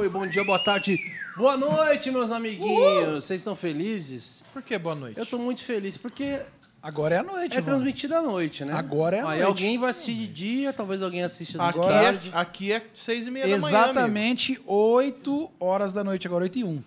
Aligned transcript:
oi, 0.00 0.08
bom 0.08 0.26
dia, 0.26 0.42
boa 0.44 0.58
tarde, 0.58 0.98
boa 1.36 1.56
noite, 1.56 2.10
meus 2.10 2.30
amiguinhos. 2.32 3.24
Vocês 3.24 3.40
estão 3.40 3.54
felizes? 3.54 4.44
Por 4.52 4.62
que 4.62 4.78
boa 4.78 4.94
noite? 4.94 5.18
Eu 5.18 5.26
tô 5.26 5.38
muito 5.38 5.62
feliz 5.62 5.96
porque 5.96 6.40
Agora 6.82 7.16
é 7.16 7.18
a 7.18 7.22
noite, 7.22 7.52
é 7.54 7.58
Ivone. 7.58 7.62
transmitido 7.64 8.14
à 8.14 8.22
noite, 8.22 8.64
né? 8.64 8.72
Agora 8.72 9.16
é 9.16 9.20
à 9.20 9.24
Aí 9.24 9.28
noite. 9.40 9.42
alguém 9.42 9.78
vai 9.78 9.90
assistir 9.90 10.14
de 10.14 10.26
dia, 10.28 10.72
talvez 10.72 11.02
alguém 11.02 11.22
assista 11.22 11.58
de 11.58 11.64
Aqui, 11.64 11.80
tarde. 11.80 12.32
é, 12.34 12.38
aqui 12.38 12.72
é 12.72 12.82
seis 12.94 13.26
e 13.26 13.30
meia 13.30 13.46
da 13.46 13.58
manhã, 13.58 13.76
amigo. 13.78 13.90
Exatamente 13.98 14.60
8 14.66 15.50
horas 15.60 15.92
da 15.92 16.02
noite, 16.02 16.26
agora 16.26 16.44
8 16.44 16.58
e 16.58 16.64
1. 16.64 16.82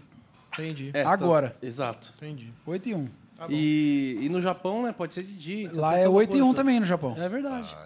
Entendi, 0.53 0.91
É, 0.95 1.03
Agora. 1.03 1.49
tá- 1.51 1.59
exato. 1.67 2.11
entendi. 2.17 2.51
8 2.65 2.89
e 2.89 2.95
1. 2.95 3.07
Tá. 3.37 3.45
E, 3.49 4.17
e 4.21 4.29
no 4.29 4.41
Japão, 4.41 4.81
né? 4.83 4.91
Pode 4.91 5.13
ser 5.13 5.21
de 5.23 5.33
dia. 5.33 5.65
então 5.65 5.79
Lá 5.79 5.89
pode 5.89 5.99
ser 5.99 6.03
é 6.03 6.05
alguma 6.07 6.19
8 6.21 6.29
e 6.29 6.31
coisa 6.31 6.43
1 6.45 6.47
toda. 6.47 6.57
também 6.57 6.79
no 6.79 6.85
Japão. 6.87 7.15
É 7.17 7.29
verdade. 7.29 7.77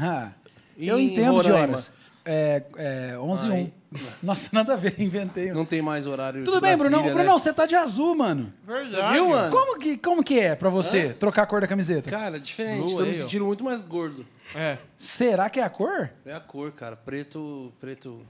Ah, 0.00 0.30
E 0.76 0.86
Eu 0.88 1.00
em 1.00 1.06
entendo 1.12 1.42
de 1.42 1.48
Roraima? 1.50 1.72
horas. 1.72 1.90
É, 2.24 2.62
é 2.76 3.18
11 3.18 3.46
e 3.46 3.50
Ai. 3.52 3.60
1. 3.62 3.72
Nossa, 4.22 4.50
nada 4.52 4.74
a 4.74 4.76
ver, 4.76 4.94
inventei. 4.98 5.52
Não 5.52 5.64
tem 5.64 5.82
mais 5.82 6.06
horário 6.06 6.44
Tudo 6.44 6.60
bem, 6.60 6.76
Brasília, 6.76 6.90
Brunão? 6.90 7.08
né? 7.08 7.14
Brunão, 7.14 7.38
você 7.38 7.52
tá 7.52 7.66
de 7.66 7.74
azul, 7.74 8.14
mano. 8.14 8.52
Verdade. 8.66 9.12
viu, 9.14 9.28
mano? 9.28 9.50
Como 9.50 9.78
que, 9.78 9.96
como 9.96 10.22
que 10.24 10.38
é 10.38 10.54
pra 10.54 10.70
você 10.70 11.12
trocar 11.12 11.42
a 11.42 11.46
cor 11.46 11.60
da 11.60 11.66
camiseta? 11.66 12.10
Cara, 12.10 12.38
diferente. 12.38 12.84
Blue 12.84 12.98
Tô 12.98 13.04
me 13.04 13.14
sentindo 13.14 13.44
muito 13.44 13.64
mais 13.64 13.82
gordo. 13.82 14.26
É. 14.54 14.78
Será 14.96 15.50
que 15.50 15.60
é 15.60 15.62
a 15.62 15.70
cor? 15.70 16.10
É 16.24 16.34
a 16.34 16.40
cor, 16.40 16.72
cara. 16.72 16.96
Preto, 16.96 17.72
preto 17.80 18.24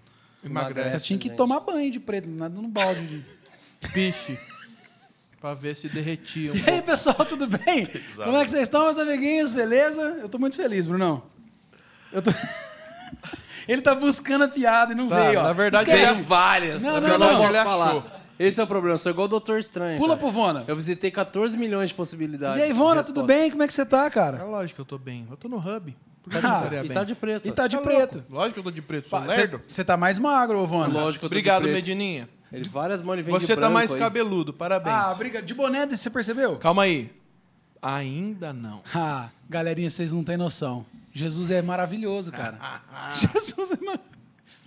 Emagrece. 0.47 0.91
Você 0.91 1.07
tinha 1.07 1.19
que 1.19 1.29
gente. 1.29 1.37
tomar 1.37 1.61
banho 1.61 1.91
de 1.91 1.99
preto, 2.01 2.29
nada 2.29 2.55
no 2.55 2.69
balde. 2.69 3.05
De... 3.05 3.25
Pife. 3.93 4.39
pra 5.41 5.55
ver 5.55 5.75
se 5.77 5.89
derretia 5.89 6.53
um 6.53 6.57
E 6.57 6.71
aí, 6.71 6.83
pessoal, 6.83 7.25
tudo 7.27 7.47
bem? 7.47 7.87
Como 8.17 8.37
é 8.37 8.45
que 8.45 8.51
vocês 8.51 8.63
estão, 8.63 8.85
meus 8.85 8.99
amiguinhos? 8.99 9.53
Beleza? 9.53 10.19
Eu 10.21 10.29
tô 10.29 10.39
muito 10.39 10.57
feliz, 10.57 10.87
Brunão. 10.87 11.23
Eu 12.13 12.23
tô... 12.23 12.31
Ele 13.69 13.83
tá 13.83 13.95
buscando 13.95 14.45
a 14.45 14.49
piada 14.49 14.93
e 14.93 14.95
não 14.97 15.09
Tá, 15.09 15.17
veio, 15.27 15.41
ó. 15.41 15.43
na 15.45 15.53
verdade, 15.53 15.91
Esquece. 15.91 16.15
Tem 16.15 16.23
várias. 16.23 16.83
Não, 16.83 17.01
não, 17.01 17.09
eu 17.09 17.19
não. 17.19 17.29
posso 17.39 17.45
Ele 17.51 17.65
falar. 17.65 17.87
achou. 17.89 18.05
Esse 18.39 18.61
é 18.61 18.65
o 18.65 18.67
problema. 18.67 18.95
Eu 18.95 18.99
sou 18.99 19.11
igual 19.11 19.25
o 19.25 19.29
Doutor 19.29 19.59
Estranho. 19.59 19.97
Pula 19.99 20.11
cara. 20.17 20.21
pro 20.21 20.31
Vona. 20.31 20.65
Eu 20.69 20.77
visitei 20.77 21.11
14 21.11 21.57
milhões 21.57 21.89
de 21.91 21.95
possibilidades. 21.95 22.59
E 22.59 22.63
aí, 22.63 22.69
de 22.69 22.75
Vona, 22.75 23.03
tudo 23.03 23.23
bem? 23.25 23.51
Como 23.51 23.63
é 23.63 23.67
que 23.67 23.73
você 23.73 23.85
tá, 23.87 24.05
É 24.07 24.11
cara? 24.11 24.45
lógico 24.45 24.75
que 24.77 24.81
eu 24.83 24.85
tô 24.85 24.99
bem. 24.99 25.27
Eu 25.31 25.37
tô 25.37 25.49
no 25.49 25.57
hub. 25.57 25.97
Por 26.23 26.31
que 26.31 26.39
Ah, 26.39 26.41
não 26.61 26.67
E 26.67 26.81
bem? 26.83 26.91
tá 26.93 27.03
de 27.05 27.15
preto. 27.15 27.49
E 27.49 27.53
tá 27.53 27.67
de 27.67 27.77
Tá 27.77 27.83
preto. 27.83 28.15
louco. 28.17 28.33
Lógico 28.35 28.55
que 28.55 28.59
eu 28.61 28.65
tô 28.65 28.71
de 28.71 28.83
preto, 28.83 29.09
sou 29.09 29.21
Você 29.21 29.27
lerdo. 29.37 29.63
você 29.67 29.83
tá 29.85 29.97
mais 29.97 30.19
magro, 30.19 30.59
ô 30.59 30.67
Vona. 30.67 30.93
Lógico 30.93 31.21
que 31.21 31.25
eu 31.27 31.31
tô 31.31 31.35
Obrigado, 31.35 31.63
de 31.63 31.69
preto. 31.71 31.75
Medininha. 31.77 32.29
Ele 32.53 32.69
várias 32.69 33.01
mãos 33.03 33.17
vem 33.23 33.33
Você 33.33 33.55
de 33.55 33.61
tá 33.61 33.71
mais 33.71 33.93
aí. 33.93 33.99
cabeludo, 33.99 34.53
parabéns. 34.53 34.95
Ah, 34.97 35.13
obrigado. 35.13 35.45
De 35.45 35.55
boné, 35.55 35.87
você 35.87 36.11
percebeu? 36.11 36.57
Calma 36.57 36.83
aí. 36.85 37.11
Ainda 37.83 38.53
não. 38.53 38.83
Ah, 38.95 39.29
galerinha, 39.49 39.89
vocês 39.91 40.13
não 40.13 40.23
têm 40.25 40.37
noção. 40.37 40.85
Jesus 41.17 41.51
é 41.51 41.63
maravilhoso, 41.63 42.31
cara. 42.31 42.59
Jesus 43.17 43.71
é 43.71 43.77
maravilhoso. 43.77 44.17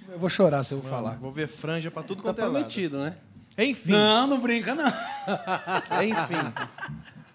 Eu 0.07 0.17
vou 0.17 0.29
chorar 0.29 0.63
se 0.63 0.73
eu 0.73 0.81
falar. 0.81 1.11
Vou 1.19 1.31
ver 1.31 1.47
franja 1.47 1.91
pra 1.91 2.01
tudo 2.01 2.23
Tá 2.23 2.29
quanto 2.29 2.39
é 2.39 2.41
lado. 2.41 2.53
prometido, 2.53 2.97
né? 2.99 3.15
Enfim. 3.55 3.91
Não, 3.91 4.25
não 4.25 4.39
brinca, 4.39 4.73
não. 4.73 4.87
Enfim. 6.01 6.53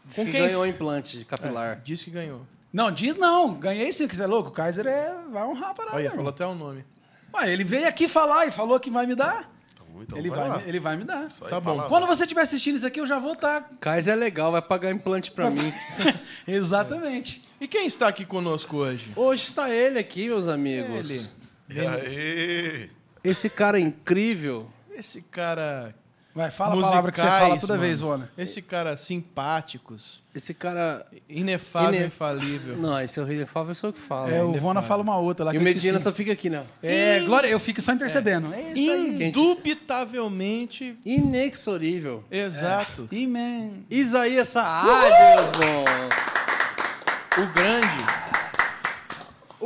Diz 0.05 0.17
Com 0.17 0.25
que 0.25 0.31
quem- 0.33 0.41
ganhou 0.41 0.67
implante 0.67 1.25
capilar. 1.25 1.81
Disse 1.85 2.07
que 2.07 2.11
ganhou. 2.11 2.45
Não, 2.73 2.91
diz 2.91 3.15
não. 3.17 3.55
Ganhei 3.55 3.93
sim, 3.93 4.09
que 4.09 4.17
você 4.17 4.25
é 4.25 4.27
louco. 4.27 4.49
O 4.49 4.53
Kaiser 4.53 4.85
é... 4.87 5.15
vai 5.31 5.45
honrar 5.45 5.71
a 5.71 5.75
parada. 5.75 5.97
Olha, 5.97 6.11
falou 6.11 6.29
até 6.31 6.45
o 6.45 6.55
nome. 6.55 6.85
Ué, 7.33 7.53
ele 7.53 7.63
veio 7.63 7.87
aqui 7.87 8.09
falar 8.09 8.47
e 8.47 8.51
falou 8.51 8.81
que 8.81 8.91
vai 8.91 9.07
me 9.07 9.15
dar. 9.15 9.49
Então, 10.03 10.19
ele, 10.19 10.29
vai 10.31 10.49
vai, 10.49 10.63
me- 10.63 10.69
ele 10.69 10.81
vai 10.81 10.97
me 10.97 11.05
dar. 11.05 11.23
Aí, 11.23 11.51
Tá 11.51 11.61
bom. 11.61 11.71
palavra. 11.71 11.89
Quando 11.89 12.07
você 12.07 12.25
estiver 12.25 12.43
assistindo 12.43 12.77
isso 12.77 12.87
aqui, 12.87 13.01
eu 13.01 13.07
já 13.07 13.19
vou 13.19 13.35
tá 13.37 13.59
estar. 13.59 13.71
Kaiser 13.81 14.15
é 14.15 14.17
legal, 14.17 14.51
vai 14.53 14.61
pagar 14.63 14.91
implante 14.91 15.31
pra 15.31 15.51
mim. 15.51 15.73
Exatamente. 16.47 17.43
E 17.61 17.67
quem 17.69 17.87
está 17.87 18.09
aqui 18.09 18.25
conosco 18.25 18.77
hoje? 18.77 19.13
Hoje 19.17 19.45
está 19.45 19.71
ele 19.71 19.99
aqui, 19.99 20.27
meus 20.29 20.49
amigos. 20.49 21.11
Ele. 21.11 21.29
E 21.71 21.81
aí? 21.87 22.91
Esse 23.23 23.49
cara 23.49 23.79
incrível. 23.81 24.69
Esse 24.93 25.23
cara. 25.23 25.95
Vai, 26.35 26.51
fala 26.51 26.73
a 26.73 26.75
musicais, 26.75 26.91
palavra 26.91 27.13
que 27.13 27.19
você 27.21 27.27
fala 27.29 27.61
toda 27.61 27.73
mano. 27.75 27.87
vez, 27.87 28.01
Vona. 28.01 28.31
Esse 28.37 28.61
cara 28.61 28.97
simpáticos, 28.97 30.25
Esse 30.35 30.53
cara. 30.53 31.07
inefável, 31.29 31.95
Ine- 31.95 32.07
infalível. 32.07 32.77
Não, 32.77 33.01
esse 33.01 33.21
é 33.21 33.23
o 33.23 33.47
Fábio, 33.47 33.73
sou 33.75 33.91
eu 33.91 33.93
que 33.95 34.01
falo. 34.01 34.31
É, 34.33 34.43
o 34.43 34.51
né? 34.51 34.59
Vona 34.59 34.83
fala 34.83 35.01
uma 35.01 35.17
outra 35.17 35.45
lá 35.45 35.53
E 35.53 35.55
que 35.55 35.59
o 35.59 35.61
eu 35.61 35.65
Medina 35.65 36.01
só 36.01 36.13
fica 36.13 36.33
aqui, 36.33 36.51
né? 36.51 36.65
É, 36.83 37.21
Glória, 37.21 37.47
eu 37.47 37.61
fico 37.61 37.81
só 37.81 37.93
intercedendo. 37.93 38.53
É, 38.53 38.73
isso 38.73 38.91
aí. 38.91 39.25
Indubitavelmente. 39.29 40.99
Inexorível. 41.05 42.25
Exato. 42.31 43.09
Amen. 43.13 43.87
Isaías 43.89 44.49
Saad, 44.49 45.37
meus 45.37 45.51
bons. 45.53 46.35
O 47.43 47.47
grande. 47.53 48.34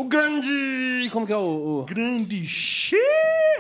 O 0.00 0.04
grande. 0.04 1.08
Como 1.12 1.26
que 1.26 1.32
é 1.32 1.36
o. 1.36 1.80
o- 1.80 1.84
Grande 1.84 2.46
che 2.46 2.96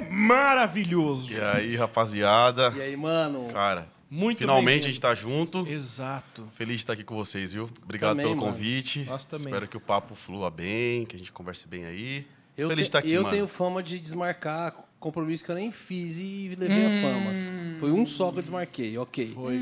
maravilhoso. 0.08 1.32
E 1.32 1.40
aí, 1.40 1.74
rapaziada? 1.76 2.72
E 2.76 2.80
aí, 2.82 2.96
mano? 2.96 3.48
Cara, 3.52 3.88
Muito 4.10 4.38
finalmente 4.38 4.84
a 4.84 4.88
gente 4.88 5.00
tá 5.00 5.14
junto. 5.14 5.66
Exato. 5.66 6.46
Feliz 6.52 6.76
de 6.76 6.82
estar 6.82 6.92
aqui 6.92 7.02
com 7.04 7.16
vocês, 7.16 7.52
viu? 7.52 7.68
Obrigado 7.82 8.10
Também, 8.10 8.26
pelo 8.26 8.36
mano. 8.36 8.52
convite. 8.52 9.04
Nós 9.04 9.26
também. 9.26 9.46
Espero 9.46 9.66
que 9.66 9.76
o 9.76 9.80
papo 9.80 10.14
flua 10.14 10.50
bem, 10.50 11.04
que 11.04 11.16
a 11.16 11.18
gente 11.18 11.32
converse 11.32 11.66
bem 11.66 11.84
aí. 11.84 12.24
Eu, 12.56 12.68
Feliz 12.68 12.84
de 12.84 12.88
estar 12.88 12.98
aqui, 13.00 13.12
eu 13.12 13.22
mano. 13.22 13.34
tenho 13.34 13.48
fama 13.48 13.82
de 13.82 13.98
desmarcar 13.98 14.74
compromisso 14.98 15.44
que 15.44 15.50
eu 15.50 15.54
nem 15.56 15.70
fiz 15.70 16.18
e 16.18 16.54
levei 16.58 16.86
a 16.86 16.90
fama. 17.02 17.30
Foi 17.78 17.90
um 17.92 18.04
só 18.06 18.30
que 18.32 18.38
eu 18.38 18.42
desmarquei, 18.42 18.96
ok. 18.98 19.32
Foi. 19.34 19.60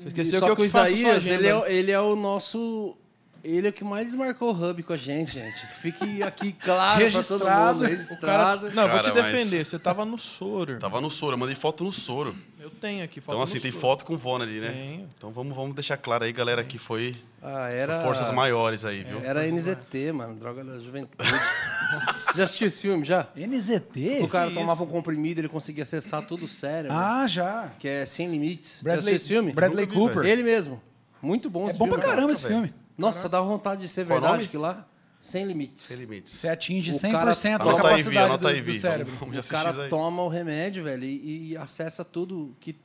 Você 0.00 0.08
esqueceu 0.08 0.38
Só 0.38 0.46
que 0.46 0.52
eu 0.52 0.56
que 0.56 0.62
o 0.62 0.64
Isaías, 0.64 1.26
ele 1.26 1.46
é, 1.48 1.72
ele 1.72 1.90
é 1.90 2.00
o 2.00 2.14
nosso. 2.14 2.96
Ele 3.44 3.66
é 3.66 3.70
o 3.70 3.72
que 3.72 3.84
mais 3.84 4.06
desmarcou 4.06 4.52
o 4.54 4.68
hub 4.70 4.82
com 4.82 4.92
a 4.92 4.96
gente, 4.96 5.32
gente. 5.32 5.66
Fique 5.80 6.22
aqui 6.22 6.52
claro 6.52 7.00
pra 7.10 7.22
todo 7.22 7.44
Registrado. 7.44 7.74
mundo. 7.78 7.84
O 7.84 7.86
cara... 7.86 7.94
Registrado. 7.96 8.70
Não, 8.72 8.82
eu 8.82 8.88
vou 8.90 8.98
te 9.00 9.04
Cara, 9.12 9.22
mas- 9.22 9.32
defender. 9.32 9.64
Você 9.64 9.78
tava 9.78 10.04
no 10.04 10.18
soro. 10.18 10.78
Tava 10.78 11.00
no 11.00 11.10
soro, 11.10 11.34
eu 11.34 11.38
mandei 11.38 11.54
foto 11.54 11.84
no 11.84 11.92
soro. 11.92 12.34
Eu 12.60 12.70
tenho 12.70 13.02
aqui 13.04 13.20
foto 13.20 13.34
então, 13.34 13.42
assim, 13.42 13.56
no 13.56 13.62
tem 13.62 13.70
soro. 13.72 13.80
foto 13.80 14.04
com 14.04 14.14
o 14.14 14.18
Vona 14.18 14.44
ali, 14.44 14.60
né? 14.60 14.70
Tenho. 14.70 15.08
Então 15.16 15.30
vamos, 15.30 15.54
vamos 15.56 15.74
deixar 15.74 15.96
claro 15.96 16.24
aí, 16.24 16.32
galera, 16.32 16.62
que 16.64 16.76
foi 16.78 17.16
Ah, 17.42 17.68
era. 17.68 18.00
forças 18.02 18.30
maiores 18.30 18.84
aí, 18.84 19.04
viu? 19.04 19.20
Era 19.20 19.46
NZT, 19.46 20.12
mano. 20.12 20.34
Droga 20.34 20.64
da 20.64 20.78
juventude. 20.80 21.30
já 22.36 22.44
assistiu 22.44 22.66
esse 22.66 22.80
filme? 22.82 23.04
Já? 23.04 23.28
NZT? 23.36 24.18
O 24.22 24.28
cara 24.28 24.48
Que 24.48 24.54
tomava 24.54 24.82
um 24.82 24.84
isso? 24.86 24.92
comprimido, 24.92 25.40
ele 25.40 25.48
conseguia 25.48 25.84
acessar 25.84 26.22
tudo 26.26 26.44
o 26.44 26.48
cérebro. 26.48 26.96
Ah, 26.96 27.26
já. 27.26 27.70
Que 27.78 27.88
é 27.88 28.06
Sem 28.06 28.28
Limites. 28.30 28.78
já 28.78 28.82
Bradley, 28.82 28.98
assistiu 29.14 29.16
esse 29.16 29.28
filme? 29.28 29.52
Bradley 29.52 29.86
Cooper. 29.86 30.24
Ele 30.26 30.42
mesmo. 30.42 30.82
Muito 31.22 31.48
bom 31.48 31.64
É 31.66 31.68
esse 31.70 31.78
bom 31.78 31.86
filme. 31.86 32.00
pra 32.00 32.10
caramba 32.10 32.32
esse 32.32 32.42
velho. 32.42 32.54
filme. 32.54 32.74
Nossa, 32.98 33.28
dá 33.28 33.40
vontade 33.40 33.80
de 33.82 33.88
ser 33.88 34.04
Qual 34.04 34.18
o 34.18 34.20
verdade 34.20 34.42
nome? 34.42 34.48
que 34.48 34.58
lá, 34.58 34.86
sem 35.20 35.44
limites. 35.46 35.84
Sem 35.84 35.96
limites. 35.98 36.32
Você 36.34 36.48
atinge 36.48 36.90
O 36.90 36.94
100% 36.94 37.10
cara- 37.12 37.32
da 37.32 37.54
Anota 37.54 37.88
aí, 37.88 38.02
Vi, 38.02 38.02
capacidade 38.02 38.18
anota 38.18 38.38
do, 38.38 38.48
aí, 38.48 38.60
do 38.60 38.72
cérebro. 38.74 39.12
Vamos, 39.18 39.34
vamos 39.34 39.46
O 39.46 39.50
cara 39.50 39.88
toma 39.88 40.22
o 40.22 40.28
remédio, 40.28 40.82
velho, 40.84 41.04
e, 41.04 41.52
e 41.52 41.56
acessa 41.56 42.04
tudo 42.04 42.54
que 42.60 42.76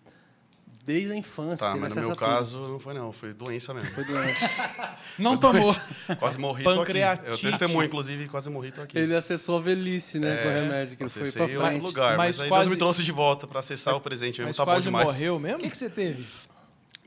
desde 0.85 1.13
a 1.13 1.15
infância. 1.15 1.65
Tá, 1.65 1.75
mas 1.77 1.95
no 1.95 2.01
meu 2.01 2.09
tudo. 2.11 2.19
caso 2.19 2.59
não 2.67 2.77
foi 2.77 2.93
não, 2.93 3.11
foi 3.13 3.33
doença 3.33 3.73
mesmo. 3.73 3.89
Foi 3.91 4.03
doença. 4.03 4.69
Não 5.17 5.37
tomou. 5.37 5.73
Quase 6.19 6.37
morri, 6.37 6.63
tô 6.63 6.71
aqui. 6.71 6.79
Pancreatite. 6.79 7.45
Eu 7.45 7.51
testemunho, 7.51 7.85
inclusive, 7.85 8.27
quase 8.27 8.49
morri, 8.49 8.71
tô 8.71 8.81
aqui. 8.81 8.97
ele 8.97 9.15
acessou 9.15 9.57
a 9.59 9.61
velhice, 9.61 10.17
né, 10.19 10.41
com 10.43 10.49
o 10.49 10.51
remédio, 10.51 10.97
que 10.97 11.03
ele 11.03 11.09
foi 11.09 11.31
pra 11.31 11.45
em 11.45 11.51
outro 11.55 11.67
frente. 11.67 11.83
lugar, 11.83 12.17
mas, 12.17 12.35
Mas 12.37 12.41
aí 12.41 12.49
quase- 12.49 12.63
Deus 12.65 12.71
me 12.73 12.77
trouxe 12.79 13.03
de 13.03 13.11
volta 13.11 13.47
pra 13.47 13.59
acessar 13.59 13.95
o 13.95 14.01
presente 14.01 14.39
mesmo, 14.41 14.49
Mas 14.49 14.57
tá 14.57 14.65
bom 14.65 14.71
quase 14.71 14.83
demais. 14.83 15.05
morreu 15.05 15.35
O 15.37 15.39
mesmo? 15.39 15.59
que, 15.59 15.69
que 15.69 15.77
você 15.77 15.89
teve? 15.89 16.25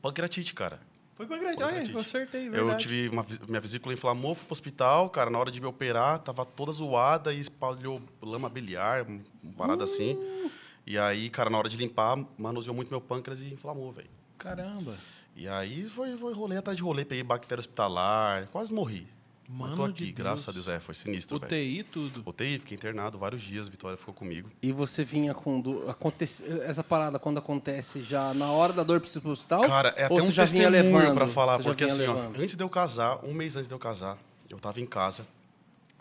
Pancreatite, 0.00 0.54
cara. 0.54 0.80
Foi 1.16 1.26
pra 1.26 1.38
grande. 1.38 1.62
Olha, 1.62 1.90
eu 1.90 1.98
acertei, 1.98 2.48
verdade. 2.50 2.70
Eu 2.72 2.76
tive 2.78 3.08
uma, 3.08 3.24
minha 3.48 3.60
vesícula 3.60 3.94
inflamou, 3.94 4.34
fui 4.34 4.44
pro 4.44 4.52
hospital, 4.52 5.08
cara, 5.08 5.30
na 5.30 5.38
hora 5.38 5.50
de 5.50 5.60
me 5.60 5.66
operar, 5.66 6.18
tava 6.18 6.44
toda 6.44 6.70
zoada 6.72 7.32
e 7.32 7.40
espalhou 7.40 8.02
lama 8.20 8.48
biliar, 8.50 9.02
um- 9.08 9.22
uma 9.42 9.52
parada 9.54 9.84
assim. 9.84 10.12
Uh! 10.12 10.50
E 10.86 10.98
aí, 10.98 11.30
cara, 11.30 11.48
na 11.50 11.58
hora 11.58 11.68
de 11.68 11.76
limpar, 11.76 12.16
manuseou 12.38 12.76
muito 12.76 12.90
meu 12.90 13.00
pâncreas 13.00 13.40
e 13.40 13.46
inflamou, 13.52 13.90
velho. 13.92 14.10
Caramba. 14.38 14.94
E 15.34 15.48
aí 15.48 15.84
foi, 15.88 16.16
foi 16.16 16.32
rolê 16.34 16.58
atrás 16.58 16.76
de 16.76 16.82
rolê, 16.82 17.04
peguei 17.04 17.24
bactéria 17.24 17.60
hospitalar, 17.60 18.46
quase 18.52 18.72
morri. 18.72 19.06
Mano 19.48 19.76
tô 19.76 19.84
aqui, 19.84 20.06
de 20.06 20.12
graças 20.12 20.48
a 20.48 20.52
Deus. 20.52 20.68
É, 20.68 20.80
foi 20.80 20.94
sinistro, 20.94 21.38
velho. 21.38 21.46
UTI, 21.46 21.82
tudo. 21.84 22.22
UTI, 22.26 22.58
fiquei 22.58 22.76
internado 22.76 23.18
vários 23.18 23.42
dias, 23.42 23.68
Vitória 23.68 23.96
ficou 23.96 24.12
comigo. 24.12 24.50
E 24.62 24.72
você 24.72 25.04
vinha 25.04 25.34
com... 25.34 25.60
Do... 25.60 25.88
Acontece... 25.88 26.44
Essa 26.62 26.82
parada, 26.82 27.18
quando 27.18 27.38
acontece 27.38 28.02
já 28.02 28.34
na 28.34 28.50
hora 28.50 28.72
da 28.72 28.82
dor, 28.82 29.00
precisa 29.00 29.20
ir 29.20 29.22
pro 29.22 29.30
hospital? 29.32 29.62
Cara, 29.62 29.88
é 29.96 30.04
até 30.04 30.12
Ou 30.12 30.18
um 30.18 30.22
você 30.22 30.32
já 30.32 30.44
vinha 30.44 30.70
testemunho 30.70 30.98
levando? 30.98 31.14
pra 31.14 31.28
falar, 31.28 31.58
porque 31.58 31.84
assim, 31.84 32.06
ó, 32.06 32.14
levando? 32.14 32.40
antes 32.40 32.56
de 32.56 32.62
eu 32.62 32.68
casar, 32.68 33.24
um 33.24 33.32
mês 33.32 33.56
antes 33.56 33.68
de 33.68 33.74
eu 33.74 33.78
casar, 33.78 34.18
eu 34.50 34.58
tava 34.58 34.80
em 34.80 34.86
casa, 34.86 35.26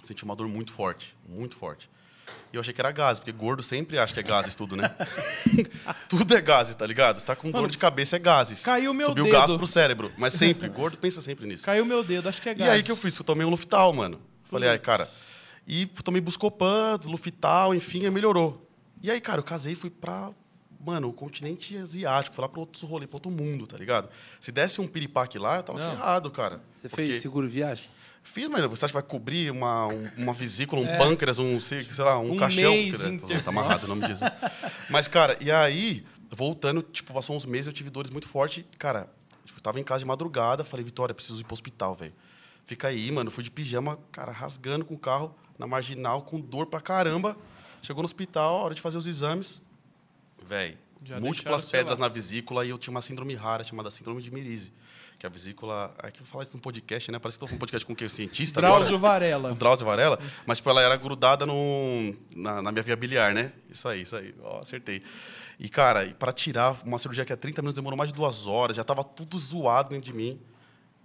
senti 0.03 0.23
uma 0.23 0.35
dor 0.35 0.47
muito 0.47 0.71
forte, 0.71 1.15
muito 1.27 1.55
forte. 1.55 1.89
E 2.51 2.55
eu 2.57 2.61
achei 2.61 2.73
que 2.73 2.79
era 2.81 2.91
gases, 2.91 3.19
porque 3.19 3.31
gordo 3.31 3.61
sempre 3.61 3.97
acha 3.99 4.13
que 4.13 4.19
é 4.19 4.23
gases 4.23 4.55
tudo, 4.55 4.75
né? 4.75 4.93
tudo 6.09 6.35
é 6.35 6.41
gases, 6.41 6.75
tá 6.75 6.85
ligado? 6.85 7.19
Você 7.19 7.25
tá 7.25 7.35
com 7.35 7.51
dor 7.51 7.69
de 7.69 7.77
cabeça, 7.77 8.15
é 8.15 8.19
gases. 8.19 8.61
caiu 8.61 8.93
meu 8.93 9.07
Subiu 9.07 9.25
dedo. 9.25 9.33
gás 9.33 9.51
pro 9.53 9.67
cérebro, 9.67 10.11
mas 10.17 10.33
sempre, 10.33 10.67
gordo 10.69 10.97
pensa 10.97 11.21
sempre 11.21 11.45
nisso. 11.45 11.65
Caiu 11.65 11.85
meu 11.85 12.03
dedo, 12.03 12.29
acho 12.29 12.41
que 12.41 12.49
é 12.49 12.51
E 12.53 12.55
gás. 12.55 12.69
aí 12.71 12.83
que 12.83 12.91
eu 12.91 12.95
fiz? 12.95 13.17
Eu 13.17 13.25
tomei 13.25 13.45
um 13.45 13.49
Luftal, 13.49 13.91
mano. 13.93 14.19
Falei, 14.43 14.69
ai, 14.69 14.79
cara. 14.79 15.07
E 15.67 15.85
tomei 15.87 16.21
Buscopan, 16.21 16.99
Luftal, 17.05 17.73
enfim, 17.73 18.05
aí 18.05 18.11
melhorou. 18.11 18.67
E 19.01 19.09
aí, 19.11 19.19
cara, 19.19 19.39
eu 19.39 19.43
casei 19.43 19.73
e 19.73 19.75
fui 19.75 19.89
pra, 19.89 20.29
mano, 20.79 21.09
o 21.09 21.13
continente 21.13 21.75
asiático. 21.77 22.35
Fui 22.35 22.41
lá 22.43 22.47
pra 22.49 22.59
outro 22.59 22.85
rolê, 22.87 23.05
pra 23.07 23.17
outro 23.17 23.31
mundo, 23.31 23.65
tá 23.67 23.77
ligado? 23.77 24.09
Se 24.39 24.51
desse 24.51 24.79
um 24.79 24.87
piripaque 24.87 25.37
lá, 25.39 25.57
eu 25.57 25.63
tava 25.63 25.79
Não. 25.79 25.91
ferrado, 25.91 26.29
cara. 26.31 26.61
Você 26.75 26.87
Porque 26.87 27.05
fez 27.07 27.19
seguro 27.21 27.49
viagem? 27.49 27.89
Fiz, 28.27 28.49
mas 28.49 28.65
você 28.65 28.85
acha 28.85 28.91
que 28.91 28.99
vai 28.99 29.03
cobrir 29.03 29.51
uma, 29.51 29.87
um- 29.87 30.09
uma 30.17 30.33
vesícula, 30.33 30.81
um 30.81 30.97
pâncreas, 30.97 31.37
um, 31.39 31.59
sei, 31.61 31.79
lá, 31.99 32.19
um, 32.19 32.31
Um 32.33 32.37
caixão? 32.37 32.71
mês 32.73 32.95
Tá-. 33.21 33.39
Tá 33.43 33.49
amarrado 33.51 33.85
o 33.85 33.87
nome 33.87 34.05
disso. 34.07 34.23
Mas, 34.89 35.07
cara, 35.07 35.37
e 35.39 35.49
aí, 35.51 36.03
voltando, 36.31 36.81
tipo, 36.81 37.13
passou 37.13 37.35
uns 37.35 37.45
meses, 37.45 37.67
eu 37.67 37.73
tive 37.73 37.89
dores 37.89 38.09
muito 38.11 38.27
fortes. 38.27 38.65
Cara, 38.79 39.09
tipo, 39.45 39.59
eu 39.59 39.61
tava 39.63 39.79
em 39.79 39.83
casa 39.83 39.99
de 39.99 40.05
madrugada, 40.05 40.63
falei, 40.65 40.83
Vitória, 40.83 41.13
preciso 41.15 41.39
ir 41.39 41.43
pro 41.43 41.53
hospital, 41.53 41.95
velho. 41.95 42.13
Fica 42.65 42.87
aí, 42.87 43.11
mano. 43.11 43.29
Fui 43.29 43.43
de 43.43 43.51
pijama, 43.51 43.97
cara, 44.11 44.31
rasgando 44.31 44.83
com 44.83 44.95
o 44.95 44.99
carro 44.99 45.33
na 45.57 45.67
marginal, 45.67 46.23
com 46.23 46.41
dor 46.41 46.65
pra 46.65 46.81
caramba. 46.81 47.37
Chegou 47.81 48.01
no 48.01 48.05
hospital, 48.05 48.55
hora 48.55 48.73
de 48.73 48.81
fazer 48.81 48.97
os 48.97 49.05
exames. 49.05 49.61
Velho, 50.49 50.77
múltiplas 51.21 51.63
pedras 51.79 51.97
na 51.99 52.07
vesícula 52.07 52.65
e 52.65 52.69
eu 52.71 52.77
tinha 52.79 52.91
uma 52.91 53.01
síndrome 53.03 53.35
rara 53.35 53.63
chamada 53.63 53.91
síndrome 53.91 54.21
de 54.21 54.31
Mirise. 54.31 54.73
Que 55.17 55.25
a 55.25 55.29
vesícula. 55.29 55.93
É 56.03 56.11
que 56.11 56.21
eu 56.21 56.25
falar 56.25 56.43
isso 56.43 56.55
num 56.55 56.61
podcast, 56.61 57.11
né? 57.11 57.19
Parece 57.19 57.37
que 57.37 57.43
eu 57.43 57.47
tô 57.47 57.49
falando 57.49 57.57
um 57.57 57.59
podcast 57.59 57.85
com 57.85 57.95
quem? 57.95 58.07
O 58.07 58.09
cientista 58.09 58.61
Drauzio 58.61 58.95
agora? 58.95 59.13
Varela. 59.13 59.51
O 59.51 59.55
Drauzio 59.55 59.85
Varela. 59.85 60.19
Mas, 60.45 60.57
tipo, 60.57 60.69
ela 60.69 60.81
era 60.81 60.95
grudada 60.97 61.45
no, 61.45 62.13
na, 62.35 62.61
na 62.61 62.71
minha 62.71 62.83
via 62.83 62.95
biliar, 62.95 63.33
né? 63.33 63.51
Isso 63.69 63.87
aí, 63.87 64.01
isso 64.01 64.15
aí. 64.15 64.35
Ó, 64.43 64.59
acertei. 64.59 65.01
E, 65.59 65.69
cara, 65.69 66.05
para 66.19 66.31
tirar 66.31 66.75
uma 66.85 66.99
cirurgia 66.99 67.23
que 67.23 67.31
é 67.31 67.35
30 67.35 67.61
minutos 67.61 67.75
demorou 67.75 67.97
mais 67.97 68.09
de 68.11 68.15
duas 68.15 68.45
horas, 68.45 68.75
já 68.75 68.83
tava 68.83 69.03
tudo 69.03 69.37
zoado 69.37 69.89
dentro 69.89 70.11
de 70.11 70.13
mim. 70.13 70.39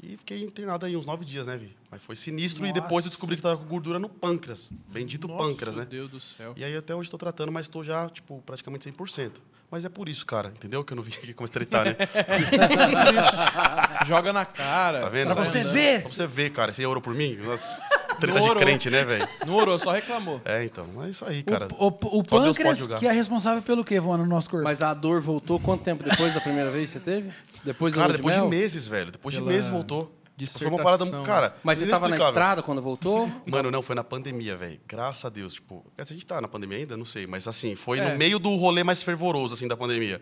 E 0.02 0.16
fiquei 0.16 0.42
internado 0.42 0.86
aí 0.86 0.96
uns 0.96 1.04
nove 1.04 1.26
dias, 1.26 1.46
né, 1.46 1.58
Vi? 1.58 1.76
Mas 1.90 2.02
foi 2.02 2.16
sinistro 2.16 2.66
e 2.66 2.72
depois 2.72 3.04
Nossa. 3.04 3.08
eu 3.08 3.10
descobri 3.10 3.36
que 3.36 3.42
tava 3.42 3.58
com 3.58 3.64
gordura 3.66 3.98
no 3.98 4.08
pâncreas. 4.08 4.70
Bendito 4.88 5.28
Nossa, 5.28 5.44
pâncreas, 5.44 5.76
né? 5.76 5.84
Deus 5.84 6.10
do 6.10 6.18
céu. 6.18 6.54
E 6.56 6.64
aí 6.64 6.74
até 6.74 6.94
hoje 6.94 7.08
estou 7.08 7.18
tratando, 7.18 7.52
mas 7.52 7.66
estou 7.66 7.84
já, 7.84 8.08
tipo, 8.08 8.42
praticamente 8.46 8.90
100%. 8.90 9.32
Mas 9.70 9.84
é 9.84 9.88
por 9.88 10.08
isso, 10.08 10.24
cara, 10.24 10.48
entendeu? 10.48 10.82
Que 10.82 10.94
eu 10.94 10.96
não 10.96 11.02
vim 11.02 11.12
aqui 11.12 11.34
como 11.34 11.44
estreitar, 11.44 11.84
né? 11.84 11.96
Joga 14.06 14.32
na 14.32 14.44
cara. 14.44 15.00
Tá 15.02 15.08
vendo? 15.08 15.34
Pra 15.34 15.44
Sai 15.44 15.62
você 15.62 15.68
dando. 15.68 15.74
ver. 15.74 16.02
Pra 16.02 16.12
você 16.12 16.26
ver, 16.26 16.50
cara. 16.50 16.72
Você 16.72 16.86
orou 16.86 17.02
por 17.02 17.14
mim? 17.14 17.36
Nossa, 17.36 17.80
treta 18.20 18.40
de 18.40 18.48
orou. 18.48 18.62
crente, 18.62 18.90
né, 18.90 19.04
velho? 19.04 19.28
Não 19.46 19.54
orou, 19.56 19.78
só 19.78 19.92
reclamou. 19.92 20.40
É, 20.44 20.64
então. 20.64 20.86
É 21.04 21.08
isso 21.08 21.24
aí, 21.24 21.42
cara. 21.42 21.68
O, 21.78 21.86
o, 21.86 22.18
o 22.18 22.22
pâncreas, 22.22 22.86
que 22.98 23.06
é 23.06 23.12
responsável 23.12 23.62
pelo 23.62 23.84
quê, 23.84 23.98
Vona, 24.00 24.22
no 24.22 24.28
nosso 24.28 24.48
corpo? 24.50 24.64
Mas 24.64 24.82
a 24.82 24.92
dor 24.94 25.20
voltou 25.20 25.58
quanto 25.58 25.82
tempo 25.82 26.02
depois 26.02 26.34
da 26.34 26.40
primeira 26.40 26.70
vez 26.70 26.92
que 26.92 26.98
você 26.98 27.04
teve? 27.04 27.30
Depois 27.64 27.94
do 27.94 28.00
Cara, 28.00 28.12
depois 28.12 28.34
de 28.34 28.40
mel? 28.40 28.50
meses, 28.50 28.86
velho. 28.86 29.10
Depois 29.10 29.34
de 29.34 29.40
Pela 29.40 29.52
meses 29.52 29.70
voltou. 29.70 30.16
Foi 30.56 30.68
uma 30.68 30.82
parada. 30.82 31.04
Cara, 31.22 31.54
Mas 31.62 31.78
você 31.80 31.86
tava 31.86 32.08
na 32.08 32.16
estrada 32.16 32.62
quando 32.62 32.80
voltou? 32.80 33.30
Mano, 33.44 33.70
não, 33.70 33.82
foi 33.82 33.94
na 33.94 34.02
pandemia, 34.02 34.56
velho. 34.56 34.80
Graças 34.88 35.22
a 35.26 35.28
Deus. 35.28 35.52
Tipo, 35.52 35.84
a 35.98 36.04
gente 36.04 36.24
tá 36.24 36.40
na 36.40 36.48
pandemia 36.48 36.78
ainda? 36.78 36.96
Não 36.96 37.04
sei. 37.04 37.26
Mas 37.26 37.46
assim, 37.46 37.76
foi 37.76 37.98
É. 37.98 38.10
no 38.10 38.16
meio 38.18 38.38
do 38.38 38.56
rolê 38.56 38.82
mais 38.82 39.02
fervoroso, 39.02 39.52
assim, 39.52 39.68
da 39.68 39.76
pandemia. 39.76 40.18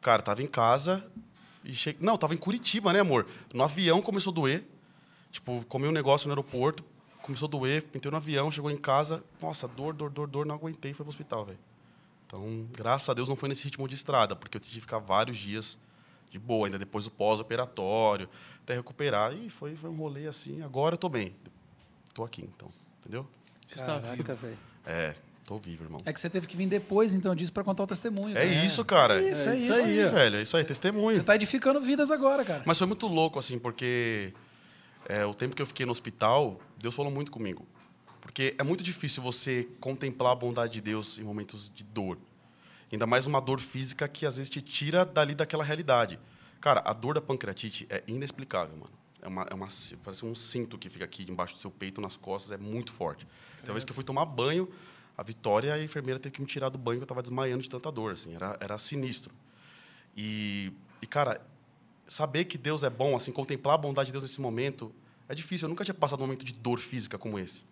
Cara, 0.00 0.22
tava 0.22 0.42
em 0.42 0.46
casa 0.48 1.04
e 1.64 1.72
cheguei. 1.72 2.00
Não, 2.04 2.18
tava 2.18 2.34
em 2.34 2.36
Curitiba, 2.36 2.92
né, 2.92 2.98
amor? 2.98 3.26
No 3.52 3.62
avião 3.62 4.02
começou 4.02 4.32
a 4.32 4.34
doer. 4.34 4.64
Tipo, 5.30 5.64
comi 5.68 5.86
um 5.86 5.92
negócio 5.92 6.26
no 6.26 6.32
aeroporto, 6.32 6.84
começou 7.24 7.46
a 7.46 7.50
doer, 7.50 7.84
entrei 7.94 8.10
no 8.10 8.16
avião, 8.18 8.50
chegou 8.50 8.70
em 8.70 8.76
casa. 8.76 9.24
Nossa, 9.40 9.66
dor, 9.66 9.94
dor, 9.94 10.10
dor, 10.10 10.28
dor, 10.28 10.44
não 10.44 10.54
aguentei 10.54 10.90
e 10.90 10.94
fui 10.94 11.04
pro 11.04 11.08
hospital, 11.08 11.46
velho. 11.46 11.58
Então, 12.26 12.66
graças 12.72 13.08
a 13.08 13.14
Deus 13.14 13.28
não 13.28 13.36
foi 13.36 13.48
nesse 13.48 13.64
ritmo 13.64 13.88
de 13.88 13.94
estrada, 13.94 14.36
porque 14.36 14.58
eu 14.58 14.60
tive 14.60 14.74
que 14.74 14.80
ficar 14.82 14.98
vários 14.98 15.38
dias 15.38 15.78
de 16.30 16.38
boa, 16.38 16.66
ainda 16.66 16.78
depois 16.78 17.04
do 17.04 17.10
pós-operatório, 17.10 18.28
até 18.62 18.74
recuperar. 18.74 19.32
E 19.32 19.48
foi, 19.48 19.74
foi 19.74 19.88
um 19.88 19.96
rolê 19.96 20.26
assim. 20.26 20.62
Agora 20.62 20.94
eu 20.94 20.98
tô 20.98 21.08
bem. 21.08 21.34
Tô 22.12 22.24
aqui, 22.24 22.42
então. 22.42 22.68
Entendeu? 23.00 23.26
Você 23.66 23.80
está 23.80 23.96
vivo. 23.98 24.22
Caraca, 24.22 24.34
velho. 24.34 24.58
É, 24.84 25.14
tô 25.46 25.56
vivo, 25.56 25.84
irmão. 25.84 26.02
É 26.04 26.12
que 26.12 26.20
você 26.20 26.28
teve 26.28 26.46
que 26.46 26.58
vir 26.58 26.66
depois, 26.66 27.14
então, 27.14 27.34
disso, 27.34 27.52
pra 27.52 27.64
contar 27.64 27.84
o 27.84 27.86
testemunho. 27.86 28.36
É, 28.36 28.46
cara. 28.46 28.66
isso, 28.66 28.84
cara. 28.84 29.22
É 29.22 29.32
isso, 29.32 29.48
é 29.48 29.56
isso. 29.56 29.72
aí, 29.72 30.04
velho. 30.06 30.36
É 30.36 30.42
isso 30.42 30.56
aí, 30.58 30.64
testemunho. 30.64 31.16
Você 31.16 31.22
tá 31.22 31.34
edificando 31.34 31.80
vidas 31.80 32.10
agora, 32.10 32.44
cara. 32.44 32.62
Mas 32.66 32.76
foi 32.76 32.86
muito 32.86 33.06
louco, 33.06 33.38
assim, 33.38 33.58
porque 33.58 34.34
é, 35.08 35.24
o 35.24 35.34
tempo 35.34 35.54
que 35.54 35.62
eu 35.62 35.66
fiquei 35.66 35.84
no 35.84 35.92
hospital, 35.92 36.60
Deus 36.78 36.94
falou 36.94 37.10
muito 37.10 37.30
comigo. 37.30 37.66
Porque 38.20 38.54
é 38.58 38.62
muito 38.62 38.82
difícil 38.82 39.22
você 39.22 39.68
contemplar 39.80 40.32
a 40.32 40.34
bondade 40.34 40.72
de 40.72 40.80
Deus 40.80 41.18
em 41.18 41.22
momentos 41.22 41.70
de 41.74 41.84
dor. 41.84 42.18
Ainda 42.90 43.06
mais 43.06 43.26
uma 43.26 43.40
dor 43.40 43.60
física 43.60 44.08
que 44.08 44.24
às 44.24 44.36
vezes 44.36 44.48
te 44.48 44.62
tira 44.62 45.04
dali 45.04 45.34
daquela 45.34 45.64
realidade. 45.64 46.18
Cara, 46.60 46.80
a 46.84 46.92
dor 46.92 47.14
da 47.14 47.20
pancreatite 47.20 47.86
é 47.90 48.02
inexplicável, 48.06 48.76
mano. 48.76 48.92
É 49.20 49.28
uma, 49.28 49.42
é 49.50 49.54
uma, 49.54 49.68
parece 50.02 50.24
um 50.24 50.34
cinto 50.34 50.78
que 50.78 50.88
fica 50.88 51.04
aqui 51.04 51.26
embaixo 51.30 51.54
do 51.54 51.60
seu 51.60 51.70
peito, 51.70 52.00
nas 52.00 52.16
costas, 52.16 52.52
é 52.52 52.56
muito 52.56 52.92
forte. 52.92 53.26
Tem 53.60 53.68
uma 53.68 53.74
vez 53.74 53.84
que 53.84 53.90
eu 53.90 53.94
fui 53.94 54.04
tomar 54.04 54.24
banho, 54.26 54.68
a 55.16 55.22
Vitória, 55.22 55.72
a 55.74 55.82
enfermeira, 55.82 56.18
teve 56.18 56.34
que 56.34 56.40
me 56.40 56.46
tirar 56.46 56.68
do 56.68 56.78
banho, 56.78 56.98
que 56.98 57.02
eu 57.02 57.04
estava 57.04 57.22
desmaiando 57.22 57.62
de 57.62 57.70
tanta 57.70 57.90
dor, 57.90 58.12
assim, 58.12 58.34
era, 58.34 58.56
era 58.60 58.76
sinistro. 58.78 59.34
E, 60.16 60.72
e, 61.00 61.06
cara, 61.06 61.40
saber 62.06 62.44
que 62.44 62.56
Deus 62.58 62.82
é 62.84 62.90
bom, 62.90 63.16
assim, 63.16 63.32
contemplar 63.32 63.74
a 63.74 63.78
bondade 63.78 64.06
de 64.06 64.12
Deus 64.12 64.24
nesse 64.24 64.40
momento, 64.40 64.92
é 65.28 65.34
difícil. 65.34 65.66
Eu 65.66 65.70
nunca 65.70 65.84
tinha 65.84 65.94
passado 65.94 66.20
um 66.20 66.24
momento 66.26 66.44
de 66.44 66.52
dor 66.52 66.78
física 66.78 67.16
como 67.18 67.38
esse. 67.38 67.62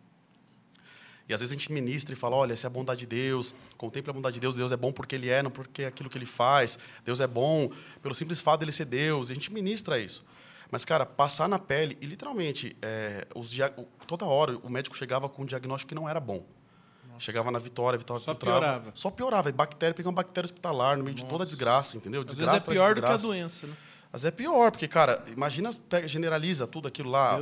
E 1.29 1.33
às 1.35 1.41
vezes 1.41 1.53
a 1.55 1.57
gente 1.59 1.71
ministra 1.71 2.13
e 2.13 2.17
fala: 2.17 2.37
olha, 2.37 2.53
essa 2.53 2.67
é 2.67 2.69
a 2.69 2.71
bondade 2.71 3.01
de 3.01 3.07
Deus, 3.07 3.55
contemple 3.79 4.11
a 4.11 4.13
bondade 4.13 4.35
de 4.35 4.41
Deus, 4.41 4.57
Deus 4.57 4.73
é 4.73 4.77
bom 4.77 4.93
porque 4.93 5.15
Ele 5.15 5.29
é, 5.31 5.43
não 5.43 5.51
porque 5.51 5.83
é 5.83 5.87
aquilo 5.87 6.11
que 6.11 6.19
Ele 6.19 6.27
faz. 6.27 6.79
Deus 7.05 7.21
é 7.21 7.27
bom 7.27 7.71
pelo 8.03 8.15
simples 8.15 8.41
fato 8.41 8.61
dele 8.61 8.73
ser 8.73 8.87
Deus. 8.87 9.29
E 9.29 9.33
a 9.33 9.35
gente 9.35 9.53
ministra 9.53 9.99
isso. 9.99 10.25
Mas, 10.71 10.85
cara, 10.85 11.05
passar 11.05 11.49
na 11.49 11.59
pele, 11.59 11.99
e 12.01 12.07
literalmente, 12.07 12.75
é, 12.81 13.27
os 13.35 13.51
dia- 13.51 13.69
toda 14.07 14.25
hora 14.25 14.57
o 14.63 14.71
médico 14.71 14.97
chegava 14.97 15.29
com 15.29 15.43
um 15.43 15.47
diagnóstico 15.47 15.91
que 15.91 15.95
não 15.95 16.09
era 16.09 16.19
bom. 16.19 16.45
Chegava 17.19 17.51
na 17.53 17.59
Vitória, 17.59 17.97
a 17.97 17.99
Vitória 17.99 18.21
Só 18.25 18.33
filtrava. 18.33 18.59
piorava. 18.61 18.93
Só 18.95 19.11
piorava. 19.11 19.49
E 19.49 19.53
bactéria, 19.53 19.95
pegar 19.95 20.09
uma 20.09 20.15
bactéria 20.17 20.47
hospitalar 20.47 20.97
no 20.97 21.05
meio 21.05 21.15
de 21.15 21.25
toda 21.25 21.45
a 21.45 21.47
desgraça, 21.47 21.97
entendeu? 21.97 22.23
Às 22.23 22.25
vezes 22.25 22.39
Desgraça 22.39 22.65
é 22.65 22.73
pior 22.75 22.95
de 22.95 23.01
do 23.01 23.05
que 23.05 23.13
a 23.13 23.17
desgraça. 23.17 23.27
doença, 23.29 23.67
né? 23.67 23.77
Mas 24.13 24.25
é 24.27 24.31
pior, 24.31 24.71
porque, 24.71 24.87
cara, 24.87 25.25
imagina, 25.29 25.71
pega, 25.89 26.07
generaliza 26.07 26.67
tudo 26.67 26.87
aquilo 26.87 27.11
lá, 27.11 27.39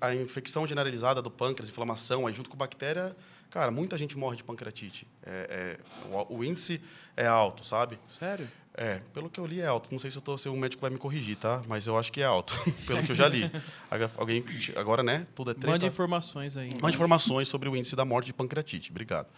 a, 0.00 0.08
a 0.08 0.14
infecção 0.14 0.66
generalizada 0.66 1.22
do 1.22 1.30
pâncreas, 1.30 1.70
inflamação, 1.70 2.26
aí 2.26 2.34
junto 2.34 2.50
com 2.50 2.56
bactéria, 2.56 3.16
cara, 3.50 3.70
muita 3.70 3.96
gente 3.96 4.16
morre 4.18 4.36
de 4.36 4.44
pancreatite. 4.44 5.06
É, 5.24 5.78
é, 6.10 6.14
o, 6.28 6.36
o 6.38 6.44
índice 6.44 6.80
é 7.16 7.26
alto, 7.26 7.64
sabe? 7.64 7.98
Sério? 8.08 8.46
É, 8.74 9.00
pelo 9.12 9.28
que 9.28 9.38
eu 9.38 9.44
li 9.46 9.60
é 9.60 9.66
alto. 9.66 9.90
Não 9.92 9.98
sei 9.98 10.10
se, 10.10 10.16
eu 10.16 10.22
tô, 10.22 10.36
se 10.38 10.48
o 10.48 10.56
médico 10.56 10.80
vai 10.80 10.90
me 10.90 10.96
corrigir, 10.98 11.36
tá? 11.36 11.62
Mas 11.66 11.86
eu 11.86 11.98
acho 11.98 12.10
que 12.12 12.22
é 12.22 12.24
alto, 12.24 12.54
pelo 12.86 13.02
que 13.02 13.12
eu 13.12 13.16
já 13.16 13.28
li. 13.28 13.50
Agora- 13.90 14.10
Alguém, 14.16 14.44
agora, 14.76 15.02
né? 15.02 15.26
Tudo 15.34 15.50
é 15.50 15.54
treta. 15.54 15.68
Mande 15.68 15.86
informações 15.86 16.56
aí. 16.56 16.70
Mais 16.80 16.94
informações 16.94 17.48
sobre 17.48 17.68
o 17.68 17.76
índice 17.76 17.94
da 17.96 18.04
morte 18.04 18.26
de 18.26 18.32
pancreatite. 18.34 18.90
Obrigado. 18.90 19.28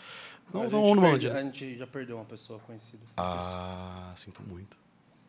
Não, 0.53 0.63
a, 0.63 0.69
não, 0.69 0.95
não 0.95 1.03
mande. 1.03 1.29
a 1.29 1.41
gente 1.43 1.77
já 1.79 1.87
perdeu 1.87 2.17
uma 2.17 2.25
pessoa 2.25 2.59
conhecida. 2.61 3.05
Ah, 3.17 4.13
sinto 4.15 4.41
muito. 4.43 4.77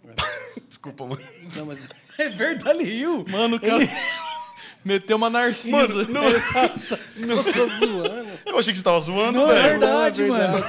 É. 0.10 0.60
Desculpa, 0.68 1.06
mano. 1.06 1.22
Não, 1.56 1.66
mas 1.66 1.88
É 2.18 2.30
verdade, 2.30 2.84
riu. 2.84 3.26
Mano, 3.28 3.58
o 3.58 3.60
cara 3.60 3.80
meteu 4.84 5.18
uma 5.18 5.30
narcisa. 5.30 6.02
eu 6.02 7.44
tô 7.54 7.68
zoando. 7.86 8.30
Eu 8.46 8.58
achei 8.58 8.72
que 8.74 8.78
você 8.78 8.82
estava 8.82 9.00
zoando, 9.00 9.40
Não, 9.40 9.52
é 9.52 9.56
velho. 9.56 9.80
verdade, 9.80 10.24
Não, 10.24 10.36
é 10.36 10.48
mano. 10.48 10.66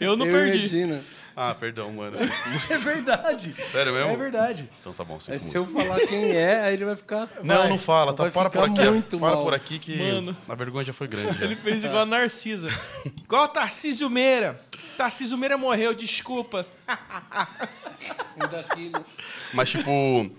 Eu 0.00 0.16
não 0.16 0.26
Eu 0.26 0.32
perdi. 0.32 1.00
Ah, 1.36 1.54
perdão, 1.54 1.90
mano. 1.92 2.16
É 2.68 2.78
verdade. 2.78 3.54
Sério 3.70 3.92
mesmo? 3.94 4.10
É 4.10 4.16
verdade. 4.16 4.68
Então 4.80 4.92
tá 4.92 5.04
bom, 5.04 5.18
muito. 5.26 5.38
se 5.42 5.56
eu 5.56 5.64
falar 5.64 5.98
quem 6.00 6.32
é, 6.32 6.60
aí 6.64 6.74
ele 6.74 6.84
vai 6.84 6.96
ficar. 6.96 7.28
Não, 7.42 7.58
vai. 7.60 7.68
não 7.68 7.78
fala, 7.78 8.12
tá? 8.12 8.30
Para 8.30 8.50
por 8.50 8.64
aqui. 8.64 8.90
muito 8.90 9.18
Para 9.18 9.34
mal. 9.36 9.42
por 9.44 9.54
aqui 9.54 9.78
que 9.78 9.96
Mano. 9.96 10.36
a 10.48 10.54
vergonha 10.54 10.84
já 10.84 10.92
foi 10.92 11.06
grande. 11.08 11.38
já. 11.38 11.44
Ele 11.44 11.56
fez 11.56 11.82
igual 11.84 12.02
a 12.02 12.06
Narcisa. 12.06 12.68
igual 13.24 13.44
a 13.44 13.48
Tarcísio 13.48 14.10
Meira. 14.10 14.60
Tarcísio 14.98 15.38
Meira 15.38 15.56
morreu, 15.56 15.94
desculpa. 15.94 16.66
Mas, 19.54 19.70
tipo, 19.70 20.30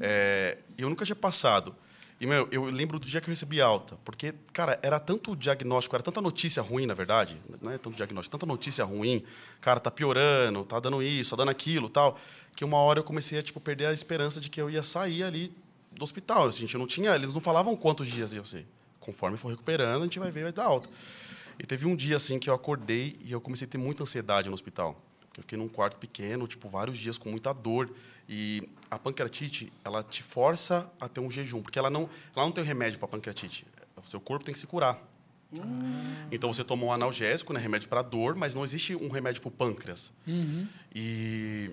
é, 0.00 0.58
eu 0.76 0.88
nunca 0.88 1.04
tinha 1.04 1.16
passado. 1.16 1.74
E, 2.18 2.26
meu, 2.26 2.48
eu 2.50 2.64
lembro 2.64 2.98
do 2.98 3.06
dia 3.06 3.20
que 3.20 3.28
eu 3.28 3.32
recebi 3.32 3.60
alta. 3.60 3.98
Porque, 4.04 4.34
cara, 4.52 4.78
era 4.82 4.98
tanto 4.98 5.36
diagnóstico, 5.36 5.94
era 5.94 6.02
tanta 6.02 6.20
notícia 6.20 6.62
ruim, 6.62 6.86
na 6.86 6.94
verdade. 6.94 7.40
Não 7.60 7.70
é 7.70 7.76
tanto 7.76 7.96
diagnóstico, 7.96 8.38
tanta 8.38 8.46
notícia 8.46 8.84
ruim. 8.84 9.22
Cara, 9.60 9.78
tá 9.78 9.90
piorando, 9.90 10.64
tá 10.64 10.80
dando 10.80 11.02
isso, 11.02 11.30
tá 11.30 11.36
dando 11.36 11.50
aquilo 11.50 11.88
tal. 11.90 12.18
Que 12.54 12.64
uma 12.64 12.78
hora 12.78 13.00
eu 13.00 13.04
comecei 13.04 13.38
a, 13.38 13.42
tipo, 13.42 13.60
perder 13.60 13.86
a 13.86 13.92
esperança 13.92 14.40
de 14.40 14.48
que 14.48 14.60
eu 14.60 14.70
ia 14.70 14.82
sair 14.82 15.22
ali 15.22 15.54
do 15.92 16.02
hospital. 16.02 16.46
Assim, 16.46 16.58
a 16.58 16.60
gente 16.62 16.78
não 16.78 16.86
tinha, 16.86 17.14
eles 17.14 17.34
não 17.34 17.40
falavam 17.40 17.76
quantos 17.76 18.06
dias 18.06 18.32
ia 18.32 18.44
ser. 18.44 18.66
Conforme 18.98 19.36
for 19.36 19.50
recuperando, 19.50 20.00
a 20.00 20.04
gente 20.04 20.18
vai 20.18 20.30
ver, 20.30 20.44
vai 20.44 20.52
dar 20.52 20.64
alta. 20.64 20.88
E 21.58 21.64
teve 21.64 21.86
um 21.86 21.94
dia, 21.94 22.16
assim, 22.16 22.38
que 22.38 22.48
eu 22.48 22.54
acordei 22.54 23.16
e 23.22 23.32
eu 23.32 23.40
comecei 23.40 23.66
a 23.66 23.70
ter 23.70 23.78
muita 23.78 24.02
ansiedade 24.02 24.48
no 24.48 24.54
hospital. 24.54 25.00
Eu 25.36 25.42
fiquei 25.42 25.58
num 25.58 25.68
quarto 25.68 25.96
pequeno, 25.96 26.46
tipo, 26.46 26.68
vários 26.68 26.96
dias 26.96 27.18
com 27.18 27.30
muita 27.30 27.52
dor. 27.52 27.90
E 28.28 28.68
a 28.90 28.98
pancreatite, 28.98 29.72
ela 29.84 30.02
te 30.02 30.22
força 30.22 30.90
a 31.00 31.08
ter 31.08 31.20
um 31.20 31.30
jejum, 31.30 31.60
porque 31.62 31.78
ela 31.78 31.90
não, 31.90 32.08
ela 32.34 32.44
não 32.44 32.52
tem 32.52 32.64
remédio 32.64 32.98
para 32.98 33.06
pancreatite. 33.08 33.66
O 34.02 34.08
seu 34.08 34.20
corpo 34.20 34.44
tem 34.44 34.52
que 34.52 34.58
se 34.58 34.66
curar. 34.66 35.00
Então 36.32 36.52
você 36.52 36.64
toma 36.64 36.84
um 36.84 36.92
analgésico, 36.92 37.52
né, 37.52 37.60
remédio 37.60 37.88
para 37.88 38.02
dor, 38.02 38.34
mas 38.34 38.54
não 38.54 38.64
existe 38.64 38.96
um 38.96 39.08
remédio 39.08 39.40
para 39.40 39.48
o 39.48 39.52
pâncreas. 39.52 40.12
E, 40.94 41.70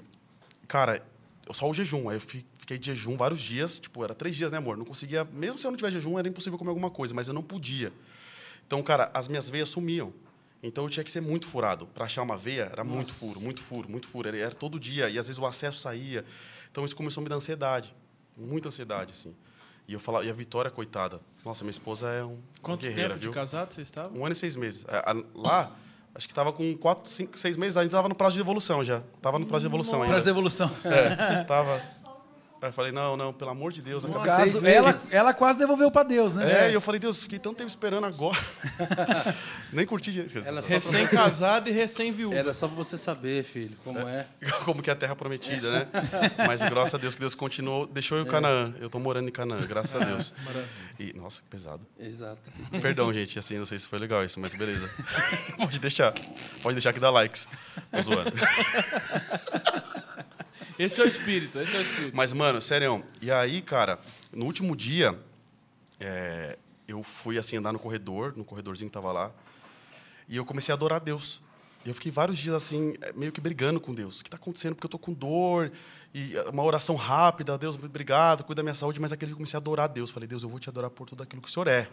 cara, 0.67 1.03
só 1.51 1.69
o 1.69 1.73
jejum. 1.73 2.07
Aí 2.09 2.17
eu 2.17 2.21
fi- 2.21 2.45
fiquei 2.59 2.77
de 2.77 2.85
jejum 2.87 3.17
vários 3.17 3.41
dias, 3.41 3.79
tipo, 3.79 4.03
era 4.03 4.13
três 4.13 4.35
dias, 4.35 4.51
né, 4.51 4.57
amor? 4.57 4.77
Não 4.77 4.85
conseguia, 4.85 5.25
mesmo 5.25 5.57
se 5.57 5.65
eu 5.65 5.71
não 5.71 5.77
tiver 5.77 5.91
jejum, 5.91 6.19
era 6.19 6.27
impossível 6.27 6.57
comer 6.59 6.69
alguma 6.69 6.89
coisa, 6.91 7.13
mas 7.13 7.27
eu 7.27 7.33
não 7.33 7.41
podia. 7.43 7.91
Então, 8.67 8.81
cara, 8.83 9.09
as 9.13 9.27
minhas 9.27 9.49
veias 9.49 9.69
sumiam. 9.69 10.13
Então 10.63 10.85
eu 10.85 10.89
tinha 10.89 11.03
que 11.03 11.11
ser 11.11 11.21
muito 11.21 11.45
furado. 11.45 11.85
Para 11.87 12.05
achar 12.05 12.21
uma 12.23 12.37
veia, 12.37 12.69
era 12.71 12.83
muito 12.85 13.11
furo, 13.13 13.41
muito 13.41 13.61
furo, 13.61 13.89
muito 13.89 14.07
furo. 14.07 14.29
Era, 14.29 14.37
era 14.37 14.55
todo 14.55 14.79
dia. 14.79 15.09
E 15.09 15.19
às 15.19 15.27
vezes 15.27 15.37
o 15.37 15.45
acesso 15.45 15.77
saía. 15.77 16.23
Então 16.71 16.85
isso 16.85 16.95
começou 16.95 17.21
a 17.21 17.23
me 17.23 17.29
dar 17.29 17.35
ansiedade. 17.35 17.93
Muita 18.37 18.69
ansiedade, 18.69 19.11
assim. 19.11 19.35
E 19.85 19.93
eu 19.93 19.99
falava, 19.99 20.25
e 20.25 20.29
a 20.29 20.33
Vitória, 20.33 20.71
coitada. 20.71 21.19
Nossa, 21.43 21.65
minha 21.65 21.71
esposa 21.71 22.07
é 22.07 22.23
um 22.23 22.39
Quanto 22.61 22.81
tempo 22.81 23.15
viu? 23.15 23.17
de 23.17 23.29
casado 23.31 23.73
vocês 23.73 23.87
estavam? 23.89 24.17
Um 24.17 24.25
ano 24.25 24.31
e 24.31 24.35
seis 24.35 24.55
meses. 24.55 24.85
É, 24.87 25.03
Lá, 25.35 25.75
acho 26.15 26.25
que 26.25 26.33
tava 26.33 26.53
com 26.53 26.75
quatro, 26.77 27.09
cinco, 27.11 27.37
seis 27.37 27.57
meses, 27.57 27.75
ainda 27.75 27.91
tava 27.91 28.07
no 28.07 28.15
prazo 28.15 28.35
de 28.35 28.39
devolução 28.39 28.81
já. 28.81 29.03
Tava 29.21 29.37
no 29.37 29.45
prazo 29.45 29.63
de 29.63 29.67
devolução 29.67 30.01
ainda. 30.01 30.13
Prazo 30.13 30.23
de 30.25 30.29
devolução. 30.31 30.71
É, 30.85 31.43
tava. 31.43 31.81
Aí 32.63 32.69
eu 32.69 32.73
falei, 32.73 32.93
não, 32.93 33.17
não, 33.17 33.33
pelo 33.33 33.51
amor 33.51 33.73
de 33.73 33.81
Deus. 33.81 34.05
No 34.05 34.21
caso, 34.21 34.65
ela, 34.65 34.95
ela 35.11 35.33
quase 35.33 35.59
devolveu 35.59 35.91
pra 35.91 36.01
Deus, 36.01 36.33
né? 36.33 36.67
É, 36.67 36.71
e 36.71 36.73
eu 36.73 36.79
falei, 36.79 36.97
Deus, 36.97 37.21
fiquei 37.21 37.37
tanto 37.37 37.57
tempo 37.57 37.67
esperando 37.67 38.05
agora. 38.05 38.39
Nem 39.73 39.85
curti 39.85 40.13
direito. 40.13 40.47
Ela 40.47 40.61
Recém-casado 40.61 41.67
e 41.69 41.73
recém-viúvo. 41.73 42.33
Era 42.33 42.53
só 42.53 42.69
pra 42.69 42.77
você 42.77 42.97
saber, 42.97 43.43
filho, 43.43 43.75
como 43.83 43.99
é. 43.99 44.25
Como 44.63 44.81
que 44.81 44.89
é 44.89 44.93
a 44.93 44.95
terra 44.95 45.13
prometida, 45.13 45.69
né? 45.71 45.87
Mas 46.47 46.61
graças 46.61 46.95
a 46.95 46.97
Deus 46.97 47.15
que 47.15 47.19
Deus 47.19 47.35
continuou, 47.35 47.85
deixou 47.85 48.17
eu 48.17 48.23
em 48.23 48.27
Canaã. 48.27 48.73
Eu 48.79 48.89
tô 48.89 48.97
morando 48.97 49.27
em 49.27 49.31
Canaã, 49.33 49.59
graças 49.67 50.01
a 50.01 50.05
Deus. 50.05 50.33
E, 50.97 51.11
nossa, 51.17 51.41
que 51.41 51.49
pesado. 51.49 51.85
Exato. 51.99 52.49
Perdão, 52.81 53.11
gente, 53.11 53.37
assim, 53.37 53.57
não 53.57 53.65
sei 53.65 53.77
se 53.77 53.89
foi 53.89 53.99
legal 53.99 54.23
isso, 54.23 54.39
mas 54.39 54.53
beleza. 54.53 54.89
Pode 55.59 55.79
deixar. 55.79 56.13
Pode 56.61 56.75
deixar 56.75 56.93
que 56.93 56.99
dá 57.01 57.09
likes. 57.09 57.49
Tô 57.91 58.01
zoando. 58.01 58.31
Esse 60.77 61.01
é 61.01 61.03
o 61.03 61.07
espírito, 61.07 61.59
esse 61.59 61.75
é 61.75 61.79
o 61.79 61.81
espírito. 61.81 62.15
Mas, 62.15 62.33
mano, 62.33 62.59
sério. 62.61 63.03
E 63.21 63.31
aí, 63.31 63.61
cara, 63.61 63.99
no 64.31 64.45
último 64.45 64.75
dia, 64.75 65.19
é, 65.99 66.57
eu 66.87 67.03
fui, 67.03 67.37
assim, 67.37 67.57
andar 67.57 67.71
no 67.71 67.79
corredor, 67.79 68.33
no 68.35 68.43
corredorzinho 68.43 68.89
que 68.89 68.93
tava 68.93 69.11
lá, 69.11 69.31
e 70.27 70.37
eu 70.37 70.45
comecei 70.45 70.71
a 70.71 70.75
adorar 70.75 70.99
Deus. 70.99 71.41
E 71.85 71.89
eu 71.89 71.93
fiquei 71.93 72.11
vários 72.11 72.37
dias, 72.37 72.55
assim, 72.55 72.95
é, 73.01 73.11
meio 73.13 73.31
que 73.31 73.41
brigando 73.41 73.79
com 73.79 73.93
Deus. 73.93 74.19
O 74.19 74.23
que 74.23 74.27
está 74.27 74.37
acontecendo? 74.37 74.73
Porque 74.73 74.85
eu 74.85 74.89
tô 74.89 74.99
com 74.99 75.13
dor, 75.13 75.71
e 76.13 76.35
é, 76.35 76.49
uma 76.49 76.63
oração 76.63 76.95
rápida, 76.95 77.57
Deus, 77.57 77.75
obrigado, 77.75 78.43
cuida 78.43 78.61
da 78.61 78.63
minha 78.63 78.75
saúde. 78.75 78.99
Mas 78.99 79.11
aquele 79.11 79.29
dia 79.29 79.33
eu 79.33 79.37
comecei 79.37 79.57
a 79.57 79.59
adorar 79.59 79.89
Deus. 79.89 80.09
Falei, 80.09 80.27
Deus, 80.27 80.43
eu 80.43 80.49
vou 80.49 80.59
te 80.59 80.69
adorar 80.69 80.89
por 80.89 81.07
tudo 81.07 81.23
aquilo 81.23 81.41
que 81.41 81.49
o 81.49 81.51
Senhor 81.51 81.67
é. 81.67 81.89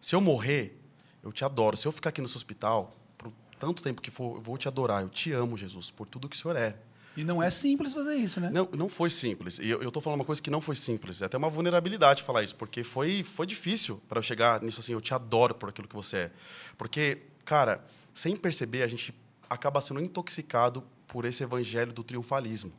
Se 0.00 0.14
eu 0.14 0.20
morrer, 0.20 0.78
eu 1.22 1.32
te 1.32 1.44
adoro. 1.44 1.76
Se 1.76 1.88
eu 1.88 1.92
ficar 1.92 2.10
aqui 2.10 2.20
nesse 2.20 2.36
hospital, 2.36 2.94
por 3.16 3.32
tanto 3.58 3.82
tempo 3.82 4.02
que 4.02 4.10
for, 4.10 4.36
eu 4.36 4.42
vou 4.42 4.58
te 4.58 4.68
adorar. 4.68 5.02
Eu 5.02 5.08
te 5.08 5.32
amo, 5.32 5.56
Jesus, 5.56 5.90
por 5.90 6.06
tudo 6.06 6.28
que 6.28 6.36
o 6.36 6.38
Senhor 6.38 6.56
é. 6.56 6.76
E 7.16 7.22
não 7.22 7.42
é 7.42 7.48
simples 7.50 7.92
fazer 7.92 8.16
isso, 8.16 8.40
né? 8.40 8.50
Não, 8.50 8.68
não 8.76 8.88
foi 8.88 9.08
simples. 9.08 9.58
E 9.58 9.68
eu, 9.68 9.90
tô 9.90 10.00
falando 10.00 10.18
uma 10.18 10.24
coisa 10.24 10.42
que 10.42 10.50
não 10.50 10.60
foi 10.60 10.74
simples. 10.74 11.22
É 11.22 11.26
até 11.26 11.36
uma 11.36 11.48
vulnerabilidade 11.48 12.22
falar 12.22 12.42
isso, 12.42 12.56
porque 12.56 12.82
foi, 12.82 13.22
foi 13.22 13.46
difícil 13.46 14.02
para 14.08 14.18
eu 14.18 14.22
chegar 14.22 14.60
nisso 14.60 14.80
assim. 14.80 14.92
Eu 14.92 15.00
te 15.00 15.14
adoro 15.14 15.54
por 15.54 15.68
aquilo 15.68 15.86
que 15.86 15.94
você 15.94 16.16
é. 16.16 16.30
Porque, 16.76 17.18
cara, 17.44 17.84
sem 18.12 18.36
perceber, 18.36 18.82
a 18.82 18.88
gente 18.88 19.14
acaba 19.48 19.80
sendo 19.80 20.00
intoxicado 20.00 20.82
por 21.06 21.24
esse 21.24 21.44
evangelho 21.44 21.92
do 21.92 22.02
triunfalismo, 22.02 22.72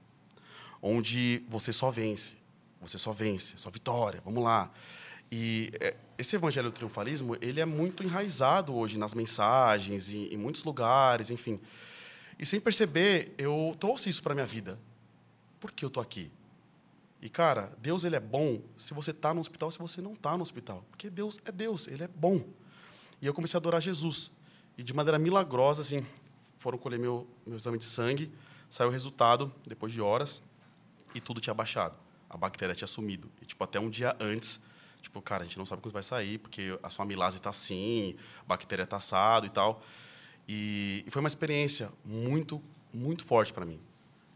onde 0.81 1.43
você 1.47 1.71
só 1.71 1.89
vence, 1.89 2.35
você 2.81 2.97
só 2.97 3.13
vence, 3.13 3.53
só 3.55 3.69
vitória, 3.69 4.21
vamos 4.25 4.43
lá. 4.43 4.69
E 5.31 5.71
é, 5.79 5.95
esse 6.17 6.35
evangelho 6.35 6.69
do 6.69 6.73
triunfalismo, 6.73 7.37
ele 7.41 7.61
é 7.61 7.65
muito 7.65 8.03
enraizado 8.03 8.75
hoje 8.75 8.99
nas 8.99 9.13
mensagens, 9.13 10.09
em, 10.09 10.33
em 10.33 10.37
muitos 10.37 10.63
lugares, 10.63 11.29
enfim. 11.29 11.59
E 12.37 12.45
sem 12.45 12.59
perceber, 12.59 13.33
eu 13.37 13.75
trouxe 13.79 14.09
isso 14.09 14.21
para 14.21 14.33
minha 14.33 14.45
vida. 14.45 14.79
Por 15.59 15.71
que 15.71 15.85
eu 15.85 15.89
tô 15.89 15.99
aqui? 15.99 16.31
E 17.21 17.29
cara, 17.29 17.73
Deus 17.79 18.03
ele 18.03 18.15
é 18.15 18.19
bom 18.19 18.61
se 18.77 18.93
você 18.93 19.13
tá 19.13 19.33
no 19.33 19.39
hospital, 19.39 19.71
se 19.71 19.79
você 19.79 20.01
não 20.01 20.15
tá 20.15 20.37
no 20.37 20.43
hospital, 20.43 20.85
porque 20.91 21.09
Deus 21.09 21.39
é 21.45 21.51
Deus, 21.51 21.87
ele 21.87 22.03
é 22.03 22.07
bom. 22.07 22.45
E 23.21 23.25
eu 23.25 23.33
comecei 23.33 23.57
a 23.57 23.59
adorar 23.59 23.81
Jesus. 23.81 24.31
E 24.77 24.83
de 24.83 24.93
maneira 24.93 25.17
milagrosa 25.17 25.81
assim, 25.81 26.05
foram 26.59 26.77
colher 26.77 26.99
meu 26.99 27.27
meu 27.45 27.57
exame 27.57 27.77
de 27.77 27.85
sangue, 27.85 28.31
saiu 28.69 28.89
o 28.89 28.91
resultado 28.91 29.51
depois 29.65 29.91
de 29.91 30.01
horas 30.01 30.43
e 31.15 31.21
tudo 31.21 31.39
tinha 31.39 31.53
baixado. 31.53 31.97
A 32.29 32.37
bactéria 32.37 32.75
tinha 32.75 32.87
sumido. 32.87 33.31
E 33.41 33.45
tipo 33.45 33.63
até 33.63 33.79
um 33.79 33.89
dia 33.89 34.15
antes, 34.19 34.59
tipo, 35.01 35.21
cara, 35.21 35.43
a 35.43 35.45
gente 35.45 35.57
não 35.57 35.65
sabe 35.65 35.81
quando 35.81 35.93
vai 35.93 36.03
sair, 36.03 36.37
porque 36.37 36.77
a 36.83 36.89
sua 36.89 37.05
amilase 37.05 37.41
tá 37.41 37.49
assim, 37.49 38.15
a 38.41 38.43
bactéria 38.43 38.85
tá 38.85 38.97
assado 38.97 39.45
e 39.45 39.49
tal. 39.49 39.81
E, 40.47 41.03
e 41.05 41.11
foi 41.11 41.19
uma 41.19 41.27
experiência 41.27 41.91
muito, 42.03 42.61
muito 42.93 43.23
forte 43.23 43.51
para 43.51 43.65
mim. 43.65 43.79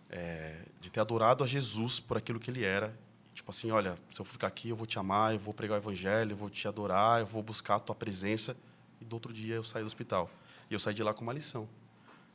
É, 0.09 0.63
de 0.81 0.91
ter 0.91 0.99
adorado 0.99 1.43
a 1.43 1.47
Jesus 1.47 1.99
por 1.99 2.17
aquilo 2.17 2.39
que 2.39 2.49
ele 2.49 2.63
era. 2.63 2.97
Tipo 3.33 3.51
assim, 3.51 3.71
olha, 3.71 3.97
se 4.09 4.19
eu 4.19 4.25
ficar 4.25 4.47
aqui, 4.47 4.69
eu 4.69 4.75
vou 4.75 4.87
te 4.87 4.97
amar, 4.97 5.33
eu 5.33 5.39
vou 5.39 5.53
pregar 5.53 5.77
o 5.77 5.81
evangelho, 5.81 6.31
eu 6.31 6.37
vou 6.37 6.49
te 6.49 6.67
adorar, 6.67 7.19
eu 7.19 7.25
vou 7.25 7.43
buscar 7.43 7.75
a 7.75 7.79
tua 7.79 7.95
presença. 7.95 8.55
E 8.99 9.05
do 9.05 9.13
outro 9.13 9.31
dia 9.31 9.55
eu 9.55 9.63
saí 9.63 9.83
do 9.83 9.87
hospital. 9.87 10.29
E 10.69 10.73
eu 10.73 10.79
saí 10.79 10.93
de 10.93 11.03
lá 11.03 11.13
com 11.13 11.21
uma 11.21 11.33
lição. 11.33 11.69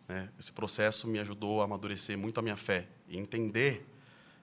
né? 0.08 0.28
Esse 0.38 0.52
processo 0.52 1.06
me 1.08 1.18
ajudou 1.18 1.60
a 1.60 1.64
amadurecer 1.64 2.16
muito 2.16 2.38
a 2.38 2.42
minha 2.42 2.56
fé 2.56 2.86
e 3.08 3.18
entender 3.18 3.86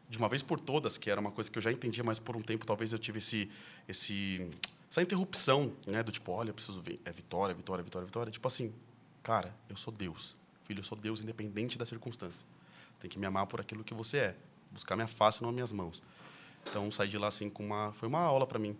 de 0.09 0.17
uma 0.17 0.27
vez 0.27 0.43
por 0.43 0.59
todas, 0.59 0.97
que 0.97 1.09
era 1.09 1.21
uma 1.21 1.31
coisa 1.31 1.49
que 1.49 1.57
eu 1.57 1.61
já 1.61 1.71
entendia, 1.71 2.03
mas 2.03 2.19
por 2.19 2.35
um 2.35 2.41
tempo 2.41 2.65
talvez 2.65 2.91
eu 2.91 2.99
tive 2.99 3.19
esse, 3.19 3.49
esse, 3.87 4.51
essa 4.89 5.01
interrupção, 5.01 5.71
né, 5.87 6.03
do 6.03 6.11
tipo, 6.11 6.33
olha, 6.33 6.49
eu 6.49 6.53
preciso 6.53 6.81
ver, 6.81 6.99
é 7.05 7.11
vitória, 7.13 7.55
vitória, 7.55 7.81
vitória, 7.81 8.05
vitória. 8.05 8.29
Tipo 8.29 8.45
assim, 8.45 8.73
cara, 9.23 9.53
eu 9.69 9.75
sou 9.77 9.93
Deus, 9.93 10.35
filho, 10.63 10.79
eu 10.79 10.83
sou 10.83 10.97
Deus 10.97 11.21
independente 11.21 11.77
da 11.77 11.85
circunstância. 11.85 12.45
Tem 12.99 13.09
que 13.09 13.17
me 13.17 13.25
amar 13.25 13.47
por 13.47 13.59
aquilo 13.59 13.83
que 13.83 13.93
você 13.93 14.17
é, 14.17 14.35
buscar 14.71 14.95
minha 14.95 15.07
face, 15.07 15.41
não 15.41 15.51
minhas 15.51 15.71
mãos. 15.71 16.01
Então 16.69 16.91
saí 16.91 17.07
de 17.07 17.17
lá 17.17 17.27
assim 17.27 17.49
com 17.49 17.65
uma, 17.65 17.91
foi 17.93 18.07
uma 18.07 18.19
aula 18.19 18.45
para 18.45 18.59
mim, 18.59 18.77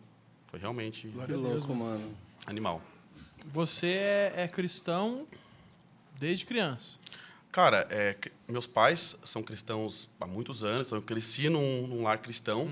foi 0.47 0.59
realmente 0.59 1.11
Que 1.25 1.33
louco, 1.33 1.73
mano. 1.73 2.15
animal. 2.45 2.81
Você 3.47 3.87
é, 3.87 4.33
é 4.43 4.47
cristão 4.47 5.27
desde 6.19 6.45
criança. 6.45 6.99
Cara, 7.51 7.85
é, 7.89 8.15
meus 8.47 8.67
pais 8.67 9.17
são 9.23 9.41
cristãos 9.43 10.07
há 10.19 10.25
muitos 10.27 10.63
anos, 10.63 10.87
então 10.87 10.99
eu 10.99 11.01
cresci 11.01 11.49
num, 11.49 11.87
num 11.87 12.03
lar 12.03 12.19
cristão. 12.19 12.69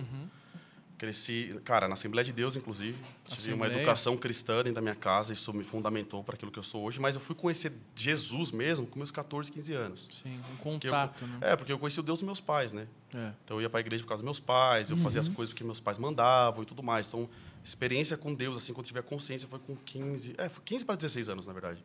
Cresci, 1.00 1.60
cara, 1.64 1.88
na 1.88 1.94
Assembleia 1.94 2.26
de 2.26 2.34
Deus, 2.34 2.58
inclusive. 2.58 2.94
Tive 3.30 3.54
uma 3.54 3.66
Assembleia. 3.66 3.74
educação 3.84 4.18
cristã 4.18 4.58
dentro 4.58 4.74
da 4.74 4.82
minha 4.82 4.94
casa, 4.96 5.32
isso 5.32 5.54
me 5.54 5.64
fundamentou 5.64 6.22
para 6.24 6.36
aquilo 6.36 6.52
que 6.52 6.60
eu 6.60 6.64
sou 6.64 6.84
hoje. 6.84 7.00
Mas 7.00 7.16
eu 7.16 7.22
fui 7.22 7.34
conhecer 7.34 7.72
Jesus 7.96 8.52
mesmo 8.52 8.86
com 8.86 9.00
meus 9.00 9.10
14, 9.10 9.50
15 9.50 9.74
anos. 9.74 10.08
Sim, 10.12 10.38
um 10.38 10.42
Porque 10.42 10.88
eu- 10.88 10.92
contato, 10.92 11.26
né? 11.26 11.38
É, 11.42 11.56
porque 11.56 11.72
eu 11.72 11.80
conheci 11.80 12.00
o 12.02 12.04
Deus 12.04 12.20
dos 12.20 12.26
meus 12.26 12.42
pais, 12.42 12.74
né? 12.74 12.86
É. 13.16 13.32
Então 13.46 13.58
eu 13.58 13.62
ia 13.62 13.70
para 13.70 13.80
a 13.80 13.82
igreja 13.82 14.04
por 14.04 14.10
causa 14.10 14.22
dos 14.22 14.28
meus 14.28 14.40
pais, 14.42 14.92
eu 14.92 14.98
fazia 14.98 15.22
as 15.22 15.30
coisas 15.30 15.54
porque 15.54 15.64
meus 15.64 15.80
pais 15.80 15.98
mandavam 15.98 16.62
e 16.64 16.66
tudo 16.66 16.84
mais. 16.84 17.08
Então, 17.08 17.30
experiência 17.64 18.18
com 18.18 18.34
Deus, 18.34 18.58
assim, 18.58 18.74
quando 18.74 18.84
eu 18.86 18.88
tive 18.90 19.00
a 19.00 19.04
consciência, 19.04 19.48
foi 19.48 19.60
com 19.60 19.76
15, 19.78 20.36
é, 20.38 20.50
foi 20.50 20.62
15 20.66 20.84
para 20.84 20.96
16 20.96 21.30
anos, 21.30 21.48
na 21.48 21.54
verdade. 21.54 21.82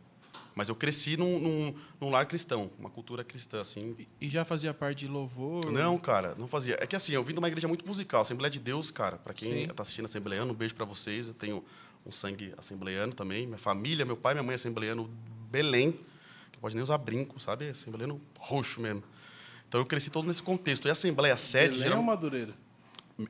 Mas 0.55 0.69
eu 0.69 0.77
cresci 0.77 1.17
num, 1.17 1.39
num, 1.41 1.75
num 2.01 2.11
lar 2.11 2.27
cristão, 2.27 2.71
uma 2.79 2.89
cultura 2.89 3.25
cristã, 3.25 3.61
assim. 3.61 3.97
E- 3.99 4.09
E 4.27 4.29
já 4.29 4.45
fazia 4.45 4.73
parte 4.73 4.99
de 5.01 5.09
louvor? 5.09 5.71
Não, 5.73 5.99
cara, 5.99 6.35
não 6.39 6.47
fazia. 6.47 6.77
É 6.81 6.87
que 6.87 6.95
assim, 6.95 7.13
eu 7.13 7.25
vim 7.25 7.33
de 7.33 7.39
uma 7.41 7.49
igreja 7.49 7.67
muito 7.67 7.85
musical, 7.87 8.21
Assembleia 8.23 8.51
de 8.51 8.61
Deus, 8.61 8.91
cara. 8.91 9.17
Para 9.17 9.35
quem 9.35 9.65
está 9.65 9.83
assistindo 9.83 10.05
Assembleiano, 10.05 10.53
um 10.53 10.55
beijo 10.55 10.75
para 10.75 10.85
vocês. 10.85 11.27
Eu 11.29 11.35
tenho 11.35 11.65
um 12.07 12.13
sangue 12.13 12.55
assembleiano 12.57 13.13
também. 13.13 13.47
Minha 13.47 13.59
família, 13.59 14.05
meu 14.05 14.17
pai, 14.17 14.35
minha 14.35 14.43
mãe 14.45 14.53
é 14.53 14.55
assembleiano 14.55 15.11
Belém, 15.51 15.93
que 16.53 16.59
pode 16.61 16.75
nem 16.77 16.83
usar 16.85 16.99
brinco, 16.99 17.41
sabe? 17.41 17.69
Assembleiano 17.71 18.21
roxo 18.39 18.81
mesmo. 18.81 19.03
Então 19.69 19.81
eu 19.81 19.87
cresci 19.87 20.09
todo 20.11 20.27
nesse 20.29 20.43
contexto. 20.43 20.87
E 20.87 20.89
a 20.89 20.93
Assembleia 20.93 21.37
sede, 21.37 21.71
Belém 21.71 21.83
geral- 21.83 21.99
ou 21.99 22.05
Madureira? 22.05 22.55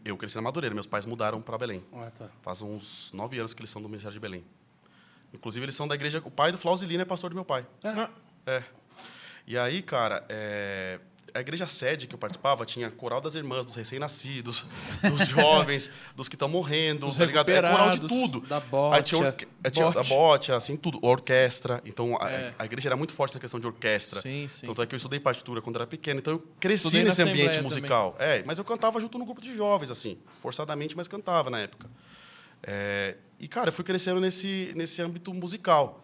eu 0.04 0.16
cresci 0.16 0.36
na 0.36 0.42
Madureira, 0.42 0.74
meus 0.74 0.86
pais 0.86 1.06
mudaram 1.06 1.40
para 1.40 1.56
Belém. 1.56 1.82
Ah, 1.92 2.10
tá. 2.10 2.28
Faz 2.42 2.60
uns 2.60 3.12
nove 3.12 3.38
anos 3.38 3.54
que 3.54 3.60
eles 3.60 3.70
são 3.70 3.80
do 3.80 3.88
Ministério 3.88 4.12
de 4.12 4.20
Belém. 4.20 4.44
Inclusive, 5.34 5.64
eles 5.66 5.74
são 5.74 5.86
da 5.88 5.94
igreja. 5.94 6.22
O 6.24 6.30
pai 6.30 6.52
do 6.52 6.56
Flausilino 6.58 7.02
é 7.02 7.04
pastor 7.04 7.28
do 7.30 7.34
meu 7.36 7.44
pai. 7.44 7.66
Ah, 7.82 8.08
É. 8.46 8.62
E 9.46 9.58
aí, 9.58 9.82
cara, 9.82 10.24
é, 10.30 10.98
a 11.34 11.40
igreja 11.40 11.66
sede 11.66 12.06
que 12.06 12.14
eu 12.14 12.18
participava 12.18 12.64
tinha 12.64 12.88
coral 12.90 13.20
das 13.20 13.34
irmãs, 13.34 13.66
dos 13.66 13.74
recém-nascidos, 13.76 14.64
dos 15.02 15.26
jovens, 15.28 15.90
dos 16.16 16.28
que 16.30 16.34
estão 16.36 16.48
morrendo, 16.48 17.06
Dos 17.06 17.16
tá 17.16 17.26
ligado? 17.26 17.50
É 17.50 17.60
coral 17.60 17.90
de 17.90 18.00
tudo. 18.00 18.40
da 18.42 18.62
Aí 18.92 19.02
tinha, 19.02 19.20
bote. 19.20 19.26
orque- 19.26 19.48
é, 19.64 19.68
tinha 19.70 19.90
Bote. 19.90 19.98
a 19.98 20.02
bote, 20.16 20.52
assim, 20.52 20.76
tudo. 20.76 20.98
Orquestra. 21.02 21.82
Então, 21.84 22.16
a, 22.22 22.30
É. 22.30 22.54
a 22.58 22.64
igreja 22.64 22.88
era 22.88 22.96
muito 22.96 23.12
forte 23.12 23.34
na 23.34 23.40
questão 23.40 23.60
de 23.60 23.66
orquestra. 23.66 24.20
Sim, 24.22 24.46
sim. 24.48 24.64
Tanto 24.66 24.80
é 24.80 24.86
que 24.86 24.94
eu 24.94 24.96
estudei 24.96 25.18
partitura 25.20 25.60
quando 25.60 25.76
era 25.76 25.86
pequeno. 25.86 26.20
Então, 26.20 26.34
eu 26.34 26.48
cresci 26.58 26.86
Estudei 26.86 27.02
nesse 27.04 27.20
ambiente 27.20 27.60
musical. 27.60 28.16
É, 28.18 28.42
mas 28.46 28.56
eu 28.56 28.64
cantava 28.64 28.98
junto 29.00 29.18
no 29.18 29.24
grupo 29.26 29.42
de 29.42 29.54
jovens, 29.54 29.90
assim. 29.90 30.16
Forçadamente, 30.40 30.96
mas 30.96 31.06
cantava 31.08 31.50
na 31.50 31.58
época. 31.58 31.90
É, 32.66 33.16
e, 33.44 33.48
cara, 33.48 33.68
eu 33.68 33.74
fui 33.74 33.84
crescendo 33.84 34.22
nesse, 34.22 34.72
nesse 34.74 35.02
âmbito 35.02 35.34
musical. 35.34 36.02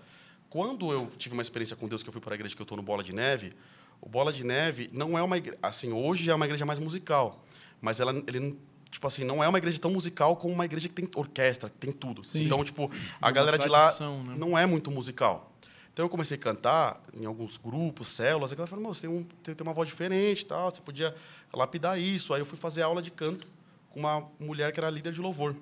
Quando 0.51 0.93
eu 0.93 1.11
tive 1.17 1.33
uma 1.33 1.41
experiência 1.41 1.75
com 1.75 1.89
Deus, 1.89 2.03
que 2.03 2.09
eu 2.11 2.13
fui 2.13 2.21
para 2.21 2.35
a 2.35 2.37
igreja 2.37 2.55
que 2.55 2.61
eu 2.61 2.65
estou 2.65 2.77
no 2.77 2.83
Bola 2.83 3.03
de 3.03 3.15
Neve, 3.15 3.55
o 3.99 4.11
Bola 4.11 4.31
de 4.31 4.45
Neve 4.45 4.91
não 4.93 5.17
é 5.17 5.23
uma 5.23 5.39
igreja... 5.39 5.59
Assim, 5.63 5.91
hoje 5.91 6.31
é 6.31 6.35
uma 6.35 6.45
igreja 6.45 6.67
mais 6.67 6.79
musical. 6.79 7.43
Mas 7.81 7.99
ela, 7.99 8.13
ele, 8.27 8.59
tipo 8.91 9.07
assim, 9.07 9.25
não 9.25 9.43
é 9.43 9.49
uma 9.49 9.57
igreja 9.57 9.79
tão 9.81 9.91
musical 9.91 10.37
como 10.37 10.53
uma 10.53 10.67
igreja 10.67 10.87
que 10.87 10.95
tem 10.95 11.09
orquestra, 11.15 11.71
que 11.71 11.79
tem 11.79 11.91
tudo. 11.91 12.23
Sim. 12.23 12.45
Então, 12.45 12.63
tipo, 12.63 12.91
a 13.23 13.29
Uma 13.29 13.33
galera 13.33 13.57
de 13.57 13.69
lá 13.71 13.85
tradição, 13.85 14.23
né? 14.23 14.35
não 14.37 14.59
é 14.59 14.67
muito 14.67 14.91
musical. 14.91 15.51
Então, 15.95 16.05
eu 16.05 16.11
comecei 16.11 16.37
a 16.37 16.41
cantar 16.41 17.03
em 17.15 17.25
alguns 17.25 17.57
grupos, 17.57 18.09
células, 18.09 18.51
e 18.51 18.55
a 18.55 18.57
galera 18.59 18.69
falou, 18.69 18.85
"Meu, 18.85 18.93
você 18.93 19.07
tem, 19.07 19.11
um, 19.11 19.25
tem, 19.43 19.55
tem 19.55 19.67
uma 19.67 19.73
voz 19.73 19.89
diferente 19.89 20.45
tal, 20.45 20.71
você 20.71 20.83
podia 20.83 21.15
lapidar 21.55 21.99
isso. 21.99 22.35
Aí 22.35 22.43
eu 22.43 22.47
fui 22.47 22.59
fazer 22.59 22.83
aula 22.83 23.01
de 23.01 23.11
canto 23.11 23.49
com 23.89 24.01
uma 24.01 24.29
mulher 24.39 24.73
que 24.73 24.79
era 24.79 24.91
líder 24.91 25.15
de 25.15 25.23
louvor 25.23 25.57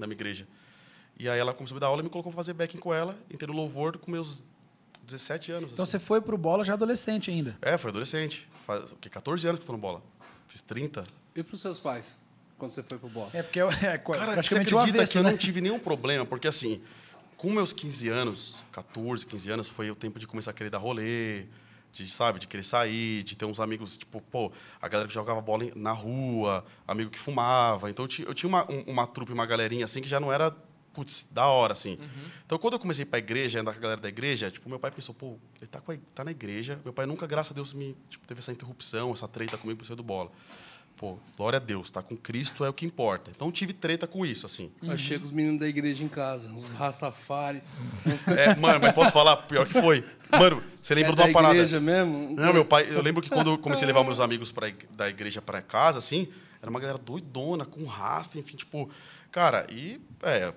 da 0.00 0.06
minha 0.06 0.16
igreja. 0.16 0.48
E 1.18 1.28
aí 1.28 1.38
ela 1.38 1.52
começou 1.52 1.74
a 1.74 1.76
me 1.76 1.80
dar 1.80 1.86
aula 1.88 2.00
e 2.00 2.04
me 2.04 2.10
colocou 2.10 2.32
para 2.32 2.36
fazer 2.36 2.52
backing 2.54 2.78
com 2.78 2.92
ela, 2.92 3.16
entrei 3.30 3.46
no 3.48 3.54
louvor 3.56 3.96
com 3.98 4.10
meus 4.10 4.38
17 5.04 5.52
anos. 5.52 5.72
Então 5.72 5.82
assim. 5.84 5.92
você 5.92 5.98
foi 5.98 6.20
pro 6.20 6.36
bola 6.38 6.64
já 6.64 6.72
adolescente 6.74 7.30
ainda. 7.30 7.56
É, 7.62 7.76
foi 7.78 7.90
adolescente. 7.90 8.48
Faz 8.66 8.92
o 8.92 8.96
quê? 8.96 9.08
14 9.08 9.46
anos 9.46 9.58
que 9.60 9.64
eu 9.64 9.66
tô 9.66 9.72
no 9.72 9.78
bola. 9.78 10.02
Fiz 10.48 10.60
30. 10.62 11.04
E 11.36 11.42
pros 11.42 11.60
seus 11.60 11.78
pais? 11.80 12.16
quando 12.58 12.70
você 12.70 12.82
foi 12.84 12.96
pro 12.96 13.08
bola? 13.08 13.28
É 13.34 13.42
porque 13.42 13.58
é, 13.60 13.64
é 13.64 13.98
Cara, 13.98 13.98
você 13.98 14.32
praticamente 14.34 14.74
o 14.74 14.78
acredita 14.78 14.98
avesso, 14.98 15.12
que 15.12 15.18
eu 15.18 15.22
né? 15.24 15.30
não 15.30 15.36
tive 15.36 15.60
nenhum 15.60 15.80
problema? 15.80 16.24
Porque 16.24 16.46
assim, 16.46 16.80
com 17.36 17.50
meus 17.50 17.72
15 17.72 18.08
anos, 18.08 18.64
14, 18.70 19.26
15 19.26 19.50
anos, 19.50 19.66
foi 19.66 19.90
o 19.90 19.96
tempo 19.96 20.18
de 20.20 20.28
começar 20.28 20.52
a 20.52 20.54
querer 20.54 20.70
dar 20.70 20.78
rolê, 20.78 21.46
de, 21.92 22.08
sabe, 22.08 22.38
de 22.38 22.46
querer 22.46 22.62
sair, 22.62 23.24
de 23.24 23.36
ter 23.36 23.46
uns 23.46 23.58
amigos, 23.58 23.96
tipo, 23.98 24.20
pô, 24.20 24.52
a 24.80 24.86
galera 24.86 25.08
que 25.08 25.14
jogava 25.14 25.40
bola 25.40 25.64
na 25.74 25.90
rua, 25.90 26.64
amigo 26.86 27.10
que 27.10 27.18
fumava. 27.18 27.90
Então 27.90 28.04
eu 28.04 28.08
ti- 28.08 28.22
eu 28.22 28.32
tinha 28.32 28.48
uma, 28.48 28.70
um- 28.70 28.82
uma 28.86 29.08
trupe, 29.08 29.32
uma 29.32 29.44
galerinha 29.44 29.84
assim, 29.84 30.00
que 30.00 30.08
já 30.08 30.20
não 30.20 30.32
era, 30.32 30.54
putz, 30.92 31.26
da 31.30 31.46
hora, 31.46 31.72
assim. 31.72 31.98
Então 32.46 32.58
quando 32.58 32.74
eu 32.74 32.78
comecei 32.78 33.02
a 33.04 33.06
ir 33.06 33.10
pra 33.10 33.18
igreja, 33.18 33.60
andar 33.60 33.72
com 33.72 33.78
a 33.78 33.82
galera 33.82 34.00
da 34.00 34.08
igreja, 34.08 34.50
tipo, 34.50 34.68
meu 34.68 34.78
pai 34.78 34.90
pensou, 34.90 35.14
pô, 35.14 35.36
ele 35.60 35.66
tá, 35.68 35.80
com 35.80 35.92
a- 35.92 35.96
tá 36.14 36.24
na 36.24 36.30
igreja. 36.30 36.78
Meu 36.84 36.92
pai 36.92 37.06
nunca, 37.06 37.26
graças 37.26 37.52
a 37.52 37.54
Deus, 37.54 37.72
me, 37.72 37.96
tipo, 38.10 38.26
teve 38.26 38.38
essa 38.40 38.52
interrupção, 38.52 39.12
essa 39.12 39.26
treta 39.28 39.56
comigo 39.58 39.78
por 39.78 39.86
ser 39.86 39.94
do 39.96 40.02
bola. 40.02 40.30
Pô, 40.94 41.18
glória 41.36 41.56
a 41.56 41.60
Deus, 41.60 41.90
tá 41.90 42.02
com 42.02 42.14
Cristo 42.14 42.64
é 42.64 42.68
o 42.68 42.72
que 42.72 42.84
importa. 42.84 43.30
Então 43.34 43.50
tive 43.50 43.72
treta 43.72 44.06
com 44.06 44.24
isso, 44.26 44.44
assim. 44.46 44.70
Aí 44.86 44.98
chega 44.98 45.24
os 45.24 45.32
meninos 45.32 45.58
da 45.58 45.66
igreja 45.66 46.04
em 46.04 46.08
casa, 46.08 46.52
uns 46.52 46.70
Rastafari. 46.72 47.62
Uns... 48.06 48.28
É, 48.28 48.54
mano, 48.56 48.78
mas 48.78 48.92
posso 48.92 49.10
falar? 49.10 49.36
Pior 49.38 49.66
que 49.66 49.72
foi. 49.80 50.04
Mano, 50.30 50.62
você 50.80 50.94
lembra 50.94 51.12
é 51.12 51.14
de 51.14 51.20
uma 51.22 51.26
da 51.28 51.32
parada? 51.32 51.54
igreja 51.54 51.80
mesmo? 51.80 52.36
Não, 52.36 52.52
meu 52.52 52.64
pai, 52.64 52.86
eu 52.90 53.00
lembro 53.02 53.22
que 53.22 53.30
quando 53.30 53.50
eu 53.50 53.58
comecei 53.58 53.84
a 53.84 53.86
levar 53.88 54.04
meus 54.04 54.20
amigos 54.20 54.52
pra, 54.52 54.70
da 54.90 55.08
igreja 55.08 55.40
pra 55.42 55.60
casa, 55.62 55.98
assim, 55.98 56.28
era 56.62 56.70
uma 56.70 56.78
galera 56.78 56.96
doidona, 56.96 57.66
com 57.66 57.84
rasta, 57.84 58.38
enfim, 58.38 58.56
tipo. 58.56 58.88
Cara, 59.32 59.66
e. 59.68 60.00
É, 60.22 60.52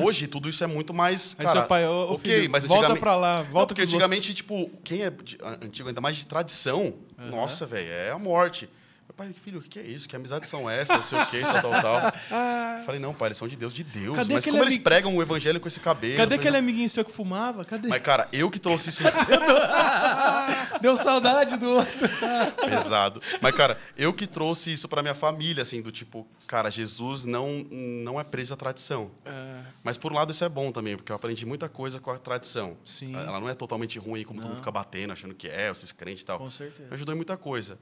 hoje 0.00 0.26
tudo 0.26 0.48
isso 0.48 0.64
é 0.64 0.66
muito 0.66 0.94
mais. 0.94 1.36
Aí 1.38 1.44
cara, 1.44 1.60
seu 1.60 1.68
pai, 1.68 1.86
ô, 1.86 2.12
ok, 2.14 2.40
filho, 2.40 2.50
mas 2.50 2.64
volta 2.64 2.96
pra 2.96 3.14
lá, 3.14 3.42
volta 3.42 3.74
porque 3.74 3.82
com 3.82 3.88
os 3.88 3.94
antigamente, 3.94 4.34
tipo, 4.34 4.70
quem 4.82 5.02
é 5.02 5.12
antigo, 5.60 5.88
ainda 5.88 6.00
mais 6.00 6.16
de 6.16 6.26
tradição, 6.26 6.94
nossa, 7.30 7.66
velho, 7.66 7.90
é 7.90 8.10
a 8.10 8.18
morte. 8.18 8.70
Meu 9.16 9.26
pai, 9.26 9.32
filho, 9.32 9.60
o 9.60 9.62
que 9.62 9.78
é 9.78 9.82
isso? 9.82 10.08
Que 10.08 10.16
amizades 10.16 10.48
são 10.48 10.68
essas? 10.68 10.96
Não 10.96 11.02
sei 11.02 11.18
o 11.20 11.26
quê, 11.26 11.40
tal, 11.60 11.70
tal, 11.70 11.82
tal. 11.82 12.12
Falei, 12.84 13.00
não, 13.00 13.14
pai, 13.14 13.28
eles 13.28 13.38
são 13.38 13.46
de 13.46 13.54
Deus, 13.54 13.72
de 13.72 13.84
Deus. 13.84 14.16
Cadê 14.16 14.34
mas 14.34 14.44
como 14.44 14.58
eles 14.58 14.74
amigo- 14.74 14.82
pregam 14.82 15.16
o 15.16 15.22
evangelho 15.22 15.60
com 15.60 15.68
esse 15.68 15.78
cabelo? 15.78 16.16
Cadê 16.16 16.30
falei, 16.34 16.38
aquele 16.40 16.56
amiguinho 16.56 16.90
seu 16.90 17.04
que 17.04 17.12
fumava? 17.12 17.64
Cadê? 17.64 17.86
Mas, 17.86 18.02
cara, 18.02 18.28
eu 18.32 18.50
que 18.50 18.58
trouxe 18.58 18.90
isso 18.90 19.04
Deu 20.82 20.96
saudade 20.96 21.56
do 21.56 21.68
outro. 21.70 21.94
pesado. 22.68 23.22
Mas, 23.40 23.54
cara, 23.54 23.78
eu 23.96 24.12
que 24.12 24.26
trouxe 24.26 24.72
isso 24.72 24.88
pra 24.88 25.00
minha 25.00 25.14
família, 25.14 25.62
assim, 25.62 25.80
do 25.80 25.92
tipo, 25.92 26.26
cara, 26.48 26.68
Jesus 26.68 27.24
não, 27.24 27.64
não 27.70 28.18
é 28.18 28.24
preso 28.24 28.52
à 28.52 28.56
tradição. 28.56 29.12
É, 29.24 29.60
Mas, 29.84 29.96
por 29.96 30.10
um 30.12 30.16
lado, 30.16 30.32
isso 30.32 30.44
é 30.44 30.48
bom 30.48 30.72
também, 30.72 30.96
porque 30.96 31.12
eu 31.12 31.16
aprendi 31.16 31.46
muita 31.46 31.68
coisa 31.68 32.00
com 32.00 32.10
a 32.10 32.18
tradição. 32.18 32.76
Sim. 32.84 33.14
Ela 33.14 33.38
não 33.38 33.48
é 33.48 33.54
totalmente 33.54 33.96
ruim, 33.96 34.24
como 34.24 34.40
todo 34.40 34.48
mundo 34.48 34.58
fica 34.58 34.72
batendo, 34.72 35.12
achando 35.12 35.34
que 35.34 35.46
é, 35.46 35.70
esses 35.70 35.92
crentes 35.92 36.22
e 36.22 36.26
tal. 36.26 36.38
Com 36.38 36.50
certeza. 36.50 36.88
Me 36.88 36.94
ajudou 36.94 37.12
em 37.14 37.16
muita 37.16 37.36
coisa. 37.36 37.78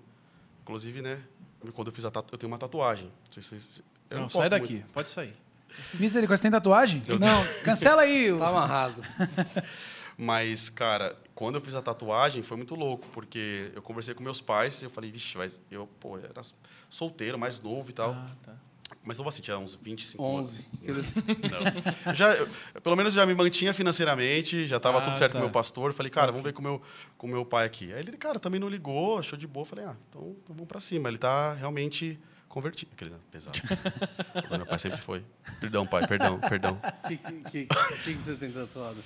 Inclusive, 0.63 1.03
né, 1.03 1.21
quando 1.75 1.89
eu 1.89 1.93
fiz 1.93 2.05
a 2.05 2.11
tatu... 2.11 2.35
eu 2.35 2.39
tenho 2.39 2.51
uma 2.51 2.59
tatuagem. 2.59 3.07
Não 3.07 3.33
sei 3.33 3.43
se 3.43 3.49
vocês- 3.51 3.83
eu 4.11 4.17
não, 4.17 4.23
não 4.25 4.31
sai 4.31 4.49
daqui, 4.49 4.75
muito. 4.75 4.93
pode 4.93 5.11
sair. 5.11 5.35
Misericórdia, 5.95 6.37
você 6.37 6.43
tem 6.43 6.51
tatuagem? 6.51 7.03
Não, 7.19 7.45
cancela 7.65 8.03
aí. 8.03 8.31
Tá 8.39 8.49
amarrado. 8.49 9.03
Mas, 10.17 10.69
cara, 10.69 11.17
quando 11.35 11.55
eu 11.57 11.61
fiz 11.61 11.75
a 11.75 11.81
tatuagem, 11.83 12.43
foi 12.43 12.57
muito 12.57 12.75
louco, 12.75 13.07
porque 13.13 13.73
eu 13.75 13.81
conversei 13.83 14.15
com 14.15 14.23
meus 14.23 14.41
pais 14.41 14.83
e 14.83 14.85
eu 14.85 14.91
falei, 14.91 15.11
vixe, 15.11 15.37
vai... 15.37 15.51
eu, 15.71 15.87
pô, 15.99 16.19
era 16.19 16.41
solteiro, 16.91 17.39
mais 17.39 17.59
novo 17.59 17.89
e 17.91 17.93
tal. 17.95 18.11
Ah, 18.13 18.31
tá. 18.43 18.55
Mas 19.05 19.19
não 19.19 19.25
vou 19.25 19.31
assim, 19.31 19.43
tinha 19.43 19.59
uns 19.59 19.75
25 19.75 20.23
11. 20.23 20.65
Aqueles- 20.81 21.17
anos. 21.17 21.27
Não. 22.07 22.15
Já, 22.15 22.35
eu- 22.35 22.49
pelo 22.83 22.95
menos 22.95 23.13
já 23.13 23.27
me 23.27 23.35
mantinha 23.35 23.75
financeiramente, 23.75 24.67
já 24.67 24.77
estava 24.77 24.99
Ah, 24.99 25.01
tudo 25.01 25.17
certo 25.19 25.33
tá. 25.33 25.39
com 25.39 25.45
o 25.45 25.49
meu 25.49 25.53
pastor. 25.53 25.93
Falei, 25.93 26.09
cara, 26.11 26.29
vamos 26.31 26.45
ver 26.45 26.53
com 26.53 26.61
o 26.61 26.63
meu, 26.63 26.83
com 27.19 27.27
o 27.27 27.31
meu 27.31 27.45
pai 27.45 27.67
aqui. 27.67 27.93
Aí 27.93 27.99
ele, 28.01 28.17
cara, 28.17 28.39
também 28.39 28.61
não 28.61 28.69
ligou, 28.69 29.19
achou 29.19 29.37
de 29.39 29.47
boa. 29.47 29.67
Falei, 29.67 29.85
ah, 29.87 29.97
então, 30.09 30.37
então 30.43 30.55
vamos 30.55 30.69
pra 30.69 30.79
cima. 30.79 31.09
Ele 31.09 31.19
tá 31.19 31.53
realmente 31.55 32.17
convertido. 32.49 32.93
Aquele 32.93 33.11
né, 33.11 33.17
pesado. 33.31 33.59
Meu 34.57 34.67
pai 34.67 34.79
sempre 34.79 35.01
foi. 35.01 35.25
Perdão, 35.59 35.87
pai, 35.87 36.07
perdão, 36.07 36.39
perdão. 36.39 36.79
O 37.05 37.09
que, 37.09 37.17
que, 37.17 37.33
que, 37.51 37.67
que 37.67 38.15
que 38.15 38.15
você 38.15 38.35
tem 38.35 38.53
tatuado? 38.53 39.03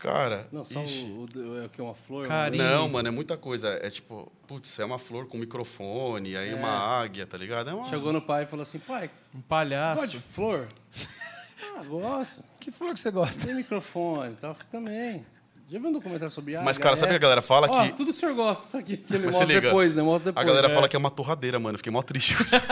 Cara. 0.00 0.48
Não, 0.50 0.64
só 0.64 0.82
ixi. 0.82 1.04
o, 1.04 1.28
o, 1.38 1.62
é 1.62 1.66
o 1.66 1.68
que? 1.68 1.80
Uma 1.82 1.94
flor? 1.94 2.26
Carinho. 2.26 2.64
Não, 2.64 2.88
mano, 2.88 3.08
é 3.08 3.10
muita 3.10 3.36
coisa. 3.36 3.68
É 3.82 3.90
tipo, 3.90 4.32
putz, 4.46 4.78
é 4.78 4.84
uma 4.84 4.98
flor 4.98 5.26
com 5.26 5.36
microfone, 5.36 6.36
aí 6.36 6.54
uma 6.54 6.70
águia, 6.70 7.26
tá 7.26 7.36
ligado? 7.36 7.68
É 7.70 7.74
uma... 7.74 7.86
Chegou 7.86 8.10
no 8.12 8.22
pai 8.22 8.44
e 8.44 8.46
falou 8.46 8.62
assim, 8.62 8.78
pai, 8.78 9.10
Um 9.34 9.42
palhaço. 9.42 10.18
flor? 10.20 10.68
ah, 11.76 11.82
gosto. 11.84 12.42
Que 12.58 12.70
flor 12.70 12.94
que 12.94 13.00
você 13.00 13.10
gosta? 13.10 13.44
Tem 13.46 13.54
microfone 13.54 14.34
tal, 14.40 14.56
também. 14.72 15.24
Já 15.68 15.78
viu 15.78 15.88
um 15.88 15.92
documentário 15.92 16.30
sobre 16.32 16.56
águia? 16.56 16.64
Mas, 16.64 16.78
cara, 16.78 16.96
sabe 16.96 17.10
É. 17.10 17.12
que 17.12 17.16
a 17.18 17.22
galera 17.22 17.42
fala 17.42 17.68
Ó, 17.70 17.82
que. 17.84 17.90
tudo 17.92 18.06
que 18.10 18.16
o 18.16 18.20
senhor 18.20 18.34
gosta 18.34 18.72
tá 18.72 18.78
aqui. 18.78 18.96
Que 18.96 19.14
ele 19.14 19.26
Mas 19.26 19.36
mostra 19.36 19.54
liga, 19.54 19.68
depois, 19.68 19.94
né? 19.94 20.02
Mostra 20.02 20.32
depois. 20.32 20.44
A 20.44 20.48
galera 20.48 20.66
É. 20.72 20.74
fala 20.74 20.88
que 20.88 20.96
é 20.96 20.98
uma 20.98 21.10
torradeira, 21.10 21.60
mano. 21.60 21.74
Eu 21.74 21.78
Fiquei 21.78 21.92
mó 21.92 22.02
triste 22.02 22.36
com 22.36 22.42
isso. 22.42 22.56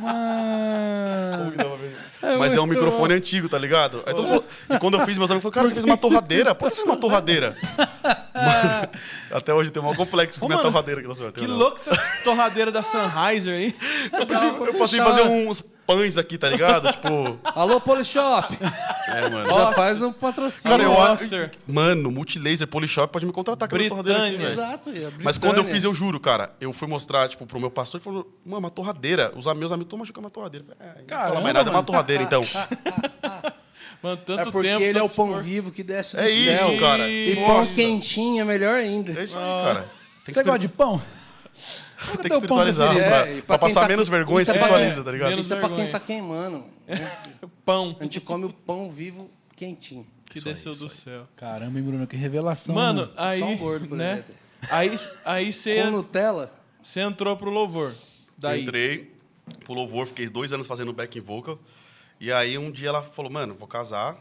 Mano. 0.00 1.52
Mas 2.38 2.54
é 2.54 2.60
um 2.60 2.66
microfone 2.66 3.14
antigo, 3.14 3.48
tá 3.48 3.58
ligado? 3.58 4.02
Aí 4.06 4.14
mundo 4.14 4.26
falou- 4.28 4.44
e 4.70 4.78
quando 4.78 4.98
eu 4.98 5.06
fiz, 5.06 5.18
meus 5.18 5.30
amigos 5.30 5.42
falaram, 5.42 5.50
cara, 5.50 5.68
você 5.68 5.74
fez 5.74 5.84
uma 5.84 5.96
torradeira? 5.96 6.54
Por 6.54 6.68
que 6.68 6.74
você 6.76 6.82
fez 6.82 6.88
uma 6.88 7.00
torradeira? 7.00 7.56
Mano, 8.34 8.88
até 9.32 9.52
hoje 9.52 9.70
tem 9.70 9.82
um 9.82 9.94
complexo 9.94 10.38
com 10.40 10.46
Ô, 10.46 10.48
minha 10.48 10.58
mano, 10.58 10.70
torradeira. 10.70 11.02
Que, 11.02 11.08
nossa, 11.08 11.22
eu 11.24 11.32
Que 11.32 11.46
não. 11.46 11.56
louco 11.56 11.76
essa 11.76 11.94
torradeira 12.24 12.70
da 12.72 12.82
Sennheiser 12.82 13.54
aí. 13.54 13.74
Eu, 14.18 14.26
pensei, 14.26 14.48
eu 14.48 14.74
passei 14.74 15.00
a 15.00 15.04
fazer 15.04 15.22
uns 15.22 15.62
pães 15.94 16.16
aqui, 16.18 16.38
tá 16.38 16.48
ligado? 16.48 16.90
Tipo... 16.92 17.38
Alô, 17.44 17.80
Polishop! 17.80 18.56
É, 19.08 19.28
mano. 19.28 19.46
Já 19.46 19.72
faz 19.72 20.02
um 20.02 20.12
patrocínio. 20.12 20.76
Cara, 20.76 20.88
eu 20.88 21.00
acho... 21.02 21.24
Mano, 21.66 22.10
Multilaser, 22.10 22.66
Polishop, 22.68 23.12
pode 23.12 23.26
me 23.26 23.32
contratar. 23.32 23.66
é 23.66 23.74
aqui, 23.74 23.88
Britânia. 23.88 24.12
velho. 24.38 24.42
Exato. 24.42 24.90
é 24.90 25.10
Mas 25.22 25.38
quando 25.38 25.58
eu 25.58 25.64
fiz, 25.64 25.84
eu 25.84 25.92
juro, 25.94 26.20
cara, 26.20 26.52
eu 26.60 26.72
fui 26.72 26.86
mostrar, 26.88 27.28
tipo, 27.28 27.46
pro 27.46 27.58
meu 27.60 27.70
pastor, 27.70 27.98
ele 27.98 28.04
falou, 28.04 28.32
mano, 28.44 28.58
uma 28.58 28.70
torradeira. 28.70 29.32
Os 29.36 29.46
meus 29.54 29.72
amigos, 29.72 29.88
toma, 29.90 30.04
que 30.04 30.12
é 30.16 30.20
uma 30.20 30.30
torradeira. 30.30 30.66
Eu 30.68 30.76
falei, 30.76 30.92
é, 30.92 31.00
não 31.00 31.08
fala 31.08 31.22
Caramba, 31.22 31.40
mais 31.40 31.54
nada, 31.54 31.70
é 31.70 31.72
uma 31.72 31.82
torradeira, 31.82 32.22
então. 32.22 32.42
Mano, 34.02 34.16
tanto 34.16 34.48
É 34.48 34.50
porque 34.50 34.68
tempo. 34.68 34.82
ele 34.82 34.98
é 34.98 35.02
o 35.02 35.08
pão 35.10 35.26
esforço. 35.26 35.44
vivo 35.44 35.70
que 35.70 35.82
desce 35.82 36.16
do 36.16 36.22
É 36.22 36.30
isso, 36.30 36.64
céu. 36.64 36.78
cara. 36.80 37.06
E 37.06 37.34
Nossa. 37.34 37.52
pão 37.52 37.66
quentinho 37.66 38.40
é 38.40 38.44
melhor 38.46 38.74
ainda. 38.78 39.12
É 39.18 39.24
isso 39.24 39.36
aí, 39.36 39.64
cara. 39.64 39.86
Tem 40.24 40.34
Você 40.34 40.42
gosta 40.42 40.58
de 40.58 40.68
pão? 40.68 41.02
Tem 42.06 42.16
que 42.22 42.26
espiritualizar 42.28 42.94
pra, 42.94 43.02
É, 43.04 43.34
pra 43.36 43.42
pra 43.42 43.58
passar 43.58 43.82
tá- 43.82 43.88
menos 43.88 44.08
vergonha, 44.08 44.42
isso 44.42 44.50
é 44.50 44.54
espiritualiza, 44.54 45.00
é, 45.00 45.04
tá 45.04 45.10
ligado? 45.12 45.38
Isso 45.40 45.52
é 45.54 45.56
pra 45.58 45.68
quem 45.68 45.76
vergonha. 45.76 45.92
tá 45.92 46.00
queimando. 46.00 46.64
né? 46.86 47.18
Pão 47.64 47.96
A 48.00 48.02
gente 48.04 48.20
come 48.20 48.46
o 48.46 48.52
pão 48.52 48.90
vivo 48.90 49.30
quentinho. 49.56 50.06
que 50.28 50.38
Isso 50.38 50.48
aí, 50.48 50.54
desceu 50.54 50.72
isso 50.72 50.80
do 50.86 50.90
aí. 50.90 50.96
céu. 50.96 51.28
Caramba, 51.36 51.78
hein, 51.78 51.84
Bruno? 51.84 52.06
Que 52.06 52.16
revelação. 52.16 52.74
Mano, 52.74 53.10
aí. 53.16 53.38
Só 53.38 53.46
um 53.46 53.56
gordo 53.56 53.94
né? 53.96 54.24
Aí, 54.70 54.90
aí 55.24 55.52
você, 55.52 55.82
Com 55.82 55.90
Nutella, 55.90 56.52
você 56.82 57.00
entrou 57.00 57.36
pro 57.36 57.50
louvor. 57.50 57.94
Daí. 58.38 58.62
Entrei 58.62 59.12
pro 59.64 59.72
louvor, 59.74 60.06
fiquei 60.06 60.28
dois 60.28 60.52
anos 60.52 60.66
fazendo 60.66 60.92
backing 60.92 61.20
vocal. 61.20 61.58
E 62.20 62.30
aí 62.32 62.56
um 62.58 62.70
dia 62.70 62.88
ela 62.90 63.02
falou, 63.02 63.30
mano, 63.30 63.54
vou 63.54 63.66
casar, 63.68 64.16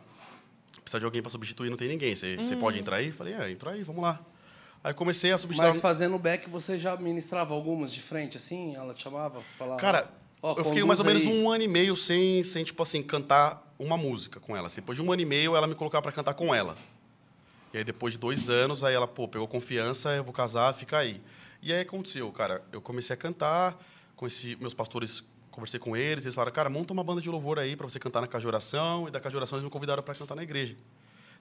precisa 0.82 1.00
de 1.00 1.06
alguém 1.06 1.22
pra 1.22 1.30
substituir, 1.30 1.70
não 1.70 1.78
tem 1.78 1.88
ninguém. 1.90 2.16
Você 2.16 2.36
você 2.38 2.56
Hum. 2.56 2.60
pode 2.60 2.80
entrar 2.80 2.98
aí? 2.98 3.12
Falei, 3.12 3.34
é, 3.34 3.52
entra 3.52 3.72
aí, 3.72 3.84
vamos 3.84 4.02
lá. 4.02 4.20
Aí 4.84 4.94
comecei 4.94 5.32
a 5.32 5.38
substituir. 5.38 5.68
mas 5.68 5.82
fazendo 5.82 6.18
back 6.18 6.50
você 6.50 6.80
já 6.80 6.96
ministrava 6.96 7.54
algumas 7.54 7.92
de 7.94 8.02
frente, 8.02 8.38
assim? 8.38 8.76
Ela 8.76 8.94
te 8.94 9.02
chamava? 9.02 9.42
Falava, 9.58 9.80
Cara, 9.80 10.10
ó, 10.42 10.56
eu 10.58 10.64
fiquei 10.64 10.84
mais 10.84 11.00
ou 11.00 11.06
menos 11.06 11.24
aí. 11.24 11.34
um 11.34 11.50
ano 11.50 11.64
e 11.64 11.68
meio 11.68 11.96
sem, 11.98 12.44
sem, 12.44 12.64
tipo 12.64 12.82
assim, 12.82 13.04
cantar 13.04 13.74
uma 13.78 13.98
música 13.98 14.40
com 14.40 14.56
ela. 14.56 14.68
Assim, 14.68 14.82
Depois 14.82 14.98
de 14.98 15.02
um 15.04 15.12
ano 15.12 15.22
e 15.22 15.26
meio, 15.26 15.56
ela 15.56 15.68
me 15.68 15.76
colocava 15.76 16.02
pra 16.02 16.12
cantar 16.12 16.34
com 16.34 16.54
ela. 16.56 16.78
E 17.74 17.78
aí, 17.78 17.84
depois 17.84 18.14
de 18.14 18.20
dois 18.20 18.50
anos, 18.50 18.84
aí 18.84 18.96
ela, 18.96 19.08
pô, 19.08 19.28
pegou 19.28 19.48
confiança, 19.48 20.10
eu 20.12 20.24
vou 20.24 20.34
casar, 20.34 20.74
fica 20.74 20.98
aí. 20.98 21.22
E 21.62 21.74
aí 21.74 21.82
aconteceu, 21.82 22.32
cara, 22.32 22.64
eu 22.72 22.82
comecei 22.82 23.14
a 23.14 23.18
cantar, 23.18 23.78
conheci 24.16 24.58
meus 24.62 24.74
pastores, 24.74 25.24
conversei 25.52 25.80
com 25.80 25.96
eles, 25.96 26.24
eles 26.24 26.34
falaram, 26.34 26.54
cara, 26.54 26.70
monta 26.70 26.94
uma 26.94 27.04
banda 27.04 27.22
de 27.22 27.30
louvor 27.30 27.60
aí 27.60 27.76
pra 27.76 27.88
você 27.88 28.00
cantar 28.00 28.22
na 28.22 28.28
Casa 28.28 28.42
de 28.42 28.48
Oração, 28.48 29.08
e 29.08 29.12
da 29.12 29.20
Casa 29.20 29.32
de 29.32 29.38
Oração 29.38 29.58
eles 29.58 29.66
me 29.66 29.70
convidaram 29.70 30.02
pra 30.02 30.16
cantar 30.16 30.36
na 30.36 30.44
igreja. 30.44 30.76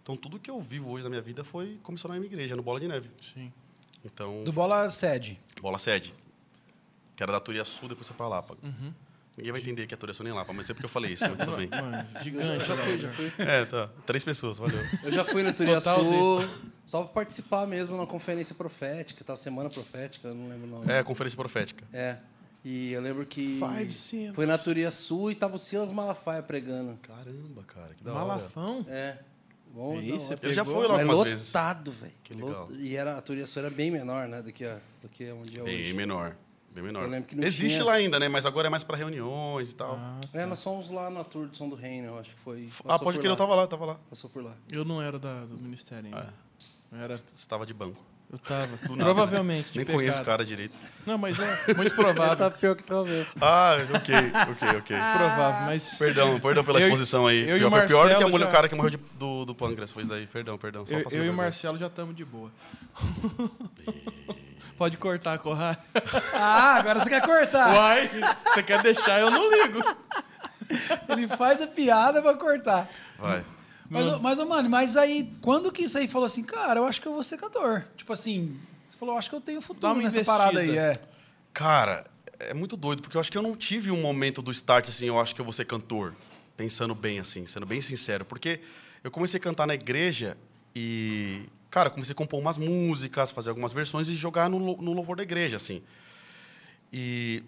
Então, 0.02 0.16
tudo 0.16 0.38
que 0.38 0.50
eu 0.50 0.60
vivo 0.60 0.90
hoje 0.90 1.04
na 1.04 1.10
minha 1.10 1.22
vida 1.22 1.44
foi 1.44 1.78
começar 1.82 2.08
na 2.08 2.14
minha 2.14 2.26
igreja, 2.26 2.56
no 2.56 2.62
Bola 2.62 2.80
de 2.80 2.88
Neve. 2.88 3.10
Sim. 3.22 3.52
Então, 4.04 4.42
Do 4.44 4.52
Bola 4.52 4.90
Sede. 4.90 5.38
Bola 5.60 5.78
Sede, 5.78 6.14
que 7.16 7.22
era 7.22 7.32
da 7.32 7.40
Turiaçu, 7.40 7.88
depois 7.88 8.06
foi 8.06 8.16
pra 8.16 8.28
Lapa. 8.28 8.56
Ninguém 9.36 9.52
vai 9.52 9.60
entender 9.60 9.86
que 9.86 9.94
é 9.94 9.96
Turiaçu 9.96 10.24
nem 10.24 10.32
Lapa, 10.32 10.52
mas 10.52 10.66
sempre 10.66 10.80
que 10.80 10.86
eu 10.86 10.88
falei 10.90 11.12
isso, 11.12 11.24
mas 11.28 11.38
tudo 11.38 11.56
bem. 11.56 11.68
Mano, 11.68 12.06
Eu 12.16 12.22
gigante. 12.22 12.64
já 12.64 12.76
fui, 12.76 12.98
já 12.98 13.08
já. 13.08 13.14
fui. 13.14 13.32
É, 13.38 13.64
tá. 13.66 13.88
Três 14.06 14.24
pessoas, 14.24 14.58
valeu. 14.58 14.78
Eu 15.02 15.12
já 15.12 15.24
fui 15.24 15.42
no 15.42 15.52
Total 15.52 15.98
Turiaçu 16.00 16.70
só 16.86 17.02
pra 17.04 17.12
participar 17.12 17.66
mesmo 17.66 17.96
na 17.96 18.06
conferência 18.06 18.54
profética, 18.54 19.22
tal, 19.24 19.36
semana 19.36 19.68
profética, 19.70 20.28
eu 20.28 20.34
não 20.34 20.48
lembro 20.48 20.66
o 20.66 20.70
nome. 20.70 20.90
É, 20.92 21.02
conferência 21.04 21.36
profética. 21.36 21.84
É. 21.92 22.16
E 22.64 22.92
eu 22.92 23.00
lembro 23.00 23.24
que 23.24 23.60
Five 23.60 24.32
foi 24.32 24.44
na 24.44 24.58
Turiaçu 24.58 25.30
e 25.30 25.34
tava 25.34 25.54
o 25.54 25.58
Silas 25.58 25.92
Malafaia 25.92 26.42
pregando. 26.42 26.96
Caramba, 27.02 27.62
cara, 27.64 27.94
que 27.94 28.02
da 28.02 28.12
hora. 28.12 28.24
Malafão? 28.26 28.84
É. 28.88 29.18
Bom, 29.72 29.96
É 29.96 30.02
isso. 30.04 30.32
Eu 30.42 30.52
já 30.52 30.64
fui 30.64 30.74
lá 30.86 30.94
Mas 30.96 31.00
algumas 31.06 31.24
vezes. 31.24 31.46
lotado, 31.48 31.92
velho. 31.92 32.12
Que 32.24 32.34
legal. 32.34 32.60
Lot- 32.68 32.72
E 32.78 32.96
era, 32.96 33.16
a 33.16 33.20
Turiaçu 33.22 33.58
era 33.58 33.70
bem 33.70 33.90
menor, 33.90 34.26
né, 34.28 34.42
do 34.42 34.52
que, 34.52 34.64
a, 34.64 34.80
do 35.00 35.08
que 35.08 35.30
onde 35.30 35.58
é 35.58 35.62
Bem 35.62 35.80
hoje. 35.80 35.94
menor. 35.94 36.36
Bem 36.70 36.84
menor. 36.84 37.02
Eu 37.04 37.08
lembro 37.08 37.28
que 37.28 37.34
não 37.36 37.44
Existe 37.44 37.74
tinha- 37.76 37.84
lá 37.84 37.94
ainda, 37.94 38.18
né? 38.20 38.28
Mas 38.28 38.44
agora 38.46 38.66
é 38.68 38.70
mais 38.70 38.84
pra 38.84 38.96
reuniões 38.96 39.70
e 39.72 39.76
tal. 39.76 39.96
Ah, 39.98 40.20
É, 40.32 40.44
nós 40.46 40.62
fomos 40.62 40.90
lá 40.90 41.08
na 41.10 41.24
Tour 41.24 41.46
do 41.48 41.56
Som 41.56 41.68
do 41.68 41.74
Reino, 41.76 42.08
eu 42.08 42.18
acho 42.18 42.34
que 42.34 42.40
foi. 42.40 42.66
ah, 42.80 42.82
passou 42.84 43.04
pode 43.04 43.16
por 43.18 43.22
crer, 43.22 43.30
eu 43.32 43.36
tava 43.36 43.54
lá, 43.54 43.62
eu 43.62 43.68
tava 43.68 43.84
lá. 43.86 43.94
Passou 44.08 44.28
por 44.30 44.42
lá. 44.44 44.54
eu 44.70 44.84
não 44.84 45.00
era 45.02 45.18
da, 45.18 45.44
do 45.44 45.56
ministério 45.58 46.06
ainda. 46.06 46.32
Eu 46.92 46.98
era 46.98 47.16
Você 47.16 47.46
tava 47.48 47.64
de 47.66 47.72
banco. 47.74 47.98
Eu 48.30 48.38
tava. 48.38 48.66
nada, 48.90 48.96
Provavelmente. 49.04 49.72
de 49.72 49.78
Nem 49.78 49.86
conheço 49.86 50.18
o 50.18 50.20
pecado. 50.20 50.26
cara 50.26 50.44
direito. 50.44 50.74
Não, 51.06 51.16
mas 51.16 51.38
é 51.40 51.74
muito 51.74 51.90
Tá 51.96 52.02
provável. 52.02 52.50
pior 52.50 52.76
que 52.76 52.84
tá 52.84 53.02
mesmo. 53.02 53.32
Ah, 53.40 53.76
ok, 53.94 54.14
ok, 54.52 54.68
ok. 54.78 54.96
provável, 55.16 55.60
mas. 55.66 55.94
Perdão, 55.98 56.38
perdão 56.38 56.62
pela 56.62 56.78
Eu 56.78 56.82
e- 56.82 56.84
exposição 56.84 57.26
aí. 57.26 57.48
eu 57.48 57.56
e 57.56 57.58
Pior- 57.60 57.68
o 57.68 57.70
foi 57.70 57.86
pior 57.86 58.08
do 58.10 58.16
que 58.18 58.22
a 58.24 58.28
mulher, 58.28 58.44
já- 58.44 58.50
o 58.50 58.52
cara 58.52 58.68
que 58.68 58.74
morreu 58.74 58.90
de- 58.90 58.98
do, 59.18 59.46
do 59.46 59.54
pâncreas. 59.54 59.90
Foi 59.90 60.02
isso 60.02 60.10
daí. 60.12 60.26
Perdão, 60.26 60.58
perdão. 60.58 60.86
Só 60.86 60.94
Eu, 60.94 61.06
eu 61.10 61.24
e 61.24 61.30
o. 61.30 61.32
Marcelo 61.32 61.78
já 61.78 61.86
estamos 61.86 62.14
de 62.14 62.24
boa. 62.24 62.50
Pode 64.76 64.96
cortar 64.96 65.32
a 65.34 65.38
corrar. 65.38 65.78
Ah, 66.34 66.74
agora 66.76 66.98
você 67.00 67.08
quer 67.10 67.22
cortar. 67.22 67.74
Uai, 67.74 68.10
você 68.52 68.62
quer 68.62 68.80
deixar, 68.82 69.20
eu 69.20 69.30
não 69.30 69.50
ligo. 69.50 69.82
Ele 71.08 71.26
faz 71.28 71.60
a 71.60 71.66
piada 71.66 72.22
pra 72.22 72.34
cortar. 72.34 72.88
Vai. 73.18 73.42
Mas, 73.90 74.20
mas, 74.20 74.38
mano, 74.40 74.68
mas 74.68 74.96
aí, 74.96 75.32
quando 75.40 75.72
que 75.72 75.82
isso 75.82 75.96
aí 75.96 76.06
falou 76.06 76.26
assim, 76.26 76.42
cara, 76.42 76.80
eu 76.80 76.84
acho 76.84 77.00
que 77.00 77.08
eu 77.08 77.12
vou 77.12 77.22
ser 77.22 77.38
cantor? 77.38 77.86
Tipo 77.96 78.12
assim, 78.12 78.58
você 78.88 78.98
falou, 78.98 79.14
eu 79.14 79.18
acho 79.18 79.30
que 79.30 79.36
eu 79.36 79.40
tenho 79.40 79.62
futuro 79.62 79.94
nessa 79.94 80.08
investida. 80.08 80.24
parada 80.26 80.60
aí, 80.60 80.76
é. 80.76 80.94
Cara, 81.54 82.06
é 82.38 82.54
muito 82.54 82.76
doido, 82.76 83.02
porque 83.02 83.16
eu 83.16 83.20
acho 83.20 83.32
que 83.32 83.38
eu 83.38 83.42
não 83.42 83.56
tive 83.56 83.90
um 83.90 84.00
momento 84.00 84.42
do 84.42 84.50
start 84.50 84.88
assim, 84.88 85.06
eu 85.06 85.18
acho 85.18 85.34
que 85.34 85.40
eu 85.40 85.44
vou 85.44 85.52
ser 85.52 85.64
cantor. 85.64 86.14
Pensando 86.56 86.94
bem, 86.94 87.20
assim, 87.20 87.46
sendo 87.46 87.64
bem 87.64 87.80
sincero. 87.80 88.24
Porque 88.24 88.60
eu 89.04 89.10
comecei 89.10 89.38
a 89.38 89.42
cantar 89.42 89.66
na 89.66 89.74
igreja 89.74 90.36
e, 90.74 91.42
cara, 91.70 91.88
comecei 91.88 92.12
a 92.12 92.16
compor 92.16 92.40
umas 92.40 92.58
músicas, 92.58 93.30
fazer 93.30 93.50
algumas 93.50 93.72
versões 93.72 94.08
e 94.08 94.14
jogar 94.14 94.50
no, 94.50 94.58
no 94.58 94.92
louvor 94.92 95.16
da 95.16 95.22
igreja, 95.22 95.56
assim. 95.56 95.82
E 96.92 97.44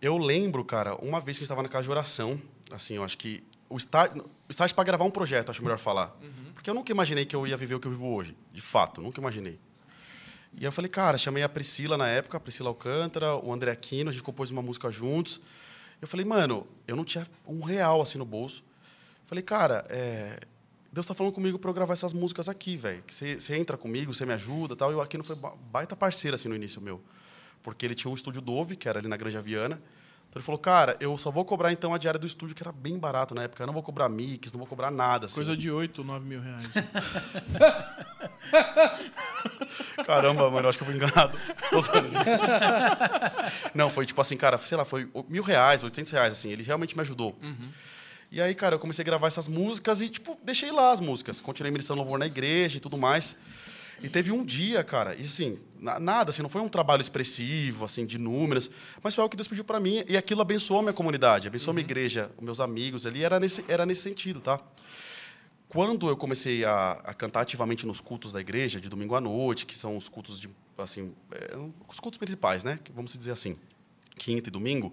eu 0.00 0.18
lembro, 0.18 0.64
cara, 0.64 0.94
uma 0.96 1.20
vez 1.20 1.38
que 1.38 1.42
a 1.42 1.44
gente 1.44 1.44
estava 1.44 1.62
na 1.62 1.68
casa 1.68 1.84
de 1.84 1.90
oração, 1.90 2.40
assim, 2.70 2.96
eu 2.96 3.04
acho 3.04 3.16
que 3.16 3.42
o 3.70 3.76
start, 3.78 4.14
o 4.16 4.50
start 4.50 4.74
para 4.74 4.84
gravar 4.84 5.04
um 5.04 5.10
projeto, 5.10 5.48
acho 5.50 5.62
melhor 5.62 5.78
falar. 5.78 6.14
Porque 6.52 6.68
eu 6.68 6.74
nunca 6.74 6.92
imaginei 6.92 7.24
que 7.24 7.34
eu 7.34 7.46
ia 7.46 7.56
viver 7.56 7.76
o 7.76 7.80
que 7.80 7.86
eu 7.86 7.90
vivo 7.90 8.12
hoje, 8.14 8.36
de 8.52 8.60
fato, 8.60 9.00
nunca 9.00 9.18
imaginei. 9.20 9.58
E 10.58 10.64
eu 10.64 10.72
falei, 10.72 10.90
cara, 10.90 11.16
chamei 11.16 11.42
a 11.42 11.48
Priscila 11.48 11.96
na 11.96 12.08
época, 12.08 12.36
a 12.36 12.40
Priscila 12.40 12.68
Alcântara, 12.68 13.34
o 13.36 13.52
André 13.52 13.70
Aquino, 13.70 14.10
a 14.10 14.12
gente 14.12 14.22
compôs 14.22 14.50
uma 14.50 14.60
música 14.60 14.90
juntos. 14.90 15.40
Eu 16.02 16.08
falei, 16.08 16.26
mano, 16.26 16.66
eu 16.88 16.96
não 16.96 17.04
tinha 17.04 17.24
um 17.46 17.62
real 17.62 18.02
assim 18.02 18.18
no 18.18 18.24
bolso. 18.26 18.64
Falei, 19.26 19.44
cara, 19.44 19.86
é, 19.88 20.40
Deus 20.92 21.06
tá 21.06 21.14
falando 21.14 21.32
comigo 21.32 21.56
para 21.56 21.70
eu 21.70 21.74
gravar 21.74 21.92
essas 21.92 22.12
músicas 22.12 22.48
aqui, 22.48 22.76
velho. 22.76 23.00
Que 23.06 23.14
Você 23.14 23.54
entra 23.56 23.76
comigo, 23.78 24.12
você 24.12 24.26
me 24.26 24.32
ajuda 24.34 24.74
tal. 24.74 24.90
E 24.90 24.94
o 24.96 25.00
Aquino 25.00 25.22
foi 25.22 25.36
ba- 25.36 25.54
baita 25.70 25.94
parceiro 25.94 26.34
assim 26.34 26.48
no 26.48 26.56
início 26.56 26.80
meu. 26.82 27.00
Porque 27.62 27.86
ele 27.86 27.94
tinha 27.94 28.10
um 28.10 28.14
estúdio 28.14 28.40
Dove, 28.42 28.74
que 28.74 28.88
era 28.88 28.98
ali 28.98 29.06
na 29.06 29.16
Granja 29.16 29.40
Viana. 29.40 29.78
Então 30.30 30.38
ele 30.38 30.46
falou, 30.46 30.60
cara, 30.60 30.96
eu 31.00 31.18
só 31.18 31.28
vou 31.28 31.44
cobrar 31.44 31.72
então 31.72 31.92
a 31.92 31.98
diária 31.98 32.18
do 32.18 32.26
estúdio, 32.26 32.54
que 32.54 32.62
era 32.62 32.70
bem 32.70 32.96
barato 32.96 33.34
na 33.34 33.42
época. 33.42 33.64
Eu 33.64 33.66
não 33.66 33.74
vou 33.74 33.82
cobrar 33.82 34.08
mix, 34.08 34.52
não 34.52 34.58
vou 34.58 34.66
cobrar 34.66 34.88
nada. 34.88 35.26
Assim. 35.26 35.34
Coisa 35.34 35.56
de 35.56 35.68
8, 35.68 36.04
9 36.04 36.24
mil 36.24 36.40
reais. 36.40 36.68
Caramba, 40.06 40.48
mano, 40.48 40.66
eu 40.66 40.68
acho 40.68 40.78
que 40.78 40.84
eu 40.84 40.86
fui 40.86 40.94
enganado. 40.94 41.36
Não, 43.74 43.90
foi 43.90 44.06
tipo 44.06 44.20
assim, 44.20 44.36
cara, 44.36 44.56
sei 44.58 44.76
lá, 44.76 44.84
foi 44.84 45.10
mil 45.28 45.42
reais, 45.42 45.82
oitocentos 45.82 46.12
reais, 46.12 46.32
assim. 46.32 46.50
Ele 46.50 46.62
realmente 46.62 46.94
me 46.96 47.02
ajudou. 47.02 47.36
E 48.30 48.40
aí, 48.40 48.54
cara, 48.54 48.76
eu 48.76 48.78
comecei 48.78 49.02
a 49.02 49.06
gravar 49.06 49.26
essas 49.26 49.48
músicas 49.48 50.00
e, 50.00 50.08
tipo, 50.08 50.38
deixei 50.44 50.70
lá 50.70 50.92
as 50.92 51.00
músicas. 51.00 51.40
Continuei 51.40 51.72
ministrando 51.72 52.02
louvor 52.02 52.18
na 52.18 52.26
igreja 52.26 52.76
e 52.76 52.80
tudo 52.80 52.96
mais. 52.96 53.34
E 54.00 54.08
teve 54.08 54.30
um 54.32 54.44
dia, 54.44 54.84
cara, 54.84 55.16
e 55.16 55.24
assim, 55.24 55.58
nada, 55.80 56.30
assim, 56.30 56.42
não 56.42 56.48
foi 56.48 56.60
um 56.60 56.68
trabalho 56.68 57.00
expressivo, 57.00 57.84
assim, 57.84 58.04
de 58.04 58.18
números, 58.18 58.70
mas 59.02 59.14
foi 59.14 59.22
algo 59.22 59.30
que 59.30 59.36
Deus 59.36 59.48
pediu 59.48 59.64
pra 59.64 59.80
mim 59.80 60.04
e 60.08 60.16
aquilo 60.16 60.40
abençoou 60.42 60.80
a 60.80 60.82
minha 60.82 60.92
comunidade, 60.92 61.48
abençoou 61.48 61.70
a 61.72 61.74
minha 61.74 61.84
igreja, 61.84 62.30
os 62.36 62.42
meus 62.44 62.60
amigos 62.60 63.06
ali, 63.06 63.24
era 63.24 63.40
nesse, 63.40 63.64
era 63.68 63.86
nesse 63.86 64.02
sentido, 64.02 64.40
tá? 64.40 64.60
Quando 65.68 66.08
eu 66.08 66.16
comecei 66.16 66.64
a, 66.64 66.92
a 67.04 67.14
cantar 67.14 67.42
ativamente 67.42 67.86
nos 67.86 68.00
cultos 68.00 68.32
da 68.32 68.40
igreja, 68.40 68.80
de 68.80 68.88
domingo 68.88 69.14
à 69.14 69.20
noite, 69.20 69.64
que 69.66 69.78
são 69.78 69.96
os 69.96 70.08
cultos 70.08 70.40
de, 70.40 70.50
assim, 70.76 71.12
é, 71.30 71.56
os 71.88 72.00
cultos 72.00 72.18
principais, 72.18 72.64
né? 72.64 72.78
Vamos 72.92 73.16
dizer 73.16 73.30
assim, 73.30 73.56
quinta 74.18 74.48
e 74.48 74.52
domingo, 74.52 74.92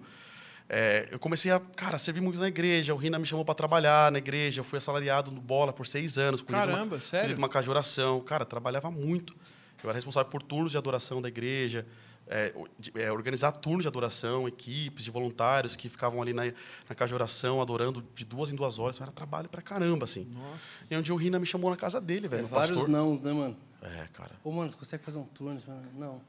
é, 0.68 1.08
eu 1.10 1.18
comecei 1.18 1.50
a, 1.50 1.58
cara, 1.58 1.98
servir 1.98 2.20
muito 2.20 2.38
na 2.38 2.46
igreja. 2.46 2.94
O 2.94 2.96
Rina 2.96 3.18
me 3.18 3.26
chamou 3.26 3.44
para 3.44 3.54
trabalhar 3.54 4.12
na 4.12 4.18
igreja. 4.18 4.60
Eu 4.60 4.64
fui 4.64 4.76
assalariado 4.76 5.32
no 5.32 5.40
Bola 5.40 5.72
por 5.72 5.84
seis 5.86 6.16
anos. 6.16 6.42
de 6.42 6.46
uma- 6.52 6.58
Caramba, 6.60 7.00
sério? 7.00 7.20
cuidei 7.22 7.34
de 7.34 7.38
uma 7.40 7.48
casa 7.48 7.64
de 7.64 7.70
oração. 7.70 8.20
Cara, 8.20 8.44
trabalhava 8.44 8.88
muito. 8.90 9.34
Eu 9.82 9.90
era 9.90 9.96
responsável 9.96 10.30
por 10.30 10.42
turnos 10.42 10.72
de 10.72 10.78
adoração 10.78 11.22
da 11.22 11.28
igreja, 11.28 11.86
é, 12.26 12.52
de- 12.78 12.92
é, 12.96 13.10
organizar 13.12 13.52
turnos 13.52 13.82
de 13.84 13.88
adoração, 13.88 14.46
equipes 14.48 15.04
de 15.04 15.10
voluntários 15.10 15.76
que 15.76 15.88
ficavam 15.88 16.20
ali 16.20 16.32
na, 16.32 16.44
na 16.88 16.94
casa 16.94 17.08
de 17.08 17.14
oração, 17.14 17.60
adorando 17.62 18.04
de 18.14 18.24
duas 18.24 18.50
em 18.50 18.54
duas 18.54 18.78
horas. 18.78 18.96
Isso 18.96 19.02
era 19.02 19.12
trabalho 19.12 19.48
pra 19.48 19.62
caramba, 19.62 20.04
assim. 20.04 20.26
Nossa. 20.34 20.58
E 20.90 20.96
um 20.96 21.00
dia 21.02 21.14
o 21.14 21.16
Rina 21.16 21.38
me 21.38 21.46
chamou 21.46 21.70
na 21.70 21.76
casa 21.76 22.00
dele, 22.00 22.26
É 22.26 22.28
velho. 22.28 22.44
o 22.44 22.48
vários 22.48 22.76
pastor. 22.76 22.88
nãos, 22.90 23.22
né, 23.22 23.32
mano? 23.32 23.56
É, 23.80 24.06
cara. 24.12 24.32
Ô, 24.44 24.50
mano, 24.50 24.70
você 24.70 24.76
consegue 24.76 25.04
fazer 25.04 25.18
um 25.18 25.24
turno? 25.24 25.58
Não, 25.96 26.20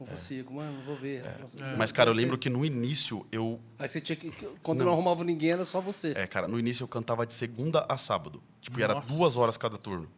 não 0.00 0.06
consigo. 0.06 0.54
Mano, 0.54 0.80
vou 0.86 0.96
ver. 0.96 1.22
Não 1.24 1.32
consigo. 1.40 1.64
É. 1.64 1.76
Mas, 1.76 1.90
cara, 1.92 2.08
eu 2.10 2.14
lembro 2.14 2.36
você- 2.36 2.40
que 2.42 2.48
no 2.50 2.64
início 2.64 3.26
eu 3.32 3.60
Aí 3.78 3.88
você 3.88 4.00
tinha 4.00 4.16
que... 4.16 4.30
Quando 4.62 4.84
não, 4.84 4.92
arrumava 4.92 5.22
ninguém, 5.24 5.50
era 5.50 5.64
só 5.64 5.80
você. 5.80 6.12
É, 6.16 6.26
cara, 6.26 6.46
no 6.48 6.58
início 6.58 6.84
eu 6.84 6.88
cantava 6.88 7.26
de 7.26 7.34
segunda 7.34 7.84
a 7.88 7.96
sábado. 7.98 8.40
Tipo, 8.60 8.78
e 8.78 8.82
era 8.84 8.94
Nossa. 8.94 9.06
duas 9.08 9.36
horas 9.36 9.56
cada 9.56 9.76
turno. 9.76 10.08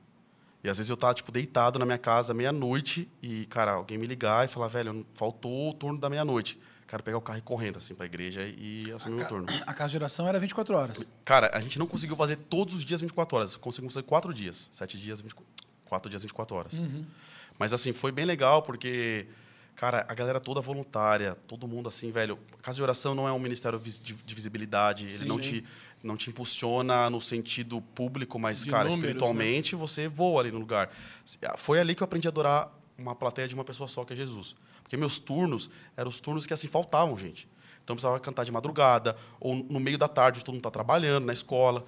E 0.64 0.70
às 0.70 0.78
vezes 0.78 0.88
eu 0.88 0.96
tava, 0.96 1.12
tipo, 1.12 1.30
deitado 1.30 1.78
na 1.78 1.84
minha 1.84 1.98
casa 1.98 2.32
meia-noite 2.32 3.06
e, 3.22 3.44
cara, 3.46 3.72
alguém 3.72 3.98
me 3.98 4.06
ligar 4.06 4.46
e 4.46 4.48
falar, 4.48 4.66
velho, 4.66 5.06
faltou 5.12 5.68
o 5.68 5.74
turno 5.74 5.98
da 6.00 6.08
meia-noite. 6.08 6.58
Cara, 6.86 7.02
pegar 7.02 7.18
o 7.18 7.20
carro 7.20 7.38
e 7.38 7.42
correndo, 7.42 7.76
assim, 7.76 7.94
pra 7.94 8.06
igreja 8.06 8.40
e 8.56 8.90
assumir 8.92 9.16
meu 9.16 9.28
turno. 9.28 9.46
A 9.66 9.74
casa 9.74 9.90
de 9.90 9.98
oração 9.98 10.26
era 10.26 10.40
24 10.40 10.74
horas. 10.74 11.06
Cara, 11.22 11.50
a 11.52 11.60
gente 11.60 11.78
não 11.78 11.86
conseguiu 11.86 12.16
fazer 12.16 12.36
todos 12.36 12.74
os 12.74 12.82
dias 12.82 13.02
24 13.02 13.36
horas. 13.36 13.56
Conseguimos 13.56 13.92
fazer 13.92 14.06
quatro 14.06 14.32
dias. 14.32 14.70
Sete 14.72 14.98
dias, 14.98 15.20
24, 15.20 15.44
quatro 15.84 16.08
dias, 16.08 16.22
24 16.22 16.56
horas. 16.56 16.72
Mas, 17.58 17.74
assim, 17.74 17.92
foi 17.92 18.10
bem 18.10 18.24
legal 18.24 18.62
porque, 18.62 19.26
cara, 19.76 20.06
a 20.08 20.14
galera 20.14 20.40
toda 20.40 20.62
voluntária, 20.62 21.34
todo 21.46 21.68
mundo, 21.68 21.88
assim, 21.88 22.10
velho. 22.10 22.38
Casa 22.62 22.76
de 22.76 22.82
oração 22.82 23.14
não 23.14 23.28
é 23.28 23.32
um 23.32 23.38
ministério 23.38 23.78
de, 23.78 24.14
de 24.14 24.34
visibilidade. 24.34 25.08
Ele 25.08 25.26
não 25.26 25.38
te, 25.38 25.62
não 26.04 26.16
te 26.16 26.28
impulsiona 26.30 27.08
no 27.08 27.20
sentido 27.20 27.80
público, 27.80 28.38
mas, 28.38 28.64
De 28.64 28.70
cara, 28.70 28.84
números, 28.84 29.02
né? 29.02 29.08
espiritualmente 29.08 29.74
você 29.74 30.06
voa 30.06 30.42
ali 30.42 30.52
no 30.52 30.58
lugar. 30.58 30.90
Foi 31.56 31.80
ali 31.80 31.94
que 31.94 32.02
eu 32.02 32.04
aprendi 32.04 32.28
a 32.28 32.30
adorar 32.30 32.70
uma 32.96 33.14
plateia 33.14 33.48
de 33.48 33.54
uma 33.54 33.64
pessoa 33.64 33.88
só, 33.88 34.04
que 34.04 34.12
é 34.12 34.16
Jesus. 34.16 34.54
Porque 34.82 34.96
meus 34.96 35.18
turnos 35.18 35.70
eram 35.96 36.10
os 36.10 36.20
turnos 36.20 36.46
que, 36.46 36.52
assim, 36.52 36.68
faltavam, 36.68 37.16
gente. 37.16 37.48
Então, 37.82 37.94
eu 37.94 37.96
precisava 37.96 38.20
cantar 38.20 38.44
de 38.44 38.52
madrugada, 38.52 39.16
ou 39.40 39.56
no 39.56 39.80
meio 39.80 39.96
da 39.96 40.06
tarde, 40.06 40.38
onde 40.38 40.44
todo 40.44 40.54
mundo 40.54 40.60
está 40.60 40.70
trabalhando, 40.70 41.24
na 41.24 41.32
escola. 41.32 41.84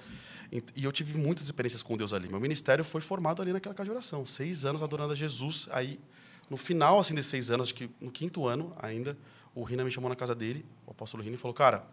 E 0.50 0.62
e 0.74 0.84
eu 0.84 0.92
tive 0.92 1.18
muitas 1.18 1.44
experiências 1.44 1.82
com 1.82 1.96
Deus 1.96 2.12
ali. 2.12 2.28
Meu 2.28 2.40
ministério 2.40 2.84
foi 2.84 3.00
formado 3.00 3.42
ali 3.42 3.52
naquela 3.52 3.74
casa 3.74 3.86
de 3.86 3.90
oração. 3.90 4.24
Seis 4.24 4.64
anos 4.64 4.82
adorando 4.82 5.12
a 5.12 5.16
Jesus. 5.16 5.68
Aí, 5.72 6.00
no 6.48 6.56
final 6.56 6.98
assim, 6.98 7.14
desses 7.14 7.30
seis 7.30 7.50
anos, 7.50 7.66
acho 7.66 7.74
que 7.74 7.90
no 8.00 8.10
quinto 8.10 8.46
ano 8.46 8.74
ainda, 8.78 9.16
o 9.54 9.62
Rina 9.64 9.84
me 9.84 9.90
chamou 9.90 10.08
na 10.08 10.16
casa 10.16 10.34
dele, 10.34 10.64
o 10.86 10.92
apóstolo 10.92 11.22
Rina, 11.22 11.34
e 11.34 11.38
falou, 11.38 11.54
cara, 11.54 11.84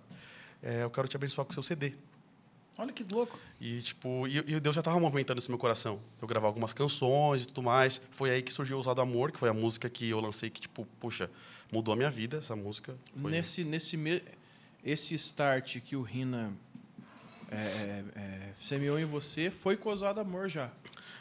é, 0.62 0.84
eu 0.84 0.90
quero 0.90 1.08
te 1.08 1.16
abençoar 1.16 1.46
com 1.46 1.52
o 1.52 1.54
seu 1.54 1.64
CD. 1.64 1.94
Olha 2.78 2.92
que 2.92 3.04
louco. 3.04 3.38
E, 3.62 3.82
tipo, 3.82 4.28
e, 4.28 4.38
e 4.38 4.60
Deus 4.60 4.76
já 4.76 4.82
estava 4.82 5.00
movimentando 5.00 5.40
isso 5.40 5.50
no 5.50 5.54
meu 5.54 5.60
coração. 5.60 6.00
Eu 6.22 6.28
gravar 6.28 6.48
algumas 6.48 6.74
canções 6.74 7.44
e 7.44 7.48
tudo 7.48 7.62
mais. 7.62 8.02
Foi 8.12 8.32
aí 8.32 8.42
que 8.42 8.52
surgiu 8.52 8.78
Ousado 8.78 9.00
Amor, 9.00 9.32
que 9.32 9.38
foi 9.38 9.50
a 9.50 9.54
música 9.54 9.90
que 9.90 10.10
eu 10.10 10.20
lancei 10.20 10.50
que, 10.50 10.62
tipo, 10.62 10.88
puxa, 11.00 11.30
mudou 11.72 11.94
a 11.94 11.98
minha 11.98 12.10
vida, 12.10 12.38
essa 12.38 12.56
música. 12.56 12.96
Foi... 13.22 13.32
Nesse, 13.32 13.64
nesse 13.64 13.96
me... 13.96 14.24
esse 14.84 15.14
start 15.16 15.80
que 15.82 15.96
o 15.96 16.02
Rina 16.02 16.52
é, 17.52 17.56
é, 17.56 18.04
é, 18.16 18.50
semeou 18.60 19.00
em 19.00 19.06
você 19.06 19.52
foi 19.52 19.78
com 19.78 19.90
Ousado 19.90 20.20
Amor 20.20 20.50
já. 20.50 20.72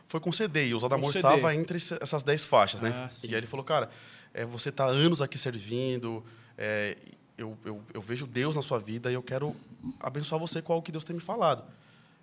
Foi 0.07 0.21
com 0.21 0.33
CD, 0.33 0.69
e 0.69 0.73
o 0.73 0.77
Ousado 0.77 0.95
Com 0.95 1.01
Amor 1.01 1.13
CD. 1.13 1.27
estava 1.27 1.55
entre 1.55 1.77
essas 1.77 2.23
dez 2.23 2.45
faixas, 2.45 2.81
né? 2.81 2.91
Ah, 2.95 3.11
e 3.25 3.29
aí 3.29 3.35
ele 3.35 3.47
falou, 3.47 3.65
cara, 3.65 3.91
é, 4.33 4.45
você 4.45 4.71
está 4.71 4.87
anos 4.87 5.21
aqui 5.21 5.37
servindo, 5.37 6.25
é, 6.57 6.97
eu, 7.37 7.57
eu, 7.65 7.83
eu 7.93 8.01
vejo 8.01 8.27
Deus 8.27 8.57
na 8.57 8.63
sua 8.63 8.79
vida 8.79 9.11
e 9.11 9.15
eu 9.15 9.23
quero 9.23 9.55
abençoar 10.01 10.41
você 10.41 10.61
com 10.63 10.73
algo 10.73 10.85
que 10.85 10.93
Deus 10.93 11.05
tem 11.05 11.15
me 11.15 11.23
falado. 11.23 11.65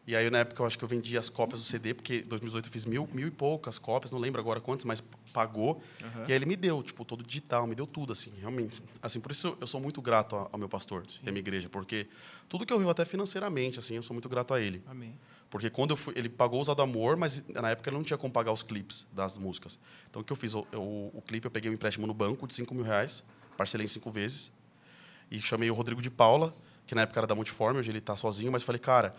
E 0.08 0.16
aí, 0.16 0.28
na 0.32 0.40
época, 0.40 0.62
eu 0.64 0.66
acho 0.66 0.76
que 0.78 0.84
eu 0.84 0.88
vendi 0.88 1.16
as 1.20 1.30
cópias 1.30 1.60
do 1.60 1.66
CD, 1.68 1.94
porque 1.94 2.16
em 2.18 2.24
2018 2.24 2.66
eu 2.66 2.72
fiz 2.72 2.84
mil, 2.86 3.08
mil 3.14 3.28
e 3.28 3.32
poucas 3.32 3.78
cópias, 3.78 4.12
não 4.12 4.18
lembro 4.18 4.42
agora 4.42 4.60
quantas, 4.60 4.84
mas 4.86 5.04
pagou. 5.32 5.84
Aham. 6.02 6.26
E 6.28 6.32
aí 6.32 6.34
ele 6.34 6.48
me 6.48 6.56
deu, 6.56 6.82
tipo, 6.82 7.06
todo 7.06 7.24
digital, 7.24 7.68
me 7.68 7.76
deu 7.76 7.86
tudo, 7.86 8.12
assim, 8.14 8.32
realmente. 8.40 8.82
Assim, 9.04 9.20
por 9.20 9.32
isso 9.32 9.56
eu 9.62 9.68
sou 9.68 9.80
muito 9.80 10.02
grato 10.02 10.36
ao 10.52 10.58
meu 10.58 10.68
pastor 10.68 11.04
e 11.24 11.30
à 11.30 11.32
minha 11.32 11.42
igreja, 11.42 11.70
porque 11.70 12.08
tudo 12.48 12.66
que 12.66 12.74
eu 12.74 12.80
vivo, 12.80 12.90
até 12.90 13.06
financeiramente, 13.06 13.78
assim, 13.78 13.96
eu 13.96 14.02
sou 14.04 14.16
muito 14.16 14.28
grato 14.28 14.52
a 14.54 14.60
ele. 14.60 14.82
Amém. 14.88 15.14
Porque 15.48 15.70
quando 15.70 15.92
eu 15.92 15.98
fui, 15.98 16.14
ele 16.16 16.30
pagou 16.30 16.58
o 16.58 16.62
Usado 16.62 16.82
Amor, 16.82 17.16
mas 17.16 17.44
na 17.48 17.70
época 17.72 17.90
ele 17.90 17.98
não 17.98 18.04
tinha 18.04 18.18
como 18.18 18.34
pagar 18.34 18.52
os 18.52 18.64
clipes 18.64 19.06
das 19.14 19.38
músicas. 19.38 19.78
Então 20.10 20.22
o 20.24 20.26
que 20.26 20.32
eu 20.34 20.38
fiz? 20.38 20.54
Eu, 20.54 20.66
eu- 20.72 21.12
o 21.14 21.22
clipe 21.26 21.46
eu 21.46 21.52
peguei 21.52 21.70
um 21.70 21.74
empréstimo 21.74 22.08
no 22.08 22.14
banco 22.16 22.48
de 22.48 22.54
5 22.56 22.74
mil 22.74 22.84
reais, 22.84 23.24
parcelei 23.58 23.86
em 23.86 23.88
cinco 23.88 24.10
vezes, 24.10 24.52
e 25.30 25.40
chamei 25.40 25.70
o 25.70 25.74
Rodrigo 25.74 26.02
de 26.02 26.10
Paula, 26.10 26.54
que 26.90 26.96
na 26.96 27.04
época 27.04 27.20
era 27.20 27.28
da 27.28 27.36
Multiforme, 27.36 27.78
hoje 27.78 27.92
ele 27.92 28.00
está 28.00 28.16
sozinho, 28.16 28.52
mas 28.52 28.64
falei, 28.64 28.80
cara, 28.80 29.16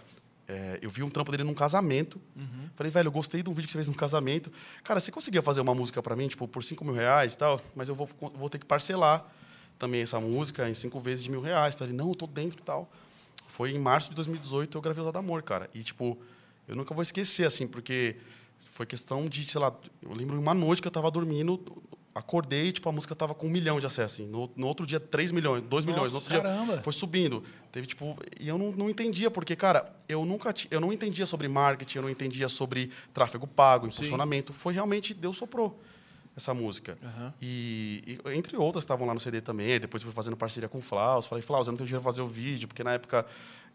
é, 0.48 0.80
eu 0.82 0.90
vi 0.90 1.04
um 1.04 1.08
trampo 1.08 1.30
dele 1.30 1.44
num 1.44 1.54
casamento. 1.54 2.20
Falei, 2.74 2.90
velho, 2.90 3.06
eu 3.06 3.12
gostei 3.12 3.44
do 3.44 3.52
vídeo 3.52 3.66
que 3.66 3.72
você 3.72 3.78
fez 3.78 3.86
num 3.86 3.94
casamento. 3.94 4.50
Cara, 4.82 4.98
você 4.98 5.12
conseguia 5.12 5.40
fazer 5.40 5.60
uma 5.60 5.72
música 5.72 6.02
para 6.02 6.16
mim, 6.16 6.26
tipo, 6.26 6.48
por 6.48 6.64
5 6.64 6.84
mil 6.84 6.94
reais 6.94 7.34
e 7.34 7.38
tal? 7.38 7.60
Mas 7.76 7.88
eu 7.88 7.94
vou, 7.94 8.10
vou 8.34 8.50
ter 8.50 8.58
que 8.58 8.66
parcelar 8.66 9.24
também 9.78 10.02
essa 10.02 10.18
música 10.18 10.68
em 10.68 10.74
cinco 10.74 10.98
vezes 10.98 11.22
de 11.22 11.30
mil 11.30 11.40
reais. 11.40 11.80
Ele, 11.80 11.92
não, 11.92 12.08
eu 12.08 12.14
tô 12.16 12.26
dentro 12.26 12.58
e 12.58 12.62
tal. 12.64 12.90
Foi 13.46 13.70
em 13.70 13.78
março 13.78 14.10
de 14.10 14.16
2018 14.16 14.76
eu 14.76 14.82
gravei 14.82 15.00
Usado 15.00 15.18
Amor, 15.18 15.40
cara. 15.44 15.70
E, 15.72 15.84
tipo, 15.84 16.18
eu 16.66 16.74
nunca 16.74 16.92
vou 16.92 17.02
esquecer, 17.02 17.46
assim, 17.46 17.68
porque 17.68 18.16
foi 18.64 18.84
questão 18.84 19.28
de, 19.28 19.48
sei 19.48 19.60
lá, 19.60 19.72
eu 20.02 20.12
lembro 20.12 20.36
uma 20.40 20.54
noite 20.54 20.82
que 20.82 20.88
eu 20.88 20.92
tava 20.92 21.08
dormindo, 21.08 21.80
acordei, 22.14 22.72
tipo, 22.72 22.88
a 22.88 22.92
música 22.92 23.14
tava 23.14 23.34
com 23.34 23.46
um 23.46 23.50
milhão 23.50 23.78
de 23.78 23.86
acessos. 23.86 24.20
Assim. 24.20 24.26
No, 24.26 24.50
no 24.56 24.66
outro 24.66 24.86
dia, 24.86 24.98
3 24.98 25.32
milhões, 25.32 25.62
2 25.62 25.84
milhões. 25.84 26.12
No 26.12 26.18
outro 26.18 26.34
caramba. 26.34 26.74
dia, 26.74 26.82
foi 26.82 26.92
subindo. 26.92 27.42
Teve, 27.70 27.86
tipo... 27.86 28.16
E 28.38 28.48
eu 28.48 28.58
não, 28.58 28.72
não 28.72 28.90
entendia, 28.90 29.30
porque, 29.30 29.54
cara, 29.54 29.92
eu 30.08 30.24
nunca... 30.24 30.52
Eu 30.70 30.80
não 30.80 30.92
entendia 30.92 31.26
sobre 31.26 31.48
marketing, 31.48 31.98
eu 31.98 32.02
não 32.02 32.10
entendia 32.10 32.48
sobre 32.48 32.90
tráfego 33.14 33.46
pago, 33.46 33.86
impulsionamento. 33.86 34.52
Foi 34.52 34.74
realmente... 34.74 35.14
Deus 35.14 35.36
soprou 35.36 35.80
essa 36.36 36.54
música. 36.54 36.98
Aham. 37.02 37.34
E, 37.40 38.18
e, 38.24 38.36
entre 38.36 38.56
outras, 38.56 38.82
estavam 38.82 39.06
lá 39.06 39.14
no 39.14 39.20
CD 39.20 39.40
também. 39.40 39.78
Depois 39.78 40.02
fui 40.02 40.12
fazendo 40.12 40.36
parceria 40.36 40.68
com 40.68 40.78
o 40.78 40.82
Flaus. 40.82 41.26
Falei, 41.26 41.42
Flaus, 41.42 41.66
eu 41.66 41.72
não 41.72 41.78
tenho 41.78 41.86
dinheiro 41.86 42.02
pra 42.02 42.10
fazer 42.10 42.22
o 42.22 42.26
vídeo, 42.26 42.66
porque 42.66 42.82
na 42.82 42.92
época, 42.92 43.26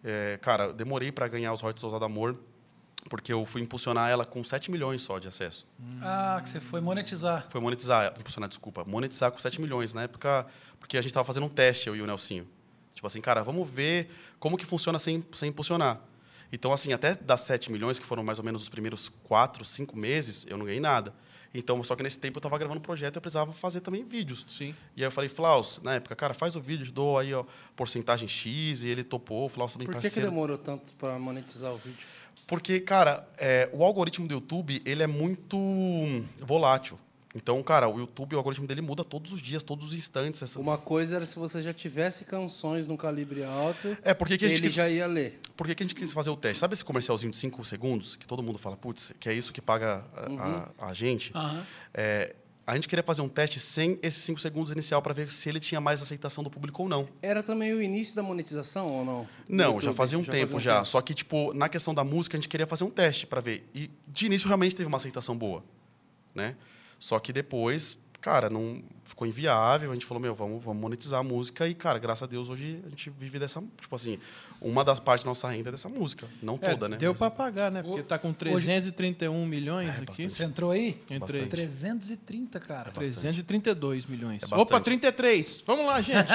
é, 0.03 0.37
cara, 0.41 0.65
eu 0.65 0.73
demorei 0.73 1.11
para 1.11 1.27
ganhar 1.27 1.53
os 1.53 1.61
royalties 1.61 1.83
Ousado 1.83 2.03
Amor, 2.03 2.37
porque 3.09 3.31
eu 3.31 3.45
fui 3.45 3.61
impulsionar 3.61 4.09
ela 4.09 4.25
com 4.25 4.43
7 4.43 4.71
milhões 4.71 5.01
só 5.01 5.19
de 5.19 5.27
acesso. 5.27 5.67
Ah, 6.01 6.39
que 6.41 6.49
você 6.49 6.59
foi 6.59 6.81
monetizar. 6.81 7.45
Foi 7.49 7.61
monetizar, 7.61 8.13
impulsionar, 8.19 8.49
desculpa, 8.49 8.83
monetizar 8.85 9.31
com 9.31 9.39
7 9.39 9.61
milhões 9.61 9.93
na 9.93 10.03
época, 10.03 10.45
porque 10.79 10.97
a 10.97 11.01
gente 11.01 11.11
estava 11.11 11.25
fazendo 11.25 11.45
um 11.45 11.49
teste, 11.49 11.87
eu 11.87 11.95
e 11.95 12.01
o 12.01 12.07
Nelsinho. 12.07 12.47
Tipo 12.93 13.07
assim, 13.07 13.21
cara, 13.21 13.43
vamos 13.43 13.69
ver 13.69 14.09
como 14.39 14.57
que 14.57 14.65
funciona 14.65 14.97
sem, 14.97 15.23
sem 15.33 15.49
impulsionar. 15.49 16.01
Então, 16.51 16.71
assim, 16.71 16.93
até 16.93 17.15
das 17.15 17.41
7 17.41 17.71
milhões, 17.71 17.99
que 17.99 18.05
foram 18.05 18.23
mais 18.23 18.39
ou 18.39 18.45
menos 18.45 18.61
os 18.61 18.69
primeiros 18.69 19.09
4, 19.23 19.65
5 19.65 19.97
meses, 19.97 20.45
eu 20.49 20.57
não 20.57 20.65
ganhei 20.65 20.79
nada. 20.79 21.13
Então, 21.53 21.81
só 21.83 21.95
que 21.95 22.03
nesse 22.03 22.19
tempo 22.19 22.37
eu 22.37 22.39
estava 22.39 22.57
gravando 22.57 22.79
um 22.79 22.83
projeto 22.83 23.15
e 23.15 23.17
eu 23.17 23.21
precisava 23.21 23.53
fazer 23.53 23.79
também 23.79 24.03
vídeos. 24.03 24.45
Sim. 24.47 24.75
E 24.95 25.01
aí 25.01 25.07
eu 25.07 25.11
falei, 25.11 25.29
Flaus, 25.29 25.79
na 25.81 25.95
época, 25.95 26.15
cara, 26.15 26.33
faz 26.33 26.55
o 26.55 26.61
vídeo, 26.61 26.91
dou 26.91 27.17
aí, 27.17 27.33
ó, 27.33 27.45
porcentagem 27.75 28.27
X, 28.27 28.83
e 28.83 28.89
ele 28.89 29.03
topou, 29.03 29.45
o 29.45 29.49
Flaus 29.49 29.73
também 29.73 29.85
Por 29.85 29.93
que, 29.95 30.01
que 30.01 30.07
parceiro. 30.07 30.29
demorou 30.29 30.57
tanto 30.57 30.93
para 30.97 31.17
monetizar 31.17 31.71
o 31.71 31.77
vídeo? 31.77 32.05
Porque, 32.47 32.79
cara, 32.79 33.27
é, 33.37 33.69
o 33.73 33.83
algoritmo 33.83 34.27
do 34.27 34.33
YouTube, 34.35 34.81
ele 34.85 35.01
é 35.03 35.07
muito 35.07 35.57
volátil. 36.41 36.99
Então, 37.37 37.61
cara, 37.61 37.89
o 37.89 37.99
YouTube, 37.99 38.33
o 38.33 38.37
algoritmo 38.37 38.65
dele 38.65 38.79
muda 38.81 39.03
todos 39.03 39.33
os 39.33 39.41
dias, 39.41 39.61
todos 39.61 39.87
os 39.87 39.93
instantes. 39.93 40.41
Essa- 40.41 40.57
Uma 40.57 40.77
coisa 40.77 41.17
era 41.17 41.25
se 41.25 41.35
você 41.37 41.61
já 41.61 41.73
tivesse 41.73 42.23
canções 42.23 42.87
no 42.87 42.95
calibre 42.97 43.43
alto, 43.43 43.97
É, 44.03 44.13
por 44.13 44.25
que 44.27 44.37
que 44.37 44.45
a 44.45 44.47
gente 44.47 44.57
ele 44.59 44.67
quis- 44.67 44.73
já 44.73 44.87
ia 44.89 45.05
ler. 45.05 45.37
Por 45.57 45.67
que, 45.67 45.75
que 45.75 45.83
a 45.83 45.85
gente 45.85 45.95
quis 45.95 46.13
fazer 46.13 46.29
o 46.29 46.37
teste? 46.37 46.59
Sabe 46.59 46.73
esse 46.75 46.85
comercialzinho 46.85 47.31
de 47.31 47.37
5 47.37 47.63
segundos, 47.65 48.15
que 48.15 48.25
todo 48.25 48.41
mundo 48.41 48.57
fala, 48.57 48.77
putz, 48.77 49.11
que 49.19 49.27
é 49.27 49.33
isso 49.33 49.51
que 49.51 49.61
paga 49.61 50.05
a, 50.15 50.69
a- 50.85 50.89
a 50.89 50.93
gente? 50.93 51.31
Aham. 51.35 51.65
É, 51.93 52.35
a 52.67 52.73
gente 52.73 52.87
queria 52.87 53.03
fazer 53.03 53.21
um 53.21 53.29
teste 53.29 53.59
sem 53.59 53.99
esses 54.01 54.23
5 54.23 54.39
segundos 54.39 54.71
inicial 54.71 54.99
para 55.01 55.13
ver 55.13 55.31
se 55.31 55.47
ele 55.47 55.59
tinha 55.59 55.79
mais 55.79 56.01
aceitação 56.01 56.43
do 56.43 56.49
público 56.49 56.81
ou 56.83 56.89
não. 56.89 57.07
Era 57.21 57.43
também 57.43 57.73
o 57.73 57.81
início 57.81 58.15
da 58.15 58.23
monetização 58.23 58.87
ou 58.87 59.05
não? 59.05 59.27
Não, 59.47 59.79
já 59.79 59.93
fazia 59.93 60.17
um 60.17 60.23
tempo 60.23 60.59
já. 60.59 60.77
tempo. 60.77 60.87
Só 60.87 60.99
que, 61.01 61.13
tipo, 61.13 61.53
na 61.53 61.69
questão 61.69 61.93
da 61.93 62.03
música, 62.03 62.35
a 62.35 62.39
gente 62.39 62.49
queria 62.49 62.65
fazer 62.65 62.83
um 62.83 62.89
teste 62.89 63.27
para 63.27 63.39
ver. 63.39 63.69
E, 63.73 63.91
de 64.07 64.25
início, 64.25 64.47
realmente 64.47 64.75
teve 64.75 64.87
uma 64.87 64.97
aceitação 64.97 65.37
boa, 65.37 65.63
né? 66.33 66.55
Só 66.97 67.19
que 67.19 67.31
depois, 67.31 67.99
cara, 68.19 68.49
não 68.49 68.81
ficou 69.03 69.27
inviável. 69.27 69.91
A 69.91 69.93
gente 69.93 70.05
falou, 70.07 70.19
meu, 70.19 70.33
vamos, 70.33 70.63
vamos 70.63 70.81
monetizar 70.81 71.19
a 71.19 71.23
música. 71.23 71.67
E, 71.67 71.75
cara, 71.75 71.99
graças 71.99 72.23
a 72.23 72.25
Deus, 72.25 72.49
hoje 72.49 72.81
a 72.83 72.89
gente 72.89 73.11
vive 73.11 73.37
dessa... 73.37 73.61
Tipo 73.79 73.95
assim, 73.95 74.17
uma 74.61 74.83
das 74.83 74.99
partes 74.99 75.23
da 75.23 75.29
nossa 75.29 75.49
renda 75.49 75.69
é 75.69 75.71
dessa 75.71 75.87
música. 75.89 76.27
Não 76.41 76.57
É, 76.61 76.69
toda, 76.71 76.89
né? 76.89 76.97
Deu 76.97 77.13
para 77.13 77.29
pagar, 77.31 77.71
né? 77.71 77.83
Porque 77.83 78.03
tá 78.03 78.17
com 78.17 78.33
331 78.33 79.45
milhões 79.45 80.01
aqui. 80.01 80.27
Você 80.29 80.43
entrou 80.43 80.71
aí? 80.71 81.01
Entrei. 81.09 81.19
Bastante. 81.41 81.49
330, 81.49 82.59
cara. 82.59 82.91
332 82.91 84.05
milhões. 84.07 84.43
É 84.43 84.47
bastante. 84.47 84.61
Opa, 84.61 84.79
33. 84.79 85.63
Vamos 85.67 85.85
lá, 85.85 86.01
gente. 86.01 86.27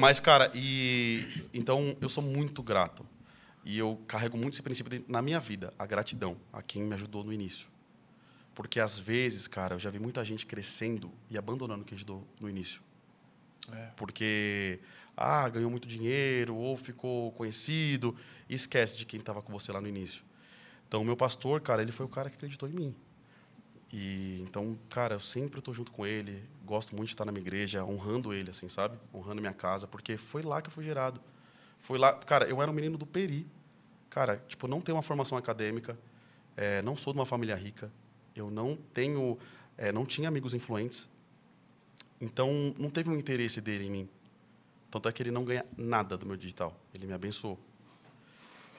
Mas, 0.00 0.20
cara, 0.20 0.50
e... 0.54 1.26
Então, 1.52 1.96
eu 2.00 2.08
sou 2.08 2.22
muito 2.22 2.62
grato. 2.62 3.06
E 3.64 3.78
eu 3.78 4.00
carrego 4.06 4.36
muito 4.36 4.54
esse 4.54 4.62
princípio 4.62 4.90
de- 4.98 5.04
na 5.08 5.20
minha 5.22 5.40
vida, 5.40 5.72
a 5.78 5.86
gratidão 5.86 6.36
a 6.52 6.62
quem 6.62 6.82
me 6.82 6.94
ajudou 6.94 7.24
no 7.24 7.32
início. 7.32 7.68
Porque, 8.54 8.80
às 8.80 8.98
vezes, 8.98 9.46
cara, 9.46 9.74
eu 9.74 9.78
já 9.78 9.90
vi 9.90 9.98
muita 9.98 10.24
gente 10.24 10.46
crescendo 10.46 11.12
e 11.30 11.38
abandonando 11.38 11.84
quem 11.84 11.96
ajudou 11.96 12.26
no 12.40 12.48
início. 12.48 12.80
É. 13.72 13.90
Porque, 13.96 14.80
ah, 15.16 15.48
ganhou 15.48 15.70
muito 15.70 15.86
dinheiro 15.86 16.54
ou 16.56 16.76
ficou 16.76 17.32
conhecido 17.32 18.16
e 18.48 18.54
esquece 18.54 18.96
de 18.96 19.04
quem 19.04 19.20
estava 19.20 19.42
com 19.42 19.52
você 19.52 19.72
lá 19.72 19.80
no 19.80 19.88
início. 19.88 20.22
Então, 20.86 21.02
o 21.02 21.04
meu 21.04 21.16
pastor, 21.16 21.60
cara, 21.60 21.82
ele 21.82 21.92
foi 21.92 22.06
o 22.06 22.08
cara 22.08 22.30
que 22.30 22.36
acreditou 22.36 22.68
em 22.68 22.72
mim. 22.72 22.96
E 23.92 24.40
então, 24.42 24.78
cara, 24.90 25.14
eu 25.14 25.20
sempre 25.20 25.58
estou 25.60 25.72
junto 25.72 25.90
com 25.90 26.06
ele, 26.06 26.42
gosto 26.64 26.94
muito 26.94 27.08
de 27.08 27.14
estar 27.14 27.24
na 27.24 27.32
minha 27.32 27.42
igreja, 27.42 27.84
honrando 27.84 28.32
ele, 28.32 28.50
assim, 28.50 28.68
sabe? 28.68 28.98
Honrando 29.14 29.40
minha 29.40 29.52
casa, 29.52 29.86
porque 29.86 30.16
foi 30.16 30.42
lá 30.42 30.60
que 30.60 30.68
eu 30.68 30.72
fui 30.72 30.84
gerado. 30.84 31.20
Foi 31.80 31.98
lá, 31.98 32.12
cara, 32.12 32.46
eu 32.46 32.60
era 32.60 32.70
um 32.70 32.74
menino 32.74 32.98
do 32.98 33.06
Peri. 33.06 33.46
Cara, 34.10 34.42
tipo, 34.46 34.66
não 34.68 34.80
tenho 34.80 34.96
uma 34.96 35.02
formação 35.02 35.38
acadêmica, 35.38 35.98
eh, 36.56 36.82
não 36.82 36.96
sou 36.96 37.12
de 37.12 37.18
uma 37.18 37.26
família 37.26 37.54
rica, 37.54 37.90
eu 38.34 38.50
não 38.50 38.76
tenho, 38.92 39.38
eh, 39.76 39.92
não 39.92 40.04
tinha 40.04 40.28
amigos 40.28 40.54
influentes. 40.54 41.08
Então, 42.20 42.74
não 42.78 42.90
teve 42.90 43.08
um 43.10 43.16
interesse 43.16 43.60
dele 43.60 43.86
em 43.86 43.90
mim. 43.90 44.08
Tanto 44.90 45.08
é 45.08 45.12
que 45.12 45.22
ele 45.22 45.30
não 45.30 45.44
ganha 45.44 45.64
nada 45.76 46.16
do 46.16 46.26
meu 46.26 46.36
digital. 46.36 46.78
Ele 46.94 47.06
me 47.06 47.12
abençoou. 47.12 47.58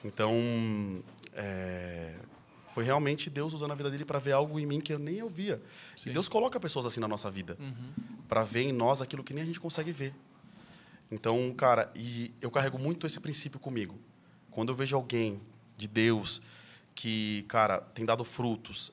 Então, 0.04 1.02
é, 1.32 2.16
foi 2.72 2.84
realmente 2.84 3.28
Deus 3.28 3.52
usando 3.52 3.72
a 3.72 3.74
vida 3.74 3.90
dele 3.90 4.04
para 4.04 4.18
ver 4.18 4.32
algo 4.32 4.58
em 4.58 4.66
mim 4.66 4.80
que 4.80 4.92
eu 4.92 4.98
nem 4.98 5.16
eu 5.16 5.28
via. 5.28 5.60
Sim. 5.96 6.10
E 6.10 6.12
Deus 6.12 6.28
coloca 6.28 6.58
pessoas 6.58 6.86
assim 6.86 7.00
na 7.00 7.08
nossa 7.08 7.30
vida 7.30 7.56
para 8.28 8.42
ver 8.42 8.62
em 8.62 8.72
nós 8.72 9.02
aquilo 9.02 9.24
que 9.24 9.34
nem 9.34 9.42
a 9.42 9.46
gente 9.46 9.60
consegue 9.60 9.92
ver. 9.92 10.14
Então, 11.10 11.52
cara, 11.54 11.90
e 11.94 12.32
eu 12.40 12.50
carrego 12.50 12.78
muito 12.78 13.06
esse 13.06 13.18
princípio 13.18 13.58
comigo. 13.58 13.98
Quando 14.50 14.70
eu 14.70 14.76
vejo 14.76 14.96
alguém 14.96 15.40
de 15.76 15.88
Deus 15.88 16.40
que, 16.94 17.44
cara, 17.48 17.80
tem 17.80 18.04
dado 18.04 18.24
frutos 18.24 18.92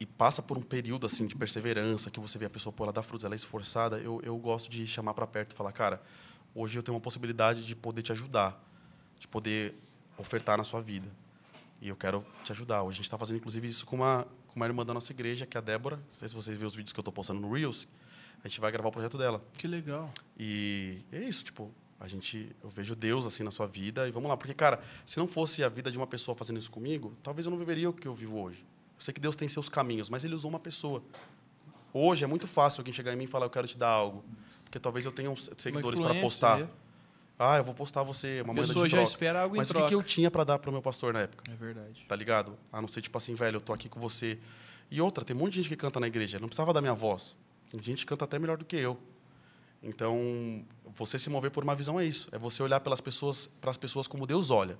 e 0.00 0.06
passa 0.06 0.40
por 0.40 0.56
um 0.56 0.62
período 0.62 1.06
assim 1.06 1.26
de 1.26 1.34
perseverança, 1.34 2.10
que 2.10 2.20
você 2.20 2.38
vê 2.38 2.46
a 2.46 2.50
pessoa, 2.50 2.72
pô, 2.72 2.84
ela 2.84 2.92
dá 2.92 3.02
frutos, 3.02 3.24
ela 3.24 3.34
é 3.34 3.36
esforçada, 3.36 3.98
eu, 3.98 4.20
eu 4.22 4.36
gosto 4.38 4.70
de 4.70 4.86
chamar 4.86 5.14
para 5.14 5.26
perto 5.26 5.52
e 5.52 5.54
falar, 5.54 5.72
cara, 5.72 6.00
hoje 6.54 6.78
eu 6.78 6.82
tenho 6.82 6.94
uma 6.94 7.00
possibilidade 7.00 7.66
de 7.66 7.74
poder 7.74 8.02
te 8.02 8.12
ajudar, 8.12 8.62
de 9.18 9.26
poder 9.26 9.74
ofertar 10.16 10.56
na 10.56 10.64
sua 10.64 10.80
vida. 10.80 11.08
E 11.80 11.88
eu 11.88 11.96
quero 11.96 12.24
te 12.44 12.52
ajudar. 12.52 12.82
Hoje 12.82 12.96
a 12.96 12.96
gente 12.96 13.04
está 13.04 13.18
fazendo, 13.18 13.36
inclusive, 13.36 13.66
isso 13.68 13.86
com 13.86 13.96
uma, 13.96 14.26
com 14.48 14.56
uma 14.56 14.66
irmã 14.66 14.84
da 14.84 14.92
nossa 14.92 15.12
igreja, 15.12 15.46
que 15.46 15.56
é 15.56 15.58
a 15.58 15.62
Débora. 15.62 15.96
Não 15.96 16.04
sei 16.08 16.28
se 16.28 16.34
vocês 16.34 16.56
viram 16.56 16.66
os 16.66 16.74
vídeos 16.74 16.92
que 16.92 16.98
eu 16.98 17.02
estou 17.02 17.12
postando 17.12 17.40
no 17.40 17.52
Reels. 17.52 17.86
A 18.42 18.48
gente 18.48 18.60
vai 18.60 18.70
gravar 18.72 18.88
o 18.88 18.92
projeto 18.92 19.16
dela. 19.16 19.42
que 19.56 19.68
legal. 19.68 20.10
E 20.36 20.98
é 21.12 21.20
isso, 21.22 21.44
tipo, 21.44 21.72
a 22.00 22.06
gente, 22.08 22.54
eu 22.62 22.70
vejo 22.70 22.94
Deus 22.94 23.26
assim 23.26 23.42
na 23.42 23.50
sua 23.50 23.66
vida 23.66 24.08
e 24.08 24.10
vamos 24.10 24.28
lá, 24.28 24.36
porque 24.36 24.54
cara, 24.54 24.80
se 25.04 25.18
não 25.18 25.26
fosse 25.26 25.64
a 25.64 25.68
vida 25.68 25.90
de 25.90 25.98
uma 25.98 26.06
pessoa 26.06 26.36
fazendo 26.36 26.58
isso 26.58 26.70
comigo, 26.70 27.16
talvez 27.22 27.46
eu 27.46 27.50
não 27.50 27.58
viveria 27.58 27.90
o 27.90 27.92
que 27.92 28.06
eu 28.06 28.14
vivo 28.14 28.40
hoje. 28.40 28.64
Eu 28.98 29.02
sei 29.04 29.14
que 29.14 29.20
Deus 29.20 29.36
tem 29.36 29.48
seus 29.48 29.68
caminhos, 29.68 30.10
mas 30.10 30.24
ele 30.24 30.34
usou 30.34 30.50
uma 30.50 30.58
pessoa. 30.58 31.02
Hoje 31.92 32.24
é 32.24 32.26
muito 32.26 32.46
fácil 32.48 32.80
alguém 32.80 32.92
chegar 32.92 33.12
em 33.12 33.16
mim 33.16 33.24
e 33.24 33.26
falar 33.28 33.46
eu 33.46 33.50
quero 33.50 33.66
te 33.66 33.78
dar 33.78 33.88
algo, 33.88 34.24
porque 34.64 34.78
talvez 34.78 35.06
eu 35.06 35.12
tenha 35.12 35.30
uns 35.30 35.48
seguidores 35.56 35.98
para 35.98 36.14
postar. 36.20 36.58
né? 36.58 36.68
Ah, 37.38 37.56
eu 37.58 37.64
vou 37.64 37.72
postar 37.72 38.02
você, 38.02 38.40
uma 38.42 38.52
moeda 38.52 38.66
de 38.66 38.72
pessoa 38.72 38.88
já 38.88 38.96
troca. 38.96 39.08
espera 39.10 39.42
algo 39.42 39.56
Mas 39.56 39.70
o 39.70 39.72
que, 39.72 39.78
troca. 39.78 39.88
que 39.88 39.94
eu 39.94 40.02
tinha 40.02 40.28
para 40.28 40.42
dar 40.42 40.58
pro 40.58 40.72
meu 40.72 40.82
pastor 40.82 41.14
na 41.14 41.20
época? 41.20 41.44
É 41.50 41.54
verdade. 41.54 42.04
Tá 42.08 42.16
ligado? 42.16 42.58
A 42.72 42.80
não 42.80 42.88
ser 42.88 43.00
tipo 43.00 43.16
assim, 43.16 43.34
velho, 43.34 43.56
eu 43.56 43.60
tô 43.60 43.72
aqui 43.72 43.88
com 43.88 44.00
você. 44.00 44.38
E 44.90 45.00
outra, 45.00 45.24
tem 45.24 45.36
um 45.36 45.38
monte 45.38 45.52
de 45.52 45.56
gente 45.58 45.68
que 45.68 45.76
canta 45.76 46.00
na 46.00 46.08
igreja, 46.08 46.40
não 46.40 46.48
precisava 46.48 46.72
da 46.72 46.80
minha 46.80 46.94
voz. 46.94 47.36
Tem 47.70 47.80
gente 47.80 47.98
que 48.00 48.06
canta 48.06 48.24
até 48.24 48.38
melhor 48.40 48.56
do 48.56 48.64
que 48.64 48.74
eu. 48.76 48.98
Então, 49.80 50.64
você 50.96 51.16
se 51.18 51.30
mover 51.30 51.52
por 51.52 51.62
uma 51.62 51.76
visão 51.76 52.00
é 52.00 52.04
isso, 52.04 52.28
é 52.32 52.38
você 52.38 52.60
olhar 52.62 52.80
pelas 52.80 53.00
pessoas, 53.00 53.48
para 53.60 53.70
as 53.70 53.76
pessoas 53.76 54.08
como 54.08 54.26
Deus 54.26 54.50
olha, 54.50 54.76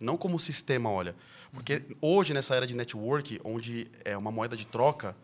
não 0.00 0.16
como 0.16 0.36
o 0.36 0.40
sistema 0.40 0.90
olha. 0.90 1.14
Porque 1.52 1.82
hoje 2.00 2.34
nessa 2.34 2.54
era 2.54 2.66
de 2.66 2.76
network, 2.76 3.40
onde 3.44 3.88
é 4.04 4.16
uma 4.16 4.30
moeda 4.30 4.56
de 4.56 4.66
troca, 4.66 5.16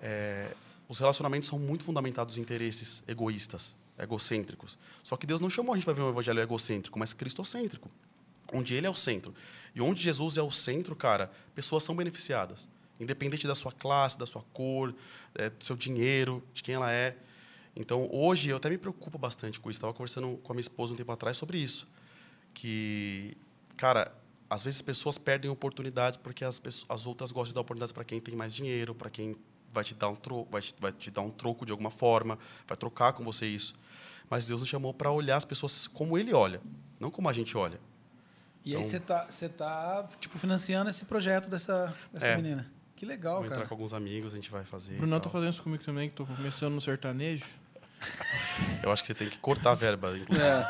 é, 0.00 0.52
os 0.88 0.98
relacionamentos 0.98 1.48
são 1.48 1.58
muito 1.58 1.84
fundamentados 1.84 2.36
em 2.36 2.40
interesses 2.40 3.02
egoístas, 3.06 3.74
egocêntricos. 3.98 4.76
Só 5.02 5.16
que 5.16 5.26
Deus 5.26 5.40
não 5.40 5.48
chamou 5.48 5.72
a 5.72 5.76
gente 5.76 5.84
para 5.84 5.94
ver 5.94 6.02
um 6.02 6.08
evangelho 6.08 6.40
egocêntrico, 6.40 6.98
mas 6.98 7.12
cristocêntrico, 7.12 7.90
onde 8.52 8.74
Ele 8.74 8.86
é 8.86 8.90
o 8.90 8.94
centro. 8.94 9.34
E 9.74 9.80
onde 9.80 10.02
Jesus 10.02 10.36
é 10.36 10.42
o 10.42 10.50
centro, 10.50 10.94
cara, 10.94 11.30
pessoas 11.54 11.82
são 11.82 11.94
beneficiadas, 11.94 12.68
independente 13.00 13.46
da 13.46 13.54
sua 13.54 13.72
classe, 13.72 14.18
da 14.18 14.26
sua 14.26 14.42
cor, 14.52 14.94
é, 15.34 15.48
do 15.48 15.64
seu 15.64 15.76
dinheiro, 15.76 16.42
de 16.52 16.62
quem 16.62 16.74
ela 16.74 16.92
é. 16.92 17.16
Então, 17.74 18.08
hoje, 18.12 18.50
eu 18.50 18.56
até 18.56 18.68
me 18.68 18.76
preocupo 18.76 19.16
bastante 19.16 19.58
com 19.58 19.70
isso. 19.70 19.78
Estava 19.78 19.94
conversando 19.94 20.36
com 20.42 20.52
a 20.52 20.54
minha 20.54 20.60
esposa 20.60 20.92
um 20.92 20.96
tempo 20.96 21.10
atrás 21.10 21.36
sobre 21.38 21.56
isso. 21.56 21.88
Que, 22.52 23.34
cara, 23.76 24.12
às 24.48 24.62
vezes 24.62 24.82
pessoas 24.82 25.18
perdem 25.18 25.50
oportunidades 25.50 26.16
porque 26.16 26.44
as, 26.44 26.58
pessoas, 26.58 26.86
as 26.88 27.06
outras 27.06 27.30
gostam 27.32 27.50
de 27.50 27.54
dar 27.54 27.60
oportunidades 27.62 27.92
para 27.92 28.04
quem 28.04 28.20
tem 28.20 28.34
mais 28.36 28.54
dinheiro, 28.54 28.94
para 28.94 29.10
quem 29.10 29.34
vai 29.72 29.82
te 29.84 29.94
dar 29.94 30.08
um 30.08 30.14
troco, 30.14 30.48
vai 30.50 30.60
te, 30.60 30.74
vai 30.78 30.92
te 30.92 31.10
dar 31.10 31.22
um 31.22 31.30
troco 31.30 31.64
de 31.64 31.72
alguma 31.72 31.90
forma, 31.90 32.38
vai 32.66 32.76
trocar 32.76 33.12
com 33.14 33.24
você 33.24 33.46
isso. 33.46 33.74
Mas 34.28 34.44
Deus 34.44 34.60
nos 34.60 34.68
chamou 34.68 34.92
para 34.94 35.10
olhar 35.10 35.36
as 35.36 35.44
pessoas 35.44 35.86
como 35.86 36.16
Ele 36.18 36.32
olha, 36.32 36.60
não 37.00 37.10
como 37.10 37.28
a 37.28 37.32
gente 37.32 37.56
olha. 37.56 37.80
E 38.64 38.74
aí 38.74 38.80
Então- 38.80 38.90
você 38.90 39.00
tá, 39.00 39.26
você 39.28 39.48
tá 39.48 40.08
tipo, 40.20 40.38
financiando 40.38 40.88
esse 40.90 41.04
projeto 41.06 41.48
dessa, 41.50 41.94
dessa 42.12 42.26
É. 42.28 42.36
menina. 42.36 42.70
Que 42.94 43.04
legal, 43.04 43.36
Vou 43.38 43.46
entrar 43.46 43.56
cara. 43.56 43.68
com 43.68 43.74
alguns 43.74 43.92
amigos, 43.92 44.32
a 44.32 44.36
gente 44.36 44.50
vai 44.50 44.64
fazer. 44.64 44.94
e 44.94 44.98
Brunão 44.98 45.18
tá 45.18 45.24
tal. 45.24 45.32
fazendo 45.32 45.52
isso 45.52 45.62
comigo 45.62 45.82
também, 45.82 46.08
que 46.08 46.14
tô 46.14 46.24
começando 46.24 46.72
no 46.74 46.80
sertanejo. 46.80 47.46
Eu 48.82 48.90
acho 48.92 49.02
que 49.02 49.08
você 49.08 49.14
tem 49.14 49.28
que 49.28 49.38
cortar 49.38 49.70
a 49.72 49.74
verba, 49.74 50.16
inclusive. 50.16 50.46
É. 50.46 50.66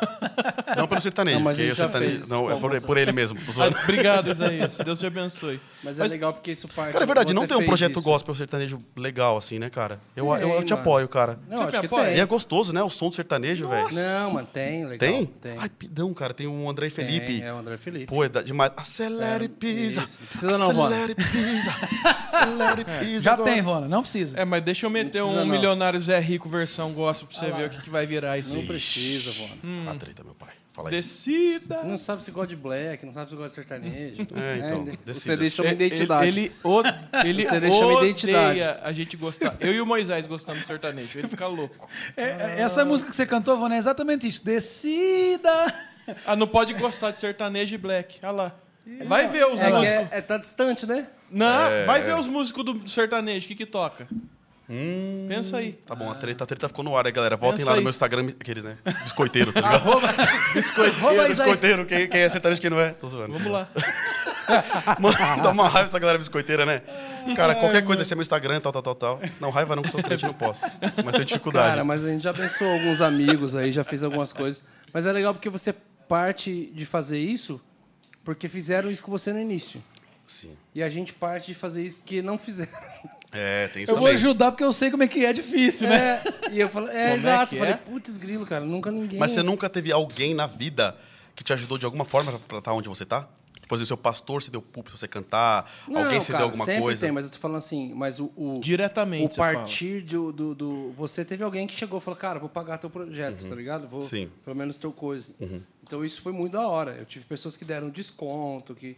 Não 0.77 0.87
pelo 0.87 1.01
sertanejo, 1.01 1.37
Não, 1.39 1.45
mas 1.45 1.57
porque 1.57 1.63
ele 1.65 1.73
o 1.73 1.75
já 1.75 1.85
sertanejo. 1.85 2.11
fez 2.19 2.29
Não, 2.29 2.51
é 2.51 2.59
por, 2.61 2.81
por 2.83 2.97
ele 2.97 3.13
mesmo. 3.13 3.39
Tô 3.41 3.63
Ah. 3.63 3.67
Obrigado, 3.85 4.31
Isaías. 4.31 4.77
Deus 4.79 4.99
te 4.99 5.07
abençoe. 5.07 5.61
Mas 5.83 5.99
é 5.99 6.07
legal 6.07 6.33
porque 6.33 6.51
isso 6.53 6.69
parte. 6.69 6.93
Cara, 6.93 7.05
é 7.05 7.07
verdade, 7.07 7.33
não 7.35 7.47
tem 7.47 7.57
um 7.57 7.65
projeto 7.65 7.93
isso. 7.93 8.03
gospel 8.03 8.35
sertanejo 8.35 8.79
legal 8.97 9.37
assim, 9.37 9.59
né, 9.59 9.69
cara? 9.71 10.01
Eu, 10.15 10.27
eu, 10.35 10.49
eu 10.49 10.57
Tem, 10.59 10.65
te 10.67 10.75
apoio, 10.75 11.09
cara. 11.09 11.39
Não, 11.49 11.59
Você 11.59 11.63
acho 11.65 11.73
me 11.73 11.81
que 11.81 11.87
apoia? 11.87 12.05
tem. 12.09 12.17
E 12.17 12.21
é 12.21 12.27
gostoso, 12.27 12.73
né? 12.73 12.83
O 12.83 12.91
som 12.91 13.09
do 13.09 13.15
sertanejo, 13.15 13.69
velho. 13.69 13.89
Não, 13.93 14.31
mano, 14.33 14.49
tem, 14.53 14.85
legal. 14.85 14.99
Tem? 14.99 15.27
Tem. 15.27 15.57
Ai, 15.59 15.69
pidão, 15.69 16.13
cara. 16.15 16.33
Tem 16.35 16.47
o 16.47 16.69
André 16.69 16.89
Felipe. 16.91 17.39
Tem, 17.39 17.43
é 17.45 17.53
o 17.53 17.57
André 17.59 17.77
Felipe. 17.77 18.07
Pô, 18.07 18.25
é 18.25 18.29
demais. 18.29 18.73
Acelere 18.77 19.45
É, 19.45 19.47
e 19.47 19.49
pisa. 19.49 20.05
isso. 20.05 20.19
Não 20.21 20.27
precisa 20.27 20.59
não, 20.59 20.73
Rona. 20.73 20.89
Acelere 20.97 21.13
e 21.13 21.15
pisa. 21.17 21.71
Acelere 22.05 22.81
e 22.83 22.85
pisa. 23.05 23.21
Já 23.21 23.37
tem, 23.37 23.61
Rona, 23.61 23.89
não 23.89 24.03
precisa. 24.03 24.39
É, 24.39 24.45
mas 24.45 24.63
deixa 24.63 24.87
eu 24.87 24.91
meter 24.91 25.23
um 25.23 25.45
milionário 25.47 25.99
Zé 26.01 26.19
Rico 26.21 26.49
versão 26.49 26.93
gospel 26.93 27.22
pra 27.27 27.37
você 27.39 27.51
ver 27.51 27.67
o 27.67 27.71
que, 27.71 27.83
que 27.83 27.91
vai 27.91 28.07
virar 28.07 28.39
isso 28.39 28.55
Não 28.55 28.67
precisa, 28.67 29.33
mano. 29.43 29.59
Hum. 29.65 29.91
A 29.91 29.95
treta, 29.95 30.23
meu 30.25 30.35
pai. 30.35 30.51
Fala 30.75 30.89
aí. 30.89 30.95
Decida. 30.97 31.83
Não 31.83 31.99
sabe 31.99 32.25
se 32.25 32.31
gosta 32.31 32.47
de 32.49 32.57
black, 32.57 33.05
não 33.05 33.13
sabe 33.13 33.29
se 33.31 33.37
gosta 33.37 33.49
de 33.49 33.55
sertanejo. 33.55 34.27
É, 34.35 34.57
então, 34.59 34.81
o 34.83 34.85
decida. 34.85 35.15
CD 35.15 35.51
chama 35.51 35.71
identidade. 35.71 36.27
Ele, 36.29 36.41
ele, 36.41 36.53
o- 36.65 36.83
ele 37.27 37.45
Você 37.45 37.61
deixa 37.61 37.77
uma 37.85 37.95
odeia 37.97 38.09
identidade. 38.11 38.61
a 38.83 38.93
gente 38.93 39.17
gostar. 39.17 39.55
Eu 39.61 39.75
e 39.75 39.81
o 39.83 39.87
Moisés 39.87 40.27
gostamos 40.27 40.63
de 40.63 40.67
sertanejo. 40.67 41.19
Ele 41.19 41.29
fica 41.29 41.47
louco. 41.47 41.89
É, 42.17 42.23
é, 42.23 42.61
essa 42.63 42.85
música 42.87 43.11
que 43.11 43.17
você 43.17 43.27
cantou, 43.27 43.57
Rona, 43.59 43.75
é 43.75 43.79
exatamente 43.79 44.27
isso. 44.27 44.45
Decida! 44.45 45.75
Ah, 46.27 46.35
não 46.35 46.49
pode 46.49 46.75
gostar 46.75 47.13
de 47.13 47.21
sertanejo 47.21 47.77
e 47.77 47.79
black. 47.79 48.19
Olha 48.25 48.33
lá. 48.33 48.53
Vai 49.07 49.29
ver 49.29 49.47
os 49.47 49.61
É 49.61 49.71
músicos. 49.71 49.93
é, 49.93 50.09
é, 50.11 50.21
tá 50.21 50.37
distante, 50.37 50.85
né? 50.85 51.07
Não, 51.31 51.47
É, 51.71 51.85
vai 51.85 52.01
é. 52.01 52.03
ver 52.03 52.17
os 52.19 52.27
músicos 52.27 52.65
do 52.65 52.89
sertanejo. 52.89 53.45
O 53.45 53.49
que 53.49 53.55
que 53.55 53.65
toca? 53.67 54.09
Hum, 54.69 55.27
Pensa 55.29 55.59
aí. 55.59 55.73
Tá 55.73 55.95
bom, 55.95 56.11
a 56.11 56.15
treta, 56.15 56.45
a 56.45 56.47
treta 56.47 56.69
ficou 56.69 56.85
no 56.85 56.97
ar 56.97 57.05
aí, 57.07 57.13
galera. 57.13 57.37
Voltem 57.37 57.59
Pensa 57.59 57.71
lá 57.71 57.73
no 57.77 57.79
aí. 57.81 57.85
meu 57.85 57.91
Instagram, 57.91 58.27
aqueles, 58.41 58.65
né? 58.65 58.79
Biscoiteiro, 59.03 59.53
tá 59.53 59.61
ligado? 59.61 59.75
Arroba 59.89 60.09
Isaías. 60.57 61.29
Biscoiteiro, 61.29 61.87
quem, 61.87 62.09
quem 62.09 62.21
é 62.21 62.29
sertanejo 62.29 62.59
e 62.59 62.63
quem 62.63 62.71
não 62.71 62.81
é? 62.81 62.91
Tô 62.91 63.09
zoando. 63.09 63.33
Vamos 63.33 63.51
lá. 63.53 63.69
Mano, 64.99 65.43
dá 65.43 65.51
uma 65.51 65.69
raiva 65.69 65.89
essa 65.89 65.99
galera 65.99 66.19
biscoiteira, 66.19 66.67
né? 66.67 66.83
Cara, 67.37 67.55
qualquer 67.55 67.83
coisa, 67.85 68.03
esse 68.03 68.13
é 68.13 68.17
meu 68.17 68.23
Instagram, 68.23 68.61
tal, 68.61 68.73
tal, 68.73 68.83
tal, 68.83 68.95
tal. 68.95 69.21
Não, 69.41 69.51
raiva 69.51 69.77
não, 69.77 69.83
que 69.83 69.91
sou 69.91 70.03
crente, 70.03 70.25
não 70.25 70.35
posso. 70.35 70.63
Mas 71.05 71.13
tenho 71.13 71.25
dificuldade. 71.25 71.69
Cara, 71.69 71.85
mas 71.85 72.05
a 72.05 72.11
gente 72.11 72.23
já 72.23 72.31
abençoou 72.31 72.73
alguns 72.73 73.01
amigos 73.01 73.55
aí, 73.55 73.71
já 73.73 73.85
fez 73.85 74.03
algumas 74.03 74.33
coisas. 74.33 74.63
Mas 74.93 75.07
é 75.07 75.13
legal 75.13 75.33
porque 75.35 75.49
você 75.49 75.75
parte 76.09 76.71
de 76.75 76.85
fazer 76.85 77.19
isso 77.19 77.61
porque 78.25 78.49
fizeram 78.49 78.91
isso 78.91 79.03
com 79.03 79.11
você 79.11 79.33
no 79.33 79.41
início. 79.41 79.83
Sim. 80.27 80.57
E 80.75 80.83
a 80.83 80.89
gente 80.89 81.13
parte 81.15 81.49
de 81.49 81.55
fazer 81.55 81.85
isso 81.85 81.97
porque 81.97 82.23
não 82.23 82.39
fizeram. 82.39 82.73
É, 83.33 83.69
tem 83.69 83.83
isso 83.85 83.93
Eu 83.93 83.97
vou 83.97 84.05
também. 84.05 84.15
ajudar 84.17 84.53
porque 84.53 84.63
eu 84.65 84.73
sei 84.73 84.91
como 84.91 85.03
é 85.03 85.09
que 85.09 85.25
é 85.25 85.33
difícil, 85.33 85.89
né? 85.89 86.21
É, 86.49 86.51
e 86.53 86.61
eu 86.61 86.69
falei, 86.69 86.91
é, 86.91 86.93
Como 86.93 87.07
é 87.09 87.15
exato. 87.15 87.51
que 87.51 87.57
falei, 87.59 87.75
é? 87.75 87.77
putz, 87.79 88.19
grilo, 88.19 88.45
cara, 88.45 88.65
nunca 88.65 88.91
ninguém. 88.91 89.19
Mas 89.19 89.31
você 89.31 89.43
nunca 89.43 89.69
teve 89.71 89.91
alguém 89.91 90.35
na 90.35 90.47
vida 90.47 90.97
que 91.35 91.43
te 91.43 91.53
ajudou 91.53 91.79
de 91.79 91.87
alguma 91.87 92.05
forma 92.05 92.39
pra 92.47 92.59
estar 92.59 92.73
onde 92.75 92.89
você 92.89 93.07
tá? 93.07 93.27
Por 93.69 93.77
exemplo, 93.77 93.87
seu 93.87 93.97
pastor 93.97 94.43
se 94.43 94.51
deu 94.51 94.61
pra 94.61 94.83
você 94.91 95.09
cantar, 95.09 95.73
Não, 95.89 96.03
alguém 96.05 96.21
se 96.21 96.27
cara, 96.27 96.41
deu 96.41 96.47
alguma 96.49 96.65
sempre 96.67 96.83
coisa. 96.83 97.01
Tem, 97.01 97.11
mas 97.13 97.25
eu 97.25 97.31
tô 97.31 97.39
falando 97.39 97.57
assim, 97.57 97.95
mas 97.95 98.21
o. 98.21 98.31
o 98.37 98.61
Diretamente, 98.61 99.25
O 99.25 99.31
você 99.31 99.37
fala. 99.37 99.55
partir 99.55 100.03
do, 100.03 100.31
do, 100.31 100.55
do- 100.55 100.93
Você 100.93 101.25
teve 101.25 101.43
alguém 101.43 101.67
que 101.67 101.73
chegou 101.75 101.99
e 101.99 102.03
falou, 102.03 102.19
cara, 102.21 102.39
vou 102.39 102.51
pagar 102.51 102.77
teu 102.77 102.91
projeto, 102.91 103.49
tá 103.49 103.55
ligado? 103.55 103.89
Vou, 103.89 104.01
Uhum. 104.01 104.07
Sim. 104.07 104.25
Uhum. 104.25 104.31
Pelo 104.45 104.57
menos 104.57 104.77
teu 104.77 104.93
coisa. 104.93 105.33
Então 105.83 106.05
isso 106.05 106.21
foi 106.21 106.33
muito 106.33 106.53
da 106.53 106.67
hora. 106.69 106.97
Eu 106.99 107.07
tive 107.07 107.25
pessoas 107.25 107.57
que 107.57 107.65
deram 107.65 107.89
desconto, 107.89 108.75
que. 108.75 108.95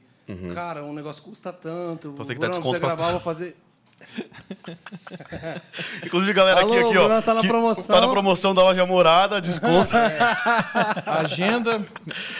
Cara, 0.54 0.82
um 0.82 0.92
negócio 0.94 1.22
custa 1.22 1.52
tanto. 1.52 2.08
Uhum. 2.08 2.14
Então 2.14 2.24
você 2.24 2.28
tem 2.34 2.40
que 2.40 2.40
vou- 2.40 2.48
dar 2.50 2.56
desconto 2.58 2.70
você 2.70 2.80
gravar, 2.80 3.10
vou 3.12 3.20
fazer. 3.20 3.56
Inclusive, 6.04 6.32
galera 6.32 6.60
aqui, 6.62 6.76
Alô, 6.76 6.88
aqui, 6.88 6.98
o 6.98 7.04
ó. 7.10 7.22
Tá 7.22 7.34
na 7.34 7.42
promoção. 7.42 7.94
Tá 7.94 8.00
na 8.00 8.08
promoção 8.08 8.54
da 8.54 8.62
loja 8.62 8.86
Morada, 8.86 9.40
desconto. 9.40 9.92
Agenda. 11.06 11.86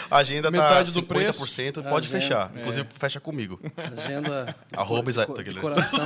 A 0.09 0.17
agenda 0.17 0.51
Metade 0.51 0.93
tá 0.93 0.99
do 0.99 1.05
preço. 1.05 1.43
50%, 1.43 1.83
pode 1.89 2.07
Agenda, 2.07 2.21
fechar. 2.21 2.51
Inclusive, 2.55 2.87
fecha 2.91 3.19
comigo. 3.19 3.59
Agenda. 3.77 4.55
Arroba 4.75 5.11
de, 5.11 5.17
tá 5.17 5.25
de 5.33 5.41
aquele- 5.41 5.59
coração. 5.59 6.05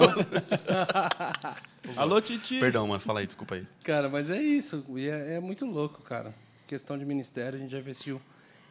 Alô, 1.97 2.21
Titi. 2.21 2.59
Perdão, 2.59 2.87
mano, 2.87 2.99
fala 2.99 3.19
aí, 3.19 3.27
desculpa 3.27 3.55
aí. 3.55 3.67
Cara, 3.83 4.09
mas 4.09 4.29
é 4.29 4.41
isso. 4.41 4.85
E 4.95 5.07
é, 5.07 5.35
é 5.35 5.39
muito 5.39 5.65
louco, 5.65 6.01
cara. 6.01 6.33
Questão 6.67 6.97
de 6.97 7.05
ministério, 7.05 7.57
a 7.57 7.61
gente 7.61 7.71
já 7.71 7.79
investiu 7.79 8.21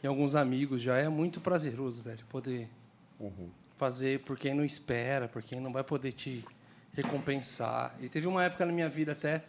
em 0.03 0.07
alguns 0.07 0.37
amigos, 0.37 0.81
já 0.81 0.97
é 0.97 1.09
muito 1.09 1.41
prazeroso, 1.41 2.03
velho, 2.03 2.21
poder 2.29 2.69
fazer 3.77 4.21
por 4.21 4.39
quem 4.39 4.55
não 4.55 4.65
espera, 4.65 5.27
por 5.27 5.43
quem 5.43 5.59
não 5.59 5.73
vai 5.73 5.83
poder 5.83 6.13
te 6.13 6.45
recompensar. 6.99 7.95
E 8.01 8.09
teve 8.09 8.27
uma 8.27 8.45
época 8.45 8.67
na 8.67 8.73
minha 8.73 8.89
vida 8.89 9.13
até, 9.13 9.45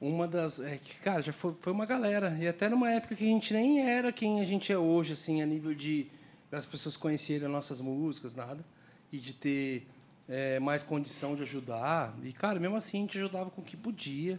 uma 0.00 0.26
das. 0.26 0.60
É, 0.60 0.76
que, 0.78 0.98
cara, 0.98 1.22
já 1.22 1.32
foi, 1.32 1.54
foi 1.60 1.72
uma 1.72 1.86
galera. 1.86 2.36
E 2.40 2.48
até 2.48 2.68
numa 2.68 2.90
época 2.90 3.14
que 3.14 3.24
a 3.24 3.28
gente 3.28 3.52
nem 3.52 3.80
era 3.88 4.12
quem 4.12 4.40
a 4.40 4.44
gente 4.44 4.72
é 4.72 4.78
hoje, 4.78 5.12
assim, 5.12 5.40
a 5.42 5.46
nível 5.46 5.74
de 5.74 6.06
das 6.50 6.64
pessoas 6.64 6.96
conhecerem 6.96 7.46
as 7.46 7.52
nossas 7.52 7.80
músicas, 7.80 8.34
nada. 8.34 8.64
E 9.12 9.18
de 9.18 9.32
ter 9.32 9.86
é, 10.28 10.58
mais 10.58 10.82
condição 10.82 11.36
de 11.36 11.42
ajudar. 11.42 12.14
E, 12.22 12.32
cara, 12.32 12.58
mesmo 12.58 12.76
assim, 12.76 12.98
a 12.98 13.00
gente 13.02 13.18
ajudava 13.18 13.50
com 13.50 13.60
o 13.62 13.64
que 13.64 13.76
podia, 13.76 14.38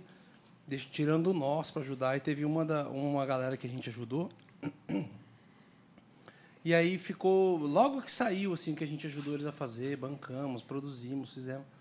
tirando 0.92 1.28
o 1.28 1.34
nosso 1.34 1.74
para 1.74 1.82
ajudar. 1.82 2.18
E 2.18 2.20
teve 2.20 2.44
uma, 2.44 2.66
da, 2.66 2.90
uma 2.90 3.26
galera 3.26 3.56
que 3.56 3.66
a 3.66 3.70
gente 3.70 3.90
ajudou. 3.90 4.30
E 6.66 6.74
aí 6.74 6.98
ficou. 6.98 7.58
Logo 7.58 8.02
que 8.02 8.12
saiu, 8.12 8.52
assim, 8.52 8.76
que 8.76 8.84
a 8.84 8.88
gente 8.88 9.08
ajudou 9.08 9.36
eles 9.36 9.48
a 9.48 9.54
fazer, 9.54 9.96
bancamos, 9.96 10.62
produzimos, 10.62 11.34
fizemos. 11.34 11.77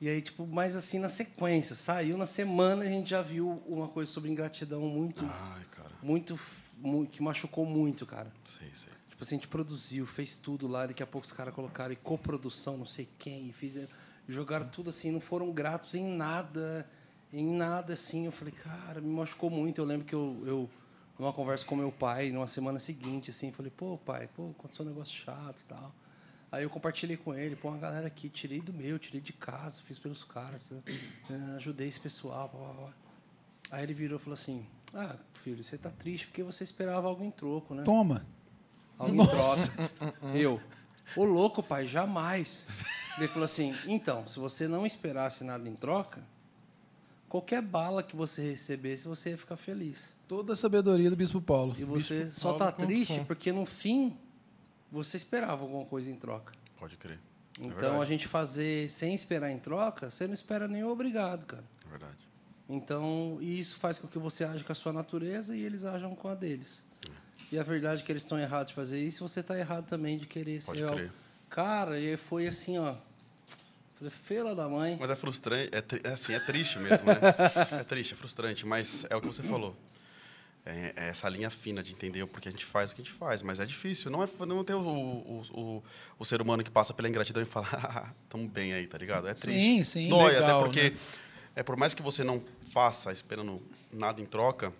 E 0.00 0.08
aí, 0.08 0.20
tipo, 0.20 0.46
mais 0.46 0.76
assim 0.76 0.98
na 0.98 1.08
sequência. 1.08 1.74
Saiu 1.74 2.18
na 2.18 2.26
semana, 2.26 2.82
a 2.84 2.86
gente 2.88 3.08
já 3.10 3.22
viu 3.22 3.62
uma 3.66 3.88
coisa 3.88 4.10
sobre 4.10 4.30
ingratidão 4.30 4.82
muito. 4.82 5.24
Ai, 5.24 5.64
cara. 5.70 5.90
Muito, 6.02 6.38
mu- 6.78 7.06
que 7.06 7.22
machucou 7.22 7.64
muito, 7.64 8.04
cara. 8.04 8.30
Sei, 8.44 8.70
sei. 8.74 8.92
Tipo 9.08 9.22
assim, 9.22 9.36
a 9.36 9.38
gente 9.38 9.48
produziu, 9.48 10.06
fez 10.06 10.36
tudo 10.38 10.68
lá, 10.68 10.86
daqui 10.86 11.02
a 11.02 11.06
pouco 11.06 11.24
os 11.26 11.32
caras 11.32 11.54
colocaram 11.54 11.92
em 11.94 11.96
coprodução, 11.96 12.76
não 12.76 12.84
sei 12.84 13.08
quem, 13.18 13.48
e 13.48 13.52
fizeram, 13.54 13.88
jogaram 14.28 14.66
tudo 14.68 14.90
assim, 14.90 15.10
não 15.10 15.20
foram 15.20 15.50
gratos 15.50 15.94
em 15.94 16.04
nada, 16.06 16.86
em 17.32 17.50
nada 17.50 17.94
assim. 17.94 18.26
Eu 18.26 18.32
falei, 18.32 18.52
cara, 18.52 19.00
me 19.00 19.08
machucou 19.08 19.48
muito. 19.48 19.80
Eu 19.80 19.86
lembro 19.86 20.04
que 20.04 20.14
eu, 20.14 20.42
eu 20.44 20.70
numa 21.18 21.32
conversa 21.32 21.64
com 21.64 21.74
meu 21.74 21.90
pai, 21.90 22.30
numa 22.30 22.46
semana 22.46 22.78
seguinte, 22.78 23.30
assim, 23.30 23.50
falei, 23.50 23.72
pô, 23.74 23.96
pai, 23.96 24.28
pô, 24.36 24.50
aconteceu 24.50 24.84
um 24.84 24.88
negócio 24.88 25.16
chato 25.16 25.62
e 25.62 25.64
tal. 25.66 25.94
Aí 26.50 26.62
eu 26.62 26.70
compartilhei 26.70 27.16
com 27.16 27.34
ele, 27.34 27.56
pô, 27.56 27.68
uma 27.68 27.78
galera 27.78 28.06
aqui, 28.06 28.28
tirei 28.28 28.60
do 28.60 28.72
meu, 28.72 28.98
tirei 28.98 29.20
de 29.20 29.32
casa, 29.32 29.82
fiz 29.82 29.98
pelos 29.98 30.22
caras, 30.24 30.70
né? 30.70 30.80
Eh, 31.30 31.56
ajudei 31.56 31.88
esse 31.88 31.98
pessoal, 32.00 32.48
blá, 32.48 32.60
blá, 32.64 32.72
blá. 32.72 32.94
Aí 33.72 33.82
ele 33.82 33.92
virou 33.94 34.16
e 34.18 34.20
falou 34.22 34.34
assim, 34.34 34.64
ah, 34.94 35.16
filho, 35.34 35.62
você 35.62 35.76
tá 35.76 35.90
triste 35.90 36.28
porque 36.28 36.42
você 36.42 36.62
esperava 36.62 37.08
algo 37.08 37.24
em 37.24 37.30
troco, 37.30 37.74
né? 37.74 37.82
Toma. 37.82 38.24
Algo 38.98 39.22
em 39.22 39.26
troca. 39.26 39.92
Eu, 40.34 40.60
ô 41.16 41.24
louco, 41.24 41.62
pai, 41.62 41.86
jamais. 41.86 42.66
Ele 43.18 43.28
falou 43.28 43.44
assim: 43.44 43.74
então, 43.86 44.26
se 44.28 44.38
você 44.38 44.68
não 44.68 44.86
esperasse 44.86 45.42
nada 45.42 45.68
em 45.68 45.74
troca, 45.74 46.22
qualquer 47.28 47.60
bala 47.62 48.02
que 48.02 48.14
você 48.14 48.50
recebesse, 48.50 49.08
você 49.08 49.30
ia 49.30 49.38
ficar 49.38 49.56
feliz. 49.56 50.14
Toda 50.28 50.52
a 50.52 50.56
sabedoria 50.56 51.10
do 51.10 51.16
Bispo 51.16 51.40
Paulo. 51.40 51.74
E 51.78 51.84
você 51.84 52.24
Bispo 52.24 52.40
só 52.40 52.52
tá 52.54 52.70
Paulo 52.72 52.86
triste 52.86 53.18
com- 53.18 53.24
porque 53.24 53.52
no 53.52 53.64
fim 53.66 54.16
você 54.96 55.16
esperava 55.16 55.62
alguma 55.62 55.84
coisa 55.84 56.10
em 56.10 56.16
troca. 56.16 56.52
Pode 56.78 56.96
crer. 56.96 57.18
É 57.60 57.64
Então 57.64 57.78
verdade. 57.78 58.02
a 58.02 58.04
gente 58.04 58.26
fazer 58.28 58.88
sem 58.90 59.14
esperar 59.14 59.50
em 59.50 59.58
troca, 59.58 60.10
você 60.10 60.26
não 60.26 60.34
espera 60.34 60.66
nem 60.68 60.84
obrigado, 60.84 61.46
cara. 61.46 61.64
É 61.86 61.90
verdade. 61.90 62.18
Então, 62.68 63.38
isso 63.40 63.76
faz 63.76 63.96
com 63.98 64.08
que 64.08 64.18
você 64.18 64.42
age 64.44 64.64
com 64.64 64.72
a 64.72 64.74
sua 64.74 64.92
natureza 64.92 65.56
e 65.56 65.62
eles 65.62 65.84
ajam 65.84 66.14
com 66.16 66.28
a 66.28 66.34
deles. 66.34 66.84
E 67.52 67.58
a 67.58 67.62
verdade 67.62 68.02
é 68.02 68.04
que 68.04 68.10
eles 68.10 68.24
estão 68.24 68.38
errados 68.38 68.68
de 68.70 68.74
fazer 68.74 68.98
isso, 68.98 69.22
e 69.22 69.28
você 69.28 69.38
está 69.38 69.56
errado 69.56 69.86
também 69.86 70.18
de 70.18 70.26
querer 70.26 70.60
Pode 70.64 70.80
ser. 70.80 70.90
crer. 70.90 71.12
Cara, 71.48 71.98
e 72.00 72.16
foi 72.16 72.46
assim, 72.48 72.76
ó. 72.76 72.96
Falei, 73.94 74.10
fela 74.10 74.52
da 74.54 74.68
mãe. 74.68 74.96
Mas 75.00 75.10
é 75.10 75.14
frustrante, 75.14 75.70
é, 75.72 76.08
é 76.08 76.12
assim, 76.12 76.34
é 76.34 76.40
triste 76.40 76.78
mesmo, 76.80 77.06
né? 77.06 77.14
É 77.80 77.84
triste, 77.84 78.14
é 78.14 78.16
frustrante, 78.16 78.66
mas 78.66 79.06
é 79.08 79.14
o 79.16 79.20
que 79.20 79.26
você 79.28 79.42
falou. 79.44 79.76
É, 80.68 80.92
é 80.96 81.08
essa 81.10 81.28
linha 81.28 81.48
fina 81.48 81.80
de 81.80 81.92
entender 81.92 82.24
o 82.24 82.26
porquê 82.26 82.48
a 82.48 82.50
gente 82.50 82.66
faz 82.66 82.90
o 82.90 82.96
que 82.96 83.00
a 83.00 83.04
gente 83.04 83.14
faz, 83.14 83.40
mas 83.40 83.60
é 83.60 83.64
difícil. 83.64 84.10
Não, 84.10 84.20
é, 84.20 84.26
não 84.44 84.64
tem 84.64 84.74
o, 84.74 84.80
o, 84.80 85.42
o, 85.52 85.84
o 86.18 86.24
ser 86.24 86.42
humano 86.42 86.64
que 86.64 86.70
passa 86.72 86.92
pela 86.92 87.08
ingratidão 87.08 87.40
e 87.40 87.46
fala, 87.46 87.68
ah, 87.72 88.12
tamo 88.28 88.48
bem 88.48 88.72
aí, 88.72 88.84
tá 88.88 88.98
ligado? 88.98 89.28
É 89.28 89.34
triste. 89.34 89.60
Sim, 89.62 89.84
sim. 89.84 90.08
Dói, 90.08 90.32
Legal, 90.32 90.58
até 90.58 90.64
porque, 90.64 90.90
né? 90.90 90.96
é, 91.54 91.62
por 91.62 91.76
mais 91.76 91.94
que 91.94 92.02
você 92.02 92.24
não 92.24 92.42
faça 92.72 93.12
esperando 93.12 93.62
nada 93.92 94.20
em 94.20 94.26
troca, 94.26 94.72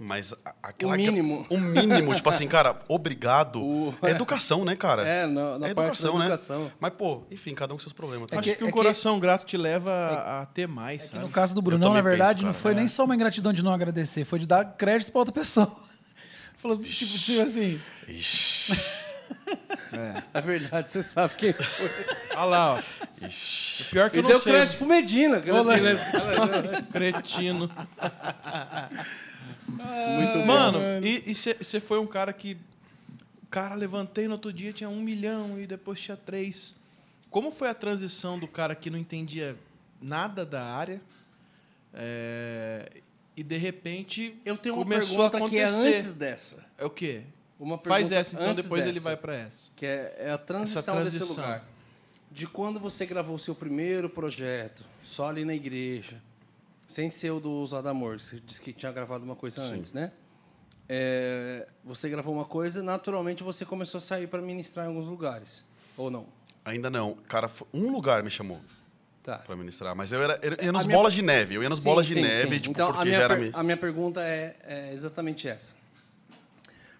mas 0.00 0.34
aquela, 0.62 0.94
O 0.94 0.96
mínimo. 0.96 1.46
O 1.50 1.58
mínimo, 1.58 2.14
tipo 2.14 2.28
assim, 2.30 2.48
cara, 2.48 2.78
obrigado. 2.88 3.60
O- 3.62 3.94
É 4.02 4.10
educação, 4.10 4.64
né, 4.64 4.74
cara? 4.74 5.06
É, 5.06 5.26
na, 5.26 5.58
na 5.58 5.68
é 5.68 5.74
parte 5.74 5.88
educação, 5.90 6.12
da 6.14 6.18
né? 6.20 6.24
educação. 6.26 6.72
Mas, 6.80 6.92
pô, 6.94 7.22
enfim, 7.30 7.54
cada 7.54 7.74
um 7.74 7.76
com 7.76 7.80
seus 7.82 7.92
problemas. 7.92 8.28
tá? 8.30 8.38
Acho 8.40 8.50
que- 8.50 8.56
que, 8.56 8.64
um 8.64 8.68
é 8.68 8.70
que- 8.70 8.76
coração 8.76 9.20
grato 9.20 9.44
te 9.44 9.56
leva 9.56 9.90
a, 9.92 10.42
a 10.42 10.46
ter 10.46 10.66
mais, 10.66 11.02
Que 11.02 11.08
sabe? 11.08 11.22
no 11.24 11.30
caso 11.30 11.54
do 11.54 11.60
Brunão, 11.62 11.92
na 11.92 12.00
verdade, 12.00 12.40
penso, 12.40 12.46
não 12.46 12.54
foi 12.54 12.72
É. 12.72 12.74
nem 12.74 12.88
só 12.88 13.04
uma 13.04 13.14
ingratidão 13.14 13.52
de 13.52 13.62
não 13.62 13.72
agradecer, 13.72 14.24
foi 14.24 14.38
de 14.38 14.46
dar 14.46 14.64
crédito 14.76 15.12
para 15.12 15.18
outra 15.20 15.34
pessoa. 15.34 15.70
Falou, 16.58 16.78
tipo, 16.78 17.18
tipo 17.18 17.42
assim. 17.42 17.80
Ixi. 18.08 18.72
É 20.32 20.40
verdade, 20.40 20.90
você 20.90 21.02
sabe 21.02 21.34
quem 21.36 21.52
foi. 21.52 21.90
Olha 22.34 22.44
lá, 22.44 22.74
ó. 22.74 22.78
O 22.78 23.84
pior 23.90 24.08
que 24.10 24.16
Ele 24.16 24.20
eu 24.20 24.22
não 24.22 24.30
deu 24.30 24.40
sei. 24.40 24.52
crédito 24.52 24.78
pro 24.78 24.86
Medina. 24.86 25.40
que 25.40 25.50
assim, 25.50 25.80
né, 25.80 25.94
cara? 26.22 26.82
Cretino. 26.90 27.70
Muito 29.68 30.38
bom. 30.38 30.46
Mano, 30.46 30.78
e 31.04 31.34
você 31.34 31.80
foi 31.80 31.98
um 31.98 32.06
cara 32.06 32.32
que. 32.32 32.56
Cara, 33.50 33.74
levantei 33.74 34.26
no 34.26 34.32
outro 34.32 34.52
dia, 34.52 34.72
tinha 34.72 34.88
um 34.88 35.02
milhão 35.02 35.60
e 35.60 35.66
depois 35.66 36.00
tinha 36.00 36.16
três. 36.16 36.74
Como 37.30 37.50
foi 37.50 37.68
a 37.68 37.74
transição 37.74 38.38
do 38.38 38.48
cara 38.48 38.74
que 38.74 38.88
não 38.88 38.98
entendia 38.98 39.56
nada 40.00 40.44
da 40.44 40.62
área 40.62 41.00
é, 41.94 42.90
e 43.36 43.42
de 43.42 43.56
repente 43.56 44.38
Eu 44.44 44.56
tenho 44.56 44.74
uma 44.74 44.84
começou 44.84 45.24
a 45.24 45.30
pergunta 45.30 45.50
que 45.50 45.58
é 45.58 45.64
antes 45.64 46.12
dessa. 46.12 46.66
É 46.78 46.84
o 46.84 46.90
quê? 46.90 47.22
Uma 47.58 47.78
Faz 47.78 48.10
essa, 48.10 48.34
então 48.34 48.54
depois 48.54 48.84
ele 48.84 48.94
dessa, 48.94 49.04
vai 49.04 49.16
pra 49.16 49.36
essa. 49.36 49.70
Que 49.76 49.86
é, 49.86 50.16
é 50.18 50.30
a 50.32 50.38
transição, 50.38 51.02
desse 51.04 51.18
transição. 51.18 51.44
lugar. 51.44 51.64
De 52.30 52.46
quando 52.46 52.80
você 52.80 53.06
gravou 53.06 53.36
o 53.36 53.38
seu 53.38 53.54
primeiro 53.54 54.08
projeto, 54.08 54.84
só 55.04 55.28
ali 55.28 55.44
na 55.44 55.54
igreja, 55.54 56.20
sem 56.92 57.08
ser 57.10 57.30
o 57.30 57.40
do 57.40 57.50
Usado 57.50 57.88
Amor, 57.88 58.20
você 58.20 58.38
disse 58.44 58.60
que 58.60 58.72
tinha 58.72 58.92
gravado 58.92 59.24
uma 59.24 59.34
coisa 59.34 59.60
Sim. 59.62 59.74
antes, 59.74 59.92
né? 59.94 60.12
É, 60.88 61.66
você 61.82 62.08
gravou 62.08 62.34
uma 62.34 62.44
coisa, 62.44 62.82
naturalmente 62.82 63.42
você 63.42 63.64
começou 63.64 63.98
a 63.98 64.00
sair 64.00 64.26
para 64.26 64.42
ministrar 64.42 64.84
em 64.84 64.88
alguns 64.88 65.06
lugares. 65.06 65.64
Ou 65.96 66.10
não? 66.10 66.26
Ainda 66.64 66.90
não. 66.90 67.14
Cara, 67.28 67.50
um 67.72 67.90
lugar 67.90 68.22
me 68.22 68.28
chamou 68.30 68.60
Tá. 69.22 69.38
pra 69.38 69.56
ministrar, 69.56 69.94
mas 69.94 70.12
eu 70.12 70.22
era, 70.22 70.38
eu 70.42 70.50
ia 70.64 70.68
A 70.68 70.72
nas 70.72 70.84
minha- 70.84 70.98
bolas 70.98 71.14
de 71.14 71.22
neve. 71.22 71.54
Eu 71.54 71.62
ia 71.62 71.68
nas 71.68 71.78
Sim, 71.78 71.84
bolas 71.84 72.06
de 72.06 72.14
sim, 72.14 72.20
neve, 72.22 72.56
sim. 72.56 72.60
tipo, 72.62 72.70
então, 72.72 72.88
a 72.88 72.92
porque 72.92 73.08
minha, 73.08 73.18
já 73.18 73.24
era. 73.24 73.36
per- 73.36 73.50
a 73.54 73.62
minha 73.62 73.76
pergunta 73.76 74.20
é, 74.20 74.56
é 74.64 74.92
exatamente 74.92 75.48
essa. 75.48 75.74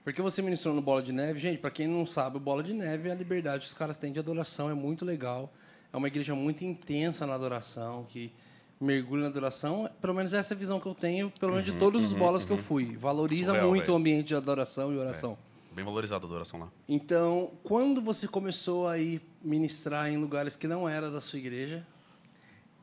Porque 0.04 0.22
você 0.22 0.40
ministrou 0.42 0.74
no 0.74 0.80
Bola 0.82 1.00
de 1.02 1.12
Neve, 1.12 1.38
gente, 1.38 1.58
para 1.58 1.70
quem 1.70 1.86
não 1.86 2.04
sabe, 2.06 2.36
o 2.36 2.40
Bola 2.40 2.62
de 2.62 2.72
Neve 2.72 3.08
é 3.08 3.12
a 3.12 3.14
liberdade 3.14 3.60
que 3.60 3.66
os 3.66 3.74
caras 3.74 3.98
têm 3.98 4.12
de 4.12 4.18
adoração, 4.18 4.68
é 4.70 4.74
muito 4.74 5.04
legal. 5.04 5.52
É 5.92 5.96
uma 5.96 6.08
igreja 6.08 6.34
muito 6.34 6.64
intensa 6.64 7.24
na 7.26 7.34
adoração, 7.34 8.04
que 8.08 8.32
mergulha 8.82 9.22
na 9.22 9.28
adoração. 9.28 9.88
Pelo 10.00 10.14
menos 10.14 10.32
essa 10.34 10.52
é 10.52 10.56
a 10.56 10.58
visão 10.58 10.78
que 10.80 10.86
eu 10.86 10.94
tenho, 10.94 11.30
pelo 11.38 11.52
menos 11.52 11.64
de 11.66 11.72
todos 11.78 12.04
os 12.04 12.12
bolas 12.12 12.44
que 12.44 12.50
eu 12.50 12.58
fui. 12.58 12.96
Valoriza 12.96 13.52
Uhum, 13.52 13.56
Surreal, 13.56 13.68
muito 13.70 13.82
velho. 13.84 13.94
o 13.94 13.96
ambiente 13.96 14.28
de 14.28 14.34
adoração 14.34 14.92
e 14.92 14.98
oração. 14.98 15.36
Bem 15.72 15.84
valorizada 15.84 16.24
a 16.24 16.28
adoração 16.28 16.60
lá. 16.60 16.68
Então, 16.88 17.50
quando 17.62 18.02
você 18.02 18.28
começou 18.28 18.86
a 18.88 18.98
ir 18.98 19.22
ministrar 19.42 20.10
em 20.10 20.16
lugares 20.18 20.54
que 20.56 20.66
não 20.68 20.86
era 20.88 21.10
da 21.10 21.20
sua 21.20 21.38
igreja, 21.38 21.86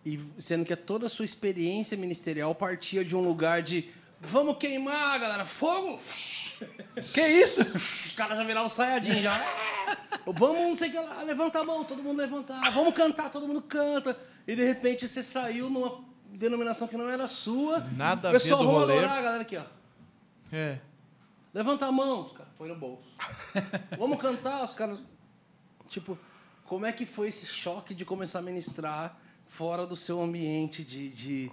e 0.05 0.19
sendo 0.37 0.65
que 0.65 0.75
toda 0.75 1.05
a 1.05 1.09
sua 1.09 1.25
experiência 1.25 1.95
ministerial 1.97 2.55
partia 2.55 3.03
de 3.05 3.15
um 3.15 3.21
lugar 3.21 3.61
de 3.61 3.89
vamos 4.19 4.57
queimar, 4.57 5.19
galera, 5.19 5.45
fogo! 5.45 5.99
Que 7.13 7.21
isso? 7.25 7.61
Os 7.61 8.11
caras 8.11 8.37
já 8.37 8.43
viraram 8.43 8.67
saiadinho 8.67 9.21
já. 9.21 9.41
Vamos, 10.25 10.57
não 10.61 10.75
sei 10.75 10.89
o 10.89 10.91
que 10.91 10.99
lá, 10.99 11.23
levanta 11.23 11.59
a 11.59 11.63
mão, 11.63 11.85
todo 11.85 12.03
mundo 12.03 12.17
levantar. 12.17 12.69
Vamos 12.71 12.93
cantar, 12.93 13.31
todo 13.31 13.47
mundo 13.47 13.61
canta. 13.61 14.17
E 14.49 14.55
de 14.55 14.63
repente 14.63 15.07
você 15.07 15.21
saiu 15.21 15.69
numa 15.69 15.99
denominação 16.33 16.87
que 16.87 16.97
não 16.97 17.07
era 17.07 17.27
sua. 17.27 17.81
Nada 17.95 18.29
a 18.29 18.31
ver 18.31 18.39
Pessoal, 18.41 18.63
vamos 18.65 18.81
rolê. 18.81 18.93
adorar, 18.97 19.21
galera, 19.21 19.41
aqui, 19.43 19.55
ó. 19.57 19.63
É. 20.51 20.79
Levanta 21.53 21.85
a 21.85 21.91
mão, 21.91 22.25
os 22.25 22.31
caras 22.31 22.51
põe 22.57 22.67
no 22.67 22.75
bolso. 22.75 23.03
Vamos 23.97 24.19
cantar, 24.19 24.63
os 24.63 24.73
caras. 24.73 24.99
Tipo, 25.87 26.17
como 26.65 26.85
é 26.85 26.91
que 26.91 27.05
foi 27.05 27.27
esse 27.29 27.45
choque 27.45 27.93
de 27.93 28.05
começar 28.05 28.39
a 28.39 28.41
ministrar 28.41 29.19
fora 29.47 29.85
do 29.85 29.95
seu 29.95 30.21
ambiente 30.21 30.83
de, 30.83 31.09
de- 31.09 31.51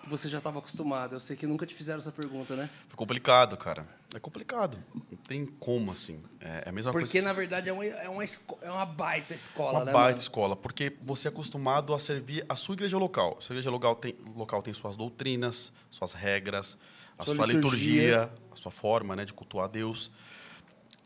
que 0.00 0.08
você 0.08 0.28
já 0.28 0.38
estava 0.38 0.58
acostumado? 0.58 1.14
Eu 1.14 1.20
sei 1.20 1.36
que 1.36 1.46
nunca 1.46 1.64
te 1.66 1.74
fizeram 1.74 1.98
essa 1.98 2.10
pergunta, 2.12 2.56
né? 2.56 2.68
Foi 2.88 2.96
complicado, 2.96 3.56
cara. 3.56 3.86
É 4.14 4.18
complicado. 4.18 4.78
Não 4.94 5.16
tem 5.18 5.44
como, 5.44 5.92
assim. 5.92 6.20
É 6.40 6.68
a 6.68 6.72
mesma 6.72 6.90
Porque, 6.92 7.10
coisa. 7.12 7.26
na 7.26 7.32
verdade, 7.32 7.68
é 7.68 7.72
uma, 7.72 7.84
é 7.84 8.08
uma, 8.08 8.24
é 8.62 8.70
uma 8.70 8.84
baita 8.86 9.34
escola, 9.34 9.78
Uma 9.80 9.84
né? 9.84 9.92
baita 9.92 10.08
mano? 10.08 10.18
escola, 10.18 10.56
porque 10.56 10.96
você 11.02 11.28
é 11.28 11.30
acostumado 11.30 11.94
a 11.94 11.98
servir 11.98 12.44
a 12.48 12.56
sua 12.56 12.74
igreja 12.74 12.98
local. 12.98 13.36
A 13.38 13.40
sua 13.40 13.54
igreja 13.54 13.70
local 13.70 13.94
tem, 13.94 14.16
local 14.34 14.62
tem 14.62 14.74
suas 14.74 14.96
doutrinas, 14.96 15.72
suas 15.90 16.12
regras, 16.12 16.76
a 17.18 17.22
Sua 17.24 17.34
sua, 17.36 17.46
liturgia. 17.46 17.92
liturgia, 17.92 18.32
a 18.50 18.56
sua 18.56 18.70
forma 18.72 19.14
né, 19.14 19.24
de 19.24 19.32
cultuar 19.34 19.66
a 19.66 19.68
Deus. 19.68 20.10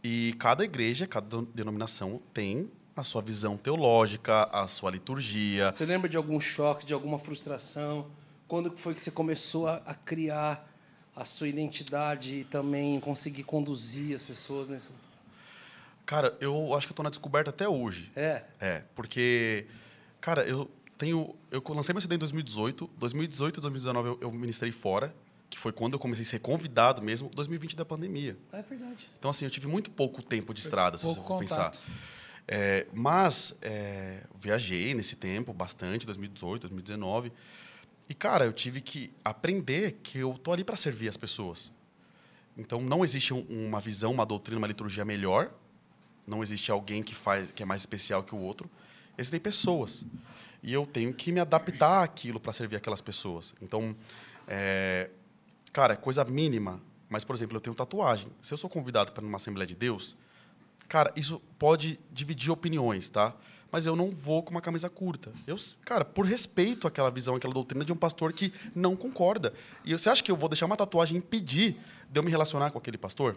E 0.03 0.35
cada 0.39 0.63
igreja, 0.65 1.07
cada 1.07 1.43
denominação 1.55 2.21
tem 2.33 2.71
a 2.97 3.03
sua 3.03 3.21
visão 3.21 3.57
teológica, 3.57 4.45
a 4.53 4.69
sua 4.69 4.91
liturgia. 4.91 5.73
Você 5.73 5.85
lembra 5.85 6.09
de 6.09 6.17
algum 6.17 6.39
choque, 6.41 6.87
de 6.87 6.95
alguma 6.95 7.19
frustração? 7.19 8.07
Quando 8.47 8.77
foi 8.77 8.95
que 8.95 9.01
você 9.01 9.11
começou 9.11 9.67
a, 9.67 9.77
a 9.87 9.95
criar 9.95 10.69
a 11.15 11.25
sua 11.25 11.49
identidade 11.49 12.37
e 12.37 12.45
também 12.45 12.99
conseguir 13.01 13.45
conduzir 13.45 14.15
as 14.15 14.23
pessoas 14.23 14.69
nesse... 14.69 14.93
Cara, 16.05 16.37
eu 16.41 16.75
acho 16.75 16.87
que 16.87 16.93
eu 16.93 16.97
tô 16.97 17.03
na 17.03 17.11
descoberta 17.11 17.51
até 17.51 17.69
hoje. 17.69 18.11
É. 18.15 18.43
É, 18.61 18.83
porque, 18.95 19.67
cara, 20.21 20.43
eu 20.43 20.71
tenho. 20.99 21.35
Eu 21.51 21.63
lancei 21.69 21.93
meu 21.93 22.01
CD 22.01 22.17
em 22.17 22.19
2018. 22.19 22.91
2018 22.99 23.59
e 23.59 23.61
2019 23.61 24.09
eu, 24.09 24.19
eu 24.21 24.33
ministrei 24.33 24.71
fora, 24.71 25.15
que 25.49 25.59
foi 25.59 25.73
quando 25.73 25.95
eu 25.95 25.99
comecei 25.99 26.25
a 26.25 26.29
ser 26.29 26.41
convidado 26.41 27.03
mesmo. 27.03 27.31
2020 27.31 27.77
da 27.77 27.85
pandemia. 27.85 28.37
É 28.53 28.63
verdade. 28.63 29.09
Então, 29.19 29.31
assim, 29.31 29.45
eu 29.45 29.51
tive 29.51 29.67
muito 29.67 29.91
pouco 29.91 30.23
tempo 30.23 30.53
de 30.53 30.61
estrada, 30.61 30.99
se 30.99 31.05
você 31.05 31.21
for 31.21 31.39
pensar. 31.39 31.73
É, 32.47 32.87
mas 32.93 33.57
é, 33.63 34.21
viajei 34.39 34.93
nesse 34.93 35.17
tempo 35.17 35.53
bastante, 35.53 36.05
2018, 36.05 36.63
2019. 36.69 37.33
E, 38.09 38.15
cara, 38.15 38.45
eu 38.45 38.53
tive 38.53 38.81
que 38.81 39.13
aprender 39.25 40.01
que 40.03 40.19
eu 40.19 40.39
tô 40.39 40.53
ali 40.53 40.63
para 40.63 40.77
servir 40.77 41.09
as 41.09 41.17
pessoas. 41.17 41.73
Então, 42.57 42.81
não 42.81 43.05
existe 43.05 43.33
um- 43.33 43.45
uma 43.49 43.81
visão, 43.81 44.13
uma 44.13 44.27
doutrina, 44.27 44.59
uma 44.59 44.67
liturgia 44.67 45.05
melhor. 45.05 45.53
Não 46.27 46.43
existe 46.43 46.71
alguém 46.71 47.03
que 47.03 47.15
faz 47.15 47.51
que 47.51 47.63
é 47.63 47.67
mais 47.67 47.83
especial 47.83 48.23
que 48.23 48.35
o 48.35 48.39
outro. 48.39 48.71
Existem 49.17 49.41
pessoas. 49.41 50.05
E 50.63 50.73
eu 50.73 50.87
tenho 50.87 51.13
que 51.13 51.33
me 51.33 51.41
adaptar 51.41 52.03
àquilo 52.03 52.39
para 52.41 52.53
servir 52.53 52.77
aquelas 52.77 53.01
pessoas. 53.01 53.55
Então, 53.61 53.95
é, 54.47 55.11
cara, 55.73 55.95
é 55.95 55.97
coisa 55.97 56.25
mínima. 56.25 56.81
Mas, 57.09 57.25
por 57.25 57.35
exemplo, 57.35 57.57
eu 57.57 57.61
tenho 57.61 57.75
tatuagem. 57.77 58.29
Se 58.41 58.53
eu 58.53 58.59
sou 58.59 58.69
convidado 58.71 59.13
para 59.13 59.25
uma 59.25 59.37
Assembleia 59.37 59.67
de 59.67 59.75
Deus, 59.75 60.17
cara, 60.89 61.13
isso 61.15 61.41
pode 61.59 61.99
dividir 62.13 62.51
opiniões, 62.51 63.09
tá? 63.09 63.35
Mas 63.75 63.87
eu 63.87 63.97
não 63.97 64.13
vou 64.13 64.41
com 64.41 64.53
uma 64.53 64.61
camisa 64.61 64.89
curta. 64.89 65.33
Eu, 65.49 65.57
cara, 65.85 66.05
por 66.05 66.25
respeito 66.25 66.87
àquela 66.87 67.11
visão, 67.11 67.35
àquela 67.35 67.53
doutrina 67.53 67.85
de 67.85 67.93
um 67.93 67.97
pastor 67.97 68.33
que 68.33 68.53
não 68.73 68.95
concorda. 68.95 69.53
E 69.85 69.93
você 69.93 70.09
acha 70.09 70.23
que 70.23 70.31
eu 70.31 70.37
vou 70.37 70.49
deixar 70.49 70.67
uma 70.67 70.77
tatuagem 70.77 71.19
impedir 71.19 71.77
de 72.09 72.21
eu 72.21 72.23
me 72.23 72.31
relacionar 72.31 72.71
com 72.71 72.79
aquele 72.79 72.97
pastor? 72.97 73.35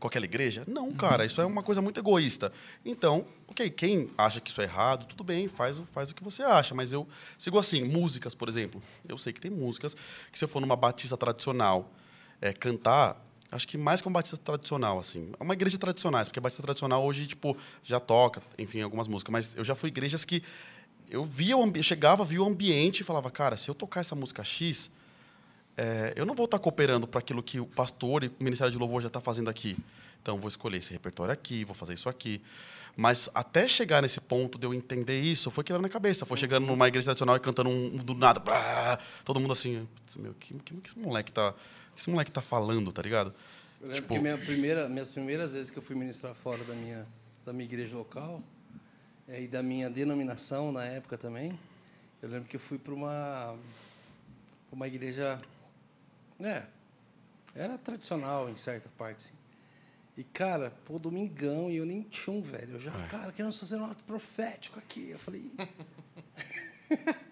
Com 0.00 0.06
aquela 0.08 0.24
igreja? 0.24 0.64
Não, 0.66 0.90
cara, 0.92 1.26
isso 1.26 1.38
é 1.42 1.44
uma 1.44 1.62
coisa 1.62 1.82
muito 1.82 2.00
egoísta. 2.00 2.50
Então, 2.82 3.26
ok, 3.46 3.68
quem 3.68 4.10
acha 4.16 4.40
que 4.40 4.50
isso 4.50 4.62
é 4.62 4.64
errado, 4.64 5.04
tudo 5.04 5.22
bem, 5.22 5.48
faz, 5.48 5.78
o- 5.78 5.84
faz 5.84 6.10
o 6.10 6.14
que 6.14 6.24
você 6.24 6.42
acha. 6.42 6.74
Mas 6.74 6.90
eu 6.94 7.06
sigo 7.36 7.58
assim, 7.58 7.84
músicas, 7.84 8.34
por 8.34 8.48
exemplo. 8.48 8.82
Eu 9.06 9.18
sei 9.18 9.34
que 9.34 9.40
tem 9.40 9.50
músicas 9.50 9.94
que 10.32 10.38
se 10.38 10.46
eu 10.46 10.48
for 10.48 10.60
numa 10.62 10.76
batista 10.76 11.14
tradicional 11.14 11.92
é, 12.40 12.54
cantar, 12.54 13.22
acho 13.50 13.66
que 13.66 13.78
mais 13.78 14.00
que 14.00 14.08
uma 14.08 14.14
batista 14.14 14.36
tradicional, 14.36 14.98
assim. 14.98 15.32
É 15.38 15.42
uma 15.42 15.54
igreja 15.54 15.78
tradicional, 15.78 16.22
porque 16.24 16.38
a 16.38 16.42
batista 16.42 16.62
tradicional 16.62 17.04
hoje, 17.04 17.26
tipo, 17.26 17.56
já 17.82 17.98
toca, 17.98 18.42
enfim, 18.58 18.80
algumas 18.82 19.08
músicas. 19.08 19.32
Mas 19.32 19.56
eu 19.56 19.64
já 19.64 19.74
fui 19.74 19.88
igrejas 19.88 20.24
que 20.24 20.42
eu 21.10 21.24
via 21.24 21.56
o 21.56 21.62
ambiente, 21.62 21.84
chegava, 21.86 22.24
via 22.24 22.42
o 22.42 22.46
ambiente 22.46 23.00
e 23.00 23.04
falava, 23.04 23.30
cara, 23.30 23.56
se 23.56 23.68
eu 23.68 23.74
tocar 23.74 24.00
essa 24.00 24.14
música 24.14 24.44
X, 24.44 24.90
é, 25.76 26.12
eu 26.16 26.26
não 26.26 26.34
vou 26.34 26.44
estar 26.44 26.58
cooperando 26.58 27.06
para 27.06 27.20
aquilo 27.20 27.42
que 27.42 27.58
o 27.60 27.66
pastor 27.66 28.24
e 28.24 28.28
o 28.28 28.32
Ministério 28.40 28.70
de 28.70 28.78
Louvor 28.78 29.00
já 29.00 29.08
está 29.08 29.20
fazendo 29.20 29.48
aqui. 29.48 29.76
Então, 30.20 30.36
eu 30.36 30.40
vou 30.40 30.48
escolher 30.48 30.78
esse 30.78 30.92
repertório 30.92 31.32
aqui, 31.32 31.64
vou 31.64 31.74
fazer 31.74 31.94
isso 31.94 32.08
aqui. 32.08 32.42
Mas 32.96 33.30
até 33.32 33.68
chegar 33.68 34.02
nesse 34.02 34.20
ponto 34.20 34.58
de 34.58 34.66
eu 34.66 34.74
entender 34.74 35.20
isso, 35.20 35.52
foi 35.52 35.62
quebrando 35.62 35.86
a 35.86 35.88
cabeça. 35.88 36.26
Foi 36.26 36.36
chegando 36.36 36.66
numa 36.66 36.88
igreja 36.88 37.04
tradicional 37.06 37.36
e 37.36 37.40
cantando 37.40 37.70
um, 37.70 37.94
um 37.94 37.96
do 37.96 38.12
nada. 38.12 38.40
blá, 38.40 38.98
todo 39.24 39.38
mundo 39.38 39.52
assim, 39.52 39.88
"Putz, 39.94 40.16
meu, 40.16 40.34
que, 40.34 40.52
que, 40.54 40.74
que 40.74 40.88
esse 40.88 40.98
moleque 40.98 41.30
tá, 41.30 41.54
que 41.98 42.02
esse 42.02 42.10
moleque 42.10 42.30
tá 42.30 42.40
falando, 42.40 42.92
tá 42.92 43.02
ligado? 43.02 43.34
Eu 43.80 43.88
lembro 43.88 44.02
Tipo- 44.02 44.14
que 44.14 44.20
minha 44.20 44.38
primeira, 44.38 44.88
minhas 44.88 45.10
primeiras 45.10 45.52
vezes 45.52 45.68
que 45.68 45.78
eu 45.78 45.82
fui 45.82 45.96
ministrar 45.96 46.32
fora 46.32 46.62
da 46.62 46.72
minha, 46.72 47.04
da 47.44 47.52
minha 47.52 47.64
igreja 47.64 47.96
local 47.96 48.40
eh, 49.26 49.42
e 49.42 49.48
da 49.48 49.64
minha 49.64 49.90
denominação 49.90 50.70
na 50.70 50.84
época 50.84 51.18
também, 51.18 51.58
eu 52.22 52.28
lembro 52.28 52.48
que 52.48 52.54
eu 52.54 52.60
fui 52.60 52.78
para 52.78 52.94
uma, 52.94 53.58
pra 54.68 54.76
uma 54.76 54.86
igreja. 54.86 55.40
É, 56.38 56.62
era 57.52 57.76
tradicional 57.76 58.48
em 58.48 58.54
certa 58.54 58.88
parte, 58.96 59.24
sim. 59.24 59.34
E, 60.16 60.22
cara, 60.22 60.72
pô, 60.84 61.00
domingão, 61.00 61.68
e 61.68 61.78
eu 61.78 61.86
nem 61.86 62.02
tinha 62.02 62.34
um, 62.34 62.40
velho. 62.40 62.74
Eu 62.74 62.80
já, 62.80 62.92
cara, 63.08 63.32
querendo 63.32 63.52
fazer 63.52 63.76
um 63.76 63.84
ato 63.84 64.04
profético 64.04 64.78
aqui. 64.78 65.10
Eu 65.10 65.18
falei. 65.18 65.50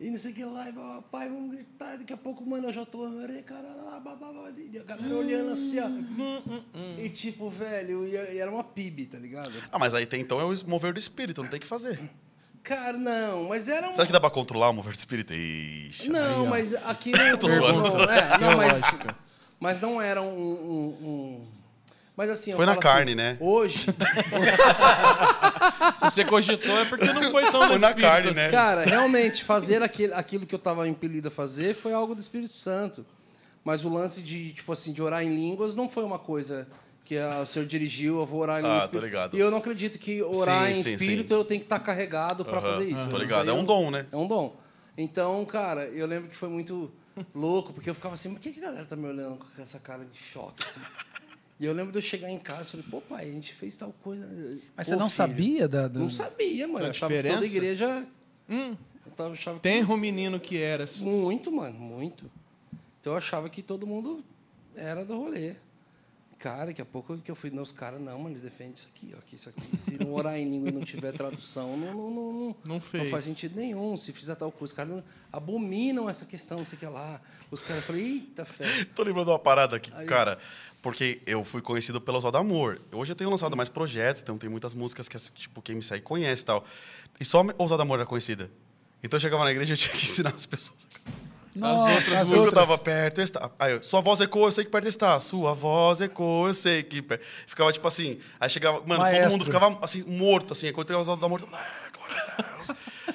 E 0.00 0.10
não 0.10 0.16
sei 0.18 0.30
o 0.30 0.34
que 0.34 0.44
lá, 0.44 0.68
e 0.68 0.72
pai, 1.10 1.28
vamos 1.28 1.54
gritar. 1.56 1.96
Daqui 1.98 2.12
a 2.12 2.16
pouco, 2.16 2.46
mano, 2.48 2.68
eu 2.68 2.72
já 2.72 2.84
tô. 2.86 3.08
E 3.08 4.78
a 4.78 4.84
galera 4.84 5.16
olhando 5.16 5.50
assim, 5.50 5.78
ó. 5.80 5.88
E 6.96 7.08
tipo, 7.10 7.50
velho, 7.50 8.06
e 8.06 8.12
e 8.12 8.38
era 8.38 8.48
uma 8.50 8.62
PIB, 8.62 9.06
tá 9.06 9.18
ligado? 9.18 9.52
Ah, 9.72 9.78
mas 9.78 9.94
aí 9.94 10.06
tem 10.06 10.20
então 10.20 10.40
é 10.40 10.44
o 10.44 10.54
mover 10.68 10.92
do 10.92 10.98
espírito, 11.00 11.42
não 11.42 11.48
tem 11.50 11.58
o 11.58 11.60
que 11.60 11.66
fazer. 11.66 11.98
Cara, 12.62 12.96
não, 12.98 13.48
mas 13.48 13.68
era 13.68 13.88
um. 13.88 13.92
Você 13.92 14.00
acha 14.02 14.06
que 14.06 14.12
dá 14.12 14.20
pra 14.20 14.30
controlar 14.30 14.70
o 14.70 14.72
mover 14.72 14.92
do 14.92 14.98
espírito? 14.98 15.32
Ixi. 15.34 16.08
Não, 16.10 16.44
Aí, 16.44 16.48
mas 16.48 16.74
aqui 16.74 17.10
não. 17.16 17.36
Tô 17.38 17.48
zoando. 17.48 18.10
é, 18.10 18.38
não, 18.38 18.56
mas, 18.56 18.82
mas 19.58 19.80
não 19.80 20.00
era 20.00 20.22
um. 20.22 20.28
um- 20.28 20.88
um- 21.08 21.57
mas 22.18 22.28
assim. 22.30 22.50
eu 22.50 22.56
Foi 22.56 22.66
na 22.66 22.74
falo 22.74 22.84
assim, 22.86 22.94
carne, 22.96 23.14
né? 23.14 23.36
Hoje. 23.40 23.86
Se 25.98 26.04
você 26.10 26.24
cogitou 26.24 26.78
é 26.78 26.84
porque 26.84 27.12
não 27.12 27.22
foi 27.30 27.50
tão 27.50 27.66
Foi 27.68 27.78
na 27.78 27.88
espírito 27.88 28.00
carne, 28.10 28.26
assim. 28.30 28.36
né? 28.40 28.50
Cara, 28.50 28.84
realmente, 28.84 29.44
fazer 29.44 29.82
aquele, 29.82 30.12
aquilo 30.12 30.44
que 30.46 30.54
eu 30.54 30.58
estava 30.58 30.86
impelido 30.88 31.28
a 31.28 31.30
fazer 31.30 31.74
foi 31.74 31.92
algo 31.92 32.14
do 32.14 32.20
Espírito 32.20 32.54
Santo. 32.54 33.06
Mas 33.64 33.84
o 33.84 33.88
lance 33.88 34.20
de, 34.22 34.52
tipo 34.52 34.72
assim, 34.72 34.92
de 34.92 35.02
orar 35.02 35.22
em 35.22 35.28
línguas 35.34 35.74
não 35.76 35.88
foi 35.88 36.02
uma 36.04 36.18
coisa 36.18 36.66
que 37.04 37.16
a- 37.16 37.40
o 37.40 37.46
senhor 37.46 37.66
dirigiu, 37.66 38.18
eu 38.18 38.26
vou 38.26 38.40
orar 38.40 38.60
em 38.62 38.66
Ah, 38.66 38.86
tô 38.88 38.98
ligado. 38.98 39.36
E 39.36 39.40
eu 39.40 39.50
não 39.50 39.58
acredito 39.58 39.98
que 39.98 40.22
orar 40.22 40.66
Sim, 40.66 40.80
em 40.80 40.82
sim, 40.82 40.94
espírito 40.94 41.28
sim. 41.28 41.34
eu 41.34 41.44
tenho 41.44 41.60
que 41.60 41.66
estar 41.66 41.78
carregado 41.78 42.44
para 42.44 42.60
fazer 42.60 42.84
isso. 42.84 43.04
tô 43.04 43.08
Isso 43.10 43.18
ligado. 43.18 43.48
É 43.48 43.52
um 43.52 43.64
dom, 43.64 43.90
né? 43.90 44.06
É 44.10 44.16
um 44.16 44.26
dom. 44.26 44.56
Então, 44.96 45.44
cara, 45.44 45.84
eu 45.88 46.06
lembro 46.06 46.28
que 46.28 46.36
foi 46.36 46.48
muito 46.48 46.90
louco, 47.34 47.72
porque 47.72 47.88
eu 47.90 47.94
ficava 47.94 48.14
assim, 48.14 48.28
mas 48.28 48.38
por 48.38 48.42
que 48.42 48.52
que 48.52 48.60
a 48.60 48.64
galera 48.66 48.84
tá 48.84 48.96
me 48.96 49.06
olhando 49.06 49.36
com 49.36 49.62
essa 49.62 49.78
cara 49.78 50.04
de 50.04 50.18
choque, 50.18 50.62
assim? 50.64 50.80
E 51.60 51.64
eu 51.66 51.72
lembro 51.72 51.90
de 51.92 51.98
eu 51.98 52.02
chegar 52.02 52.30
em 52.30 52.38
casa 52.38 52.62
e 52.62 52.70
falei, 52.70 52.86
pô, 52.90 53.00
pai, 53.00 53.28
a 53.28 53.32
gente 53.32 53.52
fez 53.52 53.74
tal 53.76 53.92
coisa. 54.02 54.26
Mas 54.76 54.86
Pô, 54.86 54.92
você 54.92 54.96
não 54.96 55.08
filho, 55.08 55.16
sabia 55.16 55.68
da. 55.68 55.88
da- 55.88 56.00
Não 56.00 56.08
sabia, 56.08 56.66
mano. 56.68 56.78
Da 56.80 56.84
Eu 56.86 56.90
achava 56.90 57.12
que 57.14 57.22
toda 57.22 57.40
diferença? 57.40 57.56
igreja. 57.56 58.06
Hum, 58.48 58.76
Eu 59.06 59.12
tava, 59.12 59.32
achava 59.32 59.56
que 59.58 59.62
tem 59.62 59.84
um 59.84 59.96
menino 59.96 60.38
que 60.38 60.56
era. 60.56 60.84
assim. 60.84 61.04
Muito, 61.04 61.50
mano, 61.50 61.78
muito. 61.78 62.30
Então 63.00 63.12
eu 63.12 63.16
achava 63.16 63.48
que 63.50 63.60
todo 63.62 63.86
mundo 63.86 64.24
era 64.76 65.04
do 65.04 65.16
rolê. 65.16 65.56
Cara, 66.38 66.66
daqui 66.66 66.80
a 66.80 66.84
pouco 66.84 67.18
que 67.18 67.28
eu 67.30 67.34
fui 67.34 67.50
nos 67.50 67.72
caras, 67.72 68.00
não, 68.00 68.16
mano, 68.16 68.30
eles 68.30 68.42
defendem 68.42 68.72
isso 68.74 68.86
aqui, 68.94 69.12
ó, 69.18 69.20
que 69.26 69.34
isso 69.34 69.48
aqui. 69.48 69.76
Se 69.76 69.98
não 69.98 70.14
orar 70.14 70.36
em 70.36 70.48
língua 70.48 70.68
e 70.68 70.72
não 70.72 70.82
tiver 70.82 71.10
tradução, 71.12 71.76
não, 71.76 71.92
não, 71.92 72.10
não, 72.10 72.32
não, 72.32 72.56
Não 72.64 72.80
fez. 72.80 73.10
faz 73.10 73.24
sentido 73.24 73.56
nenhum. 73.56 73.96
Se 73.96 74.12
fizer 74.12 74.36
tal 74.36 74.52
coisa, 74.52 74.70
os 74.70 74.72
caras 74.72 74.92
não- 74.94 75.02
abominam 75.32 76.08
essa 76.08 76.24
questão, 76.24 76.58
não 76.58 76.64
sei 76.66 76.76
o 76.76 76.78
que 76.78 76.86
lá. 76.86 77.20
Os 77.50 77.60
caras, 77.60 77.78
eu 77.82 77.86
falei, 77.88 78.02
eita 78.04 78.44
fé. 78.44 78.64
Tô 78.94 79.02
lembrando 79.02 79.32
uma 79.32 79.38
parada 79.38 79.74
aqui, 79.76 79.90
Aí. 79.94 80.06
cara. 80.06 80.38
Porque 80.80 81.20
eu 81.26 81.42
fui 81.42 81.60
conhecido 81.60 82.00
pelo 82.00 82.18
Oswaldo 82.18 82.38
Amor. 82.38 82.80
Hoje 82.92 83.10
eu 83.10 83.16
tenho 83.16 83.30
lançado 83.30 83.56
mais 83.56 83.68
projetos, 83.68 84.22
então 84.22 84.38
tem 84.38 84.48
muitas 84.48 84.74
músicas 84.74 85.08
que 85.08 85.18
tipo, 85.18 85.60
quem 85.60 85.74
me 85.74 85.82
segue 85.82 86.02
conhece 86.02 86.42
e 86.42 86.46
tal. 86.46 86.64
E 87.18 87.24
só 87.24 87.42
o 87.42 87.46
Oswaldo 87.64 87.82
Amor 87.82 87.98
era 87.98 88.06
conhecida. 88.06 88.48
Então 89.02 89.16
eu 89.16 89.20
chegava 89.20 89.42
na 89.42 89.50
igreja 89.50 89.74
e 89.74 89.76
tinha 89.76 89.96
que 89.96 90.04
ensinar 90.04 90.30
as 90.34 90.46
pessoas. 90.46 90.86
Nossa, 91.58 91.90
outras 91.90 92.12
as 92.12 92.20
Porque 92.28 92.34
eu 92.34 92.42
outras. 92.44 92.68
tava 92.68 92.78
perto 92.78 93.20
está. 93.20 93.50
Aí, 93.58 93.72
eu, 93.72 93.82
sua 93.82 94.00
voz 94.00 94.20
ecoa, 94.20 94.48
eu 94.48 94.52
sei 94.52 94.64
que 94.64 94.70
perto 94.70 94.88
está. 94.88 95.18
Sua 95.20 95.54
voz 95.54 96.00
ecoa, 96.00 96.48
eu 96.48 96.54
sei 96.54 96.82
que. 96.82 97.02
perto. 97.02 97.24
Ficava 97.46 97.72
tipo 97.72 97.86
assim. 97.88 98.18
Aí 98.38 98.48
chegava. 98.48 98.78
Mano, 98.80 98.88
todo 98.94 99.00
Maestro. 99.00 99.30
mundo 99.30 99.44
ficava 99.44 99.78
assim, 99.82 100.04
morto, 100.04 100.52
assim. 100.52 100.68
Enquanto 100.68 100.90
eu 100.90 101.16
da 101.16 101.28
morte. 101.28 101.46
"Ah, 101.52 101.90
glória 101.96 102.22
a 102.38 102.42
Deus." 102.42 102.72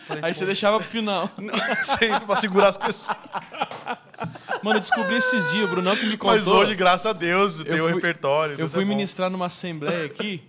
Falei, 0.07 0.23
Aí 0.25 0.33
você 0.33 0.45
deixava 0.45 0.79
pro 0.79 0.87
final. 0.87 1.29
Sempre 1.83 2.25
pra 2.25 2.35
segurar 2.35 2.69
as 2.69 2.77
pessoas. 2.77 3.17
Mano, 4.63 4.77
eu 4.77 4.81
descobri 4.81 5.15
esses 5.15 5.51
dias, 5.51 5.65
o 5.65 5.67
Brunão 5.67 5.95
que 5.95 6.05
me 6.05 6.17
contou. 6.17 6.35
Mas 6.35 6.47
hoje, 6.47 6.75
graças 6.75 7.05
a 7.05 7.13
Deus, 7.13 7.63
tem 7.63 7.81
o 7.81 7.87
repertório. 7.87 8.55
Eu 8.57 8.69
fui 8.69 8.83
é 8.83 8.85
ministrar 8.85 9.29
numa 9.29 9.47
assembleia 9.47 10.05
aqui. 10.05 10.41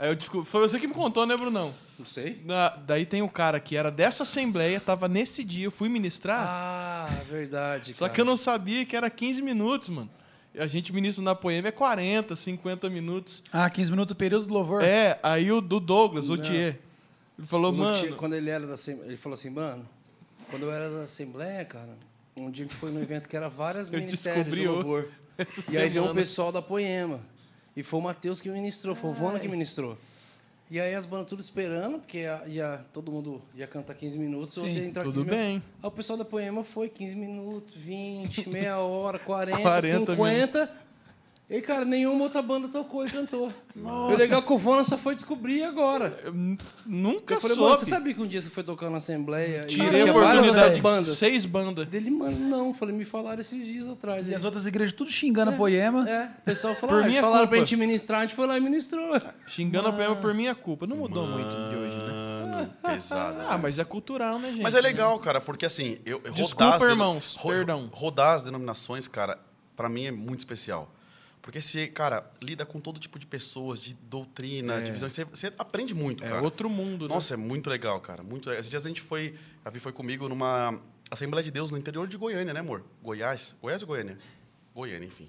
Aí 0.00 0.08
eu 0.08 0.14
descobri. 0.16 0.48
Foi 0.48 0.60
você 0.62 0.78
que 0.80 0.86
me 0.86 0.94
contou, 0.94 1.26
né, 1.26 1.36
Brunão? 1.36 1.74
Não 1.98 2.06
sei. 2.06 2.34
Da- 2.36 2.70
daí 2.86 3.04
tem 3.04 3.20
um 3.20 3.28
cara 3.28 3.60
que 3.60 3.76
era 3.76 3.90
dessa 3.90 4.22
assembleia, 4.22 4.80
tava 4.80 5.06
nesse 5.08 5.44
dia, 5.44 5.66
eu 5.66 5.70
fui 5.70 5.90
ministrar. 5.90 6.40
Ah, 6.42 7.08
verdade. 7.28 7.92
só 7.92 8.08
que 8.08 8.18
eu 8.18 8.24
não 8.24 8.36
sabia 8.36 8.86
que 8.86 8.96
era 8.96 9.10
15 9.10 9.42
minutos, 9.42 9.90
mano. 9.90 10.08
A 10.58 10.66
gente 10.66 10.90
ministra 10.92 11.22
na 11.22 11.34
poema 11.34 11.68
é 11.68 11.70
40, 11.70 12.34
50 12.34 12.88
minutos. 12.88 13.42
Ah, 13.52 13.68
15 13.68 13.90
minutos, 13.90 14.16
período 14.16 14.46
do 14.46 14.54
louvor. 14.54 14.82
É, 14.82 15.20
aí 15.22 15.52
o 15.52 15.60
do 15.60 15.78
Douglas, 15.78 16.30
o 16.30 16.38
Thier. 16.38 16.78
Ele 17.38 17.46
falou, 17.46 17.70
mano. 17.70 18.16
quando 18.16 18.34
ele 18.34 18.48
era 18.50 18.66
da 18.66 18.74
Assembleia, 18.74 19.08
ele 19.10 19.16
falou 19.18 19.34
assim, 19.34 19.50
mano, 19.50 19.86
quando 20.50 20.62
eu 20.64 20.72
era 20.72 20.88
da 20.90 21.04
Assembleia, 21.04 21.62
cara, 21.66 21.96
um 22.38 22.50
dia 22.50 22.64
a 22.64 22.68
gente 22.68 22.74
foi 22.76 22.90
num 22.90 23.00
evento 23.02 23.28
que 23.28 23.36
era 23.36 23.48
várias 23.50 23.92
Eu 23.92 23.98
ministérios 24.00 24.44
descobri 24.46 24.62
de 24.62 24.68
o- 24.68 24.72
louvor. 24.72 25.08
E 25.70 25.76
aí 25.78 25.88
veio 25.88 25.92
semana. 26.02 26.14
pessoal 26.14 26.50
da 26.50 26.60
Poema. 26.62 27.20
E 27.80 27.82
foi 27.82 27.98
o 27.98 28.02
Matheus 28.02 28.40
que 28.40 28.48
ministrou, 28.50 28.94
foi 28.94 29.10
o 29.10 29.12
Vona 29.14 29.38
que 29.40 29.48
ministrou. 29.48 29.96
E 30.70 30.78
aí 30.78 30.94
as 30.94 31.04
bandas 31.04 31.26
tudo 31.26 31.40
esperando, 31.40 31.98
porque 31.98 32.18
ia, 32.18 32.42
ia- 32.46 32.84
todo 32.92 33.10
mundo 33.10 33.42
ia 33.56 33.66
cantar 33.66 33.94
15 33.94 34.16
minutos, 34.18 34.56
o 34.56 34.60
outro 34.60 34.74
Sim, 34.74 34.80
ia 34.82 34.86
entrar 34.86 35.02
tudo 35.02 35.14
15 35.14 35.26
minutos. 35.26 35.46
bem. 35.46 35.62
Aí 35.82 35.88
o 35.88 35.90
pessoal 35.90 36.16
da 36.16 36.24
Poema 36.24 36.62
foi 36.62 36.88
15 36.88 37.16
minutos, 37.16 37.74
20, 37.74 38.48
meia 38.48 38.78
hora, 38.78 39.18
40, 39.18 39.60
40 39.60 40.12
50. 40.14 40.70
E 41.50 41.60
cara, 41.60 41.84
nenhuma 41.84 42.22
outra 42.22 42.40
banda 42.40 42.68
tocou 42.68 43.04
e 43.04 43.10
cantou. 43.10 43.52
O 43.74 44.14
legal 44.14 44.38
é 44.38 44.42
que 44.42 44.52
o 44.52 44.56
Vona 44.56 44.84
só 44.84 44.96
foi 44.96 45.16
descobrir 45.16 45.64
agora. 45.64 46.16
Eu 46.22 46.32
n- 46.32 46.56
nunca 46.86 47.34
Eu 47.34 47.40
falei, 47.40 47.56
mano, 47.56 47.68
soube. 47.70 47.84
você 47.84 47.90
sabia 47.90 48.14
que 48.14 48.22
um 48.22 48.26
dia 48.26 48.40
você 48.40 48.48
foi 48.50 48.62
tocar 48.62 48.88
na 48.88 48.98
Assembleia 48.98 49.64
e 49.64 49.66
Tirei 49.66 50.00
a 50.00 50.02
tinha 50.04 50.12
várias 50.12 50.46
outras 50.46 50.76
bandas? 50.76 51.18
Seis 51.18 51.44
bandas. 51.44 51.88
Dele, 51.88 52.08
mano, 52.08 52.38
não. 52.38 52.72
Falei, 52.72 52.94
me 52.94 53.04
falaram 53.04 53.40
esses 53.40 53.64
dias 53.66 53.88
atrás. 53.88 54.28
E 54.28 54.30
aí. 54.30 54.36
as 54.36 54.44
outras 54.44 54.64
igrejas 54.64 54.92
tudo 54.94 55.10
xingando 55.10 55.50
a 55.50 55.54
poema. 55.54 56.08
É, 56.08 56.26
o 56.26 56.42
pessoal 56.44 56.72
falou, 56.76 56.90
Por 56.94 56.98
ah, 56.98 57.00
eles 57.00 57.10
minha 57.10 57.20
falaram 57.20 57.48
pra 57.48 57.56
culpa. 57.58 57.66
gente 57.66 57.76
ministrar, 57.76 58.20
a 58.20 58.22
gente 58.26 58.36
foi 58.36 58.46
lá 58.46 58.56
e 58.56 58.60
ministrou. 58.60 59.10
Xingando 59.48 59.88
a 59.88 59.92
poema 59.92 60.14
por 60.14 60.32
minha 60.32 60.54
culpa. 60.54 60.86
Não 60.86 60.98
mudou 60.98 61.26
muito 61.26 61.50
de 61.50 61.76
hoje, 61.76 61.96
né? 61.96 62.46
Mano, 62.48 62.74
pesado. 62.94 63.40
Ah, 63.48 63.58
mas 63.58 63.76
é 63.80 63.84
cultural, 63.84 64.38
né, 64.38 64.50
gente? 64.52 64.62
Mas 64.62 64.76
é 64.76 64.80
legal, 64.80 65.18
cara, 65.18 65.40
porque 65.40 65.66
assim, 65.66 65.98
eu 66.06 66.20
eu 66.24 66.30
Desculpa, 66.30 66.74
rodar 66.74 66.90
irmãos, 66.90 67.34
ro- 67.36 67.50
perdão. 67.50 67.90
Rodar 67.92 68.36
as 68.36 68.42
denominações, 68.44 69.08
cara, 69.08 69.36
pra 69.74 69.88
mim 69.88 70.04
é 70.06 70.12
muito 70.12 70.38
especial. 70.38 70.88
Porque 71.50 71.60
você, 71.60 71.88
cara, 71.88 72.30
lida 72.40 72.64
com 72.64 72.78
todo 72.78 73.00
tipo 73.00 73.18
de 73.18 73.26
pessoas, 73.26 73.80
de 73.80 73.92
doutrina, 73.94 74.80
de 74.80 74.92
visão, 74.92 75.10
você, 75.10 75.24
você 75.24 75.52
aprende 75.58 75.92
muito, 75.92 76.22
É 76.24 76.28
cara. 76.28 76.42
outro 76.42 76.70
mundo, 76.70 77.08
né? 77.08 77.12
Nossa, 77.12 77.34
é 77.34 77.36
muito 77.36 77.68
legal, 77.68 78.00
cara, 78.00 78.22
muito 78.22 78.46
legal. 78.48 78.60
Esses 78.60 78.70
dias 78.70 78.84
a 78.84 78.88
gente 78.88 79.00
foi, 79.00 79.34
a 79.64 79.68
Vi 79.68 79.80
foi 79.80 79.90
comigo 79.92 80.28
numa 80.28 80.80
Assembleia 81.10 81.42
de 81.42 81.50
Deus 81.50 81.72
no 81.72 81.76
interior 81.76 82.06
de 82.06 82.16
Goiânia, 82.16 82.54
né, 82.54 82.60
amor? 82.60 82.84
Goiás? 83.02 83.56
Goiás 83.60 83.82
ou 83.82 83.88
Goiânia? 83.88 84.16
Goiânia, 84.72 85.08
enfim. 85.08 85.28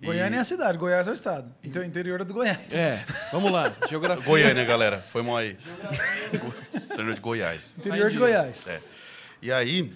E- 0.00 0.06
Goiânia 0.06 0.38
é 0.38 0.40
a 0.40 0.44
cidade, 0.44 0.78
Goiás 0.78 1.06
é 1.06 1.10
o 1.10 1.14
estado. 1.14 1.54
Então, 1.62 1.84
interior 1.84 2.22
é 2.22 2.24
do 2.24 2.32
Goiás. 2.32 2.72
É, 2.72 3.04
vamos 3.30 3.52
lá. 3.52 3.70
Geografia. 3.86 4.24
Goiânia, 4.24 4.64
galera. 4.64 4.98
Foi 4.98 5.20
mal 5.20 5.36
aí. 5.36 5.58
interior 6.90 7.12
de 7.14 7.20
Goiás. 7.20 7.76
Interior 7.78 8.08
de 8.08 8.16
Entendi. 8.16 8.18
Goiás. 8.18 8.66
É. 8.66 8.80
E 9.42 9.52
aí, 9.52 9.92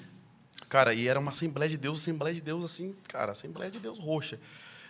cara, 0.68 0.92
e 0.92 1.08
era 1.08 1.18
uma 1.18 1.30
Assembleia 1.30 1.70
de 1.70 1.78
Deus, 1.78 2.02
Assembleia 2.02 2.34
de 2.34 2.42
Deus, 2.42 2.66
assim, 2.66 2.94
cara, 3.08 3.32
Assembleia 3.32 3.70
de 3.70 3.78
Deus 3.78 3.98
roxa. 3.98 4.38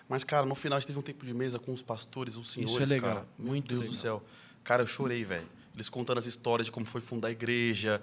Mas, 0.09 0.23
cara, 0.25 0.45
no 0.45 0.55
final 0.55 0.77
a 0.77 0.81
gente 0.81 0.89
teve 0.89 0.99
um 0.99 1.03
tempo 1.03 1.25
de 1.25 1.33
mesa 1.33 1.59
com 1.59 1.73
os 1.73 1.83
pastores, 1.83 2.37
os 2.37 2.51
senhores, 2.51 2.75
Isso 2.75 2.83
é 2.83 2.87
legal, 2.87 3.15
cara. 3.15 3.27
Meu 3.39 3.49
muito 3.49 3.69
Deus 3.69 3.81
legal. 3.81 3.93
do 3.93 3.99
céu. 3.99 4.23
Cara, 4.63 4.83
eu 4.83 4.87
chorei, 4.87 5.25
velho. 5.25 5.49
Eles 5.75 5.89
contando 5.89 6.19
as 6.19 6.27
histórias 6.27 6.67
de 6.67 6.73
como 6.73 6.87
foi 6.87 7.01
fundar 7.01 7.29
a 7.29 7.31
igreja, 7.31 8.01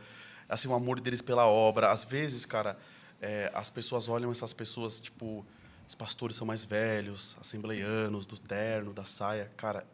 assim, 0.50 0.68
o 0.68 0.74
amor 0.74 1.00
deles 1.00 1.22
pela 1.22 1.46
obra. 1.46 1.92
Às 1.92 2.04
vezes, 2.04 2.46
cara, 2.46 2.78
é, 3.22 3.52
as 3.54 3.70
pessoas 3.70 4.10
olham 4.10 4.32
essas 4.32 4.52
pessoas, 4.52 5.00
tipo, 5.00 5.46
os 5.88 5.96
pastores 5.96 6.36
são 6.36 6.46
mais 6.46 6.64
velhos, 6.64 7.38
assembleianos, 7.40 8.26
do 8.26 8.38
terno, 8.38 8.94
da 8.94 9.06
saia, 9.06 9.52
cara, 9.56 9.86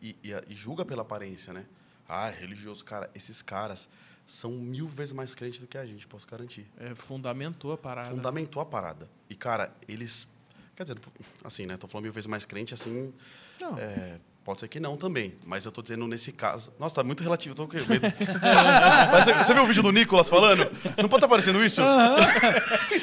e, 0.00 0.16
e, 0.22 0.32
e 0.48 0.54
julga 0.54 0.84
pela 0.84 1.02
aparência, 1.02 1.52
né? 1.52 1.66
Ah, 2.08 2.28
é 2.30 2.34
religioso. 2.38 2.84
Cara, 2.84 3.10
esses 3.14 3.42
caras 3.42 3.88
são 4.26 4.52
mil 4.52 4.88
vezes 4.88 5.12
mais 5.12 5.34
crentes 5.34 5.58
do 5.58 5.66
que 5.66 5.78
a 5.78 5.86
gente, 5.86 6.06
posso 6.06 6.26
garantir. 6.26 6.66
É, 6.76 6.94
fundamentou 6.94 7.72
a 7.72 7.78
parada. 7.78 8.10
Fundamentou 8.10 8.60
a 8.60 8.66
parada. 8.66 9.08
E, 9.28 9.34
cara, 9.34 9.74
eles. 9.88 10.28
Quer 10.76 10.82
dizer, 10.82 10.98
assim, 11.42 11.64
né? 11.64 11.78
Tô 11.78 11.86
falando 11.86 12.04
mil 12.04 12.12
vezes 12.12 12.26
mais 12.26 12.44
crente, 12.44 12.74
assim. 12.74 13.10
Não. 13.58 13.78
é, 13.78 14.16
pode 14.44 14.60
ser 14.60 14.68
que 14.68 14.78
não 14.78 14.94
também. 14.94 15.32
Mas 15.46 15.64
eu 15.64 15.72
tô 15.72 15.80
dizendo 15.80 16.06
nesse 16.06 16.32
caso. 16.32 16.70
Nossa, 16.78 16.96
tá 16.96 17.02
muito 17.02 17.22
relativo. 17.22 17.54
Eu 17.54 17.56
tô 17.56 17.66
com 17.66 17.76
medo. 17.78 18.02
Mas 19.10 19.24
você, 19.24 19.32
você 19.32 19.54
viu 19.54 19.62
o 19.62 19.66
vídeo 19.66 19.82
do 19.82 19.90
Nicolas 19.90 20.28
falando? 20.28 20.70
Não 20.98 21.08
pode 21.08 21.16
estar 21.16 21.26
aparecendo 21.26 21.64
isso? 21.64 21.80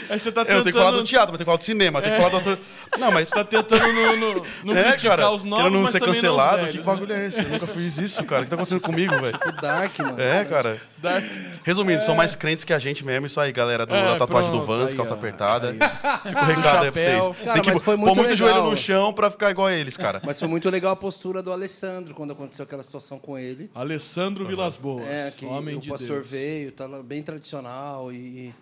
Aí 0.07 0.19
você 0.19 0.31
tá 0.31 0.41
Eu 0.41 0.45
tentando, 0.45 0.63
tenho 0.65 0.75
que 0.75 0.79
falar 0.79 0.91
do 0.91 1.03
teatro, 1.03 1.31
mas 1.31 1.37
tenho 1.37 1.39
que 1.39 1.45
falar 1.45 1.57
do 1.57 1.63
cinema, 1.63 1.99
tenho 1.99 2.13
que 2.15 2.21
falar 2.21 2.29
do 2.29 2.37
ator. 2.37 2.59
Não, 2.99 3.11
mas. 3.11 3.29
tá 3.31 3.43
tentando 3.43 3.91
no, 3.91 4.15
no, 4.17 4.45
no 4.65 4.77
é, 4.77 4.83
criticar 4.83 5.17
cara, 5.17 5.31
os 5.31 5.43
novos, 5.43 5.63
querendo 5.63 5.73
não 5.73 5.81
mas 5.81 5.91
ser 5.91 5.99
não 5.99 6.07
cancelado. 6.07 6.57
velhos, 6.57 6.71
que 6.71 6.77
né? 6.77 6.83
bagulho 6.83 7.13
é 7.13 7.25
esse? 7.25 7.39
Eu 7.39 7.49
nunca 7.49 7.65
fiz 7.65 7.97
isso, 7.97 8.23
cara. 8.23 8.41
O 8.41 8.43
que 8.43 8.51
tá 8.51 8.55
acontecendo 8.55 8.81
comigo, 8.81 9.19
velho? 9.19 9.39
O 9.47 9.51
Dark, 9.53 9.97
mano. 9.97 10.21
É, 10.21 10.45
cara. 10.45 10.79
Dark. 11.03 11.23
Resumindo, 11.63 12.01
são 12.03 12.15
mais 12.15 12.33
crentes 12.33 12.65
que 12.65 12.73
a 12.73 12.79
gente 12.79 13.05
mesmo. 13.05 13.25
Isso 13.27 13.39
aí, 13.39 13.51
galera 13.51 13.85
do, 13.85 13.93
É, 13.93 14.01
da 14.01 14.17
tatuagem 14.17 14.49
do 14.51 14.57
pronto, 14.61 14.79
Vans, 14.79 14.91
aí, 14.91 14.97
calça 14.97 15.13
ó. 15.13 15.17
apertada. 15.17 15.71
Fica 15.73 16.41
o 16.41 16.45
recado 16.45 16.83
aí 16.85 16.91
pra 16.91 17.01
vocês. 17.01 17.15
chapéu. 17.15 17.33
Você 17.33 17.43
Cara, 17.43 17.53
tem 17.53 17.61
que 17.61 17.69
mas 17.71 17.81
foi 17.81 17.95
pôr 17.97 18.01
muito 18.05 18.15
muito 18.17 18.35
joelho 18.35 18.63
no 18.63 18.75
chão 18.75 19.13
pra 19.13 19.29
ficar 19.29 19.51
igual 19.51 19.67
a 19.67 19.73
eles, 19.73 19.95
cara. 19.95 20.21
Mas 20.25 20.39
foi 20.39 20.47
muito 20.47 20.69
legal 20.69 20.91
a 20.93 20.95
postura 20.95 21.43
do 21.43 21.51
Alessandro 21.51 22.13
quando 22.15 22.31
aconteceu 22.33 22.63
aquela 22.63 22.81
situação 22.83 23.19
com 23.19 23.37
ele. 23.37 23.69
Alessandro 23.75 24.45
Vilas 24.45 24.77
Boas. 24.77 25.07
É, 25.07 25.31
que 25.31 25.45
homem 25.45 25.75
o 25.77 25.79
de 25.79 25.89
pastor 25.89 26.17
Deus. 26.17 26.29
veio, 26.29 26.71
tava 26.71 27.03
bem 27.03 27.21
tradicional 27.21 28.11
e, 28.11 28.53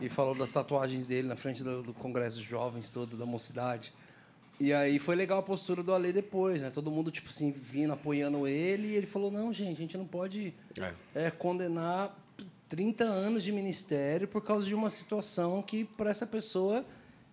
e 0.00 0.08
falou 0.08 0.34
das 0.34 0.52
tatuagens 0.52 1.06
dele 1.06 1.26
na 1.28 1.36
frente 1.36 1.64
do, 1.64 1.82
do 1.82 1.92
Congresso 1.94 2.38
de 2.38 2.44
Jovens 2.44 2.90
todo, 2.90 3.16
da 3.16 3.26
mocidade. 3.26 3.92
E 4.58 4.72
aí 4.72 4.98
foi 4.98 5.14
legal 5.16 5.38
a 5.38 5.42
postura 5.42 5.82
do 5.82 5.92
Ale 5.92 6.12
depois, 6.12 6.62
né? 6.62 6.70
Todo 6.70 6.90
mundo, 6.90 7.10
tipo 7.10 7.28
assim, 7.28 7.52
vindo, 7.52 7.92
apoiando 7.92 8.46
ele. 8.46 8.88
E 8.88 8.94
ele 8.94 9.06
falou, 9.06 9.30
não, 9.30 9.52
gente, 9.52 9.72
a 9.72 9.80
gente 9.80 9.98
não 9.98 10.06
pode 10.06 10.54
É. 10.80 11.26
é, 11.26 11.30
condenar 11.30 12.16
30 12.68 13.04
anos 13.04 13.44
de 13.44 13.52
ministério 13.52 14.26
por 14.26 14.40
causa 14.42 14.66
de 14.66 14.74
uma 14.74 14.88
situação 14.90 15.60
que, 15.62 15.84
para 15.84 16.08
essa 16.10 16.26
pessoa, 16.26 16.84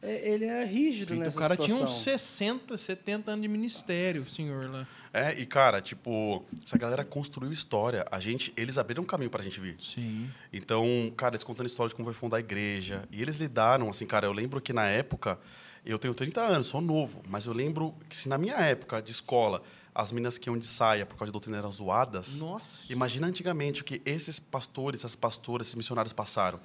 é, 0.02 0.30
ele 0.30 0.46
é 0.46 0.66
rígido 0.66 1.14
O 1.14 1.16
nessa 1.16 1.40
cara 1.40 1.54
situação. 1.56 1.78
tinha 1.78 1.88
uns 1.88 2.04
60, 2.04 2.78
70 2.78 3.32
anos 3.32 3.42
de 3.42 3.48
ministério, 3.48 4.24
o 4.24 4.30
senhor 4.30 4.70
lá. 4.70 4.86
É, 5.14 5.40
e 5.40 5.46
cara, 5.46 5.80
tipo, 5.80 6.44
essa 6.66 6.78
galera 6.78 7.06
construiu 7.06 7.54
história. 7.54 8.06
A 8.12 8.20
gente, 8.20 8.52
eles 8.58 8.78
abriram 8.78 9.04
um 9.04 9.06
caminho 9.06 9.30
pra 9.30 9.42
gente 9.44 9.60
vir. 9.62 9.78
Sim. 9.80 10.30
Então, 10.52 10.86
cara, 11.16 11.36
eles 11.36 11.44
contando 11.44 11.68
história 11.68 11.88
de 11.90 11.96
como 11.96 12.06
foi 12.06 12.14
fundar 12.14 12.38
a 12.38 12.40
igreja. 12.42 13.08
E 13.12 13.22
eles 13.22 13.38
lidaram, 13.38 13.88
assim, 13.90 14.06
cara, 14.06 14.26
eu 14.26 14.34
lembro 14.34 14.60
que 14.60 14.74
na 14.74 14.88
época, 14.88 15.40
eu 15.86 16.00
tenho 16.00 16.14
30 16.14 16.42
anos, 16.42 16.68
sou 16.68 16.82
novo, 16.82 17.22
mas 17.28 17.46
eu 17.46 17.54
lembro 17.54 17.94
que 18.10 18.16
se 18.16 18.30
na 18.30 18.38
minha 18.38 18.56
época 18.56 19.02
de 19.02 19.12
escola 19.12 19.62
as 19.94 20.12
meninas 20.12 20.38
que 20.38 20.50
iam 20.50 20.58
de 20.58 20.66
saia 20.66 21.06
por 21.06 21.16
causa 21.16 21.28
de 21.28 21.34
doutrina 21.34 21.58
eram 21.58 21.72
zoadas. 21.72 22.40
Nossa. 22.40 22.92
Imagina 22.92 23.28
antigamente 23.28 23.82
o 23.82 23.86
que 23.86 24.02
esses 24.06 24.40
pastores, 24.40 25.02
essas 25.02 25.16
pastoras, 25.16 25.68
esses 25.68 25.76
missionários 25.76 26.14
passaram. 26.14 26.60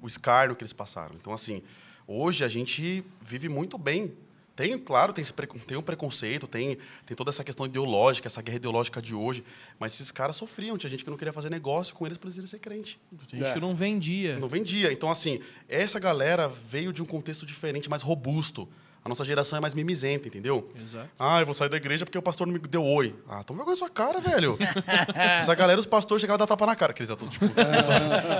O 0.00 0.06
escárnio 0.06 0.56
que 0.56 0.62
eles 0.62 0.72
passaram. 0.72 1.14
Então, 1.14 1.32
assim, 1.32 1.62
hoje 2.06 2.42
a 2.42 2.48
gente 2.48 3.04
vive 3.20 3.48
muito 3.48 3.76
bem. 3.76 4.12
Tem, 4.56 4.78
claro, 4.78 5.12
tem, 5.12 5.20
esse 5.22 5.32
precon- 5.32 5.58
tem 5.58 5.76
um 5.76 5.82
preconceito, 5.82 6.46
tem, 6.46 6.78
tem 7.04 7.16
toda 7.16 7.30
essa 7.30 7.42
questão 7.42 7.66
ideológica, 7.66 8.28
essa 8.28 8.40
guerra 8.40 8.56
ideológica 8.56 9.02
de 9.02 9.14
hoje. 9.14 9.42
Mas 9.80 9.94
esses 9.94 10.12
caras 10.12 10.36
sofriam. 10.36 10.78
Tinha 10.78 10.88
gente 10.90 11.02
que 11.04 11.10
não 11.10 11.16
queria 11.16 11.32
fazer 11.32 11.50
negócio 11.50 11.94
com 11.94 12.06
eles 12.06 12.16
para 12.16 12.28
eles 12.28 12.36
irem 12.36 12.46
ser 12.46 12.60
crente. 12.60 12.98
A 13.32 13.36
gente 13.36 13.60
não 13.60 13.74
vendia. 13.74 14.38
Não 14.38 14.46
vendia. 14.48 14.92
Então, 14.92 15.10
assim, 15.10 15.40
essa 15.68 15.98
galera 15.98 16.46
veio 16.48 16.92
de 16.92 17.02
um 17.02 17.06
contexto 17.06 17.44
diferente, 17.44 17.90
mais 17.90 18.02
robusto. 18.02 18.68
A 19.04 19.08
nossa 19.08 19.22
geração 19.22 19.58
é 19.58 19.60
mais 19.60 19.74
mimizenta, 19.74 20.28
entendeu? 20.28 20.66
Exato. 20.82 21.10
Ah, 21.18 21.38
eu 21.40 21.44
vou 21.44 21.54
sair 21.54 21.68
da 21.68 21.76
igreja 21.76 22.06
porque 22.06 22.16
o 22.16 22.22
pastor 22.22 22.46
não 22.46 22.54
me 22.54 22.58
deu 22.60 22.82
oi. 22.82 23.14
Ah, 23.28 23.42
toma 23.44 23.58
vergonha 23.58 23.74
na 23.74 23.78
sua 23.78 23.90
cara, 23.90 24.18
velho. 24.18 24.56
essa 25.14 25.54
galera, 25.54 25.78
os 25.78 25.84
pastores 25.84 26.22
chegavam 26.22 26.36
a 26.36 26.38
dar 26.38 26.46
tapa 26.46 26.64
na 26.64 26.74
cara. 26.74 26.92
Aqueles 26.92 27.10
atores, 27.10 27.34
tipo, 27.34 27.44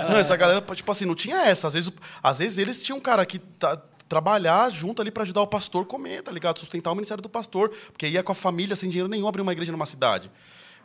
não, 0.09 0.17
essa 0.17 0.35
galera, 0.35 0.61
tipo 0.73 0.91
assim, 0.91 1.05
não 1.05 1.13
tinha 1.13 1.37
essa. 1.45 1.67
Às 1.67 1.73
vezes, 1.75 1.91
às 2.23 2.39
vezes 2.39 2.57
eles 2.57 2.81
tinham 2.81 2.97
um 2.97 3.01
cara 3.01 3.23
que 3.27 3.37
tá- 3.37 3.79
trabalhar 4.07 4.69
junto 4.69 5.01
ali 5.01 5.11
para 5.11 5.23
ajudar 5.23 5.41
o 5.41 5.47
pastor 5.47 5.85
comer, 5.85 6.21
tá 6.21 6.31
ligado? 6.31 6.59
Sustentar 6.59 6.91
o 6.91 6.95
ministério 6.95 7.21
do 7.21 7.29
pastor. 7.29 7.69
Porque 7.91 8.07
ia 8.07 8.23
com 8.23 8.31
a 8.31 8.35
família 8.35 8.75
sem 8.75 8.89
dinheiro 8.89 9.09
nenhum 9.09 9.27
abrir 9.27 9.41
uma 9.41 9.51
igreja 9.51 9.71
numa 9.71 9.85
cidade. 9.85 10.31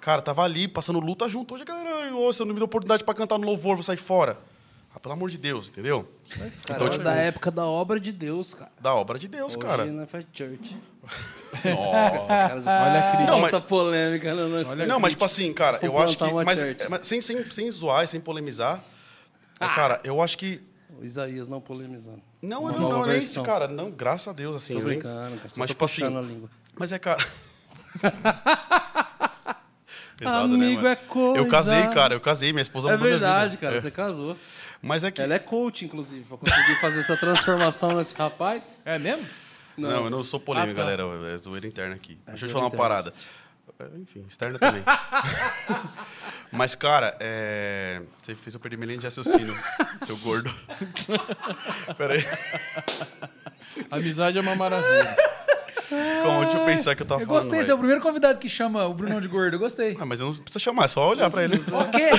Cara, 0.00 0.22
tava 0.22 0.42
ali 0.42 0.66
passando 0.66 0.98
luta 0.98 1.28
junto. 1.28 1.54
Hoje 1.54 1.62
a 1.62 1.66
galera, 1.66 2.14
ô, 2.14 2.32
você 2.32 2.40
não 2.44 2.48
me 2.54 2.54
deu 2.54 2.64
oportunidade 2.64 3.04
para 3.04 3.14
cantar 3.14 3.38
no 3.38 3.46
louvor, 3.46 3.74
vou 3.76 3.82
sair 3.82 3.98
fora. 3.98 4.38
Ah, 4.92 4.98
pelo 4.98 5.14
amor 5.14 5.30
de 5.30 5.38
Deus, 5.38 5.68
entendeu? 5.68 6.08
Cara, 6.30 6.50
Então, 6.74 6.86
é 6.86 6.90
tipo, 6.90 7.04
da 7.04 7.14
época 7.14 7.50
da 7.50 7.64
obra 7.64 8.00
de 8.00 8.10
Deus, 8.10 8.54
cara. 8.54 8.72
Da 8.80 8.92
obra 8.92 9.18
de 9.20 9.28
Deus, 9.28 9.54
Hoje 9.54 9.64
cara. 9.64 9.84
não 9.84 10.06
faz 10.06 10.26
church. 10.32 10.76
Nossa. 11.64 12.26
Cara, 12.26 12.90
Olha 12.90 12.98
a 12.98 13.10
crítica. 13.12 13.36
muita 13.36 13.60
polêmica. 13.60 14.34
Né? 14.34 14.48
né? 14.48 14.64
Olha 14.68 14.86
Não, 14.86 14.98
mas 14.98 15.12
tipo 15.12 15.24
assim, 15.24 15.52
cara, 15.52 15.78
Vou 15.78 15.90
eu 15.90 15.98
acho 15.98 16.18
que. 16.18 16.32
Mas, 16.32 16.88
mas 16.88 17.06
sem, 17.06 17.20
sem, 17.20 17.44
sem 17.50 17.70
zoar 17.70 18.02
e 18.04 18.08
sem 18.08 18.20
polemizar. 18.20 18.82
é, 19.60 19.66
Cara, 19.68 20.00
eu 20.02 20.20
acho 20.20 20.36
que. 20.36 20.60
O 20.98 21.04
Isaías 21.04 21.46
não 21.46 21.60
polemizando. 21.60 22.22
Não, 22.43 22.62
Uma 22.62 22.72
não, 22.72 22.80
nova 22.80 23.07
não, 23.07 23.12
é 23.12 23.18
isso, 23.18 23.43
cara. 23.43 23.68
Não, 23.68 23.91
graças 23.91 24.28
a 24.28 24.32
Deus, 24.32 24.57
assim. 24.57 24.74
Tô 24.74 24.80
brincando, 24.80 25.36
cara. 25.36 25.41
Mas, 25.45 25.55
tô 25.57 25.66
tipo 25.66 25.84
assim. 25.84 26.05
a 26.05 26.20
língua. 26.20 26.49
Mas 26.78 26.93
é, 26.93 26.99
cara. 26.99 27.24
Pesado, 30.16 30.55
Amigo 30.55 30.82
mano? 30.82 30.88
é 30.88 30.97
coisa. 30.97 31.38
Eu 31.38 31.49
casei, 31.49 31.86
cara. 31.88 32.14
Eu 32.14 32.20
casei, 32.20 32.53
minha 32.53 32.62
esposa 32.62 32.88
É 32.88 32.93
mudou 32.93 33.07
minha 33.09 33.18
verdade, 33.18 33.51
vida. 33.57 33.61
cara. 33.62 33.76
É. 33.76 33.80
Você 33.80 33.91
casou. 33.91 34.36
Mas 34.82 35.05
é 35.05 35.11
que. 35.11 35.20
Ela 35.20 35.34
é 35.34 35.38
coach, 35.38 35.84
inclusive, 35.84 36.24
pra 36.24 36.36
conseguir 36.36 36.74
fazer 36.80 37.01
essa 37.01 37.16
transformação 37.16 37.97
nesse 37.97 38.14
rapaz. 38.14 38.78
É 38.84 38.99
mesmo? 38.99 39.26
Não, 39.76 40.05
eu 40.05 40.11
não 40.11 40.22
sou 40.22 40.38
polêmico, 40.38 40.78
Ah, 40.80 40.84
tá. 40.84 40.91
galera. 40.97 41.32
É 41.32 41.36
zoeira 41.38 41.66
interna 41.66 41.95
aqui. 41.95 42.18
Deixa 42.26 42.45
eu 42.45 42.49
te 42.49 42.53
falar 42.53 42.64
uma 42.64 42.68
interna. 42.68 42.82
parada. 42.88 43.14
Enfim, 44.01 44.24
externa 44.28 44.59
também. 44.59 44.83
Mas, 46.53 46.74
cara, 46.74 47.16
é... 47.20 48.03
você 48.20 48.35
fez 48.35 48.55
eu 48.55 48.61
perder 48.61 48.76
minha 48.76 48.89
linha 48.89 48.99
de 48.99 49.07
raciocínio, 49.07 49.55
seu 50.03 50.16
gordo. 50.18 50.53
Peraí. 51.97 52.24
Amizade 53.91 54.39
é 54.39 54.41
uma 54.41 54.57
maravilha. 54.57 55.16
Calma, 56.22 56.45
deixa 56.45 56.59
eu 56.59 56.64
pensar 56.66 56.95
que 56.95 57.03
eu 57.03 57.07
tava 57.07 57.22
Eu 57.22 57.26
falando. 57.26 57.43
gostei, 57.43 57.59
velho. 57.59 57.66
você 57.66 57.72
é 57.72 57.74
o 57.74 57.78
primeiro 57.78 58.01
convidado 58.01 58.39
que 58.39 58.49
chama 58.49 58.87
o 58.87 58.95
Brunão 58.95 59.20
de 59.20 59.28
gordo. 59.28 59.55
Eu 59.55 59.59
gostei. 59.59 59.97
Ah, 59.99 60.05
mas 60.05 60.20
eu 60.20 60.28
não 60.28 60.35
precisa 60.35 60.59
chamar, 60.59 60.85
é 60.85 60.89
só 60.89 61.09
olhar 61.09 61.31
pra 61.31 61.43
ele. 61.45 61.57
ok. 61.57 62.11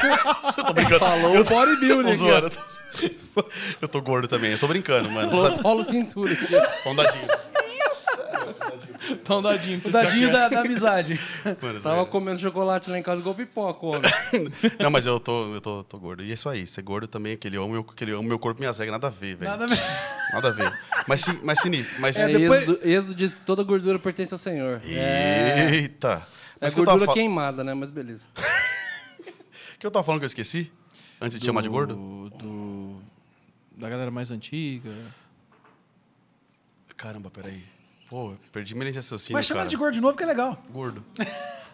eu 0.57 0.63
tô 0.65 0.73
brincando. 0.73 0.99
Falou 0.99 1.35
eu 1.35 1.41
o 1.41 1.45
bodybuilding 1.45 2.17
tô. 2.17 2.27
Eu 2.27 2.49
tô... 2.49 3.45
eu 3.81 3.87
tô 3.87 4.01
gordo 4.01 4.27
também, 4.27 4.51
eu 4.51 4.59
tô 4.59 4.67
brincando, 4.67 5.09
mano. 5.09 5.31
Paulo 5.61 5.83
Cintura. 5.83 6.33
aqui. 6.33 7.19
Só 8.57 8.90
um 9.29 9.41
dadinho. 9.41 9.79
Dadinho. 9.79 9.89
O 9.89 9.91
dadinho 9.91 10.31
da, 10.31 10.49
da 10.49 10.61
amizade. 10.61 11.19
Mano, 11.61 11.79
Tava 11.81 11.95
sério. 11.95 12.05
comendo 12.07 12.39
chocolate 12.39 12.89
lá 12.89 12.97
em 12.99 13.03
casa 13.03 13.21
igual 13.21 13.35
pipoca, 13.35 13.85
homem. 13.85 14.01
Não, 14.79 14.89
mas 14.89 15.05
eu 15.05 15.19
tô, 15.19 15.53
eu 15.55 15.61
tô, 15.61 15.83
tô 15.83 15.97
gordo. 15.99 16.23
E 16.23 16.31
é 16.31 16.33
isso 16.33 16.47
aí, 16.49 16.65
ser 16.67 16.81
gordo 16.81 17.07
também, 17.07 17.33
aquele 17.33 17.57
amo 17.57 17.69
meu, 17.69 17.81
aquele 17.89 18.11
amo 18.11 18.23
meu 18.23 18.39
corpo, 18.39 18.59
minhas 18.59 18.77
regras, 18.79 18.93
nada 18.93 19.07
a 19.07 19.09
ver, 19.09 19.35
velho. 19.35 19.51
Nada 19.51 19.67
Nada... 19.67 20.47
a 20.47 20.51
ver. 20.51 20.65
a 20.65 20.69
ver. 20.69 20.79
Mas, 21.07 21.21
sim- 21.21 21.39
mas 21.43 21.59
sinistro. 21.61 22.01
Mas, 22.01 22.15
É, 22.17 22.27
depois- 22.27 22.61
Êxodo, 22.63 22.79
Êxodo 22.87 23.15
diz 23.15 23.33
que 23.33 23.41
toda 23.41 23.63
gordura 23.63 23.97
pertence 23.99 24.33
ao 24.33 24.37
Senhor. 24.37 24.81
Eita! 24.83 26.21
É 26.59 26.65
Mas 26.65 26.73
que 26.73 26.79
eu, 26.79 26.85
tava 26.85 26.97
gordura 26.99 27.05
fa- 27.07 27.13
queimada, 27.13 27.63
né? 27.63 27.73
Mas 27.73 27.89
beleza. 27.89 28.27
que 29.79 29.85
eu 29.87 29.89
tava 29.91 30.03
falando 30.03 30.19
que 30.19 30.25
eu 30.25 30.27
esqueci? 30.27 30.71
Antes 31.19 31.37
de 31.37 31.43
te 31.43 31.45
chamar 31.47 31.61
de 31.61 31.69
gordo? 31.69 31.95
Do, 31.95 32.29
do- 32.37 33.01
Da 33.77 33.89
galera 33.89 34.11
mais 34.11 34.29
antiga. 34.31 34.91
Caramba, 36.95 37.31
peraí. 37.31 37.63
Pô, 38.11 38.33
perdi 38.51 38.75
minha 38.75 38.83
linha 38.83 38.91
de 38.91 38.97
raciocínio, 38.99 39.33
Vai 39.33 39.41
chamar 39.43 39.61
cara. 39.61 39.69
de 39.69 39.77
gordo 39.77 39.93
de 39.95 40.01
novo 40.01 40.15
que 40.17 40.23
é 40.23 40.27
legal. 40.27 40.61
Gordo. 40.69 41.03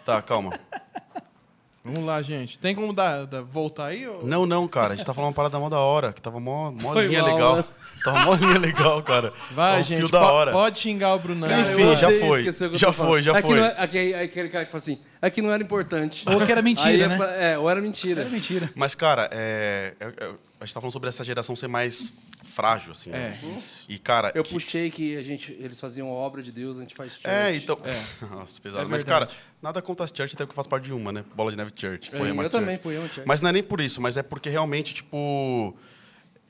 Tá, 0.05 0.21
calma. 0.21 0.51
Vamos 1.83 2.03
lá, 2.05 2.21
gente. 2.21 2.59
Tem 2.59 2.75
como 2.75 2.93
dar, 2.93 3.25
dar- 3.25 3.41
voltar 3.41 3.85
aí? 3.87 4.05
Ou... 4.07 4.25
Não, 4.25 4.45
não, 4.45 4.67
cara. 4.67 4.93
A 4.93 4.95
gente 4.95 5.05
tá 5.05 5.13
falando 5.13 5.29
uma 5.29 5.33
parada 5.33 5.57
mó 5.57 5.67
da 5.69 5.79
hora, 5.79 6.11
que 6.13 6.21
tava 6.21 6.37
mó, 6.39 6.69
mó 6.71 6.91
Foi 6.93 7.07
linha 7.07 7.21
mal, 7.23 7.33
legal. 7.33 7.55
né? 7.57 7.63
Tava 8.03 8.19
mó 8.25 8.35
linha 8.35 8.59
legal, 8.59 9.01
cara. 9.03 9.33
Vai, 9.51 9.69
Tava 9.71 9.79
um 9.79 9.83
gente. 9.83 9.97
Fio 9.99 10.09
da 10.09 10.19
po- 10.19 10.25
hora. 10.25 10.51
Pode 10.51 10.79
xingar 10.79 11.15
o 11.15 11.19
Brunão. 11.19 11.49
Cara, 11.49 11.61
Enfim, 11.61 11.81
eu 11.81 11.95
já 11.97 12.07
odeio 12.07 12.25
foi. 12.27 12.39
esquecer 12.39 12.65
o 12.65 12.69
que 12.69 12.75
eu 12.75 12.79
Já 12.79 12.87
tô 12.87 12.93
falando. 12.93 13.11
foi, 13.11 13.21
já 13.23 13.31
Aqui 13.37 13.47
foi. 13.47 13.57
não 13.57 13.65
é- 13.65 13.75
aqui, 13.77 13.97
aí 13.97 14.13
aquele 14.13 14.49
cara 14.49 14.65
que 14.65 14.71
fala 14.71 14.77
assim, 14.77 14.99
aqui 15.21 15.41
não 15.41 15.51
era 15.51 15.63
importante. 15.63 16.23
Ou 16.29 16.45
que 16.45 16.51
era 16.51 16.61
mentira, 16.61 16.89
Aí 16.89 17.01
é, 17.01 17.07
né? 17.07 17.17
pra- 17.17 17.31
é, 17.35 17.57
ou 17.57 17.69
era 17.69 17.81
mentira. 17.81 18.21
É 18.21 18.25
mentira. 18.25 18.69
Mas, 18.75 18.93
cara, 18.93 19.27
é, 19.31 19.93
é- 19.99 20.05
é- 20.05 20.25
a 20.59 20.65
gente 20.65 20.73
tá 20.73 20.79
falando 20.81 20.93
sobre 20.93 21.09
essa 21.09 21.23
geração 21.23 21.55
ser 21.55 21.67
mais 21.67 22.13
frágil, 22.57 22.91
assim. 22.91 23.11
né? 23.11 23.39
É. 23.41 23.61
E, 23.87 23.99
cara. 23.99 24.31
Eu 24.35 24.43
que- 24.43 24.51
puxei 24.53 24.89
que 24.89 25.15
a 25.15 25.21
gente, 25.23 25.53
eles 25.53 25.79
faziam 25.79 26.09
obra 26.09 26.41
de 26.41 26.51
Deus, 26.51 26.77
a 26.77 26.81
gente 26.81 26.95
faz 26.95 27.13
church. 27.13 27.27
É, 27.29 27.55
então. 27.55 27.79
Nossa, 28.31 28.59
pesado. 28.59 28.85
É 28.85 28.87
Mas, 28.89 29.03
cara, 29.03 29.29
nada 29.61 29.81
contra 29.81 30.03
as 30.03 30.09
church, 30.09 30.33
até 30.35 30.43
porque 30.45 30.51
eu 30.53 30.55
faço 30.55 30.67
parte 30.67 30.85
de 30.85 30.93
uma, 30.93 31.11
né? 31.11 31.23
Bola 31.35 31.51
de 31.51 31.57
Neve 31.57 31.71
Church. 31.75 32.11
Sim, 32.11 32.17
Poema 32.17 32.41
eu 32.43 32.49
Church. 32.49 32.51
também, 32.59 32.77
Poema 32.77 33.07
Church. 33.07 33.27
Mas 33.27 33.39
não 33.41 33.49
é 33.49 33.53
nem 33.53 33.63
por 33.63 33.79
isso, 33.79 34.01
mas 34.01 34.17
é 34.17 34.23
porque 34.23 34.49
realmente, 34.49 34.93
tipo. 34.95 35.77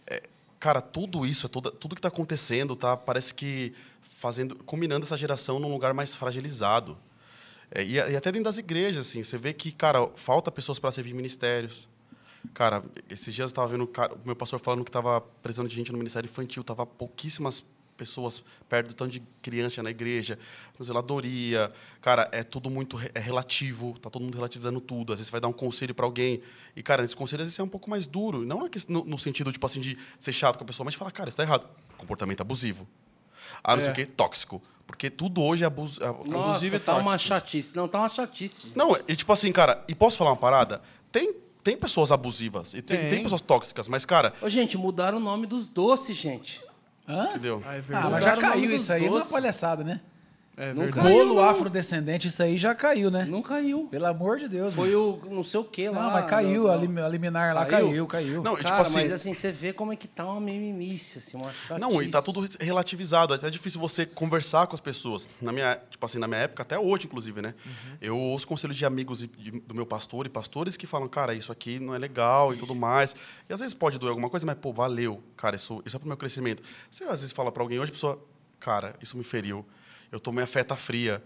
é, 0.08 0.24
cara, 0.60 0.80
tudo 0.82 1.26
isso, 1.26 1.48
toda, 1.50 1.70
tudo 1.70 1.94
que 1.96 2.02
tá 2.02 2.08
acontecendo, 2.08 2.76
tá? 2.76 2.96
Parece 2.96 3.34
que 3.34 3.74
fazendo. 4.02 4.56
combinando 4.64 5.06
essa 5.06 5.18
geração 5.18 5.60
num 5.60 5.70
lugar 5.72 5.94
mais 5.94 6.16
fragilizado. 6.16 6.98
É, 7.70 7.84
e, 7.84 7.96
e 7.96 8.00
até 8.16 8.32
dentro 8.32 8.46
das 8.46 8.58
igrejas, 8.58 9.08
assim, 9.08 9.22
você 9.22 9.38
vê 9.38 9.52
que, 9.54 9.74
cara, 9.74 10.10
falta 10.16 10.50
pessoas 10.50 10.80
para 10.80 10.90
servir 10.92 11.14
ministérios. 11.14 11.88
Cara, 12.54 12.82
esses 13.10 13.34
dias 13.34 13.46
eu 13.50 13.52
estava 13.52 13.68
vendo 13.68 13.84
o 13.86 14.26
meu 14.26 14.36
pastor 14.36 14.60
falando 14.60 14.84
que 14.84 14.90
estava 14.90 15.22
precisando 15.22 15.68
de 15.68 15.76
gente 15.76 15.92
no 15.92 15.98
ministério 15.98 16.28
infantil, 16.28 16.64
tava 16.64 16.86
pouquíssimas 16.86 17.64
pessoas 17.96 18.44
perto 18.70 18.90
do 18.90 18.94
tanto 18.94 19.12
de 19.12 19.24
criança 19.42 19.82
na 19.82 19.90
igreja, 19.90 20.38
na 20.78 20.86
zeladoria. 20.86 21.72
Cara, 22.00 22.30
é 22.32 22.44
tudo 22.44 22.70
muito 22.70 23.00
é 23.16 23.20
relativo, 23.20 23.98
tá 24.00 24.10
todo 24.10 24.22
mundo 24.22 24.36
relativizando 24.36 24.80
tudo. 24.80 25.12
Às 25.14 25.20
vezes 25.20 25.28
você 25.28 25.32
vai 25.32 25.42
dar 25.42 25.48
um 25.48 25.54
conselho 25.54 25.96
para 25.96 26.06
alguém 26.06 26.42
e, 26.76 26.84
cara, 26.84 27.04
esse 27.04 27.16
conselho 27.16 27.42
às 27.42 27.48
vezes 27.48 27.60
é 27.60 27.64
um 27.64 27.68
pouco 27.68 27.90
mais 27.90 28.06
duro, 28.06 28.46
não 28.46 28.70
no, 28.88 29.04
no 29.04 29.18
sentido 29.18 29.52
tipo 29.52 29.66
assim 29.66 29.80
de 29.82 29.98
ser 30.20 30.32
chato 30.32 30.58
com 30.58 30.64
a 30.64 30.68
pessoa, 30.68 30.86
mas 30.86 30.94
de 30.94 30.98
falar, 31.00 31.12
cara, 31.12 31.28
isso 31.30 31.38
tá 31.38 31.44
errado. 31.44 31.68
Comportamento 31.98 32.42
abusivo. 32.42 32.88
Ah, 33.64 33.76
não 33.76 33.84
sei 33.84 33.92
o 33.92 33.96
quê, 33.96 34.06
tóxico. 34.06 34.62
Porque 34.86 35.10
tudo 35.10 35.42
hoje 35.42 35.64
é 35.64 35.68
abuso. 35.68 36.02
é- 36.02 36.08
Nossa, 36.30 36.50
Abusivo 36.52 36.76
e 36.76 36.80
tá 36.80 36.94
uma 36.98 37.12
tóxico. 37.12 37.28
chatice. 37.28 37.76
Não, 37.76 37.88
tá 37.88 38.00
uma 38.00 38.10
chatice. 38.10 38.72
não, 38.76 38.96
e 39.08 39.16
tipo 39.16 39.34
assim, 39.34 39.52
cara, 39.52 39.84
e 39.88 39.96
posso 39.96 40.16
falar 40.18 40.30
uma 40.32 40.38
parada? 40.38 40.82
Tem, 41.12 41.34
tem 41.68 41.76
pessoas 41.76 42.14
abusivas 42.14 42.74
e 42.74 42.82
tem, 42.82 42.98
Tem. 42.98 43.10
tem 43.10 43.24
pessoas 43.24 43.42
tóxicas, 43.42 43.90
mas, 43.90 44.06
cara, 44.06 44.34
Ô, 44.42 44.50
gente, 44.50 44.78
mudaram 44.78 45.18
o 45.18 45.20
nome 45.20 45.46
dos 45.46 45.68
doces, 45.68 46.16
gente. 46.16 46.64
Hã? 47.06 47.28
entendeu? 47.32 47.62
Ah, 47.66 47.76
é 47.76 47.84
Ah, 47.92 48.10
mas 48.10 48.24
já 48.24 48.38
caiu 48.38 48.74
isso 48.74 48.94
aí, 48.94 49.06
é 49.06 49.10
uma 49.10 49.26
palhaçada, 49.26 49.84
né? 49.84 50.00
É 50.60 50.74
Não 50.74 50.86
verdade. 50.86 51.08
caiu, 51.08 51.18
Bolo 51.28 51.36
não. 51.40 51.50
afrodescendente, 51.50 52.28
isso 52.30 52.42
aí 52.42 52.58
já 52.58 52.74
caiu, 52.74 53.12
né? 53.12 53.26
Não 53.26 53.44
caiu. 53.44 53.88
Pelo 53.92 54.08
amor 54.08 54.40
de 54.40 54.48
Deus. 54.48 54.74
Foi 54.74 54.90
mano. 54.90 55.22
o 55.24 55.30
não 55.36 55.44
sei 55.44 55.60
o 55.60 55.64
que 55.64 55.88
lá. 55.88 56.02
Não, 56.02 56.12
mas 56.12 56.26
caiu, 56.28 56.64
não, 56.64 56.72
a 56.72 56.78
não. 56.78 57.06
a 57.06 57.10
liminar 57.10 57.54
lá 57.54 57.64
Caiu? 57.68 57.88
caiu, 57.90 58.08
caiu. 58.08 58.42
Não, 58.42 58.56
tipo 58.58 58.68
Cara, 58.68 58.82
assim. 58.82 58.96
mas 58.96 59.12
assim, 59.12 59.36
você 59.36 59.52
vê 59.52 59.72
como 59.72 59.94
é 59.94 59.96
que 59.96 60.08
tá 60.08 60.26
uma 60.26 60.42
mimimice, 60.42 61.20
assim, 61.20 61.38
uma 61.38 61.52
chatice. 61.54 61.80
Não, 61.80 62.02
e 62.02 62.10
tá 62.10 62.24
tudo 62.24 62.44
relativizado. 62.60 63.36
É 63.36 63.38
até 63.38 63.52
difícil 63.52 63.80
você 63.80 64.04
conversar 64.04 64.66
com 64.66 64.74
as 64.74 64.82
pessoas. 64.82 65.30
Na 65.40 65.52
minha, 65.52 65.80
tipo 65.92 66.04
assim, 66.04 66.18
na 66.18 66.28
minha 66.28 66.40
época, 66.42 66.64
até 66.64 66.80
hoje, 66.80 67.06
inclusive, 67.06 67.40
né? 67.40 67.54
Eu 68.02 68.18
ouço 68.18 68.48
conselhos 68.48 68.76
de 68.76 68.84
amigos 68.84 69.22
e 69.22 69.28
de- 69.28 69.60
do 69.60 69.76
meu 69.76 69.86
pastor 69.86 70.26
e 70.26 70.30
pastores 70.30 70.76
que 70.76 70.88
falam, 70.88 71.08
cara, 71.08 71.36
isso 71.36 71.52
aqui 71.52 71.80
não 71.80 71.94
é 71.94 72.00
legal 72.00 72.52
e 72.52 72.58
tudo 72.58 72.74
mais. 72.74 73.16
E 73.48 73.54
às 73.54 73.60
vezes 73.60 73.76
pode 73.76 74.00
doer 74.00 74.10
alguma 74.10 74.28
coisa, 74.30 74.44
mas, 74.44 74.56
pô, 74.60 74.74
valeu. 74.74 75.22
Cara, 75.36 75.56
isso, 75.56 75.84
isso 75.86 75.96
é 75.96 76.00
pro 76.00 76.08
meu 76.08 76.18
crescimento. 76.18 76.64
Você 76.90 77.04
às 77.04 77.20
vezes 77.22 77.32
fala 77.32 77.52
para 77.52 77.62
alguém 77.62 77.78
hoje, 77.80 77.92
a 77.92 77.94
pessoa, 77.94 78.20
cara, 78.60 78.96
isso 79.00 79.16
me 79.16 79.24
feriu. 79.24 79.64
Eu 80.12 80.20
tomei 80.20 80.44
a 80.44 80.48
feta 80.48 80.76
fria. 80.76 81.24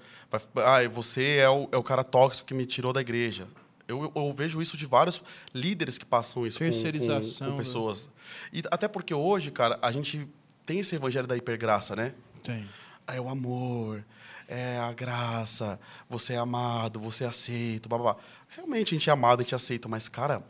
Ah, 0.55 0.87
você 0.89 1.37
é 1.37 1.49
o, 1.49 1.67
é 1.71 1.77
o 1.77 1.83
cara 1.83 2.03
tóxico 2.03 2.47
que 2.47 2.53
me 2.53 2.65
tirou 2.65 2.91
da 2.93 3.01
igreja. 3.01 3.47
Eu, 3.87 4.11
eu- 4.15 4.33
vejo 4.33 4.61
isso 4.61 4.77
de 4.77 4.85
vários 4.85 5.21
líderes 5.53 5.97
que 5.97 6.05
passam 6.05 6.47
isso 6.47 6.57
com- 6.59 6.65
com, 6.65 6.71
Terceirização, 6.71 7.47
com 7.47 7.53
né? 7.53 7.57
pessoas. 7.59 8.09
E 8.53 8.61
até 8.71 8.87
porque 8.87 9.13
hoje, 9.13 9.51
cara, 9.51 9.77
a 9.81 9.91
gente 9.91 10.27
tem 10.65 10.79
esse 10.79 10.95
evangelho 10.95 11.27
da 11.27 11.35
hipergraça, 11.35 11.95
né? 11.95 12.13
Tem. 12.41 12.67
É 13.07 13.19
o 13.19 13.27
amor, 13.27 14.03
é 14.47 14.77
a 14.79 14.93
graça, 14.93 15.77
você 16.09 16.33
é 16.33 16.37
amado, 16.37 16.99
você 16.99 17.25
é 17.25 17.27
aceito, 17.27 17.89
blá, 17.89 17.97
blá, 17.97 18.13
blá. 18.13 18.23
Realmente 18.49 18.95
a 18.95 18.97
gente 18.97 19.09
é 19.09 19.13
amado, 19.13 19.41
a 19.41 19.43
gente 19.43 19.53
é 19.53 19.57
aceito, 19.57 19.89
mas, 19.89 20.07
cara, 20.07 20.41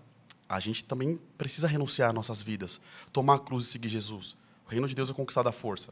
a 0.47 0.59
gente 0.59 0.84
também 0.84 1.19
precisa 1.38 1.67
renunciar 1.67 2.09
às 2.09 2.13
nossas 2.13 2.41
vidas, 2.41 2.79
tomar 3.11 3.36
a 3.36 3.39
cruz 3.39 3.65
e 3.67 3.71
seguir 3.71 3.89
Jesus. 3.89 4.38
O 4.67 4.69
reino 4.69 4.88
de 4.88 4.93
Deus 4.93 5.09
é 5.09 5.13
conquistado 5.13 5.49
à 5.49 5.51
força. 5.51 5.91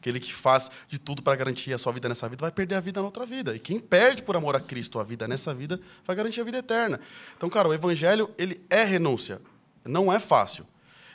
Aquele 0.00 0.18
que 0.18 0.32
faz 0.32 0.70
de 0.88 0.98
tudo 0.98 1.22
para 1.22 1.36
garantir 1.36 1.74
a 1.74 1.78
sua 1.78 1.92
vida 1.92 2.08
nessa 2.08 2.26
vida 2.26 2.40
vai 2.40 2.50
perder 2.50 2.74
a 2.76 2.80
vida 2.80 3.00
na 3.00 3.06
outra 3.06 3.26
vida. 3.26 3.54
E 3.54 3.58
quem 3.58 3.78
perde 3.78 4.22
por 4.22 4.34
amor 4.34 4.56
a 4.56 4.60
Cristo 4.60 4.98
a 4.98 5.04
vida 5.04 5.28
nessa 5.28 5.52
vida 5.52 5.78
vai 6.06 6.16
garantir 6.16 6.40
a 6.40 6.44
vida 6.44 6.56
eterna. 6.56 6.98
Então, 7.36 7.50
cara, 7.50 7.68
o 7.68 7.74
evangelho 7.74 8.30
ele 8.38 8.64
é 8.70 8.82
renúncia. 8.82 9.42
Não 9.84 10.10
é 10.10 10.18
fácil. 10.18 10.66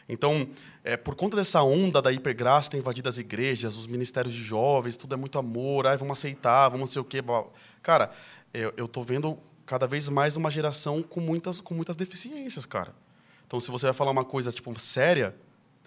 Então, 0.08 0.48
é, 0.84 0.96
por 0.96 1.16
conta 1.16 1.36
dessa 1.36 1.64
onda 1.64 2.00
da 2.00 2.12
hipergraça 2.12 2.70
ter 2.70 2.78
invadido 2.78 3.10
as 3.10 3.18
igrejas, 3.18 3.76
os 3.76 3.88
ministérios 3.88 4.36
de 4.36 4.44
jovens, 4.44 4.96
tudo 4.96 5.16
é 5.16 5.18
muito 5.18 5.40
amor, 5.40 5.88
ai, 5.88 5.98
vamos 5.98 6.20
aceitar, 6.20 6.70
vamos 6.70 6.82
não 6.82 6.94
sei 6.94 7.02
o 7.02 7.06
quê. 7.06 7.24
Cara, 7.82 8.12
eu, 8.54 8.72
eu 8.78 8.88
tô 8.88 9.02
vendo 9.02 9.36
cada 9.66 9.88
vez 9.88 10.08
mais 10.10 10.38
uma 10.38 10.52
geração 10.52 11.02
com 11.02 11.20
muitas, 11.20 11.60
com 11.60 11.74
muitas 11.74 11.96
deficiências, 11.96 12.68
cara. 12.68 12.94
Então, 13.48 13.60
se 13.60 13.72
você 13.72 13.88
vai 13.88 13.94
falar 13.94 14.12
uma 14.12 14.24
coisa, 14.24 14.52
tipo, 14.52 14.80
séria, 14.80 15.36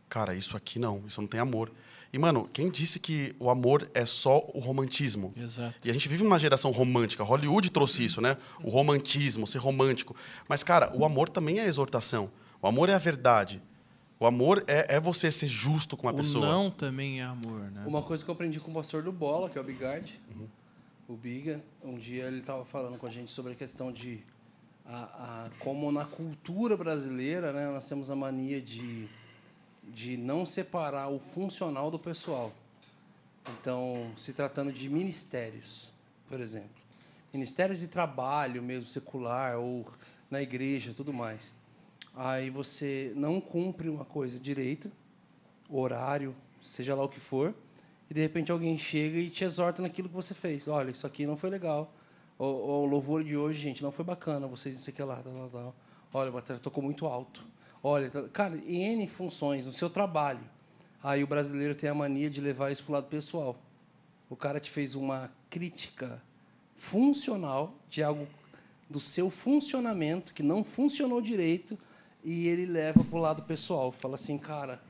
cara, 0.08 0.34
isso 0.34 0.56
aqui 0.56 0.80
não, 0.80 1.04
isso 1.06 1.20
não 1.20 1.28
tem 1.28 1.38
amor. 1.38 1.70
E, 2.12 2.18
mano, 2.18 2.48
quem 2.52 2.70
disse 2.70 2.98
que 2.98 3.34
o 3.38 3.50
amor 3.50 3.90
é 3.92 4.04
só 4.04 4.38
o 4.54 4.60
romantismo? 4.60 5.32
Exato. 5.36 5.74
E 5.86 5.90
a 5.90 5.92
gente 5.92 6.08
vive 6.08 6.24
numa 6.24 6.38
geração 6.38 6.70
romântica. 6.70 7.22
Hollywood 7.22 7.70
trouxe 7.70 8.04
isso, 8.04 8.20
né? 8.20 8.36
O 8.62 8.70
romantismo, 8.70 9.46
ser 9.46 9.58
romântico. 9.58 10.16
Mas, 10.48 10.62
cara, 10.62 10.90
o 10.96 11.04
amor 11.04 11.28
também 11.28 11.60
é 11.60 11.66
exortação. 11.66 12.30
O 12.62 12.66
amor 12.66 12.88
é 12.88 12.94
a 12.94 12.98
verdade. 12.98 13.62
O 14.18 14.26
amor 14.26 14.64
é, 14.66 14.96
é 14.96 15.00
você 15.00 15.30
ser 15.30 15.46
justo 15.46 15.96
com 15.96 16.08
a 16.08 16.12
o 16.12 16.16
pessoa. 16.16 16.44
O 16.44 16.48
não 16.48 16.70
também 16.70 17.20
é 17.20 17.24
amor, 17.24 17.70
né? 17.70 17.84
Uma 17.86 18.02
coisa 18.02 18.24
que 18.24 18.30
eu 18.30 18.34
aprendi 18.34 18.58
com 18.58 18.70
o 18.70 18.74
pastor 18.74 19.02
do 19.02 19.12
Bola, 19.12 19.48
que 19.48 19.58
é 19.58 19.60
o 19.60 19.64
Bigard, 19.64 20.20
uhum. 20.34 20.48
o 21.08 21.16
Biga, 21.16 21.62
um 21.84 21.96
dia 21.96 22.24
ele 22.24 22.38
estava 22.38 22.64
falando 22.64 22.98
com 22.98 23.06
a 23.06 23.10
gente 23.10 23.30
sobre 23.30 23.52
a 23.52 23.54
questão 23.54 23.92
de 23.92 24.24
a, 24.84 25.44
a, 25.44 25.50
como 25.60 25.92
na 25.92 26.04
cultura 26.04 26.76
brasileira, 26.76 27.52
né, 27.52 27.66
nós 27.66 27.86
temos 27.88 28.10
a 28.10 28.16
mania 28.16 28.60
de 28.60 29.06
de 29.92 30.16
não 30.16 30.46
separar 30.46 31.08
o 31.08 31.18
funcional 31.18 31.90
do 31.90 31.98
pessoal. 31.98 32.52
Então, 33.60 34.10
se 34.16 34.32
tratando 34.32 34.72
de 34.72 34.88
ministérios, 34.88 35.92
por 36.28 36.40
exemplo, 36.40 36.82
ministérios 37.32 37.80
de 37.80 37.88
trabalho 37.88 38.62
mesmo 38.62 38.88
secular 38.88 39.58
ou 39.58 39.86
na 40.30 40.42
igreja, 40.42 40.92
tudo 40.94 41.12
mais. 41.12 41.54
Aí 42.14 42.50
você 42.50 43.12
não 43.16 43.40
cumpre 43.40 43.88
uma 43.88 44.04
coisa 44.04 44.38
direito, 44.38 44.90
horário, 45.68 46.34
seja 46.60 46.94
lá 46.94 47.04
o 47.04 47.08
que 47.08 47.20
for, 47.20 47.54
e 48.10 48.14
de 48.14 48.20
repente 48.20 48.50
alguém 48.50 48.76
chega 48.76 49.18
e 49.18 49.30
te 49.30 49.44
exorta 49.44 49.82
naquilo 49.82 50.08
que 50.08 50.14
você 50.14 50.34
fez. 50.34 50.66
Olha, 50.66 50.90
isso 50.90 51.06
aqui 51.06 51.26
não 51.26 51.36
foi 51.36 51.50
legal. 51.50 51.92
O, 52.38 52.44
o 52.44 52.86
louvor 52.86 53.22
de 53.22 53.36
hoje, 53.36 53.60
gente, 53.60 53.82
não 53.82 53.92
foi 53.92 54.04
bacana. 54.04 54.46
Vocês 54.46 54.76
não 54.76 54.82
sei 54.82 54.92
o 54.92 54.96
que 54.96 55.02
lá, 55.02 55.16
tal, 55.16 55.32
tal, 55.32 55.48
tal. 55.48 55.74
Olha, 56.12 56.28
a 56.28 56.32
bateria 56.32 56.60
tocou 56.60 56.82
muito 56.82 57.06
alto. 57.06 57.44
Olha, 57.82 58.10
tá, 58.10 58.22
cara, 58.28 58.56
N 58.56 59.06
funções 59.06 59.66
no 59.66 59.72
seu 59.72 59.88
trabalho. 59.88 60.40
Aí 61.02 61.22
o 61.22 61.26
brasileiro 61.26 61.74
tem 61.74 61.88
a 61.88 61.94
mania 61.94 62.28
de 62.28 62.40
levar 62.40 62.70
isso 62.70 62.82
para 62.84 62.90
o 62.90 62.94
lado 62.94 63.06
pessoal. 63.06 63.56
O 64.28 64.36
cara 64.36 64.58
te 64.58 64.70
fez 64.70 64.94
uma 64.94 65.32
crítica 65.48 66.20
funcional 66.76 67.74
de 67.88 68.02
algo 68.02 68.26
do 68.88 68.98
seu 68.98 69.30
funcionamento 69.30 70.32
que 70.32 70.42
não 70.42 70.64
funcionou 70.64 71.20
direito 71.20 71.78
e 72.24 72.48
ele 72.48 72.66
leva 72.66 73.04
para 73.04 73.18
o 73.18 73.20
lado 73.20 73.42
pessoal. 73.42 73.92
Fala 73.92 74.14
assim, 74.14 74.38
cara, 74.38 74.80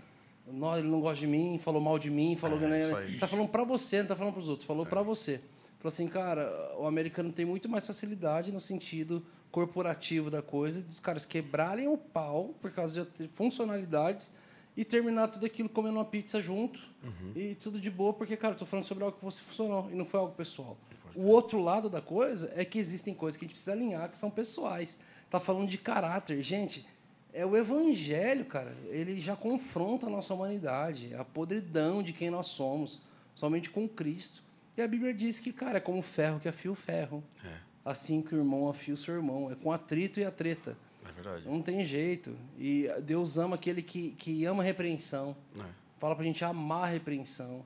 não, 0.46 0.76
ele 0.76 0.88
não 0.88 1.00
gosta 1.00 1.20
de 1.20 1.26
mim, 1.26 1.58
falou 1.58 1.80
mal 1.80 1.98
de 1.98 2.10
mim, 2.10 2.36
falou 2.36 2.58
é, 2.62 3.16
tá 3.18 3.26
falando 3.26 3.48
para 3.48 3.64
você, 3.64 4.00
não 4.00 4.06
tá 4.06 4.16
falando 4.16 4.32
para 4.32 4.42
os 4.42 4.48
outros, 4.48 4.66
falou 4.66 4.86
é. 4.86 4.88
para 4.88 5.02
você. 5.02 5.40
Falou 5.78 5.88
assim, 5.88 6.08
cara, 6.08 6.74
o 6.78 6.86
americano 6.86 7.30
tem 7.30 7.44
muito 7.44 7.68
mais 7.68 7.86
facilidade 7.86 8.50
no 8.50 8.60
sentido 8.60 9.24
corporativo 9.50 10.30
da 10.30 10.42
coisa, 10.42 10.80
dos 10.82 11.00
caras 11.00 11.24
quebrarem 11.24 11.88
o 11.88 11.96
pau 11.96 12.54
por 12.60 12.70
causa 12.70 13.08
de 13.18 13.28
funcionalidades 13.28 14.30
e 14.76 14.84
terminar 14.84 15.28
tudo 15.28 15.46
aquilo 15.46 15.68
comendo 15.68 15.96
uma 15.96 16.04
pizza 16.04 16.40
junto 16.40 16.80
uhum. 17.02 17.32
e 17.34 17.54
tudo 17.54 17.80
de 17.80 17.90
boa, 17.90 18.12
porque, 18.12 18.36
cara, 18.36 18.54
tô 18.54 18.64
falando 18.64 18.84
sobre 18.84 19.04
algo 19.04 19.16
que 19.16 19.24
você 19.24 19.42
funcionou 19.42 19.90
e 19.90 19.94
não 19.94 20.04
foi 20.04 20.20
algo 20.20 20.34
pessoal. 20.34 20.76
O 21.14 21.26
outro 21.26 21.60
lado 21.60 21.90
da 21.90 22.00
coisa 22.00 22.52
é 22.54 22.64
que 22.64 22.78
existem 22.78 23.12
coisas 23.12 23.36
que 23.36 23.44
a 23.44 23.46
gente 23.46 23.54
precisa 23.54 23.72
alinhar 23.72 24.08
que 24.08 24.16
são 24.16 24.30
pessoais. 24.30 24.98
Tá 25.28 25.40
falando 25.40 25.68
de 25.68 25.78
caráter. 25.78 26.40
Gente, 26.42 26.86
é 27.32 27.44
o 27.44 27.56
evangelho, 27.56 28.44
cara. 28.44 28.76
Ele 28.84 29.20
já 29.20 29.34
confronta 29.34 30.06
a 30.06 30.10
nossa 30.10 30.32
humanidade, 30.32 31.12
a 31.14 31.24
podridão 31.24 32.02
de 32.02 32.12
quem 32.12 32.30
nós 32.30 32.46
somos, 32.46 33.00
somente 33.34 33.70
com 33.70 33.88
Cristo. 33.88 34.44
E 34.76 34.82
a 34.82 34.86
Bíblia 34.86 35.12
diz 35.12 35.40
que, 35.40 35.52
cara, 35.52 35.78
é 35.78 35.80
como 35.80 36.00
ferro 36.02 36.38
que 36.38 36.46
afia 36.46 36.70
o 36.70 36.76
ferro. 36.76 37.24
É 37.44 37.67
assim 37.88 38.20
que 38.20 38.34
o 38.34 38.38
irmão 38.38 38.68
afia 38.68 38.94
o 38.94 38.96
seu 38.96 39.14
irmão. 39.14 39.50
É 39.50 39.54
com 39.54 39.72
atrito 39.72 40.20
e 40.20 40.24
a 40.24 40.30
treta. 40.30 40.76
É 41.08 41.12
verdade. 41.12 41.48
Não 41.48 41.62
tem 41.62 41.84
jeito. 41.84 42.36
E 42.58 42.88
Deus 43.02 43.38
ama 43.38 43.56
aquele 43.56 43.82
que, 43.82 44.12
que 44.12 44.44
ama 44.44 44.62
a 44.62 44.66
repreensão. 44.66 45.36
É. 45.58 45.64
Fala 45.98 46.14
pra 46.14 46.24
gente 46.24 46.44
amar 46.44 46.84
a 46.84 46.86
repreensão. 46.86 47.64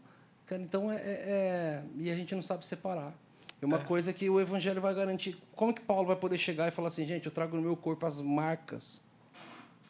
Então, 0.50 0.90
é, 0.90 0.96
é, 0.96 1.00
é, 1.02 1.84
E 1.96 2.10
a 2.10 2.14
gente 2.14 2.34
não 2.34 2.42
sabe 2.42 2.66
separar. 2.66 3.14
E 3.60 3.64
uma 3.64 3.78
é. 3.78 3.84
coisa 3.84 4.12
que 4.12 4.28
o 4.28 4.40
evangelho 4.40 4.80
vai 4.80 4.94
garantir. 4.94 5.36
Como 5.54 5.72
que 5.72 5.80
Paulo 5.80 6.06
vai 6.06 6.16
poder 6.16 6.38
chegar 6.38 6.68
e 6.68 6.70
falar 6.70 6.88
assim, 6.88 7.06
gente, 7.06 7.26
eu 7.26 7.32
trago 7.32 7.56
no 7.56 7.62
meu 7.62 7.76
corpo 7.76 8.06
as 8.06 8.20
marcas. 8.20 9.02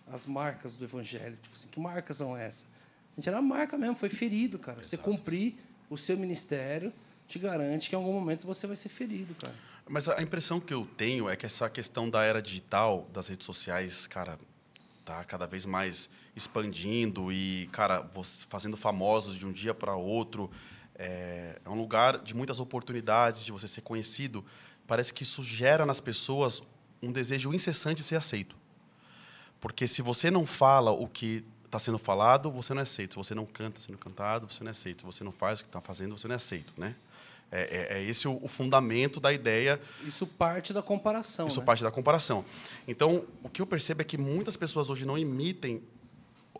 As 0.06 0.26
marcas 0.26 0.76
do 0.76 0.84
evangelho. 0.84 1.36
Tipo 1.42 1.54
assim, 1.54 1.68
que 1.68 1.80
marcas 1.80 2.16
são 2.18 2.36
essas? 2.36 2.68
A 3.16 3.20
gente 3.20 3.28
era 3.28 3.42
marca 3.42 3.76
mesmo, 3.76 3.96
foi 3.96 4.08
ferido, 4.08 4.58
cara. 4.58 4.78
Exato. 4.78 4.88
Você 4.88 4.96
cumprir 4.98 5.56
o 5.90 5.98
seu 5.98 6.16
ministério 6.16 6.92
te 7.26 7.38
garante 7.38 7.88
que 7.88 7.94
em 7.94 7.98
algum 7.98 8.12
momento 8.12 8.46
você 8.46 8.66
vai 8.66 8.76
ser 8.76 8.88
ferido, 8.88 9.34
cara. 9.34 9.54
Mas 9.92 10.08
a 10.08 10.22
impressão 10.22 10.58
que 10.58 10.72
eu 10.72 10.88
tenho 10.96 11.28
é 11.28 11.36
que 11.36 11.44
essa 11.44 11.68
questão 11.68 12.08
da 12.08 12.24
era 12.24 12.40
digital, 12.40 13.06
das 13.12 13.28
redes 13.28 13.44
sociais, 13.44 14.06
cara, 14.06 14.38
tá 15.04 15.22
cada 15.22 15.46
vez 15.46 15.66
mais 15.66 16.08
expandindo 16.34 17.30
e, 17.30 17.68
cara, 17.72 18.10
fazendo 18.48 18.74
famosos 18.74 19.36
de 19.36 19.46
um 19.46 19.52
dia 19.52 19.74
para 19.74 19.94
outro. 19.94 20.50
É, 20.94 21.60
é 21.62 21.68
um 21.68 21.74
lugar 21.74 22.16
de 22.20 22.34
muitas 22.34 22.58
oportunidades, 22.58 23.44
de 23.44 23.52
você 23.52 23.68
ser 23.68 23.82
conhecido. 23.82 24.42
Parece 24.86 25.12
que 25.12 25.24
isso 25.24 25.42
gera 25.42 25.84
nas 25.84 26.00
pessoas 26.00 26.62
um 27.02 27.12
desejo 27.12 27.52
incessante 27.52 27.96
de 27.96 28.04
ser 28.04 28.16
aceito. 28.16 28.56
Porque 29.60 29.86
se 29.86 30.00
você 30.00 30.30
não 30.30 30.46
fala 30.46 30.90
o 30.90 31.06
que 31.06 31.44
está 31.66 31.78
sendo 31.78 31.98
falado, 31.98 32.50
você 32.50 32.72
não 32.72 32.80
é 32.80 32.84
aceito. 32.84 33.12
Se 33.12 33.18
você 33.18 33.34
não 33.34 33.44
canta 33.44 33.78
sendo 33.78 33.98
cantado, 33.98 34.50
você 34.50 34.64
não 34.64 34.68
é 34.68 34.72
aceito. 34.72 35.00
Se 35.00 35.04
você 35.04 35.22
não 35.22 35.32
faz 35.32 35.60
o 35.60 35.64
que 35.64 35.68
está 35.68 35.82
fazendo, 35.82 36.16
você 36.16 36.26
não 36.26 36.32
é 36.32 36.36
aceito, 36.36 36.72
né? 36.78 36.96
É, 37.54 37.90
é, 37.92 37.98
é 37.98 38.02
esse 38.02 38.26
o, 38.26 38.38
o, 38.42 38.48
fundamento 38.48 39.20
da 39.20 39.30
ideia. 39.30 39.78
Isso 40.06 40.26
parte 40.26 40.72
da 40.72 40.80
comparação. 40.80 41.46
Isso 41.46 41.60
né? 41.60 41.66
parte 41.66 41.82
da 41.82 41.90
comparação. 41.90 42.44
Então, 42.88 43.26
o 43.42 43.48
que 43.50 43.60
eu 43.60 43.66
percebo 43.66 44.00
é 44.00 44.04
que 44.04 44.16
muitas 44.16 44.56
pessoas 44.56 44.88
hoje 44.88 45.06
não 45.06 45.18
imitem 45.18 45.82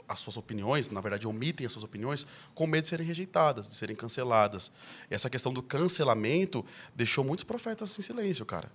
as 0.07 0.21
suas 0.21 0.37
opiniões, 0.37 0.91
na 0.91 1.01
verdade, 1.01 1.27
omitem 1.27 1.65
as 1.65 1.73
suas 1.73 1.85
opiniões, 1.85 2.27
com 2.55 2.67
medo 2.67 2.83
de 2.83 2.91
serem 2.91 3.07
rejeitadas, 3.07 3.67
de 3.69 3.75
serem 3.75 3.97
canceladas. 3.97 4.71
E 5.11 5.15
essa 5.15 5.31
questão 5.31 5.51
do 5.51 5.63
cancelamento 5.63 6.65
deixou 6.95 7.25
muitos 7.25 7.45
profetas 7.45 7.99
em 7.99 8.03
silêncio, 8.03 8.45
cara. 8.45 8.71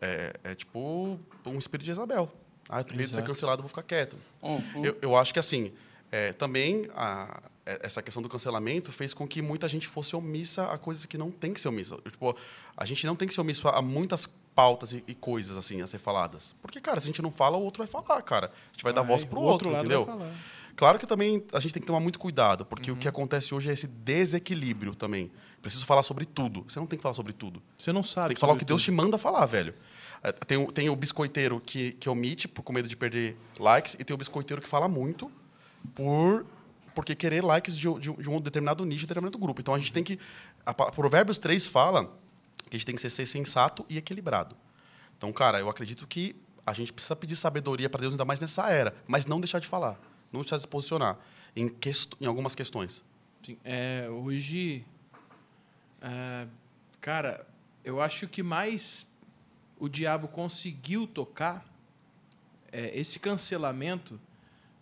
É, 0.00 0.34
é 0.44 0.54
tipo 0.54 1.18
um 1.46 1.58
espírito 1.58 1.86
de 1.86 1.92
Isabel. 1.92 2.30
Ah, 2.68 2.80
eu 2.80 2.84
tenho 2.84 2.98
medo 2.98 3.08
de 3.08 3.14
ser 3.14 3.24
cancelado, 3.24 3.62
vou 3.62 3.68
ficar 3.68 3.82
quieto. 3.82 4.16
Uhum. 4.42 4.84
Eu, 4.84 4.98
eu 5.00 5.16
acho 5.16 5.32
que, 5.32 5.38
assim, 5.38 5.72
é, 6.10 6.32
também 6.34 6.88
a, 6.94 7.42
essa 7.66 8.00
questão 8.00 8.22
do 8.22 8.28
cancelamento 8.28 8.92
fez 8.92 9.12
com 9.12 9.26
que 9.26 9.42
muita 9.42 9.68
gente 9.68 9.88
fosse 9.88 10.14
omissa 10.14 10.66
a 10.66 10.78
coisas 10.78 11.04
que 11.04 11.18
não 11.18 11.30
tem 11.32 11.52
que 11.52 11.60
ser 11.60 11.68
omissa. 11.68 11.96
Tipo, 11.96 12.36
a 12.76 12.86
gente 12.86 13.04
não 13.04 13.16
tem 13.16 13.26
que 13.26 13.34
ser 13.34 13.40
omisso 13.40 13.68
a 13.68 13.82
muitas 13.82 14.28
pautas 14.54 14.92
e, 14.92 15.04
e, 15.06 15.14
coisas 15.14 15.56
assim 15.56 15.82
a 15.82 15.86
ser 15.86 15.98
faladas. 15.98 16.54
Porque, 16.62 16.80
cara, 16.80 17.00
se 17.00 17.06
a 17.06 17.08
gente 17.08 17.20
não 17.20 17.30
fala, 17.30 17.58
o 17.58 17.62
outro 17.62 17.84
vai 17.84 17.86
falar, 17.86 18.22
cara. 18.22 18.46
A 18.46 18.72
gente 18.72 18.84
vai, 18.84 18.92
vai 18.92 19.02
dar 19.02 19.06
voz 19.06 19.24
pro 19.24 19.40
o 19.40 19.42
outro, 19.42 19.68
outro 19.68 19.80
entendeu? 19.80 20.06
Claro 20.76 20.98
que 20.98 21.06
também 21.06 21.42
a 21.52 21.60
gente 21.60 21.74
tem 21.74 21.80
que 21.80 21.86
tomar 21.86 22.00
muito 22.00 22.18
cuidado, 22.18 22.64
porque 22.64 22.90
uhum. 22.90 22.96
o 22.96 23.00
que 23.00 23.08
acontece 23.08 23.54
hoje 23.54 23.70
é 23.70 23.72
esse 23.72 23.86
desequilíbrio 23.86 24.94
também. 24.94 25.30
Preciso 25.60 25.84
falar 25.84 26.02
sobre 26.02 26.24
tudo. 26.24 26.64
Você 26.68 26.78
não 26.78 26.86
tem 26.86 26.98
que 26.98 27.02
falar 27.02 27.14
sobre 27.14 27.32
tudo. 27.32 27.62
Você 27.74 27.92
não 27.92 28.02
sabe. 28.02 28.24
Você 28.24 28.28
tem 28.28 28.34
que 28.36 28.40
falar 28.40 28.52
o 28.52 28.56
que 28.56 28.64
Deus 28.64 28.82
te 28.82 28.90
manda 28.90 29.18
falar, 29.18 29.44
velho. 29.46 29.74
É, 30.22 30.32
tem, 30.32 30.64
tem 30.66 30.88
o 30.88 30.96
biscoiteiro 30.96 31.60
que, 31.60 31.92
que 31.92 32.08
omite 32.08 32.46
por, 32.46 32.62
com 32.62 32.72
medo 32.72 32.88
de 32.88 32.96
perder 32.96 33.36
likes, 33.58 33.94
e 33.98 34.04
tem 34.04 34.14
o 34.14 34.18
biscoiteiro 34.18 34.62
que 34.62 34.68
fala 34.68 34.88
muito 34.88 35.32
por 35.94 36.46
porque 36.96 37.14
querer 37.14 37.44
likes 37.44 37.76
de, 37.76 37.92
de, 38.00 38.10
de, 38.10 38.30
um 38.30 38.40
determinado 38.40 38.82
nicho, 38.86 39.00
de 39.00 39.06
determinado 39.06 39.36
grupo. 39.36 39.60
Então 39.60 39.74
a 39.74 39.78
gente 39.78 39.92
tem 39.92 40.02
que. 40.02 40.18
A, 40.64 40.72
Provérbios 40.72 41.38
3 41.38 41.66
fala 41.66 42.06
que 42.70 42.74
a 42.74 42.78
gente 42.78 42.86
tem 42.86 42.94
que 42.96 43.10
ser, 43.10 43.26
sensato 43.26 43.84
e 43.86 43.98
equilibrado. 43.98 44.56
Então, 45.16 45.30
cara, 45.30 45.60
eu 45.60 45.68
acredito 45.68 46.06
que 46.06 46.34
a 46.64 46.72
gente 46.72 46.94
precisa 46.94 47.14
pedir 47.14 47.36
sabedoria 47.36 47.90
para 47.90 48.00
Deus, 48.00 48.14
ainda 48.14 48.24
mais 48.24 48.40
nessa 48.40 48.70
era, 48.70 48.96
mas 49.06 49.26
não 49.26 49.38
deixar 49.38 49.58
de 49.58 49.68
falar, 49.68 50.00
não 50.32 50.40
deixar 50.40 50.56
de 50.56 50.62
se 50.62 50.68
posicionar 50.68 51.18
em, 51.54 51.70
em 52.18 52.26
algumas 52.26 52.54
questões. 52.54 53.04
Sim, 53.42 53.58
é, 53.62 54.08
hoje. 54.10 54.82
É, 56.00 56.46
cara, 56.98 57.46
eu 57.84 58.00
acho 58.00 58.26
que 58.26 58.42
mais 58.42 59.06
o 59.78 59.86
diabo 59.86 60.28
conseguiu 60.28 61.06
tocar 61.06 61.62
é, 62.72 62.98
esse 62.98 63.18
cancelamento 63.18 64.18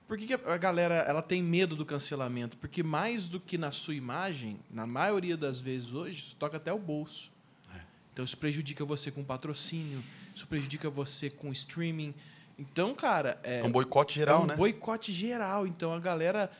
por 0.07 0.19
que, 0.19 0.27
que, 0.27 0.35
a 0.35 0.57
galera 0.57 0.97
ela 0.97 1.23
tem 1.23 1.43
medo 1.43 1.75
do 1.75 1.85
cancelamento? 1.85 2.57
Porque 2.59 2.83
mais 2.83 3.29
do 3.29 3.41
que 3.41 3.57
na 3.57 3.71
sua 3.71 3.95
imagem, 3.95 4.61
na 4.71 4.87
maioria 4.87 5.37
das 5.37 5.61
vezes 5.61 5.93
hoje, 5.93 6.19
isso 6.19 6.37
toca 6.37 6.59
até 6.59 6.73
o 6.73 6.79
bolso. 6.79 7.33
É. 7.75 7.81
Então 8.13 8.25
isso 8.25 8.37
prejudica 8.37 8.85
você 8.85 9.11
com 9.11 9.25
patrocínio, 9.25 10.03
isso 10.35 10.47
prejudica 10.47 10.91
você 10.91 11.31
com 11.31 11.51
streaming. 11.53 12.15
Então, 12.59 12.95
cara. 12.95 13.41
É, 13.43 13.61
é 13.61 13.65
um 13.65 13.73
boicote 13.73 14.15
geral, 14.15 14.43
é 14.43 14.45
um 14.45 14.47
né? 14.47 14.57
boicote 14.57 15.13
geral. 15.13 15.67
Então 15.67 15.93
a 15.93 15.99
galera. 15.99 16.51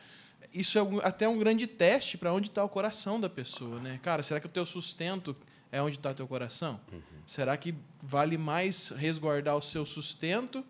isso 0.51 0.79
é 0.79 0.81
até 1.03 1.27
um 1.27 1.37
grande 1.37 1.67
teste 1.67 2.17
para 2.17 2.33
onde 2.33 2.47
está 2.47 2.63
o 2.63 2.69
coração 2.69 3.19
da 3.19 3.29
pessoa, 3.29 3.79
né? 3.79 3.99
Cara, 4.01 4.23
será 4.23 4.39
que 4.39 4.47
o 4.47 4.49
teu 4.49 4.65
sustento 4.65 5.35
é 5.71 5.79
onde 5.81 5.97
está 5.97 6.13
teu 6.15 6.27
coração? 6.27 6.79
Será 7.27 7.55
que 7.57 7.75
vale 8.01 8.37
mais 8.37 8.89
resguardar 8.89 9.55
o 9.55 9.61
seu 9.61 9.85
sustento 9.85 10.65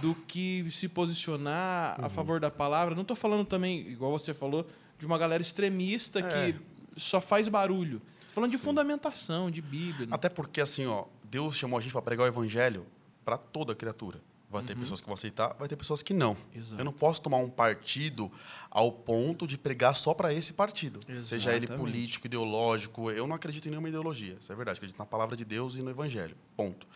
do 0.00 0.14
que 0.14 0.66
se 0.70 0.88
posicionar 0.88 1.96
a 2.02 2.08
favor 2.08 2.40
da 2.40 2.50
palavra? 2.50 2.94
Não 2.94 3.02
estou 3.02 3.16
falando 3.16 3.44
também, 3.44 3.80
igual 3.88 4.10
você 4.12 4.32
falou, 4.34 4.66
de 4.98 5.06
uma 5.06 5.18
galera 5.18 5.42
extremista 5.42 6.20
É. 6.20 6.52
que 6.52 6.58
só 7.00 7.20
faz 7.20 7.48
barulho. 7.48 8.00
Tô 8.28 8.34
falando 8.34 8.50
de 8.50 8.58
fundamentação, 8.58 9.50
de 9.50 9.60
Bíblia. 9.62 10.06
né? 10.06 10.14
Até 10.14 10.28
porque, 10.28 10.60
assim, 10.60 10.86
ó, 10.86 11.04
Deus 11.24 11.56
chamou 11.56 11.78
a 11.78 11.80
gente 11.82 11.92
para 11.92 12.02
pregar 12.02 12.24
o 12.24 12.28
evangelho 12.28 12.86
para 13.24 13.36
toda 13.38 13.74
criatura. 13.74 14.20
Vai 14.48 14.62
ter 14.62 14.76
pessoas 14.76 15.00
que 15.00 15.06
vão 15.06 15.14
aceitar, 15.14 15.54
vai 15.58 15.66
ter 15.68 15.74
pessoas 15.76 16.02
que 16.04 16.14
não. 16.14 16.36
Exato. 16.54 16.80
Eu 16.80 16.84
não 16.84 16.92
posso 16.92 17.20
tomar 17.20 17.38
um 17.38 17.50
partido 17.50 18.30
ao 18.70 18.92
ponto 18.92 19.44
de 19.46 19.58
pregar 19.58 19.94
só 19.96 20.14
para 20.14 20.32
esse 20.32 20.52
partido. 20.52 21.00
Seja 21.22 21.50
ele 21.50 21.66
Exatamente. 21.66 21.76
político, 21.76 22.26
ideológico. 22.26 23.10
Eu 23.10 23.26
não 23.26 23.34
acredito 23.34 23.66
em 23.66 23.70
nenhuma 23.70 23.88
ideologia. 23.88 24.36
Isso 24.40 24.50
é 24.52 24.54
verdade. 24.56 24.78
Acredito 24.78 24.98
na 24.98 25.04
palavra 25.04 25.36
de 25.36 25.44
Deus 25.44 25.74
e 25.74 25.82
no 25.82 25.90
evangelho. 25.90 26.36
Ponto. 26.56 26.86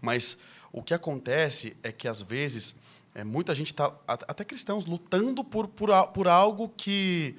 Mas 0.00 0.38
o 0.74 0.82
que 0.82 0.92
acontece 0.92 1.76
é 1.84 1.92
que, 1.92 2.08
às 2.08 2.20
vezes, 2.20 2.74
é, 3.14 3.22
muita 3.22 3.54
gente 3.54 3.68
está, 3.68 3.94
até 4.08 4.44
cristãos, 4.44 4.86
lutando 4.86 5.44
por, 5.44 5.68
por, 5.68 5.88
por 6.08 6.26
algo 6.26 6.68
que 6.68 7.36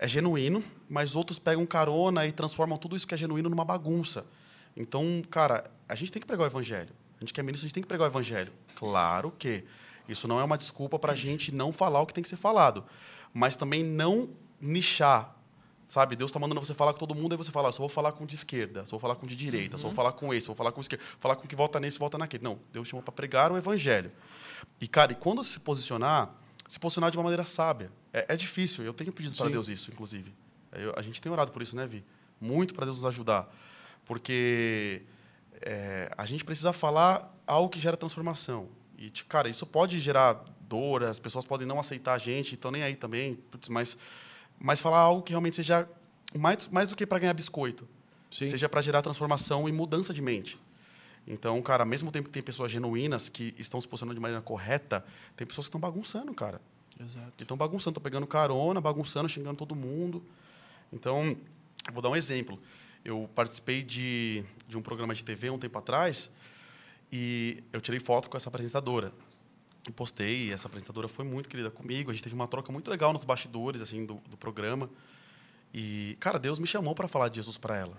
é 0.00 0.08
genuíno, 0.08 0.64
mas 0.90 1.14
outros 1.14 1.38
pegam 1.38 1.64
carona 1.64 2.26
e 2.26 2.32
transformam 2.32 2.76
tudo 2.76 2.96
isso 2.96 3.06
que 3.06 3.14
é 3.14 3.16
genuíno 3.16 3.48
numa 3.48 3.64
bagunça. 3.64 4.26
Então, 4.76 5.22
cara, 5.30 5.70
a 5.88 5.94
gente 5.94 6.10
tem 6.10 6.20
que 6.20 6.26
pregar 6.26 6.42
o 6.42 6.50
evangelho. 6.50 6.88
A 7.18 7.20
gente 7.20 7.32
que 7.32 7.38
é 7.38 7.42
ministro, 7.44 7.66
a 7.66 7.68
gente 7.68 7.74
tem 7.74 7.82
que 7.84 7.88
pregar 7.88 8.08
o 8.08 8.10
evangelho. 8.10 8.52
Claro 8.74 9.30
que 9.38 9.62
isso 10.08 10.26
não 10.26 10.40
é 10.40 10.42
uma 10.42 10.58
desculpa 10.58 10.98
para 10.98 11.12
a 11.12 11.16
gente 11.16 11.54
não 11.54 11.72
falar 11.72 12.00
o 12.00 12.06
que 12.06 12.12
tem 12.12 12.22
que 12.24 12.28
ser 12.28 12.36
falado, 12.36 12.84
mas 13.32 13.54
também 13.54 13.84
não 13.84 14.28
nichar. 14.60 15.36
Sabe, 15.92 16.16
Deus 16.16 16.30
está 16.30 16.38
mandando 16.40 16.58
você 16.58 16.72
falar 16.72 16.94
com 16.94 16.98
todo 16.98 17.14
mundo, 17.14 17.32
aí 17.34 17.36
você 17.36 17.50
fala, 17.52 17.68
"Ah, 17.68 17.72
só 17.72 17.80
vou 17.80 17.88
falar 17.90 18.12
com 18.12 18.24
o 18.24 18.26
de 18.26 18.34
esquerda, 18.34 18.82
só 18.86 18.92
vou 18.92 19.00
falar 19.00 19.14
com 19.14 19.26
o 19.26 19.28
de 19.28 19.36
direita, 19.36 19.76
só 19.76 19.88
vou 19.88 19.92
falar 19.94 20.12
com 20.12 20.32
esse, 20.32 20.46
só 20.46 20.52
vou 20.52 20.56
falar 20.56 20.72
com 20.72 20.78
o 20.78 20.80
esquerdo, 20.80 21.02
falar 21.20 21.36
com 21.36 21.44
o 21.44 21.46
que 21.46 21.54
volta 21.54 21.78
nesse, 21.78 21.98
volta 21.98 22.16
naquele. 22.16 22.42
Não, 22.42 22.58
Deus 22.72 22.88
chamou 22.88 23.02
para 23.02 23.12
pregar 23.12 23.52
o 23.52 23.58
evangelho. 23.58 24.10
E, 24.80 24.88
cara, 24.88 25.12
e 25.12 25.14
quando 25.14 25.44
se 25.44 25.60
posicionar, 25.60 26.30
se 26.66 26.80
posicionar 26.80 27.10
de 27.10 27.18
uma 27.18 27.24
maneira 27.24 27.44
sábia. 27.44 27.92
É, 28.10 28.24
é 28.32 28.36
difícil, 28.38 28.82
eu 28.86 28.94
tenho 28.94 29.12
pedido 29.12 29.36
para. 29.36 29.50
Deus 29.52 29.68
isso, 29.68 29.90
inclusive. 29.92 30.32
Eu- 30.72 30.94
a 30.96 31.02
gente 31.02 31.20
tem 31.20 31.30
orado 31.30 31.52
por 31.52 31.60
isso, 31.60 31.76
né, 31.76 31.86
Vi? 31.86 32.02
Muito 32.40 32.72
para 32.72 32.86
Deus 32.86 32.96
nos 32.96 33.04
ajudar. 33.04 33.54
Porque 34.06 35.02
é, 35.60 36.10
a 36.16 36.24
gente 36.24 36.42
precisa 36.42 36.72
falar 36.72 37.30
algo 37.46 37.68
que 37.68 37.78
gera 37.78 37.98
transformação. 37.98 38.68
E, 38.96 39.10
cara, 39.28 39.46
isso 39.48 39.66
pode 39.66 40.00
gerar 40.00 40.42
dor, 40.60 41.02
as 41.04 41.18
pessoas 41.18 41.44
podem 41.44 41.66
não 41.66 41.78
aceitar 41.78 42.14
a 42.14 42.18
gente, 42.18 42.54
estão 42.54 42.70
nem 42.70 42.82
aí 42.82 42.96
também, 42.96 43.34
putz, 43.34 43.68
mas, 43.68 43.98
mas 44.62 44.80
falar 44.80 44.98
algo 44.98 45.22
que 45.22 45.32
realmente 45.32 45.56
seja 45.56 45.88
mais, 46.38 46.68
mais 46.68 46.88
do 46.88 46.94
que 46.94 47.04
para 47.04 47.18
ganhar 47.18 47.34
biscoito. 47.34 47.86
Sim. 48.30 48.48
Seja 48.48 48.68
para 48.68 48.80
gerar 48.80 49.02
transformação 49.02 49.68
e 49.68 49.72
mudança 49.72 50.14
de 50.14 50.22
mente. 50.22 50.58
Então, 51.26 51.60
cara, 51.60 51.82
ao 51.82 51.86
mesmo 51.86 52.10
tempo 52.10 52.28
que 52.28 52.32
tem 52.32 52.42
pessoas 52.42 52.70
genuínas 52.70 53.28
que 53.28 53.54
estão 53.58 53.80
se 53.80 53.88
posicionando 53.88 54.14
de 54.14 54.20
maneira 54.20 54.40
correta, 54.40 55.04
tem 55.36 55.46
pessoas 55.46 55.66
que 55.66 55.68
estão 55.68 55.80
bagunçando, 55.80 56.32
cara. 56.32 56.60
Exato. 56.98 57.32
Que 57.36 57.42
estão 57.42 57.56
bagunçando, 57.56 57.90
estão 57.90 58.02
pegando 58.02 58.26
carona, 58.26 58.80
bagunçando, 58.80 59.28
xingando 59.28 59.56
todo 59.56 59.74
mundo. 59.74 60.24
Então, 60.92 61.36
vou 61.92 62.00
dar 62.00 62.08
um 62.08 62.16
exemplo. 62.16 62.58
Eu 63.04 63.28
participei 63.34 63.82
de, 63.82 64.44
de 64.68 64.78
um 64.78 64.82
programa 64.82 65.14
de 65.14 65.24
TV 65.24 65.50
um 65.50 65.58
tempo 65.58 65.76
atrás 65.76 66.30
e 67.10 67.62
eu 67.72 67.80
tirei 67.80 67.98
foto 67.98 68.30
com 68.30 68.36
essa 68.36 68.48
apresentadora. 68.48 69.12
E 69.88 69.90
postei, 69.90 70.52
essa 70.52 70.68
apresentadora 70.68 71.08
foi 71.08 71.24
muito 71.24 71.48
querida 71.48 71.70
comigo. 71.70 72.10
A 72.10 72.14
gente 72.14 72.22
teve 72.22 72.34
uma 72.34 72.46
troca 72.46 72.70
muito 72.70 72.90
legal 72.90 73.12
nos 73.12 73.24
bastidores 73.24 73.82
assim 73.82 74.06
do, 74.06 74.14
do 74.28 74.36
programa. 74.36 74.88
E, 75.74 76.16
cara, 76.20 76.38
Deus 76.38 76.58
me 76.58 76.66
chamou 76.66 76.94
para 76.94 77.08
falar 77.08 77.28
de 77.28 77.36
Jesus 77.36 77.58
para 77.58 77.76
ela. 77.76 77.96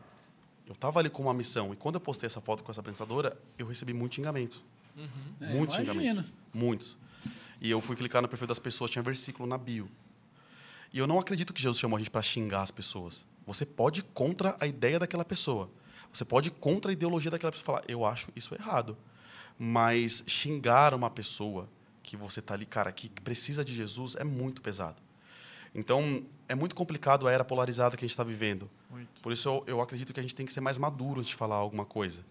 Eu 0.66 0.74
estava 0.74 1.00
ali 1.00 1.10
com 1.10 1.24
uma 1.24 1.34
missão. 1.34 1.74
E 1.74 1.76
quando 1.76 1.96
eu 1.96 2.02
postei 2.02 2.28
essa 2.28 2.40
foto 2.40 2.64
com 2.64 2.72
essa 2.72 2.80
apresentadora, 2.80 3.38
eu 3.58 3.68
recebi 3.68 3.94
muito 3.94 4.16
xingamento. 4.16 4.64
É, 5.42 5.48
Muitos 5.48 5.76
imagino. 5.76 6.02
xingamentos. 6.02 6.32
Muitos. 6.54 6.98
E 7.60 7.70
eu 7.70 7.82
fui 7.82 7.96
clicar 7.96 8.22
no 8.22 8.28
perfil 8.28 8.48
das 8.48 8.60
pessoas, 8.60 8.92
tinha 8.92 9.02
versículo 9.02 9.48
na 9.48 9.58
bio. 9.58 9.90
E 10.94 11.00
eu 11.00 11.08
não 11.08 11.20
acredito 11.20 11.52
que 11.54 11.62
Jesus 11.62 11.80
chamou 11.80 11.98
a 11.98 12.00
gente 12.00 12.12
para 12.12 12.22
xingar 12.22 12.62
as 12.62 12.72
pessoas. 12.72 13.26
Você 13.46 13.66
pode 13.66 14.02
ir 14.02 14.04
contra 14.14 14.56
a 14.60 14.68
ideia 14.68 15.00
daquela 15.00 15.26
pessoa. 15.26 15.70
Você 16.14 16.24
pode 16.24 16.50
ir 16.50 16.52
contra 16.52 16.92
a 16.92 16.94
ideologia 16.94 17.32
daquela 17.32 17.52
pessoa 17.52 17.66
falar, 17.66 17.84
eu 17.88 18.06
acho 18.06 18.30
isso 18.36 18.54
errado. 18.54 18.96
Mas 19.58 20.24
xingar 20.28 20.94
uma 20.94 21.10
pessoa 21.10 21.70
que 22.02 22.18
você 22.18 22.40
está 22.40 22.54
ali, 22.54 22.66
cara, 22.66 22.92
que 22.92 23.10
precisa 23.10 23.64
de 23.64 23.74
Jesus, 23.74 24.16
é 24.16 24.24
muito 24.24 24.62
pesado. 24.62 25.02
Então, 25.74 26.24
é 26.48 26.54
muito 26.54 26.76
complicado 26.76 27.28
a 27.28 27.32
era 27.32 27.44
polarizada 27.44 27.98
que 27.98 28.04
a 28.04 28.08
gente 28.08 28.12
está 28.12 28.24
vivendo. 28.24 28.70
Muito. 28.90 29.22
Por 29.22 29.32
isso, 29.32 29.50
eu, 29.50 29.64
eu 29.68 29.82
acredito 29.82 30.14
que 30.14 30.20
a 30.20 30.24
gente 30.24 30.36
tem 30.36 30.46
que 30.46 30.54
ser 30.54 30.62
mais 30.62 30.78
maduro 30.78 31.24
de 31.24 31.34
falar 31.34 31.56
alguma 31.56 31.86
coisa. 31.86 32.24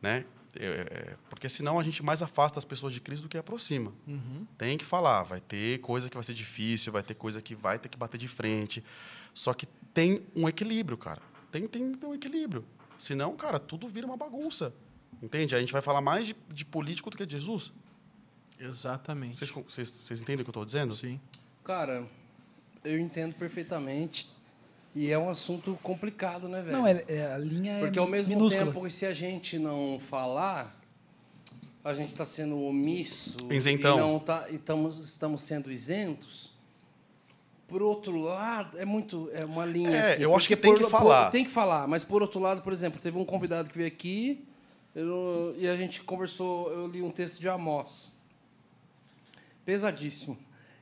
Né? 0.00 0.24
É, 0.58 0.64
é, 0.64 1.16
porque 1.28 1.48
senão 1.48 1.78
a 1.78 1.82
gente 1.82 2.02
mais 2.02 2.22
afasta 2.22 2.58
as 2.58 2.64
pessoas 2.64 2.92
de 2.92 3.00
Cristo 3.00 3.24
do 3.24 3.28
que 3.28 3.36
aproxima. 3.36 3.92
Uhum. 4.06 4.46
Tem 4.56 4.78
que 4.78 4.84
falar, 4.84 5.22
vai 5.22 5.40
ter 5.40 5.78
coisa 5.80 6.08
que 6.08 6.16
vai 6.16 6.24
ser 6.24 6.32
difícil, 6.32 6.92
vai 6.92 7.02
ter 7.02 7.14
coisa 7.14 7.42
que 7.42 7.54
vai 7.54 7.78
ter 7.78 7.88
que 7.88 7.98
bater 7.98 8.16
de 8.16 8.28
frente. 8.28 8.82
Só 9.34 9.52
que 9.52 9.66
tem 9.92 10.22
um 10.34 10.48
equilíbrio, 10.48 10.96
cara. 10.96 11.20
Tem, 11.50 11.66
tem, 11.66 11.92
tem 11.92 12.08
um 12.08 12.14
equilíbrio. 12.14 12.64
Senão, 12.98 13.36
cara, 13.36 13.58
tudo 13.58 13.86
vira 13.88 14.06
uma 14.06 14.16
bagunça. 14.16 14.72
Entende? 15.22 15.54
A 15.54 15.60
gente 15.60 15.72
vai 15.72 15.82
falar 15.82 16.00
mais 16.00 16.26
de, 16.26 16.36
de 16.52 16.64
político 16.64 17.10
do 17.10 17.16
que 17.16 17.24
de 17.26 17.36
Jesus. 17.36 17.72
Exatamente. 18.58 19.36
Vocês, 19.38 19.50
vocês, 19.50 19.88
vocês 19.90 20.20
entendem 20.20 20.42
o 20.42 20.44
que 20.44 20.48
eu 20.48 20.52
estou 20.52 20.64
dizendo? 20.64 20.94
Sim. 20.94 21.20
Cara, 21.64 22.06
eu 22.84 22.98
entendo 22.98 23.34
perfeitamente. 23.34 24.30
E 24.94 25.10
é 25.10 25.18
um 25.18 25.28
assunto 25.28 25.78
complicado, 25.82 26.48
né, 26.48 26.62
velho? 26.62 26.78
Não, 26.78 26.86
é, 26.86 27.04
é- 27.06 27.26
a 27.32 27.36
linha 27.38 27.80
Porque 27.80 27.98
é 27.98 28.02
ao 28.02 28.08
mesmo 28.08 28.34
minúscula. 28.34 28.72
tempo, 28.72 28.90
se 28.90 29.04
a 29.04 29.12
gente 29.12 29.58
não 29.58 29.98
falar, 29.98 30.74
a 31.84 31.92
gente 31.92 32.08
está 32.08 32.24
sendo 32.24 32.58
omisso 32.62 33.36
Isentão. 33.50 33.96
e 33.98 34.00
não 34.00 34.18
tá, 34.18 34.46
e 34.50 34.54
estamos, 34.56 34.98
estamos 34.98 35.42
sendo 35.42 35.70
isentos. 35.70 36.50
Por 37.68 37.82
outro 37.82 38.16
lado, 38.16 38.78
é 38.78 38.84
muito 38.86 39.28
é 39.34 39.44
uma 39.44 39.66
linha 39.66 39.90
É, 39.96 40.00
assim. 40.00 40.22
eu 40.22 40.34
acho 40.34 40.46
porque 40.48 40.56
que 40.56 40.62
tem 40.62 40.72
por- 40.72 40.84
que 40.84 40.90
falar. 40.90 41.24
por- 41.24 41.32
tem 41.32 41.44
que 41.44 41.50
falar, 41.50 41.86
mas 41.86 42.02
por 42.02 42.22
outro 42.22 42.40
lado, 42.40 42.62
por 42.62 42.72
exemplo, 42.72 42.98
teve 42.98 43.18
um 43.18 43.24
convidado 43.24 43.68
que 43.68 43.76
veio 43.76 43.88
aqui 43.88 44.46
eu- 45.00 45.54
e 45.56 45.68
a 45.68 45.76
gente 45.76 46.02
conversou, 46.02 46.70
eu 46.72 46.86
li 46.86 47.02
um 47.02 47.10
texto 47.10 47.40
de 47.40 47.48
Amós. 47.48 48.14
Pesadíssimo. 49.64 50.38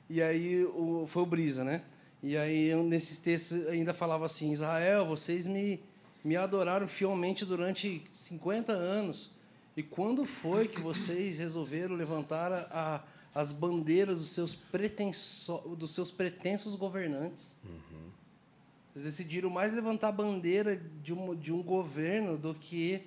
E 0.09 0.23
aí 0.23 0.65
o, 0.65 1.07
foi 1.07 1.23
o 1.23 1.27
Brisa, 1.27 1.65
né? 1.65 1.83
E 2.23 2.37
aí 2.37 2.69
eu, 2.69 2.83
nesses 2.83 3.19
textos 3.19 3.67
ainda 3.69 3.93
falava 3.95 4.27
assim: 4.27 4.53
Israel, 4.53 5.07
vocês 5.07 5.47
me, 5.47 5.81
me 6.23 6.37
adoraram 6.37 6.87
fielmente 6.87 7.45
durante 7.45 8.03
50 8.12 8.73
anos. 8.73 9.31
E 9.77 9.83
quando 9.83 10.25
foi 10.25 10.69
que 10.69 10.81
vocês 10.81 11.39
resolveram 11.39 11.97
levantar 11.97 12.53
a, 12.53 12.59
a- 12.71 13.05
as 13.35 13.51
bandeiras 13.51 14.21
dos 14.21 14.31
seus, 14.31 14.55
pretenso, 14.55 15.59
dos 15.77 15.91
seus 15.93 16.11
pretensos 16.11 16.77
governantes? 16.77 17.57
Eles 18.95 19.05
decidiram 19.07 19.51
mais 19.51 19.73
levantar 19.73 20.09
a 20.09 20.12
bandeira 20.12 20.77
de 21.03 21.12
um, 21.12 21.35
de 21.35 21.53
um 21.53 21.61
governo 21.62 22.39
do 22.39 22.55
que 22.55 23.03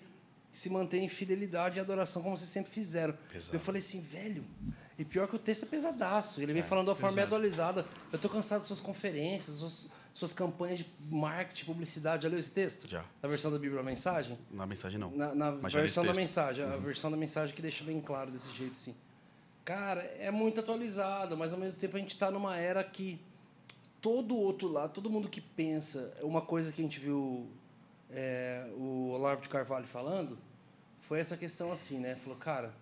se 0.51 0.69
manter 0.69 0.99
em 0.99 1.07
fidelidade 1.07 1.77
e 1.77 1.79
adoração 1.79 2.21
como 2.21 2.35
vocês 2.35 2.49
sempre 2.49 2.71
fizeram. 2.71 3.13
Pesado. 3.31 3.55
Eu 3.55 3.59
falei 3.59 3.79
assim, 3.79 4.01
velho. 4.01 4.45
E 4.97 5.05
pior 5.05 5.27
que 5.27 5.35
o 5.35 5.39
texto 5.39 5.63
é 5.63 5.65
pesadaço. 5.67 6.41
Ele 6.41 6.53
vem 6.53 6.63
falando 6.63 6.85
de 6.85 6.89
uma 6.91 6.95
forma 6.95 7.21
atualizada. 7.21 7.85
Eu 8.11 8.15
estou 8.15 8.31
cansado 8.31 8.59
das 8.59 8.67
suas 8.67 8.79
conferências, 8.79 9.57
suas, 9.57 9.89
suas 10.13 10.33
campanhas 10.33 10.79
de 10.79 10.87
marketing, 11.11 11.65
publicidade. 11.65 12.23
Já 12.23 12.29
leu 12.29 12.39
esse 12.39 12.49
texto? 12.49 12.89
Já. 12.89 13.05
Na 13.21 13.29
versão 13.29 13.51
da 13.51 13.59
Bíblia, 13.59 13.81
a 13.81 13.83
mensagem? 13.83 14.37
Na 14.49 14.65
mensagem, 14.65 14.99
não. 14.99 15.11
Na, 15.11 15.35
na 15.35 15.51
versão 15.51 16.03
da 16.03 16.13
mensagem, 16.15 16.63
a 16.63 16.77
versão 16.77 17.11
da 17.11 17.17
mensagem 17.17 17.53
que 17.53 17.61
deixa 17.61 17.83
bem 17.83 18.01
claro 18.01 18.31
desse 18.31 18.49
jeito, 18.51 18.73
assim. 18.73 18.95
Cara, 19.63 20.01
é 20.01 20.31
muito 20.31 20.61
atualizado, 20.61 21.37
mas 21.37 21.53
ao 21.53 21.59
mesmo 21.59 21.79
tempo 21.79 21.95
a 21.97 21.99
gente 21.99 22.11
está 22.11 22.31
numa 22.31 22.55
era 22.55 22.83
que 22.83 23.19
todo 24.01 24.33
o 24.33 24.39
outro 24.39 24.67
lado, 24.67 24.93
todo 24.93 25.09
mundo 25.09 25.29
que 25.29 25.41
pensa, 25.41 26.15
uma 26.21 26.41
coisa 26.41 26.71
que 26.71 26.81
a 26.81 26.83
gente 26.83 26.99
viu 26.99 27.47
é, 28.09 28.69
o 28.75 29.09
Olavo 29.11 29.41
de 29.41 29.49
Carvalho 29.49 29.87
falando, 29.87 30.37
foi 30.99 31.19
essa 31.19 31.37
questão 31.37 31.71
assim, 31.71 31.99
né? 31.99 32.15
Falou, 32.15 32.37
cara, 32.37 32.73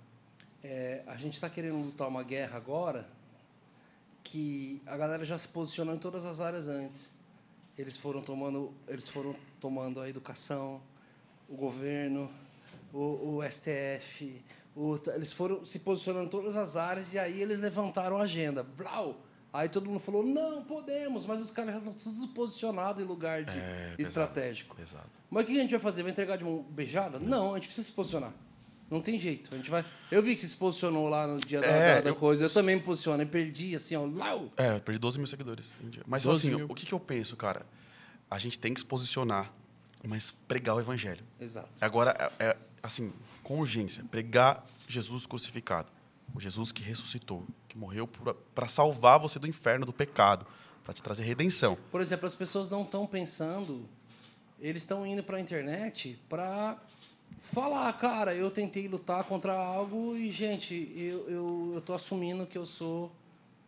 é, 0.63 1.03
a 1.07 1.15
gente 1.15 1.33
está 1.33 1.49
querendo 1.49 1.77
lutar 1.77 2.07
uma 2.07 2.23
guerra 2.23 2.57
agora 2.57 3.07
que 4.23 4.81
a 4.85 4.97
galera 4.97 5.23
já 5.25 5.37
se 5.37 5.47
posicionou 5.47 5.93
em 5.95 5.99
todas 5.99 6.25
as 6.25 6.39
áreas 6.39 6.67
antes. 6.67 7.11
Eles 7.77 7.95
foram 7.97 8.21
tomando, 8.21 8.73
eles 8.87 9.07
foram 9.07 9.35
tomando 9.59 9.99
a 9.99 10.09
educação, 10.09 10.81
o 11.49 11.55
governo, 11.55 12.31
o, 12.93 13.37
o 13.37 13.43
STF, 13.43 14.41
o- 14.75 14.97
eles 15.13 15.31
foram 15.31 15.63
se 15.65 15.79
posicionando 15.79 16.25
em 16.25 16.29
todas 16.29 16.55
as 16.55 16.75
áreas 16.75 17.13
e 17.13 17.19
aí 17.19 17.41
eles 17.41 17.59
levantaram 17.59 18.17
a 18.17 18.23
agenda. 18.23 18.63
Blau! 18.63 19.17
Aí 19.55 19.69
todo 19.69 19.87
mundo 19.89 19.99
falou, 19.99 20.23
não, 20.23 20.63
podemos, 20.63 21.25
mas 21.25 21.39
os 21.41 21.49
caras 21.51 21.75
estão 21.77 21.93
tudo 21.93 22.27
posicionados 22.29 23.01
em 23.03 23.07
lugar 23.07 23.43
de 23.43 23.57
É, 23.57 23.93
pesado. 23.95 24.01
estratégico. 24.01 24.75
Pesado. 24.75 25.09
Mas 25.29 25.43
o 25.43 25.47
que 25.47 25.57
a 25.57 25.61
gente 25.61 25.71
vai 25.71 25.79
fazer? 25.79 26.03
Vai 26.03 26.11
entregar 26.11 26.37
de 26.37 26.43
mão 26.43 26.63
beijada? 26.63 27.19
Não, 27.19 27.53
a 27.53 27.55
gente 27.55 27.67
precisa 27.67 27.87
se 27.87 27.93
posicionar. 27.93 28.33
Não 28.89 29.01
tem 29.01 29.17
jeito. 29.17 29.49
A 29.53 29.57
gente 29.57 29.69
vai. 29.71 29.83
Eu 30.11 30.21
vi 30.21 30.33
que 30.35 30.39
você 30.39 30.47
se 30.47 30.55
posicionou 30.57 31.09
lá 31.09 31.25
no 31.25 31.39
dia 31.39 31.59
da, 31.59 31.65
É, 31.67 31.95
da- 31.95 32.01
da 32.01 32.09
eu- 32.11 32.15
coisa. 32.15 32.43
Eu 32.45 32.49
também 32.53 32.75
me 32.75 32.81
posicionei, 32.83 33.25
perdi 33.25 33.75
assim, 33.75 33.95
ó. 33.95 34.05
Lau. 34.05 34.51
É, 34.57 34.75
eu 34.75 34.79
perdi 34.81 34.99
12 34.99 35.17
mil 35.17 35.25
seguidores. 35.25 35.67
em 35.83 35.89
dia. 35.89 36.03
Mas 36.05 36.23
12 36.23 36.47
assim, 36.47 36.55
mil. 36.55 36.67
o 36.69 36.75
que, 36.75 36.85
que 36.85 36.93
eu 36.93 36.99
penso, 36.99 37.35
cara? 37.35 37.65
A 38.29 38.37
gente 38.37 38.59
tem 38.59 38.73
que 38.73 38.79
se 38.81 38.85
posicionar, 38.85 39.51
mas 40.07 40.31
pregar 40.47 40.75
o 40.75 40.79
evangelho. 40.79 41.23
Exato. 41.39 41.71
Agora, 41.81 42.31
é, 42.39 42.45
é, 42.49 42.57
assim, 42.83 43.11
com 43.41 43.59
urgência, 43.59 44.03
pregar 44.11 44.63
Jesus 44.87 45.25
crucificado. 45.25 45.91
O 46.35 46.39
Jesus 46.39 46.71
que 46.71 46.83
ressuscitou, 46.83 47.43
que 47.75 47.79
morreu 47.79 48.09
para 48.55 48.67
salvar 48.67 49.19
você 49.19 49.37
do 49.37 49.47
inferno, 49.47 49.85
do 49.85 49.91
pecado, 49.93 50.45
para 50.83 50.93
te 50.93 51.03
trazer 51.03 51.23
redenção. 51.23 51.77
Por 51.91 51.99
exemplo, 51.99 52.25
as 52.25 52.33
pessoas 52.33 52.69
não 52.69 52.83
estão 52.83 53.05
pensando, 53.05 53.85
eles 54.59 54.83
estão 54.83 55.05
indo 55.05 55.21
para 55.23 55.37
a 55.37 55.41
internet 55.41 56.17
para 56.29 56.77
falar, 57.39 57.91
cara, 57.93 58.33
eu 58.33 58.49
tentei 58.49 58.87
lutar 58.87 59.23
contra 59.25 59.53
algo 59.53 60.15
e, 60.15 60.31
gente, 60.31 60.91
eu, 60.95 61.29
eu, 61.29 61.71
eu 61.75 61.81
tô 61.81 61.93
assumindo 61.93 62.45
que 62.45 62.57
eu 62.57 62.65
sou 62.65 63.11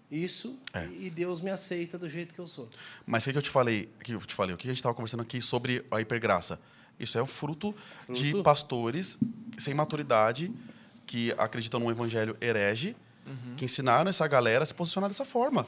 isso 0.09 0.57
É. 0.73 0.85
e 0.85 1.09
Deus 1.09 1.41
me 1.41 1.49
aceita 1.51 1.97
do 1.97 2.07
jeito 2.07 2.33
que 2.33 2.39
eu 2.39 2.47
sou. 2.47 2.69
Mas 3.05 3.27
o 3.27 3.31
que 3.31 3.37
eu 3.37 3.41
te 3.41 3.49
falei? 3.49 3.89
Que 4.01 4.13
eu 4.13 4.21
te 4.21 4.33
falei? 4.33 4.55
O 4.55 4.57
que 4.57 4.65
a 4.67 4.71
gente 4.71 4.77
estava 4.79 4.95
conversando 4.95 5.21
aqui 5.21 5.41
sobre 5.41 5.85
a 5.91 5.99
hipergraça? 5.99 6.57
Isso 6.97 7.17
é 7.17 7.21
o 7.21 7.25
fruto, 7.27 7.75
de 8.09 8.29
Fruto? 8.29 8.43
pastores 8.43 9.19
sem 9.57 9.73
maturidade 9.73 10.51
que 11.05 11.33
acreditam 11.37 11.79
num 11.79 11.91
evangelho 11.91 12.35
herege, 12.41 12.95
que 13.55 13.65
ensinaram 13.65 14.09
essa 14.09 14.27
galera 14.27 14.63
a 14.63 14.65
se 14.65 14.73
posicionar 14.73 15.09
dessa 15.09 15.25
forma. 15.25 15.65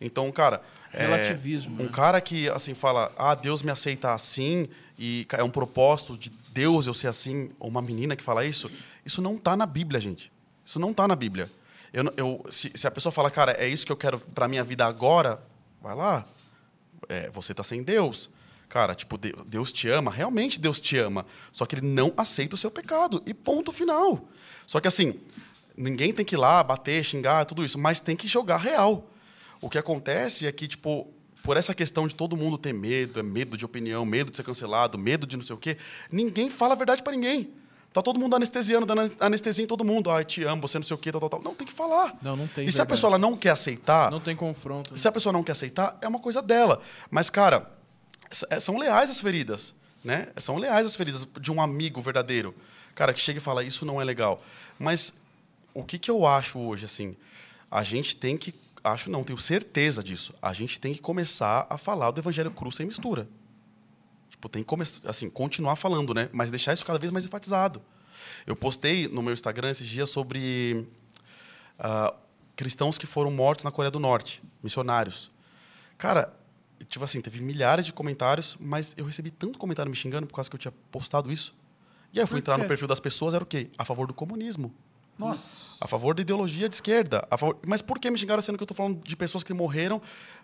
Então, 0.00 0.30
cara, 0.32 0.62
é, 0.92 1.02
Relativismo, 1.06 1.82
um 1.82 1.84
né? 1.86 1.90
cara 1.92 2.20
que 2.20 2.48
assim 2.48 2.72
fala, 2.72 3.12
ah, 3.18 3.34
Deus 3.34 3.62
me 3.62 3.70
aceita 3.70 4.12
assim 4.14 4.68
e 4.98 5.26
é 5.32 5.44
um 5.44 5.50
propósito 5.50 6.16
de 6.16 6.30
Deus 6.52 6.86
eu 6.86 6.94
ser 6.94 7.06
assim, 7.08 7.50
ou 7.58 7.68
uma 7.68 7.82
menina 7.82 8.16
que 8.16 8.22
fala 8.22 8.44
isso, 8.44 8.70
isso 9.04 9.20
não 9.20 9.36
está 9.36 9.54
na 9.56 9.66
Bíblia, 9.66 10.00
gente. 10.00 10.32
Isso 10.64 10.78
não 10.78 10.90
está 10.90 11.06
na 11.06 11.14
Bíblia. 11.14 11.50
Eu, 11.92 12.12
eu, 12.16 12.46
se, 12.50 12.70
se 12.74 12.86
a 12.86 12.90
pessoa 12.90 13.12
fala, 13.12 13.30
cara, 13.30 13.52
é 13.52 13.66
isso 13.68 13.84
que 13.84 13.92
eu 13.92 13.96
quero 13.96 14.18
para 14.18 14.48
minha 14.48 14.64
vida 14.64 14.86
agora, 14.86 15.42
vai 15.82 15.94
lá, 15.94 16.24
é, 17.08 17.28
você 17.30 17.52
está 17.52 17.62
sem 17.62 17.82
Deus. 17.82 18.30
Cara, 18.68 18.94
tipo, 18.94 19.18
De- 19.18 19.34
Deus 19.46 19.72
te 19.72 19.88
ama, 19.88 20.10
realmente 20.10 20.60
Deus 20.60 20.80
te 20.80 20.96
ama. 20.96 21.26
Só 21.50 21.66
que 21.66 21.74
ele 21.74 21.86
não 21.86 22.12
aceita 22.16 22.54
o 22.54 22.58
seu 22.58 22.70
pecado. 22.70 23.20
E 23.26 23.34
ponto 23.34 23.72
final. 23.72 24.28
Só 24.66 24.78
que 24.80 24.86
assim, 24.86 25.18
ninguém 25.80 26.12
tem 26.12 26.24
que 26.24 26.34
ir 26.34 26.38
lá, 26.38 26.62
bater, 26.62 27.02
xingar, 27.04 27.44
tudo 27.46 27.64
isso, 27.64 27.78
mas 27.78 28.00
tem 28.00 28.14
que 28.16 28.28
jogar 28.28 28.58
real. 28.58 29.08
O 29.60 29.68
que 29.68 29.78
acontece 29.78 30.46
é 30.46 30.52
que, 30.52 30.66
tipo, 30.68 31.08
por 31.42 31.56
essa 31.56 31.74
questão 31.74 32.06
de 32.06 32.14
todo 32.14 32.36
mundo 32.36 32.56
ter 32.58 32.72
medo, 32.72 33.18
é 33.18 33.22
medo 33.22 33.56
de 33.56 33.64
opinião, 33.64 34.04
medo 34.04 34.30
de 34.30 34.36
ser 34.36 34.42
cancelado, 34.42 34.98
medo 34.98 35.26
de 35.26 35.36
não 35.36 35.42
sei 35.42 35.54
o 35.54 35.58
quê, 35.58 35.76
ninguém 36.12 36.50
fala 36.50 36.74
a 36.74 36.76
verdade 36.76 37.02
para 37.02 37.12
ninguém. 37.12 37.50
Tá 37.92 38.00
todo 38.00 38.20
mundo 38.20 38.36
anestesiando, 38.36 38.86
dando 38.86 39.10
anestesia 39.18 39.64
em 39.64 39.66
todo 39.66 39.84
mundo. 39.84 40.10
Ah, 40.12 40.22
te 40.22 40.44
amo, 40.44 40.62
você 40.62 40.78
não 40.78 40.84
sei 40.86 40.94
o 40.94 40.98
quê, 40.98 41.10
tal, 41.10 41.20
tal, 41.20 41.28
tal. 41.30 41.42
Não, 41.42 41.54
tem 41.56 41.66
que 41.66 41.72
falar. 41.72 42.16
Não, 42.22 42.36
não 42.36 42.46
tem 42.46 42.64
E 42.64 42.70
se 42.70 42.76
a 42.76 42.84
verdade. 42.84 42.88
pessoa 42.90 43.10
ela 43.10 43.18
não 43.18 43.36
quer 43.36 43.50
aceitar, 43.50 44.12
Não 44.12 44.20
tem 44.20 44.36
confronto. 44.36 44.92
né? 44.92 44.96
se 44.96 45.08
a 45.08 45.12
pessoa 45.12 45.32
não 45.32 45.42
quer 45.42 45.52
aceitar, 45.52 45.98
é 46.00 46.06
uma 46.06 46.20
coisa 46.20 46.40
dela. 46.40 46.80
Mas, 47.10 47.28
cara, 47.30 47.68
é- 48.48 48.60
são 48.60 48.78
leais 48.78 49.10
as 49.10 49.20
feridas, 49.20 49.74
né? 50.04 50.28
São 50.36 50.56
leais 50.56 50.86
as 50.86 50.94
feridas 50.94 51.26
de 51.40 51.50
um 51.50 51.60
amigo 51.60 52.00
verdadeiro. 52.00 52.54
Cara, 52.94 53.12
que 53.12 53.18
chega 53.20 53.38
e 53.38 53.42
fala, 53.42 53.64
isso 53.64 53.84
não 53.84 54.00
é 54.00 54.04
legal. 54.04 54.40
Mas 54.78 55.12
o 55.74 55.84
que, 55.84 55.98
que 55.98 56.10
eu 56.10 56.26
acho 56.26 56.58
hoje, 56.58 56.84
assim? 56.84 57.16
A 57.70 57.82
gente 57.82 58.16
tem 58.16 58.36
que... 58.36 58.54
Acho 58.82 59.10
não, 59.10 59.22
tenho 59.22 59.38
certeza 59.38 60.02
disso. 60.02 60.34
A 60.40 60.52
gente 60.52 60.80
tem 60.80 60.94
que 60.94 61.00
começar 61.00 61.66
a 61.68 61.76
falar 61.76 62.10
do 62.10 62.20
evangelho 62.20 62.50
cru 62.50 62.72
sem 62.72 62.86
mistura. 62.86 63.28
Tipo, 64.30 64.48
tem 64.48 64.62
que 64.62 64.66
começar, 64.66 65.08
assim, 65.08 65.28
continuar 65.28 65.76
falando, 65.76 66.14
né? 66.14 66.30
Mas 66.32 66.50
deixar 66.50 66.72
isso 66.72 66.84
cada 66.86 66.98
vez 66.98 67.10
mais 67.12 67.26
enfatizado. 67.26 67.82
Eu 68.46 68.56
postei 68.56 69.06
no 69.06 69.20
meu 69.20 69.34
Instagram 69.34 69.70
esses 69.70 69.86
dias 69.86 70.08
sobre 70.08 70.88
ah, 71.78 72.14
cristãos 72.56 72.96
que 72.96 73.06
foram 73.06 73.30
mortos 73.30 73.64
na 73.64 73.70
Coreia 73.70 73.90
do 73.90 74.00
Norte, 74.00 74.42
missionários. 74.62 75.30
Cara, 75.98 76.32
tipo 76.86 77.04
assim, 77.04 77.20
teve 77.20 77.40
milhares 77.40 77.84
de 77.84 77.92
comentários, 77.92 78.56
mas 78.58 78.94
eu 78.96 79.04
recebi 79.04 79.30
tanto 79.30 79.58
comentário 79.58 79.90
me 79.90 79.96
xingando 79.96 80.26
por 80.26 80.34
causa 80.34 80.48
que 80.48 80.56
eu 80.56 80.60
tinha 80.60 80.72
postado 80.90 81.30
isso. 81.30 81.54
E 82.12 82.18
aí 82.18 82.22
eu 82.22 82.26
fui 82.26 82.38
entrar 82.38 82.58
no 82.58 82.64
perfil 82.64 82.88
das 82.88 82.98
pessoas, 82.98 83.34
era 83.34 83.44
o 83.44 83.46
quê? 83.46 83.70
A 83.78 83.84
favor 83.84 84.06
do 84.06 84.14
comunismo. 84.14 84.74
Nossa. 85.20 85.56
A 85.80 85.86
favor 85.86 86.14
da 86.14 86.22
ideologia 86.22 86.68
de 86.68 86.74
esquerda. 86.74 87.26
Favor... 87.38 87.58
Mas 87.66 87.82
por 87.82 87.98
que 87.98 88.10
me 88.10 88.18
xingaram 88.18 88.42
sendo 88.42 88.56
que 88.56 88.62
eu 88.62 88.66
estou 88.66 88.76
falando 88.76 89.00
de 89.04 89.16
pessoas 89.16 89.44
que 89.44 89.52
morreram 89.52 90.00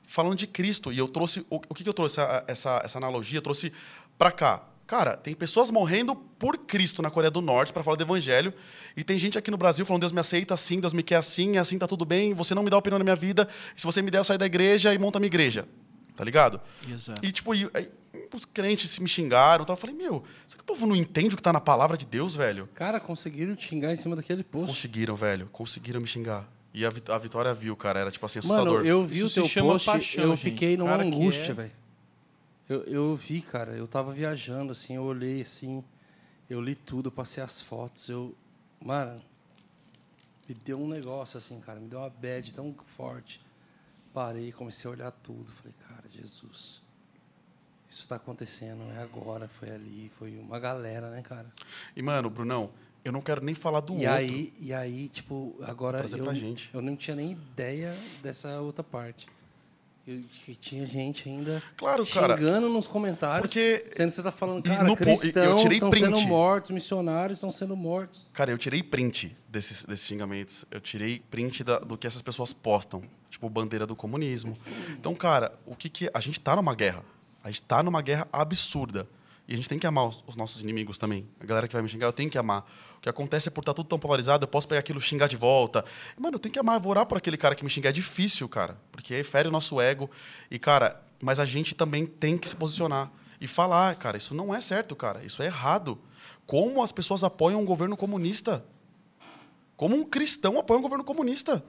falando 0.06 0.36
de 0.36 0.46
Cristo? 0.46 0.92
E 0.92 0.98
eu 0.98 1.08
trouxe. 1.08 1.44
O, 1.50 1.56
o 1.56 1.74
que, 1.74 1.82
que 1.82 1.88
eu 1.88 1.94
trouxe? 1.94 2.20
Essa, 2.20 2.44
essa, 2.46 2.82
essa 2.84 2.98
analogia? 2.98 3.38
Eu 3.38 3.42
trouxe 3.42 3.72
para 4.16 4.30
cá. 4.30 4.62
Cara, 4.86 5.16
tem 5.16 5.34
pessoas 5.34 5.70
morrendo 5.70 6.14
por 6.14 6.58
Cristo 6.58 7.02
na 7.02 7.10
Coreia 7.10 7.30
do 7.30 7.40
Norte 7.40 7.72
para 7.72 7.82
falar 7.82 7.96
do 7.96 8.04
Evangelho. 8.04 8.54
E 8.96 9.02
tem 9.02 9.18
gente 9.18 9.36
aqui 9.36 9.50
no 9.50 9.56
Brasil 9.56 9.84
falando: 9.84 10.02
Deus 10.02 10.12
me 10.12 10.20
aceita 10.20 10.54
assim, 10.54 10.78
Deus 10.78 10.92
me 10.92 11.02
quer 11.02 11.16
assim, 11.16 11.58
assim 11.58 11.76
tá 11.76 11.86
tudo 11.86 12.04
bem. 12.04 12.34
Você 12.34 12.54
não 12.54 12.62
me 12.62 12.70
dá 12.70 12.78
opinião 12.78 12.98
na 12.98 13.04
minha 13.04 13.16
vida. 13.16 13.48
E 13.76 13.80
se 13.80 13.86
você 13.86 14.00
me 14.00 14.10
der, 14.10 14.18
eu 14.18 14.24
saio 14.24 14.38
da 14.38 14.46
igreja 14.46 14.94
e 14.94 14.98
monta 14.98 15.18
a 15.18 15.20
minha 15.20 15.28
igreja. 15.28 15.66
Tá 16.14 16.24
ligado? 16.24 16.60
Exato. 16.88 17.20
E, 17.24 17.30
tipo, 17.30 17.54
e- 17.54 17.70
os 18.34 18.44
crentes 18.44 18.90
se 18.90 19.02
me 19.02 19.08
xingaram. 19.08 19.64
Eu 19.68 19.76
falei: 19.76 19.94
Meu, 19.96 20.22
será 20.46 20.58
que 20.58 20.62
o 20.62 20.66
povo 20.66 20.86
não 20.86 20.96
entende 20.96 21.34
o 21.34 21.36
que 21.36 21.42
tá 21.42 21.52
na 21.52 21.60
palavra 21.60 21.96
de 21.96 22.04
Deus, 22.06 22.34
velho? 22.34 22.68
Cara, 22.74 22.98
conseguiram 23.00 23.54
te 23.56 23.66
xingar 23.68 23.92
em 23.92 23.96
cima 23.96 24.14
daquele 24.16 24.42
post. 24.44 24.68
Conseguiram, 24.68 25.14
velho. 25.16 25.48
Conseguiram 25.52 26.00
me 26.00 26.06
xingar. 26.06 26.48
E 26.74 26.84
a, 26.84 26.88
a 26.88 27.18
Vitória 27.18 27.54
viu, 27.54 27.74
cara. 27.76 28.00
Era, 28.00 28.10
tipo 28.10 28.26
assim, 28.26 28.38
assustador. 28.40 28.74
Mano, 28.74 28.86
eu 28.86 29.04
vi 29.06 29.16
Isso 29.18 29.26
o 29.26 29.28
se 29.28 29.34
teu 29.36 29.44
chama 29.44 29.72
post, 29.72 29.86
paixão, 29.86 30.24
eu 30.24 30.36
gente. 30.36 30.42
fiquei 30.44 30.76
numa 30.76 30.90
Cara 30.90 31.04
angústia, 31.04 31.52
é- 31.52 31.54
velho. 31.54 31.72
Eu, 32.68 32.82
eu 32.82 33.14
vi, 33.16 33.40
cara, 33.40 33.72
eu 33.76 33.86
tava 33.86 34.10
viajando, 34.12 34.72
assim, 34.72 34.96
eu 34.96 35.04
olhei 35.04 35.40
assim, 35.40 35.84
eu 36.50 36.60
li 36.60 36.74
tudo, 36.74 37.06
eu 37.06 37.12
passei 37.12 37.42
as 37.42 37.60
fotos, 37.60 38.08
eu. 38.08 38.34
Mano, 38.84 39.22
me 40.48 40.54
deu 40.54 40.80
um 40.80 40.88
negócio 40.88 41.38
assim, 41.38 41.58
cara, 41.60 41.78
me 41.80 41.88
deu 41.88 42.00
uma 42.00 42.10
bad 42.10 42.52
tão 42.52 42.74
forte. 42.84 43.40
Parei, 44.12 44.50
comecei 44.50 44.88
a 44.88 44.92
olhar 44.92 45.10
tudo. 45.12 45.52
Falei, 45.52 45.74
cara, 45.88 46.04
Jesus, 46.08 46.82
isso 47.90 48.02
está 48.02 48.16
acontecendo, 48.16 48.82
é 48.94 48.98
agora, 49.02 49.48
foi 49.48 49.70
ali, 49.70 50.10
foi 50.18 50.36
uma 50.38 50.58
galera, 50.58 51.10
né, 51.10 51.22
cara? 51.22 51.46
E, 51.94 52.02
mano, 52.02 52.28
Brunão, 52.28 52.70
eu 53.04 53.12
não 53.12 53.20
quero 53.22 53.44
nem 53.44 53.54
falar 53.54 53.80
do 53.80 53.92
E 53.94 53.96
outro. 53.98 54.12
aí, 54.12 54.52
e 54.60 54.72
aí, 54.72 55.08
tipo, 55.08 55.56
agora 55.62 56.04
eu, 56.04 56.34
gente. 56.34 56.68
eu 56.74 56.82
não 56.82 56.96
tinha 56.96 57.14
nem 57.16 57.32
ideia 57.32 57.96
dessa 58.22 58.60
outra 58.60 58.82
parte. 58.84 59.28
Eu, 60.06 60.22
que 60.44 60.54
tinha 60.54 60.86
gente 60.86 61.28
ainda 61.28 61.60
Claro, 61.76 62.06
cara. 62.06 62.36
xingando 62.36 62.68
nos 62.68 62.86
comentários. 62.86 63.50
Porque- 63.52 63.86
Sendo 63.90 64.10
que 64.10 64.14
você 64.14 64.22
tá 64.22 64.30
falando, 64.30 64.62
cara, 64.62 64.84
no 64.84 64.94
cristãos 64.96 65.64
estão 65.64 65.90
print. 65.90 66.04
sendo 66.04 66.20
mortos, 66.28 66.70
missionários 66.70 67.38
estão 67.38 67.50
sendo 67.50 67.76
mortos. 67.76 68.24
Cara, 68.32 68.52
eu 68.52 68.58
tirei 68.58 68.84
print 68.84 69.36
desses, 69.48 69.84
desses 69.84 70.06
xingamentos. 70.06 70.64
Eu 70.70 70.80
tirei 70.80 71.18
print 71.28 71.64
da- 71.64 71.80
do 71.80 71.98
que 71.98 72.06
essas 72.06 72.22
pessoas 72.22 72.52
postam. 72.52 73.02
Tipo, 73.28 73.50
bandeira 73.50 73.84
do 73.84 73.96
comunismo. 73.96 74.56
Então, 74.90 75.12
cara, 75.12 75.52
o 75.66 75.74
que 75.74 75.88
que... 75.90 76.08
A 76.14 76.20
gente 76.20 76.38
tá 76.38 76.54
numa 76.54 76.74
guerra. 76.74 77.02
A 77.46 77.48
gente 77.48 77.62
tá 77.62 77.80
numa 77.80 78.02
guerra 78.02 78.26
absurda. 78.32 79.08
E 79.46 79.52
a 79.52 79.56
gente 79.56 79.68
tem 79.68 79.78
que 79.78 79.86
amar 79.86 80.08
os, 80.08 80.24
os 80.26 80.34
nossos 80.34 80.64
inimigos 80.64 80.98
também. 80.98 81.28
A 81.38 81.46
galera 81.46 81.68
que 81.68 81.72
vai 81.72 81.80
me 81.80 81.88
xingar, 81.88 82.08
eu 82.08 82.12
tenho 82.12 82.28
que 82.28 82.36
amar. 82.36 82.68
O 82.96 83.00
que 83.00 83.08
acontece 83.08 83.46
é 83.46 83.52
por 83.52 83.60
estar 83.60 83.72
tudo 83.72 83.86
tão 83.86 84.00
polarizado, 84.00 84.42
eu 84.42 84.48
posso 84.48 84.66
pegar 84.66 84.80
aquilo 84.80 85.00
xingar 85.00 85.28
de 85.28 85.36
volta. 85.36 85.84
Mano, 86.18 86.34
eu 86.34 86.38
tenho 86.40 86.52
que 86.52 86.58
amar, 86.58 86.74
eu 86.74 86.80
vou 86.80 86.90
orar 86.90 87.06
por 87.06 87.16
aquele 87.16 87.36
cara 87.36 87.54
que 87.54 87.62
me 87.62 87.70
xinga. 87.70 87.90
É 87.90 87.92
difícil, 87.92 88.48
cara. 88.48 88.76
Porque 88.90 89.22
fere 89.22 89.48
o 89.48 89.52
nosso 89.52 89.80
ego. 89.80 90.10
E, 90.50 90.58
cara, 90.58 91.00
mas 91.22 91.38
a 91.38 91.44
gente 91.44 91.72
também 91.72 92.04
tem 92.04 92.36
que 92.36 92.48
se 92.48 92.56
posicionar. 92.56 93.12
E 93.40 93.46
falar, 93.46 93.94
cara, 93.94 94.16
isso 94.16 94.34
não 94.34 94.52
é 94.52 94.60
certo, 94.60 94.96
cara. 94.96 95.24
Isso 95.24 95.40
é 95.40 95.46
errado. 95.46 95.96
Como 96.46 96.82
as 96.82 96.90
pessoas 96.90 97.22
apoiam 97.22 97.60
um 97.60 97.64
governo 97.64 97.96
comunista? 97.96 98.64
Como 99.76 99.94
um 99.94 100.02
cristão 100.02 100.58
apoia 100.58 100.80
um 100.80 100.82
governo 100.82 101.04
comunista? 101.04 101.64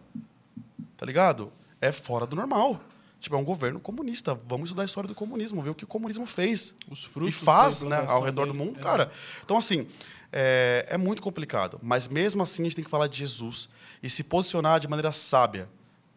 Tá 0.98 1.06
ligado? 1.06 1.54
É 1.80 1.92
fora 1.92 2.26
do 2.26 2.36
normal. 2.36 2.82
Tipo, 3.20 3.36
é 3.36 3.40
um 3.40 3.44
governo 3.44 3.80
comunista. 3.80 4.40
Vamos 4.48 4.70
estudar 4.70 4.84
a 4.84 4.86
história 4.86 5.08
do 5.08 5.16
comunismo, 5.16 5.62
ver 5.62 5.72
o 5.72 5.76
que 5.76 5.84
o 5.84 5.88
comunismo 5.88 6.26
fez. 6.26 6.76
Os 6.90 7.04
e 7.04 7.08
frutos 7.08 7.36
faz, 7.36 7.82
da 7.82 7.90
né, 7.90 8.06
ao 8.08 8.22
redor 8.22 8.46
do 8.46 8.54
mundo, 8.54 8.80
É. 8.80 8.84
cara. 8.84 9.12
Então, 9.44 9.58
assim, 9.58 9.88
é, 10.32 10.86
é 10.90 10.98
muito 10.98 11.22
complicado. 11.22 11.80
Mas 11.82 12.08
mesmo 12.08 12.44
assim, 12.44 12.62
a 12.62 12.66
gente 12.66 12.76
tem 12.76 12.86
que 12.86 12.92
falar 12.92 13.08
de 13.08 13.18
Jesus 13.18 13.70
e 14.04 14.10
se 14.10 14.24
posicionar 14.24 14.80
de 14.80 14.88
maneira 14.88 15.12
sábia. 15.12 15.68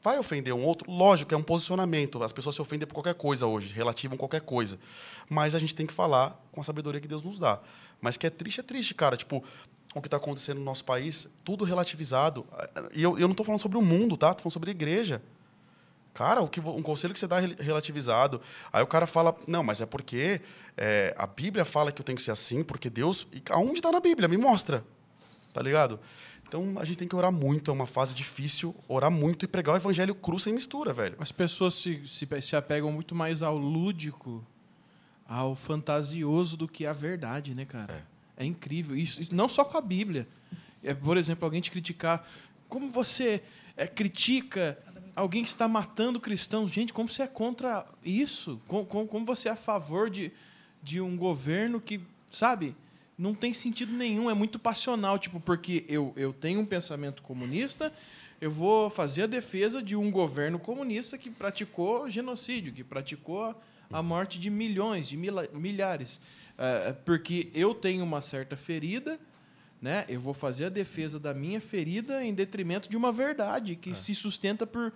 Vai 0.03 0.19
ofender 0.19 0.55
um 0.55 0.63
outro? 0.63 0.91
Lógico, 0.91 1.35
é 1.35 1.37
um 1.37 1.43
posicionamento. 1.43 2.23
As 2.23 2.33
pessoas 2.33 2.55
se 2.55 2.63
ofendem 2.63 2.87
por 2.87 2.95
qualquer 2.95 3.15
coisa 3.15 3.47
hoje, 3.47 3.75
relativam 3.75 4.17
qualquer 4.17 4.41
coisa. 4.41 4.79
Mas 5.29 5.55
a 5.55 5.59
gente 5.59 5.75
tem 5.75 5.87
que 5.87 5.93
falar 5.93 6.43
com 6.53 6.61
a 6.61 6.65
sabedoria 6.65 7.01
que 7.01 7.09
Deus 7.09 7.23
nos 7.25 7.39
dá. 7.39 7.61
Mas 8.01 8.17
que 8.17 8.27
é 8.27 8.31
triste, 8.31 8.61
é 8.61 8.63
triste, 8.63 8.95
cara. 8.95 9.15
Tipo, 9.17 9.45
o 9.95 10.01
que 10.01 10.07
está 10.07 10.17
acontecendo 10.17 10.59
no 10.59 10.65
nosso 10.65 10.85
país, 10.85 11.29
tudo 11.45 11.65
relativizado. 11.65 12.47
E 12.95 13.03
eu, 13.03 13.19
eu 13.19 13.27
não 13.27 13.33
estou 13.33 13.45
falando 13.45 13.61
sobre 13.61 13.77
o 13.77 13.83
mundo, 13.83 14.17
tá? 14.17 14.29
Estou 14.31 14.43
falando 14.45 14.53
sobre 14.55 14.71
a 14.71 14.73
igreja. 14.73 15.23
Cara, 16.13 16.41
o 16.43 16.49
que, 16.49 16.61
um 16.61 16.83
conselho 16.83 17.15
que 17.15 17.21
você 17.21 17.27
dá 17.27 17.39
é 17.39 17.47
rel- 17.47 17.57
relativizado. 17.59 18.41
Aí 18.73 18.83
o 18.83 18.87
cara 18.87 19.07
fala, 19.07 19.35
não, 19.47 19.63
mas 19.63 19.81
é 19.81 19.87
porque 19.87 20.41
é, 20.77 21.15
a 21.17 21.27
Bíblia 21.27 21.65
fala 21.65 21.93
que 21.93 22.01
eu 22.01 22.05
tenho 22.05 22.17
que 22.17 22.23
ser 22.23 22.33
assim, 22.33 22.63
porque 22.63 22.91
Deus. 22.91 23.27
E 23.33 23.43
aonde 23.51 23.75
está 23.79 23.91
na 23.93 24.01
Bíblia? 24.01 24.29
Me 24.29 24.37
mostra. 24.37 24.85
Tá 25.53 25.63
ligado? 25.63 25.99
Então 26.47 26.75
a 26.79 26.85
gente 26.85 26.99
tem 26.99 27.07
que 27.09 27.15
orar 27.15 27.31
muito, 27.31 27.71
é 27.71 27.75
uma 27.75 27.87
fase 27.87 28.13
difícil, 28.15 28.75
orar 28.89 29.11
muito 29.11 29.45
e 29.45 29.49
pregar 29.49 29.75
o 29.75 29.79
evangelho 29.79 30.15
cru 30.15 30.37
sem 30.39 30.53
mistura, 30.53 30.93
velho. 30.93 31.17
As 31.21 31.31
pessoas 31.31 31.75
se, 31.75 32.05
se, 32.07 32.27
se 32.43 32.57
apegam 32.57 32.91
muito 32.91 33.15
mais 33.15 33.41
ao 33.41 33.57
lúdico, 33.57 34.45
ao 35.29 35.55
fantasioso 35.55 36.57
do 36.57 36.67
que 36.67 36.87
à 36.87 36.93
verdade, 36.93 37.55
né, 37.55 37.65
cara? 37.65 38.05
É, 38.37 38.45
incrível. 38.45 38.97
Isso, 38.97 39.23
isso 39.23 39.35
não 39.35 39.49
só 39.49 39.65
com 39.65 39.79
a 39.79 39.81
Bíblia. 39.81 40.27
é, 40.83 40.93
por 40.93 41.17
exemplo, 41.17 41.45
alguém 41.45 41.61
te 41.61 41.71
criticar. 41.71 42.27
Como 42.69 42.91
você 42.91 43.43
é, 43.77 43.87
critica 43.87 44.77
alguém 45.15 45.43
que 45.43 45.49
está 45.49 45.69
matando 45.69 46.21
cristãos? 46.21 46.71
Gente, 46.71 46.93
como 46.93 47.09
você 47.09 47.23
é 47.23 47.27
contra 47.27 47.87
isso? 48.05 48.61
Como, 48.67 48.85
como, 48.87 49.07
como 49.07 49.25
você 49.25 49.49
é 49.49 49.53
a 49.53 49.57
favor 49.57 50.11
de, 50.11 50.33
de 50.83 51.01
um 51.01 51.17
governo 51.17 51.81
que, 51.81 52.01
sabe, 52.31 52.75
não 53.19 53.35
tem 53.35 53.53
sentido 53.53 53.93
nenhum, 53.93 54.31
é 54.31 54.35
muito 54.35 54.59
passional, 54.59 55.19
tipo, 55.19 55.39
porque 55.41 55.85
eu, 55.89 56.13
eu 56.17 56.33
tenho 56.33 56.61
um 56.61 56.67
pensamento 56.67 57.23
comunista, 57.23 57.93
eu 58.41 58.51
vou 58.51 58.89
fazer 58.89 59.25
a 59.25 59.27
defesa 59.27 59.83
de 59.83 59.95
um 59.95 60.11
governo 60.11 60.59
comunista 60.59 61.19
que 61.19 61.29
praticou 61.31 62.09
genocídio, 62.09 62.73
que 62.73 62.83
praticou 62.83 63.55
a 63.93 64.03
morte 64.03 64.39
de 64.39 64.49
milhões, 64.49 65.09
de 65.09 65.17
milhares. 65.17 66.19
Uh, 66.57 66.95
porque 67.05 67.51
eu 67.55 67.75
tenho 67.75 68.03
uma 68.03 68.23
certa 68.23 68.57
ferida, 68.57 69.19
né? 69.81 70.05
Eu 70.09 70.21
vou 70.21 70.35
fazer 70.35 70.67
a 70.67 70.69
defesa 70.69 71.19
da 71.19 71.33
minha 71.33 71.61
ferida 71.61 72.23
em 72.23 72.35
detrimento 72.35 72.89
de 72.89 72.97
uma 72.97 73.11
verdade 73.11 73.77
que 73.77 73.91
é. 73.91 73.95
se 73.95 74.15
sustenta 74.15 74.67
por, 74.67 74.93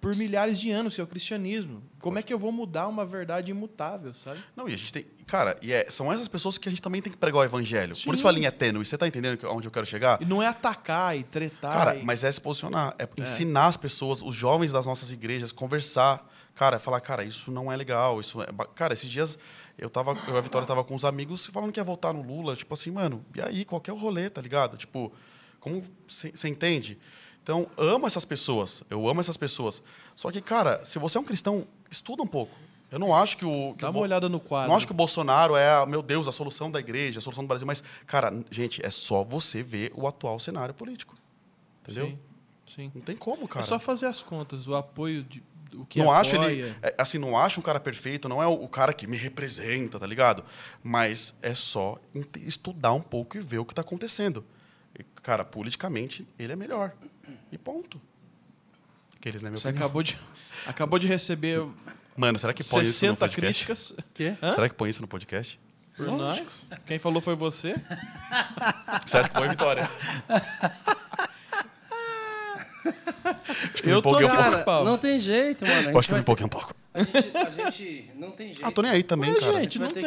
por 0.00 0.16
milhares 0.16 0.58
de 0.58 0.70
anos, 0.70 0.94
que 0.94 1.00
é 1.00 1.04
o 1.04 1.06
cristianismo. 1.06 1.82
Como 2.00 2.18
é 2.18 2.22
que 2.22 2.32
eu 2.32 2.38
vou 2.38 2.50
mudar 2.50 2.88
uma 2.88 3.04
verdade 3.04 3.50
imutável, 3.50 4.14
sabe? 4.14 4.42
Não, 4.56 4.68
e 4.68 4.72
a 4.72 4.76
gente 4.76 4.92
tem. 4.92 5.06
Cara, 5.26 5.56
e 5.60 5.72
é, 5.72 5.90
são 5.90 6.10
essas 6.10 6.26
pessoas 6.26 6.56
que 6.56 6.68
a 6.68 6.72
gente 6.72 6.80
também 6.80 7.02
tem 7.02 7.12
que 7.12 7.18
pregar 7.18 7.40
o 7.40 7.44
evangelho. 7.44 7.94
Sim. 7.94 8.04
Por 8.06 8.14
isso 8.14 8.26
a 8.26 8.32
linha 8.32 8.48
é 8.48 8.52
tênue. 8.52 8.84
Você 8.84 8.94
está 8.96 9.06
entendendo 9.06 9.38
onde 9.50 9.68
eu 9.68 9.72
quero 9.72 9.84
chegar? 9.84 10.20
E 10.22 10.24
não 10.24 10.42
é 10.42 10.46
atacar 10.46 11.16
e 11.16 11.22
tretar. 11.22 11.72
Cara, 11.72 11.96
e... 11.96 12.04
mas 12.04 12.24
é 12.24 12.32
se 12.32 12.40
posicionar. 12.40 12.94
É, 12.98 13.02
é 13.02 13.22
ensinar 13.22 13.66
as 13.66 13.76
pessoas, 13.76 14.22
os 14.22 14.34
jovens 14.34 14.72
das 14.72 14.86
nossas 14.86 15.10
igrejas, 15.10 15.52
conversar. 15.52 16.26
Cara, 16.54 16.78
falar, 16.78 17.00
cara, 17.00 17.24
isso 17.24 17.50
não 17.50 17.70
é 17.70 17.76
legal. 17.76 18.20
Isso 18.20 18.40
é... 18.42 18.46
Cara, 18.74 18.94
esses 18.94 19.10
dias 19.10 19.38
eu 19.78 19.88
tava, 19.88 20.16
eu 20.26 20.36
a 20.36 20.40
Vitória 20.40 20.66
tava 20.66 20.82
com 20.82 20.94
uns 20.94 21.04
amigos 21.04 21.46
falando 21.46 21.72
que 21.72 21.78
ia 21.78 21.84
votar 21.84 22.12
no 22.12 22.22
Lula, 22.22 22.56
tipo 22.56 22.74
assim, 22.74 22.90
mano, 22.90 23.24
e 23.34 23.40
aí, 23.40 23.64
qual 23.64 23.80
que 23.80 23.88
é 23.88 23.92
o 23.92 23.96
rolê, 23.96 24.28
tá 24.28 24.40
ligado? 24.40 24.76
Tipo, 24.76 25.12
como 25.60 25.82
você 26.06 26.48
entende? 26.48 26.98
Então, 27.42 27.66
amo 27.76 28.06
essas 28.06 28.24
pessoas, 28.24 28.82
eu 28.90 29.08
amo 29.08 29.20
essas 29.20 29.36
pessoas. 29.36 29.82
Só 30.14 30.30
que, 30.30 30.40
cara, 30.40 30.84
se 30.84 30.98
você 30.98 31.16
é 31.16 31.20
um 31.20 31.24
cristão, 31.24 31.66
estuda 31.90 32.22
um 32.22 32.26
pouco. 32.26 32.54
Eu 32.90 32.98
não 32.98 33.14
acho 33.14 33.36
que 33.36 33.44
o. 33.44 33.74
Que 33.74 33.82
Dá 33.82 33.88
o 33.88 33.92
uma 33.92 34.00
olhada 34.00 34.28
no 34.28 34.40
quadro. 34.40 34.68
Não 34.68 34.76
acho 34.76 34.86
que 34.86 34.92
o 34.92 34.94
Bolsonaro 34.94 35.56
é, 35.56 35.84
meu 35.86 36.02
Deus, 36.02 36.26
a 36.26 36.32
solução 36.32 36.70
da 36.70 36.80
igreja, 36.80 37.18
a 37.18 37.22
solução 37.22 37.44
do 37.44 37.48
Brasil. 37.48 37.66
Mas, 37.66 37.82
cara, 38.06 38.32
gente, 38.50 38.84
é 38.84 38.90
só 38.90 39.22
você 39.22 39.62
ver 39.62 39.92
o 39.94 40.06
atual 40.06 40.38
cenário 40.38 40.74
político. 40.74 41.14
Entendeu? 41.82 42.06
Sim. 42.06 42.18
Sim. 42.74 42.92
Não 42.94 43.02
tem 43.02 43.16
como, 43.16 43.48
cara. 43.48 43.64
É 43.64 43.68
só 43.68 43.78
fazer 43.78 44.06
as 44.06 44.22
contas. 44.22 44.68
O 44.68 44.74
apoio 44.74 45.22
de, 45.22 45.42
o 45.74 45.84
que 45.86 45.98
não 45.98 46.10
apoia. 46.10 46.20
acho 46.20 46.36
ele 46.36 46.74
é, 46.82 46.94
assim 46.98 47.18
não 47.18 47.36
acho 47.36 47.60
um 47.60 47.62
cara 47.62 47.80
perfeito 47.80 48.28
não 48.28 48.42
é 48.42 48.46
o, 48.46 48.68
cara 48.68 48.92
que 48.92 49.06
me 49.06 49.16
representa 49.16 49.98
tá 49.98 50.06
ligado? 50.06 50.44
Mas 50.82 51.34
é 51.42 51.54
só 51.54 51.98
estudar 52.36 52.92
um 52.92 53.00
pouco 53.00 53.36
e 53.36 53.40
ver 53.40 53.58
o 53.58 53.64
que 53.64 53.72
está 53.72 53.82
acontecendo. 53.82 54.44
E, 54.98 55.04
cara 55.22 55.44
politicamente 55.44 56.26
ele 56.38 56.52
é 56.52 56.56
melhor. 56.56 56.92
E 57.52 57.58
ponto. 57.58 58.00
Aqueles 59.16 59.42
né 59.42 59.50
meu 59.50 59.58
você 59.58 59.68
acabou 59.68 60.02
de 60.02 60.16
acabou 60.66 60.98
de 60.98 61.06
receber 61.06 61.66
mano 62.16 62.38
será 62.38 62.52
que 62.52 62.64
põe 62.64 62.84
60 62.84 62.92
isso 62.92 63.06
no 63.06 63.16
podcast? 63.16 63.40
críticas? 63.40 63.94
Que 64.14 64.36
será 64.54 64.68
que 64.68 64.74
põe 64.74 64.90
isso 64.90 65.00
no 65.00 65.08
podcast? 65.08 65.60
Por 65.96 66.06
nós? 66.06 66.66
Quem 66.86 66.98
falou 66.98 67.20
foi 67.20 67.34
você? 67.34 67.74
Você 69.04 69.18
acha 69.18 69.28
que 69.28 69.34
foi 69.36 69.48
Vitória 69.48 69.90
Acho 73.74 73.82
que 73.82 73.88
eu 73.90 74.00
tô, 74.02 74.18
cara, 74.18 74.64
um 74.80 74.84
não 74.84 74.98
tem 74.98 75.18
jeito, 75.18 75.66
mano. 75.66 75.90
Eu 75.90 75.98
acho 75.98 76.08
que 76.08 76.14
me 76.14 76.20
empolguei 76.20 76.46
um 76.46 76.48
pouco. 76.48 76.74
A 76.94 77.02
gente, 77.02 77.36
a 77.36 77.50
gente, 77.50 78.10
não 78.16 78.30
tem 78.30 78.46
jeito. 78.48 78.64
Ah, 78.64 78.70
tô 78.70 78.82
nem 78.82 78.90
aí 78.90 79.02
também, 79.02 79.30
Mas, 79.30 79.44
cara. 79.44 79.58
gente, 79.60 79.78
não 79.78 79.88
tem. 79.88 80.04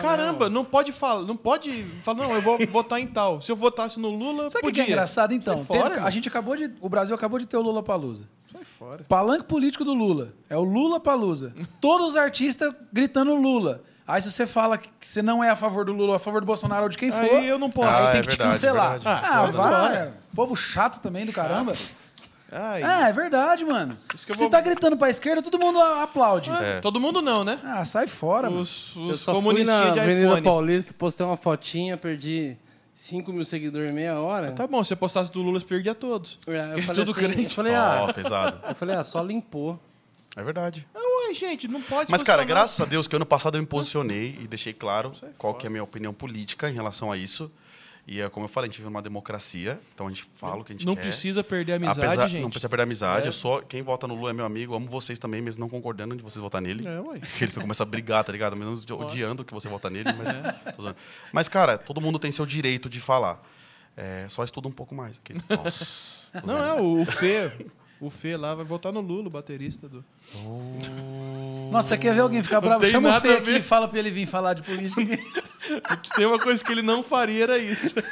Caramba, 0.00 0.50
não 0.50 0.64
pode 0.64 0.92
falar, 0.92 1.22
não 1.24 1.36
pode 1.36 1.84
falar, 2.02 2.26
não, 2.26 2.34
eu 2.34 2.42
vou 2.42 2.58
votar 2.68 3.00
em 3.00 3.06
tal. 3.06 3.40
Se 3.40 3.50
eu 3.50 3.56
votasse 3.56 3.98
no 3.98 4.10
Lula, 4.10 4.50
Sabe 4.50 4.62
podia. 4.62 4.84
que 4.84 4.90
é 4.90 4.92
engraçado, 4.92 5.32
então? 5.32 5.64
Fora, 5.64 6.02
a 6.02 6.10
gente 6.10 6.28
acabou 6.28 6.56
de, 6.56 6.70
o 6.80 6.88
Brasil 6.88 7.14
acabou 7.14 7.38
de 7.38 7.46
ter 7.46 7.56
o 7.56 7.62
Lula 7.62 7.82
Palusa. 7.82 8.28
Sai 8.50 8.62
fora. 8.78 9.04
Palanque 9.08 9.44
político 9.44 9.84
do 9.84 9.94
Lula. 9.94 10.34
É 10.48 10.56
o 10.56 10.62
Lula 10.62 10.98
Palusa. 10.98 11.54
Todos 11.80 12.08
os 12.08 12.16
artistas 12.16 12.74
gritando 12.92 13.34
Lula. 13.34 13.82
Aí 14.08 14.22
se 14.22 14.32
você 14.32 14.46
fala 14.46 14.78
que 14.78 14.88
você 14.98 15.20
não 15.20 15.44
é 15.44 15.50
a 15.50 15.56
favor 15.56 15.84
do 15.84 15.92
Lula, 15.92 16.16
a 16.16 16.18
favor 16.18 16.40
do 16.40 16.46
Bolsonaro 16.46 16.84
ou 16.84 16.88
de 16.88 16.96
quem 16.96 17.12
for, 17.12 17.18
aí 17.18 17.46
eu 17.46 17.58
não 17.58 17.68
posso. 17.68 18.00
Ah, 18.00 18.06
aí 18.06 18.12
tem 18.12 18.20
é 18.20 18.22
que 18.22 18.28
verdade, 18.30 18.36
te 18.36 18.38
cancelar. 18.38 18.94
É 18.96 19.00
ah, 19.04 19.46
vai. 19.46 20.12
Povo 20.34 20.56
chato 20.56 20.98
também 21.00 21.26
do 21.26 21.32
caramba. 21.32 21.74
Ai. 22.50 22.82
Ah, 22.82 23.08
é 23.10 23.12
verdade, 23.12 23.66
mano. 23.66 23.94
Você 24.14 24.32
vou... 24.32 24.48
tá 24.48 24.62
gritando 24.62 24.96
pra 24.96 25.10
esquerda, 25.10 25.42
todo 25.42 25.58
mundo 25.58 25.78
aplaude. 25.78 26.50
É. 26.50 26.80
Todo 26.80 26.98
mundo 26.98 27.20
não, 27.20 27.44
né? 27.44 27.60
Ah, 27.62 27.84
sai 27.84 28.06
fora, 28.06 28.48
os, 28.48 28.94
mano. 28.96 29.08
Os 29.08 29.28
Eu 29.28 29.34
só 29.34 29.42
fui 29.42 29.62
na 29.62 29.90
Avenida. 29.90 30.40
Paulista, 30.40 30.94
postei 30.96 31.26
uma 31.26 31.36
fotinha, 31.36 31.98
perdi 31.98 32.56
5 32.94 33.30
mil 33.30 33.44
seguidores 33.44 33.90
em 33.90 33.92
meia 33.92 34.18
hora. 34.18 34.52
Tá 34.52 34.66
bom, 34.66 34.82
se 34.82 34.88
você 34.88 34.96
postasse 34.96 35.30
do 35.30 35.42
Lula, 35.42 35.60
você 35.60 35.66
perdia 35.66 35.94
todos. 35.94 36.38
É, 36.46 36.78
eu 36.78 36.82
falei 36.84 37.04
Tudo 37.04 37.10
assim, 37.10 37.42
eu 37.42 37.50
falei, 37.50 37.74
ah, 37.74 38.06
oh, 38.08 38.14
pesado. 38.14 38.58
Eu 38.66 38.74
falei, 38.74 38.96
ah, 38.96 39.04
só 39.04 39.20
limpou. 39.20 39.78
É 40.34 40.42
verdade. 40.42 40.86
Ué, 41.28 41.34
gente, 41.34 41.68
não 41.68 41.82
pode 41.82 42.10
Mas, 42.10 42.22
cara, 42.22 42.42
graças 42.44 42.80
a 42.80 42.84
Deus 42.84 43.06
que 43.06 43.14
ano 43.14 43.26
passado 43.26 43.56
eu 43.56 43.60
me 43.60 43.66
posicionei 43.66 44.36
e 44.40 44.46
deixei 44.46 44.72
claro 44.72 45.12
qual 45.36 45.54
que 45.54 45.66
é 45.66 45.68
a 45.68 45.70
minha 45.70 45.82
opinião 45.82 46.12
política 46.12 46.70
em 46.70 46.74
relação 46.74 47.12
a 47.12 47.16
isso. 47.16 47.50
E 48.10 48.22
é 48.22 48.28
como 48.30 48.46
eu 48.46 48.48
falei, 48.48 48.68
a 48.68 48.70
gente 48.70 48.78
vive 48.78 48.88
numa 48.88 49.02
democracia, 49.02 49.78
então 49.92 50.06
a 50.06 50.08
gente 50.08 50.24
fala 50.32 50.62
o 50.62 50.64
que 50.64 50.72
a 50.72 50.74
gente 50.74 50.86
não 50.86 50.94
quer. 50.94 51.02
Não 51.02 51.08
precisa 51.10 51.44
perder 51.44 51.72
a 51.74 51.76
amizade, 51.76 52.00
Apesar, 52.00 52.26
gente. 52.26 52.40
Não 52.40 52.48
precisa 52.48 52.66
perder 52.66 52.82
a 52.82 52.84
amizade. 52.84 53.26
É. 53.26 53.28
Eu 53.28 53.32
sou, 53.34 53.60
quem 53.60 53.82
vota 53.82 54.06
no 54.06 54.14
Lula 54.14 54.30
é 54.30 54.32
meu 54.32 54.46
amigo, 54.46 54.74
amo 54.74 54.88
vocês 54.88 55.18
também, 55.18 55.42
mesmo 55.42 55.60
não 55.60 55.68
concordando 55.68 56.16
de 56.16 56.22
vocês 56.22 56.40
votar 56.40 56.62
nele. 56.62 56.88
É, 56.88 57.00
ué. 57.00 57.18
Porque 57.18 57.44
eles 57.44 57.58
começam 57.58 57.84
a 57.84 57.86
brigar, 57.86 58.24
tá 58.24 58.32
ligado? 58.32 58.56
Menos 58.56 58.86
odiando 58.90 59.44
que 59.44 59.52
você 59.52 59.68
vota 59.68 59.90
nele, 59.90 60.10
mas. 60.14 60.28
É. 60.78 60.94
Mas, 61.32 61.48
cara, 61.48 61.76
todo 61.76 62.00
mundo 62.00 62.18
tem 62.18 62.30
seu 62.30 62.46
direito 62.46 62.88
de 62.88 63.00
falar. 63.00 63.42
É, 63.96 64.26
só 64.28 64.44
estuda 64.44 64.68
um 64.68 64.72
pouco 64.72 64.94
mais. 64.94 65.18
Aquele, 65.18 65.42
nossa. 65.50 66.28
não, 66.46 66.56
é, 66.56 66.80
o 66.80 67.04
Fê. 67.04 67.50
O 68.00 68.10
Fê 68.10 68.36
lá 68.36 68.54
vai 68.54 68.64
votar 68.64 68.92
no 68.92 69.00
Lula, 69.00 69.26
o 69.26 69.30
baterista 69.30 69.88
do. 69.88 70.04
Oh. 70.44 71.70
Nossa, 71.72 71.98
quer 71.98 72.14
ver 72.14 72.20
alguém 72.20 72.42
ficar 72.42 72.60
bravo? 72.60 72.86
Chama 72.86 73.16
o 73.16 73.20
Fê 73.20 73.34
aqui 73.34 73.56
e 73.56 73.62
fala 73.62 73.88
pra 73.88 73.98
ele 73.98 74.10
vir 74.10 74.26
falar 74.26 74.54
de 74.54 74.62
política. 74.62 75.02
Tem 76.14 76.26
uma 76.26 76.38
coisa 76.38 76.64
que 76.64 76.72
ele 76.72 76.82
não 76.82 77.02
faria, 77.02 77.44
era 77.44 77.58
isso. 77.58 77.94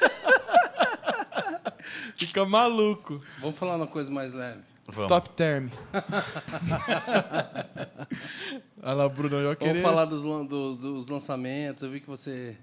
Fica 2.17 2.45
maluco. 2.45 3.21
Vamos 3.41 3.59
falar 3.59 3.77
uma 3.77 3.87
coisa 3.87 4.11
mais 4.11 4.33
leve. 4.33 4.61
Vamos. 4.89 5.09
Top 5.09 5.29
term. 5.31 5.69
Olha 8.83 8.95
lá, 8.95 9.09
Bruno, 9.09 9.37
eu 9.37 9.57
queria... 9.57 9.75
Vamos 9.75 9.89
falar 9.89 10.05
dos, 10.05 10.23
dos, 10.23 10.77
dos 10.77 11.09
lançamentos. 11.09 11.83
Eu 11.83 11.91
vi 11.91 12.01
que 12.01 12.07
você 12.07 12.57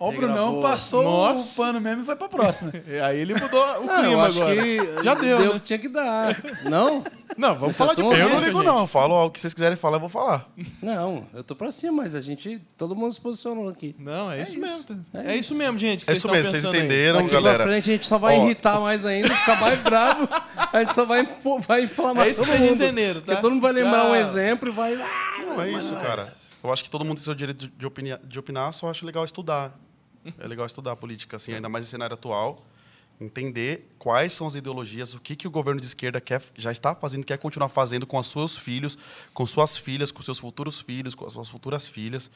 Ó, 0.00 0.10
o 0.10 0.12
Brunão 0.12 0.62
passou 0.62 1.02
Nossa. 1.02 1.52
o 1.52 1.56
pano 1.56 1.80
mesmo 1.80 2.02
e 2.02 2.06
foi 2.06 2.14
pra 2.14 2.28
próxima. 2.28 2.72
Aí 3.04 3.18
ele 3.18 3.34
mudou 3.34 3.60
o 3.80 3.82
não, 3.84 3.96
clima 3.96 4.26
agora. 4.26 5.02
Já 5.02 5.14
deu, 5.14 5.38
deu 5.38 5.54
né? 5.54 5.62
tinha 5.64 5.78
que 5.78 5.88
dar. 5.88 6.36
Não? 6.70 7.02
Não, 7.36 7.54
vamos 7.54 7.70
Esse 7.70 7.78
falar 7.78 7.94
de 7.94 8.00
Eu 8.00 8.28
não 8.28 8.40
ligo, 8.40 8.62
não. 8.62 8.78
Eu 8.78 8.86
falo 8.86 9.26
o 9.26 9.30
que 9.30 9.40
vocês 9.40 9.52
quiserem 9.52 9.76
falar, 9.76 9.96
eu 9.96 10.00
vou 10.00 10.08
falar. 10.08 10.48
Não, 10.80 11.26
eu 11.34 11.42
tô 11.42 11.56
pra 11.56 11.72
cima, 11.72 12.02
mas 12.02 12.14
a 12.14 12.20
gente. 12.20 12.60
Todo 12.76 12.94
mundo 12.94 13.12
se 13.12 13.20
posicionou 13.20 13.68
aqui. 13.68 13.96
Não, 13.98 14.30
é, 14.30 14.38
é 14.38 14.42
isso, 14.42 14.52
isso, 14.52 14.60
mesmo. 14.60 15.04
É, 15.12 15.32
é 15.32 15.36
isso. 15.36 15.54
mesmo, 15.56 15.78
gente. 15.78 16.08
é 16.08 16.12
isso 16.12 16.30
mesmo, 16.30 16.50
vocês 16.52 16.64
entenderam, 16.64 17.18
Daqui 17.18 17.32
galera. 17.32 17.56
Pra 17.56 17.66
frente 17.66 17.90
a 17.90 17.92
gente 17.94 18.06
só 18.06 18.18
vai 18.18 18.36
irritar 18.36 18.80
mais 18.80 19.04
ainda, 19.04 19.34
ficar 19.34 19.60
mais 19.60 19.80
bravo. 19.82 20.28
A 20.72 20.78
gente 20.78 20.94
só 20.94 21.04
vai, 21.04 21.28
vai 21.66 21.82
inflamar 21.82 22.28
é 22.28 22.30
isso 22.30 22.44
todo 22.44 22.56
mundo. 22.56 22.84
entenderam, 22.84 23.20
tá? 23.20 23.26
Porque 23.26 23.42
todo 23.42 23.50
mundo 23.50 23.62
vai 23.62 23.72
lembrar 23.72 24.06
um 24.06 24.14
exemplo 24.14 24.68
e 24.68 24.72
vai. 24.72 24.94
Não, 25.40 25.60
é 25.60 25.70
isso, 25.72 25.92
cara. 25.94 26.32
Eu 26.62 26.72
acho 26.72 26.84
que 26.84 26.90
todo 26.90 27.04
mundo 27.04 27.16
tem 27.16 27.24
seu 27.24 27.34
direito 27.34 27.68
de 27.68 27.86
opinar, 27.86 28.20
de 28.22 28.38
opinar 28.38 28.72
só 28.72 28.90
acho 28.90 29.04
legal 29.04 29.24
estudar. 29.24 29.72
É 30.38 30.46
legal 30.46 30.66
estudar 30.66 30.96
política, 30.96 31.36
assim, 31.36 31.52
ainda 31.52 31.68
mais 31.68 31.84
no 31.84 31.90
cenário 31.90 32.14
atual. 32.14 32.58
Entender 33.20 33.88
quais 33.98 34.32
são 34.32 34.46
as 34.46 34.54
ideologias, 34.54 35.14
o 35.14 35.20
que, 35.20 35.34
que 35.34 35.48
o 35.48 35.50
governo 35.50 35.80
de 35.80 35.86
esquerda 35.86 36.20
quer, 36.20 36.40
já 36.56 36.70
está 36.70 36.94
fazendo, 36.94 37.26
quer 37.26 37.36
continuar 37.38 37.68
fazendo 37.68 38.06
com 38.06 38.16
os 38.16 38.28
seus 38.28 38.56
filhos, 38.56 38.96
com 39.34 39.44
suas 39.44 39.76
filhas, 39.76 40.12
com 40.12 40.22
seus 40.22 40.38
futuros 40.38 40.80
filhos, 40.80 41.14
com 41.16 41.26
as 41.26 41.32
suas 41.32 41.48
futuras 41.48 41.86
filhas. 41.86 42.30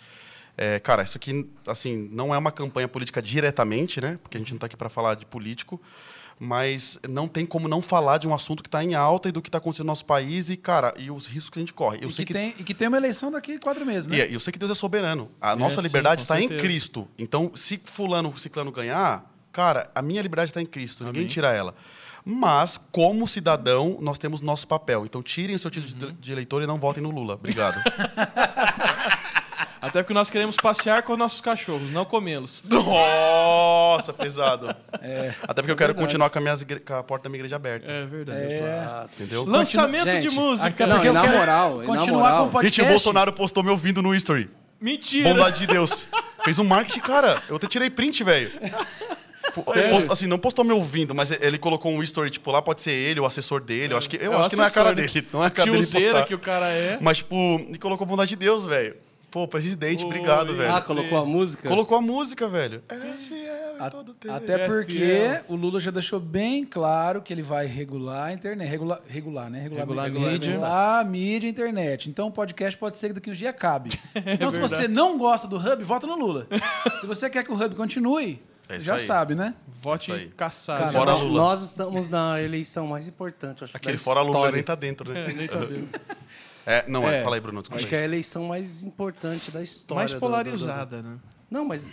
É, 0.57 0.81
cara, 0.81 1.03
isso 1.03 1.17
aqui, 1.17 1.49
assim, 1.67 2.09
não 2.13 2.35
é 2.35 2.39
uma 2.39 2.51
campanha 2.51 2.89
política 2.89 3.23
diretamente, 3.23 4.01
né? 4.01 4.19
Porque 4.23 4.37
a 4.37 4.41
gente 4.41 4.51
não 4.51 4.57
está 4.57 4.67
aqui 4.67 4.77
para 4.77 4.89
falar 4.89 5.15
de 5.15 5.25
político, 5.25 5.81
mas 6.39 6.99
não 7.09 7.29
tem 7.29 7.47
como 7.47 7.69
não 7.69 7.81
falar 7.81 8.19
de 8.19 8.27
um 8.27 8.35
assunto 8.35 8.63
que 8.63 8.69
está 8.69 8.83
em 8.83 8.95
alta 8.95 9.29
e 9.29 9.33
do 9.33 9.41
que 9.41 9.49
está 9.49 9.59
acontecendo 9.59 9.87
no 9.87 9.91
nosso 9.91 10.05
país 10.05 10.51
e, 10.51 10.57
cara, 10.57 10.95
e 10.99 11.11
os 11.11 11.27
riscos 11.27 11.51
que 11.51 11.59
a 11.59 11.63
gente 11.63 11.73
corre. 11.73 11.99
Eu 12.03 12.09
e, 12.09 12.13
sei 12.13 12.25
que, 12.25 12.33
que... 12.33 12.39
Tem, 12.39 12.55
e 12.59 12.65
que 12.65 12.75
tem 12.75 12.89
uma 12.89 12.97
eleição 12.97 13.31
daqui 13.31 13.55
a 13.55 13.59
quatro 13.59 13.85
meses, 13.87 14.07
né? 14.07 14.29
E 14.29 14.35
eu 14.35 14.41
sei 14.41 14.53
que 14.53 14.59
Deus 14.59 14.71
é 14.71 14.75
soberano. 14.75 15.31
A 15.41 15.53
é, 15.53 15.57
nossa 15.57 15.81
liberdade 15.81 16.23
sim, 16.23 16.25
está 16.25 16.37
certeza. 16.37 16.61
em 16.61 16.63
Cristo. 16.63 17.09
Então, 17.19 17.53
se 17.55 17.81
fulano, 17.85 18.37
ciclano 18.39 18.73
ganhar, 18.73 19.31
cara, 19.53 19.91
a 19.95 20.03
minha 20.03 20.21
liberdade 20.23 20.51
está 20.51 20.61
em 20.61 20.67
Cristo. 20.67 21.03
Amém. 21.03 21.13
Ninguém 21.13 21.29
tira 21.29 21.53
ela. 21.53 21.75
Mas, 22.25 22.79
como 22.93 23.27
cidadão, 23.27 23.99
nós 24.01 24.19
temos 24.19 24.41
nosso 24.41 24.67
papel. 24.69 25.05
Então, 25.05 25.23
tirem 25.23 25.57
o 25.57 25.59
seu 25.59 25.71
título 25.71 26.09
uhum. 26.09 26.17
de 26.21 26.33
eleitor 26.33 26.63
e 26.63 26.67
não 26.67 26.79
votem 26.79 27.03
no 27.03 27.11
Lula. 27.11 27.35
Obrigado. 27.35 27.83
Até 29.83 30.01
porque 30.01 30.15
nós 30.15 30.31
queremos 30.31 30.55
passear 30.57 31.03
com 31.03 31.13
os 31.13 31.19
nossos 31.19 31.41
cachorros, 31.41 31.91
não 31.91 32.05
comê-los. 32.05 32.63
Nossa, 32.71 34.13
pesado. 34.13 34.73
É, 35.01 35.35
Até 35.43 35.61
porque 35.61 35.73
eu 35.73 35.77
quero 35.77 35.93
continuar 35.93 36.31
com 36.31 36.39
a, 36.39 36.41
minha, 36.41 36.55
com 36.87 36.95
a 36.95 37.03
porta 37.03 37.25
da 37.25 37.31
minha 37.31 37.39
igreja 37.41 37.57
aberta. 37.57 37.91
É 37.91 38.07
verdade. 38.07 38.45
É. 38.45 38.57
Exato. 38.59 39.11
Entendeu? 39.15 39.45
Lançamento 39.45 40.05
Gente, 40.05 40.29
de 40.29 40.35
música. 40.37 40.87
Não, 40.87 41.13
na 41.13 41.27
moral, 41.27 41.83
continuar 41.85 42.07
na 42.07 42.13
moral. 42.13 42.43
com 42.45 42.49
o 42.49 42.51
podcast. 42.53 42.77
Gente, 42.81 42.87
o 42.87 42.91
Bolsonaro 42.91 43.33
postou 43.33 43.65
me 43.65 43.71
ouvindo 43.71 44.01
no 44.01 44.15
history. 44.15 44.49
Mentira. 44.81 45.29
Bondade 45.31 45.59
de 45.59 45.67
Deus. 45.67 46.07
Fez 46.45 46.59
um 46.61 46.65
marketing, 46.65 47.01
cara. 47.01 47.43
Eu 47.49 47.57
até 47.57 47.67
tirei 47.67 47.91
print, 47.91 48.23
velho. 48.23 48.53
Post- 49.55 50.11
assim, 50.11 50.27
não 50.27 50.39
postou 50.39 50.65
me 50.65 50.73
ouvindo, 50.73 51.15
mas 51.15 51.31
ele 51.31 51.59
colocou 51.59 51.93
um 51.93 52.03
story, 52.05 52.31
tipo, 52.31 52.51
lá 52.51 52.63
pode 52.63 52.81
ser 52.81 52.93
ele, 52.93 53.21
o 53.21 53.27
assessor 53.27 53.61
dele. 53.61 53.93
Eu 53.95 53.99
acho 53.99 54.09
que, 54.09 54.17
eu 54.17 54.33
É 54.33 54.37
o 54.37 54.39
acho 54.39 54.51
que 54.51 54.57
não 54.57 54.65
é 54.65 54.69
a 54.69 54.71
cara 54.71 54.91
assessor, 54.93 55.13
dele. 55.15 55.29
Não 55.33 55.45
é 55.45 55.47
a 55.47 55.51
cara 55.51 55.71
dele 55.71 55.87
postar. 55.87 56.25
que 56.25 56.35
o 56.35 56.39
cara 56.39 56.69
é. 56.71 56.99
Mas, 57.01 57.19
tipo, 57.19 57.35
e 57.69 57.79
colocou 57.79 58.07
bondade 58.07 58.31
de 58.31 58.37
Deus, 58.37 58.65
velho. 58.65 58.95
Pô, 59.33 59.49
presidente, 59.49 60.05
obrigado, 60.05 60.51
Oi. 60.51 60.57
velho. 60.57 60.75
Ah, 60.75 60.81
colocou 60.83 61.17
a 61.19 61.25
música? 61.25 61.67
Colocou 61.67 61.97
a 61.97 62.03
música, 62.03 62.47
velho. 62.47 62.83
És 62.87 63.27
fiel 63.27 63.77
em 63.79 63.81
A- 63.83 63.89
todo 63.91 64.13
tempo. 64.13 64.35
Até 64.35 64.53
É 64.65 64.69
porque 64.69 65.41
o 65.49 65.57
Lula 65.57 65.81
já 65.81 65.91
deixou 65.91 66.21
bem 66.21 66.67
claro 66.67 67.23
que 67.23 67.33
ele 67.33 67.43
vai 67.43 67.65
regular 67.67 68.27
a 68.29 68.33
internet. 68.35 68.69
Regular, 68.69 69.01
regular 69.09 69.49
né? 69.51 69.61
Regular, 69.63 69.87
Regular 69.87 70.11
mídia. 70.11 70.51
regular 70.51 71.01
a 71.01 71.05
mídia 71.05 71.47
e 71.47 71.49
a 71.49 71.51
internet. 71.51 72.11
Então 72.11 72.29
o 72.29 72.31
podcast 72.31 72.79
pode 72.79 72.99
ser 72.99 73.09
que 73.09 73.15
daqui 73.15 73.31
uns 73.31 73.39
dias 73.39 73.49
acabe. 73.55 73.99
Então, 74.27 74.51
se 74.51 74.59
você 74.61 74.87
não 74.87 75.17
gosta 75.17 75.49
do 75.49 75.57
Hub, 75.57 75.83
vota 75.83 76.07
no 76.07 76.15
Lula. 76.15 76.47
se 77.01 77.07
você 77.07 77.31
quer 77.31 77.43
que 77.43 77.51
o 77.51 77.55
Hub 77.55 77.75
continue, 77.75 78.39
É 78.69 78.79
já 78.79 78.95
aí. 78.95 79.01
sabe, 79.01 79.35
né? 79.35 79.55
Vote 79.81 80.13
aí. 80.13 80.29
caçado. 80.37 80.81
Cara, 80.81 80.93
Fora 80.93 81.15
Lula. 81.15 81.41
nós 81.41 81.63
estamos 81.63 82.11
na 82.11 82.41
eleição 82.43 82.87
mais 82.87 83.09
importante, 83.09 83.65
acho 83.65 83.75
Aquele 83.75 83.97
da 83.97 84.03
fora 84.03 84.21
Lula 84.21 84.53
nem 84.53 84.63
tá 84.63 84.75
dentro, 84.75 85.11
né? 85.11 85.27
Nem 85.35 85.49
tá 85.49 85.59
vendo. 85.59 85.89
É, 86.67 86.89
não, 86.89 87.09
é. 87.09 87.21
É. 87.21 87.25
Fala 87.25 87.37
aí, 87.37 87.41
Bruno. 87.41 87.61
Desculpa 87.63 87.79
Acho 87.81 87.89
que 87.89 87.95
é 87.95 88.01
a 88.01 88.05
eleição 88.05 88.45
mais 88.47 88.85
importante 88.85 89.51
da 89.51 89.63
história. 89.63 90.01
Mais 90.01 90.11
do- 90.13 90.17
do- 90.17 90.21
polarizada, 90.21 91.03
né? 91.03 91.15
do- 91.17 91.23
Não, 91.51 91.65
mas 91.65 91.93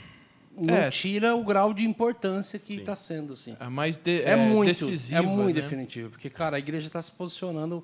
não 0.55 0.73
É. 0.75 0.89
tira 0.89 1.35
o 1.35 1.43
grau 1.43 1.73
de 1.73 1.85
importância 1.85 2.59
que 2.59 2.75
está 2.75 2.95
sendo, 2.95 3.33
assim. 3.33 3.55
A 3.59 3.69
mais 3.69 3.97
de- 3.97 4.21
É, 4.21 4.35
muito, 4.35 4.67
decisiva. 4.67 5.19
é 5.19 5.21
muito 5.21 5.55
né? 5.55 5.61
definitivo. 5.61 6.09
Porque, 6.11 6.29
cara, 6.29 6.57
a 6.57 6.59
igreja 6.59 6.87
está 6.87 7.01
se 7.01 7.11
posicionando 7.11 7.83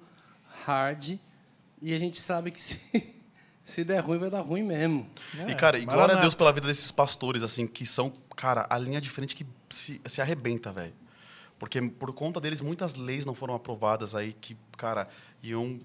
hard 0.66 1.18
e 1.82 1.94
a 1.94 2.00
gente 2.00 2.20
sabe 2.20 2.52
que 2.52 2.62
se, 2.62 2.80
se 3.64 3.84
der 3.84 4.00
ruim, 4.02 4.20
vai 4.20 4.30
dar 4.30 4.42
ruim 4.42 4.64
mesmo. 4.64 5.08
É, 5.40 5.52
E, 5.52 5.56
cara, 5.56 5.78
e 5.80 5.86
glória 5.86 6.16
a. 6.16 6.22
Deus 6.22 6.36
pela 6.36 6.52
vida 6.52 6.68
desses 6.68 6.92
pastores, 6.92 7.44
assim, 7.44 7.66
que 7.66 7.86
são, 7.86 8.12
cara, 8.36 8.66
a 8.70 8.78
linha 8.78 9.02
de 9.02 9.10
frente 9.10 9.36
que 9.36 9.46
se, 9.70 10.00
se 10.06 10.22
arrebenta, 10.22 10.72
velho. 10.72 10.94
Porque 11.58 11.82
por 11.82 12.12
conta 12.14 12.40
deles, 12.42 12.60
muitas 12.62 12.96
leis 12.96 13.26
não 13.26 13.34
foram 13.34 13.56
aprovadas 13.56 14.14
aí 14.14 14.34
que, 14.34 14.58
cara, 14.78 15.08
iam 15.42 15.80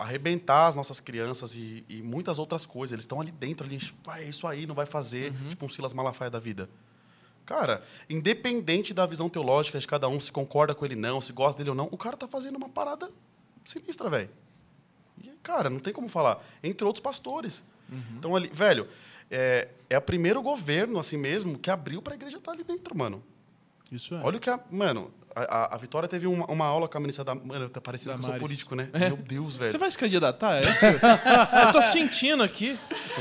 arrebentar 0.00 0.66
as 0.66 0.76
nossas 0.76 0.98
crianças 0.98 1.54
e, 1.54 1.84
e 1.88 2.02
muitas 2.02 2.38
outras 2.38 2.64
coisas. 2.64 2.92
Eles 2.92 3.04
estão 3.04 3.20
ali 3.20 3.30
dentro, 3.30 3.66
ali, 3.66 3.78
vai, 4.04 4.24
é 4.24 4.28
isso 4.28 4.46
aí, 4.46 4.66
não 4.66 4.74
vai 4.74 4.86
fazer, 4.86 5.32
tipo 5.48 5.66
um 5.66 5.68
Silas 5.68 5.92
Malafaia 5.92 6.30
da 6.30 6.40
vida. 6.40 6.68
Cara, 7.44 7.82
independente 8.08 8.94
da 8.94 9.04
visão 9.06 9.28
teológica 9.28 9.78
de 9.78 9.86
cada 9.86 10.08
um, 10.08 10.20
se 10.20 10.30
concorda 10.30 10.74
com 10.74 10.84
ele 10.84 10.96
não, 10.96 11.20
se 11.20 11.32
gosta 11.32 11.58
dele 11.58 11.70
ou 11.70 11.76
não, 11.76 11.88
o 11.90 11.96
cara 11.96 12.16
tá 12.16 12.28
fazendo 12.28 12.56
uma 12.56 12.68
parada 12.68 13.10
sinistra, 13.64 14.08
velho. 14.08 14.30
Cara, 15.42 15.68
não 15.68 15.78
tem 15.80 15.92
como 15.92 16.08
falar. 16.08 16.42
Entre 16.62 16.84
outros 16.86 17.02
pastores. 17.02 17.62
Então, 18.16 18.36
ali, 18.36 18.48
velho, 18.52 18.86
é, 19.30 19.68
é 19.88 19.98
o 19.98 20.02
primeiro 20.02 20.40
governo, 20.42 20.98
assim 20.98 21.16
mesmo, 21.16 21.58
que 21.58 21.70
abriu 21.70 22.00
pra 22.00 22.14
igreja 22.14 22.38
estar 22.38 22.52
ali 22.52 22.62
dentro, 22.62 22.96
mano. 22.96 23.22
Isso 23.90 24.14
é. 24.14 24.20
Olha 24.22 24.36
o 24.36 24.40
que 24.40 24.48
a. 24.48 24.60
Mano, 24.70 25.12
a, 25.34 25.42
a- 25.42 25.74
a 25.74 25.78
Vitória 25.78 26.08
teve 26.08 26.26
uma, 26.26 26.44
uma 26.46 26.64
aula 26.66 26.88
com 26.88 26.98
a 26.98 27.00
ministra 27.00 27.24
da. 27.24 27.34
Mano, 27.34 27.68
tá 27.68 27.80
parecendo 27.80 28.14
que 28.16 28.20
eu 28.22 28.26
sou 28.30 28.34
político, 28.38 28.74
né? 28.74 28.88
É. 28.94 29.06
Meu 29.08 29.16
Deus, 29.16 29.56
velho. 29.56 29.70
Você 29.70 29.78
vai 29.78 29.90
se 29.90 29.96
candidatar? 29.98 30.56
É 30.56 30.70
isso? 30.70 30.84
Eu 30.86 31.72
tô 31.72 31.82
sentindo 31.82 32.42
aqui. 32.42 32.78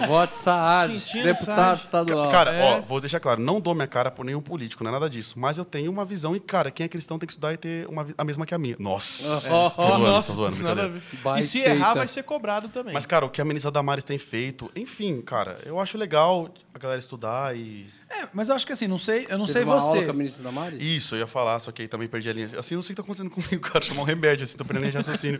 Vote 0.07 0.35
Saad, 0.35 0.97
Sentindo 0.97 1.23
deputado 1.25 1.55
Saad. 1.83 1.83
estadual. 1.83 2.29
Cara, 2.31 2.53
É. 2.53 2.63
ó, 2.63 2.81
vou 2.81 2.99
deixar 3.01 3.19
claro, 3.19 3.41
não 3.41 3.59
dou 3.61 3.73
minha 3.75 3.87
cara 3.87 4.09
por 4.11 4.25
nenhum 4.25 4.41
político, 4.41 4.83
não 4.83 4.89
é 4.89 4.93
nada 4.93 5.09
disso. 5.09 5.37
Mas 5.39 5.57
eu 5.57 5.65
tenho 5.65 5.91
uma 5.91 6.05
visão 6.05 6.35
e, 6.35 6.39
cara, 6.39 6.71
quem 6.71 6.85
é 6.85 6.89
cristão 6.89 7.17
tem 7.19 7.27
que 7.27 7.33
estudar 7.33 7.53
e 7.53 7.57
ter 7.57 7.87
uma, 7.87 8.05
a 8.17 8.23
mesma 8.23 8.45
que 8.45 8.53
a 8.53 8.57
minha. 8.57 8.75
Nossa. 8.79 9.49
Tô 9.49 9.53
ó, 9.55 9.69
zoando, 9.89 10.03
Nossa, 10.05 10.29
tô 10.31 10.35
zoando, 10.49 10.63
nada 10.63 10.91
E 11.37 11.41
se 11.41 11.61
seita. 11.61 11.69
errar, 11.69 11.93
vai 11.95 12.07
ser 12.07 12.23
cobrado 12.23 12.69
também. 12.69 12.93
Mas, 12.93 13.05
cara, 13.05 13.25
o 13.25 13.29
que 13.29 13.41
a 13.41 13.45
ministra 13.45 13.71
Damares 13.71 14.03
tem 14.03 14.17
feito, 14.17 14.71
enfim, 14.75 15.21
cara, 15.21 15.59
eu 15.65 15.79
acho 15.79 15.97
legal 15.97 16.49
a 16.73 16.79
galera 16.79 16.99
estudar 16.99 17.55
e. 17.55 17.87
É, 18.09 18.27
mas 18.33 18.49
eu 18.49 18.55
acho 18.55 18.65
que 18.65 18.73
assim, 18.73 18.87
não 18.87 18.97
sei, 18.97 19.27
eu 19.29 19.37
não 19.37 19.45
Teve 19.45 19.59
sei 19.59 19.63
uma 19.63 19.75
aula 19.79 19.99
você. 19.99 20.05
com 20.05 20.11
a 20.11 20.13
ministra 20.13 20.43
Damares? 20.43 20.81
Isso, 20.83 21.13
eu 21.15 21.19
ia 21.19 21.27
falar, 21.27 21.59
só 21.59 21.71
que 21.71 21.83
aí 21.83 21.87
também 21.87 22.07
perdi 22.07 22.29
a 22.29 22.33
linha. 22.33 22.49
Assim, 22.57 22.73
não 22.75 22.81
sei 22.81 22.93
o 22.93 22.95
que 22.95 23.01
tá 23.01 23.03
acontecendo 23.03 23.29
comigo, 23.29 23.59
cara. 23.69 23.85
Chamar 23.85 24.01
um 24.01 24.05
remédio, 24.05 24.43
assim, 24.43 24.57
tô 24.57 24.65
perdendo 24.65 24.81
linha 24.81 24.91
de 24.91 24.97
raciocínio. 24.97 25.39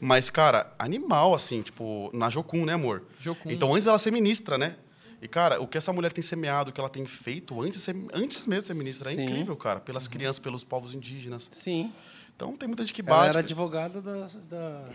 Mas, 0.00 0.28
cara, 0.28 0.72
animal, 0.78 1.34
assim, 1.34 1.62
tipo, 1.62 2.10
na 2.12 2.28
Jocum, 2.28 2.64
né, 2.64 2.72
amor? 2.72 3.04
Jocum. 3.20 3.50
Então, 3.50 3.72
antes 3.72 3.84
dela 3.84 3.98
ser 4.00 4.10
ministra, 4.10 4.58
né? 4.58 4.74
E, 5.22 5.28
cara, 5.28 5.62
o 5.62 5.66
que 5.68 5.78
essa 5.78 5.92
mulher 5.92 6.12
tem 6.12 6.22
semeado, 6.22 6.70
o 6.70 6.72
que 6.72 6.80
ela 6.80 6.90
tem 6.90 7.06
feito 7.06 7.60
antes, 7.62 7.80
ser, 7.80 7.96
antes 8.12 8.44
mesmo 8.46 8.62
de 8.62 8.66
ser 8.66 8.74
ministra, 8.74 9.10
é 9.10 9.14
Sim. 9.14 9.24
incrível, 9.24 9.56
cara. 9.56 9.78
Pelas 9.80 10.08
crianças, 10.08 10.38
pelos 10.40 10.64
povos 10.64 10.92
indígenas. 10.94 11.48
Sim. 11.52 11.92
Então, 12.34 12.54
tem 12.56 12.66
muita 12.68 12.82
gente 12.82 12.92
que 12.92 13.00
Ela 13.00 13.10
bate. 13.10 13.28
era 13.30 13.38
advogada 13.38 14.02
da, 14.02 14.26
da 14.50 14.88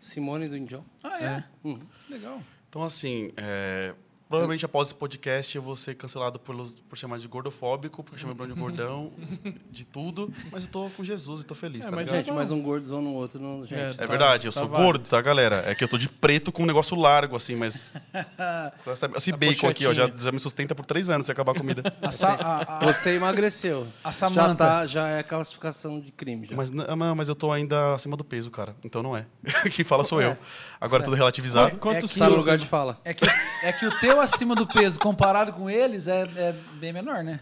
Simone 0.00 0.48
do 0.48 0.56
Indião. 0.56 0.84
Ah, 1.02 1.22
é? 1.22 1.44
Uhum. 1.64 1.80
Legal. 2.08 2.40
Então, 2.68 2.82
assim, 2.82 3.30
é, 3.36 3.94
provavelmente 4.30 4.64
após 4.64 4.88
esse 4.88 4.94
podcast 4.94 5.54
eu 5.56 5.60
vou 5.62 5.74
ser 5.76 5.94
cancelado 5.96 6.38
pelos, 6.38 6.72
por 6.88 6.96
chamar 6.96 7.18
de 7.18 7.26
gordofóbico, 7.28 8.02
porque 8.04 8.16
chamei 8.18 8.32
o 8.32 8.36
Bruno 8.36 8.54
de 8.54 8.60
gordão, 8.60 9.12
de 9.70 9.84
tudo. 9.84 10.32
Mas 10.52 10.64
eu 10.64 10.70
tô 10.70 10.88
com 10.90 11.02
Jesus 11.04 11.42
e 11.42 11.44
tô 11.44 11.54
feliz, 11.54 11.80
É, 11.80 11.84
tá 11.84 11.90
mas 11.90 12.06
ligado? 12.06 12.16
Gente, 12.24 12.32
mas 12.32 12.50
um 12.52 12.62
gordo 12.62 12.86
zoando 12.86 13.08
o 13.08 13.14
outro, 13.14 13.40
não, 13.40 13.66
gente. 13.66 13.74
É, 13.74 13.88
É 13.90 13.92
Tá- 13.92 14.06
verdade, 14.06 14.46
eu 14.46 14.52
tá 14.52 14.60
sou 14.60 14.68
válido. 14.68 14.86
gordo, 14.86 15.08
tá, 15.08 15.20
galera? 15.20 15.64
É 15.66 15.74
que 15.74 15.82
eu 15.82 15.88
tô 15.88 15.98
de 15.98 16.08
preto 16.08 16.52
com 16.52 16.62
um 16.62 16.66
negócio 16.66 16.96
largo, 16.96 17.34
assim, 17.36 17.56
mas. 17.56 17.90
Esse- 19.16 19.32
A 19.32 19.36
bacon 19.36 19.68
aqui, 19.68 19.86
ó, 19.86 19.92
já, 19.92 20.08
já 20.16 20.30
me 20.32 20.38
sustenta 20.38 20.74
por 20.74 20.86
três 20.86 21.10
anos 21.10 21.26
se 21.26 21.32
acabar 21.32 21.52
a 21.52 21.54
comida. 21.56 21.82
Sa- 22.12 22.34
a- 22.34 22.78
a- 22.78 22.84
Você 22.86 23.16
emagreceu. 23.16 23.86
A 24.04 24.08
já, 24.08 24.12
Samantha. 24.12 24.54
tá, 24.54 24.86
já 24.86 25.08
é 25.08 25.22
classificação 25.22 26.00
de 26.00 26.12
crime. 26.12 26.46
Já. 26.46 26.56
Mas, 26.56 26.70
não, 26.70 27.14
mas 27.16 27.28
eu 27.28 27.34
tô 27.34 27.50
ainda 27.50 27.94
acima 27.94 28.16
do 28.16 28.24
peso, 28.24 28.50
cara. 28.50 28.76
Então 28.84 29.02
não 29.02 29.16
é. 29.16 29.26
Quem 29.72 29.84
fala 29.84 30.04
sou 30.04 30.20
É. 30.22 30.26
eu. 30.26 30.38
Agora 30.80 31.02
tudo 31.02 31.16
relativizado. 31.16 31.76
Quantos 31.78 32.10
É 32.10 32.14
que- 32.14 32.18
tá 32.20 32.30
no 32.30 32.36
lugar 32.36 32.56
de 32.56 32.66
fala. 32.66 33.00
é, 33.04 33.12
que, 33.12 33.24
é 33.64 33.72
que 33.72 33.86
o 33.86 33.98
teu 34.00 34.19
acima 34.20 34.54
do 34.54 34.66
peso 34.66 34.98
comparado 34.98 35.52
com 35.52 35.68
eles 35.68 36.08
é, 36.08 36.22
é 36.36 36.54
bem 36.74 36.92
menor, 36.92 37.22
né? 37.24 37.40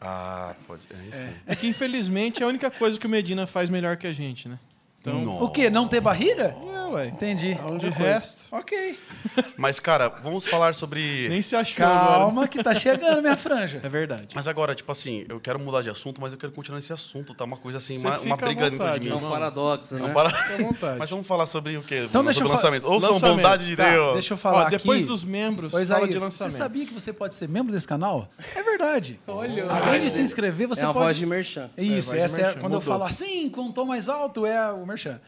Ah, 0.00 0.54
pode. 0.66 0.82
é. 1.12 1.32
É 1.46 1.56
que, 1.56 1.66
infelizmente, 1.66 2.42
é 2.42 2.46
a 2.46 2.48
única 2.48 2.70
coisa 2.70 2.98
que 2.98 3.06
o 3.06 3.10
Medina 3.10 3.46
faz 3.46 3.70
melhor 3.70 3.96
que 3.96 4.06
a 4.06 4.12
gente, 4.12 4.48
né? 4.48 4.58
Então, 5.00 5.24
Nossa. 5.24 5.44
O 5.44 5.50
quê? 5.50 5.70
Não 5.70 5.88
ter 5.88 6.00
barriga? 6.00 6.54
É, 6.92 6.94
ué. 6.94 7.06
Entendi. 7.08 7.56
De 7.78 7.88
resto, 7.88 8.54
Ok. 8.54 8.98
Mas, 9.58 9.80
cara, 9.80 10.08
vamos 10.08 10.46
falar 10.46 10.74
sobre. 10.74 11.28
nem 11.28 11.42
se 11.42 11.54
achou 11.56 11.84
agora. 11.84 12.18
Calma 12.18 12.48
que 12.48 12.62
tá 12.62 12.74
chegando 12.74 13.20
minha 13.20 13.34
franja. 13.36 13.80
É 13.82 13.88
verdade. 13.88 14.28
Mas 14.34 14.46
agora, 14.48 14.74
tipo 14.74 14.90
assim, 14.92 15.24
eu 15.28 15.40
quero 15.40 15.58
mudar 15.58 15.82
de 15.82 15.90
assunto, 15.90 16.20
mas 16.20 16.32
eu 16.32 16.38
quero 16.38 16.52
continuar 16.52 16.76
nesse 16.78 16.92
assunto, 16.92 17.34
tá? 17.34 17.44
Uma 17.44 17.56
coisa 17.56 17.78
assim, 17.78 17.96
Você 17.96 18.06
uma, 18.06 18.18
uma 18.20 18.36
briga 18.36 18.70
dentro 18.70 18.86
de 19.00 19.08
É 19.08 19.10
mim. 19.10 19.12
um 19.12 19.16
irmão. 19.16 19.30
paradoxo, 19.30 19.94
né? 19.96 20.02
Não 20.02 20.12
para... 20.12 20.30
Fica 20.30 20.54
à 20.54 20.66
vontade. 20.66 20.98
Mas 20.98 21.10
vamos 21.10 21.26
falar 21.26 21.46
sobre 21.46 21.76
o 21.76 21.82
quê? 21.82 22.04
Então 22.08 22.22
deixa 22.24 22.38
sobre 22.40 22.52
eu 22.52 22.56
fa- 22.56 22.62
lançamento. 22.68 22.88
Ouçam 22.88 23.12
Lançamento. 23.12 23.36
bondade 23.36 23.66
de 23.66 23.76
Tá, 23.76 23.90
Deus. 23.90 24.12
deixa 24.14 24.34
eu 24.34 24.38
falar 24.38 24.66
Ó, 24.66 24.68
depois 24.70 24.98
aqui. 25.02 25.08
dos 25.08 25.24
membros, 25.24 25.70
Pois 25.72 25.88
fala 25.88 26.04
aí, 26.04 26.08
de 26.10 26.18
você 26.18 26.24
lançamento. 26.24 26.52
sabia 26.54 26.86
que 26.86 26.94
você 26.94 27.12
pode 27.12 27.34
ser 27.34 27.48
membro 27.48 27.72
desse 27.72 27.86
canal? 27.88 28.28
É 28.54 28.62
verdade. 28.62 29.18
Olha. 29.26 29.66
Além 29.70 30.00
de 30.02 30.10
se 30.10 30.20
inscrever, 30.20 30.66
você 30.68 30.82
é 30.82 30.86
pode... 30.86 30.98
voz 30.98 31.16
de 31.16 31.26
merchan. 31.26 31.70
Isso, 31.76 32.14
É, 32.14 32.20
essa 32.20 32.40
é 32.40 32.52
quando 32.54 32.74
eu 32.74 32.80
falo 32.80 33.04
assim, 33.04 33.48
com 33.50 33.62
um 33.62 33.72
tom 33.72 33.84
mais 33.84 34.08
alto, 34.08 34.44
é 34.46 34.72
o 34.72 34.86
merchan. 34.86 35.20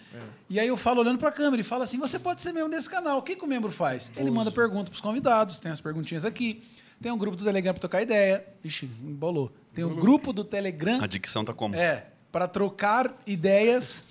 E 0.51 0.59
aí 0.59 0.69
eu 0.69 0.77
falo 0.77 1.01
olhando 1.01 1.19
pra 1.19 1.31
câmera 1.31 1.61
e 1.61 1.65
falo 1.65 1.83
assim: 1.83 1.99
você 1.99 2.19
pode 2.19 2.41
ser 2.41 2.53
membro 2.53 2.71
desse 2.71 2.89
canal. 2.89 3.19
O 3.19 3.23
que, 3.23 3.37
que 3.37 3.45
o 3.45 3.47
membro 3.47 3.71
faz? 3.71 4.11
Ele 4.17 4.31
manda 4.31 4.51
pergunta 4.51 4.91
pros 4.91 5.01
convidados, 5.01 5.59
tem 5.59 5.71
as 5.71 5.81
perguntinhas 5.81 6.25
aqui. 6.25 6.63
Tem 7.01 7.13
um 7.13 7.19
grupo 7.19 7.37
do 7.37 7.45
Telegram 7.45 7.73
pra 7.73 7.81
trocar 7.81 8.03
ideia. 8.03 8.45
Ixi, 8.65 8.91
embolou. 9.03 9.53
Tem 9.73 9.85
um 9.85 9.95
grupo 9.95 10.33
do 10.33 10.43
Telegram 10.43 11.01
A 11.01 11.07
dicção 11.07 11.45
tá 11.45 11.53
como? 11.53 11.77
é, 11.77 12.07
para 12.33 12.49
trocar 12.49 13.15
ideias. 13.27 14.05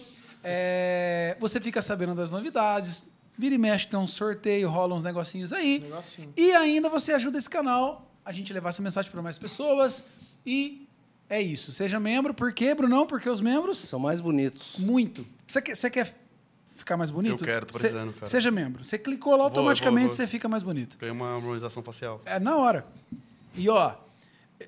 É, 0.43 1.35
você 1.39 1.59
fica 1.59 1.81
sabendo 1.81 2.15
das 2.15 2.31
novidades. 2.31 3.09
Vira 3.37 3.53
e 3.53 3.57
mexe, 3.57 3.87
tem 3.87 3.99
um 3.99 4.07
sorteio, 4.07 4.69
rola 4.69 4.95
uns 4.95 5.03
negocinhos 5.03 5.51
aí. 5.51 5.79
Negocinho. 5.79 6.33
E 6.37 6.51
ainda 6.53 6.89
você 6.89 7.13
ajuda 7.13 7.37
esse 7.37 7.49
canal 7.49 8.09
a 8.23 8.31
gente 8.31 8.51
levar 8.53 8.69
essa 8.69 8.81
mensagem 8.81 9.11
para 9.11 9.21
mais 9.21 9.37
pessoas. 9.37 10.05
E 10.45 10.87
é 11.29 11.41
isso. 11.41 11.71
Seja 11.73 11.99
membro. 11.99 12.33
Por 12.33 12.53
quê, 12.53 12.73
Brunão? 12.73 13.05
Porque 13.05 13.29
os 13.29 13.41
membros. 13.41 13.77
São 13.79 13.99
mais 13.99 14.21
bonitos. 14.21 14.77
Muito. 14.79 15.27
Você 15.45 15.61
quer, 15.61 15.75
você 15.75 15.89
quer 15.89 16.15
ficar 16.87 16.97
mais 16.97 17.11
bonito? 17.11 17.43
Eu 17.43 17.45
quero, 17.45 17.65
tô 17.65 17.73
Cê- 17.73 17.79
precisando, 17.79 18.13
cara. 18.13 18.27
Seja 18.27 18.49
membro. 18.49 18.83
Você 18.83 18.97
clicou 18.97 19.35
lá, 19.35 19.43
automaticamente 19.43 20.15
você 20.15 20.25
fica 20.25 20.47
mais 20.47 20.63
bonito. 20.63 20.97
Ganhei 20.97 21.11
uma 21.11 21.35
harmonização 21.35 21.83
facial. 21.83 22.21
É 22.25 22.39
na 22.39 22.55
hora. 22.55 22.85
E 23.53 23.69
ó, 23.69 23.93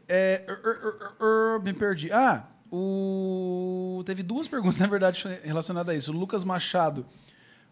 é, 0.08 0.44
er, 0.46 0.52
er, 0.52 0.78
er, 0.84 1.56
er, 1.56 1.64
me 1.64 1.74
perdi. 1.74 2.12
Ah, 2.12 2.46
o 2.72 4.04
teve 4.06 4.22
duas 4.22 4.48
perguntas 4.48 4.78
na 4.80 4.88
verdade 4.88 5.24
relacionadas 5.44 5.96
a 5.96 5.98
isso. 5.98 6.12
O 6.12 6.16
Lucas 6.16 6.44
Machado 6.44 7.06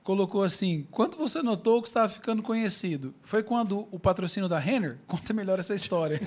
colocou 0.04 0.44
assim: 0.44 0.88
quando 0.92 1.18
você 1.18 1.42
notou 1.42 1.82
que 1.82 1.90
estava 1.90 2.08
ficando 2.08 2.42
conhecido? 2.42 3.14
Foi 3.24 3.44
quando 3.44 3.88
o 3.92 4.00
patrocínio 4.00 4.48
da 4.48 4.58
Renner? 4.58 4.98
Conta 5.06 5.34
melhor 5.34 5.60
essa 5.60 5.76
história. 5.76 6.20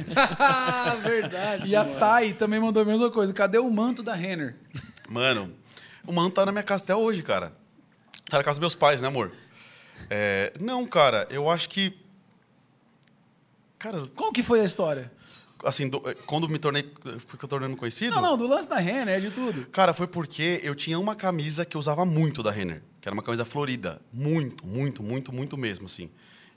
Verdade. 1.03 1.71
e 1.71 1.75
a 1.75 1.85
mano. 1.85 1.99
Thay 1.99 2.35
também 2.35 2.61
mandou 2.61 2.83
a 2.83 2.87
mesma 2.87 3.11
coisa. 3.11 3.33
Cadê 3.33 3.59
o 3.59 3.71
manto 3.71 4.03
da 4.03 4.15
Renner? 4.15 4.57
Mano, 5.09 5.51
o 6.07 6.13
mano 6.13 6.31
tá 6.31 6.45
na 6.45 6.53
minha 6.53 6.63
casa 6.63 6.85
até 6.85 6.95
hoje, 6.95 7.23
cara. 7.23 7.59
Tá 8.29 8.39
na 8.39 8.45
casa 8.45 8.55
dos 8.57 8.61
meus 8.61 8.75
pais, 8.75 9.01
né, 9.03 9.09
amor? 9.09 9.33
É, 10.09 10.53
não, 10.61 10.87
cara, 10.87 11.27
eu 11.31 11.49
acho 11.51 11.69
que. 11.69 11.97
Cara, 13.79 14.07
Como 14.15 14.33
que 14.33 14.43
foi 14.43 14.61
a 14.61 14.65
história? 14.65 15.11
assim, 15.65 15.89
do- 15.89 16.01
quando 16.27 16.49
me 16.49 16.59
tornei. 16.59 16.91
Fui 17.27 17.39
que 17.39 17.45
eu 17.45 17.49
tornando 17.49 17.77
conhecido. 17.77 18.15
Não, 18.15 18.23
não, 18.23 18.37
do 18.37 18.47
lance 18.47 18.67
da 18.69 18.77
Renner, 18.79 19.17
é 19.17 19.21
de 19.21 19.31
tudo. 19.31 19.67
Cara, 19.67 19.93
foi 19.93 20.07
porque 20.07 20.59
eu 20.63 20.75
tinha 20.75 20.99
uma 20.99 21.15
camisa 21.15 21.65
que 21.67 21.77
eu 21.77 21.79
usava 21.79 22.05
muito 22.07 22.43
da 22.43 22.51
Renner, 22.51 22.83
que 23.01 23.07
era 23.09 23.13
uma 23.15 23.23
camisa 23.23 23.45
florida. 23.45 24.01
Muito, 24.13 24.67
muito, 24.67 25.03
muito, 25.03 25.33
muito 25.33 25.59
mesmo, 25.59 25.85
assim. 25.87 26.11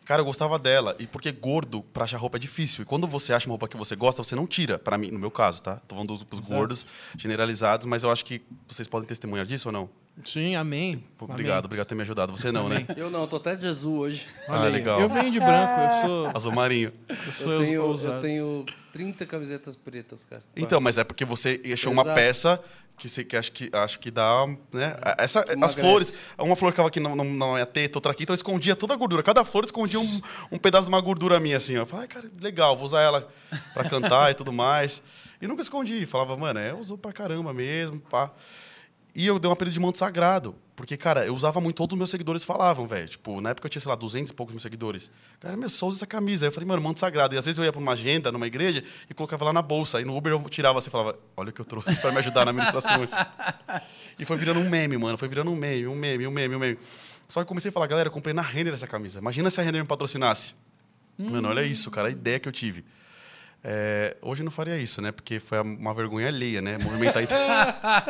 Cara, 0.05 0.21
eu 0.21 0.25
gostava 0.25 0.57
dela. 0.59 0.95
E 0.99 1.07
porque 1.07 1.31
gordo, 1.33 1.81
pra 1.83 2.05
achar 2.05 2.17
roupa 2.17 2.37
é 2.37 2.39
difícil. 2.39 2.83
E 2.83 2.85
quando 2.85 3.05
você 3.07 3.33
acha 3.33 3.45
uma 3.47 3.53
roupa 3.53 3.67
que 3.67 3.75
você 3.77 3.93
gosta, 3.95 4.23
você 4.23 4.35
não 4.35 4.47
tira. 4.47 4.77
Pra 4.79 4.97
mim, 4.97 5.09
no 5.11 5.19
meu 5.19 5.31
caso, 5.31 5.61
tá? 5.61 5.77
Tô 5.87 5.95
falando 5.95 6.09
dos, 6.09 6.23
dos 6.23 6.39
gordos 6.41 6.85
generalizados, 7.17 7.85
mas 7.85 8.03
eu 8.03 8.11
acho 8.11 8.23
que 8.25 8.41
vocês 8.67 8.87
podem 8.87 9.07
testemunhar 9.07 9.45
disso 9.45 9.67
ou 9.69 9.73
não? 9.73 9.89
Sim, 10.23 10.55
amém. 10.55 11.03
Pô, 11.17 11.25
Amém. 11.25 11.33
Obrigado, 11.35 11.65
obrigado 11.65 11.85
por 11.85 11.89
ter 11.89 11.95
me 11.95 12.01
ajudado. 12.03 12.31
Você 12.37 12.51
não, 12.51 12.69
né? 12.69 12.85
Eu 12.95 13.09
não, 13.09 13.27
tô 13.27 13.37
até 13.37 13.55
de 13.55 13.65
azul 13.65 13.97
hoje. 13.99 14.27
Olha 14.47 14.59
Ah, 14.59 14.65
aí. 14.65 14.71
legal. 14.71 15.01
Eu 15.01 15.09
venho 15.09 15.31
de 15.31 15.39
branco, 15.39 15.81
eu 15.81 16.07
sou. 16.07 16.31
Azul 16.35 16.51
marinho. 16.51 16.93
Eu 17.09 17.33
sou 17.33 17.51
Eu 17.51 17.61
tenho, 17.65 17.83
ousado. 17.83 18.13
eu 18.15 18.19
tenho 18.19 18.65
30 18.93 19.25
camisetas 19.25 19.75
pretas, 19.75 20.23
cara. 20.23 20.43
Então, 20.55 20.79
mas 20.79 20.97
é 20.99 21.03
porque 21.03 21.25
você 21.25 21.59
achou 21.73 21.91
uma 21.91 22.03
Exato. 22.03 22.15
peça 22.15 22.61
que, 22.95 23.09
você, 23.09 23.23
que 23.23 23.35
acho 23.35 23.51
que 23.51 23.69
acho 23.73 23.99
que 23.99 24.11
dá, 24.11 24.45
né? 24.71 24.95
Essa, 25.17 25.43
as 25.61 25.73
flores, 25.73 26.17
uma 26.37 26.55
flor 26.55 26.71
ficava 26.71 26.89
aqui 26.89 26.99
na, 26.99 27.15
na, 27.15 27.23
minha 27.23 27.65
teta, 27.65 27.97
outra 27.97 28.11
aqui, 28.11 28.21
então 28.21 28.33
eu 28.33 28.37
escondia 28.37 28.75
toda 28.75 28.93
a 28.93 28.97
gordura. 28.97 29.23
Cada 29.23 29.43
flor 29.43 29.65
escondia 29.65 29.99
um, 29.99 30.21
um 30.51 30.57
pedaço 30.59 30.85
de 30.85 30.89
uma 30.89 31.01
gordura 31.01 31.39
minha, 31.39 31.57
assim. 31.57 31.75
ó. 31.75 31.81
Eu 31.81 31.85
falei, 31.87 32.03
ai, 32.03 32.07
cara, 32.07 32.31
legal, 32.39 32.75
vou 32.77 32.85
usar 32.85 33.01
ela 33.01 33.27
pra 33.73 33.89
cantar 33.89 34.29
e 34.29 34.35
tudo 34.35 34.53
mais. 34.53 35.01
E 35.41 35.47
nunca 35.47 35.63
escondi. 35.63 36.05
Falava, 36.05 36.37
mano, 36.37 36.59
é, 36.59 36.69
eu 36.69 36.77
uso 36.77 36.97
pra 36.99 37.11
caramba 37.11 37.51
mesmo, 37.51 37.99
pá. 37.99 38.31
E 39.15 39.27
eu 39.27 39.37
dei 39.37 39.47
um 39.47 39.53
apelido 39.53 39.73
de 39.73 39.79
manto 39.79 39.97
sagrado. 39.97 40.55
Porque, 40.75 40.97
cara, 40.97 41.23
eu 41.23 41.35
usava 41.35 41.61
muito, 41.61 41.75
todos 41.75 41.93
os 41.93 41.97
meus 41.97 42.09
seguidores 42.09 42.43
falavam, 42.43 42.87
velho. 42.87 43.07
Tipo, 43.07 43.39
na 43.39 43.51
época 43.51 43.67
eu 43.67 43.69
tinha, 43.69 43.79
sei 43.79 43.89
lá, 43.89 43.95
200 43.95 44.31
e 44.31 44.33
poucos 44.33 44.53
mil 44.53 44.59
seguidores. 44.59 45.11
Cara, 45.39 45.55
meu, 45.55 45.69
só 45.69 45.87
usa 45.87 45.99
essa 45.99 46.07
camisa. 46.07 46.45
Aí 46.45 46.47
eu 46.47 46.51
falei, 46.51 46.67
mano, 46.67 46.81
manto 46.81 46.99
sagrado. 46.99 47.35
E 47.35 47.37
às 47.37 47.45
vezes 47.45 47.59
eu 47.59 47.63
ia 47.63 47.71
pra 47.71 47.79
uma 47.79 47.91
agenda, 47.91 48.31
numa 48.31 48.47
igreja, 48.47 48.83
e 49.07 49.13
colocava 49.13 49.45
lá 49.45 49.53
na 49.53 49.61
bolsa. 49.61 49.99
Aí 49.99 50.05
no 50.05 50.17
Uber 50.17 50.33
eu 50.33 50.41
tirava 50.49 50.79
assim 50.79 50.89
e 50.89 50.91
falava, 50.91 51.17
olha 51.37 51.49
o 51.49 51.53
que 51.53 51.61
eu 51.61 51.65
trouxe 51.65 51.95
pra 52.01 52.11
me 52.11 52.17
ajudar 52.17 52.45
na 52.45 52.51
administração. 52.51 53.01
hoje." 53.01 53.11
e 54.17 54.25
foi 54.25 54.35
virando 54.35 54.59
um 54.59 54.67
meme, 54.67 54.97
mano. 54.97 55.15
Foi 55.15 55.27
virando 55.27 55.51
um 55.51 55.55
meme, 55.55 55.85
um 55.85 55.95
meme, 55.95 56.25
um 56.25 56.31
meme, 56.31 56.55
um 56.55 56.59
meme. 56.59 56.79
Só 57.29 57.39
que 57.39 57.43
eu 57.43 57.47
comecei 57.47 57.69
a 57.69 57.71
falar, 57.71 57.85
galera, 57.85 58.07
eu 58.07 58.11
comprei 58.11 58.33
na 58.33 58.41
Renner 58.41 58.73
essa 58.73 58.87
camisa. 58.87 59.19
Imagina 59.19 59.51
se 59.51 59.61
a 59.61 59.63
Renner 59.63 59.81
me 59.81 59.87
patrocinasse. 59.87 60.55
Mano, 61.17 61.49
olha 61.49 61.61
isso, 61.63 61.91
cara, 61.91 62.07
a 62.07 62.11
ideia 62.11 62.39
que 62.39 62.49
eu 62.49 62.51
tive. 62.51 62.83
É, 63.63 64.17
hoje 64.21 64.41
eu 64.41 64.45
não 64.45 64.51
faria 64.51 64.77
isso, 64.77 65.01
né? 65.01 65.11
Porque 65.11 65.39
foi 65.39 65.59
uma 65.61 65.93
vergonha 65.93 66.27
alheia, 66.27 66.61
né? 66.61 66.77
Movimentar. 66.83 67.23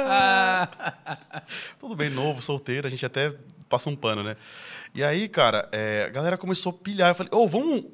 Tudo 1.79 1.95
bem, 1.95 2.09
novo, 2.09 2.41
solteiro, 2.41 2.87
a 2.87 2.89
gente 2.89 3.05
até 3.05 3.33
passa 3.69 3.89
um 3.89 3.95
pano, 3.95 4.23
né? 4.23 4.35
E 4.95 5.03
aí, 5.03 5.27
cara, 5.27 5.67
é, 5.71 6.05
a 6.07 6.09
galera 6.09 6.37
começou 6.37 6.71
a 6.71 6.73
pilhar. 6.73 7.09
Eu 7.09 7.15
falei, 7.15 7.31
ô, 7.33 7.47
vamos, 7.47 7.85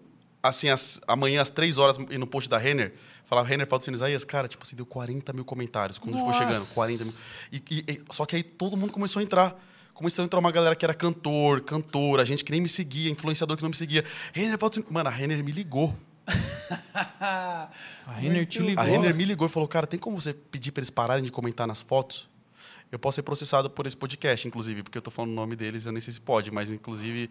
assim, 0.42 0.70
às- 0.70 1.00
amanhã 1.08 1.42
às 1.42 1.50
três 1.50 1.78
horas 1.78 1.98
ir 2.10 2.18
no 2.18 2.28
post 2.28 2.50
da 2.50 2.58
Renner? 2.58 2.94
Falar, 3.26 3.44
Renner, 3.44 3.68
patrocina 3.68 3.96
Isaías. 3.96 4.24
Cara, 4.24 4.48
tipo 4.48 4.64
assim, 4.64 4.76
deu 4.76 4.86
40 4.86 5.32
mil 5.34 5.46
comentários 5.46 6.00
quando 6.00 6.18
foi 6.18 6.34
chegando. 6.34 6.66
40 6.74 7.06
mil. 7.06 7.14
E, 7.52 7.64
e- 7.72 7.86
e- 7.94 8.02
só 8.12 8.26
que 8.26 8.36
aí 8.36 8.44
todo 8.44 8.76
mundo 8.76 8.92
começou 8.92 9.20
a 9.20 9.24
entrar. 9.24 9.56
Começou 9.94 10.24
a 10.24 10.26
entrar 10.26 10.40
uma 10.40 10.52
galera 10.52 10.76
que 10.78 10.86
era 10.86 10.94
cantor, 10.94 11.60
cantora, 11.62 12.26
gente 12.26 12.44
que 12.46 12.52
nem 12.54 12.62
me 12.62 12.70
seguia, 12.70 13.12
influenciador 13.12 13.58
que 13.58 13.64
não 13.64 13.70
me 13.70 13.76
seguia. 13.76 14.04
Renner, 14.34 14.58
patrocina. 14.58 14.86
Mano, 14.90 15.10
a 15.10 15.12
Renner 15.12 15.44
me 15.44 15.52
ligou. 15.52 15.94
A 17.22 17.70
Renner 18.18 18.46
te 18.46 18.60
ligou. 18.60 18.84
A 18.84 18.86
Renner 18.88 19.14
me 19.16 19.26
ligou 19.26 19.48
e 19.48 19.50
falou: 19.50 19.68
Cara, 19.68 19.86
tem 19.88 20.00
como 20.00 20.20
você 20.20 20.34
pedir 20.34 20.72
para 20.72 20.80
eles 20.82 20.90
pararem 20.90 21.24
de 21.24 21.32
comentar 21.32 21.68
nas 21.68 21.82
fotos? 21.82 22.30
Eu 22.92 22.98
posso 22.98 23.16
ser 23.16 23.22
processado 23.22 23.70
por 23.70 23.86
esse 23.86 23.96
podcast, 23.96 24.48
inclusive, 24.48 24.82
porque 24.82 24.98
eu 24.98 25.02
tô 25.02 25.12
falando 25.12 25.30
o 25.32 25.36
nome 25.36 25.56
deles, 25.56 25.86
eu 25.86 25.92
nem 25.92 26.02
sei 26.02 26.12
se 26.12 26.20
pode, 26.20 26.50
mas 26.50 26.72
inclusive 26.72 27.30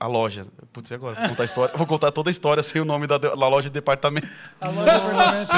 a 0.00 0.08
loja. 0.08 0.44
Putz, 0.72 0.90
e 0.90 0.94
agora? 0.94 1.14
Vou 1.20 1.28
contar, 1.28 1.42
a 1.42 1.44
história, 1.44 1.76
vou 1.76 1.86
contar 1.86 2.10
toda 2.10 2.30
a 2.30 2.32
história 2.32 2.62
sem 2.64 2.82
o 2.82 2.84
nome 2.84 3.06
da, 3.06 3.16
da 3.16 3.32
loja 3.48 3.68
de 3.68 3.74
departamento. 3.74 4.26
A 4.60 4.68
loja 4.68 4.84
de 4.90 4.96
apartamento. 4.96 5.52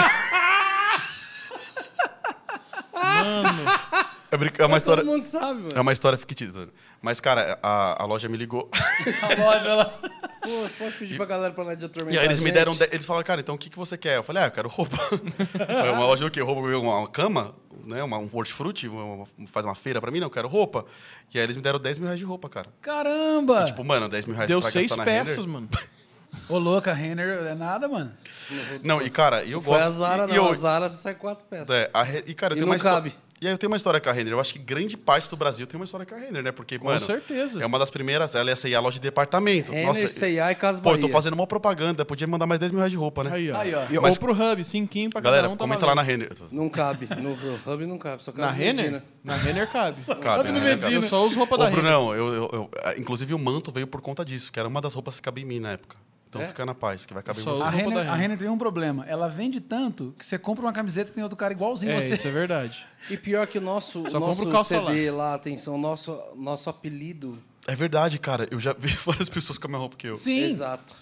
Mano, 2.92 3.70
É, 4.30 4.36
brinca- 4.36 4.62
é 4.62 4.66
uma 4.66 4.76
história. 4.76 5.02
Todo 5.02 5.12
mundo 5.12 5.24
sabe, 5.24 5.60
mano. 5.60 5.72
É 5.74 5.80
uma 5.80 5.92
história 5.92 6.16
fictícia. 6.18 6.68
Mas, 7.02 7.18
cara, 7.18 7.58
a, 7.62 8.02
a 8.02 8.06
loja 8.06 8.28
me 8.28 8.36
ligou. 8.36 8.70
A 9.22 9.42
loja, 9.42 9.68
ela... 9.68 10.00
Pô, 10.42 10.48
você 10.62 10.74
pode 10.78 10.94
pedir 10.96 11.16
pra 11.16 11.26
galera 11.26 11.52
pra 11.52 11.64
lá 11.64 11.74
de 11.74 11.82
E 11.82 11.86
atormentar 11.86 12.20
aí 12.20 12.26
eles 12.26 12.38
me 12.38 12.50
deram. 12.50 12.74
de- 12.74 12.84
Eles 12.92 13.04
falaram, 13.06 13.24
cara, 13.26 13.40
então 13.40 13.54
o 13.54 13.58
que, 13.58 13.68
que 13.70 13.76
você 13.78 13.96
quer? 13.98 14.16
Eu 14.16 14.22
falei, 14.22 14.42
ah, 14.42 14.46
eu 14.46 14.50
quero 14.50 14.68
roupa. 14.68 14.96
É 15.86 15.90
uma 15.90 16.06
loja 16.06 16.24
do 16.24 16.30
quê? 16.30 16.40
Roupa, 16.40 16.60
uma, 16.62 16.98
uma 16.98 17.08
cama, 17.08 17.54
né? 17.84 18.02
Uma, 18.02 18.18
um 18.18 18.28
hortifruti, 18.32 18.88
faz 19.46 19.64
uma 19.66 19.74
feira 19.74 20.00
pra 20.00 20.10
mim? 20.10 20.18
Não, 20.20 20.26
eu 20.26 20.30
quero 20.30 20.48
roupa. 20.48 20.84
E 21.34 21.38
aí 21.38 21.44
eles 21.44 21.56
me 21.56 21.62
deram 21.62 21.78
10 21.78 21.98
mil 21.98 22.06
reais 22.06 22.18
de 22.18 22.24
roupa, 22.24 22.48
cara. 22.48 22.68
Caramba! 22.80 23.64
Tipo, 23.66 23.84
mano, 23.84 24.08
10 24.08 24.26
mil 24.26 24.34
reais 24.34 24.48
deu 24.48 24.60
pra 24.60 24.70
seis 24.70 24.86
gastar 24.86 24.96
na 24.96 25.04
peças, 25.04 25.44
mano. 25.46 25.68
Ô, 26.48 26.58
louca, 26.58 26.92
Renner 26.94 27.46
é 27.46 27.54
nada, 27.54 27.88
mano. 27.88 28.12
Não, 28.84 29.02
e 29.02 29.10
cara, 29.10 29.42
e 29.44 29.50
eu 29.52 29.60
Foi 29.60 29.74
gosto. 29.74 29.88
a 29.88 29.90
Zara, 29.90 30.24
e, 30.24 30.26
não. 30.28 30.34
e 30.34 30.36
eu, 30.36 30.48
A 30.48 30.54
Zara 30.54 30.88
sai 30.88 31.14
quatro 31.14 31.44
peças. 31.46 31.70
é, 31.70 31.90
a 31.92 32.04
e 32.26 32.34
cara, 32.34 32.54
eu 32.54 32.56
E 32.56 32.60
tenho 32.60 32.66
não 32.66 32.72
uma 32.72 32.76
história. 32.76 33.12
Cabe. 33.40 33.44
E 33.44 33.46
aí 33.46 33.52
eu 33.54 33.58
tenho 33.58 33.70
uma 33.70 33.76
história 33.76 34.00
com 34.00 34.08
a 34.08 34.12
Renner. 34.12 34.32
Eu 34.34 34.40
acho 34.40 34.52
que 34.52 34.58
grande 34.58 34.96
parte 34.96 35.30
do 35.30 35.36
Brasil 35.36 35.66
tem 35.66 35.78
uma 35.80 35.84
história 35.84 36.04
com 36.04 36.14
a 36.14 36.18
Renner, 36.18 36.42
né? 36.42 36.52
Porque, 36.52 36.78
Com 36.78 36.86
mano, 36.86 37.00
certeza. 37.00 37.62
é 37.62 37.66
uma 37.66 37.78
das 37.78 37.88
primeiras. 37.90 38.34
Ela 38.34 38.50
ia 38.50 38.56
sair 38.56 38.74
a 38.74 38.80
loja 38.80 38.94
de 38.96 39.00
departamento. 39.00 39.72
Renner, 39.72 39.86
Nossa, 39.86 40.08
C&A 40.08 40.52
e 40.52 40.54
Casa 40.54 40.82
pô, 40.82 40.90
eu 40.90 40.92
Bahia. 40.94 41.06
tô 41.06 41.12
fazendo 41.12 41.34
uma 41.34 41.46
propaganda. 41.46 42.04
Podia 42.04 42.26
mandar 42.26 42.46
mais 42.46 42.60
10 42.60 42.70
mil 42.72 42.78
reais 42.80 42.92
de 42.92 42.98
roupa, 42.98 43.24
né? 43.24 43.30
Aí, 43.32 43.50
ó. 43.50 43.56
Aí, 43.58 43.74
ó. 43.74 43.82
E- 43.90 43.98
Mas- 44.00 44.14
Ou 44.14 44.20
pro 44.20 44.32
Hub, 44.32 44.64
cinquinho 44.64 45.10
pra 45.10 45.20
Galera, 45.20 45.42
cada 45.44 45.54
um. 45.54 45.56
tá 45.56 45.64
comenta 45.64 45.86
lá 45.86 45.94
na. 45.94 46.02
Renner. 46.02 46.30
Não 46.52 46.68
cabe. 46.68 47.08
No 47.16 47.32
Hub 47.32 47.86
não 47.86 47.98
cabe. 47.98 48.22
Só 48.22 48.30
cabe 48.32 48.42
Na 48.46 48.52
no 48.52 48.58
Renner? 48.58 48.76
Medina. 48.84 49.04
Na 49.24 49.36
Renner 49.36 49.70
cabe. 49.70 50.00
Cabe, 50.20 50.48
no 50.48 50.54
né? 50.54 50.60
Medina. 50.60 50.78
Cabe. 50.82 50.94
Eu 50.94 51.02
só 51.02 51.24
uso 51.26 51.38
roupa 51.38 51.54
Ô, 51.54 51.58
da 51.58 51.64
Renner. 51.68 51.80
Brunão, 51.82 52.14
eu, 52.14 52.32
eu- 52.34 52.50
eu- 52.52 52.70
inclusive 52.98 53.32
o 53.34 53.38
manto 53.38 53.72
veio 53.72 53.86
por 53.86 54.00
conta 54.00 54.24
disso, 54.24 54.52
que 54.52 54.58
era 54.58 54.68
uma 54.68 54.80
das 54.80 54.94
roupas 54.94 55.16
que 55.16 55.22
cabia 55.22 55.44
em 55.44 55.46
mim 55.46 55.60
na 55.60 55.72
época. 55.72 55.96
Então 56.30 56.40
É? 56.42 56.46
fica 56.46 56.64
na 56.64 56.74
paz, 56.76 57.04
que 57.04 57.12
vai 57.12 57.24
caber 57.24 57.42
Só 57.42 57.56
você. 57.56 57.62
A 57.64 57.68
Renner, 57.70 58.08
a 58.08 58.14
Renner. 58.14 58.38
Tem 58.38 58.48
um 58.48 58.56
problema. 58.56 59.04
Ela 59.08 59.28
vende 59.28 59.60
tanto 59.60 60.14
que 60.16 60.24
você 60.24 60.38
compra 60.38 60.64
uma 60.64 60.72
camiseta 60.72 61.10
e 61.10 61.14
tem 61.14 61.22
outro 61.24 61.36
cara 61.36 61.52
igualzinho 61.52 61.90
a 61.92 61.96
É, 61.96 62.00
você. 62.00 62.14
isso 62.14 62.28
é 62.28 62.30
verdade. 62.30 62.86
E 63.10 63.16
pior 63.16 63.44
que 63.48 63.58
o 63.58 63.60
nosso, 63.60 64.08
Só 64.08 64.20
nosso 64.20 64.48
o 64.48 64.52
calça 64.52 64.78
CD 64.80 65.10
lá, 65.10 65.34
atenção, 65.34 65.76
nosso, 65.76 66.16
nosso 66.36 66.70
apelido. 66.70 67.36
É 67.66 67.74
verdade, 67.74 68.16
cara. 68.20 68.46
Eu 68.50 68.60
já 68.60 68.72
vi 68.78 68.88
várias 69.04 69.28
pessoas 69.28 69.58
com 69.58 69.66
a 69.66 69.70
mesma 69.70 69.80
roupa 69.80 69.96
que 69.96 70.06
eu. 70.06 70.14
Sim. 70.14 70.38
Exato. 70.44 70.96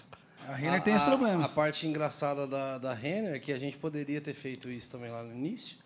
A 0.47 0.55
Renner 0.55 0.81
tem 0.81 0.95
esse 0.95 1.05
problema. 1.05 1.45
A 1.45 1.49
parte 1.49 1.85
engraçada 1.85 2.47
da, 2.47 2.79
da 2.79 2.91
Renner, 2.95 3.35
é 3.35 3.39
que 3.39 3.51
a 3.53 3.59
gente 3.59 3.77
poderia 3.77 4.19
ter 4.19 4.33
feito 4.33 4.67
isso 4.67 4.89
também 4.89 5.11
lá 5.11 5.21
no 5.21 5.31
início, 5.31 5.77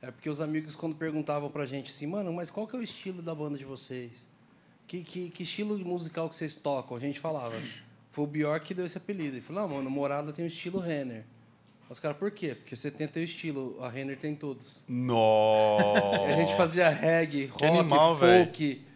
é 0.00 0.10
porque 0.10 0.30
os 0.30 0.40
amigos, 0.40 0.74
quando 0.74 0.96
perguntavam 0.96 1.50
pra 1.50 1.66
gente 1.66 1.90
assim, 1.90 2.06
mano, 2.06 2.32
mas 2.32 2.50
qual 2.50 2.66
que 2.66 2.74
é 2.74 2.78
o 2.78 2.82
estilo 2.82 3.20
da 3.20 3.34
banda 3.34 3.58
de 3.58 3.64
vocês? 3.66 4.26
Que, 4.86 5.02
que, 5.02 5.28
que 5.28 5.42
estilo 5.42 5.78
musical 5.80 6.30
que 6.30 6.36
vocês 6.36 6.56
tocam? 6.56 6.96
A 6.96 7.00
gente 7.00 7.20
falava. 7.20 7.54
Foi 8.16 8.24
o 8.24 8.26
Bjork 8.26 8.64
que 8.64 8.72
deu 8.72 8.86
esse 8.86 8.96
apelido. 8.96 9.34
Ele 9.34 9.42
falou, 9.42 9.68
não, 9.68 9.76
mano, 9.76 9.90
Morada 9.90 10.32
tem 10.32 10.42
o 10.42 10.48
estilo 10.48 10.78
Renner. 10.78 11.26
Os 11.90 12.00
caras, 12.00 12.16
por 12.16 12.30
quê? 12.30 12.54
Porque 12.54 12.74
você 12.74 12.90
tem 12.90 13.06
teu 13.06 13.22
estilo, 13.22 13.76
a 13.82 13.90
Renner 13.90 14.16
tem 14.16 14.34
todos. 14.34 14.86
Nossa. 14.88 16.24
A 16.24 16.32
gente 16.32 16.56
fazia 16.56 16.88
reggae, 16.88 17.44
rock, 17.44 17.66
animal, 17.66 18.16
folk. 18.16 18.86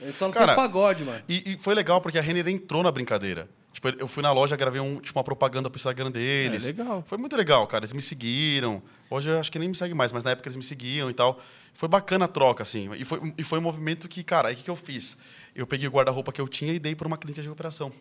A 0.00 0.06
gente 0.06 0.18
só 0.18 0.24
não 0.24 0.32
Cara, 0.32 0.46
fez 0.46 0.56
pagode, 0.56 1.04
mano. 1.04 1.22
E, 1.28 1.52
e 1.52 1.58
foi 1.58 1.74
legal 1.74 2.00
porque 2.00 2.18
a 2.18 2.22
Renner 2.22 2.48
entrou 2.48 2.82
na 2.82 2.90
brincadeira. 2.90 3.46
Tipo, 3.74 3.90
eu 3.90 4.08
fui 4.08 4.22
na 4.22 4.32
loja, 4.32 4.56
gravei 4.56 4.80
um, 4.80 5.00
tipo, 5.00 5.18
uma 5.18 5.24
propaganda 5.24 5.68
pro 5.68 5.76
Instagram 5.76 6.10
deles. 6.10 6.64
É, 6.64 6.68
legal. 6.68 7.04
Foi 7.06 7.18
muito 7.18 7.36
legal, 7.36 7.66
cara. 7.66 7.84
Eles 7.84 7.92
me 7.92 8.00
seguiram. 8.00 8.82
Hoje 9.10 9.28
eu 9.28 9.38
acho 9.38 9.52
que 9.52 9.58
nem 9.58 9.68
me 9.68 9.74
segue 9.74 9.92
mais, 9.92 10.12
mas 10.12 10.24
na 10.24 10.30
época 10.30 10.48
eles 10.48 10.56
me 10.56 10.62
seguiam 10.62 11.10
e 11.10 11.14
tal. 11.14 11.38
Foi 11.74 11.90
bacana 11.90 12.24
a 12.24 12.28
troca, 12.28 12.62
assim. 12.62 12.90
E 12.94 13.04
foi, 13.04 13.34
e 13.36 13.44
foi 13.44 13.58
um 13.58 13.62
movimento 13.62 14.08
que, 14.08 14.24
cara, 14.24 14.48
aí 14.48 14.54
o 14.54 14.56
que, 14.56 14.62
que 14.62 14.70
eu 14.70 14.76
fiz? 14.76 15.18
Eu 15.54 15.66
peguei 15.66 15.86
o 15.86 15.90
guarda-roupa 15.90 16.32
que 16.32 16.40
eu 16.40 16.48
tinha 16.48 16.72
e 16.72 16.78
dei 16.78 16.94
para 16.94 17.06
uma 17.06 17.18
clínica 17.18 17.42
de 17.42 17.48
recuperação. 17.48 17.92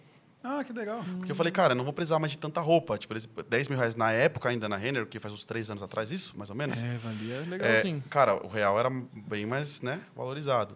Ah, 0.44 0.64
que 0.64 0.74
legal. 0.74 1.04
Porque 1.18 1.32
eu 1.32 1.36
falei, 1.36 1.52
cara, 1.52 1.76
não 1.76 1.84
vou 1.84 1.94
precisar 1.94 2.18
mais 2.20 2.32
de 2.32 2.38
tanta 2.38 2.60
roupa. 2.62 2.98
Tipo, 2.98 3.14
eles, 3.14 3.30
10 3.48 3.68
mil 3.68 3.78
reais 3.78 3.96
na 3.96 4.12
época 4.12 4.50
ainda 4.50 4.68
na 4.68 4.76
Renner, 4.76 5.06
que 5.06 5.20
faz 5.20 5.34
uns 5.34 5.46
três 5.46 5.70
anos 5.70 5.84
atrás 5.84 6.12
isso, 6.12 6.34
mais 6.36 6.50
ou 6.50 6.56
menos. 6.56 6.82
É, 6.82 6.98
valia 6.98 7.36
É, 7.36 7.50
legalzinho. 7.50 8.04
cara, 8.10 8.36
o 8.44 8.48
real 8.48 8.80
era 8.80 8.90
bem 8.90 9.46
mais, 9.46 9.82
né, 9.82 10.00
valorizado. 10.16 10.76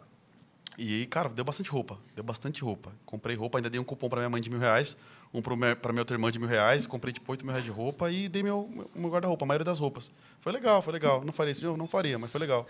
E 0.78 1.00
aí, 1.00 1.06
cara, 1.06 1.30
deu 1.30 1.46
bastante 1.46 1.70
roupa. 1.72 1.98
Deu 2.14 2.24
bastante 2.24 2.62
roupa. 2.62 2.92
Comprei 3.06 3.36
roupa, 3.36 3.58
ainda 3.58 3.70
dei 3.70 3.80
um 3.80 3.84
cupom 3.84 4.10
pra 4.10 4.20
minha 4.20 4.30
mãe 4.30 4.42
de 4.42 4.50
mil 4.50 4.60
reais, 4.60 4.98
um 5.34 5.42
pra 5.42 5.56
minha 5.56 6.02
outra 6.02 6.16
irmã 6.16 6.30
de 6.30 6.38
mil 6.38 6.48
reais, 6.50 6.86
comprei 6.86 7.14
tipo 7.14 7.32
oito 7.32 7.44
mil 7.46 7.52
reais 7.54 7.64
de 7.66 7.72
roupa 7.72 8.12
e 8.12 8.28
dei 8.28 8.44
meu, 8.44 8.70
meu, 8.94 9.10
guarda-roupa, 9.10 9.46
a 9.46 9.48
maioria 9.48 9.64
das 9.66 9.80
roupas. 9.80 10.12
Foi 10.40 10.52
legal, 10.52 10.82
foi 10.82 10.92
legal. 10.94 11.24
Não 11.26 11.32
faria 11.34 11.52
isso 11.54 11.66
novo? 11.66 11.78
Não 11.78 11.88
faria, 11.88 12.20
mas 12.20 12.30
foi 12.30 12.42
legal. 12.42 12.68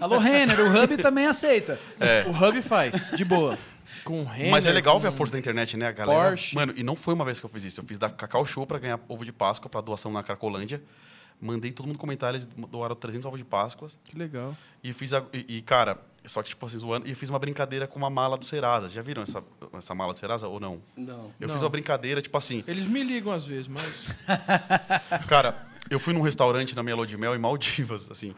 Alô, 0.00 0.18
Renner, 0.18 0.58
o 0.60 0.82
Hub 0.82 0.96
também 0.98 1.26
aceita. 1.26 1.78
O 2.26 2.30
Hub 2.30 2.62
faz, 2.62 3.10
de 3.16 3.24
boa. 3.24 3.58
Com 4.04 4.24
Renner. 4.24 4.50
mas 4.50 4.66
é 4.66 4.72
legal 4.72 4.98
ver 5.00 5.08
a 5.08 5.12
força 5.12 5.32
da 5.32 5.38
internet, 5.38 5.76
né, 5.76 5.86
a 5.88 5.92
galera? 5.92 6.28
Porsche. 6.30 6.54
Mano, 6.54 6.72
e 6.76 6.82
não 6.82 6.94
foi 6.96 7.14
uma 7.14 7.24
vez 7.24 7.40
que 7.40 7.46
eu 7.46 7.50
fiz 7.50 7.64
isso. 7.64 7.80
Eu 7.80 7.84
fiz 7.84 7.98
da 7.98 8.08
Cacau 8.10 8.44
Show 8.46 8.66
pra 8.66 8.78
ganhar 8.78 9.00
ovo 9.08 9.24
de 9.24 9.32
Páscoa 9.32 9.68
pra 9.68 9.80
doação 9.80 10.12
na 10.12 10.22
Cracolândia. 10.22 10.82
Mandei 11.40 11.70
todo 11.70 11.86
mundo 11.86 11.98
comentar, 11.98 12.34
eles 12.34 12.46
doaram 12.46 12.96
300 12.96 13.24
ovos 13.26 13.38
de 13.38 13.44
Páscoa. 13.44 13.88
Que 14.04 14.18
legal. 14.18 14.56
E 14.82 14.92
fiz 14.92 15.14
a, 15.14 15.22
e, 15.32 15.58
e, 15.58 15.62
cara, 15.62 15.96
só 16.24 16.42
que 16.42 16.48
tipo 16.48 16.66
assim, 16.66 16.78
zoando, 16.78 17.08
e 17.08 17.14
fiz 17.14 17.30
uma 17.30 17.38
brincadeira 17.38 17.86
com 17.86 17.96
uma 17.96 18.10
mala 18.10 18.36
do 18.36 18.44
Serasa. 18.44 18.88
Já 18.88 19.02
viram 19.02 19.22
essa, 19.22 19.42
essa 19.74 19.94
mala 19.94 20.12
do 20.12 20.18
Serasa 20.18 20.48
ou 20.48 20.58
não? 20.58 20.82
Não. 20.96 21.30
Eu 21.38 21.46
Não. 21.46 21.54
fiz 21.54 21.62
uma 21.62 21.68
brincadeira, 21.68 22.20
tipo 22.20 22.36
assim, 22.36 22.64
Eles 22.66 22.86
me 22.86 23.04
ligam 23.04 23.32
às 23.32 23.46
vezes, 23.46 23.68
mas. 23.68 24.06
cara, 25.28 25.54
eu 25.88 25.98
fui 26.00 26.12
num 26.12 26.22
restaurante 26.22 26.74
na 26.74 26.82
minha 26.82 26.96
lua 26.96 27.06
de 27.06 27.16
mel 27.16 27.34
em 27.34 27.38
Maldivas, 27.38 28.10
assim. 28.10 28.34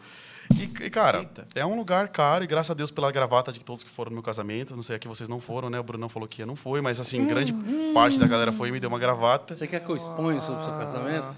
E, 0.55 0.63
e, 0.63 0.91
cara, 0.91 1.19
Eita. 1.19 1.47
é 1.55 1.65
um 1.65 1.77
lugar 1.77 2.09
caro, 2.09 2.45
e 2.45 2.47
graças 2.47 2.71
a 2.71 2.75
Deus 2.75 2.91
pela 2.91 3.11
gravata 3.11 3.53
de 3.53 3.61
todos 3.61 3.85
que 3.85 3.91
foram 3.91 4.11
no 4.11 4.17
meu 4.17 4.23
casamento. 4.23 4.77
Não 4.77 4.83
sei 4.83 4.97
aqui 4.97 5.09
vocês 5.09 5.29
não 5.29 5.41
foram, 5.41 5.71
né? 5.71 5.79
O 5.79 5.83
Brunão 5.83 6.09
falou 6.09 6.29
que 6.29 6.43
ia, 6.43 6.47
não 6.47 6.57
foi, 6.57 6.81
mas 6.81 7.01
assim, 7.01 7.27
grande 7.27 7.55
parte 7.95 8.19
da 8.19 8.27
galera 8.27 8.53
foi 8.53 8.69
e 8.69 8.73
me 8.73 8.81
deu 8.81 8.89
uma 8.89 8.99
gravata. 8.99 9.55
Você 9.55 9.67
quer 9.67 9.81
que 9.81 9.89
eu 9.91 9.97
exponha 9.97 10.41
sobre 10.41 10.63
o 10.63 10.65
seu 10.65 10.75
casamento? 10.75 11.35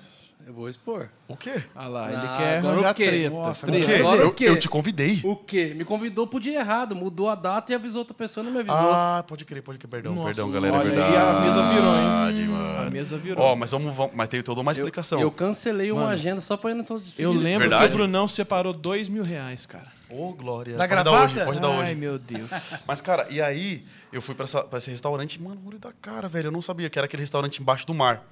Eu 0.46 0.52
vou 0.54 0.68
expor. 0.68 1.08
O 1.28 1.36
quê? 1.36 1.62
Ah 1.74 1.86
lá, 1.88 2.08
ele 2.08 2.16
Ah, 2.16 2.36
quer 2.38 2.58
agora 2.58 2.72
arranjar 2.74 2.90
o 2.90 2.94
quê? 2.94 3.06
treta. 3.06 3.30
Nossa, 3.30 3.66
O 3.66 3.70
treta. 3.70 3.86
quê? 3.86 3.94
Agora 3.94 4.22
Eu, 4.22 4.28
o 4.28 4.32
quê? 4.32 4.44
eu 4.48 4.58
te 4.58 4.68
convidei. 4.68 5.20
O 5.24 5.36
quê? 5.36 5.72
Me 5.76 5.84
convidou 5.84 6.26
pro 6.26 6.40
dia 6.40 6.58
errado, 6.58 6.96
mudou 6.96 7.28
a 7.30 7.34
data 7.34 7.72
e 7.72 7.74
avisou 7.74 8.00
outra 8.00 8.14
pessoa 8.14 8.42
e 8.42 8.46
não 8.46 8.52
me 8.52 8.60
avisou. 8.60 8.92
Ah, 8.92 9.24
pode 9.26 9.44
crer, 9.44 9.62
pode 9.62 9.78
crer. 9.78 9.88
Perdão, 9.90 10.12
Nossa, 10.14 10.26
perdão, 10.26 10.50
galera. 10.50 10.74
olha 10.76 10.88
é 10.88 10.90
verdade. 10.90 11.16
a 11.16 11.40
mesa 11.40 11.62
virou, 11.72 11.94
hein? 11.96 12.46
mano. 12.48 12.86
A 12.86 12.90
mesa 12.90 13.16
virou. 13.18 13.44
Ó, 13.44 13.56
mas 13.56 13.70
vamos, 13.70 13.94
vamos. 13.94 14.12
Mas 14.14 14.28
tem 14.28 14.42
toda 14.42 14.60
uma 14.60 14.70
eu, 14.70 14.74
explicação. 14.74 15.20
eu 15.20 15.30
cancelei 15.30 15.90
uma 15.92 16.02
Mano, 16.02 16.12
agenda 16.12 16.40
só 16.40 16.56
pra 16.56 16.70
ir 16.72 16.74
no 16.74 16.82
todo 16.84 17.02
Eu 17.18 17.32
lembro 17.32 17.60
Verdade? 17.60 17.88
que 17.88 17.94
o 17.94 17.96
Brunão 17.98 18.26
separou 18.26 18.72
dois 18.72 19.08
mil 19.08 19.22
reais, 19.22 19.64
cara. 19.64 19.86
Ô, 20.10 20.32
Glória. 20.32 20.76
Da 20.76 20.86
pode 20.88 21.04
dar 21.04 21.24
hoje, 21.24 21.44
pode 21.44 21.60
dar 21.60 21.68
Ai, 21.70 21.90
hoje. 21.92 21.94
meu 21.94 22.18
Deus. 22.18 22.50
Mas, 22.86 23.00
cara, 23.00 23.26
e 23.30 23.40
aí 23.40 23.82
eu 24.12 24.20
fui 24.20 24.34
pra, 24.34 24.44
essa- 24.44 24.62
pra 24.64 24.78
esse 24.78 24.90
restaurante, 24.90 25.40
mano, 25.40 25.60
olho 25.66 25.78
da 25.78 25.92
cara, 25.92 26.28
velho. 26.28 26.48
Eu 26.48 26.52
não 26.52 26.60
sabia 26.60 26.90
que 26.90 26.98
era 26.98 27.06
aquele 27.06 27.22
restaurante 27.22 27.62
embaixo 27.62 27.86
do 27.86 27.94
mar. 27.94 28.22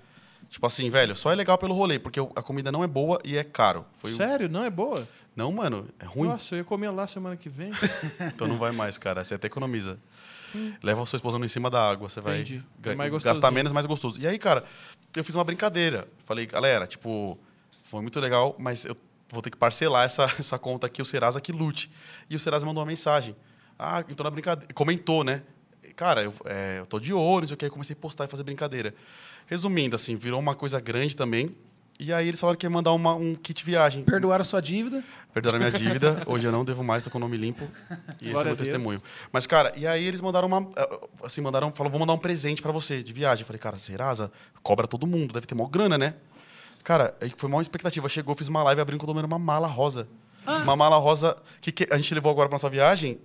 Tipo 0.50 0.66
assim, 0.66 0.90
velho, 0.90 1.14
só 1.14 1.30
é 1.30 1.36
legal 1.36 1.56
pelo 1.56 1.72
rolê, 1.72 1.96
porque 1.96 2.18
a 2.18 2.42
comida 2.42 2.72
não 2.72 2.82
é 2.82 2.88
boa 2.88 3.20
e 3.24 3.38
é 3.38 3.44
caro. 3.44 3.86
Foi 3.94 4.10
Sério? 4.10 4.48
Não 4.48 4.64
é 4.64 4.68
boa? 4.68 5.06
Não, 5.36 5.52
mano, 5.52 5.88
é 6.00 6.04
ruim. 6.04 6.28
Nossa, 6.28 6.56
eu 6.56 6.58
ia 6.58 6.64
comer 6.64 6.90
lá 6.90 7.06
semana 7.06 7.36
que 7.36 7.48
vem. 7.48 7.70
Então 8.34 8.48
não 8.48 8.58
vai 8.58 8.72
mais, 8.72 8.98
cara. 8.98 9.22
Você 9.22 9.34
até 9.34 9.46
economiza. 9.46 9.96
Leva 10.82 11.02
a 11.02 11.06
sua 11.06 11.16
esposa 11.18 11.38
em 11.38 11.46
cima 11.46 11.70
da 11.70 11.88
água, 11.88 12.08
você 12.08 12.20
vai 12.20 12.38
Hum. 12.38 12.40
Entendi. 12.40 12.66
É 12.82 12.94
mais 12.96 13.22
gastar 13.22 13.52
menos, 13.52 13.72
mais 13.72 13.86
gostoso. 13.86 14.20
E 14.20 14.26
aí, 14.26 14.38
cara, 14.40 14.64
eu 15.16 15.22
fiz 15.22 15.36
uma 15.36 15.44
brincadeira. 15.44 16.08
Falei, 16.24 16.46
galera, 16.46 16.84
tipo, 16.84 17.38
foi 17.84 18.02
muito 18.02 18.18
legal, 18.18 18.56
mas 18.58 18.84
eu 18.84 18.96
vou 19.32 19.40
ter 19.40 19.50
que 19.50 19.56
parcelar 19.56 20.04
essa, 20.04 20.24
essa 20.36 20.58
conta 20.58 20.88
aqui, 20.88 21.00
o 21.00 21.04
Serasa 21.04 21.40
que 21.40 21.52
lute. 21.52 21.92
E 22.28 22.34
o 22.34 22.40
Serasa 22.40 22.66
mandou 22.66 22.82
uma 22.82 22.88
mensagem. 22.90 23.36
Ah, 23.78 24.02
então 24.08 24.24
na 24.24 24.30
brincadeira. 24.30 24.74
Comentou, 24.74 25.22
né? 25.22 25.44
Cara, 25.94 26.24
eu, 26.24 26.34
é, 26.44 26.80
eu 26.80 26.86
tô 26.86 26.98
de 26.98 27.12
olho, 27.12 27.42
não 27.42 27.46
sei 27.46 27.54
o 27.54 27.56
que. 27.56 27.64
Aí 27.66 27.70
comecei 27.70 27.94
a 27.94 27.96
postar 27.96 28.24
e 28.24 28.28
fazer 28.28 28.42
brincadeira. 28.42 28.92
Resumindo, 29.50 29.96
assim, 29.96 30.14
virou 30.14 30.38
uma 30.38 30.54
coisa 30.54 30.78
grande 30.80 31.16
também. 31.16 31.54
E 31.98 32.12
aí 32.14 32.28
eles 32.28 32.38
falaram 32.40 32.56
que 32.58 32.64
ia 32.64 32.70
mandar 32.70 32.92
uma- 32.92 33.14
um 33.14 33.34
kit 33.34 33.62
viagem. 33.64 34.04
Perdoaram 34.04 34.40
a 34.40 34.44
sua 34.44 34.62
dívida. 34.62 35.02
Perdoaram 35.34 35.56
a 35.58 35.58
minha 35.58 35.70
dívida. 35.76 36.22
Hoje 36.24 36.46
eu 36.46 36.52
não 36.52 36.64
devo 36.64 36.82
mais, 36.84 37.02
tô 37.04 37.10
com 37.10 37.18
o 37.18 37.20
nome 37.20 37.36
limpo. 37.36 37.68
E 38.22 38.30
esse 38.30 38.38
é 38.38 38.42
o 38.42 38.44
meu 38.46 38.56
testemunho. 38.56 39.02
Mas, 39.32 39.46
cara, 39.46 39.72
e 39.76 39.86
aí 39.86 40.02
eles 40.06 40.20
mandaram 40.20 40.46
uma. 40.48 40.66
Assim, 41.22 41.40
mandaram. 41.42 41.70
Falou, 41.72 41.90
vou 41.90 41.98
mandar 42.00 42.12
um 42.14 42.18
presente 42.18 42.62
pra 42.62 42.70
você 42.72 43.02
de 43.02 43.12
viagem. 43.12 43.42
Eu 43.42 43.46
falei, 43.46 43.58
cara, 43.58 43.76
Serasa 43.76 44.30
cobra 44.62 44.86
todo 44.86 45.06
mundo, 45.06 45.34
deve 45.34 45.46
ter 45.46 45.54
maior 45.54 45.68
grana, 45.68 45.98
né? 45.98 46.14
Cara, 46.84 47.14
aí 47.20 47.30
foi 47.36 47.50
uma 47.50 47.60
expectativa. 47.60 48.08
Chegou, 48.08 48.34
fiz 48.36 48.48
uma 48.48 48.62
live 48.62 48.80
abrindo 48.80 49.04
com 49.04 49.10
uma 49.12 49.38
mala 49.38 49.66
rosa. 49.66 50.08
Uma 50.46 50.74
mala 50.74 50.96
rosa 50.96 51.36
que, 51.60 51.70
que 51.70 51.86
a 51.92 51.96
gente 51.98 52.14
levou 52.14 52.30
agora 52.32 52.48
pra 52.48 52.54
nossa 52.54 52.70
viagem. 52.70 53.18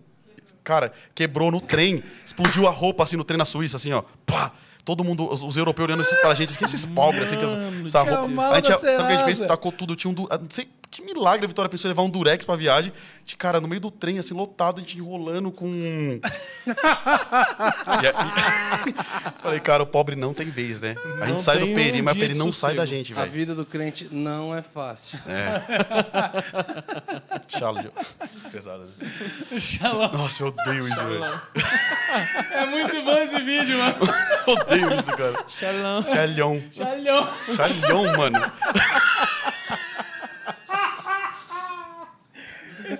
Cara, 0.65 0.91
quebrou 1.13 1.49
no 1.49 1.61
trem, 1.61 2.03
explodiu 2.25 2.67
a 2.67 2.71
roupa 2.71 3.03
assim 3.03 3.15
no 3.15 3.23
trem 3.23 3.37
na 3.37 3.45
Suíça, 3.45 3.77
assim, 3.77 3.93
ó. 3.93 4.01
Plá! 4.25 4.51
Todo 4.85 5.03
mundo, 5.03 5.27
os, 5.31 5.41
os 5.43 5.57
europeus 5.57 5.87
olhando 5.87 6.03
isso 6.03 6.15
pra 6.21 6.33
gente, 6.35 6.55
que 6.57 6.63
esses 6.63 6.85
pobres, 6.85 7.23
assim, 7.23 7.37
que 7.37 7.43
as- 7.43 7.53
essa 7.85 8.03
que 8.03 8.09
é 8.09 8.13
a 8.13 8.17
roupa. 8.19 8.55
gente, 8.55 8.69
da 8.69 8.77
sabe 8.77 9.03
o 9.03 9.07
que 9.07 9.13
a 9.13 9.15
gente 9.17 9.25
fez? 9.25 9.39
Tacou 9.39 9.71
tudo, 9.71 9.95
tinha 9.95 10.11
um. 10.13 10.27
ah, 10.29 10.37
Não 10.37 10.47
sei 10.49 10.67
que 10.95 11.01
milagre 11.01 11.43
a 11.43 11.47
Vitória 11.47 11.67
pensou 11.67 11.89
em 11.89 11.91
levar 11.91 12.03
um 12.03 12.09
durex 12.09 12.45
pra 12.45 12.55
viagem. 12.55 12.93
De 13.25 13.35
cara, 13.35 13.59
no 13.59 13.67
meio 13.67 13.81
do 13.81 13.91
trem, 13.91 14.17
assim, 14.17 14.33
lotado, 14.33 14.77
a 14.77 14.81
gente 14.81 14.97
enrolando 14.97 15.51
com. 15.51 15.69
E 16.65 18.07
aí- 18.07 18.15
Falei, 19.43 19.59
cara, 19.59 19.83
o 19.83 19.85
pobre 19.85 20.15
não 20.15 20.33
tem 20.33 20.49
vez, 20.49 20.79
né? 20.81 20.95
A 21.05 21.09
Não 21.19 21.27
gente 21.27 21.43
sai 21.43 21.59
do 21.59 21.65
tem 21.65 21.73
um 21.73 21.75
peri, 21.75 22.01
mas 22.01 22.15
o 22.15 22.19
peri 22.19 22.33
não 22.35 22.51
sai 22.51 22.73
da 22.75 22.81
sossego. 22.83 22.97
gente, 22.97 23.13
A 23.13 23.17
velho. 23.17 23.31
vida 23.31 23.53
do 23.55 23.65
crente 23.65 24.07
não 24.11 24.55
é 24.55 24.61
fácil. 24.63 25.19
Tchau, 27.47 27.75
Pesado. 28.51 28.85
né? 28.99 29.59
Shalom. 29.59 30.11
Nossa, 30.13 30.43
eu 30.43 30.47
odeio 30.47 30.87
isso, 30.87 31.05
velho. 31.05 31.41
É 32.51 32.65
muito 32.65 33.01
bom 33.03 33.13
esse 33.17 33.39
vídeo, 33.41 33.77
mano. 33.77 33.95
Eu 34.47 34.53
odeio 34.53 34.99
isso, 34.99 35.11
cara. 35.15 35.43
Tchalão. 35.43 36.03
Chalhão. 36.05 36.63
Shalom. 36.71 37.27
Chalhão, 37.55 38.17
mano. 38.17 38.39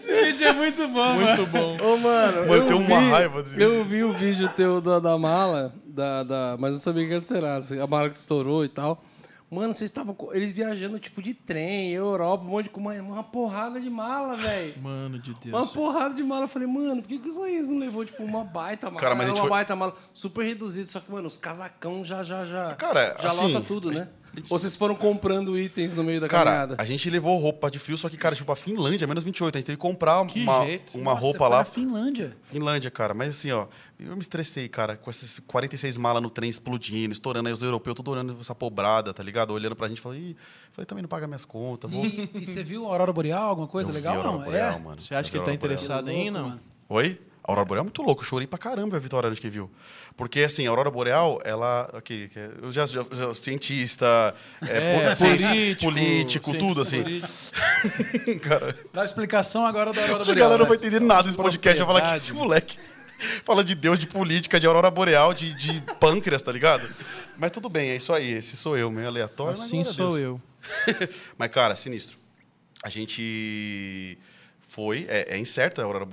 Esse 0.07 0.26
vídeo 0.32 0.48
é 0.48 0.53
muito 0.53 0.88
bom, 0.88 1.14
mano. 1.15 1.26
Muito 1.26 1.45
bom. 1.52 1.77
Ô, 1.82 1.98
mano, 1.98 2.38
Mano, 2.41 2.53
eu 2.53 2.68
tem 2.68 2.76
uma 2.76 2.99
vi, 2.99 3.10
raiva 3.10 3.44
desse 3.44 3.61
Eu 3.61 3.84
vi 3.86 4.03
o 4.03 4.14
vídeo 4.14 4.49
teu 4.56 4.80
da, 4.82 4.99
da 4.99 5.18
mala, 5.18 5.73
da, 5.86 6.23
da, 6.23 6.56
mas 6.60 6.73
eu 6.76 6.80
sabia 6.80 7.06
que 7.06 7.11
era 7.11 7.22
de 7.22 7.27
Serasa, 7.27 7.84
a 7.84 7.88
mala 7.88 8.10
que 8.10 8.18
estourou 8.18 8.64
e 8.64 8.69
tal. 8.69 9.03
Mano, 9.49 9.73
vocês 9.76 9.90
estavam. 9.90 10.18
Eles 10.34 10.52
viajando 10.52 10.99
tipo 10.99 11.22
de 11.22 11.34
trem, 11.34 11.91
Europa, 11.91 12.44
um 12.44 12.48
monte 12.48 12.69
de. 12.69 12.76
Uma, 12.77 12.94
uma 12.95 13.23
porrada 13.23 13.80
de 13.80 13.90
mala, 13.90 14.36
velho. 14.36 14.73
Mano 14.82 15.19
de 15.19 15.34
Deus. 15.36 15.53
Uma 15.56 15.68
porrada 15.68 16.15
de 16.15 16.23
mala. 16.23 16.45
Eu 16.45 16.48
falei, 16.48 16.68
mano, 16.68 17.02
por 17.02 17.07
que, 17.07 17.19
que 17.19 17.30
isso 17.30 17.41
aí 17.44 17.61
não 17.61 17.77
levou, 17.77 18.03
tipo, 18.03 18.23
uma 18.23 18.44
baita 18.44 18.88
mala? 18.88 18.99
Cara, 18.99 19.14
mas 19.15 19.26
a 19.27 19.27
Era 19.27 19.30
gente 19.30 19.38
uma 19.38 19.48
foi- 19.48 19.49
baita 19.57 19.76
mala, 19.76 19.94
super 20.14 20.44
reduzido. 20.44 20.90
Só 20.90 20.99
que, 20.99 21.11
mano, 21.11 21.27
os 21.27 21.38
casacão 21.38 22.03
já, 22.03 22.23
já, 22.23 22.44
já. 22.44 22.73
Cara, 22.76 23.15
já 23.22 23.30
assim, 23.30 23.53
lota 23.53 23.65
tudo, 23.65 23.91
né? 23.91 24.10
Ou 24.49 24.60
vocês 24.60 24.76
foram 24.76 24.95
comprando 24.95 25.57
itens 25.57 25.94
no 25.95 26.03
meio 26.03 26.20
da 26.22 26.28
Cara, 26.28 26.49
caminhada? 26.52 26.76
a 26.78 26.86
gente 26.86 27.10
levou 27.10 27.38
roupa 27.40 27.70
de 27.72 27.80
frio, 27.80 27.98
só 27.98 28.10
que, 28.10 28.18
cara, 28.18 28.36
tipo, 28.36 28.52
a 28.52 28.56
Finlândia, 28.56 29.07
menos 29.07 29.24
28. 29.24 29.56
A 29.56 29.60
gente 29.60 29.66
teve 29.66 29.76
que 29.78 29.82
comprar 29.82 30.26
Que 30.26 30.41
uma, 30.44 30.66
jeito. 30.66 30.98
uma 30.98 31.12
Nossa, 31.14 31.22
roupa 31.22 31.48
lá. 31.48 31.66
Finlândia. 31.66 32.36
Finlândia, 32.52 32.90
cara. 32.91 33.14
Mas 33.14 33.30
assim, 33.30 33.52
ó, 33.52 33.68
eu 33.99 34.14
me 34.16 34.22
estressei, 34.22 34.68
cara, 34.68 34.95
com 34.98 35.10
essas 35.10 35.40
46 35.40 35.98
malas 35.98 36.22
no 36.22 36.30
trem 36.30 36.49
explodindo, 36.49 37.14
estourando 37.14 37.48
aí 37.48 37.53
os 37.53 37.62
europeus, 37.62 37.95
tudo 37.95 38.12
olhando 38.12 38.38
essa 38.40 38.53
pobrada, 38.56 39.14
tá 39.14 39.24
ligado? 39.24 39.52
Olhando 39.52 39.76
pra 39.76 39.88
gente, 39.88 40.02
falei, 40.02 40.20
Ih, 40.20 40.36
falei, 40.72 40.86
também 40.86 41.02
não 41.02 41.10
paga 41.10 41.28
minhas 41.28 41.45
contas, 41.45 41.90
vou. 41.91 42.06
E, 42.06 42.30
e 42.34 42.45
você 42.45 42.64
viu 42.64 42.86
a 42.88 42.90
Aurora 42.90 43.14
Boreal, 43.14 43.49
alguma 43.49 43.68
coisa 43.68 43.90
Eu 43.90 43.94
vi 43.94 43.99
legal? 43.99 44.14
a 44.14 44.18
Aurora 44.18 44.38
não? 44.38 44.44
Boreal, 44.44 44.74
é? 44.76 44.80
mano. 44.80 45.02
Você 45.02 45.16
acha 45.16 45.30
que 45.30 45.38
ele 45.38 45.44
vi 45.44 45.49
tá 45.49 45.53
interessado 45.53 46.06
não? 46.12 46.14
mano. 46.49 46.60
Oi? 46.88 47.20
A 47.47 47.51
Aurora 47.51 47.65
Boreal 47.67 47.81
é 47.84 47.85
muito 47.85 48.01
louco, 48.01 48.23
eu 48.23 48.26
chorei 48.26 48.47
pra 48.47 48.57
caramba 48.57 48.97
a 48.97 48.99
Vitória 48.99 49.30
antes 49.30 49.39
que 49.39 49.49
viu. 49.51 49.69
Porque, 50.17 50.41
assim, 50.41 50.65
a 50.65 50.69
Aurora 50.72 50.89
Boreal, 50.89 51.39
ela. 51.45 51.88
Ok, 51.93 52.27
que 52.30 52.39
é- 52.39 52.49
eu 52.59 52.72
já, 52.72 52.88
já, 52.88 53.05
já 53.11 53.34
cientista, 53.35 54.34
é, 54.67 55.11
É, 55.11 55.15
político, 55.15 55.84
político, 55.84 56.57
tudo 56.57 56.81
assim. 56.81 57.03
cara, 58.41 58.76
Dá 58.91 59.03
a 59.03 59.05
explicação 59.05 59.63
agora 59.63 59.93
da 59.93 60.01
Aurora 60.01 60.23
a 60.23 60.26
Boreal. 60.26 60.35
galera 60.39 60.57
não 60.57 60.65
né? 60.65 60.69
vai 60.69 60.77
entender 60.77 60.99
nada 60.99 61.23
desse 61.23 61.38
podcast. 61.38 61.77
Vai 61.77 61.88
falar 61.88 62.01
que 62.11 62.17
esse 62.17 62.34
moleque 62.34 62.80
fala 63.43 63.63
de 63.63 63.76
Deus, 63.76 63.99
de 63.99 64.07
política, 64.07 64.59
de 64.59 64.65
Aurora 64.65 64.89
Boreal, 64.89 65.31
de, 65.31 65.53
de 65.53 65.81
pâncreas, 65.99 66.41
tá 66.41 66.51
ligado? 66.51 66.88
Mas 67.38 67.51
tudo 67.51 67.69
bem, 67.69 67.89
é 67.91 67.95
isso 67.95 68.11
aí. 68.11 68.31
Esse 68.31 68.57
sou 68.57 68.76
eu, 68.76 68.89
meio 68.89 69.07
aleatório. 69.07 69.53
Assim 69.61 69.81
a 69.81 69.85
sou 69.85 70.17
Deus. 70.17 70.19
eu. 70.19 70.41
Mas, 71.38 71.51
cara, 71.51 71.76
sinistro. 71.76 72.17
A 72.81 72.89
gente 72.89 74.17
foi. 74.67 75.05
É, 75.07 75.35
é 75.35 75.38
incerto 75.38 75.80
a 75.80 75.84
Aurora, 75.84 76.07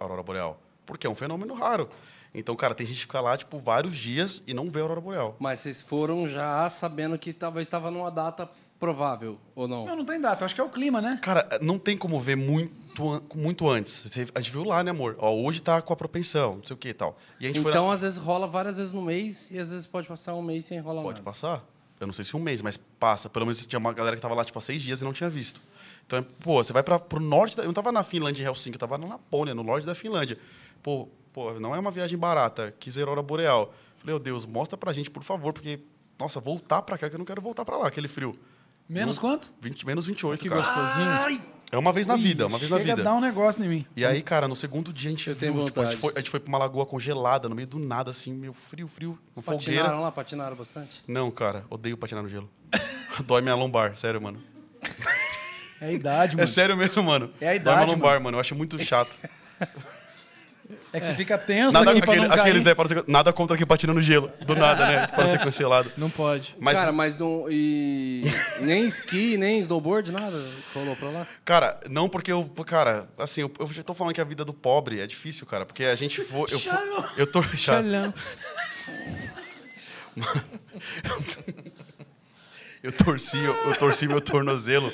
a 0.00 0.02
Aurora 0.04 0.22
Boreal. 0.22 0.62
Porque 0.88 1.06
é 1.06 1.10
um 1.10 1.14
fenômeno 1.14 1.52
raro. 1.52 1.86
Então, 2.34 2.56
cara, 2.56 2.74
tem 2.74 2.86
gente 2.86 2.96
que 2.96 3.02
fica 3.02 3.20
lá, 3.20 3.36
tipo, 3.36 3.58
vários 3.58 3.94
dias 3.94 4.42
e 4.46 4.54
não 4.54 4.70
vê 4.70 4.80
a 4.80 4.82
Aurora 4.82 5.00
Boreal. 5.00 5.36
Mas 5.38 5.60
vocês 5.60 5.82
foram 5.82 6.26
já 6.26 6.68
sabendo 6.70 7.18
que 7.18 7.32
talvez 7.34 7.66
estava 7.66 7.90
numa 7.90 8.10
data 8.10 8.48
provável, 8.78 9.38
ou 9.54 9.68
não? 9.68 9.84
Não, 9.84 9.96
não 9.96 10.04
tem 10.04 10.18
data. 10.18 10.46
Acho 10.46 10.54
que 10.54 10.60
é 10.60 10.64
o 10.64 10.70
clima, 10.70 11.02
né? 11.02 11.18
Cara, 11.20 11.46
não 11.60 11.78
tem 11.78 11.96
como 11.96 12.18
ver 12.18 12.36
muito, 12.36 13.22
muito 13.34 13.68
antes. 13.68 14.10
A 14.34 14.40
gente 14.40 14.50
viu 14.50 14.64
lá, 14.64 14.82
né, 14.82 14.90
amor? 14.90 15.14
Ó, 15.18 15.34
hoje 15.34 15.60
tá 15.60 15.82
com 15.82 15.92
a 15.92 15.96
propensão, 15.96 16.56
não 16.56 16.64
sei 16.64 16.74
o 16.74 16.78
que 16.78 16.88
e 16.88 16.94
tal. 16.94 17.18
E 17.38 17.48
Então, 17.48 17.88
na... 17.88 17.92
às 17.92 18.00
vezes 18.00 18.18
rola 18.18 18.46
várias 18.46 18.78
vezes 18.78 18.92
no 18.94 19.02
mês 19.02 19.50
e 19.50 19.58
às 19.58 19.70
vezes 19.70 19.86
pode 19.86 20.08
passar 20.08 20.34
um 20.34 20.42
mês 20.42 20.64
sem 20.64 20.80
rolar 20.80 21.02
Pode 21.02 21.18
nada. 21.18 21.24
passar? 21.24 21.64
Eu 22.00 22.06
não 22.06 22.14
sei 22.14 22.24
se 22.24 22.34
um 22.34 22.40
mês, 22.40 22.62
mas 22.62 22.76
passa. 22.76 23.28
Pelo 23.28 23.44
menos 23.44 23.66
tinha 23.66 23.78
uma 23.78 23.92
galera 23.92 24.16
que 24.16 24.22
tava 24.22 24.34
lá, 24.34 24.44
tipo, 24.44 24.58
há 24.58 24.62
seis 24.62 24.80
dias 24.80 25.02
e 25.02 25.04
não 25.04 25.12
tinha 25.12 25.28
visto. 25.28 25.60
Então, 26.06 26.22
pô, 26.40 26.62
você 26.62 26.72
vai 26.72 26.82
para 26.82 26.98
pro 26.98 27.20
norte... 27.20 27.56
Da... 27.56 27.64
Eu 27.64 27.66
não 27.66 27.74
tava 27.74 27.92
na 27.92 28.02
Finlândia, 28.02 28.42
em 28.42 28.46
Helsinki, 28.46 28.76
eu 28.76 28.80
tava 28.80 28.96
na 28.96 29.06
Lapônia, 29.06 29.54
no 29.54 29.62
norte 29.62 29.84
da 29.84 29.94
Finlândia. 29.94 30.38
Pô, 30.82 31.08
pô, 31.32 31.52
não 31.60 31.74
é 31.74 31.78
uma 31.78 31.90
viagem 31.90 32.18
barata. 32.18 32.74
Quis 32.78 32.94
ver 32.94 33.02
a 33.02 33.04
Aurora 33.04 33.22
Boreal. 33.22 33.66
Falei, 33.98 34.14
meu 34.14 34.18
Deus, 34.18 34.44
mostra 34.46 34.76
pra 34.76 34.92
gente, 34.92 35.10
por 35.10 35.22
favor, 35.22 35.52
porque... 35.52 35.80
Nossa, 36.18 36.40
voltar 36.40 36.82
pra 36.82 36.98
cá, 36.98 37.08
que 37.08 37.14
eu 37.14 37.18
não 37.18 37.24
quero 37.24 37.40
voltar 37.40 37.64
pra 37.64 37.76
lá, 37.76 37.86
aquele 37.88 38.08
frio. 38.08 38.32
Menos 38.88 39.18
quanto? 39.18 39.52
20, 39.60 39.86
menos 39.86 40.06
28, 40.06 40.40
Que 40.40 40.48
cara. 40.48 40.62
gostosinho. 40.62 41.42
É 41.70 41.76
uma 41.76 41.92
vez 41.92 42.06
na 42.06 42.16
vida, 42.16 42.46
uma 42.46 42.58
vez 42.58 42.70
na 42.70 42.78
Chega 42.78 42.92
a 42.92 42.96
vida. 42.96 43.04
dar 43.04 43.14
um 43.14 43.20
negócio 43.20 43.62
em 43.62 43.68
mim. 43.68 43.86
E 43.94 44.04
aí, 44.04 44.22
cara, 44.22 44.48
no 44.48 44.56
segundo 44.56 44.90
dia 44.92 45.08
a 45.08 45.10
gente 45.10 45.28
Eu 45.28 45.36
viu, 45.36 45.64
tipo, 45.66 45.80
a, 45.80 45.84
gente 45.84 45.96
foi, 45.98 46.12
a 46.16 46.18
gente 46.18 46.30
foi 46.30 46.40
pra 46.40 46.48
uma 46.48 46.56
lagoa 46.58 46.86
congelada, 46.86 47.48
no 47.48 47.54
meio 47.54 47.68
do 47.68 47.78
nada, 47.78 48.10
assim, 48.10 48.32
meio 48.32 48.54
frio, 48.54 48.88
frio, 48.88 49.10
uma 49.36 49.42
Vocês 49.42 49.44
fogueira. 49.44 49.82
patinaram 49.82 50.02
lá? 50.02 50.10
Patinaram 50.10 50.56
bastante? 50.56 51.04
Não, 51.06 51.30
cara, 51.30 51.64
odeio 51.68 51.96
patinar 51.98 52.22
no 52.22 52.28
gelo. 52.28 52.48
Dói 53.26 53.42
minha 53.42 53.54
lombar, 53.54 53.96
sério, 53.98 54.20
mano. 54.22 54.42
É 55.80 55.86
a 55.88 55.92
idade, 55.92 56.34
mano. 56.34 56.42
É 56.42 56.46
sério 56.46 56.76
mesmo, 56.76 57.02
mano. 57.02 57.30
É 57.40 57.48
a 57.48 57.50
Dói 57.50 57.56
idade, 57.56 57.84
minha 57.84 57.96
lombar, 57.96 58.20
mano. 58.22 58.36
Eu 58.38 58.40
acho 58.40 58.54
muito 58.54 58.78
chato. 58.78 59.14
É 60.92 60.98
que 61.00 61.04
você 61.06 61.14
fica 61.14 61.36
tenso 61.36 61.72
Nada, 61.76 61.90
aqui 61.90 62.00
pra 62.00 62.12
aquele- 62.14 62.32
aqueles, 62.32 62.64
né, 62.64 62.74
para 62.74 62.88
ser- 62.88 63.04
nada 63.06 63.30
contra 63.32 63.56
quem 63.58 63.66
patina 63.66 63.92
no 63.92 64.00
gelo. 64.00 64.30
Do 64.46 64.56
nada, 64.56 64.86
né? 64.86 65.06
Para 65.14 65.30
ser 65.30 65.38
cancelado. 65.38 65.92
Não 65.98 66.08
pode. 66.08 66.56
Mas, 66.58 66.78
Cara, 66.78 66.92
mas 66.92 67.18
não. 67.18 67.44
E. 67.50 68.24
nem 68.60 68.86
esqui, 68.86 69.36
nem 69.36 69.58
snowboard, 69.58 70.10
nada 70.12 70.42
rolou 70.74 70.96
pra 70.96 71.10
lá? 71.10 71.26
cara, 71.44 71.78
não 71.90 72.08
porque 72.08 72.32
eu. 72.32 72.42
Cara, 72.66 73.06
assim, 73.18 73.42
eu, 73.42 73.52
eu 73.60 73.66
já 73.72 73.82
tô 73.82 73.92
falando 73.92 74.14
que 74.14 74.20
a 74.20 74.24
vida 74.24 74.44
do 74.46 74.54
pobre 74.54 74.98
é 75.00 75.06
difícil, 75.06 75.46
cara. 75.46 75.66
Porque 75.66 75.84
a 75.84 75.94
gente 75.94 76.22
foi. 76.22 76.48
Eu, 76.50 76.58
fui- 76.58 76.72
eu 77.18 77.26
tô. 77.26 77.42
Tchalhão. 77.42 78.14
Eu 82.82 82.92
torci, 82.92 83.36
eu, 83.38 83.52
eu 83.66 83.74
torci 83.76 84.06
meu 84.06 84.20
tornozelo. 84.20 84.92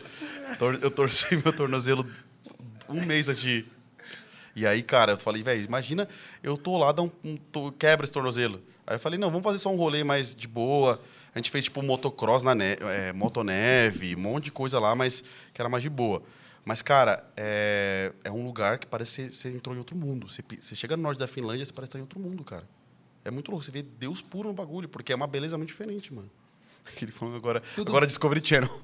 Tor- 0.59 0.79
eu 0.81 0.91
torci 0.91 1.37
meu 1.37 1.53
tornozelo 1.53 2.07
um 2.89 3.05
mês 3.05 3.29
antes 3.29 3.43
de. 3.43 3.65
E 4.57 4.67
aí, 4.67 4.83
cara, 4.83 5.13
eu 5.13 5.17
falei, 5.19 5.43
velho, 5.43 5.65
imagina, 5.65 6.09
eu 6.43 6.57
tô 6.57 6.79
lá, 6.79 6.93
dá 6.93 7.03
um, 7.03 7.11
um- 7.25 7.37
tô- 7.37 7.73
quebra 7.73 8.05
esse 8.05 8.13
tornozelo. 8.13 8.63
Aí 8.87 8.97
eu 8.97 9.01
falei, 9.01 9.19
não, 9.19 9.29
vamos 9.31 9.43
fazer 9.45 9.59
só 9.59 9.71
um 9.73 9.77
rolê 9.77 10.05
mais 10.05 10.35
de 10.35 10.47
boa. 10.47 11.01
A 11.35 11.39
gente 11.39 11.51
fez, 11.51 11.65
tipo, 11.65 11.83
motocross 11.83 12.43
na 12.45 12.55
neve, 12.55 12.85
é, 12.85 13.13
motoneve, 13.13 14.15
um 14.15 14.21
monte 14.21 14.45
de 14.45 14.53
coisa 14.53 14.79
lá, 14.79 14.95
mas 14.95 15.25
que 15.53 15.61
era 15.61 15.69
mais 15.69 15.83
de 15.83 15.91
boa. 15.91 16.23
Mas, 16.65 16.81
cara, 16.83 17.25
é, 17.37 18.13
é 18.23 18.31
um 18.31 18.45
lugar 18.45 18.79
que 18.79 18.87
parece 18.87 19.29
que 19.29 19.35
você 19.35 19.49
entrou 19.51 19.75
em 19.75 19.79
outro 19.79 19.97
mundo. 19.97 20.29
Você, 20.31 20.43
você 20.61 20.75
chega 20.77 20.97
no 20.97 21.03
norte 21.03 21.19
da 21.19 21.27
Finlândia, 21.27 21.65
você 21.67 21.73
parece 21.73 21.89
estar 21.91 21.99
em 21.99 22.03
outro 22.03 22.21
mundo, 22.21 22.45
cara. 22.45 22.65
É 23.25 23.31
muito 23.31 23.51
louco. 23.51 23.65
Você 23.65 23.71
vê 23.73 23.83
Deus 23.83 24.23
puro 24.23 24.49
no 24.49 24.55
bagulho, 24.55 24.89
porque 24.89 25.13
é 25.13 25.17
uma 25.17 25.27
beleza 25.27 25.59
muito 25.59 25.69
diferente, 25.69 26.15
mano. 26.15 26.31
Ele 27.03 27.11
falando 27.11 27.37
agora, 27.37 27.63
agora 27.79 28.07
Discovery 28.07 28.41
Channel. 28.47 28.71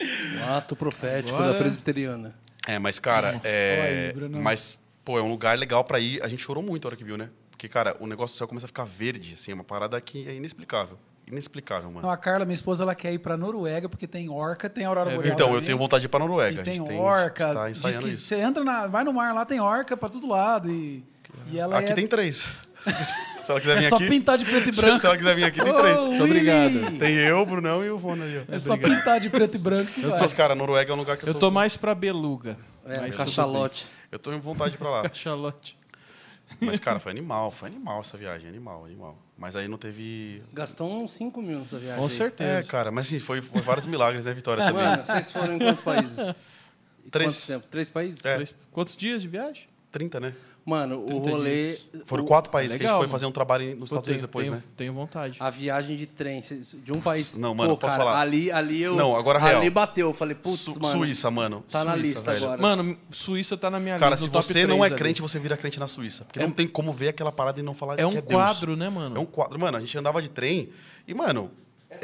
Um 0.00 0.56
ato 0.56 0.76
profético 0.76 1.34
Agora- 1.36 1.52
da 1.52 1.58
presbiteriana. 1.58 2.34
É, 2.68 2.78
mas, 2.78 2.98
cara, 2.98 3.28
Olha 3.28 3.40
é. 3.44 4.12
aí, 4.14 4.28
mas, 4.28 4.78
pô, 5.02 5.18
é 5.18 5.22
um 5.22 5.28
lugar 5.30 5.56
legal 5.58 5.82
pra 5.82 5.98
ir. 5.98 6.22
A 6.22 6.28
gente 6.28 6.42
chorou 6.42 6.62
muito 6.62 6.86
a 6.86 6.88
hora 6.88 6.96
que 6.96 7.02
viu, 7.02 7.16
né? 7.16 7.30
Porque, 7.50 7.66
cara, 7.66 7.96
o 7.98 8.06
negócio 8.06 8.34
do 8.34 8.38
céu 8.38 8.46
começa 8.46 8.66
a 8.66 8.68
ficar 8.68 8.84
verde, 8.84 9.32
assim, 9.32 9.52
é 9.52 9.54
uma 9.54 9.64
parada 9.64 9.98
que 10.02 10.28
é 10.28 10.34
inexplicável. 10.34 10.98
Inexplicável, 11.26 11.90
mano. 11.90 12.02
Não, 12.06 12.10
a 12.10 12.16
Carla, 12.16 12.44
minha 12.44 12.54
esposa, 12.54 12.84
ela 12.84 12.94
quer 12.94 13.12
ir 13.12 13.18
pra 13.18 13.36
Noruega 13.38 13.88
porque 13.88 14.06
tem 14.06 14.28
orca, 14.28 14.68
tem 14.68 14.84
aurora 14.84 15.12
É 15.12 15.14
boreal. 15.16 15.34
Então, 15.34 15.54
eu 15.54 15.62
tenho 15.62 15.78
vontade 15.78 16.02
de 16.02 16.06
ir 16.06 16.08
pra 16.10 16.20
Noruega. 16.20 16.58
E 16.58 16.60
a 16.60 16.62
tem 16.62 16.74
gente 16.74 16.86
tem, 16.86 16.98
orca. 17.00 17.48
está 17.48 17.68
diz 17.68 17.78
ensaiando 17.78 18.02
que 18.06 18.08
isso. 18.10 18.26
você 18.26 18.36
entra 18.36 18.62
na, 18.62 18.86
vai 18.86 19.02
no 19.02 19.12
mar 19.14 19.34
lá, 19.34 19.44
tem 19.46 19.60
orca 19.60 19.96
pra 19.96 20.08
todo 20.10 20.26
lado 20.28 20.70
e, 20.70 21.02
e 21.50 21.58
ela 21.58 21.78
Aqui 21.78 21.92
é, 21.92 21.94
tem 21.94 22.06
três. 22.06 22.48
Se 23.44 23.50
ela 23.52 23.60
quiser 23.60 23.76
é 23.78 23.80
vir 23.80 23.88
só 23.88 23.96
aqui. 23.96 24.08
pintar 24.08 24.36
de 24.38 24.44
preto 24.44 24.68
e 24.68 24.74
Se 24.74 24.80
branco. 24.82 25.06
ela 25.06 25.16
quiser 25.16 25.34
vir 25.36 25.44
aqui, 25.44 25.62
tem 25.62 25.74
três. 25.74 25.98
Willy! 25.98 26.22
obrigado. 26.22 26.98
Tem 26.98 27.14
eu, 27.14 27.38
o 27.40 27.46
Brunão 27.46 27.84
e 27.84 27.90
o 27.90 27.98
Vona 27.98 28.24
ali, 28.24 28.44
ó. 28.48 28.54
É 28.54 28.58
só 28.58 28.76
pintar 28.76 29.20
de 29.20 29.30
preto 29.30 29.54
e 29.54 29.58
branco 29.58 29.90
vai. 30.02 30.20
Mas, 30.20 30.32
cara, 30.34 30.54
Noruega 30.54 30.92
é 30.92 30.94
um 30.94 30.98
lugar 30.98 31.16
que 31.16 31.24
eu 31.24 31.28
Eu 31.28 31.34
tô. 31.34 31.40
tô 31.40 31.50
mais 31.50 31.76
pra 31.76 31.94
beluga. 31.94 32.58
É, 32.84 33.00
Mas 33.00 33.16
cachalote. 33.16 33.86
Eu 34.12 34.18
tô 34.18 34.32
em 34.32 34.40
vontade 34.40 34.76
pra 34.76 34.90
lá. 34.90 35.02
Cachalote. 35.02 35.76
Mas, 36.60 36.78
cara, 36.80 36.98
foi 36.98 37.12
animal, 37.12 37.50
foi 37.50 37.68
animal 37.68 38.00
essa 38.00 38.16
viagem, 38.16 38.48
animal, 38.48 38.84
animal. 38.84 39.16
Mas 39.36 39.54
aí 39.54 39.68
não 39.68 39.78
teve. 39.78 40.42
Gastou 40.52 41.02
uns 41.02 41.12
5 41.12 41.40
mil 41.42 41.60
nessa 41.60 41.78
viagem. 41.78 42.02
Com 42.02 42.08
certeza. 42.08 42.50
É, 42.50 42.62
cara, 42.64 42.90
mas 42.90 43.06
sim, 43.06 43.18
foi, 43.18 43.40
foi 43.40 43.60
vários 43.62 43.86
milagres, 43.86 44.24
né, 44.24 44.32
Vitória, 44.34 44.64
também. 44.64 44.82
Mano, 44.82 45.04
vocês 45.06 45.30
foram 45.30 45.54
em 45.54 45.58
quantos 45.58 45.82
países? 45.82 46.34
Três. 47.10 47.36
Quanto 47.44 47.46
tempo? 47.46 47.68
Três 47.68 47.88
países? 47.90 48.24
É. 48.24 48.34
Três- 48.36 48.54
Quantos 48.72 48.96
dias 48.96 49.22
de 49.22 49.28
viagem? 49.28 49.68
30, 49.90 50.20
né? 50.20 50.34
Mano, 50.66 51.02
o 51.02 51.06
30 51.06 51.30
rolê. 51.30 51.66
dias. 51.72 51.88
Foram 52.04 52.24
o- 52.24 52.26
quatro 52.26 52.50
países 52.50 52.76
que 52.76 52.82
a 52.82 52.84
legal, 52.84 52.96
gente 52.96 52.98
foi 53.00 53.06
mano. 53.06 53.12
fazer 53.12 53.26
um 53.26 53.32
trabalho 53.32 53.64
nos 53.70 53.78
Pô, 53.78 53.84
Estados 53.86 54.08
Unidos 54.08 54.20
tenho, 54.20 54.20
depois, 54.20 54.46
tenho, 54.48 54.56
né? 54.58 54.62
tenho 54.76 54.92
vontade. 54.92 55.36
A 55.40 55.48
viagem 55.48 55.96
de 55.96 56.04
trem 56.06 56.42
de 56.84 56.92
um 56.92 57.00
país. 57.00 57.36
Não, 57.36 57.54
mano, 57.54 57.70
Pô, 57.70 57.78
posso 57.78 57.94
cara, 57.96 58.04
falar? 58.04 58.20
Ali, 58.20 58.52
ali 58.52 58.82
eu. 58.82 58.94
Não, 58.94 59.16
agora 59.16 59.38
Ali 59.42 59.60
real. 59.60 59.70
bateu. 59.70 60.08
Eu 60.08 60.14
falei, 60.14 60.34
putz, 60.34 60.60
Su- 60.60 60.78
mano. 60.80 60.98
Suíça, 60.98 61.30
mano. 61.30 61.64
Tá 61.70 61.84
na 61.84 61.92
Suíça, 61.92 62.06
lista 62.06 62.30
velho. 62.32 62.44
agora. 62.44 62.62
Mano, 62.62 62.98
Suíça 63.10 63.56
tá 63.56 63.70
na 63.70 63.80
minha 63.80 63.98
Cara, 63.98 64.10
lista. 64.10 64.24
se 64.24 64.28
no 64.28 64.32
top 64.34 64.44
você 64.44 64.66
não 64.66 64.76
é 64.76 64.88
três 64.88 64.92
ali. 64.92 64.98
crente, 64.98 65.22
você 65.22 65.38
vira 65.38 65.56
crente 65.56 65.80
na 65.80 65.88
Suíça. 65.88 66.24
Porque 66.24 66.38
não 66.40 66.50
tem 66.50 66.68
como 66.68 66.92
ver 66.92 67.08
aquela 67.08 67.32
parada 67.32 67.58
e 67.58 67.62
não 67.62 67.72
falar 67.72 67.98
É 67.98 68.04
um 68.04 68.10
que 68.10 68.18
é 68.18 68.20
Deus. 68.20 68.32
quadro, 68.34 68.76
né, 68.76 68.90
mano? 68.90 69.16
É 69.16 69.20
um 69.20 69.24
quadro. 69.26 69.58
Mano, 69.58 69.78
a 69.78 69.80
gente 69.80 69.96
andava 69.96 70.20
de 70.20 70.28
trem 70.28 70.68
e, 71.06 71.14
mano. 71.14 71.50
É, 71.90 72.00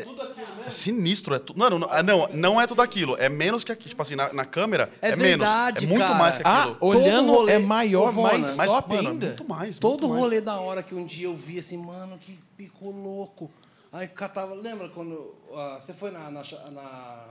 é 0.66 0.70
sinistro. 0.70 1.34
É 1.34 1.38
tu... 1.38 1.56
Mano, 1.56 1.78
não, 1.78 1.88
ah, 1.90 2.02
não, 2.02 2.28
não 2.32 2.60
é 2.60 2.66
tudo 2.66 2.80
aquilo. 2.80 3.16
É 3.18 3.28
menos 3.28 3.62
que 3.64 3.70
aqui. 3.70 3.88
Tipo 3.88 4.00
assim, 4.02 4.16
na, 4.16 4.32
na 4.32 4.44
câmera 4.46 4.90
é, 5.02 5.10
É 5.10 5.16
menos. 5.16 5.46
verdade, 5.46 5.84
É 5.84 5.88
muito 5.88 6.00
cara. 6.06 6.14
mais 6.18 6.36
que 6.38 6.42
Ah, 6.44 6.62
aquilo. 6.62 6.76
olhando 6.80 7.32
rolê- 7.32 7.52
é 7.52 7.58
maior, 7.58 8.10
Vona, 8.10 8.28
mais 8.32 8.56
Mas, 8.56 8.70
top 8.70 8.94
mano, 8.94 9.10
ainda. 9.10 9.26
muito 9.26 9.48
mais. 9.48 9.78
Todo 9.78 9.90
muito 9.90 10.08
mais. 10.08 10.20
rolê 10.22 10.40
da 10.40 10.58
hora 10.58 10.82
que 10.82 10.94
um 10.94 11.04
dia 11.04 11.26
eu 11.26 11.36
vi 11.36 11.58
assim, 11.58 11.76
mano, 11.76 12.16
que 12.18 12.38
ficou 12.56 12.90
louco. 12.92 13.50
Aí 13.92 14.08
catava. 14.08 14.54
Lembra 14.54 14.88
quando. 14.88 15.34
ah, 15.54 15.76
você 15.78 15.92
foi 15.92 16.10
na, 16.10 16.30
na, 16.30 16.42
na 16.70 17.24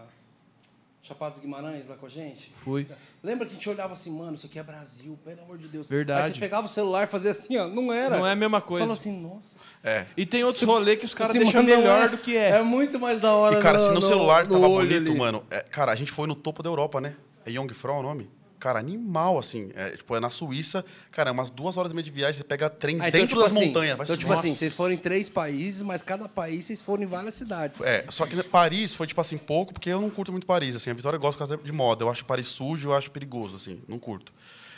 Chapada 1.05 1.31
dos 1.31 1.41
Guimarães 1.41 1.85
lá 1.85 1.97
com 1.97 2.05
a 2.05 2.09
gente? 2.09 2.49
Fui. 2.55 2.87
Lembra 3.21 3.45
que 3.45 3.51
a 3.51 3.55
gente 3.55 3.69
olhava 3.69 3.91
assim, 3.91 4.09
mano, 4.09 4.35
isso 4.35 4.45
aqui 4.45 4.57
é 4.57 4.63
Brasil, 4.63 5.19
pelo 5.25 5.41
amor 5.41 5.57
de 5.57 5.67
Deus. 5.67 5.89
Verdade. 5.89 6.27
Aí 6.27 6.33
você 6.33 6.39
pegava 6.39 6.65
o 6.65 6.69
celular 6.69 7.03
e 7.03 7.07
fazia 7.07 7.31
assim, 7.31 7.57
ó, 7.57 7.67
não 7.67 7.91
era. 7.91 8.17
Não 8.17 8.25
é 8.25 8.31
a 8.31 8.35
mesma 8.37 8.59
Você 8.61 8.65
coisa. 8.67 8.79
falou 8.83 8.93
assim, 8.93 9.21
nossa. 9.21 9.57
É. 9.83 10.05
E 10.15 10.25
tem 10.25 10.45
outros 10.45 10.63
rolês 10.63 10.97
que 10.97 11.03
os 11.03 11.13
caras 11.13 11.33
deixam 11.33 11.61
melhor 11.61 12.03
é- 12.05 12.07
do 12.07 12.17
que 12.17 12.37
é. 12.37 12.51
É 12.51 12.63
muito 12.63 12.97
mais 13.01 13.19
da 13.19 13.33
hora. 13.33 13.59
E, 13.59 13.61
cara, 13.61 13.77
no, 13.77 13.85
se 13.85 13.91
no 13.93 14.01
celular 14.01 14.45
no 14.47 14.51
tava 14.53 14.69
bonito, 14.69 15.11
ali. 15.11 15.19
mano. 15.19 15.43
é, 15.51 15.59
cara, 15.59 15.91
a 15.91 15.95
gente 15.95 16.09
foi 16.09 16.25
no 16.25 16.35
topo 16.35 16.63
da 16.63 16.69
Europa, 16.69 17.01
né? 17.01 17.17
É 17.45 17.51
Jungfrau 17.51 17.99
o 17.99 18.03
nome? 18.03 18.29
Cara, 18.63 18.79
animal, 18.79 19.37
assim. 19.37 19.71
É, 19.75 19.89
tipo, 19.89 20.15
é 20.15 20.21
na 20.21 20.29
Suíça. 20.29 20.85
Cara, 21.11 21.29
é 21.29 21.33
umas 21.33 21.49
duas 21.49 21.75
horas 21.75 21.91
e 21.91 21.95
meia 21.95 22.03
de 22.03 22.11
viagem, 22.11 22.37
você 22.37 22.45
pega 22.45 22.69
trem 22.69 22.95
Ah, 22.95 23.09
então, 23.09 23.19
dentro 23.19 23.27
tipo 23.35 23.41
das 23.41 23.51
assim, 23.51 23.65
montanhas. 23.65 23.97
Vai 23.97 24.05
Então, 24.05 24.15
tipo 24.15 24.29
Nossa. 24.31 24.47
assim, 24.47 24.55
vocês 24.55 24.73
foram 24.73 24.93
em 24.93 24.97
três 24.97 25.27
países, 25.27 25.81
mas 25.81 26.01
cada 26.01 26.29
país 26.29 26.63
vocês 26.63 26.81
foram 26.81 27.03
em 27.03 27.05
várias 27.05 27.33
cidades. 27.35 27.81
É, 27.81 28.05
só 28.07 28.25
que 28.25 28.37
né, 28.37 28.41
Paris 28.41 28.93
foi, 28.93 29.05
tipo 29.05 29.19
assim, 29.19 29.37
pouco, 29.37 29.73
porque 29.73 29.89
eu 29.89 29.99
não 29.99 30.09
curto 30.09 30.31
muito 30.31 30.47
Paris, 30.47 30.77
assim. 30.77 30.91
A 30.91 30.93
Vitória 30.93 31.19
gosta 31.19 31.33
por 31.33 31.39
causa 31.39 31.57
de 31.57 31.71
moda. 31.73 32.05
Eu 32.05 32.09
acho 32.09 32.23
Paris 32.23 32.47
sujo, 32.47 32.87
eu 32.87 32.93
acho 32.93 33.11
perigoso, 33.11 33.57
assim. 33.57 33.81
Não 33.85 33.99
curto. 33.99 34.31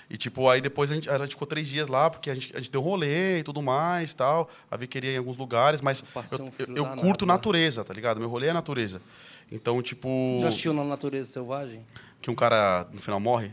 E, 0.09 0.17
tipo, 0.17 0.49
aí 0.49 0.61
depois 0.61 0.91
a 0.91 0.95
gente, 0.95 1.07
a 1.07 1.19
gente 1.19 1.29
ficou 1.29 1.45
três 1.45 1.67
dias 1.67 1.87
lá, 1.87 2.09
porque 2.09 2.31
a 2.31 2.33
gente, 2.33 2.55
a 2.55 2.57
gente 2.57 2.71
deu 2.71 2.81
rolê 2.81 3.37
e 3.37 3.43
tudo 3.43 3.61
mais, 3.61 4.15
tal. 4.15 4.49
A 4.71 4.75
Vi 4.77 4.87
queria 4.87 5.11
ir 5.11 5.13
em 5.13 5.17
alguns 5.19 5.37
lugares, 5.37 5.79
mas 5.79 6.03
eu, 6.31 6.51
eu, 6.69 6.75
eu 6.75 6.85
curto 6.95 7.23
lá. 7.23 7.33
natureza, 7.33 7.83
tá 7.83 7.93
ligado? 7.93 8.19
Meu 8.19 8.29
rolê 8.29 8.47
é 8.47 8.53
natureza. 8.53 8.99
Então, 9.51 9.79
tipo... 9.83 10.39
Já 10.41 10.47
assistiu 10.47 10.73
na 10.73 10.83
Natureza 10.83 11.29
Selvagem? 11.29 11.85
Que 12.19 12.31
um 12.31 12.35
cara, 12.35 12.87
no 12.91 12.99
final, 12.99 13.19
morre. 13.19 13.51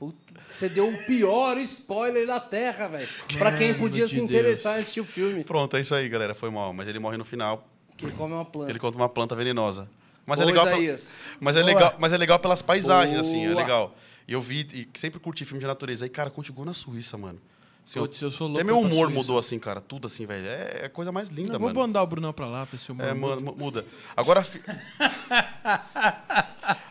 Puta, 0.00 0.40
você 0.48 0.66
deu 0.68 0.88
o 0.88 1.04
pior 1.04 1.58
spoiler 1.58 2.26
da 2.26 2.40
Terra, 2.40 2.88
velho. 2.88 3.06
Pra 3.38 3.52
quem 3.56 3.74
podia 3.74 4.06
de 4.06 4.14
se 4.14 4.18
interessar 4.20 4.78
em 4.78 4.80
assistir 4.80 5.00
o 5.00 5.04
filme. 5.04 5.44
Pronto, 5.44 5.76
é 5.76 5.80
isso 5.80 5.94
aí, 5.94 6.08
galera. 6.08 6.34
Foi 6.34 6.48
mal. 6.50 6.72
Mas 6.72 6.88
ele 6.88 6.98
morre 6.98 7.18
no 7.18 7.24
final. 7.24 7.68
Que 7.98 8.06
ele 8.06 8.12
come 8.14 8.32
uma 8.32 8.44
planta. 8.46 8.70
Ele 8.72 8.78
conta 8.78 8.96
uma 8.96 9.10
planta 9.10 9.36
venenosa. 9.36 9.86
Mas 10.24 10.38
Boa, 10.40 10.48
é 10.50 10.52
legal. 10.52 10.66
Isaías. 10.68 11.14
Mas 11.38 11.54
é 11.56 11.60
Boa. 11.62 11.74
legal, 11.74 11.94
mas 11.98 12.12
é 12.14 12.16
legal 12.16 12.38
pelas 12.38 12.62
paisagens, 12.62 13.18
assim, 13.18 13.44
é 13.44 13.48
Boa. 13.50 13.60
legal. 13.60 13.94
E 14.26 14.32
eu 14.32 14.40
vi 14.40 14.66
e 14.72 14.88
sempre 14.98 15.20
curti 15.20 15.44
filme 15.44 15.60
de 15.60 15.66
natureza. 15.66 16.06
Aí, 16.06 16.08
cara, 16.08 16.30
continuou 16.30 16.64
na 16.64 16.72
Suíça, 16.72 17.18
mano. 17.18 17.38
Assim, 17.86 17.98
Putz, 17.98 18.22
eu 18.22 18.30
sou 18.30 18.46
louco 18.46 18.60
Até 18.60 18.64
meu 18.64 18.78
humor 18.80 19.10
mudou, 19.10 19.38
assim, 19.38 19.58
cara. 19.58 19.80
Tudo 19.82 20.06
assim, 20.06 20.24
velho. 20.24 20.46
É, 20.46 20.78
é 20.82 20.86
a 20.86 20.88
coisa 20.90 21.12
mais 21.12 21.28
linda, 21.28 21.54
Eu 21.56 21.58
vou 21.60 21.68
mano. 21.68 21.80
mandar 21.80 22.02
o 22.02 22.06
Brunão 22.06 22.32
pra 22.32 22.46
lá, 22.46 22.64
pra 22.64 22.76
esse 22.76 22.90
humor. 22.90 23.04
É, 23.06 23.12
muda. 23.12 23.34
mano, 23.36 23.46
mu- 23.52 23.56
muda. 23.58 23.84
Agora. 24.16 24.42
Fi- 24.44 24.62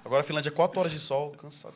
Agora 0.05 0.21
a 0.21 0.23
Finlândia 0.23 0.49
é 0.49 0.51
4 0.51 0.79
horas 0.79 0.91
de 0.91 0.99
sol. 0.99 1.31
Cansa. 1.31 1.69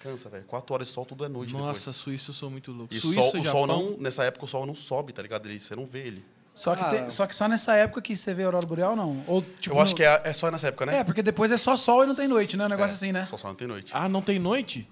Cansa, 0.00 0.28
velho. 0.28 0.44
4 0.44 0.74
horas 0.74 0.86
de 0.88 0.92
sol, 0.94 1.04
tudo 1.04 1.24
é 1.24 1.28
noite 1.28 1.52
Nossa, 1.52 1.80
depois. 1.90 1.96
Suíça 1.96 2.30
eu 2.30 2.34
sou 2.34 2.50
muito 2.50 2.72
louco. 2.72 2.92
E 2.92 2.98
Suíça, 3.00 3.20
sol, 3.22 3.28
o 3.28 3.32
sol 3.32 3.44
Japão, 3.44 3.66
não. 3.66 3.96
Nessa 3.98 4.24
época 4.24 4.44
o 4.46 4.48
sol 4.48 4.64
não 4.66 4.74
sobe, 4.74 5.12
tá 5.12 5.20
ligado? 5.22 5.46
Ele, 5.46 5.60
você 5.60 5.76
não 5.76 5.84
vê 5.86 6.00
ele. 6.00 6.24
Só 6.54 6.74
que, 6.74 6.82
Ah. 6.82 6.88
tem- 6.90 7.10
só 7.10 7.26
que 7.26 7.34
só 7.34 7.46
nessa 7.46 7.74
época 7.74 8.02
que 8.02 8.16
você 8.16 8.34
vê 8.34 8.42
a 8.42 8.46
aurora 8.46 8.66
boreal, 8.66 8.96
não? 8.96 9.22
Ou, 9.26 9.40
tipo, 9.60 9.74
eu 9.76 9.80
acho 9.80 9.92
no- 9.92 9.96
que 9.96 10.02
é, 10.02 10.20
é 10.24 10.32
só 10.32 10.50
nessa 10.50 10.68
época, 10.68 10.84
né? 10.86 10.98
É, 10.98 11.04
porque 11.04 11.22
depois 11.22 11.50
é 11.52 11.56
só 11.56 11.76
sol 11.76 12.02
e 12.04 12.06
não 12.06 12.14
tem 12.14 12.26
noite, 12.26 12.56
né? 12.56 12.66
Um 12.66 12.68
negócio 12.68 12.92
É, 12.92 12.96
assim, 12.96 13.12
né? 13.12 13.24
Só 13.26 13.36
sol 13.36 13.50
não 13.50 13.54
tem 13.56 13.68
noite. 13.68 13.90
Ah, 13.94 14.08
não 14.08 14.20
tem 14.22 14.38
noite? 14.38 14.88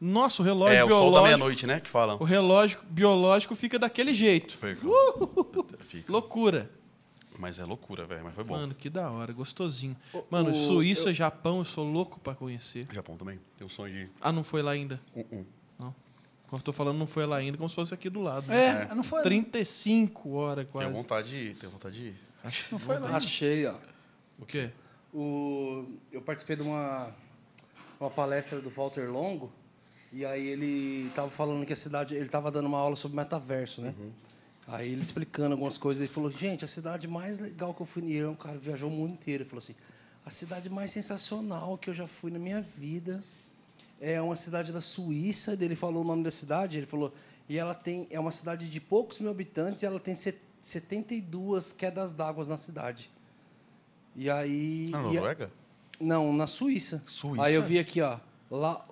Nossa, 0.00 0.40
o 0.40 0.44
relógio 0.44 0.76
é, 0.76 0.84
o 0.84 0.86
biológico. 0.86 1.12
sol 1.14 1.20
da 1.22 1.26
meia-noite, 1.26 1.66
né? 1.66 1.80
Que 1.80 1.90
falam. 1.90 2.16
O 2.20 2.24
relógio 2.24 2.78
biológico 2.88 3.54
fica 3.54 3.78
daquele 3.78 4.14
jeito. 4.14 4.56
Fica. 4.56 4.80
Loucura. 6.08 6.70
Mas 7.40 7.58
é 7.58 7.64
loucura, 7.64 8.04
velho. 8.06 8.22
Mas 8.24 8.34
foi 8.34 8.44
bom. 8.44 8.54
Mano, 8.54 8.74
que 8.74 8.90
da 8.90 9.10
hora, 9.10 9.32
gostosinho. 9.32 9.96
O- 10.12 10.22
Mano, 10.30 10.50
o- 10.50 10.54
Suíça, 10.54 11.12
Japão, 11.12 11.58
eu 11.60 11.64
sou 11.64 11.84
louco 11.90 12.20
pra 12.20 12.34
conhecer. 12.34 12.86
Japão 12.92 13.16
também. 13.16 13.40
Tem 13.56 13.66
um 13.66 13.70
sonho 13.70 13.92
de. 14.06 14.10
Ah, 14.20 14.30
não 14.30 14.44
foi 14.44 14.60
lá 14.62 14.72
ainda. 14.72 15.00
Uh, 15.16 15.20
uh. 15.20 15.46
Não. 15.78 15.94
Quando 16.48 16.60
eu 16.60 16.64
tô 16.64 16.72
falando 16.72 16.98
não 16.98 17.06
foi 17.06 17.24
lá 17.26 17.36
ainda, 17.36 17.56
como 17.56 17.68
se 17.68 17.74
fosse 17.74 17.94
aqui 17.94 18.10
do 18.10 18.20
lado. 18.20 18.46
né? 18.46 18.88
É, 18.90 18.94
não 18.94 19.02
foi. 19.02 19.22
35 19.22 20.30
horas 20.32 20.64
Tenho 20.66 20.72
quase. 20.72 20.92
vontade 20.92 21.30
de 21.30 21.36
ir. 21.36 21.54
Tenho 21.54 21.72
vontade 21.72 21.96
de 21.96 22.02
ir. 22.08 22.16
Não 22.72 22.78
foi 22.78 22.98
lá. 22.98 23.16
Achei, 23.16 23.66
ó. 23.66 23.74
O 24.38 24.44
quê? 24.46 24.70
O, 25.12 25.86
eu 26.12 26.20
participei 26.22 26.56
de 26.56 26.62
uma, 26.62 27.10
uma 27.98 28.10
palestra 28.10 28.60
do 28.60 28.70
Walter 28.70 29.10
Longo, 29.10 29.50
e 30.12 30.24
aí 30.24 30.46
ele 30.48 31.10
tava 31.14 31.30
falando 31.30 31.64
que 31.66 31.72
a 31.72 31.76
cidade. 31.76 32.14
Ele 32.14 32.28
tava 32.28 32.50
dando 32.50 32.66
uma 32.66 32.78
aula 32.78 32.96
sobre 32.96 33.16
metaverso, 33.16 33.80
né? 33.80 33.94
Aí 34.68 34.92
ele 34.92 35.02
explicando 35.02 35.52
algumas 35.52 35.76
coisas, 35.76 36.00
ele 36.00 36.12
falou: 36.12 36.30
gente, 36.30 36.64
a 36.64 36.68
cidade 36.68 37.08
mais 37.08 37.38
legal 37.38 37.74
que 37.74 37.80
eu 37.82 37.86
fui. 37.86 38.02
E 38.04 38.12
ele 38.12 38.24
é 38.26 38.28
um 38.28 38.34
cara 38.34 38.56
que 38.58 38.64
viajou 38.64 38.88
o 38.88 38.92
mundo 38.92 39.12
inteiro. 39.14 39.42
Ele 39.42 39.48
falou 39.48 39.58
assim: 39.58 39.74
a 40.24 40.30
cidade 40.30 40.68
mais 40.70 40.90
sensacional 40.90 41.76
que 41.78 41.90
eu 41.90 41.94
já 41.94 42.06
fui 42.06 42.30
na 42.30 42.38
minha 42.38 42.60
vida 42.60 43.22
é 44.00 44.20
uma 44.20 44.36
cidade 44.36 44.72
da 44.72 44.80
Suíça. 44.80 45.56
Ele 45.60 45.74
falou 45.74 46.02
o 46.02 46.06
nome 46.06 46.22
da 46.22 46.30
cidade, 46.30 46.76
ele 46.78 46.86
falou. 46.86 47.12
E 47.48 47.58
ela 47.58 47.74
tem. 47.74 48.06
É 48.10 48.20
uma 48.20 48.30
cidade 48.30 48.68
de 48.70 48.80
poucos 48.80 49.18
mil 49.18 49.30
habitantes 49.30 49.82
e 49.82 49.86
ela 49.86 49.98
tem 49.98 50.14
set- 50.14 50.38
72 50.62 51.72
quedas 51.72 52.12
d'água 52.12 52.44
na 52.46 52.56
cidade. 52.56 53.10
E 54.14 54.30
aí. 54.30 54.90
Na 54.92 54.98
e 55.02 55.02
a- 55.02 55.12
Noruega? 55.14 55.50
não, 55.98 56.32
na 56.32 56.46
Suíça. 56.46 57.02
Suíça? 57.06 57.42
Aí 57.44 57.54
eu 57.54 57.62
vi 57.62 57.78
aqui, 57.78 58.00
ó. 58.00 58.18
La... 58.50 58.84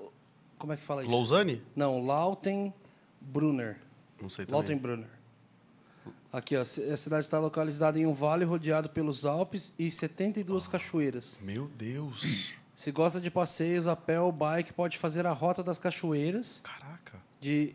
Como 0.59 0.73
é 0.73 0.77
que 0.77 0.82
fala 0.82 1.03
isso? 1.05 1.11
Lausanne? 1.12 1.62
Não, 1.77 2.05
Lautenbrunner. 2.05 3.78
Não 4.20 4.28
sei 4.28 4.45
também. 4.45 4.59
Lautenbrunner. 4.61 5.09
Aqui, 6.33 6.57
ó. 6.57 6.61
A 6.61 6.65
cidade 6.65 7.25
está 7.25 7.39
localizada 7.39 7.99
em 7.99 8.07
um 8.07 8.13
vale 8.13 8.45
rodeado 8.45 8.89
pelos 8.91 9.25
Alpes 9.25 9.73
e 9.79 9.91
72 9.91 10.67
cachoeiras. 10.67 11.39
Meu 11.43 11.69
Deus. 11.79 12.23
Se 12.75 12.93
gosta 12.93 13.21
de 13.21 13.31
passeios 13.31 13.89
a 13.89 13.97
pé 13.97 14.21
ou 14.21 14.31
bike, 14.31 14.73
pode 14.73 14.99
fazer 14.99 15.27
a 15.27 15.33
rota 15.33 15.65
das 15.65 15.79
cachoeiras. 15.81 16.61
Caraca. 16.63 17.19
de. 17.41 17.75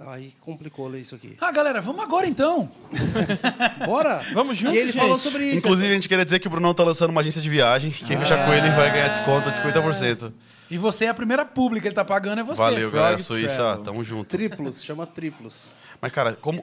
Aí 0.00 0.34
complicou 0.42 0.88
ler 0.88 1.00
isso 1.00 1.14
aqui. 1.14 1.36
Ah, 1.40 1.50
galera, 1.50 1.80
vamos 1.80 2.02
agora 2.04 2.26
então. 2.26 2.70
Bora! 3.86 4.22
Vamos 4.34 4.58
junto, 4.58 4.74
E 4.74 4.78
ele 4.78 4.92
gente. 4.92 5.00
falou 5.00 5.18
sobre 5.18 5.44
isso. 5.46 5.58
Inclusive, 5.66 5.88
a 5.90 5.94
gente 5.94 6.08
queria 6.08 6.24
dizer 6.24 6.38
que 6.38 6.46
o 6.46 6.50
Brunão 6.50 6.74
tá 6.74 6.84
lançando 6.84 7.08
uma 7.10 7.20
agência 7.22 7.40
de 7.40 7.48
viagem. 7.48 7.90
Quem 7.92 8.18
fechar 8.18 8.44
com 8.44 8.52
ele 8.52 8.68
vai 8.70 8.90
ganhar 8.92 9.08
desconto 9.08 9.50
de 9.50 9.56
50%. 9.58 10.32
E 10.70 10.76
você 10.76 11.04
é 11.06 11.08
a 11.08 11.14
primeira 11.14 11.44
pública, 11.44 11.86
ele 11.88 11.94
tá 11.94 12.04
pagando 12.04 12.40
é 12.40 12.44
você. 12.44 12.60
Valeu, 12.60 12.90
galera 12.90 13.16
Suíça. 13.18 13.56
Travel. 13.56 13.84
Tamo 13.84 14.04
junto. 14.04 14.28
Triplos, 14.28 14.82
chama 14.82 15.06
triplos. 15.06 15.68
Mas, 16.02 16.10
cara, 16.12 16.34
como. 16.34 16.60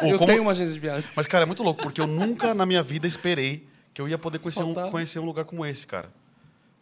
Ô, 0.00 0.06
eu 0.06 0.16
como- 0.16 0.26
tenho 0.30 0.42
uma 0.42 0.52
agência 0.52 0.72
de 0.72 0.78
viagem. 0.80 1.10
Mas, 1.16 1.26
cara, 1.26 1.42
é 1.42 1.46
muito 1.46 1.62
louco, 1.64 1.82
porque 1.82 2.00
eu 2.00 2.06
nunca 2.06 2.54
na 2.54 2.64
minha 2.64 2.82
vida 2.84 3.06
esperei 3.06 3.66
que 3.92 4.00
eu 4.00 4.08
ia 4.08 4.16
poder 4.16 4.38
conhecer 4.38 4.62
um, 4.62 4.72
conhecer 4.90 5.18
um 5.18 5.24
lugar 5.24 5.44
como 5.44 5.66
esse, 5.66 5.84
cara. 5.86 6.08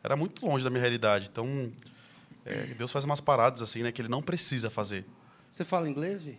Era 0.04 0.14
muito 0.14 0.46
longe 0.46 0.62
da 0.62 0.68
minha 0.70 0.80
realidade. 0.82 1.28
Então, 1.32 1.72
é, 2.44 2.66
Deus 2.76 2.92
faz 2.92 3.04
umas 3.06 3.20
paradas 3.20 3.62
assim, 3.62 3.82
né, 3.82 3.90
que 3.90 4.02
ele 4.02 4.08
não 4.08 4.20
precisa 4.22 4.68
fazer. 4.68 5.06
Você 5.50 5.64
fala 5.64 5.88
inglês, 5.88 6.20
Vi? 6.22 6.38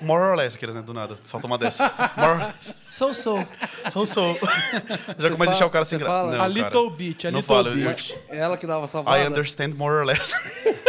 More 0.00 0.22
or 0.22 0.36
less, 0.36 0.56
aqueles, 0.56 0.76
né, 0.76 0.82
do 0.82 0.94
nada. 0.94 1.16
Solta 1.24 1.48
uma 1.48 1.58
dessa. 1.58 1.92
More 2.16 2.30
or 2.34 2.38
less. 2.38 2.72
Sou, 2.88 3.12
sou. 3.12 3.44
Sou, 3.90 4.06
sou. 4.06 4.38
Já 5.18 5.28
começa 5.30 5.42
a 5.42 5.46
deixar 5.54 5.66
o 5.66 5.70
cara 5.70 5.84
sem 5.84 5.98
graça. 5.98 6.40
A 6.40 6.46
little 6.46 6.88
bit, 6.90 7.26
a 7.26 7.32
Não 7.32 7.40
little 7.40 7.56
falo, 7.56 7.72
bit. 7.74 8.12
eu- 8.12 8.36
É 8.36 8.38
ela 8.38 8.56
que 8.56 8.64
dava 8.64 8.86
salvada. 8.86 9.18
I 9.20 9.26
understand 9.26 9.70
more 9.74 9.92
or 9.92 10.04
less. 10.06 10.32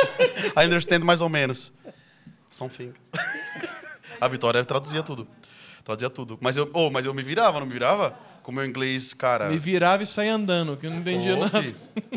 I 0.56 0.66
understand 0.66 1.00
mais 1.00 1.22
ou 1.22 1.30
menos. 1.30 1.72
Something. 2.50 2.94
A 4.20 4.28
Vitória 4.28 4.64
traduzia 4.66 5.02
tudo. 5.04 5.28
Traduzia 5.84 6.10
tudo. 6.10 6.38
Mas 6.42 6.58
eu, 6.58 6.70
oh, 6.74 6.90
mas 6.90 7.06
eu 7.06 7.14
me 7.14 7.24
virava, 7.24 7.60
não 7.60 7.68
me 7.68 7.74
virava? 7.74 8.12
Com 8.44 8.52
o 8.52 8.56
meu 8.56 8.66
inglês, 8.66 9.14
cara. 9.14 9.50
Me 9.50 9.58
virava 9.58 10.04
e 10.04 10.06
saía 10.06 10.34
andando, 10.34 10.76
que 10.78 10.86
eu 10.88 10.92
não 10.92 11.00
entendia 11.00 11.36
nada. 11.36 11.64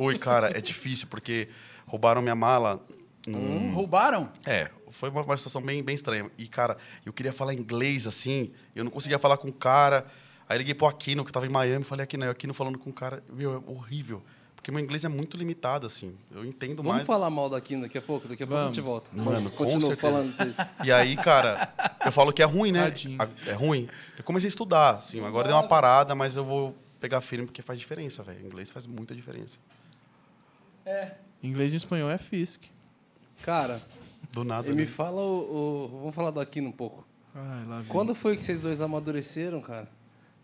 Oi, 0.01 0.19
cara, 0.19 0.57
é 0.57 0.61
difícil, 0.61 1.07
porque 1.09 1.49
roubaram 1.87 2.23
minha 2.23 2.35
mala. 2.35 2.81
num- 3.27 3.69
Hum, 3.69 3.73
roubaram? 3.73 4.29
É, 4.45 4.71
foi 4.91 5.11
uma, 5.11 5.23
uma 5.23 5.37
situação 5.37 5.63
bem, 5.63 5.83
bem 5.83 5.95
estranha. 5.95 6.31
E, 6.37 6.49
cara, 6.49 6.77
eu 7.07 7.13
queria 7.13 7.33
falar 7.33 7.55
inglês, 7.55 8.07
assim, 8.07 8.51
eu 8.75 8.83
não 8.85 8.91
conseguia 8.91 9.19
falar 9.19 9.37
com 9.37 9.49
o 9.49 9.53
cara. 9.53 10.07
Aí 10.49 10.59
liguei 10.59 10.75
pro 10.75 10.87
Aquino, 10.87 11.25
que 11.25 11.33
tava 11.33 11.47
em 11.47 11.51
Miami, 11.51 11.85
falei, 11.85 12.05
Aquino, 12.05 12.25
aí 12.25 12.29
o 12.29 12.33
Aquino 12.33 12.53
falando 12.53 12.79
com 12.79 12.91
o 12.91 12.93
cara, 12.93 13.23
meu, 13.33 13.55
é 13.67 13.71
horrível. 13.71 14.23
Porque 14.63 14.71
meu 14.71 14.79
inglês 14.79 15.05
é 15.05 15.09
muito 15.09 15.37
limitado, 15.37 15.89
assim. 15.89 16.15
Eu 16.31 16.45
entendo 16.45 16.77
Vamos 16.85 16.93
mais. 16.99 17.07
falar 17.07 17.29
mal 17.31 17.51
daqui 17.51 17.77
daqui 17.77 17.99
a 17.99 18.03
pouco? 18.03 18.29
Daqui 18.29 18.45
a 18.45 18.47
pouco 18.47 18.63
a 18.63 18.67
gente 18.67 18.81
volta. 18.81 19.11
Mano, 19.13 19.33
Mas 19.33 19.51
continua 19.51 19.97
falando 19.97 20.33
isso 20.33 20.41
aí. 20.45 20.55
E 20.85 20.93
aí, 20.93 21.17
cara, 21.17 21.75
eu 22.07 22.13
falo 22.13 22.33
que 22.33 22.41
é 22.41 22.45
ruim, 22.45 22.71
né? 22.71 22.85
Tadinho. 22.85 23.19
É 23.45 23.53
ruim. 23.55 23.89
Eu 24.17 24.23
comecei 24.23 24.47
a 24.47 24.51
estudar, 24.51 24.91
assim. 24.99 25.19
Agora 25.25 25.49
deu 25.49 25.57
uma 25.57 25.67
parada, 25.67 26.15
mas 26.15 26.37
eu 26.37 26.45
vou 26.45 26.77
pegar 27.01 27.21
firme 27.21 27.47
porque 27.47 27.61
faz 27.61 27.77
diferença, 27.81 28.23
velho. 28.23 28.47
Inglês 28.47 28.71
faz 28.71 28.87
muita 28.87 29.17
diferença. 29.17 29.59
Inglês 31.43 31.73
e 31.73 31.77
espanhol 31.77 32.09
é 32.11 32.19
FISC. 32.19 32.71
Cara, 33.43 33.81
Do 34.33 34.45
nada. 34.45 34.69
e 34.69 34.73
me 34.73 34.83
né? 34.83 34.87
fala 34.87 35.21
o, 35.21 35.87
o- 35.87 35.99
Vamos 35.99 36.15
falar 36.15 36.31
do 36.31 36.39
Aquino 36.41 36.69
um 36.69 36.73
pouco. 36.73 37.05
Ai, 37.35 37.65
lá 37.67 37.79
vem. 37.79 37.89
Quando 37.89 38.15
foi 38.15 38.37
que 38.37 38.45
vocês 38.45 38.63
dois 38.63 38.81
amadureceram, 38.81 39.61
cara? 39.61 39.89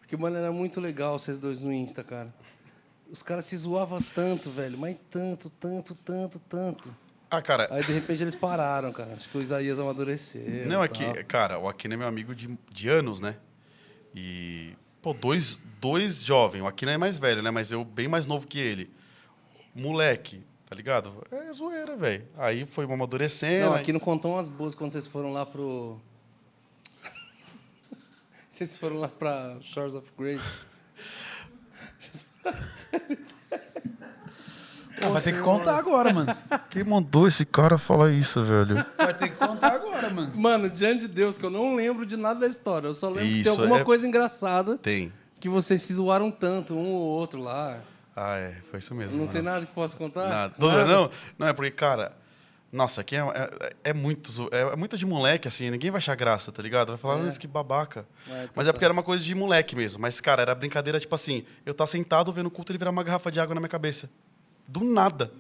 Porque, 0.01 0.17
mano, 0.17 0.37
era 0.37 0.51
muito 0.51 0.81
legal 0.81 1.19
vocês 1.19 1.39
dois 1.39 1.61
no 1.63 1.73
Insta, 1.73 2.03
cara. 2.03 2.35
Os 3.11 3.23
caras 3.23 3.47
se 3.47 3.57
zoavam 3.57 4.03
tanto, 4.03 4.51
velho. 4.51 4.77
Mas 4.77 4.97
tanto, 5.11 5.49
tanto, 5.49 5.95
tanto, 5.95 6.39
tanto. 6.41 6.95
Ah, 7.31 7.43
cara, 7.43 7.69
Aí, 7.71 7.85
de 7.85 7.93
repente, 7.93 8.23
eles 8.23 8.35
pararam, 8.35 8.93
cara. 8.93 9.13
Acho 9.15 9.29
que 9.29 9.37
o 9.37 9.43
Isaías 9.43 9.79
amadureceu. 9.79 10.67
Não, 10.67 10.83
é 10.83 10.89
que, 10.89 11.05
cara, 11.25 11.59
o 11.59 11.69
Aquino 11.69 11.95
é 11.95 11.97
meu 11.97 12.07
amigo 12.07 12.35
de, 12.35 12.59
de 12.73 12.89
anos, 12.89 13.21
né? 13.21 13.37
E, 14.15 14.75
pô, 15.03 15.13
dois, 15.13 15.61
dois 15.79 16.25
jovens. 16.25 16.63
O 16.63 16.67
Aquino 16.67 16.91
é 16.91 16.97
mais 16.99 17.19
velho, 17.19 17.43
né? 17.43 17.51
Mas 17.51 17.71
eu 17.71 17.85
bem 17.85 18.09
mais 18.09 18.27
novo 18.27 18.47
que 18.47 18.59
ele. 18.59 18.91
Moleque, 19.75 20.43
tá 20.67 20.75
ligado? 20.75 21.27
É 21.31 21.53
zoeira, 21.53 21.97
velho. 21.97 22.27
Aí 22.37 22.65
foi 22.65 22.87
uma 22.87 22.95
amadurecendo. 22.95 23.67
Não, 23.67 23.75
aqui 23.75 23.93
não 23.93 24.01
contou 24.01 24.33
umas 24.33 24.49
boas 24.49 24.75
quando 24.75 24.91
vocês 24.91 25.07
foram 25.07 25.33
lá 25.33 25.45
pro. 25.45 26.01
vocês 28.49 28.77
foram 28.79 28.97
lá 28.97 29.09
pra 29.09 29.59
Shores 29.61 29.95
of 29.95 30.11
Grace. 30.19 30.68
Ah, 35.01 35.09
vai 35.11 35.23
ter 35.23 35.33
que 35.33 35.41
contar 35.41 35.77
agora, 35.79 36.13
mano. 36.13 36.35
Quem 36.71 36.83
mandou 36.83 37.29
esse 37.29 37.45
cara 37.45 37.79
falar 37.79 38.11
isso, 38.11 38.43
velho? 38.45 38.85
Vai 38.97 39.15
ter 39.15 39.29
que 39.29 39.37
contar 39.37 39.75
agora, 39.75 40.11
mano. 40.11 40.33
Mano, 40.35 40.69
diante 40.69 41.03
de 41.03 41.09
Deus, 41.09 41.39
que 41.39 41.47
eu 41.47 41.51
não 41.51 41.77
lembro 41.77 42.05
de 42.05 42.17
nada 42.17 42.41
da 42.41 42.47
história. 42.49 42.89
Eu 42.89 42.95
só 42.95 43.09
lembro 43.09 43.23
que 43.29 43.43
tem 43.45 43.53
alguma 43.53 43.79
é- 43.79 43.85
coisa 43.85 44.09
engraçada 44.09 44.77
Tem. 44.77 45.13
que 45.39 45.49
vocês 45.49 45.83
se 45.83 45.95
zoaram 45.95 46.31
tanto, 46.33 46.75
um 46.75 46.87
ou 46.93 47.01
outro 47.17 47.41
lá. 47.41 47.81
Ah, 48.17 48.37
é. 48.39 48.55
Foi 48.69 48.81
isso 48.81 48.93
mesmo. 48.93 49.13
Não 49.13 49.21
mano. 49.21 49.31
tem 49.33 49.41
nada 49.43 49.65
que 49.65 49.73
possa 49.73 49.97
contar? 49.97 50.29
Nada. 50.29 50.55
Zoando, 50.61 50.87
Não, 50.93 51.11
não, 51.39 51.47
é 51.47 51.53
porque, 51.53 51.71
cara. 51.71 52.11
Nossa, 52.71 53.01
aqui 53.01 53.17
é, 53.17 53.21
é, 53.21 53.73
é 53.91 53.93
muito. 53.95 54.31
É, 54.53 54.61
é 54.73 54.77
muito 54.77 54.99
de 54.99 55.07
moleque, 55.07 55.49
assim. 55.49 55.71
Ninguém 55.71 55.91
vai 55.91 55.99
achar 55.99 56.15
graça, 56.15 56.53
tá 56.53 56.63
ligado? 56.63 56.89
Vai 56.91 56.99
falar, 56.99 57.27
É. 57.27 57.31
que 57.39 57.47
babaca. 57.47 58.07
É, 58.29 58.49
Mas 58.55 58.67
é 58.69 58.73
porque 58.73 58.85
era 58.85 58.93
uma 58.93 59.03
coisa 59.03 59.25
de 59.25 59.35
moleque 59.35 59.75
mesmo. 59.75 60.03
Mas, 60.03 60.21
cara, 60.21 60.43
era 60.43 60.55
brincadeira, 60.55 61.01
tipo 61.01 61.15
assim, 61.15 61.45
eu 61.65 61.73
tá 61.73 61.87
sentado 61.87 62.31
vendo 62.31 62.47
o 62.47 62.51
culto 62.51 62.71
e 62.71 62.73
ele 62.73 62.79
virar 62.79 62.91
uma 62.91 63.03
garrafa 63.03 63.33
de 63.33 63.41
água 63.41 63.55
na 63.55 63.61
minha 63.61 63.71
cabeça. 63.71 64.11
Do 64.67 64.85
nada. 64.85 65.33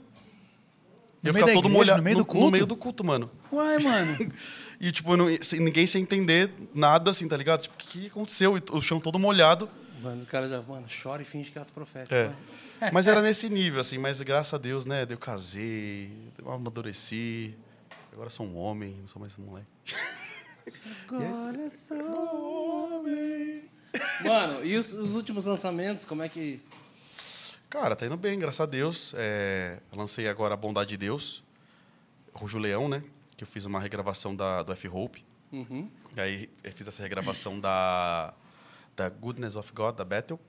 No 1.23 1.31
eu 1.31 1.35
meio 1.35 1.45
ficar 1.45 1.47
da 1.47 1.53
todo 1.53 1.65
igreja, 1.67 1.79
molhado. 1.79 1.99
no 1.99 2.05
meio 2.05 2.17
do 2.17 2.21
No 2.21 2.25
culto? 2.25 2.51
meio 2.51 2.67
do 2.67 2.77
culto, 2.77 3.05
mano. 3.05 3.31
Uai, 3.53 3.79
mano. 3.79 4.17
E, 4.81 4.93
tipo, 4.93 5.17
não- 5.17 5.27
sem- 5.43 5.59
ninguém 5.59 5.89
sem 5.89 6.03
entender 6.03 6.53
nada, 6.73 7.11
assim, 7.11 7.27
tá 7.27 7.37
ligado? 7.37 7.63
Tipo, 7.63 7.75
o 7.75 7.79
que, 7.79 8.07
aconteceu? 8.07 8.57
E 8.57 8.63
o 8.71 8.81
chão 8.81 9.01
todo 9.01 9.19
molhado. 9.19 9.69
Mano, 10.01 10.23
o 10.23 10.27
cara 10.27 10.49
já, 10.49 10.63
mano, 10.63 10.87
chora 11.03 11.21
e 11.21 11.25
finge 11.25 11.51
que 11.51 11.59
é 11.59 11.63
ato 11.63 11.73
profético. 11.73 12.15
É. 12.15 12.27
vai. 12.29 12.37
Mas 12.93 13.07
era 13.07 13.21
nesse 13.21 13.49
nível, 13.49 13.81
assim. 13.81 13.99
Mas 13.99 14.21
graças 14.23 14.55
a 14.55 14.59
Deus, 14.59 14.87
né? 14.87 15.07
Eu 15.09 15.19
casei, 15.19 16.11
eu 16.39 16.51
amadureci. 16.51 17.57
Agora 18.13 18.31
sou 18.31 18.47
um 18.47 18.57
homem, 18.57 18.97
não 19.01 19.09
sou 19.09 19.21
mais 19.21 19.39
um 19.39 19.43
moleque. 19.43 19.69
Agora 21.09 21.57
eu 21.57 21.71
sou 21.71 23.01
homem. 23.01 23.65
Mano, 24.25 24.65
e 24.65 24.77
os, 24.77 24.93
os 24.93 25.15
últimos 25.15 25.47
lançamentos, 25.47 26.05
como 26.05 26.23
é 26.23 26.29
que. 26.29 26.61
Cara, 27.71 27.95
tá 27.95 28.07
indo 28.07 28.17
bem, 28.17 28.39
graças 28.39 28.61
a 28.61 28.67
Deus. 28.67 29.15
É, 29.17 29.79
lancei 29.93 30.29
agora 30.29 30.55
A 30.55 30.57
Bondade 30.57 30.91
de 30.91 30.97
Deus, 30.97 31.43
Rujo 32.33 32.59
Leão, 32.59 32.89
né? 32.89 33.03
Que 33.37 33.45
eu 33.45 33.49
fiz 33.49 33.65
uma 33.67 33.79
regravação 33.79 34.35
da, 34.35 34.63
do 34.63 34.73
F-Hope. 34.73 35.25
Uhum. 35.53 35.91
E 36.17 36.21
aí 36.21 36.51
eu 36.65 36.73
fiz 36.73 36.89
essa 36.89 37.03
regravação 37.03 37.61
da, 37.61 38.33
da 38.97 39.09
Goodness 39.09 39.57
of 39.57 39.73
God, 39.73 39.97
da 39.97 40.05
Battle. 40.05 40.41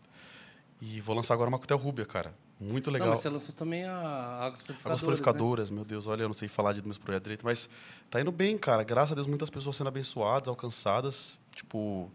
E 0.81 1.01
vou 1.01 1.15
lançar 1.15 1.33
agora 1.33 1.49
uma 1.49 1.59
Cotel 1.59 1.77
Rúbia, 1.77 2.05
cara. 2.05 2.33
Muito 2.59 2.89
legal. 2.89 3.07
Não, 3.07 3.13
mas 3.13 3.21
você 3.21 3.29
lançou 3.29 3.53
também 3.53 3.85
a 3.85 3.91
Águas 3.91 4.61
Purificadoras. 4.61 4.85
Águas 4.85 5.01
Né? 5.01 5.05
purificadoras, 5.07 5.69
meu 5.69 5.85
Deus, 5.85 6.07
olha, 6.07 6.23
eu 6.23 6.27
não 6.27 6.33
sei 6.33 6.47
falar 6.47 6.73
de 6.73 6.81
meus 6.83 6.97
projetos 6.97 7.23
direito, 7.23 7.45
mas 7.45 7.69
tá 8.09 8.19
indo 8.19 8.31
bem, 8.31 8.57
cara. 8.57 8.83
Graças 8.83 9.11
a 9.11 9.15
Deus, 9.15 9.27
muitas 9.27 9.49
pessoas 9.49 9.75
sendo 9.75 9.87
abençoadas, 9.87 10.47
alcançadas. 10.49 11.37
Tipo, 11.53 12.09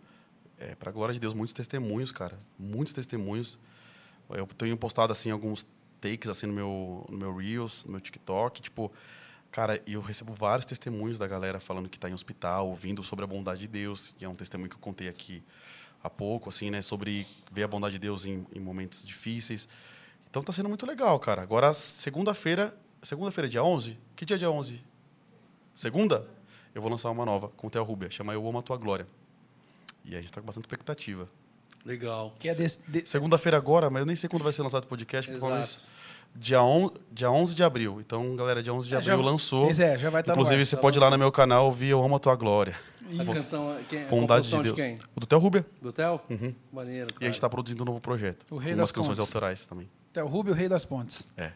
é, 0.59 0.75
pra 0.75 0.91
glória 0.91 1.13
de 1.13 1.21
Deus, 1.21 1.35
muitos 1.35 1.53
testemunhos, 1.55 2.11
cara. 2.13 2.39
Muitos 2.59 2.93
testemunhos. 2.95 3.59
Eu 4.31 4.47
tenho 4.47 4.77
postado, 4.77 5.13
assim, 5.13 5.31
alguns 5.31 5.67
takes, 6.01 6.29
assim, 6.31 6.47
no 6.47 6.53
meu, 6.53 7.07
no 7.11 7.17
meu 7.19 7.37
Reels, 7.37 7.85
no 7.85 7.93
meu 7.93 8.01
TikTok. 8.01 8.63
Tipo, 8.63 8.91
cara, 9.51 9.83
eu 9.87 10.01
recebo 10.01 10.33
vários 10.33 10.65
testemunhos 10.67 11.19
da 11.19 11.27
galera 11.27 11.61
falando 11.61 11.89
que 11.89 11.99
tá 11.99 12.09
em 12.09 12.15
hospital, 12.15 12.69
ouvindo 12.69 13.03
sobre 13.03 13.25
a 13.25 13.29
bondade 13.29 13.61
de 13.61 13.69
Deus, 13.69 14.15
que 14.17 14.25
é 14.25 14.29
um 14.29 14.35
testemunho 14.35 14.71
que 14.71 14.77
eu 14.77 14.81
contei 14.81 15.09
aqui 15.09 15.43
há 16.05 16.11
pouco, 16.11 16.51
assim, 16.51 16.71
né? 16.71 16.83
Sobre 16.83 17.27
ver 17.51 17.63
a 17.63 17.69
bondade 17.69 17.95
de 17.95 17.99
Deus 17.99 18.27
em, 18.27 18.47
em 18.55 18.61
momentos 18.61 19.05
difíceis. 19.07 19.67
Então 20.29 20.43
tá 20.43 20.53
sendo 20.53 20.69
muito 20.69 20.85
legal, 20.85 21.19
cara. 21.19 21.41
Agora, 21.43 21.73
segunda-feira. 21.73 22.77
Segunda-feira, 23.03 23.49
dia 23.49 23.65
11? 23.65 23.99
Que 24.15 24.25
dia 24.27 24.37
é 24.37 24.39
dia 24.39 24.51
11? 24.51 24.83
Segunda? 25.75 26.29
Eu 26.75 26.83
vou 26.83 26.91
lançar 26.91 27.11
uma 27.11 27.25
nova 27.25 27.49
com 27.49 27.67
o 27.67 27.71
Theo 27.71 27.83
Rubia. 27.83 28.11
Chama 28.11 28.35
Eu 28.35 28.47
Amo 28.47 28.59
a 28.59 28.63
Tua 28.63 28.77
Glória. 28.77 29.07
E 30.05 30.15
a 30.15 30.21
gente 30.21 30.33
tá 30.33 30.41
com 30.41 30.47
bastante 30.47 30.65
expectativa. 30.65 31.29
Legal. 31.85 32.35
Que 32.39 32.49
é 32.49 32.55
desse, 32.55 32.79
de- 32.89 33.07
Segunda-feira 33.09 33.57
agora, 33.57 33.91
mas 33.91 34.01
eu 34.01 34.07
nem 34.07 34.17
sei 34.17 34.29
quando 34.29 34.43
vai 34.43 34.53
ser 34.53 34.63
lançado 34.63 34.85
o 34.85 34.87
podcast. 34.87 35.31
que 35.31 35.37
eu 35.37 35.41
tô 35.41 35.47
falando 35.47 35.65
isso. 35.65 35.85
Dia, 36.37 36.61
on, 36.63 36.91
dia 37.13 37.31
11 37.31 37.55
de 37.55 37.63
abril. 37.63 37.99
Então, 38.01 38.35
galera, 38.35 38.61
dia 38.63 38.73
11 38.75 38.89
de 38.89 38.95
É, 38.95 38.99
abril 38.99 39.17
já- 39.19 39.23
lançou. 39.25 39.71
É, 39.71 39.75
já 39.99 40.11
vai 40.11 40.21
estar 40.23 40.33
no 40.33 40.37
Inclusive, 40.41 40.61
ar. 40.63 40.67
você 40.67 40.77
Tá 40.77 40.83
pode 40.83 40.99
ir 40.99 41.01
lá 41.01 41.11
no 41.11 41.19
meu 41.19 41.31
canal 41.31 41.67
ouvir 41.67 41.91
Eu 41.91 42.03
Amo 42.03 42.17
a 42.17 42.19
Tua 42.19 42.35
Glória. 42.35 42.75
A 43.19 43.25
canção, 43.33 43.77
quem, 43.89 44.03
a 44.03 44.09
Bondade 44.09 44.47
de 44.49 44.51
composição 44.51 44.63
Deus. 44.63 44.75
quem? 44.75 44.95
O 45.15 45.21
do 45.21 45.27
Theo 45.27 45.39
Rubia. 45.39 45.65
Do 45.81 45.93
Theo? 45.93 46.21
Uhum. 46.29 46.55
Maneiro, 46.73 47.13
cara. 47.13 47.25
E 47.25 47.29
a 47.29 47.31
gente 47.31 47.41
tá 47.41 47.49
produzindo 47.49 47.83
um 47.83 47.87
novo 47.87 48.01
projeto. 48.01 48.45
O 48.51 48.57
Rei 48.57 48.73
Umas 48.73 48.85
das 48.85 48.93
canções 48.93 49.19
Pontes. 49.19 49.33
autorais 49.35 49.67
também. 49.67 49.89
Theo 50.13 50.27
Rubio, 50.27 50.53
o 50.55 50.57
rei 50.57 50.69
das 50.69 50.85
pontes. 50.85 51.29
É. 51.37 51.53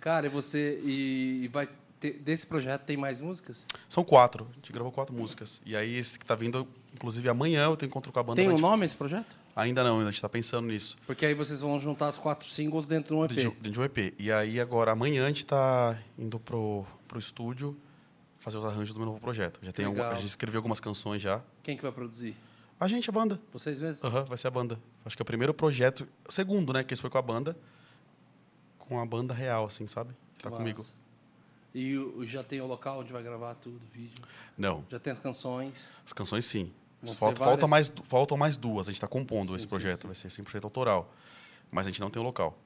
Cara, 0.00 0.26
e 0.26 0.28
você... 0.28 0.78
E, 0.84 1.44
e 1.44 1.48
vai 1.48 1.66
ter, 1.98 2.18
desse 2.20 2.46
projeto 2.46 2.82
tem 2.82 2.96
mais 2.96 3.18
músicas? 3.18 3.66
São 3.88 4.04
quatro. 4.04 4.46
A 4.52 4.54
gente 4.56 4.72
gravou 4.72 4.92
quatro 4.92 5.14
músicas. 5.14 5.60
E 5.64 5.74
aí, 5.74 5.96
esse 5.96 6.18
que 6.18 6.24
tá 6.24 6.34
vindo, 6.36 6.68
inclusive 6.94 7.28
amanhã, 7.28 7.64
eu 7.64 7.76
tenho 7.76 7.88
encontro 7.88 8.12
com 8.12 8.20
a 8.20 8.22
banda. 8.22 8.36
Tem 8.36 8.48
um 8.50 8.58
nome 8.58 8.84
esse 8.84 8.94
projeto? 8.94 9.36
Ainda 9.60 9.84
não, 9.84 10.00
a 10.00 10.04
gente 10.06 10.22
tá 10.22 10.28
pensando 10.28 10.68
nisso. 10.68 10.96
Porque 11.06 11.26
aí 11.26 11.34
vocês 11.34 11.60
vão 11.60 11.78
juntar 11.78 12.08
as 12.08 12.16
quatro 12.16 12.48
singles 12.48 12.86
dentro 12.86 13.14
de 13.14 13.20
um 13.20 13.24
EP. 13.26 13.30
Dentro 13.32 13.70
de, 13.70 13.78
um 13.80 13.84
EP. 13.84 14.14
E 14.18 14.32
aí, 14.32 14.58
agora, 14.58 14.92
amanhã, 14.92 15.24
a 15.24 15.28
gente 15.28 15.44
tá 15.44 15.98
indo 16.18 16.40
pro, 16.40 16.86
pro 17.06 17.18
estúdio 17.18 17.76
fazer 18.38 18.56
os 18.56 18.64
arranjos 18.64 18.94
do 18.94 19.00
meu 19.00 19.06
novo 19.06 19.20
projeto. 19.20 19.60
Já 19.62 19.70
tem 19.70 19.86
Legal. 19.86 20.12
a 20.12 20.14
gente 20.14 20.28
escreveu 20.28 20.60
algumas 20.60 20.80
canções 20.80 21.20
já. 21.20 21.42
Quem 21.62 21.76
que 21.76 21.82
vai 21.82 21.92
produzir? 21.92 22.34
A 22.80 22.88
gente, 22.88 23.10
a 23.10 23.12
banda. 23.12 23.38
Vocês 23.52 23.80
mesmos? 23.82 24.02
Aham, 24.02 24.24
vai 24.24 24.38
ser 24.38 24.48
a 24.48 24.50
banda. 24.50 24.80
Acho 25.04 25.14
que 25.14 25.20
é 25.20 25.24
o 25.24 25.26
primeiro 25.26 25.52
projeto. 25.52 26.08
O 26.26 26.32
segundo, 26.32 26.72
né? 26.72 26.82
Que 26.82 26.94
esse 26.94 27.02
foi 27.02 27.10
com 27.10 27.18
a 27.18 27.22
banda. 27.22 27.54
Com 28.78 28.98
a 28.98 29.04
banda 29.04 29.34
real, 29.34 29.66
assim, 29.66 29.86
sabe? 29.86 30.14
Que 30.38 30.44
tá 30.44 30.48
Massa. 30.48 30.62
comigo. 30.62 30.82
E 31.74 31.98
o- 31.98 32.24
já 32.26 32.42
tem 32.42 32.62
o 32.62 32.66
local 32.66 33.00
onde 33.00 33.12
vai 33.12 33.22
gravar 33.22 33.54
tudo, 33.56 33.78
vídeo. 33.92 34.24
Não, 34.56 34.84
Já 34.90 34.98
tem 34.98 35.12
as 35.12 35.18
canções. 35.18 35.92
as 36.04 36.14
canções 36.14 36.46
sim. 36.46 36.72
Falta, 37.14 37.44
falta 37.44 37.66
mais, 37.66 37.90
faltam 38.04 38.36
mais 38.36 38.56
duas. 38.56 38.86
A 38.86 38.90
gente 38.90 38.96
está 38.96 39.08
compondo 39.08 39.50
Sim, 39.50 39.56
esse 39.56 39.64
sim, 39.64 39.70
projeto. 39.70 40.00
sim. 40.00 40.06
Vai 40.06 40.14
ser 40.14 40.28
100% 40.28 40.64
autoral. 40.64 41.12
Mas 41.70 41.86
a 41.86 41.90
gente 41.90 42.00
não 42.00 42.10
tem 42.10 42.20
o 42.20 42.24
local. 42.24 42.58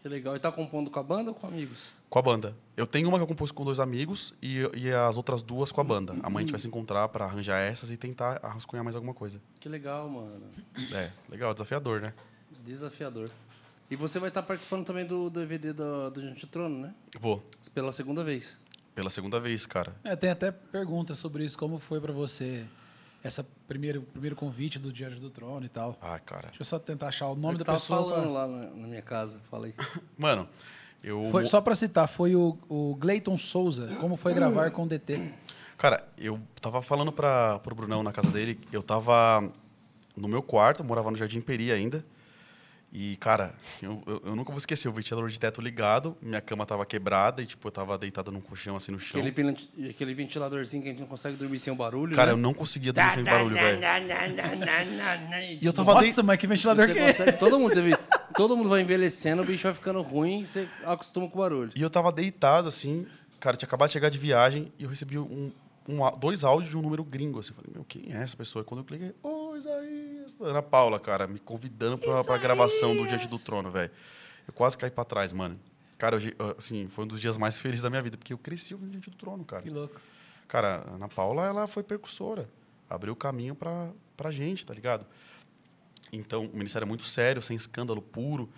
Que 0.00 0.08
legal. 0.08 0.34
E 0.36 0.38
tá 0.38 0.50
compondo 0.50 0.90
com 0.90 0.98
a 0.98 1.02
banda 1.02 1.30
ou 1.30 1.34
com 1.34 1.46
amigos? 1.46 1.92
Com 2.08 2.18
a 2.18 2.22
banda. 2.22 2.56
Eu 2.76 2.86
tenho 2.86 3.08
uma 3.08 3.18
que 3.18 3.22
eu 3.22 3.26
compus 3.26 3.50
com 3.50 3.64
dois 3.64 3.80
amigos 3.80 4.32
e, 4.40 4.60
e 4.74 4.90
as 4.92 5.16
outras 5.16 5.42
duas 5.42 5.72
com 5.72 5.80
a 5.80 5.84
banda. 5.84 6.14
Amanhã 6.22 6.38
a 6.38 6.40
gente 6.40 6.50
vai 6.50 6.60
se 6.60 6.68
encontrar 6.68 7.08
para 7.08 7.24
arranjar 7.24 7.58
essas 7.58 7.90
e 7.90 7.96
tentar 7.96 8.40
arrascunhar 8.42 8.84
mais 8.84 8.94
alguma 8.96 9.12
coisa. 9.12 9.40
Que 9.58 9.68
legal, 9.68 10.08
mano. 10.08 10.46
É, 10.92 11.10
legal, 11.28 11.52
desafiador, 11.52 12.00
né? 12.00 12.14
Desafiador. 12.64 13.30
E 13.90 13.96
você 13.96 14.18
vai 14.18 14.28
estar 14.28 14.42
participando 14.42 14.84
também 14.84 15.04
do 15.04 15.30
DVD 15.30 15.72
do, 15.72 16.10
do 16.10 16.20
Gente 16.20 16.46
do 16.46 16.48
Trono, 16.48 16.78
né? 16.78 16.94
Vou. 17.18 17.44
Pela 17.74 17.90
segunda 17.90 18.22
vez. 18.22 18.58
Pela 18.94 19.10
segunda 19.10 19.40
vez, 19.40 19.66
cara. 19.66 19.96
É, 20.04 20.14
tem 20.14 20.30
até 20.30 20.50
perguntas 20.52 21.18
sobre 21.18 21.44
isso, 21.44 21.58
como 21.58 21.78
foi 21.78 22.00
pra 22.00 22.12
você 22.12 22.64
essa 23.28 23.46
primeiro 23.66 24.02
primeiro 24.02 24.34
convite 24.34 24.78
do 24.78 24.92
Diante 24.92 25.20
do 25.20 25.30
Trono 25.30 25.64
e 25.64 25.68
tal. 25.68 25.96
Ah, 26.02 26.18
cara. 26.18 26.48
Deixa 26.48 26.62
eu 26.62 26.66
só 26.66 26.78
tentar 26.78 27.08
achar 27.08 27.28
o 27.28 27.32
Eu 27.32 27.36
nome 27.36 27.58
da 27.58 27.74
pessoa. 27.74 28.02
falando 28.10 28.22
pra- 28.22 28.30
lá 28.32 28.46
na, 28.46 28.58
na 28.70 28.86
minha 28.88 29.02
casa. 29.02 29.40
Falei. 29.50 29.72
Mano, 30.18 30.48
eu. 31.02 31.28
Foi, 31.30 31.46
só 31.46 31.60
pra 31.60 31.74
citar, 31.74 32.08
foi 32.08 32.34
o, 32.34 32.58
o 32.68 32.94
Gleiton 32.96 33.36
Souza, 33.36 33.88
como 34.00 34.16
foi 34.16 34.34
gravar 34.34 34.70
com 34.72 34.82
o 34.82 34.86
DT. 34.86 35.32
Cara, 35.76 36.06
eu 36.18 36.40
tava 36.60 36.82
falando 36.82 37.12
para 37.12 37.60
pro 37.60 37.74
Brunão 37.74 38.02
na 38.02 38.10
casa 38.12 38.30
dele, 38.32 38.58
eu 38.72 38.82
tava 38.82 39.48
no 40.16 40.26
meu 40.26 40.42
quarto, 40.42 40.80
eu 40.80 40.84
morava 40.86 41.08
no 41.10 41.16
Jardim 41.16 41.40
Peri 41.40 41.70
ainda. 41.70 42.04
E, 42.90 43.16
cara, 43.18 43.52
eu, 43.82 44.02
eu, 44.06 44.22
eu 44.26 44.36
nunca 44.36 44.50
vou 44.50 44.58
esquecer, 44.58 44.88
o 44.88 44.92
ventilador 44.92 45.28
de 45.28 45.38
teto 45.38 45.60
ligado, 45.60 46.16
minha 46.22 46.40
cama 46.40 46.64
tava 46.64 46.86
quebrada 46.86 47.42
e, 47.42 47.46
tipo, 47.46 47.66
eu 47.68 47.72
tava 47.72 47.98
deitado 47.98 48.32
num 48.32 48.40
colchão, 48.40 48.76
assim, 48.76 48.92
no 48.92 48.98
chão. 48.98 49.20
Aquele, 49.20 49.56
aquele 49.90 50.14
ventiladorzinho 50.14 50.82
que 50.82 50.88
a 50.88 50.92
gente 50.92 51.00
não 51.00 51.06
consegue 51.06 51.36
dormir 51.36 51.58
sem 51.58 51.72
o 51.72 51.76
barulho. 51.76 52.16
Cara, 52.16 52.28
né? 52.28 52.32
eu 52.32 52.36
não 52.38 52.54
conseguia 52.54 52.92
dormir 52.92 53.12
sem 53.12 53.24
barulho, 53.24 53.54
velho. 53.54 53.80
E 55.60 55.66
eu 55.66 55.72
tava 55.72 55.94
Nossa, 55.94 56.14
dei- 56.14 56.22
mas 56.24 56.38
que 56.38 56.46
ventilador 56.46 56.86
Você 56.86 56.92
que 56.94 56.98
é 56.98 57.06
consegue- 57.06 57.38
todo, 57.38 57.58
mundo 57.58 57.74
teve- 57.74 57.96
todo 58.34 58.56
mundo 58.56 58.68
vai 58.68 58.80
envelhecendo, 58.80 59.42
o 59.42 59.44
bicho 59.44 59.64
vai 59.64 59.74
ficando 59.74 60.00
ruim 60.02 60.40
e 60.40 60.46
você 60.46 60.68
acostuma 60.84 61.28
com 61.28 61.38
o 61.38 61.42
barulho. 61.42 61.72
E 61.76 61.82
eu 61.82 61.90
tava 61.90 62.10
deitado, 62.10 62.68
assim, 62.68 63.06
cara, 63.38 63.56
tinha 63.56 63.66
acabado 63.66 63.88
de 63.88 63.92
chegar 63.92 64.08
de 64.08 64.18
viagem 64.18 64.72
e 64.78 64.84
eu 64.84 64.88
recebi 64.90 65.18
um, 65.18 65.52
um 65.88 65.98
dois 66.18 66.44
áudios 66.44 66.70
de 66.70 66.76
um 66.78 66.82
número 66.82 67.04
gringo, 67.04 67.38
assim. 67.38 67.50
Eu 67.50 67.56
falei, 67.56 67.72
meu, 67.74 67.84
quem 67.84 68.12
é 68.12 68.22
essa 68.22 68.36
pessoa? 68.36 68.62
E 68.62 68.64
quando 68.64 68.80
eu 68.80 68.84
cliquei, 68.84 69.14
ô, 69.22 69.56
Isaías. 69.56 70.07
Ana 70.40 70.62
Paula, 70.62 70.98
cara, 71.00 71.26
me 71.26 71.38
convidando 71.38 71.96
pra, 71.98 72.22
pra 72.24 72.36
gravação 72.38 72.94
do 72.96 73.06
Diante 73.06 73.26
do 73.28 73.38
Trono, 73.38 73.70
velho. 73.70 73.90
Eu 74.46 74.52
quase 74.54 74.76
caí 74.76 74.90
pra 74.90 75.04
trás, 75.04 75.32
mano. 75.32 75.58
Cara, 75.98 76.16
hoje, 76.16 76.34
assim, 76.56 76.88
foi 76.88 77.04
um 77.04 77.08
dos 77.08 77.20
dias 77.20 77.36
mais 77.36 77.58
felizes 77.58 77.82
da 77.82 77.90
minha 77.90 78.02
vida, 78.02 78.16
porque 78.16 78.32
eu 78.32 78.38
cresci 78.38 78.74
ouvindo 78.74 78.90
Diante 78.92 79.10
do 79.10 79.16
Trono, 79.16 79.44
cara. 79.44 79.62
Que 79.62 79.70
louco. 79.70 80.00
Cara, 80.46 80.84
a 80.86 80.94
Ana 80.94 81.08
Paula, 81.08 81.44
ela 81.46 81.66
foi 81.66 81.82
percussora. 81.82 82.48
Abriu 82.88 83.12
o 83.12 83.16
caminho 83.16 83.54
pra, 83.54 83.90
pra 84.16 84.30
gente, 84.30 84.64
tá 84.64 84.72
ligado? 84.72 85.04
Então, 86.12 86.46
o 86.46 86.56
ministério 86.56 86.84
é 86.86 86.88
muito 86.88 87.04
sério, 87.04 87.42
sem 87.42 87.56
escândalo 87.56 88.00
puro. 88.00 88.48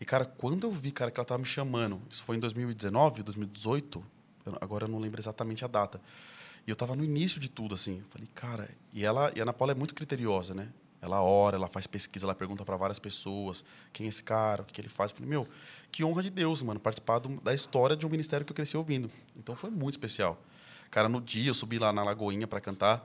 E, 0.00 0.04
cara, 0.04 0.24
quando 0.24 0.64
eu 0.66 0.72
vi, 0.72 0.92
cara, 0.92 1.10
que 1.10 1.18
ela 1.18 1.24
tava 1.24 1.38
me 1.38 1.44
chamando, 1.44 2.00
isso 2.10 2.22
foi 2.22 2.36
em 2.36 2.38
2019, 2.40 3.22
2018, 3.22 4.04
eu- 4.46 4.58
agora 4.60 4.84
eu 4.84 4.88
não 4.88 4.98
lembro 4.98 5.20
exatamente 5.20 5.64
a 5.64 5.68
data. 5.68 6.00
E 6.66 6.70
eu 6.70 6.76
tava 6.76 6.94
no 6.94 7.02
início 7.04 7.40
de 7.40 7.48
tudo, 7.50 7.74
assim. 7.74 7.98
Eu 7.98 8.04
falei, 8.10 8.28
cara... 8.34 8.68
E, 8.92 9.04
ela, 9.04 9.32
e 9.34 9.40
a 9.40 9.42
Ana 9.42 9.52
Paula 9.52 9.72
é 9.72 9.74
muito 9.74 9.94
criteriosa, 9.94 10.54
né? 10.54 10.68
Ela 11.02 11.20
ora, 11.20 11.56
ela 11.56 11.66
faz 11.68 11.88
pesquisa, 11.88 12.24
ela 12.24 12.34
pergunta 12.34 12.64
para 12.64 12.76
várias 12.76 13.00
pessoas 13.00 13.64
quem 13.92 14.06
é 14.06 14.08
esse 14.08 14.22
cara, 14.22 14.62
o 14.62 14.64
que, 14.64 14.80
ele 14.80 14.88
faz. 14.88 15.10
Eu 15.10 15.16
falei, 15.16 15.28
meu, 15.28 15.48
que 15.90 16.04
honra 16.04 16.22
de 16.22 16.30
Deus, 16.30 16.62
mano, 16.62 16.78
participar 16.78 17.18
do- 17.18 17.40
da 17.40 17.52
história 17.52 17.96
de 17.96 18.06
um 18.06 18.08
ministério 18.08 18.46
que 18.46 18.52
eu 18.52 18.54
cresci 18.54 18.76
ouvindo. 18.76 19.10
Então 19.36 19.56
foi 19.56 19.68
muito 19.68 19.94
especial. 19.94 20.40
Cara, 20.92 21.08
no 21.08 21.20
dia 21.20 21.50
eu 21.50 21.54
subi 21.54 21.76
lá 21.76 21.92
na 21.92 22.04
Lagoinha 22.04 22.46
para 22.46 22.60
cantar. 22.60 23.04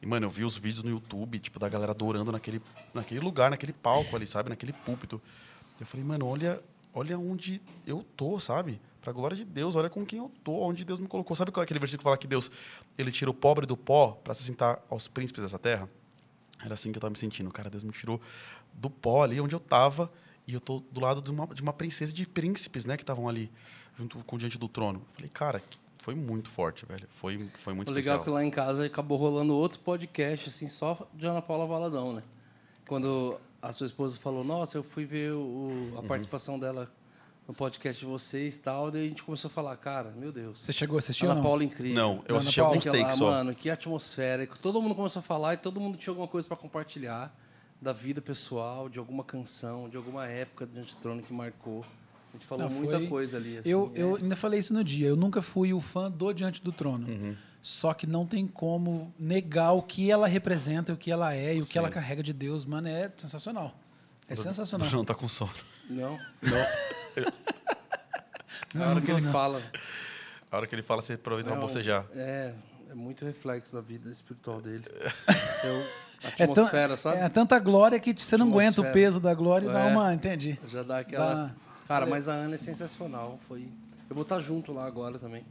E, 0.00 0.06
mano, 0.06 0.26
eu 0.26 0.30
vi 0.30 0.44
os 0.44 0.56
vídeos 0.56 0.84
no 0.84 0.90
YouTube, 0.90 1.40
tipo, 1.40 1.58
da 1.58 1.68
galera 1.68 1.90
adorando 1.90 2.30
naquele, 2.30 2.62
naquele 2.92 3.18
lugar, 3.20 3.50
naquele 3.50 3.72
palco 3.72 4.14
ali, 4.14 4.26
sabe? 4.28 4.48
Naquele 4.50 4.72
púlpito. 4.72 5.20
Eu 5.80 5.86
falei, 5.86 6.04
mano, 6.04 6.26
olha, 6.26 6.62
olha 6.92 7.18
onde 7.18 7.60
eu 7.84 8.04
tô, 8.16 8.38
sabe? 8.38 8.80
Pra 9.02 9.12
glória 9.12 9.36
de 9.36 9.44
Deus, 9.44 9.74
olha 9.74 9.90
com 9.90 10.06
quem 10.06 10.20
eu 10.20 10.30
tô, 10.44 10.60
onde 10.60 10.84
Deus 10.84 11.00
me 11.00 11.08
colocou. 11.08 11.34
Sabe 11.34 11.50
é 11.56 11.60
aquele 11.60 11.80
versículo 11.80 11.98
que 12.00 12.04
fala 12.04 12.16
que 12.16 12.28
Deus, 12.28 12.50
ele 12.96 13.10
tira 13.10 13.30
o 13.30 13.34
pobre 13.34 13.66
do 13.66 13.76
pó 13.76 14.12
para 14.22 14.34
se 14.34 14.44
sentar 14.44 14.80
aos 14.88 15.08
príncipes 15.08 15.42
dessa 15.42 15.58
terra? 15.58 15.88
Era 16.64 16.74
assim 16.74 16.90
que 16.90 16.96
eu 16.96 17.00
tava 17.00 17.10
me 17.12 17.18
sentindo. 17.18 17.50
Cara, 17.52 17.68
Deus 17.68 17.82
me 17.84 17.92
tirou 17.92 18.20
do 18.72 18.88
pó 18.90 19.22
ali 19.22 19.40
onde 19.40 19.54
eu 19.54 19.60
tava 19.60 20.10
e 20.46 20.54
eu 20.54 20.60
tô 20.60 20.82
do 20.90 21.00
lado 21.00 21.20
de 21.22 21.30
uma, 21.30 21.46
de 21.48 21.62
uma 21.62 21.72
princesa 21.72 22.12
de 22.12 22.26
príncipes, 22.26 22.84
né, 22.86 22.96
que 22.96 23.02
estavam 23.02 23.28
ali 23.28 23.50
junto 23.96 24.18
com 24.24 24.36
diante 24.38 24.58
do 24.58 24.68
trono. 24.68 25.00
Eu 25.00 25.14
falei, 25.14 25.30
cara, 25.30 25.62
foi 25.98 26.14
muito 26.14 26.48
forte, 26.50 26.84
velho. 26.86 27.06
Foi, 27.10 27.38
foi 27.58 27.72
muito 27.74 27.90
O 27.90 27.92
legal 27.92 28.16
é 28.16 28.18
especial. 28.18 28.24
que 28.24 28.30
lá 28.30 28.44
em 28.44 28.50
casa 28.50 28.84
acabou 28.86 29.16
rolando 29.16 29.54
outro 29.54 29.78
podcast, 29.80 30.48
assim, 30.48 30.68
só 30.68 31.08
de 31.14 31.26
Ana 31.26 31.40
Paula 31.42 31.66
Valadão, 31.66 32.12
né? 32.12 32.22
Quando 32.86 33.40
a 33.62 33.72
sua 33.72 33.86
esposa 33.86 34.18
falou, 34.18 34.44
nossa, 34.44 34.76
eu 34.76 34.82
fui 34.82 35.06
ver 35.06 35.32
o- 35.32 35.92
a 35.96 36.00
Uhum. 36.00 36.06
participação 36.06 36.58
dela 36.58 36.92
no 37.46 37.52
podcast 37.54 38.00
de 38.00 38.06
vocês 38.10 38.56
e 38.56 38.60
tal, 38.60 38.90
daí 38.90 39.04
a 39.06 39.08
gente 39.08 39.22
começou 39.22 39.48
a 39.48 39.52
falar, 39.52 39.76
cara, 39.76 40.12
meu 40.16 40.32
Deus. 40.32 40.60
Você 40.60 40.72
chegou 40.72 40.96
a 40.96 40.98
assistir 40.98 41.26
Ana? 41.26 41.42
Paula 41.42 41.62
incrível. 41.62 41.94
Não, 41.94 42.12
eu 42.26 42.34
Ana 42.34 42.38
assisti 42.38 42.60
Paula, 42.60 42.70
alguns 42.74 42.86
aquela- 42.86 43.02
takes 43.04 43.18
só. 43.18 43.30
Mano, 43.30 43.54
que 43.54 43.68
atmosfera. 43.70 44.42
E 44.44 44.46
Todo 44.46 44.80
mundo 44.80 44.94
começou 44.94 45.20
a 45.20 45.22
falar 45.22 45.54
e 45.54 45.56
todo 45.58 45.78
mundo 45.80 45.98
tinha 45.98 46.10
alguma 46.12 46.26
coisa 46.28 46.48
para 46.48 46.56
compartilhar 46.56 47.34
da 47.82 47.92
vida 47.92 48.22
pessoal, 48.22 48.88
de 48.88 48.98
alguma 48.98 49.22
canção, 49.22 49.88
de 49.90 49.96
alguma 49.96 50.26
época 50.26 50.64
do 50.66 50.82
Trono 50.96 51.22
que 51.22 51.32
marcou. 51.34 51.84
A 52.30 52.36
gente 52.36 52.46
falou 52.46 52.68
Não, 52.68 52.74
muita 52.74 52.96
foi- 52.98 53.06
coisa 53.08 53.36
ali. 53.36 53.58
Assim, 53.58 53.68
Eu, 53.68 53.92
é. 53.94 54.00
eu 54.02 54.16
ainda 54.16 54.34
falei 54.36 54.58
isso 54.58 54.72
no 54.72 54.82
dia. 54.82 55.06
Eu 55.08 55.16
nunca 55.16 55.42
fui 55.42 55.72
o 55.74 55.80
fã 55.80 56.10
do 56.10 56.32
Diante 56.32 56.62
do 56.62 56.72
Trono. 56.72 57.06
Uhum. 57.06 57.36
Só 57.60 57.92
que 57.94 58.06
não 58.06 58.26
tem 58.26 58.46
como 58.46 59.12
negar 59.18 59.72
o 59.72 59.82
que 59.82 60.10
ela 60.10 60.26
representa, 60.26 60.92
o 60.92 60.96
que 60.96 61.10
ela 61.10 61.34
é 61.34 61.56
e 61.56 61.60
o 61.62 61.66
que 61.66 61.74
Sim. 61.74 61.78
ela 61.78 61.90
carrega 61.90 62.22
de 62.22 62.32
Deus. 62.32 62.64
Mano, 62.64 62.88
é 62.88 63.10
sensacional. 63.16 63.74
É 64.28 64.34
sensacional. 64.34 64.88
Não 64.90 65.04
tá 65.04 65.14
com 65.14 65.28
sono. 65.28 65.52
Não. 65.88 66.18
Não, 66.42 66.66
Na 68.74 68.88
hora 68.90 69.00
que 69.00 69.10
ele 69.10 69.20
não. 69.20 69.32
fala. 69.32 69.62
A 70.50 70.56
hora 70.56 70.66
que 70.66 70.74
ele 70.74 70.82
fala, 70.82 71.02
você 71.02 71.14
aproveita 71.14 71.50
pra 71.50 71.58
Não, 71.58 71.66
bocejar. 71.66 72.06
É, 72.12 72.54
é 72.90 72.94
muito 72.94 73.24
reflexo 73.24 73.74
da 73.74 73.80
vida 73.82 74.10
espiritual 74.10 74.60
dele. 74.60 74.84
Eu, 75.64 75.80
a 76.22 76.28
É, 76.28 76.44
atmosfera, 76.44 76.96
sabe? 76.96 77.18
é 77.18 77.28
tanta 77.28 77.58
glória 77.58 77.98
que 78.00 78.14
você 78.14 78.36
não 78.36 78.48
aguenta 78.48 78.80
o 78.80 78.92
peso 78.92 79.20
da 79.20 79.34
glória 79.34 79.66
e 79.68 79.72
dá 79.72 79.80
É. 79.80 79.92
uma. 79.92 80.12
Entendi. 80.14 80.58
Já 80.66 80.82
dá 80.82 80.98
aquela. 81.00 81.34
Dá- 81.46 81.54
Cara, 81.86 82.06
mas 82.06 82.28
a 82.28 82.32
Ana 82.32 82.54
é 82.54 82.58
sensacional. 82.58 83.38
Foi. 83.46 83.68
Eu 84.08 84.14
vou 84.16 84.22
estar 84.22 84.38
junto 84.40 84.72
lá 84.72 84.86
agora 84.86 85.18
também. 85.18 85.44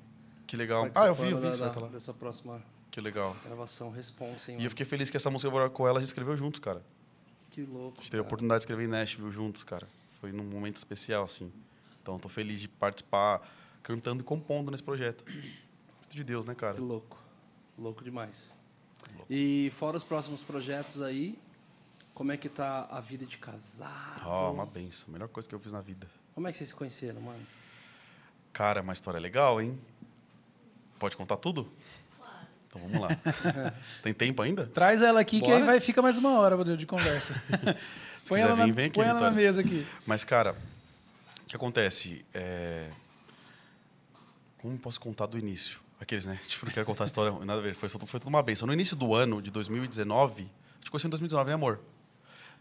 Que 0.47 0.57
legal. 0.57 0.89
Ah, 0.95 1.05
eu 1.07 1.13
vi, 1.15 1.29
eu 1.31 1.37
vi, 1.37 1.49
da- 1.59 1.67
da- 1.69 1.79
lá. 1.81 1.87
dessa 1.87 2.13
próxima 2.13 2.61
Que 2.89 2.99
legal. 3.01 3.35
gravação 3.45 3.91
Responsa, 3.91 4.51
hein, 4.51 4.57
E 4.59 4.63
eu 4.63 4.69
fiquei 4.69 4.85
feliz 4.85 5.09
que 5.09 5.17
essa 5.17 5.29
música 5.29 5.47
agora 5.49 5.69
com 5.69 5.87
ela 5.87 5.97
a 5.97 6.01
gente 6.01 6.07
escreveu 6.09 6.35
juntos, 6.37 6.59
cara. 6.59 6.81
Que 7.51 7.61
louco. 7.63 7.97
A 7.99 8.01
gente 8.01 8.09
teve 8.11 8.21
a 8.21 8.25
oportunidade 8.25 8.59
de 8.59 8.63
escrever 8.63 8.85
em 8.85 8.87
Nashville 8.87 9.31
juntos, 9.31 9.63
cara. 9.63 9.87
Foi 10.23 10.31
num 10.31 10.45
momento 10.45 10.77
especial, 10.77 11.25
assim. 11.25 11.51
Então, 12.01 12.17
tô 12.17 12.29
feliz 12.29 12.61
de 12.61 12.69
participar 12.69 13.45
cantando 13.81 14.21
e 14.21 14.23
compondo 14.23 14.71
nesse 14.71 14.81
projeto. 14.81 15.25
Muito 15.99 16.15
de 16.15 16.23
Deus, 16.23 16.45
né, 16.45 16.55
cara? 16.55 16.75
Que 16.75 16.79
louco. 16.79 17.21
Louco 17.77 18.01
demais. 18.05 18.57
E 19.29 19.69
fora 19.73 19.97
os 19.97 20.03
próximos 20.05 20.41
projetos 20.41 21.01
aí, 21.01 21.37
como 22.13 22.31
é 22.31 22.37
que 22.37 22.47
tá 22.47 22.87
a 22.89 23.01
vida 23.01 23.25
de 23.25 23.37
casado? 23.37 24.21
Ó, 24.23 24.53
uma 24.53 24.65
benção. 24.65 25.11
Melhor 25.11 25.27
coisa 25.27 25.49
que 25.49 25.53
eu 25.53 25.59
fiz 25.59 25.73
na 25.73 25.81
vida. 25.81 26.09
Como 26.33 26.47
é 26.47 26.53
que 26.53 26.57
vocês 26.57 26.69
se 26.69 26.75
conheceram, 26.75 27.19
mano? 27.19 27.45
Cara, 28.53 28.81
uma 28.81 28.93
história 28.93 29.19
legal, 29.19 29.59
hein? 29.59 29.77
Pode 30.99 31.17
contar 31.17 31.35
tudo? 31.35 31.69
Então 32.65 32.81
vamos 32.81 33.01
lá. 33.01 33.09
Tem 34.01 34.13
tempo 34.13 34.41
ainda? 34.41 34.67
Traz 34.67 35.01
ela 35.01 35.19
aqui 35.19 35.41
que 35.41 35.47
Bora. 35.47 35.57
aí 35.57 35.63
vai, 35.63 35.79
fica 35.81 36.01
mais 36.01 36.17
uma 36.17 36.39
hora 36.39 36.77
de 36.77 36.85
conversa. 36.85 37.35
põe 38.27 38.39
quiser 38.39 38.49
ela, 38.51 38.55
na, 38.57 38.65
vir, 38.65 38.71
vem 38.73 38.85
aqui, 38.85 38.95
põe 38.95 39.05
ela 39.05 39.19
na 39.19 39.31
mesa 39.31 39.61
aqui. 39.61 39.85
Mas, 40.05 40.23
cara, 40.23 40.55
o 41.43 41.45
que 41.45 41.55
acontece? 41.55 42.25
É... 42.33 42.89
Como 44.57 44.77
posso 44.77 44.99
contar 44.99 45.25
do 45.25 45.37
início? 45.37 45.79
Aqueles, 45.99 46.25
né? 46.25 46.39
Tipo, 46.47 46.65
não 46.65 46.73
quero 46.73 46.85
contar 46.85 47.03
a 47.03 47.07
história, 47.07 47.31
nada 47.45 47.59
a 47.59 47.63
ver. 47.63 47.73
Foi, 47.75 47.89
foi 47.89 48.19
tudo 48.19 48.29
uma 48.29 48.41
benção. 48.43 48.65
No 48.67 48.73
início 48.73 48.95
do 48.95 49.13
ano 49.13 49.41
de 49.41 49.51
2019, 49.51 50.43
a 50.43 50.75
gente 50.77 50.91
conheceu 50.91 51.07
em 51.07 51.11
2019, 51.11 51.47
né, 51.49 51.53
amor? 51.53 51.79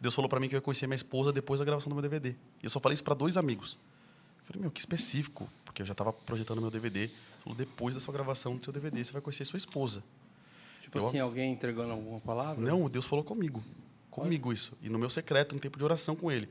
Deus 0.01 0.15
falou 0.15 0.29
pra 0.29 0.41
mim 0.41 0.49
que 0.49 0.55
eu 0.55 0.59
ia 0.59 0.63
conhecer 0.63 0.87
minha 0.87 0.97
esposa 0.97 1.33
depois 1.33 1.61
da 1.61 1.65
gravação 1.65 1.89
do 1.89 1.95
meu 1.95 2.03
DVD. 2.03 2.31
E 2.31 2.37
eu 2.65 2.71
só 2.71 2.81
falei 2.81 2.95
isso 2.95 3.05
pra 3.05 3.15
dois 3.15 3.37
amigos. 3.37 3.79
Eu 4.41 4.47
falei, 4.47 4.63
meu, 4.63 4.71
que 4.71 4.81
específico. 4.81 5.49
Porque 5.65 5.83
eu 5.83 5.87
já 5.87 5.95
tava 5.95 6.13
projetando 6.13 6.61
meu 6.61 6.71
DVD. 6.71 7.05
Ele 7.05 7.13
falou, 7.43 7.57
depois 7.57 7.95
da 7.95 8.01
sua 8.01 8.13
gravação 8.13 8.57
do 8.57 8.65
seu 8.65 8.73
DVD, 8.73 9.05
você 9.05 9.13
vai 9.13 9.23
conhecer 9.23 9.45
sua 9.45 9.57
esposa. 9.57 10.03
Tipo 10.81 10.99
Eu- 10.99 11.07
assim, 11.07 11.21
alguém 11.21 11.53
entregando 11.53 11.93
alguma 11.93 12.21
palavra? 12.21 12.65
Não, 12.65 12.89
Deus 12.89 13.07
falou 13.07 13.25
comigo. 13.25 13.63
Comigo 14.13 14.53
isso. 14.53 14.77
E 14.83 14.89
no 14.89 14.99
meu 14.99 15.09
secreto, 15.11 15.55
no 15.55 15.61
tempo 15.61 15.77
de 15.79 15.85
oração 15.85 16.15
com 16.15 16.31
ele. 16.31 16.49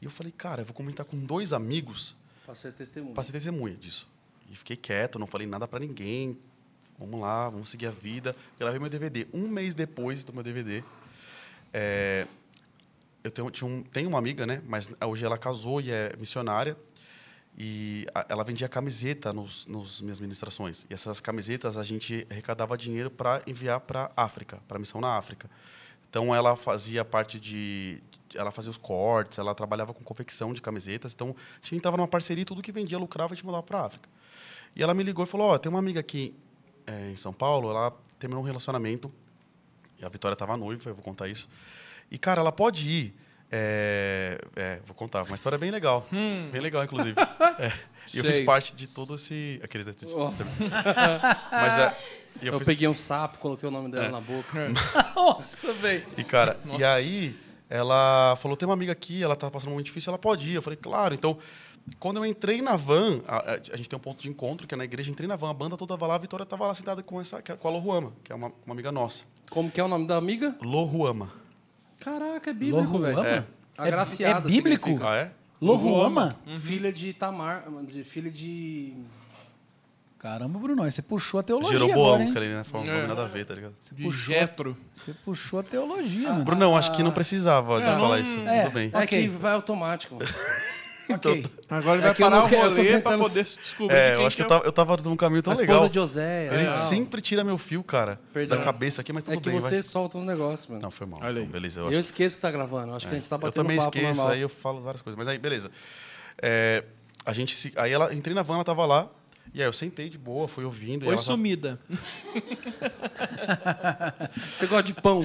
E 0.00 0.04
eu 0.04 0.10
falei, 0.10 0.32
cara, 0.32 0.62
eu 0.62 0.66
vou 0.66 0.74
comentar 0.74 1.04
com 1.04 1.16
dois 1.18 1.52
amigos 1.52 2.14
Pra 2.46 2.54
ser 2.54 2.72
testemunha. 2.72 3.14
para 3.14 3.24
ser 3.24 3.32
testemunha 3.32 3.74
disso. 3.74 4.08
E 4.50 4.54
fiquei 4.56 4.76
quieto, 4.76 5.18
não 5.18 5.26
falei 5.26 5.46
nada 5.46 5.66
para 5.66 5.80
ninguém. 5.80 6.38
Vamos 6.98 7.20
lá, 7.20 7.50
vamos 7.50 7.68
seguir 7.68 7.86
a 7.86 7.90
vida. 7.90 8.36
Gravei 8.58 8.78
meu 8.78 8.88
DVD. 8.88 9.26
Um 9.32 9.48
mês 9.48 9.74
depois 9.74 10.22
do 10.24 10.32
meu 10.32 10.42
DVD, 10.42 10.82
é, 11.72 12.26
eu 13.22 13.30
tenho, 13.30 13.50
tinha 13.50 13.68
um- 13.68 13.82
tenho 13.82 14.08
uma 14.08 14.18
amiga, 14.18 14.46
né? 14.46 14.62
Mas 14.66 14.88
hoje 15.04 15.24
ela 15.24 15.36
casou 15.38 15.80
e 15.80 15.90
é 15.90 16.14
missionária. 16.18 16.76
E 17.56 18.06
a, 18.14 18.26
ela 18.28 18.44
vendia 18.44 18.68
camiseta 18.68 19.32
nos, 19.32 19.66
nos 19.66 20.00
minhas 20.00 20.20
ministrações. 20.20 20.86
E 20.90 20.94
essas 20.94 21.20
camisetas 21.20 21.76
a 21.76 21.82
gente 21.84 22.26
arrecadava 22.30 22.76
dinheiro 22.76 23.10
para 23.10 23.42
enviar 23.46 23.80
para 23.80 24.10
África, 24.16 24.60
para 24.68 24.78
missão 24.78 25.00
na 25.00 25.16
África. 25.16 25.48
Então 26.14 26.32
ela 26.32 26.54
fazia 26.54 27.04
parte 27.04 27.40
de 27.40 28.00
ela 28.36 28.52
fazia 28.52 28.70
os 28.70 28.78
cortes, 28.78 29.36
ela 29.36 29.52
trabalhava 29.52 29.92
com 29.92 30.04
confecção 30.04 30.54
de 30.54 30.62
camisetas. 30.62 31.12
Então 31.12 31.34
a 31.36 31.56
gente 31.56 31.74
entrava 31.74 31.96
numa 31.96 32.06
parceria 32.06 32.44
tudo 32.44 32.62
que 32.62 32.70
vendia 32.70 32.96
lucrava 32.96 33.32
a 33.32 33.34
gente 33.34 33.44
mandava 33.44 33.64
para 33.64 33.84
África. 33.86 34.08
E 34.76 34.82
ela 34.84 34.94
me 34.94 35.02
ligou 35.02 35.24
e 35.24 35.26
falou: 35.26 35.48
"Ó, 35.48 35.54
oh, 35.54 35.58
tem 35.58 35.68
uma 35.68 35.80
amiga 35.80 35.98
aqui 35.98 36.32
é, 36.86 37.10
em 37.10 37.16
São 37.16 37.32
Paulo, 37.32 37.68
ela 37.68 37.92
terminou 38.16 38.44
um 38.44 38.46
relacionamento 38.46 39.12
e 39.98 40.04
a 40.04 40.08
Vitória 40.08 40.34
estava 40.34 40.56
noiva, 40.56 40.88
eu 40.88 40.94
vou 40.94 41.02
contar 41.02 41.26
isso. 41.26 41.48
E 42.08 42.16
cara, 42.16 42.40
ela 42.40 42.52
pode 42.52 42.88
ir 42.88 43.14
é, 43.50 44.38
é, 44.56 44.80
vou 44.84 44.94
contar, 44.94 45.22
uma 45.22 45.34
história 45.34 45.58
bem 45.58 45.70
legal. 45.70 46.06
Hum. 46.12 46.48
Bem 46.50 46.60
legal, 46.60 46.84
inclusive. 46.84 47.14
É, 47.56 47.72
e 48.12 48.18
eu 48.18 48.24
fiz 48.24 48.40
parte 48.40 48.74
de 48.74 48.88
todo 48.88 49.14
esse. 49.14 49.60
Aqueles. 49.62 49.86
Mas 51.52 51.78
é. 51.78 51.96
Eu, 52.42 52.54
eu 52.54 52.58
fiz... 52.58 52.66
peguei 52.66 52.88
um 52.88 52.94
sapo, 52.94 53.38
coloquei 53.38 53.68
o 53.68 53.70
nome 53.70 53.90
dela 53.90 54.06
é. 54.06 54.10
na 54.10 54.20
boca. 54.20 54.72
Nossa, 55.14 55.72
velho. 55.74 56.04
E, 56.16 56.24
cara, 56.24 56.58
Nossa. 56.64 56.80
e 56.80 56.84
aí 56.84 57.36
ela 57.70 58.34
falou: 58.36 58.56
tem 58.56 58.66
uma 58.66 58.74
amiga 58.74 58.90
aqui, 58.90 59.22
ela 59.22 59.36
tá 59.36 59.48
passando 59.50 59.68
um 59.68 59.72
momento 59.72 59.86
difícil, 59.86 60.10
ela 60.10 60.18
pode 60.18 60.48
ir. 60.48 60.54
Eu 60.54 60.62
falei, 60.62 60.76
claro. 60.76 61.14
Então, 61.14 61.38
quando 62.00 62.16
eu 62.16 62.26
entrei 62.26 62.60
na 62.60 62.74
van, 62.76 63.20
a, 63.28 63.52
a, 63.52 63.76
gente 63.76 63.88
tem 63.88 63.96
um 63.96 64.02
ponto 64.02 64.20
de 64.20 64.28
encontro, 64.28 64.66
que 64.66 64.74
é 64.74 64.76
na 64.76 64.84
igreja, 64.84 65.10
entrei 65.10 65.28
na 65.28 65.36
van, 65.36 65.50
a 65.50 65.54
banda 65.54 65.76
toda 65.76 65.96
vai 65.96 66.08
lá, 66.08 66.16
a 66.16 66.18
Vitória 66.18 66.44
tava 66.44 66.66
lá 66.66 66.74
sentada 66.74 67.02
com, 67.02 67.20
essa, 67.20 67.40
com 67.40 67.68
a 67.68 67.70
Lohuama, 67.70 68.12
que 68.24 68.32
é 68.32 68.34
uma, 68.34 68.52
uma 68.66 68.74
amiga 68.74 68.90
nossa. 68.90 69.24
Como 69.50 69.70
que 69.70 69.80
é 69.80 69.84
o 69.84 69.88
nome 69.88 70.06
da 70.06 70.16
amiga? 70.16 70.56
Lohuama. 70.60 71.43
Caraca, 72.04 72.50
é 72.50 72.52
bíblico, 72.52 72.98
velho. 72.98 73.24
É. 73.24 73.44
Agraciada. 73.78 74.48
É, 74.48 74.52
é 74.52 74.54
bíblico? 74.54 74.84
Significa. 74.84 75.10
Ah, 75.10 75.16
é? 75.16 75.30
Lohuama? 75.60 76.36
Uhum. 76.46 76.60
Filha 76.60 76.92
de 76.92 77.12
Tamar, 77.14 77.64
de, 77.84 78.04
filha 78.04 78.30
de... 78.30 78.92
Caramba, 80.18 80.58
Bruno, 80.58 80.84
você 80.84 81.02
puxou 81.02 81.40
a 81.40 81.42
teologia 81.42 81.78
Jeroboão, 81.78 82.14
agora, 82.14 82.32
que 82.32 82.38
ali, 82.38 82.48
né? 82.48 82.64
Falando 82.64 82.88
é. 82.88 83.06
nada 83.06 83.24
a 83.24 83.26
ver, 83.26 83.44
tá 83.44 83.54
ligado? 83.54 83.74
Você 83.80 83.94
puxou, 83.94 84.34
Jetro. 84.34 84.76
Você 84.94 85.12
puxou 85.24 85.60
a 85.60 85.62
teologia, 85.62 86.30
ah, 86.30 86.38
Bruno, 86.40 86.60
não, 86.60 86.76
acho 86.76 86.92
que 86.92 87.02
não 87.02 87.12
precisava 87.12 87.78
de 87.78 87.86
falar 87.86 88.20
isso. 88.20 88.38
É, 88.48 88.62
Tudo 88.62 88.72
bem. 88.72 88.90
É 88.92 89.04
okay. 89.04 89.22
que 89.22 89.28
vai 89.28 89.52
automático. 89.52 90.16
Então, 91.08 91.42
Agora 91.68 91.98
ele 91.98 92.06
é 92.06 92.12
vai 92.12 92.14
parar 92.14 92.44
o 92.44 92.48
rolê 92.48 93.00
pra 93.00 93.18
poder 93.18 93.44
descobrir 93.44 93.94
é, 93.94 94.14
eu 94.14 94.26
acho 94.26 94.36
que, 94.36 94.42
é 94.42 94.44
eu, 94.44 94.48
tava, 94.48 94.64
eu 94.64 94.72
tava 94.72 94.96
num 94.98 95.16
caminho 95.16 95.42
tão 95.42 95.52
a 95.52 95.56
legal. 95.56 95.84
A 95.84 95.88
de 95.88 95.94
José. 95.94 96.46
Ele 96.52 96.68
é. 96.68 96.76
sempre 96.76 97.20
tira 97.20 97.44
meu 97.44 97.58
fio, 97.58 97.82
cara, 97.82 98.18
Perdão. 98.32 98.58
da 98.58 98.64
cabeça 98.64 99.02
aqui, 99.02 99.12
mas 99.12 99.22
tudo 99.22 99.32
bem. 99.32 99.38
É 99.38 99.42
que 99.42 99.50
bem, 99.50 99.60
você 99.60 99.76
vai. 99.76 99.82
solta 99.82 100.18
uns 100.18 100.24
negócios, 100.24 100.66
mano. 100.68 100.82
Não, 100.82 100.90
foi 100.90 101.06
mal. 101.06 101.20
Então, 101.22 101.46
beleza. 101.46 101.80
Eu, 101.80 101.92
eu 101.92 102.00
esqueço 102.00 102.36
que 102.36 102.42
tá 102.42 102.50
gravando. 102.50 102.94
Acho 102.94 103.06
que 103.06 103.12
a 103.12 103.16
gente 103.16 103.28
tá 103.28 103.36
batendo 103.36 103.60
Eu 103.60 103.62
também 103.64 103.76
papo 103.76 103.96
esqueço, 103.96 104.16
normal. 104.16 104.34
aí 104.34 104.40
eu 104.40 104.48
falo 104.48 104.80
várias 104.80 105.02
coisas. 105.02 105.18
Mas 105.18 105.28
aí, 105.28 105.38
beleza. 105.38 105.70
É, 106.40 106.84
a 107.24 107.32
gente 107.32 107.56
se, 107.56 107.72
aí 107.76 107.92
ela, 107.92 108.14
entrei 108.14 108.34
na 108.34 108.42
van, 108.42 108.54
ela 108.54 108.64
tava 108.64 108.84
lá. 108.86 109.08
E 109.54 109.62
aí 109.62 109.68
eu 109.68 109.72
sentei 109.72 110.10
de 110.10 110.18
boa, 110.18 110.48
fui 110.48 110.64
ouvindo. 110.64 111.04
Foi 111.04 111.16
sumida. 111.16 111.78
Você 114.52 114.66
gosta 114.66 114.82
de 114.82 114.94
pão? 114.94 115.24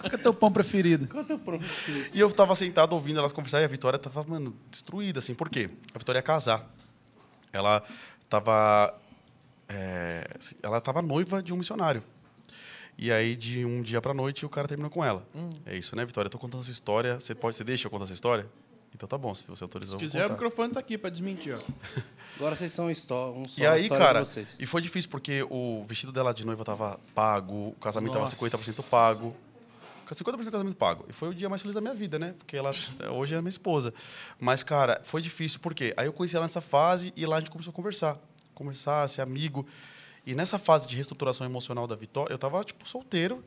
Qual 0.00 0.12
é 0.12 0.14
o 0.14 0.18
teu 0.18 0.32
pão 0.32 0.52
preferido? 0.52 1.08
Qual 1.08 1.22
é 1.22 1.24
o 1.24 1.26
teu 1.26 1.40
pão 1.40 1.58
preferido? 1.58 2.10
E 2.14 2.20
eu 2.20 2.30
tava 2.30 2.54
sentado 2.54 2.92
ouvindo 2.92 3.18
elas 3.18 3.32
conversar 3.32 3.60
e 3.60 3.64
a 3.64 3.68
Vitória 3.68 3.98
tava, 3.98 4.22
mano, 4.22 4.56
destruída, 4.70 5.18
assim. 5.18 5.34
Por 5.34 5.50
quê? 5.50 5.70
A 5.92 5.98
Vitória 5.98 6.20
ia 6.20 6.22
casar. 6.22 6.72
Ela 7.52 7.82
tava... 8.28 8.96
É, 9.68 10.28
assim, 10.38 10.54
ela 10.62 10.80
tava 10.80 11.02
noiva 11.02 11.42
de 11.42 11.52
um 11.52 11.56
missionário. 11.56 12.00
E 12.96 13.10
aí, 13.10 13.34
de 13.34 13.64
um 13.64 13.82
dia 13.82 14.00
pra 14.00 14.14
noite, 14.14 14.46
o 14.46 14.48
cara 14.48 14.68
terminou 14.68 14.90
com 14.90 15.04
ela. 15.04 15.26
Hum. 15.34 15.50
É 15.66 15.76
isso, 15.76 15.96
né, 15.96 16.04
Vitória? 16.04 16.28
Eu 16.28 16.30
tô 16.30 16.38
contando 16.38 16.60
a 16.60 16.64
sua 16.64 16.72
história. 16.72 17.18
Você, 17.18 17.34
pode, 17.34 17.56
você 17.56 17.64
deixa 17.64 17.88
eu 17.88 17.90
contar 17.90 18.04
a 18.04 18.06
sua 18.06 18.14
história? 18.14 18.46
Então 18.94 19.08
tá 19.08 19.16
bom, 19.16 19.34
se 19.34 19.48
você 19.48 19.64
autorizou. 19.64 19.98
Se 19.98 20.04
quiser, 20.04 20.26
o 20.26 20.30
microfone 20.30 20.72
tá 20.72 20.80
aqui 20.80 20.98
para 20.98 21.10
desmentir, 21.10 21.56
ó. 21.56 21.60
Agora 22.36 22.56
vocês 22.56 22.72
são 22.72 22.88
um 22.88 22.94
só 22.94 23.60
E 23.60 23.66
aí, 23.66 23.88
cara, 23.88 24.22
e 24.58 24.66
foi 24.66 24.80
difícil 24.80 25.10
porque 25.10 25.46
o 25.50 25.84
vestido 25.86 26.12
dela 26.12 26.32
de 26.32 26.46
noiva 26.46 26.64
tava 26.64 26.98
pago, 27.14 27.68
o 27.68 27.76
casamento 27.80 28.14
Nossa. 28.14 28.36
tava 28.36 28.48
50% 28.48 28.82
pago. 28.84 29.36
50% 30.14 30.44
do 30.44 30.50
casamento 30.50 30.76
pago. 30.76 31.04
E 31.08 31.12
foi 31.12 31.28
o 31.28 31.34
dia 31.34 31.48
mais 31.48 31.62
feliz 31.62 31.74
da 31.74 31.80
minha 31.80 31.94
vida, 31.94 32.18
né? 32.18 32.34
Porque 32.36 32.56
ela 32.56 32.70
hoje 33.12 33.34
é 33.34 33.40
minha 33.40 33.48
esposa. 33.48 33.94
Mas, 34.38 34.62
cara, 34.62 35.00
foi 35.02 35.22
difícil, 35.22 35.60
por 35.60 35.74
quê? 35.74 35.94
Aí 35.96 36.06
eu 36.06 36.12
conheci 36.12 36.36
ela 36.36 36.44
nessa 36.44 36.60
fase 36.60 37.12
e 37.16 37.24
lá 37.24 37.36
a 37.36 37.40
gente 37.40 37.50
começou 37.50 37.70
a 37.70 37.74
conversar. 37.74 38.18
Conversar, 38.54 39.08
ser 39.08 39.22
amigo. 39.22 39.66
E 40.26 40.34
nessa 40.34 40.58
fase 40.58 40.86
de 40.86 40.94
reestruturação 40.94 41.46
emocional 41.46 41.86
da 41.86 41.96
Vitória, 41.96 42.32
eu 42.32 42.38
tava, 42.38 42.62
tipo, 42.62 42.86
solteiro. 42.88 43.42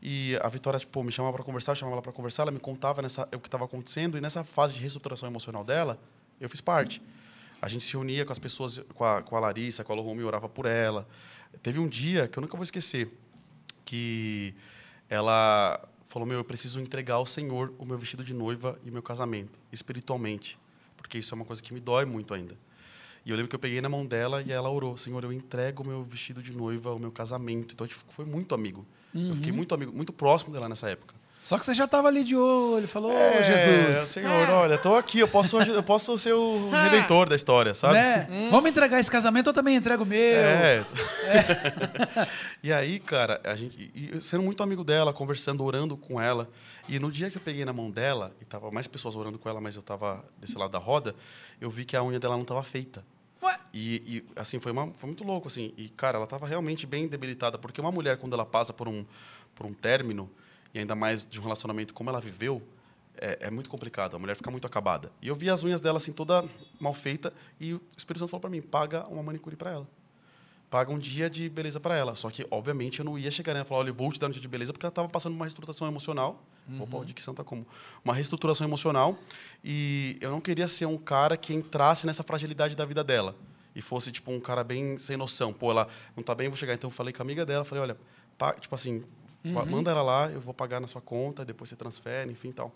E 0.00 0.38
a 0.40 0.48
Vitória, 0.48 0.78
tipo, 0.78 1.02
me 1.02 1.10
chamava 1.10 1.34
para 1.34 1.44
conversar, 1.44 1.74
chamava 1.74 1.96
ela 1.96 2.02
para 2.02 2.12
conversar, 2.12 2.42
ela 2.42 2.52
me 2.52 2.60
contava 2.60 3.02
nessa, 3.02 3.28
o 3.34 3.40
que 3.40 3.48
estava 3.48 3.64
acontecendo. 3.64 4.16
E 4.16 4.20
nessa 4.20 4.44
fase 4.44 4.74
de 4.74 4.80
reestruturação 4.80 5.28
emocional 5.28 5.64
dela, 5.64 5.98
eu 6.40 6.48
fiz 6.48 6.60
parte. 6.60 7.02
A 7.60 7.68
gente 7.68 7.84
se 7.84 7.96
unia 7.96 8.24
com 8.24 8.32
as 8.32 8.38
pessoas, 8.38 8.80
com 8.94 9.04
a, 9.04 9.22
com 9.22 9.36
a 9.36 9.40
Larissa, 9.40 9.82
com 9.82 9.92
a 9.92 10.26
orava 10.26 10.48
por 10.48 10.66
ela. 10.66 11.06
Teve 11.62 11.80
um 11.80 11.88
dia 11.88 12.28
que 12.28 12.38
eu 12.38 12.40
nunca 12.40 12.56
vou 12.56 12.62
esquecer, 12.62 13.10
que 13.84 14.54
ela 15.08 15.80
falou: 16.06 16.26
Meu, 16.26 16.38
eu 16.38 16.44
preciso 16.44 16.80
entregar 16.80 17.14
ao 17.14 17.26
Senhor 17.26 17.74
o 17.78 17.84
meu 17.84 17.98
vestido 17.98 18.22
de 18.22 18.32
noiva 18.32 18.78
e 18.84 18.90
meu 18.90 19.02
casamento, 19.02 19.58
espiritualmente, 19.72 20.56
porque 20.96 21.18
isso 21.18 21.34
é 21.34 21.36
uma 21.36 21.44
coisa 21.44 21.60
que 21.60 21.74
me 21.74 21.80
dói 21.80 22.04
muito 22.04 22.32
ainda. 22.32 22.56
E 23.26 23.30
eu 23.30 23.36
lembro 23.36 23.48
que 23.48 23.56
eu 23.56 23.60
peguei 23.60 23.80
na 23.80 23.88
mão 23.88 24.06
dela 24.06 24.40
e 24.42 24.52
ela 24.52 24.70
orou: 24.70 24.96
Senhor, 24.96 25.24
eu 25.24 25.32
entrego 25.32 25.82
o 25.82 25.86
meu 25.86 26.04
vestido 26.04 26.40
de 26.40 26.52
noiva, 26.52 26.94
o 26.94 26.98
meu 26.98 27.10
casamento. 27.10 27.74
Então 27.74 27.84
a 27.84 27.88
gente 27.88 28.04
foi 28.10 28.24
muito 28.24 28.54
amigo. 28.54 28.86
Uhum. 29.14 29.28
Eu 29.28 29.34
fiquei 29.36 29.50
uhum. 29.50 29.56
muito 29.56 29.74
amigo, 29.74 29.92
muito 29.92 30.12
próximo 30.12 30.52
dela 30.52 30.68
nessa 30.68 30.88
época. 30.88 31.18
Só 31.42 31.58
que 31.58 31.64
você 31.64 31.72
já 31.72 31.86
estava 31.86 32.08
ali 32.08 32.24
de 32.24 32.36
olho, 32.36 32.86
falou, 32.86 33.10
é, 33.10 33.42
Jesus. 33.42 34.08
Senhor, 34.08 34.30
é. 34.30 34.52
olha, 34.52 34.74
estou 34.74 34.96
aqui, 34.96 35.20
eu 35.20 35.28
posso, 35.28 35.56
eu 35.62 35.82
posso 35.82 36.18
ser 36.18 36.34
o 36.34 36.68
redentor 36.90 37.26
da 37.26 37.34
história, 37.34 37.74
sabe? 37.74 37.94
Né? 37.94 38.28
Hum. 38.30 38.50
Vamos 38.50 38.68
entregar 38.68 39.00
esse 39.00 39.10
casamento, 39.10 39.48
eu 39.48 39.54
também 39.54 39.76
entrego 39.76 40.02
o 40.02 40.06
meu. 40.06 40.18
É. 40.18 40.84
é. 41.24 42.28
e 42.62 42.70
aí, 42.70 43.00
cara, 43.00 43.40
a 43.44 43.56
gente, 43.56 43.90
sendo 44.20 44.42
muito 44.42 44.62
amigo 44.62 44.84
dela, 44.84 45.10
conversando, 45.10 45.64
orando 45.64 45.96
com 45.96 46.20
ela. 46.20 46.50
E 46.86 46.98
no 46.98 47.10
dia 47.10 47.30
que 47.30 47.38
eu 47.38 47.42
peguei 47.42 47.64
na 47.64 47.72
mão 47.72 47.90
dela, 47.90 48.30
e 48.42 48.44
tava 48.44 48.70
mais 48.70 48.86
pessoas 48.86 49.16
orando 49.16 49.38
com 49.38 49.48
ela, 49.48 49.60
mas 49.60 49.74
eu 49.74 49.80
estava 49.80 50.22
desse 50.38 50.58
lado 50.58 50.72
da 50.72 50.78
roda, 50.78 51.14
eu 51.58 51.70
vi 51.70 51.86
que 51.86 51.96
a 51.96 52.02
unha 52.02 52.20
dela 52.20 52.34
não 52.34 52.42
estava 52.42 52.62
feita. 52.62 53.02
E, 53.72 54.02
e, 54.06 54.24
assim, 54.36 54.58
foi, 54.58 54.72
uma, 54.72 54.92
foi 54.94 55.06
muito 55.08 55.24
louco, 55.24 55.48
assim. 55.48 55.72
E, 55.76 55.88
cara, 55.90 56.16
ela 56.16 56.24
estava 56.24 56.46
realmente 56.46 56.86
bem 56.86 57.06
debilitada, 57.06 57.58
porque 57.58 57.80
uma 57.80 57.92
mulher, 57.92 58.16
quando 58.16 58.32
ela 58.32 58.44
passa 58.44 58.72
por 58.72 58.88
um, 58.88 59.04
por 59.54 59.66
um 59.66 59.72
término, 59.72 60.28
e 60.74 60.78
ainda 60.78 60.94
mais 60.94 61.24
de 61.24 61.38
um 61.40 61.42
relacionamento 61.42 61.94
como 61.94 62.10
ela 62.10 62.20
viveu, 62.20 62.62
é, 63.20 63.38
é 63.42 63.50
muito 63.50 63.68
complicado. 63.70 64.16
A 64.16 64.18
mulher 64.18 64.36
fica 64.36 64.50
muito 64.50 64.66
acabada. 64.66 65.10
E 65.20 65.28
eu 65.28 65.36
vi 65.36 65.50
as 65.50 65.62
unhas 65.62 65.80
dela, 65.80 65.98
assim, 65.98 66.12
toda 66.12 66.44
mal 66.80 66.94
feita, 66.94 67.32
e 67.60 67.74
o 67.74 67.80
Espírito 67.96 68.20
Santo 68.20 68.30
falou 68.30 68.40
para 68.40 68.50
mim, 68.50 68.62
paga 68.62 69.06
uma 69.08 69.22
manicure 69.22 69.56
para 69.56 69.72
ela. 69.72 69.88
Paga 70.70 70.92
um 70.92 70.98
dia 70.98 71.30
de 71.30 71.48
beleza 71.48 71.80
para 71.80 71.96
ela. 71.96 72.14
Só 72.14 72.30
que, 72.30 72.46
obviamente, 72.50 72.98
eu 72.98 73.04
não 73.04 73.18
ia 73.18 73.30
chegar 73.30 73.54
nela 73.54 73.64
e 73.64 73.68
falar, 73.68 73.80
olha, 73.80 73.90
eu 73.90 73.94
vou 73.94 74.12
te 74.12 74.20
dar 74.20 74.26
um 74.26 74.30
dia 74.30 74.40
de 74.40 74.48
beleza, 74.48 74.72
porque 74.72 74.84
ela 74.84 74.90
estava 74.90 75.08
passando 75.08 75.34
uma 75.34 75.44
reestruturação 75.44 75.88
emocional. 75.88 76.42
Uhum. 76.68 76.82
Opa, 76.82 77.04
de 77.04 77.14
que 77.14 77.22
santa 77.22 77.42
como? 77.42 77.66
Uma 78.04 78.12
reestruturação 78.12 78.66
emocional. 78.66 79.18
E 79.64 80.18
eu 80.20 80.30
não 80.30 80.40
queria 80.40 80.68
ser 80.68 80.86
um 80.86 80.98
cara 80.98 81.36
que 81.36 81.54
entrasse 81.54 82.06
nessa 82.06 82.22
fragilidade 82.22 82.76
da 82.76 82.84
vida 82.84 83.02
dela 83.02 83.34
e 83.74 83.80
fosse 83.80 84.10
tipo 84.12 84.30
um 84.30 84.40
cara 84.40 84.62
bem 84.62 84.98
sem 84.98 85.16
noção. 85.16 85.52
Pô, 85.52 85.70
ela 85.70 85.88
não 86.16 86.22
tá 86.22 86.34
bem, 86.34 86.48
vou 86.48 86.56
chegar. 86.56 86.74
Então 86.74 86.88
eu 86.88 86.94
falei 86.94 87.12
com 87.12 87.22
a 87.22 87.24
amiga 87.24 87.46
dela, 87.46 87.64
falei, 87.64 87.82
olha, 87.82 87.96
tipo 88.60 88.74
assim, 88.74 89.04
uhum. 89.44 89.66
manda 89.66 89.90
ela 89.90 90.02
lá, 90.02 90.28
eu 90.30 90.40
vou 90.40 90.52
pagar 90.52 90.80
na 90.80 90.86
sua 90.86 91.00
conta, 91.00 91.44
depois 91.44 91.70
você 91.70 91.76
transfere, 91.76 92.30
enfim, 92.30 92.52
tal. 92.52 92.74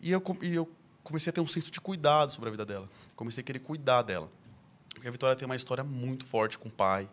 E 0.00 0.10
eu, 0.10 0.22
e 0.40 0.54
eu 0.54 0.70
comecei 1.02 1.30
a 1.30 1.32
ter 1.32 1.40
um 1.40 1.46
senso 1.46 1.70
de 1.70 1.80
cuidado 1.80 2.32
sobre 2.32 2.48
a 2.48 2.50
vida 2.52 2.64
dela. 2.64 2.88
Comecei 3.14 3.42
a 3.42 3.44
querer 3.44 3.58
cuidar 3.58 4.02
dela. 4.02 4.30
Porque 4.94 5.08
a 5.08 5.10
Vitória 5.10 5.36
tem 5.36 5.46
uma 5.46 5.56
história 5.56 5.84
muito 5.84 6.24
forte 6.24 6.58
com 6.58 6.68
o 6.68 6.72
pai. 6.72 7.08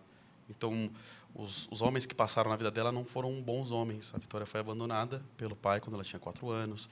Então, 0.49 0.89
os, 1.33 1.67
os 1.71 1.81
homens 1.81 2.05
que 2.05 2.15
passaram 2.15 2.49
na 2.49 2.55
vida 2.55 2.71
dela 2.71 2.91
não 2.91 3.05
foram 3.05 3.41
bons 3.41 3.71
homens. 3.71 4.13
A 4.13 4.17
Vitória 4.17 4.45
foi 4.45 4.59
abandonada 4.59 5.23
pelo 5.37 5.55
pai 5.55 5.79
quando 5.79 5.93
ela 5.93 6.03
tinha 6.03 6.19
quatro 6.19 6.49
anos. 6.49 6.89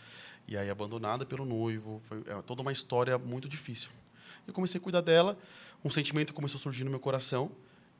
E 0.48 0.58
aí 0.58 0.70
abandonada 0.70 1.26
pelo 1.26 1.46
noivo. 1.46 2.02
Foi 2.06 2.24
é, 2.28 2.42
toda 2.42 2.62
uma 2.62 2.72
história 2.72 3.18
muito 3.18 3.50
difícil. 3.50 3.90
Eu 4.48 4.54
comecei 4.54 4.80
a 4.80 4.84
cuidar 4.84 5.02
dela 5.02 5.38
um 5.86 5.90
sentimento 5.92 6.34
começou 6.34 6.58
a 6.58 6.62
surgir 6.62 6.84
no 6.84 6.90
meu 6.90 7.00
coração. 7.00 7.52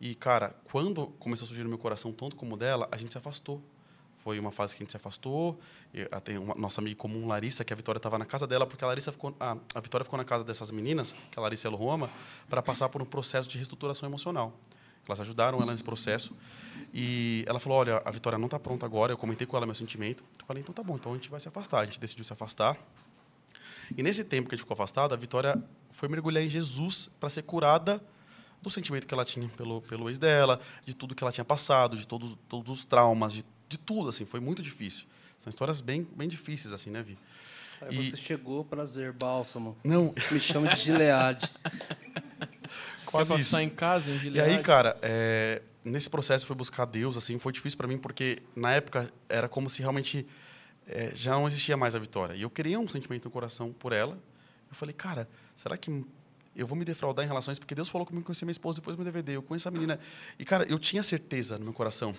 E, 0.02 0.16
cara, 0.16 0.56
quando 0.72 1.06
começou 1.20 1.46
a 1.46 1.48
surgir 1.48 1.62
no 1.62 1.70
meu 1.70 1.78
coração, 1.78 2.12
tanto 2.12 2.36
como 2.36 2.58
dela, 2.58 2.90
a 2.92 2.98
gente 2.98 3.12
se 3.12 3.18
afastou. 3.20 3.62
Foi 4.26 4.40
uma 4.40 4.52
fase 4.52 4.76
que 4.76 4.82
a 4.82 4.84
gente 4.84 4.90
se 4.90 4.98
afastou. 4.98 5.60
Tem 6.24 6.40
uma 6.40 6.56
nossa 6.56 6.82
amiga 6.82 6.96
comum, 6.96 7.28
Larissa, 7.28 7.64
que 7.64 7.72
a 7.72 7.76
Vitória 7.76 8.00
estava 8.00 8.18
na 8.18 8.26
casa 8.26 8.48
dela, 8.48 8.66
porque 8.66 8.84
a 8.84 8.88
Larissa 8.88 9.12
ficou, 9.12 9.36
a, 9.40 9.56
a 9.76 9.80
Vitória 9.80 10.04
ficou 10.04 10.18
na 10.18 10.26
casa 10.26 10.44
dessas 10.44 10.72
meninas, 10.72 11.14
que 11.30 11.38
é 11.38 11.40
a 11.40 11.44
Larissa 11.44 11.68
e 11.68 11.72
a 11.72 11.78
Roma, 11.78 12.10
para 12.50 12.60
passar 12.60 12.90
por 12.90 13.04
um 13.04 13.06
processo 13.06 13.48
de 13.48 13.60
reestruturação 13.60 14.10
emocional. 14.10 14.52
Elas 15.08 15.22
ajudaram 15.22 15.62
ela 15.62 15.72
nesse 15.72 15.84
processo. 15.84 16.36
E 16.92 17.46
ela 17.48 17.60
falou: 17.60 17.78
Olha, 17.78 18.02
a 18.04 18.10
Vitória 18.10 18.40
não 18.40 18.46
está 18.46 18.58
pronta 18.58 18.84
agora. 18.84 19.14
Eu 19.14 19.18
comentei 19.18 19.46
com 19.46 19.56
ela 19.58 19.68
meu 19.68 19.76
sentimento. 19.76 20.24
Eu 20.40 20.46
falei: 20.48 20.64
Então 20.64 20.74
tá 20.74 20.82
bom, 20.82 20.96
então 20.96 21.12
a 21.12 21.16
gente 21.16 21.30
vai 21.30 21.40
se 21.40 21.48
afastar. 21.48 21.82
A 21.82 21.86
gente 21.86 22.00
decidiu 22.00 22.26
se 22.26 22.34
afastar. 22.34 22.76
E 23.96 24.02
nesse 24.02 24.24
tempo 24.24 24.50
que 24.50 24.56
a 24.56 24.58
gente 24.58 24.64
ficou 24.64 24.74
afastado, 24.74 25.14
a 25.14 25.16
Vitória 25.16 25.56
foi 25.92 26.10
mergulhar 26.10 26.44
em 26.44 26.50
Jesus 26.50 27.12
para 27.20 27.30
ser 27.30 27.44
curada 27.44 28.02
do 28.60 28.72
sentimento 28.72 29.06
que 29.06 29.14
ela 29.14 29.24
tinha 29.24 29.48
pelo, 29.50 29.82
pelo 29.82 30.10
ex 30.10 30.18
dela, 30.18 30.60
de 30.84 30.96
tudo 30.96 31.14
que 31.14 31.24
ela 31.24 31.32
tinha 31.32 31.46
passado, 31.46 31.96
de 31.96 32.08
todos, 32.08 32.36
todos 32.50 32.72
os 32.72 32.84
traumas, 32.84 33.32
de, 33.32 33.46
de 33.68 33.78
tudo, 33.78 34.10
assim, 34.10 34.26
foi 34.26 34.40
muito 34.40 34.62
difícil. 34.62 35.06
São 35.38 35.50
histórias 35.50 35.82
bem, 35.82 36.08
bem 36.16 36.28
difíceis, 36.28 36.74
assim, 36.74 36.90
né, 36.90 37.02
Vi? 37.04 37.18
Aí 37.82 37.98
E- 38.00 38.04
você 38.12 38.16
chegou, 38.18 38.64
prazer, 38.64 39.12
bálsamo. 39.12 39.78
Não, 39.84 40.14
Me 40.32 40.40
chama 40.40 40.74
de 40.74 40.80
Gilead. 40.82 41.50
quase 43.06 43.32
Quer 43.34 43.40
isso. 43.40 43.52
passar 43.52 43.64
em 43.64 43.70
casa, 43.70 44.12
em 44.12 44.32
E 44.32 44.40
aí, 44.42 44.62
cara, 44.62 44.98
é, 45.02 45.62
nesse 45.84 46.10
processo 46.10 46.46
fui 46.46 46.56
buscar 46.56 46.86
Deus, 46.86 47.18
assim, 47.18 47.38
foi 47.38 47.52
difícil 47.52 47.78
pra 47.78 47.88
mim 47.88 47.98
porque 47.98 48.42
na 48.56 48.72
época 48.74 49.12
era 49.28 49.48
como 49.50 49.70
se 49.70 49.82
realmente 49.82 50.26
é, 50.88 51.12
já 51.16 51.32
não 51.34 51.48
existia 51.48 51.76
mais 51.76 51.96
a 51.96 52.00
Vitória. 52.00 52.34
E 52.36 52.42
eu 52.44 52.50
queria 52.50 52.80
um 52.80 52.88
sentimento 52.88 53.26
no 53.26 53.32
coração 53.32 53.74
por 53.74 53.92
ela. 53.92 54.14
Eu 54.70 54.76
falei, 54.76 54.94
cara, 54.94 55.28
será 55.56 55.78
que 55.78 56.04
eu 56.56 56.66
vou 56.68 56.78
me 56.78 56.86
defraudar 56.86 57.24
em 57.26 57.28
relações? 57.28 57.60
Porque 57.60 57.76
Deus 57.76 57.90
falou 57.90 58.06
comigo 58.06 58.24
que 58.24 58.28
conhecia 58.28 58.46
minha 58.46 58.52
esposa 58.52 58.78
depois 58.80 58.96
do 58.96 59.04
meu 59.04 59.12
DVD. 59.12 59.36
Eu 59.36 59.42
conheço 59.44 59.68
a 59.68 59.72
menina. 59.72 60.00
E, 60.40 60.46
cara, 60.46 60.66
eu 60.70 60.80
tinha 60.80 61.04
certeza 61.04 61.58
no 61.58 61.66
meu 61.66 61.74
coração. 61.74 62.14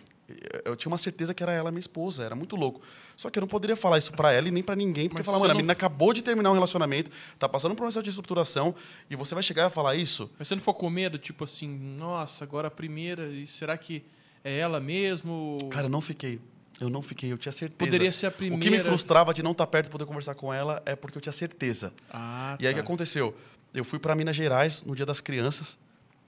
Eu, 0.64 0.74
tinha 0.76 0.90
uma 0.90 0.98
certeza 0.98 1.32
que 1.32 1.42
era 1.42 1.52
ela 1.52 1.70
minha 1.70 1.80
esposa. 1.80 2.24
Era 2.24 2.34
muito 2.34 2.56
louco. 2.56 2.80
Só 3.16 3.30
que 3.30 3.38
eu 3.38 3.40
não 3.40 3.48
poderia 3.48 3.76
falar 3.76 3.98
isso 3.98 4.12
pra 4.12 4.32
ela 4.32 4.48
e 4.48 4.50
nem 4.50 4.62
pra 4.62 4.74
ninguém. 4.76 5.08
Porque 5.08 5.22
falar, 5.22 5.38
mano, 5.38 5.50
a 5.50 5.54
não- 5.54 5.58
menina 5.58 5.72
acabou 5.72 6.12
de 6.12 6.22
terminar 6.22 6.50
um 6.50 6.54
relacionamento, 6.54 7.10
tá 7.38 7.48
passando 7.48 7.72
por 7.74 7.82
um 7.82 7.86
processo 7.86 8.02
de 8.02 8.10
estruturação, 8.10 8.74
e 9.08 9.16
você 9.16 9.34
vai 9.34 9.42
chegar 9.42 9.70
e 9.70 9.70
falar 9.72 9.94
isso? 9.94 10.30
Mas 10.38 10.48
você 10.48 10.54
não 10.54 10.60
ficou 10.60 10.74
com 10.74 10.90
medo, 10.90 11.16
tipo 11.18 11.44
assim, 11.44 11.68
nossa, 11.96 12.44
agora 12.44 12.68
a 12.68 12.70
primeira, 12.70 13.28
e 13.28 13.46
será 13.46 13.76
que 13.78 14.04
é 14.44 14.58
ela 14.58 14.80
mesmo? 14.80 15.56
Cara, 15.70 15.86
eu 15.86 15.90
não 15.90 16.00
fiquei. 16.00 16.40
Eu 16.78 16.90
não 16.90 17.00
fiquei, 17.00 17.32
eu 17.32 17.38
tinha 17.38 17.52
certeza. 17.52 17.78
Poderia 17.78 18.12
ser 18.12 18.26
a 18.26 18.28
O 18.28 18.32
que 18.32 18.50
me 18.50 18.58
primeira. 18.58 18.84
frustrava 18.84 19.32
de 19.32 19.42
não 19.42 19.52
estar 19.52 19.66
perto 19.66 19.86
e 19.86 19.90
poder 19.90 20.04
conversar 20.04 20.34
com 20.34 20.52
ela 20.52 20.82
é 20.84 20.94
porque 20.94 21.16
eu 21.16 21.22
tinha 21.22 21.32
certeza. 21.32 21.90
Ah, 22.10 22.54
E 22.60 22.66
aí 22.66 22.72
o 22.72 22.76
que 22.76 22.82
tá. 22.82 22.84
aconteceu? 22.84 23.34
Eu 23.77 23.85
fui 23.85 23.98
para 23.98 24.15
Minas 24.15 24.35
Gerais 24.35 24.82
no 24.82 24.97
Dia 24.97 25.05
das 25.07 25.20
Crianças 25.20 25.78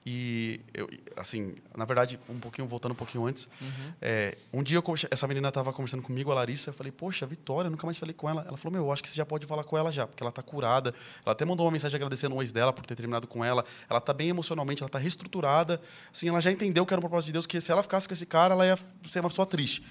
e 0.07 0.61
eu, 0.73 0.89
assim, 1.17 1.55
na 1.77 1.85
verdade, 1.85 2.19
um 2.29 2.39
pouquinho 2.39 2.67
voltando 2.69 2.93
um 2.93 2.95
pouquinho 2.95 3.27
antes, 3.27 3.49
Uhum. 3.61 3.93
é, 4.01 4.39
um 4.53 4.63
dia 4.63 4.79
eu 4.79 4.85
essa 5.11 5.27
menina 5.27 5.49
estava 5.49 5.73
conversando 5.73 6.03
comigo, 6.03 6.31
a 6.31 6.35
Larissa, 6.35 6.71
eu 6.71 6.75
falei: 6.75 6.91
"Poxa, 6.93 7.27
Vitória, 7.27 7.69
nunca 7.71 7.87
mais 7.87 7.99
falei 7.99 8.15
com 8.15 8.29
ela". 8.29 8.45
Ela 8.49 8.57
falou: 8.57 8.73
"Meu, 8.73 8.85
eu 8.87 8.93
acho 8.93 9.03
que 9.03 9.09
você 9.09 9.17
já 9.17 9.27
pode 9.27 9.47
falar 9.47 9.65
com 9.65 9.77
ela 9.77 9.91
já, 9.91 10.07
porque 10.07 10.23
ela 10.23 10.31
tá 10.33 10.43
curada". 10.43 10.95
Ela 11.27 11.33
até 11.33 11.45
mandou 11.45 11.67
uma 11.67 11.73
mensagem 11.73 11.97
agradecendo 11.97 12.35
o 12.37 12.43
ex 12.43 12.53
dela 12.53 12.73
por 12.73 12.87
ter 12.87 12.95
terminado 12.95 13.27
com 13.27 13.45
ela. 13.45 13.65
Ela 13.89 14.01
tá 14.01 14.13
bem 14.15 14.29
emocionalmente, 14.29 14.83
ela 14.83 14.89
tá 14.91 14.99
reestruturada. 14.99 15.81
Assim, 16.13 16.29
ela 16.29 16.41
já 16.41 16.51
entendeu 16.53 16.87
que 16.87 16.93
era 16.95 17.01
um 17.01 17.03
propósito 17.03 17.27
de 17.27 17.33
Deus, 17.33 17.47
que 17.47 17.61
se 17.61 17.71
ela 17.73 17.83
ficasse 17.83 18.07
com 18.07 18.15
esse 18.15 18.25
cara, 18.27 18.55
ela 18.55 18.67
ia 18.67 18.79
ser 19.09 19.21
uma 19.21 19.29
pessoa 19.31 19.47
triste. 19.47 19.83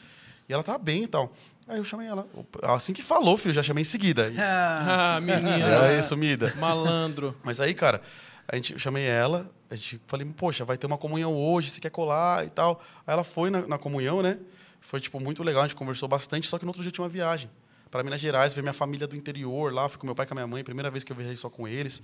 E 0.47 0.53
ela 0.53 0.63
tá 0.63 0.77
bem 0.77 1.03
e 1.03 1.07
tal. 1.07 1.33
Aí 1.67 1.77
eu 1.77 1.83
chamei 1.83 2.07
ela. 2.07 2.27
Assim 2.63 2.93
que 2.93 3.01
falou, 3.01 3.35
filho, 3.35 3.53
já 3.53 3.61
chamei 3.61 3.81
em 3.81 3.85
seguida. 3.85 4.31
Ah, 4.39 5.19
menina. 5.21 5.87
É 5.87 5.99
isso, 5.99 6.15
Mida. 6.15 6.53
Malandro. 6.55 7.35
Mas 7.43 7.59
aí, 7.59 7.73
cara, 7.73 8.01
a 8.47 8.55
gente, 8.55 8.73
eu 8.73 8.79
chamei 8.79 9.05
ela, 9.05 9.51
a 9.69 9.75
gente 9.75 9.99
falei, 10.07 10.25
poxa, 10.35 10.63
vai 10.63 10.77
ter 10.77 10.87
uma 10.87 10.97
comunhão 10.97 11.35
hoje, 11.35 11.69
você 11.69 11.81
quer 11.81 11.89
colar 11.89 12.45
e 12.45 12.49
tal. 12.49 12.81
Aí 13.05 13.13
ela 13.13 13.23
foi 13.23 13.49
na, 13.49 13.67
na 13.67 13.77
comunhão, 13.77 14.21
né? 14.21 14.39
Foi, 14.79 15.01
tipo, 15.01 15.19
muito 15.19 15.43
legal, 15.43 15.63
a 15.63 15.67
gente 15.67 15.75
conversou 15.75 16.07
bastante, 16.07 16.47
só 16.47 16.57
que 16.57 16.63
no 16.63 16.69
outro 16.69 16.81
dia 16.81 16.91
tinha 16.91 17.03
uma 17.03 17.09
viagem 17.09 17.49
para 17.91 18.03
Minas 18.03 18.21
Gerais, 18.21 18.53
ver 18.53 18.61
minha 18.61 18.73
família 18.73 19.07
do 19.07 19.15
interior 19.15 19.73
lá, 19.73 19.89
fui 19.89 19.97
com 19.97 20.05
meu 20.05 20.15
pai 20.15 20.25
e 20.25 20.27
com 20.27 20.33
a 20.33 20.35
minha 20.35 20.47
mãe, 20.47 20.63
primeira 20.63 20.89
vez 20.89 21.03
que 21.03 21.11
eu 21.11 21.15
viajei 21.15 21.35
só 21.35 21.49
com 21.49 21.67
eles. 21.67 22.01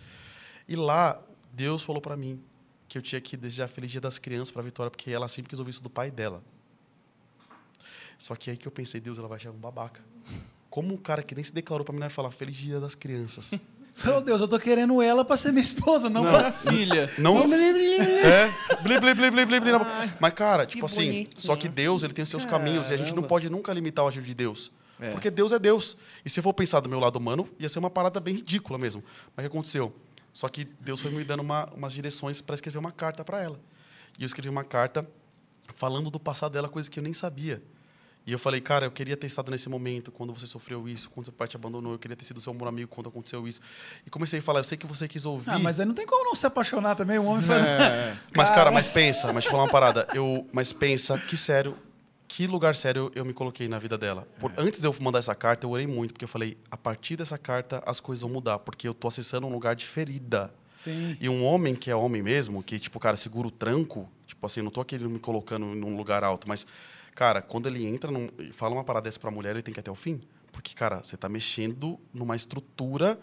E 0.67 0.75
lá, 0.75 1.21
Deus 1.53 1.83
falou 1.83 2.01
para 2.01 2.17
mim 2.17 2.41
que 2.87 2.97
eu 2.97 3.01
tinha 3.01 3.19
que 3.21 3.37
desejar 3.37 3.67
Feliz 3.67 3.91
Dia 3.91 4.01
das 4.01 4.17
Crianças 4.17 4.51
para 4.51 4.61
Vitória, 4.61 4.89
porque 4.89 5.11
ela 5.11 5.27
sempre 5.27 5.49
quis 5.49 5.59
ouvir 5.59 5.71
isso 5.71 5.83
do 5.83 5.89
pai 5.89 6.11
dela. 6.11 6.43
Só 8.23 8.37
que 8.37 8.49
aí 8.49 8.55
que 8.55 8.65
eu 8.65 8.71
pensei, 8.71 9.01
Deus, 9.01 9.19
ela 9.19 9.27
vai 9.27 9.35
achar 9.35 9.51
um 9.51 9.57
babaca. 9.57 9.99
Como 10.69 10.93
um 10.93 10.97
cara 10.97 11.21
que 11.21 11.35
nem 11.35 11.43
se 11.43 11.53
declarou 11.53 11.83
para 11.83 11.91
mim 11.91 11.99
vai 11.99 12.09
falar 12.09 12.31
Feliz 12.31 12.55
Dia 12.55 12.79
das 12.79 12.95
Crianças? 12.95 13.51
Meu 14.01 14.21
Deus, 14.23 14.39
eu 14.39 14.47
tô 14.47 14.57
querendo 14.57 15.01
ela 15.01 15.25
pra 15.25 15.35
ser 15.35 15.51
minha 15.51 15.61
esposa, 15.61 16.09
não, 16.09 16.23
Não. 16.23 16.31
pra... 16.31 16.53
Filha. 16.53 17.11
Não. 17.19 17.41
É. 17.43 18.49
Bli, 18.81 18.97
bli, 18.97 19.13
bli, 19.13 19.29
bli, 19.29 19.45
bli, 19.45 19.59
bli. 19.59 19.71
Mas, 20.21 20.33
cara, 20.35 20.65
tipo 20.65 20.85
assim, 20.85 21.05
bonitinho. 21.05 21.29
só 21.35 21.53
que 21.57 21.67
Deus, 21.67 22.01
ele 22.01 22.13
tem 22.13 22.23
os 22.23 22.29
seus 22.29 22.45
caminhos 22.45 22.91
e 22.91 22.93
a 22.93 22.97
gente 22.97 23.07
não 23.07 23.15
Caramba. 23.15 23.27
pode 23.27 23.49
nunca 23.49 23.73
limitar 23.73 24.05
o 24.05 24.07
agir 24.07 24.23
de 24.23 24.33
Deus. 24.33 24.71
É. 25.01 25.11
Porque 25.11 25.29
Deus 25.29 25.51
é 25.51 25.59
Deus. 25.59 25.97
E 26.23 26.29
se 26.29 26.39
eu 26.39 26.43
for 26.45 26.53
pensar 26.53 26.79
do 26.79 26.87
meu 26.87 27.01
lado 27.01 27.17
humano, 27.17 27.45
ia 27.59 27.67
ser 27.67 27.79
uma 27.79 27.89
parada 27.89 28.21
bem 28.21 28.35
ridícula 28.35 28.79
mesmo. 28.79 29.03
Mas 29.35 29.45
o 29.45 29.49
que 29.49 29.53
aconteceu? 29.53 29.93
Só 30.31 30.47
que 30.47 30.63
Deus 30.79 31.01
foi 31.01 31.11
me 31.11 31.25
dando 31.25 31.41
uma, 31.41 31.65
umas 31.75 31.91
direções 31.91 32.39
para 32.39 32.55
escrever 32.55 32.77
uma 32.77 32.93
carta 32.93 33.21
para 33.25 33.41
ela. 33.41 33.59
E 34.17 34.23
eu 34.23 34.25
escrevi 34.25 34.47
uma 34.47 34.63
carta 34.63 35.05
falando 35.75 36.09
do 36.09 36.21
passado 36.21 36.53
dela, 36.53 36.69
coisa 36.69 36.89
que 36.89 36.99
eu 36.99 37.03
nem 37.03 37.13
sabia. 37.13 37.61
E 38.25 38.31
eu 38.31 38.39
falei, 38.39 38.61
cara, 38.61 38.85
eu 38.85 38.91
queria 38.91 39.17
ter 39.17 39.27
estado 39.27 39.51
nesse 39.51 39.67
momento, 39.67 40.11
quando 40.11 40.33
você 40.33 40.47
sofreu 40.47 40.87
isso, 40.87 41.09
quando 41.09 41.25
seu 41.25 41.33
pai 41.33 41.47
te 41.47 41.57
abandonou, 41.57 41.91
eu 41.91 41.99
queria 41.99 42.15
ter 42.15 42.23
sido 42.23 42.39
seu 42.39 42.51
amor 42.51 42.69
amigo 42.69 42.89
quando 42.89 43.09
aconteceu 43.09 43.45
isso. 43.47 43.59
E 44.05 44.09
comecei 44.09 44.39
a 44.39 44.41
falar, 44.41 44.61
eu 44.61 44.63
sei 44.63 44.77
que 44.77 44.87
você 44.87 45.07
quis 45.07 45.25
ouvir. 45.25 45.49
Ah, 45.49 45.59
mas 45.59 45.79
aí 45.79 45.85
não 45.85 45.93
tem 45.93 46.05
como 46.05 46.23
não 46.23 46.35
se 46.35 46.45
apaixonar 46.45 46.95
também, 46.95 47.19
o 47.19 47.25
homem 47.25 47.43
faz... 47.45 47.63
É. 47.65 48.17
Mas, 48.35 48.49
Cara. 48.49 48.71
mas 48.71 48.87
pensa, 48.87 49.31
mas 49.33 49.43
te 49.43 49.49
falar 49.49 49.63
uma 49.63 49.69
parada. 49.69 50.07
Eu, 50.13 50.47
mas 50.51 50.71
pensa, 50.71 51.17
que 51.17 51.35
sério, 51.35 51.77
que 52.27 52.47
lugar 52.47 52.75
sério 52.75 53.11
eu 53.13 53.23
me 53.25 53.33
coloquei 53.33 53.67
na 53.67 53.77
vida 53.77 53.97
dela. 53.97 54.27
Por, 54.39 54.51
Antes 54.57 54.79
de 54.79 54.87
eu 54.87 54.95
mandar 54.99 55.19
essa 55.19 55.35
carta, 55.35 55.65
eu 55.65 55.71
orei 55.71 55.85
muito, 55.85 56.13
porque 56.13 56.25
eu 56.25 56.29
falei, 56.29 56.57
a 56.71 56.77
partir 56.77 57.15
dessa 57.15 57.37
carta 57.37 57.83
as 57.85 57.99
coisas 57.99 58.21
vão 58.21 58.31
mudar, 58.31 58.59
porque 58.59 58.87
eu 58.87 58.93
tô 58.93 59.07
acessando 59.07 59.45
um 59.45 59.51
lugar 59.51 59.75
de 59.75 59.85
ferida. 59.85 60.53
Sim. 60.75 61.15
E 61.19 61.29
um 61.29 61.43
homem 61.43 61.75
que 61.75 61.91
é 61.91 61.95
homem 61.95 62.21
mesmo, 62.21 62.63
que, 62.63 62.79
tipo, 62.79 62.99
cara, 62.99 63.15
segura 63.15 63.47
o 63.47 63.51
tranco, 63.51 64.09
tipo 64.25 64.45
assim, 64.45 64.61
não 64.61 64.71
tô 64.71 64.81
aqui 64.81 64.97
me 64.97 65.19
colocando 65.19 65.65
num 65.67 65.95
lugar 65.95 66.23
alto, 66.23 66.47
mas, 66.47 66.65
cara, 67.15 67.41
quando 67.41 67.67
ele 67.67 67.85
entra 67.85 68.11
num, 68.11 68.29
fala 68.51 68.75
uma 68.75 68.83
parada 68.83 69.05
dessa 69.05 69.19
pra 69.19 69.31
mulher, 69.31 69.51
ele 69.51 69.61
tem 69.61 69.73
que 69.73 69.79
ir 69.79 69.81
até 69.81 69.91
o 69.91 69.95
fim. 69.95 70.21
Porque, 70.51 70.73
cara, 70.73 71.03
você 71.03 71.17
tá 71.17 71.27
mexendo 71.27 71.99
numa 72.13 72.35
estrutura 72.35 73.19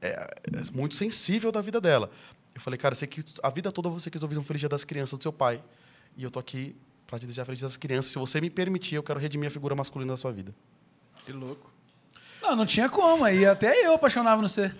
é, 0.00 0.08
é 0.08 0.70
muito 0.72 0.94
sensível 0.94 1.50
da 1.50 1.60
vida 1.60 1.80
dela. 1.80 2.10
Eu 2.54 2.60
falei, 2.60 2.78
cara, 2.78 2.92
eu 2.92 2.96
sei 2.96 3.08
que 3.08 3.22
a 3.42 3.50
vida 3.50 3.72
toda 3.72 3.88
você 3.88 4.10
quis 4.10 4.22
ouvir 4.22 4.38
um 4.38 4.42
Feliz 4.42 4.60
Dia 4.60 4.68
das 4.68 4.84
Crianças 4.84 5.18
do 5.18 5.22
seu 5.22 5.32
pai. 5.32 5.62
E 6.16 6.24
eu 6.24 6.30
tô 6.30 6.38
aqui 6.38 6.76
pra 7.06 7.18
te 7.18 7.26
desejar 7.26 7.44
Feliz 7.44 7.58
Dia 7.58 7.68
das 7.68 7.76
Crianças. 7.76 8.12
Se 8.12 8.18
você 8.18 8.40
me 8.40 8.50
permitir, 8.50 8.96
eu 8.96 9.02
quero 9.02 9.18
redimir 9.18 9.48
a 9.48 9.50
figura 9.50 9.74
masculina 9.74 10.12
da 10.12 10.16
sua 10.16 10.32
vida. 10.32 10.54
Que 11.24 11.32
louco. 11.32 11.72
Não, 12.42 12.56
não 12.56 12.66
tinha 12.66 12.88
como. 12.88 13.24
Aí 13.24 13.44
até 13.46 13.84
eu 13.86 13.94
apaixonava 13.94 14.40
no 14.42 14.48
você. 14.48 14.72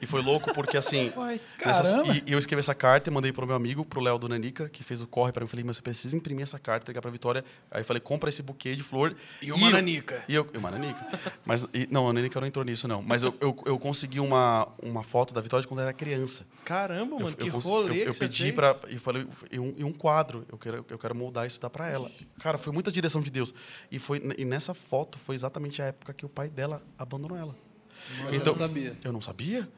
E 0.00 0.06
foi 0.06 0.22
louco 0.22 0.52
porque, 0.54 0.76
assim... 0.76 1.12
Uai, 1.16 1.40
Nessas- 1.64 1.90
caramba. 1.90 2.14
e, 2.14 2.22
e 2.26 2.32
eu 2.32 2.38
escrevi 2.38 2.60
essa 2.60 2.74
carta 2.74 3.08
e 3.10 3.12
mandei 3.12 3.32
pro 3.32 3.46
meu 3.46 3.54
amigo, 3.56 3.84
pro 3.84 4.00
Léo 4.00 4.18
do 4.18 4.28
Nanica, 4.28 4.68
que 4.68 4.82
fez 4.82 5.00
o 5.00 5.06
corre 5.06 5.32
para 5.32 5.42
mim. 5.44 5.48
Falei, 5.48 5.64
mas 5.64 5.76
você 5.76 5.82
precisa 5.82 6.16
imprimir 6.16 6.42
essa 6.42 6.58
carta, 6.58 6.84
entregar 6.84 7.00
pra 7.02 7.10
Vitória. 7.10 7.44
Aí 7.70 7.80
eu 7.82 7.84
falei, 7.84 8.00
compra 8.00 8.28
esse 8.30 8.42
buquê 8.42 8.74
de 8.74 8.82
flor. 8.82 9.14
E 9.40 9.52
uma 9.52 9.66
eu- 9.68 9.72
nanica. 9.72 10.24
E 10.28 10.34
eu, 10.34 10.48
e 10.52 10.56
uma 10.58 10.70
nanica. 10.70 10.98
mas, 11.44 11.66
e- 11.74 11.88
não, 11.90 12.08
a 12.08 12.12
nanica 12.12 12.40
não 12.40 12.46
entrou 12.46 12.64
nisso, 12.64 12.88
não. 12.88 13.02
Mas 13.02 13.22
eu, 13.22 13.34
eu, 13.40 13.56
eu 13.66 13.78
consegui 13.78 14.18
uma, 14.20 14.66
uma 14.82 15.02
foto 15.02 15.32
da 15.34 15.40
Vitória 15.40 15.62
de 15.62 15.68
quando 15.68 15.80
ela 15.80 15.88
era 15.90 15.96
criança. 15.96 16.46
Caramba, 16.64 17.16
mano, 17.16 17.30
eu, 17.30 17.34
que 17.36 17.48
eu, 17.48 17.58
rolê 17.58 17.88
eu, 18.00 18.02
que 18.04 18.08
eu 18.10 18.14
você 18.14 18.28
pedi 18.28 18.42
fez. 18.44 18.54
para 18.54 18.76
e 18.88 18.96
falei 18.96 19.26
e 19.50 19.58
um, 19.58 19.74
e 19.76 19.82
um 19.84 19.92
quadro 19.92 20.46
eu 20.50 20.56
quero 20.56 20.86
eu 20.88 20.96
quero 20.96 21.12
moldar 21.12 21.44
isso 21.44 21.58
e 21.58 21.60
dar 21.60 21.68
para 21.68 21.88
ela 21.88 22.08
cara 22.40 22.56
foi 22.56 22.72
muita 22.72 22.92
direção 22.92 23.20
de 23.20 23.32
Deus 23.32 23.52
e 23.90 23.98
foi 23.98 24.22
e 24.38 24.44
nessa 24.44 24.72
foto 24.72 25.18
foi 25.18 25.34
exatamente 25.34 25.82
a 25.82 25.86
época 25.86 26.14
que 26.14 26.24
o 26.24 26.28
pai 26.28 26.48
dela 26.48 26.80
abandonou 27.02 27.36
ela 27.36 27.54
Mas 28.24 28.38
eu 28.38 28.44
não 28.46 28.54
sabia. 28.54 28.98
eu 29.04 29.12
não 29.12 29.20
sabia. 29.20 29.68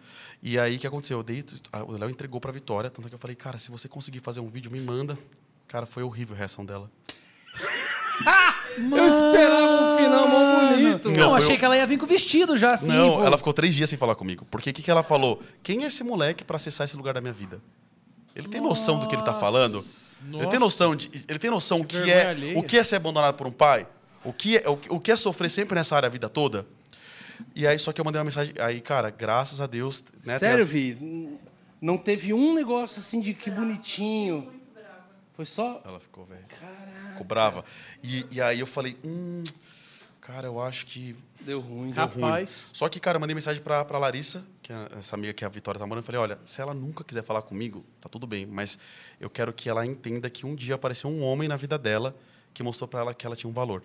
E 0.43 0.59
aí 0.59 0.77
o 0.77 0.79
que 0.79 0.87
aconteceu? 0.87 1.19
Eu 1.19 1.23
dei, 1.23 1.45
o 1.87 1.93
Léo 1.93 2.11
entregou 2.11 2.41
pra 2.41 2.53
Vitória, 2.53 2.91
tanto 2.91 3.09
que 3.09 3.15
eu 3.15 3.19
falei, 3.19 3.35
cara, 3.37 3.57
se 3.59 3.71
você 3.71 3.89
conseguir 3.89 4.21
fazer 4.21 4.41
um 4.41 4.49
vídeo, 4.49 4.71
me 4.71 4.81
manda. 4.81 5.19
Cara, 5.67 5.87
foi 5.87 6.03
horrível 6.03 6.35
a 6.35 6.39
reação 6.39 6.65
dela. 6.65 6.91
Eu 8.77 9.07
esperava 9.07 9.93
um 9.93 9.97
final 9.97 10.29
mó 10.29 10.69
bonito. 10.69 11.11
Não, 11.11 11.35
achei 11.35 11.57
que 11.57 11.65
ela 11.65 11.77
ia 11.77 11.87
vir 11.87 11.97
com 11.99 12.07
vestido 12.07 12.57
já, 12.57 12.75
assim. 12.75 12.89
não, 12.89 13.19
pô. 13.19 13.25
ela 13.25 13.37
ficou 13.39 13.53
três 13.53 13.75
dias 13.75 13.89
sem 13.89 13.99
falar 13.99 14.15
comigo. 14.17 14.45
Porque 14.51 14.71
o 14.71 14.73
que, 14.73 14.83
que 14.83 14.91
ela 14.91 15.03
falou? 15.05 15.41
Quem 15.63 15.85
é 15.85 15.87
esse 15.87 16.03
moleque 16.03 16.43
pra 16.45 16.57
acessar 16.57 16.85
esse 16.85 16.97
lugar 16.97 17.15
da 17.15 17.21
minha 17.21 17.33
vida? 17.33 17.61
Ele 18.35 18.49
tem 18.49 18.61
noção 18.61 18.99
do 18.99 19.07
que 19.07 19.15
ele 19.15 19.23
tá 19.23 19.33
falando? 19.35 19.79
Ele 19.79 20.39
Nossa. 20.39 20.51
tem 20.51 20.59
noção 20.59 20.97
de, 20.97 21.09
ele 21.29 21.39
tem 21.39 21.51
noção 21.51 21.85
Que 21.85 22.03
que 22.03 22.11
é, 22.11 22.31
alheia. 22.31 22.59
o 22.59 22.63
que 22.65 22.77
é 22.77 22.83
ser 22.85 22.97
abandonado 22.97 23.35
por 23.37 23.47
um 23.47 23.53
pai? 23.53 23.87
O 24.25 24.33
que 24.33 24.57
é, 24.57 24.69
o, 24.69 24.77
que- 24.77 24.93
o 24.93 24.99
que 24.99 25.13
é 25.13 25.17
sofrer 25.17 25.51
sempre 25.51 25.75
nessa 25.77 25.95
área 25.95 26.07
a 26.09 26.11
vida 26.11 26.29
toda? 26.29 26.67
E 27.55 27.67
aí 27.67 27.79
só 27.79 27.93
que 27.93 28.01
eu 28.01 28.05
mandei 28.05 28.19
uma 28.19 28.25
mensagem, 28.25 28.55
aí 28.59 28.81
cara, 28.81 29.11
graças 29.11 29.61
a 29.61 29.67
Deus, 29.67 30.05
né, 30.25 30.39
Sério, 30.39 30.63
as- 30.65 30.69
Vi? 30.69 31.39
Não 31.81 31.99
teve 31.99 32.33
um 32.33 32.55
negócio 32.55 32.99
assim 32.99 33.21
de 33.21 33.35
que 33.35 33.51
bonitinho. 33.51 34.53
Foi 35.35 35.45
só. 35.45 35.83
Ela 35.85 35.99
ficou, 36.01 36.25
velho. 36.25 36.45
Ficou 37.11 37.27
brava. 37.27 37.65
E, 38.03 38.25
e 38.31 38.41
aí 38.41 38.61
eu 38.61 38.67
falei, 38.67 38.97
hum, 39.05 39.43
cara, 40.21 40.47
eu 40.47 40.61
acho 40.61 40.87
que 40.87 41.15
Deu 41.41 41.61
ruim. 41.61 41.91
deu 41.91 42.07
Deu... 42.07 42.07
ruim. 42.07 42.23
Rapaz. 42.25 42.71
Só 42.73 42.89
que, 42.89 42.99
cara, 43.01 43.17
eu 43.17 43.21
mandei 43.21 43.35
mensagem 43.35 43.61
pra, 43.61 43.85
pra 43.85 43.99
Larissa, 43.99 44.45
que 44.63 44.73
é 44.73 44.89
essa 44.99 45.17
amiga 45.17 45.33
que 45.35 45.45
a 45.45 45.49
Vitória 45.49 45.79
tá 45.79 45.87
morando, 45.87 46.03
eu 46.03 46.07
falei, 46.07 46.21
olha, 46.21 46.39
se 46.47 46.61
ela 46.61 46.73
nunca 46.73 47.03
quiser 47.05 47.23
falar 47.25 47.43
comigo, 47.43 47.85
tá 48.01 48.09
tudo 48.09 48.27
bem, 48.27 48.47
mas 48.47 48.79
eu 49.21 49.29
quero 49.29 49.53
que 49.53 49.69
ela 49.69 49.85
entenda 49.85 50.31
que 50.31 50.47
um 50.47 50.55
dia 50.55 50.77
apareceu 50.77 51.11
um 51.11 51.21
homem 51.23 51.49
na 51.49 51.57
vida 51.57 51.77
dela 51.77 52.17
que 52.55 52.63
mostrou 52.63 52.87
pra 52.89 53.01
ela 53.01 53.13
que 53.13 53.27
ela 53.27 53.35
tinha 53.37 53.51
um 53.51 53.53
valor, 53.53 53.83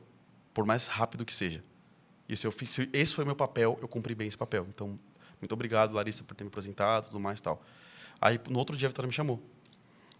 por 0.53 0.65
mais 0.65 0.85
rápido 0.87 1.25
que 1.25 1.35
seja. 1.35 1.63
E 2.29 2.37
se 2.37 2.45
eu 2.45 2.51
fiz, 2.51 2.69
se 2.69 2.89
esse 2.93 3.15
foi 3.15 3.23
o 3.23 3.27
meu 3.27 3.35
papel, 3.35 3.77
eu 3.81 3.87
cumpri 3.87 4.13
bem 4.13 4.27
esse 4.27 4.37
papel. 4.37 4.67
Então, 4.69 4.99
muito 5.41 5.51
obrigado, 5.51 5.93
Larissa, 5.93 6.23
por 6.23 6.35
ter 6.35 6.43
me 6.43 6.49
apresentado, 6.49 7.05
tudo 7.07 7.19
mais 7.19 7.39
e 7.39 7.43
tal. 7.43 7.61
Aí, 8.21 8.39
no 8.47 8.59
outro 8.59 8.77
dia, 8.77 8.87
a 8.87 8.89
Vitória 8.89 9.07
me 9.07 9.13
chamou. 9.13 9.41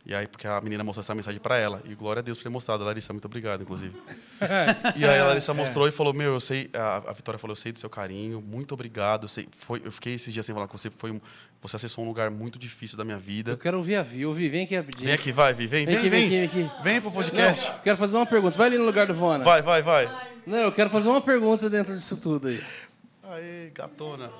E 0.05 0.15
aí, 0.15 0.25
porque 0.27 0.47
a 0.47 0.59
menina 0.61 0.83
mostrou 0.83 1.01
essa 1.01 1.13
mensagem 1.13 1.39
para 1.39 1.57
ela. 1.57 1.81
E 1.85 1.93
glória 1.93 2.21
a 2.21 2.23
Deus 2.23 2.37
por 2.37 2.43
ter 2.43 2.49
mostrado. 2.49 2.83
Larissa, 2.83 3.11
muito 3.11 3.25
obrigado, 3.25 3.61
inclusive. 3.61 3.93
e 4.95 5.05
aí 5.05 5.19
a 5.19 5.25
Larissa 5.25 5.53
mostrou 5.53 5.87
e 5.87 5.91
falou: 5.91 6.13
Meu, 6.13 6.33
eu 6.33 6.39
sei. 6.39 6.69
A, 6.73 7.09
a 7.09 7.13
Vitória 7.13 7.37
falou: 7.37 7.51
Eu 7.51 7.55
sei 7.55 7.71
do 7.71 7.77
seu 7.77 7.89
carinho, 7.89 8.41
muito 8.41 8.73
obrigado. 8.73 9.25
Eu, 9.25 9.27
sei, 9.27 9.47
foi, 9.55 9.81
eu 9.83 9.91
fiquei 9.91 10.13
esses 10.13 10.33
dias 10.33 10.45
sem 10.45 10.55
falar 10.55 10.67
com 10.67 10.77
você. 10.77 10.89
Foi, 10.89 11.21
você 11.61 11.75
acessou 11.75 12.05
um 12.05 12.07
lugar 12.07 12.31
muito 12.31 12.57
difícil 12.57 12.97
da 12.97 13.03
minha 13.03 13.17
vida. 13.17 13.51
Eu 13.51 13.57
quero 13.57 13.77
ouvir 13.77 13.97
a 13.97 14.01
Vi. 14.01 14.25
Ouvi, 14.25 14.47
vem 14.49 14.63
aqui 14.63 14.75
rapidinho. 14.75 15.05
Vem 15.05 15.13
aqui, 15.13 15.31
vai, 15.31 15.53
Vi, 15.53 15.67
vem, 15.67 15.85
Vem 15.85 15.95
vem, 15.95 15.97
aqui, 15.97 16.09
vem. 16.09 16.29
vem 16.29 16.43
aqui, 16.43 16.55
vem 16.57 16.65
aqui. 16.65 16.83
Vem 16.83 17.01
pro 17.01 17.11
podcast. 17.11 17.69
Não, 17.71 17.79
quero 17.79 17.97
fazer 17.97 18.17
uma 18.17 18.25
pergunta. 18.25 18.57
Vai 18.57 18.67
ali 18.67 18.77
no 18.77 18.85
lugar 18.85 19.05
do 19.05 19.13
Vona. 19.13 19.43
Vai, 19.43 19.61
vai, 19.61 19.81
vai. 19.81 20.29
Não, 20.49 20.57
eu 20.57 20.71
quero 20.71 20.89
fazer 20.89 21.09
uma 21.09 21.21
pergunta 21.21 21.69
dentro 21.69 21.93
disso 21.93 22.17
tudo 22.17 22.47
aí. 22.47 22.59
Aê, 23.21 23.69
gatona. 23.69 24.31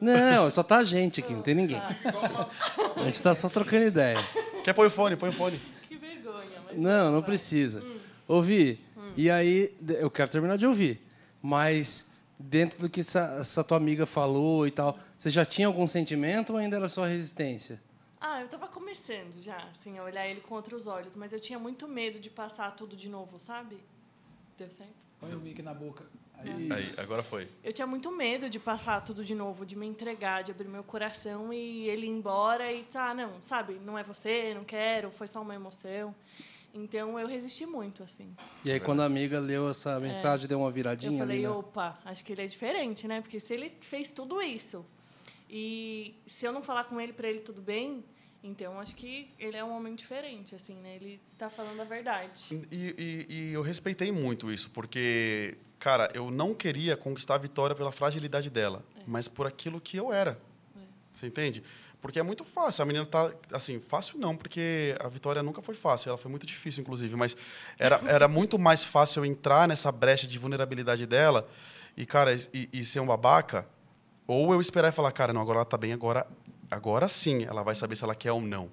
Não, 0.00 0.48
só 0.48 0.62
tá 0.62 0.78
a 0.78 0.84
gente 0.84 1.18
aqui, 1.18 1.32
não 1.32 1.42
tem 1.42 1.52
ninguém. 1.52 1.80
A 1.80 3.04
gente 3.04 3.20
tá 3.20 3.34
só 3.34 3.48
trocando 3.48 3.86
ideia. 3.86 4.18
Quer 4.62 4.72
pôr 4.72 4.86
o 4.86 4.90
fone? 4.90 5.16
Põe 5.16 5.30
o 5.30 5.32
fone. 5.32 5.60
Que 5.88 5.96
vergonha, 5.96 6.60
mas. 6.64 6.78
Não, 6.78 7.10
não 7.10 7.22
precisa. 7.24 7.82
Ouvi. 8.28 8.78
E 9.16 9.28
aí, 9.28 9.74
eu 9.98 10.08
quero 10.08 10.30
terminar 10.30 10.56
de 10.56 10.64
ouvir. 10.64 11.04
Mas, 11.42 12.08
dentro 12.38 12.80
do 12.80 12.88
que 12.88 13.00
essa, 13.00 13.38
essa 13.40 13.64
tua 13.64 13.78
amiga 13.78 14.06
falou 14.06 14.64
e 14.64 14.70
tal, 14.70 14.96
você 15.18 15.28
já 15.28 15.44
tinha 15.44 15.66
algum 15.66 15.88
sentimento 15.88 16.52
ou 16.52 16.58
ainda 16.60 16.76
era 16.76 16.88
só 16.88 17.02
resistência? 17.04 17.82
Ah, 18.20 18.40
eu 18.40 18.46
tava 18.46 18.68
começando 18.68 19.40
já, 19.40 19.56
assim, 19.72 19.98
a 19.98 20.04
olhar 20.04 20.24
ele 20.28 20.40
com 20.40 20.54
outros 20.54 20.86
olhos, 20.86 21.16
mas 21.16 21.32
eu 21.32 21.40
tinha 21.40 21.58
muito 21.58 21.88
medo 21.88 22.20
de 22.20 22.30
passar 22.30 22.76
tudo 22.76 22.94
de 22.94 23.08
novo, 23.08 23.40
sabe? 23.40 23.76
Deu 24.58 24.70
certo? 24.70 24.92
Põe 25.20 25.34
o 25.34 25.38
mic 25.38 25.62
na 25.62 25.72
boca. 25.74 26.04
Aí, 26.38 26.68
agora 26.98 27.22
foi. 27.22 27.48
Eu 27.62 27.72
tinha 27.72 27.86
muito 27.86 28.10
medo 28.10 28.50
de 28.50 28.58
passar 28.58 29.00
tudo 29.04 29.24
de 29.24 29.34
novo, 29.34 29.64
de 29.64 29.76
me 29.76 29.86
entregar, 29.86 30.42
de 30.42 30.50
abrir 30.50 30.66
meu 30.66 30.82
coração 30.82 31.52
e 31.52 31.88
ele 31.88 32.06
ir 32.06 32.10
embora 32.10 32.72
e 32.72 32.82
tá, 32.84 33.14
não, 33.14 33.40
sabe? 33.40 33.74
Não 33.74 33.96
é 33.96 34.02
você, 34.02 34.52
não 34.52 34.64
quero, 34.64 35.12
foi 35.12 35.28
só 35.28 35.40
uma 35.40 35.54
emoção. 35.54 36.12
Então 36.74 37.18
eu 37.20 37.28
resisti 37.28 37.64
muito, 37.66 38.02
assim. 38.02 38.34
E 38.64 38.72
aí, 38.72 38.80
quando 38.80 39.02
a 39.02 39.04
amiga 39.04 39.38
leu 39.38 39.68
essa 39.70 40.00
mensagem, 40.00 40.48
deu 40.48 40.58
uma 40.58 40.68
Eu 40.68 40.72
viradinha 40.72 41.18
falei, 41.20 41.36
ali, 41.36 41.46
né? 41.46 41.50
opa, 41.50 41.98
acho 42.04 42.24
que 42.24 42.32
ele 42.32 42.42
é 42.42 42.46
diferente, 42.46 43.06
né? 43.06 43.20
Porque 43.20 43.38
se 43.38 43.52
ele 43.54 43.72
fez 43.80 44.10
tudo 44.10 44.42
isso 44.42 44.84
e 45.48 46.14
se 46.26 46.46
eu 46.46 46.52
não 46.52 46.62
falar 46.62 46.84
com 46.84 47.00
ele 47.00 47.12
para 47.12 47.28
ele 47.28 47.40
tudo 47.40 47.60
bem, 47.60 48.02
então 48.42 48.78
acho 48.80 48.94
que 48.96 49.30
ele 49.38 49.56
é 49.56 49.64
um 49.64 49.74
homem 49.76 49.94
diferente, 49.94 50.54
assim, 50.54 50.74
né? 50.76 50.96
Ele 50.96 51.20
tá 51.38 51.48
falando 51.48 51.80
a 51.80 51.84
verdade. 51.84 52.60
E, 52.70 52.94
e- 52.98 53.26
e 53.28 53.52
eu 53.52 53.62
respeitei 53.62 54.10
muito 54.10 54.50
isso, 54.52 54.70
porque, 54.70 55.56
cara, 55.78 56.08
eu 56.14 56.30
não 56.30 56.52
queria 56.54 56.96
conquistar 56.96 57.36
a 57.36 57.38
vitória 57.38 57.74
pela 57.76 57.92
fragilidade 57.92 58.50
dela, 58.50 58.84
mas 59.06 59.28
por 59.28 59.46
aquilo 59.46 59.80
que 59.80 59.96
eu 59.96 60.12
era. 60.12 60.38
Você 61.12 61.26
entende? 61.26 61.62
Porque 62.00 62.18
é 62.18 62.22
muito 62.22 62.42
fácil. 62.44 62.82
A 62.82 62.86
menina 62.86 63.06
tá. 63.06 63.30
Assim, 63.52 63.78
fácil 63.78 64.18
não, 64.18 64.34
porque 64.36 64.96
a 64.98 65.08
vitória 65.08 65.40
nunca 65.42 65.60
foi 65.62 65.74
fácil. 65.74 66.08
Ela 66.08 66.18
foi 66.18 66.30
muito 66.30 66.44
difícil, 66.46 66.80
inclusive. 66.80 67.14
Mas 67.14 67.36
era, 67.78 68.00
era 68.10 68.26
muito 68.26 68.58
mais 68.58 68.82
fácil 68.82 69.20
eu 69.20 69.26
entrar 69.26 69.68
nessa 69.68 69.92
brecha 69.92 70.26
de 70.26 70.36
vulnerabilidade 70.38 71.06
dela 71.06 71.46
e, 71.96 72.04
cara, 72.06 72.34
e, 72.34 72.68
e 72.72 72.84
ser 72.84 72.98
um 73.00 73.06
babaca. 73.06 73.68
Ou 74.26 74.52
eu 74.54 74.60
esperar 74.60 74.88
e 74.88 74.92
falar, 74.92 75.12
cara, 75.12 75.32
não, 75.32 75.42
agora 75.42 75.58
ela 75.58 75.64
tá 75.64 75.76
bem, 75.76 75.92
agora, 75.92 76.26
agora 76.72 77.06
sim 77.08 77.44
ela 77.44 77.62
vai 77.62 77.74
saber 77.74 77.96
se 77.96 78.04
ela 78.04 78.14
quer 78.14 78.32
ou 78.32 78.40
não. 78.40 78.68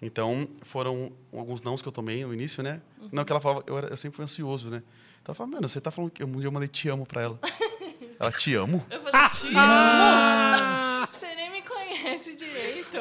Então, 0.00 0.48
foram 0.62 1.12
alguns 1.32 1.62
nãos 1.62 1.80
que 1.80 1.86
eu 1.88 1.92
tomei 1.92 2.24
no 2.26 2.34
início, 2.34 2.62
né? 2.62 2.80
Não, 3.12 3.24
que 3.24 3.32
ela 3.32 3.40
falava, 3.40 3.62
eu, 3.66 3.78
era- 3.78 3.88
eu 3.88 3.96
sempre 3.96 4.16
fui 4.16 4.24
ansioso, 4.24 4.68
né? 4.68 4.82
Então 5.22 5.30
ela 5.30 5.34
falava, 5.34 5.54
mano, 5.56 5.68
você 5.68 5.80
tá 5.80 5.90
falando 5.92 6.10
que 6.10 6.22
dia 6.40 6.48
eu 6.48 6.52
mandei 6.52 6.68
te 6.68 6.88
amo 6.88 7.06
pra 7.06 7.22
ela. 7.22 7.38
ela, 8.18 8.32
te 8.32 8.54
amo? 8.54 8.84
Eu 8.90 9.00
falei, 9.00 9.28
te 9.30 9.46
amo! 9.56 11.08
Você 11.12 11.34
nem 11.36 11.50
me 11.52 11.62
conhece 11.62 12.34
direito. 12.34 12.96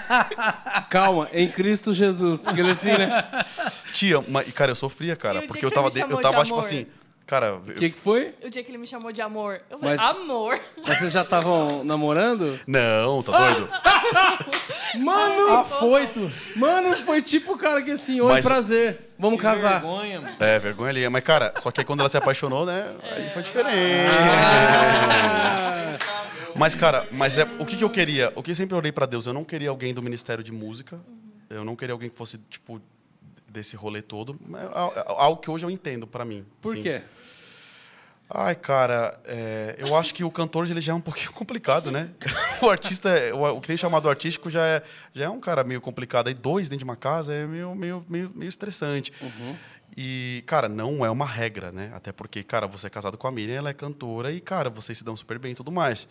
Calma, 0.90 1.28
em 1.32 1.48
Cristo 1.48 1.92
Jesus. 1.94 2.46
Assim, 2.48 2.88
né? 2.90 3.24
Te 3.92 4.12
amo. 4.12 4.26
Mas, 4.28 4.48
e, 4.48 4.52
cara, 4.52 4.72
eu 4.72 4.76
sofria, 4.76 5.14
cara, 5.16 5.42
porque 5.42 5.60
que 5.60 5.64
eu 5.66 5.70
tava, 5.70 5.90
de- 5.90 5.98
eu 5.98 6.02
chamou 6.02 6.16
de 6.16 6.22
tava 6.22 6.42
tipo 6.44 6.54
amor? 6.56 6.64
assim, 6.66 6.86
cara, 7.26 7.56
O 7.56 7.60
que, 7.74 7.90
que 7.90 7.98
foi? 7.98 8.34
O 8.44 8.48
dia 8.48 8.62
que 8.62 8.70
ele 8.70 8.78
me 8.78 8.86
chamou 8.86 9.10
de 9.12 9.20
amor, 9.20 9.60
eu 9.68 9.78
falei, 9.78 9.96
Mas- 9.96 10.10
amor? 10.16 10.60
Mas 10.86 10.98
vocês 10.98 11.12
já 11.12 11.22
estavam 11.22 11.82
namorando? 11.84 12.58
não, 12.66 13.22
tá 13.22 13.32
doido? 13.36 13.68
Mano, 15.00 15.52
Afoito. 15.58 16.30
mano, 16.54 16.96
foi 17.04 17.20
tipo 17.20 17.52
o 17.54 17.58
cara 17.58 17.82
que 17.82 17.90
assim, 17.90 18.20
oi, 18.20 18.32
Mas- 18.32 18.44
prazer, 18.46 18.98
vamos 19.18 19.40
casar. 19.40 19.80
Vergonha, 19.80 20.20
mano. 20.20 20.36
É, 20.40 20.58
vergonha 20.58 20.90
ali. 20.90 21.08
Mas, 21.08 21.22
cara, 21.24 21.52
só 21.58 21.70
que 21.70 21.80
aí 21.80 21.84
quando 21.84 22.00
ela 22.00 22.08
se 22.08 22.16
apaixonou, 22.16 22.64
né? 22.64 22.94
Aí 23.02 23.28
foi 23.30 23.42
diferente. 23.42 23.76
Ah, 24.88 25.96
Mas, 26.54 26.74
cara, 26.74 27.06
mas 27.12 27.36
é, 27.36 27.46
o 27.58 27.66
que, 27.66 27.76
que 27.76 27.84
eu 27.84 27.90
queria? 27.90 28.32
O 28.34 28.42
que 28.42 28.50
eu 28.52 28.54
sempre 28.54 28.74
orei 28.76 28.90
pra 28.90 29.04
Deus? 29.04 29.26
Eu 29.26 29.34
não 29.34 29.44
queria 29.44 29.68
alguém 29.68 29.92
do 29.92 30.02
Ministério 30.02 30.42
de 30.42 30.52
Música. 30.52 30.98
Eu 31.50 31.64
não 31.64 31.76
queria 31.76 31.92
alguém 31.92 32.08
que 32.08 32.16
fosse, 32.16 32.38
tipo, 32.48 32.80
desse 33.56 33.74
rolê 33.76 34.02
todo. 34.02 34.38
É 34.54 34.98
é 35.00 35.04
algo 35.06 35.40
que 35.40 35.50
hoje 35.50 35.64
eu 35.64 35.70
entendo 35.70 36.06
pra 36.06 36.24
mim. 36.24 36.44
por 36.60 36.76
sim. 36.76 36.82
quê? 36.82 37.02
Ai, 38.28 38.56
cara, 38.56 39.18
é, 39.24 39.76
eu 39.78 39.94
acho 39.94 40.12
que 40.12 40.24
o 40.24 40.30
cantor 40.32 40.68
ele 40.68 40.80
já 40.80 40.92
é 40.92 40.94
um 40.94 41.00
pouquinho 41.02 41.32
complicado, 41.32 41.90
né? 41.90 42.10
O 42.60 42.70
artista, 42.70 43.10
é- 43.10 43.32
o, 43.32 43.56
o 43.56 43.60
que 43.60 43.66
tem 43.68 43.76
chamado 43.76 44.08
artístico 44.08 44.48
já 44.50 44.64
é, 44.64 44.82
já 45.14 45.26
é 45.26 45.28
um 45.28 45.38
cara 45.38 45.62
meio 45.62 45.80
complicado. 45.80 46.28
Aí 46.28 46.34
dois 46.34 46.68
dentro 46.68 46.80
de 46.80 46.84
uma 46.84 46.96
casa 46.96 47.32
é 47.32 47.46
meio, 47.46 47.74
meio, 47.74 48.04
meio, 48.08 48.32
meio 48.34 48.48
estressante. 48.48 49.12
E, 49.96 50.42
cara, 50.46 50.68
não 50.68 51.04
é 51.04 51.10
uma 51.10 51.26
regra, 51.26 51.70
né? 51.70 51.90
Até 51.94 52.12
porque, 52.12 52.42
cara, 52.42 52.66
você 52.66 52.86
é 52.88 52.90
casado 52.90 53.16
com 53.16 53.26
a 53.26 53.32
Miriam, 53.32 53.56
ela 53.56 53.70
é 53.70 53.74
cantora 53.74 54.32
e, 54.32 54.40
cara, 54.40 54.68
vocês 54.70 54.98
se 54.98 55.04
dão 55.04 55.16
super 55.16 55.38
bem 55.38 55.52
e 55.52 55.54
tudo 55.54 55.70
mais. 55.70 56.08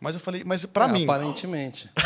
Mas 0.00 0.14
eu 0.14 0.20
falei, 0.20 0.42
mas 0.44 0.64
pra 0.64 0.86
É, 0.86 0.88
mim. 0.92 1.04
Aparentemente. 1.04 1.90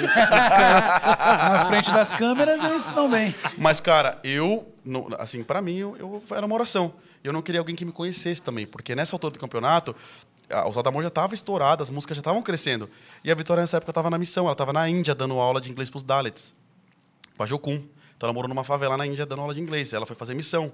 Na 0.00 1.66
frente 1.66 1.90
das 1.92 2.12
câmeras, 2.12 2.62
eles 2.64 2.86
estão 2.86 3.08
bem. 3.10 3.34
Mas, 3.58 3.80
cara, 3.80 4.18
eu, 4.24 4.72
assim, 5.18 5.42
pra 5.44 5.60
mim, 5.60 5.76
eu, 5.76 5.96
eu- 5.98 6.22
era 6.34 6.44
uma 6.46 6.54
oração. 6.54 6.94
Eu 7.22 7.32
não 7.32 7.42
queria 7.42 7.60
alguém 7.60 7.74
que 7.76 7.84
me 7.84 7.92
conhecesse 7.92 8.42
também, 8.42 8.66
porque 8.66 8.94
nessa 8.94 9.14
altura 9.14 9.32
do 9.32 9.38
campeonato, 9.38 9.94
a 10.50 10.64
Ousada 10.66 10.88
Amor 10.88 11.02
já 11.02 11.08
estava 11.08 11.34
estourada, 11.34 11.82
as 11.82 11.90
músicas 11.90 12.16
já 12.16 12.20
estavam 12.20 12.42
crescendo. 12.42 12.88
E 13.22 13.30
a 13.30 13.34
Vitória, 13.34 13.60
nessa 13.62 13.76
época, 13.78 13.90
estava 13.90 14.10
na 14.10 14.18
missão, 14.18 14.44
ela 14.44 14.52
estava 14.52 14.72
na 14.72 14.88
Índia 14.88 15.14
dando 15.14 15.38
aula 15.38 15.60
de 15.60 15.70
inglês 15.70 15.88
pros 15.88 16.02
Dalits, 16.02 16.54
pra 17.36 17.46
Jokun. 17.46 17.82
Então, 18.16 18.26
ela 18.28 18.32
morou 18.32 18.48
numa 18.48 18.64
favela 18.64 18.96
na 18.96 19.06
Índia 19.06 19.24
dando 19.26 19.40
aula 19.42 19.54
de 19.54 19.60
inglês. 19.60 19.92
Ela 19.92 20.06
foi 20.06 20.14
fazer 20.16 20.34
missão. 20.34 20.72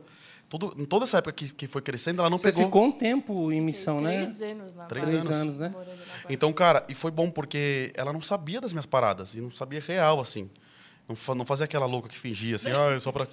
Tudo, 0.51 0.75
em 0.77 0.85
toda 0.85 1.05
essa 1.05 1.19
época 1.19 1.33
que, 1.33 1.49
que 1.53 1.67
foi 1.69 1.81
crescendo, 1.81 2.21
ela 2.21 2.29
não 2.29 2.37
Você 2.37 2.51
pegou. 2.51 2.65
ficou 2.67 2.85
um 2.85 2.91
tempo 2.93 3.53
em 3.53 3.61
missão, 3.61 4.01
né? 4.01 4.25
Três 4.27 4.43
anos 4.43 4.75
na 4.75 4.85
Três 4.87 5.09
anos. 5.09 5.25
Três 5.25 5.41
anos, 5.41 5.59
né? 5.61 5.75
Então, 6.29 6.53
cara, 6.53 6.85
e 6.89 6.95
foi 6.95 7.13
bom 7.13 7.31
porque 7.31 7.93
ela 7.95 8.13
não 8.13 8.21
sabia 8.21 8.61
das 8.61 8.73
minhas 8.73 8.85
paradas 8.85 9.35
e 9.37 9.41
não 9.41 9.51
sabia 9.53 9.81
real, 9.81 10.19
assim. 10.21 10.51
Não, 11.09 11.15
fa- 11.17 11.35
não 11.37 11.47
fazia 11.47 11.65
aquela 11.65 11.87
louca 11.87 12.09
que 12.09 12.19
fingia, 12.19 12.57
assim, 12.57 12.71
ah, 12.71 12.93
é 12.97 13.01
só 13.01 13.11
pra. 13.13 13.27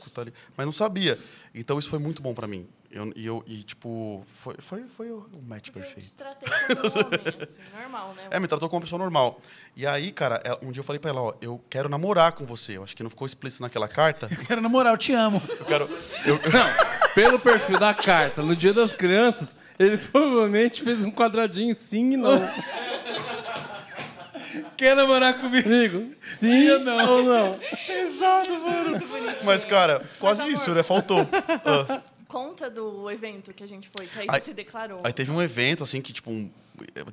Mas 0.56 0.66
não 0.66 0.72
sabia. 0.74 1.18
Então, 1.54 1.78
isso 1.80 1.90
foi 1.90 2.00
muito 2.00 2.22
bom 2.22 2.34
pra 2.36 2.48
mim. 2.48 2.68
Eu, 2.90 3.12
e, 3.16 3.26
eu, 3.26 3.44
e, 3.46 3.64
tipo, 3.64 4.24
foi, 4.28 4.56
foi, 4.60 4.84
foi 4.88 5.12
o 5.12 5.28
match 5.46 5.72
Porque 5.72 5.80
Eu 5.80 5.84
te 5.84 5.94
perfeito. 5.94 6.16
tratei 6.16 6.48
como 6.48 7.06
homem, 7.06 7.20
assim, 7.44 7.78
normal, 7.82 8.14
né? 8.16 8.24
É, 8.32 8.40
me 8.40 8.48
tratou 8.48 8.70
como 8.70 8.78
uma 8.78 8.84
pessoa 8.86 8.98
normal. 8.98 9.42
E 9.76 9.86
aí, 9.86 10.10
cara, 10.12 10.42
ela- 10.44 10.58
um 10.62 10.72
dia 10.72 10.80
eu 10.80 10.86
falei 10.86 11.00
pra 11.00 11.12
ela, 11.12 11.22
ó, 11.22 11.34
eu 11.42 11.62
quero 11.70 11.90
namorar 11.90 12.32
com 12.32 12.46
você. 12.46 12.78
Eu 12.78 12.84
acho 12.84 12.96
que 12.96 13.04
não 13.04 13.10
ficou 13.10 13.26
explícito 13.28 13.62
naquela 13.62 13.88
carta. 13.90 14.30
Quero 14.48 14.62
namorar, 14.62 14.94
eu 14.94 14.98
te 14.98 15.12
amo. 15.14 15.42
Eu 15.60 15.66
quero... 15.66 15.90
Eu, 16.26 16.40
Pelo 17.14 17.40
perfil 17.40 17.78
da 17.80 17.94
carta, 17.94 18.42
no 18.44 18.56
dia 18.56 18.74
das 18.74 18.94
crianças, 18.94 19.56
ele 19.80 19.98
provavelmente 19.98 20.84
fez 20.84 21.04
um 21.04 21.12
quadradinho 21.12 21.74
sim 21.76 22.12
e 22.14 22.18
não. 22.18 22.32
Quer 24.78 24.96
namorar 24.96 25.40
comigo? 25.42 25.68
Amigo, 25.68 26.16
sim 26.22 26.70
ou 26.70 26.80
não? 26.80 27.60
mas, 29.44 29.66
cara, 29.66 30.02
quase 30.20 30.42
amor- 30.42 30.54
isso, 30.54 30.74
né? 30.74 30.84
Faltou. 30.84 31.28
Ah. 31.66 32.02
Conta 32.38 32.70
do 32.70 33.10
evento 33.10 33.54
que 33.54 33.64
a 33.64 33.68
gente 33.68 33.90
foi, 33.96 34.06
que 34.08 34.20
aí 34.20 34.28
Aí- 34.30 34.40
você 34.40 34.46
se 34.48 34.54
declarou. 34.54 35.02
Aí 35.04 35.12
teve 35.12 35.32
um 35.32 35.42
evento, 35.42 35.84
assim, 35.84 36.00
que, 36.02 36.14
tipo, 36.14 36.30
um- 36.30 36.50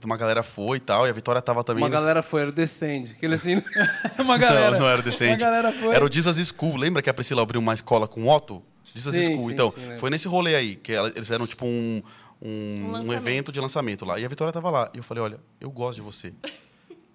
uma 0.04 0.16
galera 0.18 0.42
foi 0.42 0.76
e 0.76 0.80
tal, 0.80 1.06
e 1.06 1.10
a 1.10 1.12
Vitória 1.12 1.40
tava 1.40 1.64
também... 1.64 1.82
Uma 1.82 1.88
galera 1.88 2.22
foi, 2.22 2.42
era 2.42 2.50
o 2.50 2.52
Descende. 2.52 3.12
Aquele 3.12 3.34
assim. 3.34 3.54
Uma 4.18 4.36
galera. 4.36 4.72
Não, 4.72 4.80
não 4.80 4.88
era 4.88 5.00
decente. 5.00 5.42
Uma 5.42 5.50
galera 5.50 5.72
foi. 5.72 5.94
Era 5.94 6.04
o 6.04 6.12
Jesus 6.12 6.48
School. 6.54 6.76
Lembra 6.76 7.00
que 7.00 7.08
a 7.08 7.14
Priscila 7.14 7.42
abriu 7.42 7.60
uma 7.60 7.72
escola 7.72 8.06
com 8.06 8.24
o 8.24 8.28
Otto? 8.28 8.62
Jesus 8.94 9.16
Sim, 9.16 9.24
School. 9.34 9.46
sim, 9.48 9.52
então, 9.54 9.70
sim, 9.70 9.96
foi 9.96 10.10
nesse 10.10 10.28
rolê 10.28 10.54
aí, 10.54 10.76
que 10.76 10.92
ela- 10.92 11.08
eles 11.08 11.20
fizeram 11.26 11.46
tipo 11.46 11.64
um, 11.66 12.02
um, 12.42 12.48
Um 12.50 13.06
um 13.06 13.12
evento 13.14 13.50
de 13.50 13.58
lançamento 13.60 14.04
lá. 14.04 14.18
E 14.20 14.24
a 14.24 14.28
Vitória 14.28 14.52
tava 14.52 14.70
lá. 14.70 14.90
E 14.94 14.98
eu 14.98 15.02
falei, 15.02 15.22
olha, 15.24 15.40
eu 15.60 15.70
gosto 15.70 15.96
de 15.96 16.02
você. 16.02 16.32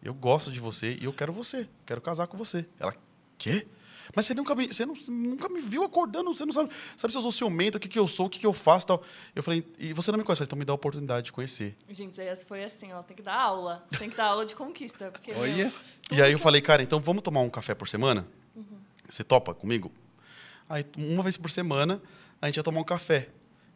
Eu 0.02 0.14
gosto 0.15 0.52
de 0.52 0.60
você 0.60 0.98
e 0.99 1.06
eu 1.06 1.14
quero 1.14 1.31
você. 1.31 1.68
Quero 1.86 2.02
casar 2.02 2.26
com 2.27 2.36
você. 2.38 2.65
Ela, 2.80 2.95
quê? 3.38 3.68
Mas 4.15 4.26
você 4.26 4.34
nunca 4.34 4.56
me, 4.56 4.68
você 4.68 4.86
não- 4.86 4.95
nunca 5.10 5.48
me 5.49 5.61
viu 5.61 5.84
acordando, 5.84 6.34
você 6.34 6.45
não 6.45 6.52
sabe, 6.52 6.69
sabe 6.98 7.11
se 7.11 7.18
eu 7.18 7.22
sou 7.22 7.31
ciumento, 7.31 7.77
o 7.77 7.80
que, 7.80 7.88
que 7.88 7.99
eu 7.99 8.07
sou, 8.07 8.26
o 8.26 8.30
que, 8.30 8.40
que 8.40 8.45
eu 8.45 8.53
faço 8.53 8.86
e 8.86 8.88
tal. 8.88 9.03
Eu 9.36 9.44
falei, 9.44 9.65
e 9.77 9.94
você 9.94 10.11
não 10.11 10.18
me 10.18 10.23
conhece, 10.23 10.41
Eu 10.41 10.45
falei, 10.45 10.48
então 10.48 10.57
me 10.60 10.65
dá 10.65 10.73
a 10.73 10.76
oportunidade 10.76 11.26
de 11.27 11.31
conhecer. 11.31 11.76
Gente, 11.90 12.19
aí 12.19 12.36
foi 12.48 12.64
assim, 12.64 12.91
ó, 12.94 13.03
tem 13.03 13.15
que 13.15 13.22
dar 13.23 13.36
aula. 13.36 13.86
Tem 13.98 14.10
que 14.10 14.15
dar 14.18 14.26
aula 14.26 14.45
de 14.45 14.56
conquista. 14.56 15.11
Porque, 15.11 15.31
meu, 15.31 15.41
Olha. 15.41 15.73
E 16.11 16.22
aí 16.22 16.31
eu 16.31 16.40
falei, 16.40 16.60
cara, 16.61 16.81
então 16.81 16.99
vamos 16.99 17.22
tomar 17.22 17.41
um 17.41 17.49
café 17.49 17.76
por 17.76 17.88
semana? 17.88 18.27
Você 19.07 19.23
topa 19.23 19.53
comigo? 19.53 19.91
Aí, 20.68 20.86
uma 20.98 21.23
vez 21.23 21.36
por 21.38 21.49
semana, 21.49 22.02
a 22.41 22.45
gente 22.48 22.57
ia 22.57 22.64
tomar 22.64 22.80
um 22.80 22.84
café. 22.84 23.30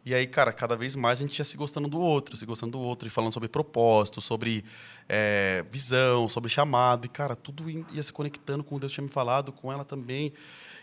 E 0.06 0.14
aí, 0.14 0.26
cara, 0.26 0.52
cada 0.52 0.76
vez 0.76 0.94
mais 0.94 1.18
a 1.18 1.22
gente 1.26 1.38
ia 1.38 1.44
se 1.44 1.56
gostando 1.56 1.88
do 1.88 1.98
outro, 1.98 2.36
se 2.36 2.44
gostando 2.44 2.72
do 2.72 2.80
outro, 2.80 3.08
e 3.08 3.10
falando 3.10 3.32
sobre 3.32 3.48
propósito, 3.48 4.20
sobre 4.20 4.62
é, 5.08 5.64
visão, 5.70 6.28
sobre 6.28 6.50
chamado. 6.50 7.06
E, 7.06 7.08
cara, 7.08 7.34
tudo 7.34 7.70
ia 7.70 8.02
se 8.02 8.12
conectando 8.12 8.62
com 8.62 8.74
o 8.74 8.78
que 8.78 8.82
Deus 8.82 8.92
tinha 8.92 9.02
me 9.02 9.08
falado, 9.08 9.50
com 9.50 9.72
ela 9.72 9.84
também. 9.84 10.32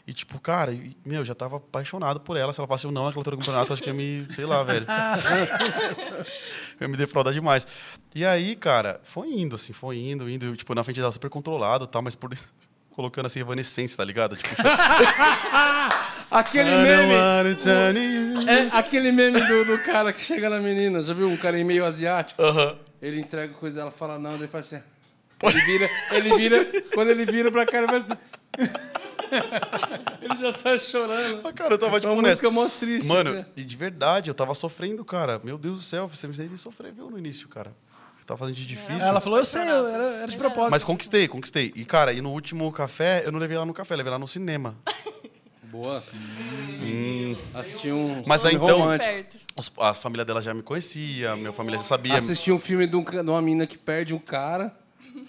E, 0.07 0.13
tipo, 0.13 0.39
cara, 0.39 0.71
meu, 1.05 1.23
já 1.23 1.35
tava 1.35 1.57
apaixonado 1.57 2.19
por 2.19 2.35
ela. 2.35 2.51
Se 2.51 2.59
ela 2.59 2.67
falasse 2.67 2.87
não 2.87 3.05
naquela 3.05 3.19
altura 3.19 3.35
do 3.35 3.39
campeonato, 3.39 3.71
acho 3.73 3.83
que 3.83 3.89
ia 3.89 3.93
me, 3.93 4.25
sei 4.31 4.45
lá, 4.45 4.63
velho. 4.63 4.87
ia 6.81 6.87
me 6.87 6.97
defraudar 6.97 7.31
demais. 7.31 7.67
E 8.15 8.25
aí, 8.25 8.55
cara, 8.55 8.99
foi 9.03 9.29
indo, 9.29 9.55
assim, 9.55 9.71
foi 9.71 9.99
indo, 9.99 10.27
indo. 10.27 10.47
Eu, 10.47 10.55
tipo, 10.55 10.73
na 10.73 10.83
frente 10.83 10.99
dela 10.99 11.11
super 11.11 11.29
controlado 11.29 11.85
e 11.85 11.87
tal, 11.87 12.01
mas 12.01 12.15
por 12.15 12.33
colocando 13.01 13.25
assim, 13.25 13.39
evanescência, 13.39 13.97
tá 13.97 14.05
ligado? 14.05 14.35
Tipo, 14.37 14.55
Aquele 16.29 16.69
I 16.69 16.73
don't 16.73 16.87
meme. 16.87 17.13
É 18.47 18.69
aquele 18.77 19.11
meme 19.11 19.41
do, 19.41 19.65
do 19.65 19.79
cara 19.79 20.13
que 20.13 20.21
chega 20.21 20.49
na 20.49 20.59
menina, 20.59 21.01
já 21.01 21.13
viu? 21.13 21.27
Um 21.27 21.35
cara 21.35 21.61
meio 21.63 21.83
asiático. 21.83 22.41
Aham. 22.41 22.77
Ele 23.01 23.19
entrega 23.19 23.53
coisa, 23.53 23.81
ela 23.81 23.91
fala 23.91 24.19
não, 24.19 24.37
daí 24.37 24.47
faz 24.47 24.67
assim. 24.71 24.83
Ele 25.43 25.61
vira, 25.65 25.89
ele 26.11 26.35
vira, 26.37 26.81
quando 26.93 27.09
ele 27.09 27.25
vira 27.25 27.51
pra 27.51 27.65
cá, 27.65 27.79
ele 27.79 27.87
faz 27.87 28.11
assim. 28.11 28.21
ele 30.21 30.35
já 30.39 30.53
sai 30.53 30.77
chorando. 30.77 31.41
Ah, 31.45 31.51
Cara, 31.51 31.73
eu 31.73 31.79
tava 31.79 31.97
É 31.97 31.99
tipo 31.99 32.13
uma 32.13 32.21
música 32.21 32.49
mó 32.51 32.67
triste. 32.69 33.07
Mano, 33.07 33.31
assim. 33.31 33.45
e 33.57 33.63
de 33.63 33.75
verdade, 33.75 34.29
eu 34.29 34.35
tava 34.35 34.53
sofrendo, 34.53 35.03
cara. 35.03 35.41
Meu 35.43 35.57
Deus 35.57 35.79
do 35.79 35.83
céu, 35.83 36.07
você 36.07 36.27
me 36.27 36.57
sofrer, 36.57 36.93
viu, 36.93 37.09
no 37.09 37.17
início, 37.17 37.49
cara. 37.49 37.73
Tava 38.31 38.37
fazendo 38.39 38.55
de 38.55 38.65
difícil. 38.65 39.01
Ela 39.01 39.19
falou, 39.19 39.39
eu 39.39 39.43
sei, 39.43 39.61
eu- 39.61 39.87
era, 39.89 40.03
era 40.21 40.27
de 40.27 40.37
propósito. 40.37 40.71
Mas 40.71 40.83
conquistei, 40.83 41.27
conquistei. 41.27 41.69
E, 41.75 41.83
cara, 41.83 42.13
e 42.13 42.21
no 42.21 42.31
último 42.31 42.71
café, 42.71 43.23
eu 43.25 43.31
não 43.31 43.39
levei 43.39 43.57
lá 43.57 43.65
no 43.65 43.73
café, 43.73 43.93
levei 43.93 44.09
lá 44.09 44.17
no 44.17 44.25
cinema. 44.25 44.77
Boa. 45.69 46.01
Assisti 47.53 47.91
um 47.91 48.23
Mas 48.25 48.45
aí, 48.45 48.55
então-. 48.55 48.87
Os- 49.57 49.71
A 49.79 49.93
família 49.93 50.23
dela 50.23 50.41
já 50.41 50.53
me 50.53 50.61
conhecia, 50.61 51.35
minha 51.35 51.51
família 51.51 51.77
já 51.77 51.83
sabia. 51.83 52.15
Assisti 52.15 52.53
um 52.53 52.59
filme 52.59 52.87
de, 52.87 52.95
um 52.95 53.03
uma 53.27 53.41
mina 53.41 53.67
que 53.67 53.77
perde 53.77 54.13
um 54.13 54.19
cara. 54.19 54.73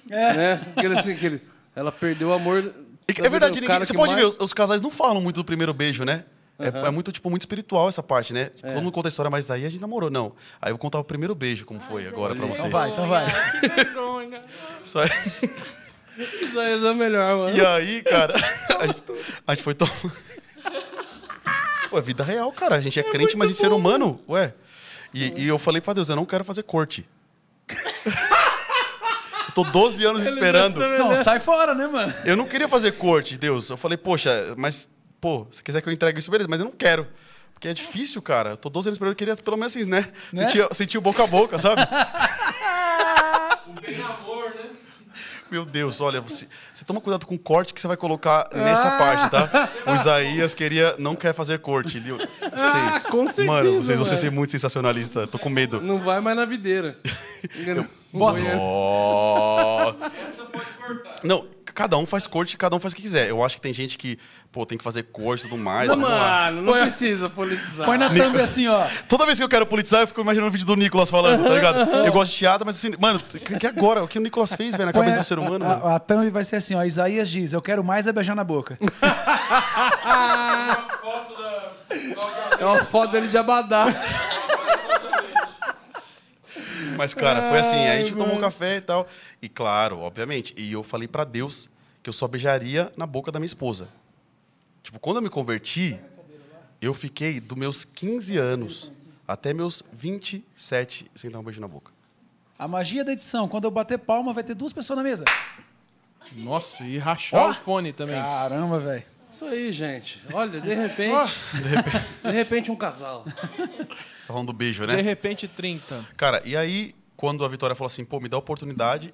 Né? 0.08 0.60
Aquele, 0.76 0.94
assim, 0.96 1.12
aquele, 1.12 1.42
ela 1.74 1.90
perdeu 1.90 2.28
o 2.28 2.32
amor. 2.32 2.72
É, 3.08 3.12
da 3.20 3.26
é 3.26 3.28
verdade, 3.30 3.60
ninguém, 3.60 3.78
você 3.80 3.92
que 3.92 3.96
pode 3.98 4.12
mais- 4.12 4.24
ver, 4.24 4.28
os, 4.28 4.36
os 4.40 4.52
casais 4.54 4.80
não 4.80 4.92
falam 4.92 5.20
muito 5.20 5.36
do 5.36 5.44
primeiro 5.44 5.74
beijo, 5.74 6.04
né? 6.04 6.24
É, 6.58 6.86
é 6.86 6.90
muito, 6.90 7.10
tipo, 7.10 7.28
muito 7.28 7.42
espiritual 7.42 7.88
essa 7.88 8.02
parte, 8.02 8.32
né? 8.32 8.50
É. 8.62 8.72
Todo 8.72 8.82
mundo 8.82 8.92
conta 8.92 9.08
a 9.08 9.10
história, 9.10 9.30
mas 9.30 9.50
aí 9.50 9.64
a 9.64 9.70
gente 9.70 9.80
namorou, 9.80 10.10
não. 10.10 10.32
Aí 10.60 10.70
eu 10.70 10.74
vou 10.74 10.78
contar 10.78 10.98
o 10.98 11.04
primeiro 11.04 11.34
beijo, 11.34 11.64
como 11.64 11.80
foi 11.80 12.06
agora 12.06 12.34
pra 12.34 12.46
vocês. 12.46 12.66
Então 12.66 12.70
vai, 12.70 12.90
então 12.90 13.08
vai. 13.08 13.26
Que 13.60 13.68
vergonha. 13.68 14.42
Isso 14.84 14.98
aí. 14.98 15.10
Isso 16.18 16.60
aí 16.60 16.86
é 16.86 16.94
melhor, 16.94 17.38
mano. 17.38 17.56
E 17.56 17.64
aí, 17.64 18.02
cara, 18.02 18.34
a 18.78 18.86
gente, 18.86 19.02
a 19.46 19.54
gente 19.54 19.64
foi 19.64 19.74
tomar. 19.74 19.92
Pô, 21.90 21.98
é 21.98 22.02
vida 22.02 22.22
real, 22.22 22.52
cara. 22.52 22.76
A 22.76 22.80
gente 22.80 22.98
é, 23.00 23.02
crente, 23.02 23.36
mas 23.36 23.48
a 23.48 23.52
gente 23.52 23.58
é 23.58 23.60
ser 23.60 23.72
humano. 23.72 24.20
Ué. 24.28 24.54
E, 25.12 25.42
e 25.42 25.48
eu 25.48 25.58
falei 25.58 25.80
pra 25.80 25.92
Deus, 25.92 26.08
eu 26.08 26.16
não 26.16 26.24
quero 26.24 26.44
fazer 26.44 26.62
corte. 26.62 27.06
eu 27.68 29.52
tô 29.54 29.64
12 29.64 30.04
anos 30.04 30.26
Ele 30.26 30.34
esperando. 30.36 30.80
Não, 30.98 31.16
sai 31.16 31.38
fora, 31.38 31.74
né, 31.74 31.86
mano? 31.86 32.12
Eu 32.24 32.36
não 32.36 32.46
queria 32.46 32.68
fazer 32.68 32.92
corte, 32.92 33.36
Deus. 33.36 33.68
Eu 33.68 33.76
falei, 33.76 33.98
poxa, 33.98 34.54
mas, 34.56 34.88
pô, 35.22 35.46
se 35.50 35.62
quiser 35.62 35.80
que 35.80 35.88
eu 35.88 35.92
entregue 35.92 36.18
isso, 36.18 36.30
beleza, 36.30 36.48
mas 36.50 36.58
eu 36.60 36.64
não 36.66 36.72
quero. 36.72 37.06
Porque 37.54 37.68
é 37.68 37.72
difícil, 37.72 38.20
cara. 38.20 38.50
Eu 38.50 38.56
tô 38.56 38.68
12 38.68 38.88
anos 38.88 38.96
esperando, 38.96 39.12
eu 39.12 39.16
queria 39.16 39.36
pelo 39.36 39.56
menos 39.56 39.74
assim, 39.74 39.86
né? 39.88 40.10
Né? 40.32 40.48
Sentir, 40.48 40.68
sentir 40.74 40.98
o 40.98 41.00
boca 41.00 41.22
a 41.22 41.26
boca, 41.28 41.56
sabe? 41.58 41.80
Meu 45.50 45.66
Deus, 45.66 46.00
olha, 46.00 46.18
você, 46.20 46.48
você 46.72 46.82
toma 46.82 46.98
cuidado 47.00 47.26
com 47.26 47.34
o 47.34 47.38
corte 47.38 47.74
que 47.74 47.80
você 47.80 47.86
vai 47.86 47.96
colocar 47.96 48.48
nessa 48.54 48.88
Ah. 48.88 48.98
parte, 48.98 49.30
tá? 49.30 49.68
O 49.92 49.94
Isaías 49.94 50.54
queria, 50.54 50.96
não 50.98 51.14
quer 51.14 51.34
fazer 51.34 51.58
corte. 51.58 51.98
Ele, 51.98 52.14
Ah, 52.54 53.00
com 53.00 53.26
certeza, 53.26 53.44
Mano, 53.44 53.74
vocês 53.80 53.98
vão 53.98 54.06
ser 54.06 54.30
muito 54.30 54.50
sensacionalista. 54.50 55.26
Tô 55.26 55.38
com 55.38 55.50
medo. 55.50 55.78
Não 55.80 55.98
vai 55.98 56.20
mais 56.20 56.36
na 56.36 56.46
videira. 56.46 56.96
Bota. 58.12 58.40
Ó. 58.58 59.94
Não, 61.22 61.44
cada 61.72 61.96
um 61.96 62.06
faz 62.06 62.26
corte, 62.26 62.56
cada 62.56 62.76
um 62.76 62.80
faz 62.80 62.92
o 62.92 62.96
que 62.96 63.02
quiser. 63.02 63.28
Eu 63.28 63.42
acho 63.44 63.56
que 63.56 63.60
tem 63.62 63.72
gente 63.72 63.96
que, 63.98 64.18
pô, 64.50 64.64
tem 64.66 64.76
que 64.78 64.84
fazer 64.84 65.04
corte 65.04 65.46
e 65.46 65.48
tudo 65.48 65.58
mais. 65.60 65.88
Não, 65.88 65.96
mano, 65.96 66.62
não 66.62 66.72
precisa 66.74 67.28
politizar. 67.30 67.86
Põe 67.86 67.98
na 67.98 68.08
thumb 68.10 68.40
assim, 68.40 68.68
ó. 68.68 68.84
Toda 69.08 69.24
vez 69.26 69.38
que 69.38 69.44
eu 69.44 69.48
quero 69.48 69.66
politizar, 69.66 70.00
eu 70.02 70.06
fico 70.06 70.20
imaginando 70.20 70.48
o 70.48 70.52
vídeo 70.52 70.66
do 70.66 70.76
Nicolas 70.76 71.10
falando, 71.10 71.42
tá 71.44 71.54
ligado? 71.54 71.78
Eu 72.06 72.12
gosto 72.12 72.30
de 72.30 72.36
chiada, 72.36 72.64
mas 72.64 72.76
assim, 72.76 72.92
mano, 72.98 73.20
que 73.20 73.66
agora? 73.66 74.02
O 74.04 74.08
que 74.08 74.18
o 74.18 74.22
Nicolas 74.22 74.54
fez, 74.54 74.74
velho, 74.74 74.86
na 74.86 74.92
Põe 74.92 75.00
cabeça 75.02 75.16
a- 75.18 75.20
do 75.20 75.26
ser 75.26 75.38
humano, 75.38 75.64
mano? 75.64 75.86
A, 75.86 75.96
a 75.96 75.98
thumb 76.00 76.28
vai 76.30 76.44
ser 76.44 76.56
assim, 76.56 76.74
ó. 76.74 76.82
Isaías 76.84 77.28
diz, 77.30 77.52
eu 77.52 77.62
quero 77.62 77.82
mais 77.82 78.06
é 78.06 78.12
beijar 78.12 78.34
na 78.36 78.44
boca. 78.44 78.78
É 82.58 82.64
uma 82.64 82.84
foto 82.84 83.10
dele 83.12 83.28
de 83.28 83.36
abadá. 83.36 83.86
Mas, 86.96 87.14
cara, 87.14 87.48
foi 87.48 87.58
assim, 87.58 87.76
aí 87.76 87.98
a 88.00 88.04
gente 88.04 88.14
tomou 88.14 88.36
um 88.36 88.40
café 88.40 88.76
e 88.76 88.80
tal. 88.80 89.06
E 89.40 89.48
claro, 89.48 90.00
obviamente, 90.00 90.54
e 90.56 90.72
eu 90.72 90.82
falei 90.82 91.08
pra 91.08 91.24
Deus 91.24 91.68
que 92.02 92.08
eu 92.08 92.12
só 92.12 92.26
beijaria 92.26 92.92
na 92.96 93.06
boca 93.06 93.30
da 93.30 93.38
minha 93.38 93.46
esposa. 93.46 93.88
Tipo, 94.82 94.98
quando 94.98 95.16
eu 95.16 95.22
me 95.22 95.30
converti, 95.30 96.00
eu 96.80 96.92
fiquei 96.92 97.40
dos 97.40 97.56
meus 97.56 97.84
15 97.84 98.36
anos 98.36 98.92
até 99.26 99.54
meus 99.54 99.82
27 99.92 101.10
sem 101.14 101.30
dar 101.30 101.38
um 101.38 101.42
beijo 101.42 101.60
na 101.60 101.68
boca. 101.68 101.92
A 102.58 102.66
magia 102.66 103.04
da 103.04 103.12
edição, 103.12 103.48
quando 103.48 103.64
eu 103.64 103.70
bater 103.70 103.98
palma, 103.98 104.32
vai 104.32 104.44
ter 104.44 104.54
duas 104.54 104.72
pessoas 104.72 104.96
na 104.96 105.02
mesa. 105.02 105.24
Nossa, 106.32 106.84
e 106.84 106.98
rachar 106.98 107.40
Ó. 107.40 107.50
o 107.50 107.54
fone 107.54 107.92
também. 107.92 108.16
Caramba, 108.16 108.78
velho. 108.78 109.04
Isso 109.32 109.44
aí, 109.46 109.72
gente. 109.72 110.22
Olha, 110.32 110.60
de 110.60 110.74
repente. 110.74 111.40
de 112.22 112.30
repente, 112.30 112.70
um 112.70 112.76
casal. 112.76 113.24
Tá 113.24 113.96
falando 114.26 114.48
do 114.48 114.52
beijo, 114.52 114.86
De 114.86 114.92
né? 114.94 115.00
repente, 115.00 115.48
30. 115.48 116.04
Cara, 116.16 116.42
e 116.44 116.56
aí, 116.56 116.94
quando 117.16 117.44
a 117.44 117.48
Vitória 117.48 117.74
falou 117.74 117.86
assim, 117.86 118.04
pô, 118.04 118.20
me 118.20 118.28
dá 118.28 118.36
a 118.36 118.40
oportunidade, 118.40 119.12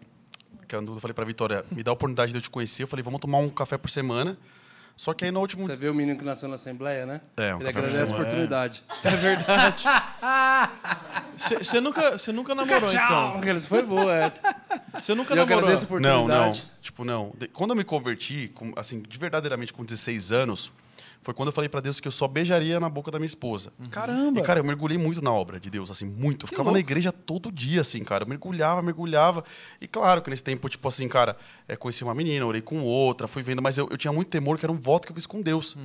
que 0.66 0.74
eu 0.74 1.00
falei 1.00 1.14
pra 1.14 1.24
Vitória, 1.24 1.64
me 1.70 1.82
dá 1.82 1.92
a 1.92 1.94
oportunidade 1.94 2.32
de 2.32 2.38
eu 2.38 2.42
te 2.42 2.50
conhecer, 2.50 2.82
eu 2.82 2.86
falei, 2.88 3.02
vamos 3.02 3.20
tomar 3.20 3.38
um 3.38 3.48
café 3.48 3.78
por 3.78 3.88
semana. 3.90 4.36
Só 4.96 5.14
que 5.14 5.24
aí 5.24 5.30
no 5.30 5.38
último. 5.38 5.62
Você 5.62 5.76
vê 5.76 5.88
o 5.88 5.94
menino 5.94 6.18
que 6.18 6.24
nasceu 6.24 6.48
na 6.48 6.56
Assembleia, 6.56 7.06
né? 7.06 7.20
É, 7.36 7.54
um 7.54 7.60
Ele 7.60 7.68
agradece 7.68 8.00
a 8.02 8.06
semana. 8.08 8.24
oportunidade. 8.24 8.82
É 9.04 9.10
verdade. 9.10 9.84
Você 11.36 11.80
nunca, 11.80 12.18
cê 12.18 12.32
nunca 12.32 12.52
namorou, 12.52 12.88
então? 12.92 13.38
Aqueles 13.38 13.64
foi 13.64 13.82
boa 13.84 14.12
essa. 14.12 14.42
Você 14.94 15.14
nunca 15.14 15.34
Eu 15.34 15.36
namorou? 15.36 15.58
agradeço 15.60 15.86
a 15.94 16.00
Não, 16.00 16.26
não. 16.26 16.52
Tipo, 16.88 17.04
não. 17.04 17.34
Quando 17.52 17.70
eu 17.72 17.76
me 17.76 17.84
converti, 17.84 18.48
com- 18.54 18.72
assim, 18.74 19.02
de 19.02 19.18
verdadeiramente 19.18 19.74
com 19.74 19.84
16 19.84 20.32
anos, 20.32 20.72
foi 21.20 21.34
quando 21.34 21.48
eu 21.48 21.52
falei 21.52 21.68
pra 21.68 21.82
Deus 21.82 22.00
que 22.00 22.08
eu 22.08 22.12
só 22.12 22.26
beijaria 22.26 22.80
na 22.80 22.88
boca 22.88 23.10
da 23.10 23.18
minha 23.18 23.26
esposa. 23.26 23.70
Caramba. 23.90 24.40
E, 24.40 24.42
cara, 24.42 24.60
eu 24.60 24.64
mergulhei 24.64 24.96
muito 24.96 25.20
na 25.20 25.30
obra 25.30 25.60
de 25.60 25.68
Deus, 25.68 25.90
assim, 25.90 26.06
muito. 26.06 26.44
Eu 26.44 26.48
ficava 26.48 26.72
na 26.72 26.78
igreja 26.78 27.12
todo 27.12 27.52
dia, 27.52 27.82
assim, 27.82 28.02
cara. 28.02 28.24
Eu 28.24 28.28
mergulhava, 28.28 28.80
mergulhava. 28.80 29.44
E 29.82 29.86
claro 29.86 30.22
que 30.22 30.30
nesse 30.30 30.42
tempo, 30.42 30.66
tipo 30.66 30.88
assim, 30.88 31.06
cara, 31.08 31.36
é, 31.68 31.76
conheci 31.76 32.02
uma 32.02 32.14
menina, 32.14 32.46
orei 32.46 32.62
com 32.62 32.80
outra, 32.80 33.28
fui 33.28 33.42
vendo, 33.42 33.60
mas 33.60 33.76
eu, 33.76 33.86
eu 33.90 33.98
tinha 33.98 34.12
muito 34.12 34.28
temor, 34.28 34.56
que 34.58 34.64
era 34.64 34.72
um 34.72 34.80
voto 34.80 35.04
que 35.06 35.12
eu 35.12 35.14
fiz 35.14 35.26
com 35.26 35.42
Deus. 35.42 35.76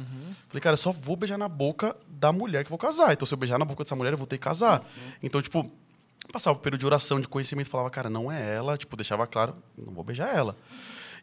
Falei, 0.47 0.61
cara, 0.61 0.75
eu 0.75 0.77
só 0.77 0.93
vou 0.93 1.17
beijar 1.17 1.37
na 1.37 1.49
boca 1.49 1.93
da 2.07 2.31
mulher 2.31 2.63
que 2.63 2.67
eu 2.67 2.77
vou 2.77 2.77
casar. 2.79 3.11
Então, 3.11 3.25
se 3.25 3.33
eu 3.33 3.37
beijar 3.37 3.59
na 3.59 3.65
boca 3.65 3.83
dessa 3.83 3.95
mulher, 3.97 4.13
eu 4.13 4.17
vou 4.17 4.27
ter 4.27 4.37
que 4.37 4.43
casar. 4.43 4.87
Então, 5.21 5.41
tipo, 5.41 5.69
passava 6.31 6.55
por 6.55 6.61
período 6.61 6.79
de 6.79 6.85
oração, 6.85 7.19
de 7.19 7.27
conhecimento, 7.27 7.69
falava, 7.69 7.89
cara, 7.89 8.09
não 8.09 8.31
é 8.31 8.55
ela, 8.55 8.77
tipo, 8.77 8.95
deixava 8.95 9.27
claro, 9.27 9.55
não 9.77 9.93
vou 9.93 10.03
beijar 10.03 10.33
ela. 10.35 10.55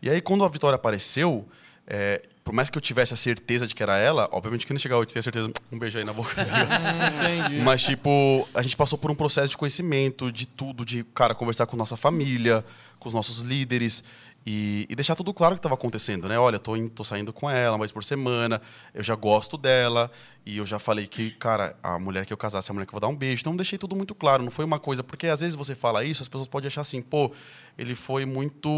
E 0.03 0.09
aí, 0.09 0.21
quando 0.21 0.45
a 0.45 0.49
Vitória 0.49 0.77
apareceu, 0.77 1.47
é, 1.87 2.23
por 2.45 2.55
mais 2.55 2.71
que 2.71 2.79
eu 2.79 2.81
tivesse 2.81 3.13
a 3.13 3.17
certeza 3.17 3.67
de 3.67 3.75
que 3.75 3.83
era 3.83 3.99
ela, 3.99 4.29
obviamente 4.33 4.67
que 4.67 4.73
não 4.73 4.79
chegava, 4.79 5.03
eu 5.03 5.07
tinha 5.07 5.21
certeza, 5.21 5.51
um 5.73 5.79
beijo 5.79 5.99
aí 5.99 6.05
na 6.05 6.13
boca. 6.13 6.31
Entendi. 6.41 7.63
Mas, 7.63 7.83
tipo, 7.83 8.49
a 8.55 8.63
gente 8.63 8.77
passou 8.77 8.99
por 8.99 9.11
um 9.11 9.15
processo 9.15 9.49
de 9.49 9.57
conhecimento, 9.57 10.31
de 10.31 10.47
tudo, 10.47 10.85
de, 10.85 11.05
cara, 11.15 11.35
conversar 11.35 11.67
com 11.67 11.77
nossa 11.77 11.97
família, 11.97 12.65
com 12.99 13.09
os 13.09 13.15
nossos 13.15 13.39
líderes 13.39 14.05
e, 14.47 14.87
e 14.89 14.95
deixar 14.95 15.15
tudo 15.15 15.35
claro 15.35 15.53
o 15.53 15.57
que 15.57 15.59
estava 15.59 15.75
acontecendo, 15.75 16.29
né? 16.29 16.39
Olha, 16.39 16.59
tô, 16.59 16.77
tô 16.89 17.05
saindo 17.05 17.33
com 17.33 17.49
ela 17.51 17.77
vez 17.79 17.93
por 17.93 18.03
semana, 18.03 18.61
eu 18.95 19.03
já 19.03 19.15
gosto 19.15 19.59
dela 19.59 20.11
e 20.47 20.59
eu 20.59 20.67
já 20.67 20.79
falei 20.79 21.07
que, 21.07 21.31
cara, 21.33 21.77
a 21.83 21.99
mulher 21.99 22.25
que 22.25 22.33
eu 22.33 22.37
casasse 22.37 22.71
é 22.71 22.73
a 22.73 22.75
mulher 22.75 22.87
que 22.87 22.91
eu 22.91 22.99
vou 22.99 23.01
dar 23.01 23.09
um 23.09 23.17
beijo. 23.17 23.43
Então, 23.43 23.55
deixei 23.55 23.79
tudo 23.79 23.95
muito 23.95 24.15
claro, 24.15 24.43
não 24.43 24.51
foi 24.51 24.65
uma 24.65 24.79
coisa... 24.79 25.03
Porque, 25.03 25.27
às 25.27 25.41
vezes, 25.41 25.55
você 25.55 25.75
fala 25.75 26.05
isso, 26.05 26.23
as 26.23 26.29
pessoas 26.29 26.49
podem 26.49 26.69
achar 26.69 26.81
assim, 26.81 27.03
pô, 27.03 27.31
ele 27.77 27.95
foi 27.95 28.25
muito 28.25 28.69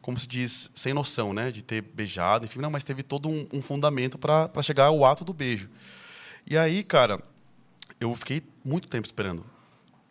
como 0.00 0.18
se 0.18 0.26
diz, 0.26 0.70
sem 0.74 0.94
noção, 0.94 1.32
né? 1.32 1.50
De 1.50 1.62
ter 1.62 1.82
beijado, 1.82 2.46
enfim, 2.46 2.58
não, 2.58 2.70
mas 2.70 2.82
teve 2.82 3.02
todo 3.02 3.28
um, 3.28 3.46
um 3.52 3.60
fundamento 3.60 4.18
para 4.18 4.62
chegar 4.62 4.86
ao 4.86 5.04
ato 5.04 5.24
do 5.24 5.32
beijo. 5.32 5.68
E 6.46 6.56
aí, 6.56 6.82
cara, 6.82 7.20
eu 8.00 8.14
fiquei 8.16 8.42
muito 8.64 8.88
tempo 8.88 9.06
esperando. 9.06 9.44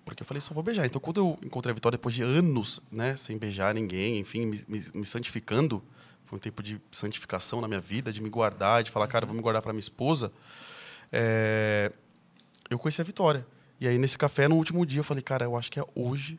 Porque 0.09 0.23
eu 0.23 0.27
falei, 0.27 0.39
só 0.41 0.53
vou 0.53 0.63
beijar. 0.63 0.85
Então, 0.85 0.99
quando 1.01 1.19
eu 1.19 1.39
encontrei 1.43 1.71
a 1.71 1.75
Vitória, 1.75 1.97
depois 1.97 2.15
de 2.15 2.23
anos, 2.23 2.81
né, 2.91 3.15
sem 3.17 3.37
beijar 3.37 3.73
ninguém, 3.73 4.19
enfim, 4.19 4.45
me, 4.45 4.63
me, 4.67 4.83
me 4.95 5.05
santificando, 5.05 5.83
foi 6.25 6.37
um 6.37 6.39
tempo 6.39 6.61
de 6.63 6.79
santificação 6.91 7.59
na 7.61 7.67
minha 7.67 7.79
vida, 7.79 8.11
de 8.13 8.21
me 8.21 8.29
guardar, 8.29 8.83
de 8.83 8.91
falar, 8.91 9.07
cara, 9.07 9.25
vou 9.25 9.35
me 9.35 9.41
guardar 9.41 9.61
para 9.61 9.73
minha 9.73 9.79
esposa. 9.79 10.31
É, 11.11 11.91
eu 12.69 12.77
conheci 12.77 13.01
a 13.01 13.03
Vitória. 13.03 13.45
E 13.81 13.87
aí, 13.87 13.97
nesse 13.97 14.17
café, 14.17 14.47
no 14.47 14.55
último 14.55 14.85
dia, 14.85 14.99
eu 14.99 15.03
falei, 15.03 15.23
cara, 15.23 15.45
eu 15.45 15.57
acho 15.57 15.71
que 15.71 15.79
é 15.79 15.83
hoje. 15.95 16.37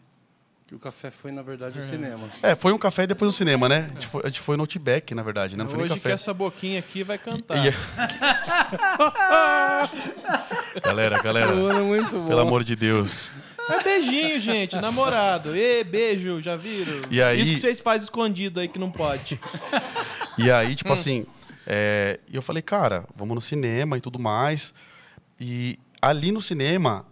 Que 0.66 0.74
o 0.76 0.78
café 0.78 1.10
foi, 1.10 1.32
na 1.32 1.42
verdade, 1.42 1.80
o 1.80 1.82
cinema. 1.82 2.30
É, 2.42 2.54
foi 2.54 2.72
um 2.72 2.78
café 2.78 3.02
e 3.02 3.06
depois 3.08 3.34
o 3.34 3.36
cinema, 3.36 3.68
né? 3.68 3.88
A 3.90 3.94
gente 3.94 4.06
foi, 4.06 4.22
a 4.24 4.28
gente 4.28 4.40
foi 4.40 4.56
no 4.56 4.62
Outback, 4.62 5.12
na 5.16 5.22
verdade, 5.24 5.56
né? 5.56 5.64
Não 5.64 5.68
foi 5.70 5.78
nem 5.78 5.86
Hoje 5.86 5.94
café. 5.94 6.10
que 6.10 6.14
essa 6.14 6.32
boquinha 6.32 6.78
aqui 6.78 7.02
vai 7.02 7.18
cantar. 7.18 7.56
E- 7.66 7.74
galera, 10.80 11.20
galera, 11.22 11.50
Mano, 11.56 11.86
muito 11.86 12.10
bom. 12.12 12.28
pelo 12.28 12.40
amor 12.40 12.62
de 12.62 12.76
Deus. 12.76 13.32
É 13.70 13.82
beijinho, 13.82 14.40
gente, 14.40 14.76
namorado. 14.76 15.54
Ê, 15.54 15.84
beijo, 15.84 16.40
já 16.42 16.56
viram? 16.56 17.00
E 17.10 17.22
aí- 17.22 17.40
Isso 17.40 17.52
que 17.54 17.60
vocês 17.60 17.80
fazem 17.80 18.02
escondido 18.04 18.60
aí 18.60 18.68
que 18.68 18.78
não 18.78 18.90
pode. 18.90 19.38
E 20.38 20.50
aí, 20.50 20.74
tipo 20.74 20.92
assim, 20.92 21.26
é, 21.66 22.18
eu 22.32 22.42
falei, 22.42 22.62
cara, 22.62 23.06
vamos 23.14 23.34
no 23.34 23.40
cinema 23.40 23.96
e 23.96 24.00
tudo 24.00 24.18
mais. 24.18 24.72
E 25.38 25.78
ali 26.02 26.32
no 26.32 26.40
cinema, 26.40 27.06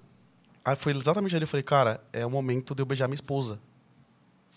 foi 0.77 0.95
exatamente 0.95 1.35
ali, 1.35 1.45
eu 1.45 1.49
falei, 1.49 1.63
cara, 1.63 2.01
é 2.13 2.25
o 2.27 2.31
momento 2.31 2.75
de 2.75 2.83
eu 2.83 2.87
beijar 2.87 3.07
minha 3.09 3.15
esposa. 3.15 3.59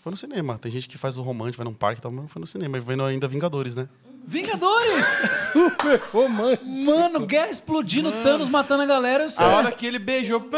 Foi 0.02 0.10
no 0.10 0.16
cinema. 0.16 0.58
Tem 0.58 0.70
gente 0.72 0.88
que 0.88 0.98
faz 0.98 1.16
o 1.16 1.22
romântico, 1.22 1.62
vai 1.62 1.64
num 1.72 1.76
parque 1.76 2.00
e 2.00 2.02
tal, 2.02 2.10
mas 2.10 2.30
foi 2.30 2.40
no 2.40 2.46
cinema. 2.46 2.76
E 2.76 2.80
vendo 2.80 3.04
ainda 3.04 3.28
Vingadores, 3.28 3.76
né? 3.76 3.88
Vingadores! 4.24 5.06
Super 5.52 6.00
romântico. 6.12 6.64
Mano, 6.66 7.26
guerra 7.26 7.50
explodindo, 7.50 8.10
Thanos 8.22 8.48
matando 8.48 8.82
a 8.82 8.86
galera. 8.86 9.24
Eu 9.24 9.30
sei. 9.30 9.44
A 9.44 9.48
hora 9.48 9.72
que 9.72 9.84
ele 9.86 9.98
beijou. 9.98 10.48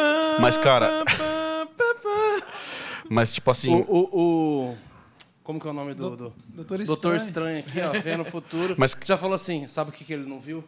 Mas, 0.41 0.57
cara-. 0.59 0.91
Mas, 3.09 3.33
tipo 3.33 3.51
assim. 3.51 3.75
O, 3.75 3.85
o, 3.89 4.69
o- 4.71 4.77
Como 5.43 5.61
que 5.61 5.67
é 5.67 5.71
o 5.71 5.75
nome 5.75 5.95
do... 5.95 6.17
do... 6.17 6.33
Doutor 6.49 6.81
Estranho. 6.81 6.87
Doutor 6.87 7.17
Estranho 7.17 7.59
aqui, 7.61 7.81
ó, 7.81 7.91
vendo 8.01 8.23
o 8.23 8.25
futuro. 8.25 8.75
Mas- 8.79 8.97
Já 9.05 9.17
falou 9.19 9.35
assim, 9.35 9.67
sabe 9.67 9.91
o 9.91 9.93
que, 9.93 10.05
que 10.05 10.13
ele 10.13 10.27
não 10.29 10.39
viu? 10.41 10.65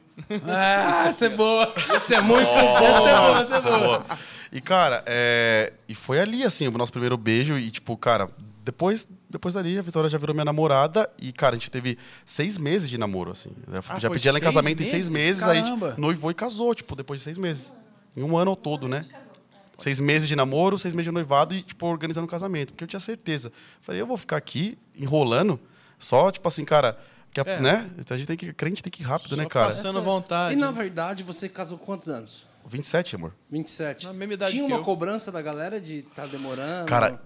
Ah, 0.47 1.07
essa 1.09 1.27
é 1.27 1.29
boa. 1.29 1.73
Isso 1.97 2.15
é 2.15 2.21
muito 2.21 2.43
Nossa, 2.43 3.57
essa 3.57 3.69
é 3.69 3.79
boa. 3.79 4.05
E, 4.53 4.61
cara, 4.61 5.03
é... 5.07 5.73
e 5.89 5.95
foi 5.95 6.21
ali, 6.21 6.43
assim, 6.45 6.67
o 6.69 6.71
nosso 6.73 6.93
primeiro 6.93 7.17
beijo. 7.17 7.57
E, 7.59 7.71
tipo, 7.71 7.97
cara, 7.97 8.29
depois, 8.67 9.07
depois 9.31 9.55
dali, 9.55 9.79
a 9.79 9.83
Vitória 9.83 10.11
já 10.11 10.19
virou 10.19 10.35
minha 10.35 10.45
namorada. 10.45 11.09
E, 11.23 11.33
cara, 11.33 11.55
a 11.55 11.59
gente 11.59 11.71
teve 11.71 11.97
seis 12.25 12.59
meses 12.59 12.91
de 12.91 12.99
namoro, 12.99 13.31
assim. 13.31 13.51
Eu 13.73 13.81
Ah, 13.89 13.99
já 14.01 14.11
pedi 14.11 14.29
ela 14.29 14.39
em 14.39 14.43
casamento 14.43 14.83
em 14.83 14.85
seis 14.85 15.09
meses? 15.09 15.41
meses. 15.41 15.43
Aí 15.49 15.59
a 15.59 15.63
Caramba. 15.63 15.89
gente 15.91 16.01
noivou 16.01 16.31
e 16.33 16.35
casou, 16.35 16.75
tipo, 16.75 16.97
depois 16.97 17.21
de 17.21 17.25
seis 17.25 17.39
meses. 17.39 17.73
Em 18.17 18.25
um 18.25 18.37
ano 18.37 18.51
ao 18.51 18.57
todo, 18.57 18.89
né? 18.89 19.07
Seis 19.79 20.01
meses 20.01 20.29
de 20.29 20.35
namoro, 20.35 20.79
seis 20.79 20.95
meses 20.95 21.05
de 21.05 21.13
noivado 21.13 21.55
e, 21.55 21.63
tipo, 21.63 21.87
organizando 21.87 22.27
o 22.27 22.29
casamento. 22.31 22.73
Porque 22.73 22.83
eu 22.83 22.89
tinha 22.89 22.99
certeza. 22.99 23.53
Falei, 23.81 24.01
eu 24.01 24.07
vou 24.07 24.17
ficar 24.17 24.37
aqui 24.37 24.77
enrolando, 24.97 25.61
só, 25.99 26.31
tipo 26.33 26.49
assim, 26.49 26.65
cara, 26.65 26.99
que 27.31 27.39
a- 27.41 27.45
É. 27.47 27.61
né? 27.61 27.91
Então 27.99 28.15
a 28.15 28.19
gente 28.19 28.27
tem 28.27 28.37
que. 28.37 28.53
Crente 28.53 28.83
tem 28.83 28.91
que 28.91 29.03
ir 29.03 29.07
rápido, 29.07 29.31
Só 29.31 29.37
né, 29.37 29.45
cara? 29.47 29.67
passando 29.69 30.03
vontade. 30.03 30.55
E 30.55 30.57
na 30.59 30.71
verdade, 30.73 31.23
você 31.23 31.49
casou 31.49 31.79
quantos 31.79 32.09
anos? 32.09 32.47
27, 32.67 33.15
amor. 33.15 33.33
27. 33.49 34.07
Na 34.07 34.13
mesma 34.13 34.35
idade 34.35 34.51
Tinha 34.53 34.67
que 34.67 34.73
uma 34.73 34.81
eu. 34.81 34.85
cobrança 34.85 35.31
da 35.31 35.41
galera 35.41 35.81
de 35.81 35.99
estar 35.99 36.27
demorando? 36.27 36.87
Cara, 36.89 37.21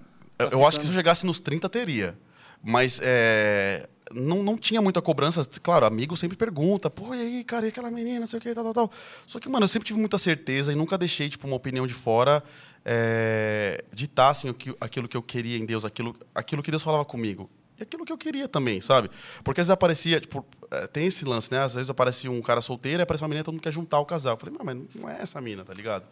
eu, 0.52 0.66
acho 0.66 0.78
que 0.78 0.84
se 0.84 0.90
eu 0.90 0.96
chegasse 0.96 1.26
nos 1.26 1.40
30, 1.40 1.68
teria. 1.68 2.18
Mas 2.62 3.00
é, 3.02 3.88
não, 4.12 4.42
não 4.42 4.56
tinha 4.56 4.82
muita 4.82 5.00
cobrança. 5.00 5.46
Claro, 5.62 5.86
amigo 5.86 6.16
sempre 6.16 6.36
pergunta, 6.36 6.90
pô, 6.90 7.14
e 7.14 7.20
aí, 7.20 7.44
cara, 7.44 7.66
e 7.66 7.68
aquela 7.68 7.90
menina, 7.90 8.20
não 8.20 8.26
sei 8.26 8.38
o 8.38 8.42
que, 8.42 8.52
tal, 8.54 8.64
tal, 8.64 8.74
tal. 8.74 8.90
Só 9.26 9.38
que, 9.38 9.48
mano, 9.48 9.64
eu 9.64 9.68
sempre 9.68 9.86
tive 9.86 9.98
muita 9.98 10.18
certeza 10.18 10.72
e 10.72 10.76
nunca 10.76 10.98
deixei, 10.98 11.28
tipo, 11.28 11.46
uma 11.46 11.56
opinião 11.56 11.86
de 11.86 11.94
fora 11.94 12.42
é, 12.84 13.84
ditar, 13.92 14.30
assim, 14.30 14.54
aquilo 14.80 15.08
que 15.08 15.16
eu 15.16 15.22
queria 15.22 15.56
em 15.58 15.64
Deus, 15.64 15.84
aquilo, 15.84 16.16
aquilo 16.34 16.62
que 16.62 16.70
Deus 16.70 16.82
falava 16.82 17.04
comigo. 17.04 17.48
E 17.78 17.82
aquilo 17.82 18.04
que 18.04 18.12
eu 18.12 18.18
queria 18.18 18.46
também, 18.46 18.80
sabe? 18.80 19.10
Porque 19.42 19.60
às 19.60 19.66
vezes 19.66 19.70
aparecia, 19.70 20.20
tipo, 20.20 20.44
é, 20.70 20.86
tem 20.86 21.06
esse 21.06 21.24
lance, 21.24 21.50
né? 21.50 21.60
Às 21.60 21.74
vezes 21.74 21.88
aparecia 21.88 22.30
um 22.30 22.42
cara 22.42 22.60
solteiro 22.60 23.00
e 23.00 23.02
aparece 23.02 23.22
uma 23.22 23.28
menina 23.28 23.40
e 23.40 23.44
todo 23.44 23.54
mundo 23.54 23.62
quer 23.62 23.72
juntar 23.72 24.00
o 24.00 24.04
casal. 24.04 24.34
Eu 24.34 24.38
falei, 24.38 24.54
"Não, 24.58 24.64
mas 24.64 24.76
não 25.00 25.08
é 25.08 25.22
essa 25.22 25.40
mina, 25.40 25.64
tá 25.64 25.72
ligado? 25.72 26.04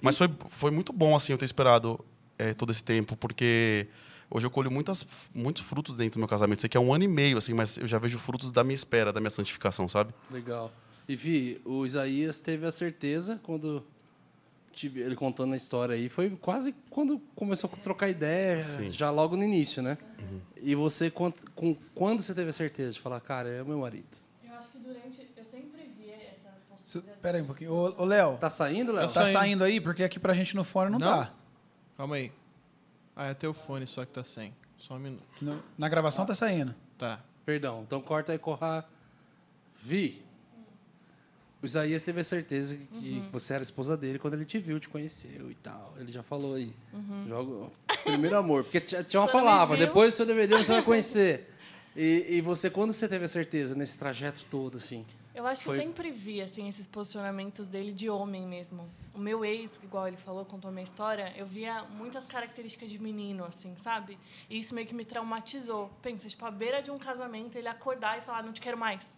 Mas 0.00 0.16
foi, 0.16 0.30
foi 0.48 0.70
muito 0.70 0.92
bom, 0.92 1.16
assim, 1.16 1.32
eu 1.32 1.38
ter 1.38 1.44
esperado 1.44 2.04
é, 2.38 2.54
todo 2.54 2.70
esse 2.70 2.82
tempo, 2.84 3.16
porque 3.16 3.88
hoje 4.30 4.46
eu 4.46 4.50
colho 4.50 4.70
muitas, 4.70 5.06
muitos 5.34 5.62
frutos 5.62 5.96
dentro 5.96 6.14
do 6.14 6.20
meu 6.20 6.28
casamento. 6.28 6.60
Sei 6.60 6.68
que 6.70 6.76
é 6.76 6.80
um 6.80 6.92
ano 6.94 7.04
e 7.04 7.08
meio, 7.08 7.38
assim, 7.38 7.52
mas 7.54 7.78
eu 7.78 7.86
já 7.86 7.98
vejo 7.98 8.18
frutos 8.18 8.50
da 8.52 8.62
minha 8.62 8.74
espera, 8.76 9.12
da 9.12 9.20
minha 9.20 9.30
santificação, 9.30 9.88
sabe? 9.88 10.14
Legal. 10.30 10.72
E 11.08 11.16
Vi, 11.16 11.60
o 11.64 11.86
Isaías 11.86 12.38
teve 12.38 12.66
a 12.66 12.70
certeza 12.72 13.40
quando 13.42 13.84
tive- 14.72 15.00
ele 15.00 15.16
contando 15.16 15.54
a 15.54 15.56
história 15.56 15.94
aí, 15.94 16.08
foi 16.08 16.30
quase 16.30 16.74
quando 16.90 17.18
começou 17.34 17.70
a 17.72 17.76
trocar 17.76 18.08
ideia, 18.08 18.62
Sim. 18.62 18.90
já 18.90 19.10
logo 19.10 19.36
no 19.36 19.42
início, 19.42 19.82
né? 19.82 19.96
E 20.60 20.74
você, 20.74 21.10
quant- 21.10 21.44
com, 21.54 21.74
quando 21.94 22.20
você 22.22 22.34
teve 22.34 22.50
a 22.50 22.52
certeza 22.52 22.92
de 22.92 23.00
falar, 23.00 23.20
cara, 23.20 23.48
é 23.48 23.62
o 23.62 23.66
meu 23.66 23.78
marido? 23.78 24.06
Eu 24.44 24.52
acho 24.54 24.70
que 24.72 24.78
durante. 24.78 25.26
Eu 25.36 25.44
sempre 25.44 25.90
vi 25.98 26.10
essa 26.10 26.50
postura. 26.68 27.04
Pera 27.22 27.38
aí 27.38 27.42
um 27.42 27.46
pouquinho. 27.46 27.72
Ô, 27.72 28.04
Léo, 28.04 28.36
Tá 28.36 28.50
saindo, 28.50 28.92
Léo? 28.92 29.02
Tá 29.02 29.06
tá 29.08 29.24
saindo. 29.24 29.32
saindo 29.32 29.64
aí? 29.64 29.80
Porque 29.80 30.02
aqui 30.02 30.18
pra 30.18 30.34
gente 30.34 30.54
no 30.54 30.62
fone 30.64 30.90
não, 30.90 30.98
Não? 30.98 31.18
tá. 31.24 31.32
Calma 31.98 32.16
aí. 32.16 32.32
Ah, 33.14 33.26
é 33.26 33.34
teu 33.34 33.52
fone 33.52 33.86
só 33.86 34.04
que 34.06 34.12
tá 34.12 34.24
sem. 34.24 34.54
Só 34.78 34.94
um 34.94 34.98
minuto. 35.00 35.22
No- 35.42 35.60
na 35.76 35.88
gravação 35.88 36.24
tá 36.24 36.34
saindo. 36.34 36.74
Tá. 36.96 37.20
Perdão, 37.44 37.82
então 37.86 38.00
corta 38.00 38.32
aí, 38.32 38.38
corra. 38.38 38.88
Vi. 39.82 40.22
O 41.60 41.66
Isaías 41.66 42.04
teve 42.04 42.20
a 42.20 42.24
certeza 42.24 42.76
que 42.76 43.20
você 43.32 43.52
era 43.54 43.62
a 43.62 43.64
esposa 43.64 43.96
dele 43.96 44.20
quando 44.20 44.34
ele 44.34 44.44
te 44.44 44.60
viu, 44.60 44.78
te 44.78 44.88
conheceu 44.88 45.50
e 45.50 45.54
tal. 45.56 45.92
Ele 45.98 46.12
já 46.12 46.22
falou 46.22 46.54
aí. 46.54 46.72
Joga... 47.26 47.68
Primeiro 48.04 48.38
amor. 48.38 48.62
Porque 48.62 48.80
tinha 48.80 49.02
tinha 49.02 49.20
uma 49.20 49.26
Quando 49.28 49.42
me 49.42 49.50
palavra. 49.50 49.76
viu. 49.76 49.86
Depois 49.86 50.14
do 50.14 50.16
seu 50.18 50.24
DVD 50.26 50.56
você 50.56 50.72
vai 50.74 50.82
conhecer. 50.82 51.52
E, 51.96 52.26
e 52.36 52.40
você, 52.40 52.70
quando 52.70 52.92
você 52.92 53.08
teve 53.08 53.24
a 53.24 53.28
certeza 53.28 53.74
nesse 53.74 53.98
trajeto 53.98 54.44
todo, 54.48 54.76
assim? 54.76 55.04
Eu 55.38 55.46
acho 55.46 55.60
que 55.62 55.70
Foi- 55.70 55.78
eu 55.78 55.82
sempre 55.84 56.10
vi 56.10 56.42
assim 56.42 56.66
esses 56.66 56.84
posicionamentos 56.84 57.68
dele 57.68 57.92
de 57.92 58.10
homem 58.10 58.44
mesmo. 58.44 58.90
O 59.14 59.20
meu 59.20 59.44
ex, 59.44 59.78
igual 59.84 60.08
ele 60.08 60.16
falou, 60.16 60.44
contou 60.44 60.68
a 60.68 60.72
minha 60.72 60.82
história, 60.82 61.32
eu 61.36 61.46
via 61.46 61.84
muitas 61.96 62.26
características 62.26 62.90
de 62.90 62.98
menino 63.00 63.44
assim, 63.44 63.76
sabe? 63.76 64.18
E 64.50 64.58
isso 64.58 64.74
meio 64.74 64.84
que 64.84 64.94
me 64.96 65.04
traumatizou. 65.04 65.92
Pensa, 66.02 66.28
tipo, 66.28 66.44
à 66.44 66.50
beira 66.50 66.82
de 66.82 66.90
um 66.90 66.98
casamento, 66.98 67.54
ele 67.56 67.68
acordar 67.68 68.18
e 68.18 68.20
falar: 68.20 68.42
"Não 68.42 68.52
te 68.52 68.60
quero 68.60 68.76
mais". 68.76 69.16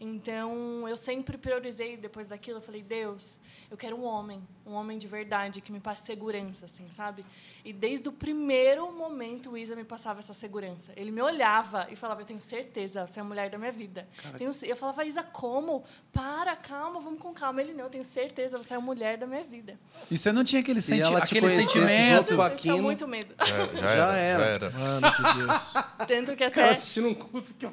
Então, 0.00 0.86
eu 0.88 0.96
sempre 0.96 1.38
priorizei 1.38 1.96
depois 1.96 2.26
daquilo, 2.26 2.58
eu 2.58 2.62
falei: 2.62 2.82
"Deus, 2.82 3.38
eu 3.70 3.76
quero 3.76 3.96
um 3.96 4.04
homem, 4.04 4.42
um 4.66 4.72
homem 4.72 4.98
de 4.98 5.06
verdade 5.08 5.60
que 5.60 5.70
me 5.72 5.80
passe 5.80 6.06
segurança 6.06 6.66
assim, 6.66 6.86
sabe?" 6.90 7.24
E 7.64 7.72
desde 7.72 8.08
o 8.08 8.12
primeiro 8.12 8.90
momento 8.92 9.50
o 9.52 9.56
Isa 9.56 9.76
me 9.76 9.84
passava 9.84 10.18
essa 10.18 10.34
segurança. 10.34 10.92
Ele 10.96 11.10
me 11.10 11.22
olhava 11.22 11.86
e 11.90 11.96
falava: 11.96 12.20
"Eu 12.22 12.26
tenho 12.26 12.40
certeza, 12.40 13.06
você 13.06 13.20
é 13.20 13.22
a 13.22 13.24
mulher 13.24 13.50
da 13.50 13.58
minha 13.58 13.72
vida". 13.72 14.08
Tenho 14.36 14.50
eu 14.64 14.76
falava: 14.76 15.04
"Isa, 15.04 15.22
como? 15.22 15.84
Para, 16.12 16.56
calma, 16.56 17.00
vamos 17.00 17.20
com 17.20 17.32
calma". 17.32 17.60
Ele 17.60 17.72
não, 17.72 17.84
eu 17.84 17.90
tenho 17.90 18.04
certeza, 18.04 18.58
você 18.58 18.74
é 18.74 18.76
a 18.76 18.80
mulher 18.80 19.16
da 19.16 19.26
minha 19.26 19.44
vida. 19.44 19.78
E 20.10 20.18
você 20.18 20.32
não 20.32 20.44
tinha 20.44 20.60
aquele, 20.60 20.80
Se 20.80 20.88
senti 20.88 21.02
ela 21.02 21.20
te 21.20 21.36
aquele 21.38 21.48
sentimento. 21.62 22.16
junto 22.16 22.36
com 22.36 22.42
a 22.42 22.76
eu 22.76 22.82
muito 22.82 23.06
medo. 23.08 23.34
Já, 23.76 23.96
Já 23.96 24.12
era. 24.16 24.70
Mano 24.70 25.10
de 25.10 25.46
Deus. 25.46 25.72
Tanto 26.06 26.36
que 26.36 26.44
Os 26.44 26.50
até 26.50 26.50
caras 26.50 26.78
assistindo 26.78 27.08
um 27.08 27.14
culto 27.14 27.54
que 27.54 27.66
eu... 27.66 27.72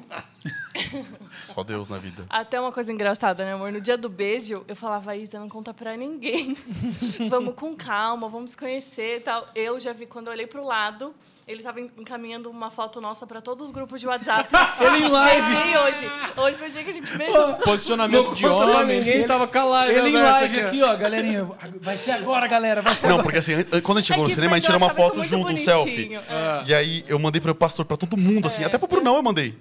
Só 1.44 1.62
Deus 1.62 1.88
na 1.90 1.98
vida. 1.98 2.24
Até 2.28 2.60
uma 2.60 2.72
coisa 2.72 2.92
engraçada, 2.92 3.44
né, 3.44 3.52
amor? 3.52 3.72
No 3.72 3.80
dia 3.80 3.96
do 3.96 4.08
beijo, 4.08 4.64
eu 4.66 4.76
falava, 4.76 5.16
Isa, 5.16 5.38
não 5.38 5.48
conta 5.48 5.74
pra 5.74 5.96
ninguém. 5.96 6.56
vamos 7.28 7.54
com 7.54 7.74
calma, 7.74 8.28
vamos 8.28 8.54
conhecer 8.54 9.18
e 9.18 9.20
tal. 9.20 9.46
Eu 9.54 9.78
já 9.78 9.92
vi, 9.92 10.06
quando 10.06 10.28
eu 10.28 10.32
olhei 10.32 10.46
pro 10.46 10.64
lado, 10.64 11.14
ele 11.50 11.62
tava 11.62 11.80
encaminhando 11.80 12.48
uma 12.50 12.70
foto 12.70 13.00
nossa 13.00 13.26
pra 13.26 13.40
todos 13.40 13.64
os 13.66 13.70
grupos 13.70 14.00
de 14.00 14.06
WhatsApp. 14.06 14.48
Ele 14.80 15.04
em 15.04 15.08
live. 15.08 15.54
Beijei 15.54 15.76
hoje. 15.78 16.10
Hoje 16.36 16.58
foi 16.58 16.68
o 16.68 16.70
dia 16.70 16.84
que 16.84 16.90
a 16.90 16.92
gente 16.92 17.16
beijou. 17.16 17.54
Posicionamento 17.54 18.34
de 18.34 18.46
homem. 18.46 18.98
ninguém 19.00 19.26
tava 19.26 19.46
com 19.46 19.58
a 19.58 19.64
live 19.64 19.94
Ele 19.98 20.08
em 20.10 20.22
live 20.22 20.60
aqui, 20.60 20.82
ó, 20.82 20.96
galerinha. 20.96 21.48
Vai 21.80 21.96
ser 21.96 22.12
agora, 22.12 22.46
galera. 22.46 22.80
Vai 22.82 22.94
ser 22.94 23.06
Não, 23.06 23.14
agora. 23.14 23.22
porque 23.24 23.38
assim, 23.38 23.54
an- 23.54 23.80
quando 23.82 23.98
a 23.98 24.00
gente 24.00 24.08
chegou 24.08 24.24
É 24.24 24.28
no 24.28 24.34
cinema, 24.34 24.54
a 24.54 24.58
gente 24.58 24.66
tirou 24.66 24.80
uma 24.80 24.90
foto 24.90 25.22
junto, 25.22 25.52
um 25.52 25.56
selfie. 25.56 25.90
bonitinho. 25.96 26.20
É. 26.28 26.62
E 26.66 26.74
aí 26.74 27.04
eu 27.08 27.18
mandei 27.18 27.40
pro 27.40 27.54
pastor, 27.54 27.84
pra 27.84 27.96
todo 27.96 28.16
mundo, 28.16 28.46
assim, 28.46 28.64
até 28.64 28.78
pro 28.78 28.86
Brunão 28.88 29.16
eu 29.16 29.22
mandei. 29.22 29.54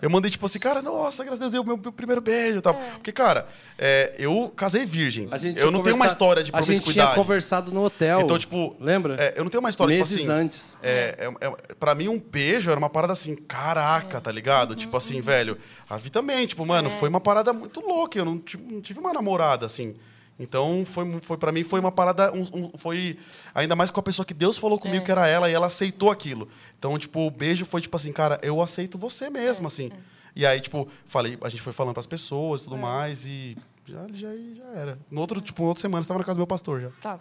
Eu 0.00 0.08
mandei, 0.08 0.30
tipo 0.30 0.46
assim, 0.46 0.58
cara, 0.58 0.80
nossa, 0.80 1.22
graças 1.24 1.40
a 1.40 1.42
Deus, 1.44 1.54
é 1.54 1.60
o 1.60 1.64
meu, 1.64 1.76
meu 1.76 1.92
primeiro 1.92 2.20
beijo 2.20 2.58
e 2.58 2.60
tal. 2.60 2.74
Porque, 2.74 3.10
cara, 3.12 3.46
é, 3.78 4.14
eu 4.18 4.52
casei 4.56 4.84
virgem. 4.86 5.28
A 5.30 5.38
gente 5.38 5.60
eu 5.60 5.70
não 5.70 5.82
tenho 5.82 5.96
uma 5.96 6.06
história 6.06 6.42
de 6.42 6.50
A 6.52 6.60
gente 6.60 6.66
tinha 6.66 6.80
promiscuidade. 6.82 7.14
conversado 7.16 7.72
no 7.72 7.84
hotel. 7.84 8.20
Então, 8.20 8.38
tipo. 8.38 8.76
Lembra? 8.80 9.16
é, 9.18 9.34
eu 9.36 9.42
não 9.44 9.50
tenho 9.50 9.60
uma 9.60 9.68
história, 9.70 9.96
Meses 9.96 10.20
tipo 10.20 10.30
assim. 10.30 10.40
antes. 10.40 10.78
É, 10.82 11.25
é, 11.40 11.46
é, 11.46 11.74
pra 11.74 11.94
mim, 11.94 12.08
um 12.08 12.18
beijo 12.18 12.70
era 12.70 12.78
uma 12.78 12.88
parada 12.90 13.12
assim, 13.12 13.34
caraca, 13.34 14.20
tá 14.20 14.30
ligado? 14.32 14.74
Tipo 14.74 14.96
assim, 14.96 15.20
velho. 15.20 15.58
A 15.88 15.96
Vi 15.96 16.10
também, 16.10 16.46
tipo, 16.46 16.64
mano, 16.66 16.90
foi 16.90 17.08
uma 17.08 17.20
parada 17.20 17.52
muito 17.52 17.80
louca. 17.80 18.18
Eu 18.18 18.24
não, 18.24 18.38
tive- 18.38 18.62
não 18.72 18.80
tive 18.80 18.98
uma 19.00 19.12
namorada, 19.12 19.66
assim. 19.66 19.94
Então, 20.38 20.84
foi, 20.84 21.18
foi 21.22 21.36
para 21.38 21.50
mim, 21.50 21.64
foi 21.64 21.80
uma 21.80 21.90
parada. 21.90 22.30
um- 22.32 22.42
um- 22.52 22.72
foi 22.76 23.18
ainda 23.54 23.74
mais 23.74 23.90
com 23.90 23.98
a 24.00 24.02
pessoa 24.02 24.24
que 24.26 24.34
Deus 24.34 24.58
falou 24.58 24.78
comigo 24.78 25.04
que 25.04 25.10
era 25.10 25.26
ela 25.26 25.50
e 25.50 25.54
ela 25.54 25.66
aceitou 25.66 26.10
aquilo. 26.10 26.48
Então, 26.78 26.98
tipo, 26.98 27.26
o 27.26 27.30
beijo 27.30 27.64
foi 27.64 27.80
tipo 27.80 27.96
assim, 27.96 28.12
cara, 28.12 28.38
eu 28.42 28.60
aceito 28.60 28.98
você 28.98 29.30
mesmo, 29.30 29.66
assim. 29.66 29.90
E 30.34 30.44
aí, 30.44 30.60
tipo, 30.60 30.86
falei, 31.06 31.38
a 31.40 31.48
gente 31.48 31.62
foi 31.62 31.72
falando 31.72 31.94
pras 31.94 32.06
pessoas 32.06 32.60
e 32.60 32.64
tudo 32.64 32.76
mais 32.76 33.24
e 33.24 33.56
já, 33.86 34.06
já, 34.12 34.28
já 34.54 34.64
era. 34.78 34.98
No 35.10 35.22
outro, 35.22 35.40
tipo, 35.40 35.62
outra 35.64 35.80
semana, 35.80 36.02
estava 36.02 36.18
na 36.18 36.24
casa 36.24 36.34
do 36.36 36.40
meu 36.40 36.46
pastor 36.46 36.82
já. 36.82 36.90
Tá. 37.00 37.18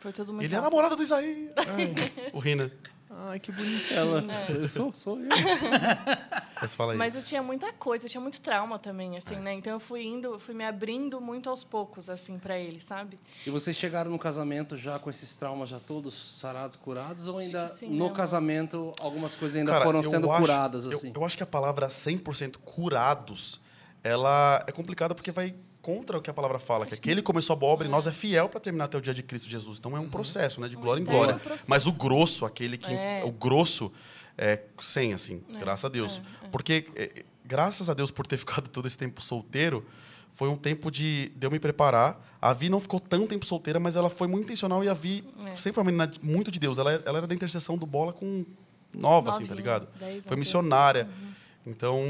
Foi 0.00 0.12
tudo 0.12 0.32
muito 0.32 0.44
Ele 0.46 0.54
é 0.54 0.56
rápido. 0.56 0.70
namorado 0.70 0.96
do 0.96 1.02
Isaías. 1.02 1.50
o 2.32 2.38
Rina. 2.38 2.70
Ai, 3.18 3.40
que 3.40 3.50
bonitinho. 3.50 3.98
Ela, 3.98 4.24
eu 4.60 4.68
sou, 4.68 4.92
sou 4.94 5.18
eu. 5.18 5.28
Mas 6.60 6.74
fala 6.74 6.92
aí. 6.92 6.98
Mas 6.98 7.14
eu 7.14 7.22
tinha 7.22 7.42
muita 7.42 7.72
coisa, 7.72 8.06
eu 8.06 8.10
tinha 8.10 8.20
muito 8.20 8.40
trauma 8.40 8.78
também, 8.78 9.16
assim, 9.16 9.36
né? 9.36 9.52
Então 9.54 9.72
eu 9.72 9.80
fui 9.80 10.04
indo, 10.04 10.28
eu 10.34 10.38
fui 10.38 10.54
me 10.54 10.64
abrindo 10.64 11.20
muito 11.20 11.48
aos 11.50 11.62
poucos, 11.64 12.08
assim, 12.10 12.38
pra 12.38 12.58
ele, 12.58 12.80
sabe? 12.80 13.18
E 13.46 13.50
vocês 13.50 13.76
chegaram 13.76 14.10
no 14.10 14.18
casamento 14.18 14.76
já 14.76 14.98
com 14.98 15.08
esses 15.10 15.36
traumas 15.36 15.68
já 15.68 15.78
todos 15.80 16.14
sarados, 16.14 16.76
curados? 16.76 17.28
Ou 17.28 17.38
ainda 17.38 17.68
sim, 17.68 17.86
no 17.88 17.92
né, 17.96 18.04
amor? 18.04 18.12
casamento 18.16 18.92
algumas 19.00 19.34
coisas 19.36 19.56
ainda 19.56 19.72
Cara, 19.72 19.84
foram 19.84 20.00
eu 20.00 20.08
sendo 20.10 20.30
acho- 20.30 20.40
curadas, 20.40 20.84
eu- 20.86 20.92
assim? 20.92 21.12
Eu, 21.14 21.24
acho 21.24 21.36
que 21.36 21.42
a 21.42 21.46
palavra 21.46 21.88
100% 21.88 22.56
curados, 22.64 23.60
ela 24.02 24.62
é 24.66 24.72
complicada 24.72 25.14
porque 25.14 25.30
vai 25.32 25.54
contra 25.86 26.18
o 26.18 26.20
que 26.20 26.28
a 26.28 26.34
palavra 26.34 26.58
fala, 26.58 26.84
que 26.84 26.94
aquele 26.94 27.22
começou 27.22 27.54
a 27.54 27.56
boa 27.56 27.72
obra 27.72 27.86
e 27.86 27.90
nós 27.90 28.08
é 28.08 28.12
fiel 28.12 28.48
para 28.48 28.58
terminar 28.58 28.86
até 28.86 28.98
o 28.98 29.00
dia 29.00 29.14
de 29.14 29.22
Cristo 29.22 29.48
Jesus. 29.48 29.78
Então 29.78 29.96
é 29.96 30.00
um 30.00 30.08
processo, 30.10 30.60
né, 30.60 30.68
de 30.68 30.74
glória 30.74 31.00
em 31.00 31.04
eterno 31.04 31.20
glória. 31.20 31.38
processo. 31.38 31.66
Mas 31.70 31.86
o 31.86 31.92
grosso, 31.92 32.44
aquele 32.44 32.76
que 32.76 32.92
É. 32.92 33.22
o 33.24 33.30
grosso 33.30 33.92
é 34.36 34.62
sem 34.80 35.12
assim, 35.14 35.42
graças 35.60 35.84
a 35.84 35.88
Deus. 35.88 36.20
Porque 36.50 36.86
é, 36.96 37.22
graças 37.44 37.88
a 37.88 37.94
Deus 37.94 38.10
por 38.10 38.26
ter 38.26 38.36
ficado 38.44 38.68
todo 38.68 38.86
esse 38.86 38.98
tempo 38.98 39.22
solteiro, 39.22 39.86
foi 40.32 40.48
um 40.48 40.56
tempo 40.56 40.90
de, 40.90 41.28
de 41.36 41.46
eu 41.46 41.50
me 41.52 41.60
preparar. 41.60 42.20
A 42.42 42.52
Vi 42.52 42.68
não 42.68 42.80
ficou 42.80 42.98
tanto 42.98 43.28
tempo 43.28 43.46
solteira, 43.46 43.78
mas 43.78 43.94
ela 43.94 44.10
foi 44.10 44.26
muito 44.26 44.44
intencional 44.44 44.82
e 44.82 44.88
a 44.88 44.94
Vi 44.94 45.24
É. 45.46 45.54
sempre 45.54 45.74
foi 45.76 45.82
uma 45.84 45.90
menina 45.92 46.10
muito 46.20 46.50
de 46.50 46.58
Deus. 46.58 46.78
Ela, 46.78 46.92
ela 47.06 47.18
era 47.18 47.26
da 47.28 47.34
intercessão 47.34 47.78
do 47.78 47.86
bola 47.86 48.12
com 48.12 48.44
nova, 48.92 49.30
assim, 49.30 49.46
tá 49.46 49.54
Novinha, 49.54 49.56
ligado? 49.56 49.88
10, 50.00 50.16
11 50.16 50.28
Foi 50.28 50.36
missionária. 50.36 51.04
Uhum. 51.08 51.70
Então, 51.72 52.02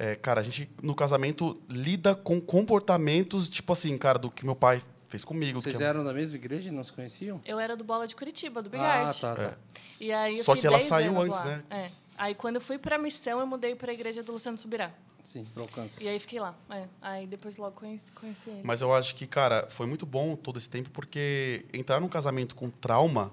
é, 0.00 0.14
cara, 0.14 0.40
a 0.40 0.44
gente 0.44 0.70
no 0.80 0.94
casamento 0.94 1.60
lida 1.68 2.14
com 2.14 2.40
comportamentos, 2.40 3.48
tipo 3.48 3.72
assim, 3.72 3.98
cara, 3.98 4.18
do 4.18 4.30
que 4.30 4.44
meu 4.44 4.54
pai 4.54 4.80
fez 5.08 5.24
comigo. 5.24 5.60
Vocês 5.60 5.76
que- 5.78 5.82
eram 5.82 6.04
da 6.04 6.12
mesma 6.14 6.36
igreja 6.36 6.68
e 6.68 6.70
não 6.70 6.84
se 6.84 6.92
conheciam? 6.92 7.40
Eu 7.44 7.58
era 7.58 7.76
do 7.76 7.82
Bola 7.82 8.06
de 8.06 8.14
Curitiba, 8.14 8.62
do 8.62 8.70
Big 8.70 8.82
Ah, 8.82 9.10
tá, 9.18 9.34
tá. 9.34 9.58
E 10.00 10.12
aí 10.12 10.36
eu 10.38 10.44
Só 10.44 10.54
que 10.54 10.66
ela 10.66 10.76
10 10.78 10.88
saiu 10.88 11.20
antes, 11.20 11.38
lá. 11.40 11.44
né? 11.44 11.62
É. 11.70 11.90
Aí 12.16 12.34
quando 12.34 12.56
eu 12.56 12.60
fui 12.60 12.78
pra 12.78 12.96
missão, 12.96 13.40
eu 13.40 13.46
mudei 13.46 13.74
pra 13.74 13.92
igreja 13.92 14.22
do 14.22 14.32
Luciano 14.32 14.56
Subirá. 14.56 14.92
Sim, 15.24 15.44
pro 15.52 15.62
alcance. 15.64 16.02
E 16.02 16.08
aí 16.08 16.18
fiquei 16.20 16.38
lá. 16.40 16.54
É. 16.70 16.84
Aí 17.02 17.26
depois 17.26 17.56
logo 17.56 17.72
conheci, 17.74 18.06
conheci 18.12 18.48
ele. 18.48 18.60
Mas 18.62 18.80
eu 18.80 18.94
acho 18.94 19.14
que, 19.16 19.26
cara, 19.26 19.66
foi 19.68 19.86
muito 19.86 20.06
bom 20.06 20.36
todo 20.36 20.56
esse 20.58 20.70
tempo, 20.70 20.90
porque 20.90 21.66
entrar 21.72 22.00
num 22.00 22.08
casamento 22.08 22.54
com 22.54 22.70
trauma 22.70 23.32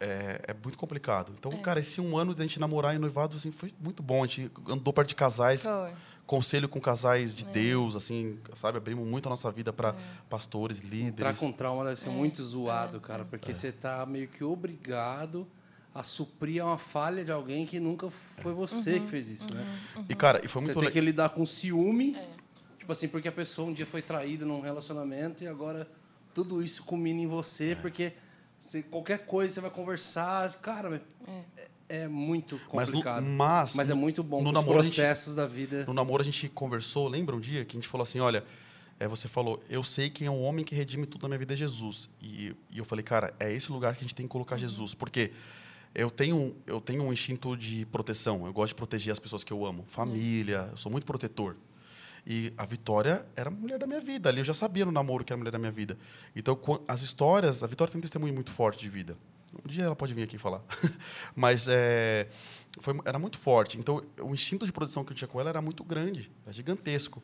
é, 0.00 0.40
é 0.48 0.54
muito 0.54 0.78
complicado. 0.78 1.32
Então, 1.38 1.50
cara, 1.58 1.80
esse 1.80 2.00
um 2.00 2.16
ano 2.16 2.34
de 2.34 2.40
a 2.40 2.44
gente 2.44 2.60
namorar 2.60 2.94
e 2.94 2.98
noivado, 2.98 3.36
assim, 3.36 3.50
foi 3.50 3.72
muito 3.80 4.02
bom. 4.02 4.22
A 4.22 4.26
gente 4.26 4.50
andou 4.70 4.92
perto 4.92 5.08
de 5.08 5.14
casais, 5.14 5.64
Foi. 5.64 5.92
conselho 6.26 6.68
com 6.68 6.80
casais 6.80 7.34
de 7.34 7.44
Deus, 7.46 7.96
assim, 7.96 8.38
sabe? 8.54 8.78
Abrimos 8.78 9.06
muito 9.06 9.26
a 9.26 9.30
nossa 9.30 9.50
vida 9.50 9.72
para 9.72 9.94
pastores, 10.28 10.78
Entrar 10.78 10.88
líderes. 10.96 11.38
com 11.38 11.50
trauma 11.50 11.82
deve 11.84 11.94
É, 11.94 11.96
ser 11.96 12.10
muito 12.10 12.44
zoado, 12.44 13.00
cara, 13.00 13.24
porque 13.24 13.52
você 13.52 13.72
tá 13.72 14.04
meio 14.06 14.28
que 14.28 14.44
obrigado 14.44 15.46
a 15.94 16.02
suprir 16.04 16.64
uma 16.64 16.78
falha 16.78 17.24
de 17.24 17.32
alguém 17.32 17.66
que 17.66 17.80
nunca 17.80 18.08
foi 18.10 18.52
você 18.52 18.94
Uhum, 18.98 19.00
que 19.04 19.08
fez 19.08 19.28
isso, 19.28 19.52
né? 19.52 19.66
E, 20.08 20.14
cara, 20.14 20.40
e 20.44 20.48
foi 20.48 20.60
Você 20.62 20.66
muito 20.66 20.78
tem 20.80 20.88
le- 20.88 20.92
que 20.92 21.00
lidar 21.00 21.30
com 21.30 21.44
ciúme, 21.44 22.14
É. 22.14 22.28
tipo 22.78 22.92
assim, 22.92 23.08
porque 23.08 23.26
a 23.26 23.32
pessoa 23.32 23.68
um 23.68 23.72
dia 23.72 23.86
foi 23.86 24.00
traída 24.02 24.44
num 24.46 24.60
relacionamento 24.60 25.42
e 25.42 25.48
agora 25.48 25.90
tudo 26.32 26.62
isso 26.62 26.84
culmina 26.84 27.20
em 27.22 27.26
você, 27.26 27.74
porque 27.80 28.12
você, 28.58 28.82
qualquer 28.82 29.26
coisa 29.26 29.54
você 29.54 29.60
vai 29.60 29.70
conversar, 29.70 30.52
cara, 30.56 31.00
é, 31.88 32.00
é 32.02 32.08
muito 32.08 32.60
Mas, 32.72 32.88
no- 32.88 32.94
complicado. 32.96 33.24
mas, 33.24 33.74
Mas 33.74 33.90
é 33.90 33.94
muito 33.94 34.22
bom 34.22 34.42
no 34.42 34.52
namoro 34.52 34.80
a 34.80 34.82
gente- 34.82 34.94
processos 34.96 35.34
da 35.34 35.46
vida. 35.46 35.84
No 35.86 35.94
namoro 35.94 36.22
a 36.22 36.24
gente 36.24 36.48
conversou, 36.48 37.08
lembra 37.08 37.34
um 37.36 37.40
dia 37.40 37.64
que 37.64 37.76
a 37.76 37.80
gente 37.80 37.88
falou 37.88 38.02
assim, 38.02 38.20
olha, 38.20 38.44
é, 39.00 39.06
você 39.06 39.28
falou, 39.28 39.62
eu 39.70 39.84
sei 39.84 40.10
quem 40.10 40.26
é 40.26 40.30
o 40.30 40.40
homem 40.40 40.64
que 40.64 40.74
redime 40.74 41.06
tudo 41.06 41.22
na 41.22 41.28
minha 41.28 41.38
vida 41.38 41.54
é 41.54 41.56
Jesus. 41.56 42.10
E, 42.20 42.54
e 42.70 42.78
eu 42.78 42.84
falei, 42.84 43.02
cara, 43.04 43.32
é 43.38 43.52
esse 43.52 43.70
lugar 43.70 43.94
que 43.94 44.00
a 44.00 44.02
gente 44.02 44.14
tem 44.14 44.26
que 44.26 44.30
colocar 44.32 44.56
Jesus, 44.56 44.92
porque 44.92 45.30
eu 45.94 46.10
tenho, 46.10 46.54
eu 46.66 46.80
tenho 46.80 47.04
um 47.04 47.12
instinto 47.12 47.56
de 47.56 47.86
proteção, 47.86 48.44
eu 48.44 48.52
gosto 48.52 48.70
de 48.70 48.74
proteger 48.74 49.12
as 49.12 49.18
pessoas 49.20 49.44
que 49.44 49.52
eu 49.52 49.64
amo, 49.64 49.84
família, 49.86 50.68
eu 50.72 50.76
sou 50.76 50.90
muito 50.90 51.04
protetor. 51.06 51.56
E 52.30 52.52
a 52.58 52.66
Vitória 52.66 53.24
era 53.34 53.48
a 53.48 53.50
mulher 53.50 53.78
da 53.78 53.86
minha 53.86 54.02
vida. 54.02 54.28
Ali 54.28 54.40
eu 54.40 54.44
já 54.44 54.52
sabia 54.52 54.84
no 54.84 54.92
namoro 54.92 55.24
que 55.24 55.32
era 55.32 55.38
a 55.38 55.40
mulher 55.40 55.50
da 55.50 55.58
minha 55.58 55.72
vida. 55.72 55.98
Então, 56.36 56.60
as 56.86 57.00
histórias, 57.00 57.64
a 57.64 57.66
Vitória 57.66 57.90
tem 57.90 57.98
um 57.98 58.02
testemunho 58.02 58.34
muito 58.34 58.50
forte 58.50 58.80
de 58.80 58.90
vida. 58.90 59.16
Um 59.64 59.66
dia 59.66 59.84
ela 59.84 59.96
pode 59.96 60.12
vir 60.12 60.24
aqui 60.24 60.36
falar. 60.36 60.62
Mas 61.34 61.68
é, 61.68 62.28
foi, 62.82 63.00
era 63.06 63.18
muito 63.18 63.38
forte. 63.38 63.78
Então, 63.78 64.02
o 64.20 64.34
instinto 64.34 64.66
de 64.66 64.72
proteção 64.72 65.02
que 65.06 65.12
eu 65.12 65.16
tinha 65.16 65.26
com 65.26 65.40
ela 65.40 65.48
era 65.48 65.62
muito 65.62 65.82
grande, 65.82 66.30
era 66.44 66.52
gigantesco. 66.52 67.22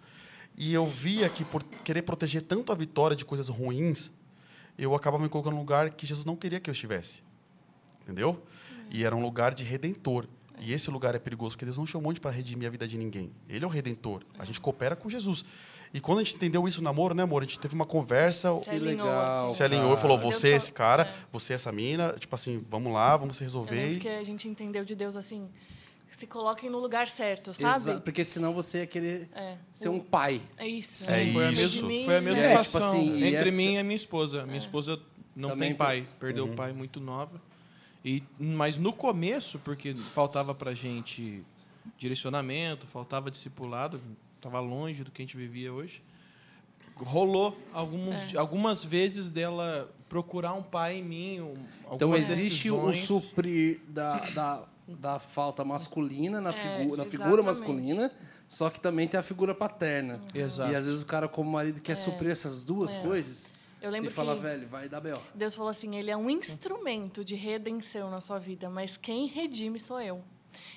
E 0.56 0.72
eu 0.72 0.86
via 0.86 1.28
que, 1.28 1.44
por 1.44 1.62
querer 1.62 2.00
proteger 2.00 2.40
tanto 2.40 2.72
a 2.72 2.74
Vitória 2.74 3.14
de 3.14 3.26
coisas 3.26 3.48
ruins, 3.48 4.10
eu 4.78 4.94
acabava 4.94 5.22
me 5.22 5.28
colocando 5.28 5.52
num 5.52 5.60
lugar 5.60 5.90
que 5.90 6.06
Jesus 6.06 6.24
não 6.24 6.34
queria 6.34 6.58
que 6.60 6.70
eu 6.70 6.72
estivesse. 6.72 7.22
Entendeu? 8.02 8.42
E 8.90 9.04
era 9.04 9.14
um 9.14 9.20
lugar 9.20 9.52
de 9.52 9.64
redentor. 9.64 10.26
E 10.60 10.72
esse 10.72 10.90
lugar 10.90 11.14
é 11.14 11.18
perigoso 11.18 11.52
porque 11.52 11.64
Deus 11.64 11.78
não 11.78 11.84
chamou 11.86 12.10
a 12.10 12.14
gente 12.14 12.20
para 12.20 12.30
redimir 12.30 12.68
a 12.68 12.70
vida 12.70 12.86
de 12.86 12.96
ninguém. 12.96 13.30
Ele 13.48 13.64
é 13.64 13.66
o 13.66 13.70
redentor. 13.70 14.22
A 14.38 14.44
gente 14.44 14.60
coopera 14.60 14.94
com 14.96 15.10
Jesus. 15.10 15.44
E 15.92 16.00
quando 16.00 16.18
a 16.20 16.22
gente 16.22 16.36
entendeu 16.36 16.66
isso 16.66 16.78
no 16.80 16.84
namoro, 16.84 17.14
né, 17.14 17.22
amor? 17.22 17.42
A 17.42 17.44
gente 17.44 17.58
teve 17.60 17.74
uma 17.74 17.86
conversa, 17.86 18.52
Se 18.60 18.70
alinhou, 18.70 19.06
legal. 19.06 19.46
assim. 19.46 19.56
se 19.56 19.62
alinhou 19.62 19.94
e 19.94 19.96
falou: 19.96 20.18
você 20.18 20.52
é 20.52 20.56
esse 20.56 20.72
cara, 20.72 21.04
é. 21.04 21.12
você 21.30 21.52
é 21.52 21.56
essa 21.56 21.70
mina. 21.70 22.12
Tipo 22.18 22.34
assim, 22.34 22.64
vamos 22.68 22.92
lá, 22.92 23.16
vamos 23.16 23.36
se 23.36 23.42
Eu 23.42 23.46
resolver. 23.46 23.74
lembro 23.76 23.96
E- 23.96 24.00
que 24.00 24.08
a 24.08 24.24
gente 24.24 24.48
entendeu 24.48 24.84
de 24.84 24.94
Deus 24.96 25.16
assim, 25.16 25.48
se 26.10 26.26
coloquem 26.26 26.68
no 26.70 26.78
lugar 26.78 27.06
certo, 27.08 27.52
sabe? 27.54 27.76
Exa- 27.76 28.00
porque 28.00 28.24
senão 28.24 28.52
você 28.54 28.78
ia 28.78 28.86
querer 28.86 29.28
É. 29.34 29.56
ser 29.72 29.88
um 29.88 30.00
pai. 30.00 30.40
É 30.56 30.66
isso. 30.66 31.10
É 31.10 31.26
Foi 31.32 31.44
a 31.46 31.50
isso. 31.52 31.86
mesma, 31.86 32.04
foi 32.06 32.16
a 32.16 32.20
mesma 32.20 32.40
É, 32.40 32.50
tipo 32.52 32.64
situação 32.64 32.88
assim, 33.00 33.12
e 33.14 33.24
entre 33.26 33.48
essa- 33.48 33.56
mim 33.56 33.74
e 33.74 33.78
a 33.78 33.84
minha 33.84 33.96
esposa. 33.96 34.46
Minha 34.46 34.58
esposa 34.58 35.00
não 35.36 35.50
Também 35.50 35.70
tem 35.70 35.76
pai, 35.76 36.04
perdeu 36.20 36.44
Uhum. 36.46 36.52
o 36.52 36.56
pai 36.56 36.72
muito 36.72 37.00
nova. 37.00 37.40
E, 38.04 38.22
mas 38.38 38.76
no 38.76 38.92
começo, 38.92 39.58
porque 39.60 39.94
faltava 39.94 40.54
pra 40.54 40.74
gente 40.74 41.42
direcionamento, 41.96 42.86
faltava 42.86 43.30
discipulado, 43.30 44.00
estava 44.36 44.60
longe 44.60 45.02
do 45.04 45.10
que 45.10 45.22
a 45.22 45.24
gente 45.24 45.36
vivia 45.36 45.72
hoje. 45.72 46.02
Rolou 46.96 47.58
alguns, 47.72 48.36
algumas 48.36 48.84
vezes 48.84 49.28
dela 49.30 49.90
procurar 50.08 50.52
um 50.52 50.62
pai 50.62 50.98
em 50.98 51.02
mim. 51.02 51.40
um- 51.40 51.66
Então 51.92 52.14
existe 52.14 52.70
o 52.70 52.86
decisões. 52.88 52.98
suprir 53.24 53.80
da, 53.88 54.16
da, 54.30 54.62
da 54.86 55.18
falta 55.18 55.64
masculina 55.64 56.40
na, 56.40 56.50
É, 56.50 56.52
figu 56.52 56.96
na 56.96 57.04
figura 57.04 57.42
masculina, 57.42 58.12
só 58.48 58.70
que 58.70 58.80
também 58.80 59.08
tem 59.08 59.18
a 59.18 59.22
figura 59.24 59.52
paterna. 59.54 60.20
Exato. 60.32 60.70
E 60.72 60.76
às 60.76 60.86
vezes 60.86 61.02
o 61.02 61.06
cara, 61.06 61.26
como 61.26 61.50
marido, 61.50 61.80
quer 61.80 61.96
suprir 61.96 62.30
essas 62.30 62.62
duas 62.62 62.94
coisas 62.94 63.50
Eu 63.84 63.90
lembro 63.90 64.10
e 64.10 64.12
fala, 64.12 64.34
que 64.34 64.40
velho, 64.40 64.68
vai 64.68 64.88
dar 64.88 65.00
B.O. 65.00 65.18
Deus 65.34 65.54
falou 65.54 65.68
assim, 65.70 65.94
ele 65.96 66.10
é 66.10 66.16
um 66.16 66.30
instrumento 66.30 67.24
de 67.24 67.34
redenção 67.34 68.10
na 68.10 68.20
sua 68.20 68.38
vida, 68.38 68.70
mas 68.70 68.96
quem 68.96 69.26
redime 69.26 69.78
sou 69.78 70.00
eu. 70.00 70.22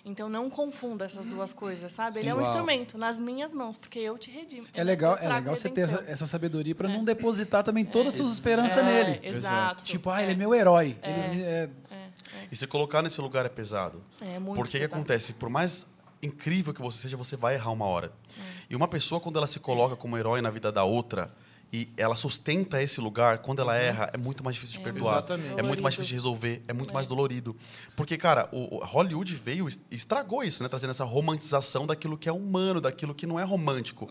Então 0.04 0.28
não 0.28 0.50
confunda 0.50 1.06
essas 1.06 1.28
duas 1.28 1.54
coisas, 1.54 1.92
sabe? 1.92 2.18
Ele 2.20 2.30
é 2.30 2.34
um 2.34 2.38
Uau. 2.38 2.46
instrumento 2.46 2.98
nas 2.98 3.20
minhas 3.20 3.54
mãos, 3.54 3.78
porque 3.78 4.00
eu 4.00 4.18
te 4.18 4.32
redimo. 4.32 4.66
É 4.74 4.84
legal, 4.84 5.18
é 5.22 5.28
legal 5.32 5.56
você 5.56 5.70
ter 5.70 5.82
essa, 5.82 6.04
essa 6.08 6.26
sabedoria 6.26 6.74
para 6.74 6.90
não 6.90 7.04
depositar 7.04 7.64
também 7.64 7.86
todas 7.86 8.14
as 8.14 8.20
suas 8.20 8.34
esperanças 8.40 8.78
É, 8.78 8.84
nele. 8.84 9.20
Exato. 9.24 9.84
Tipo, 9.84 10.10
ah, 10.10 10.22
ele 10.24 10.32
é 10.32 10.36
meu 10.36 10.54
herói. 10.56 10.98
Ele 11.04 11.28
me- 11.30 11.42
é- 11.44 11.70
E 12.52 12.56
se 12.56 12.66
colocar 12.66 13.02
nesse 13.04 13.22
lugar 13.22 13.46
é 13.46 13.50
pesado. 13.50 14.04
É 14.20 14.40
muito 14.40 14.56
Porque 14.58 14.78
o 14.78 14.80
que 14.80 14.86
acontece? 14.86 15.34
Por 15.34 15.50
mais 15.50 15.86
incrível 16.24 16.74
que 16.74 16.82
você 16.82 16.98
seja, 17.04 17.16
você 17.16 17.36
vai 17.38 17.54
errar 17.54 17.72
uma 17.72 17.86
hora. 17.86 18.12
E 18.70 18.76
uma 18.76 18.88
pessoa, 18.88 19.22
quando 19.22 19.38
ela 19.38 19.48
se 19.48 19.60
coloca 19.60 19.96
como 19.96 20.18
herói 20.18 20.42
na 20.42 20.50
vida 20.50 20.72
da 20.72 20.84
outra 20.84 21.32
e 21.72 21.90
ela 21.98 22.16
sustenta 22.16 22.82
esse 22.82 23.02
lugar, 23.02 23.40
quando 23.40 23.62
ela 23.62 23.76
erra, 23.76 24.10
é 24.14 24.18
muito 24.18 24.44
mais 24.44 24.56
difícil 24.56 24.78
de 24.78 24.84
perdoar. 24.84 25.18
Exatamente. 25.18 25.60
É 25.60 25.64
muito 25.64 25.84
mais 25.84 25.96
difícil 25.96 26.10
de 26.10 26.14
resolver, 26.14 26.64
é 26.68 26.74
muito 26.74 26.94
mais 26.94 27.08
dolorido. 27.08 27.56
Porque, 27.96 28.18
cara, 28.18 28.48
o, 28.52 28.78
o 28.78 28.86
Hollywood 28.86 29.36
veio 29.36 29.68
e 29.68 29.96
estragou 29.96 30.44
isso, 30.44 30.64
né? 30.64 30.70
Trazendo 30.70 30.92
essa 30.92 31.04
romantização 31.04 31.86
daquilo 31.86 32.18
que 32.18 32.30
é 32.30 32.32
humano, 32.32 32.80
daquilo 32.80 33.14
que 33.14 33.28
não 33.28 33.40
é 33.40 33.44
romântico. 33.44 34.10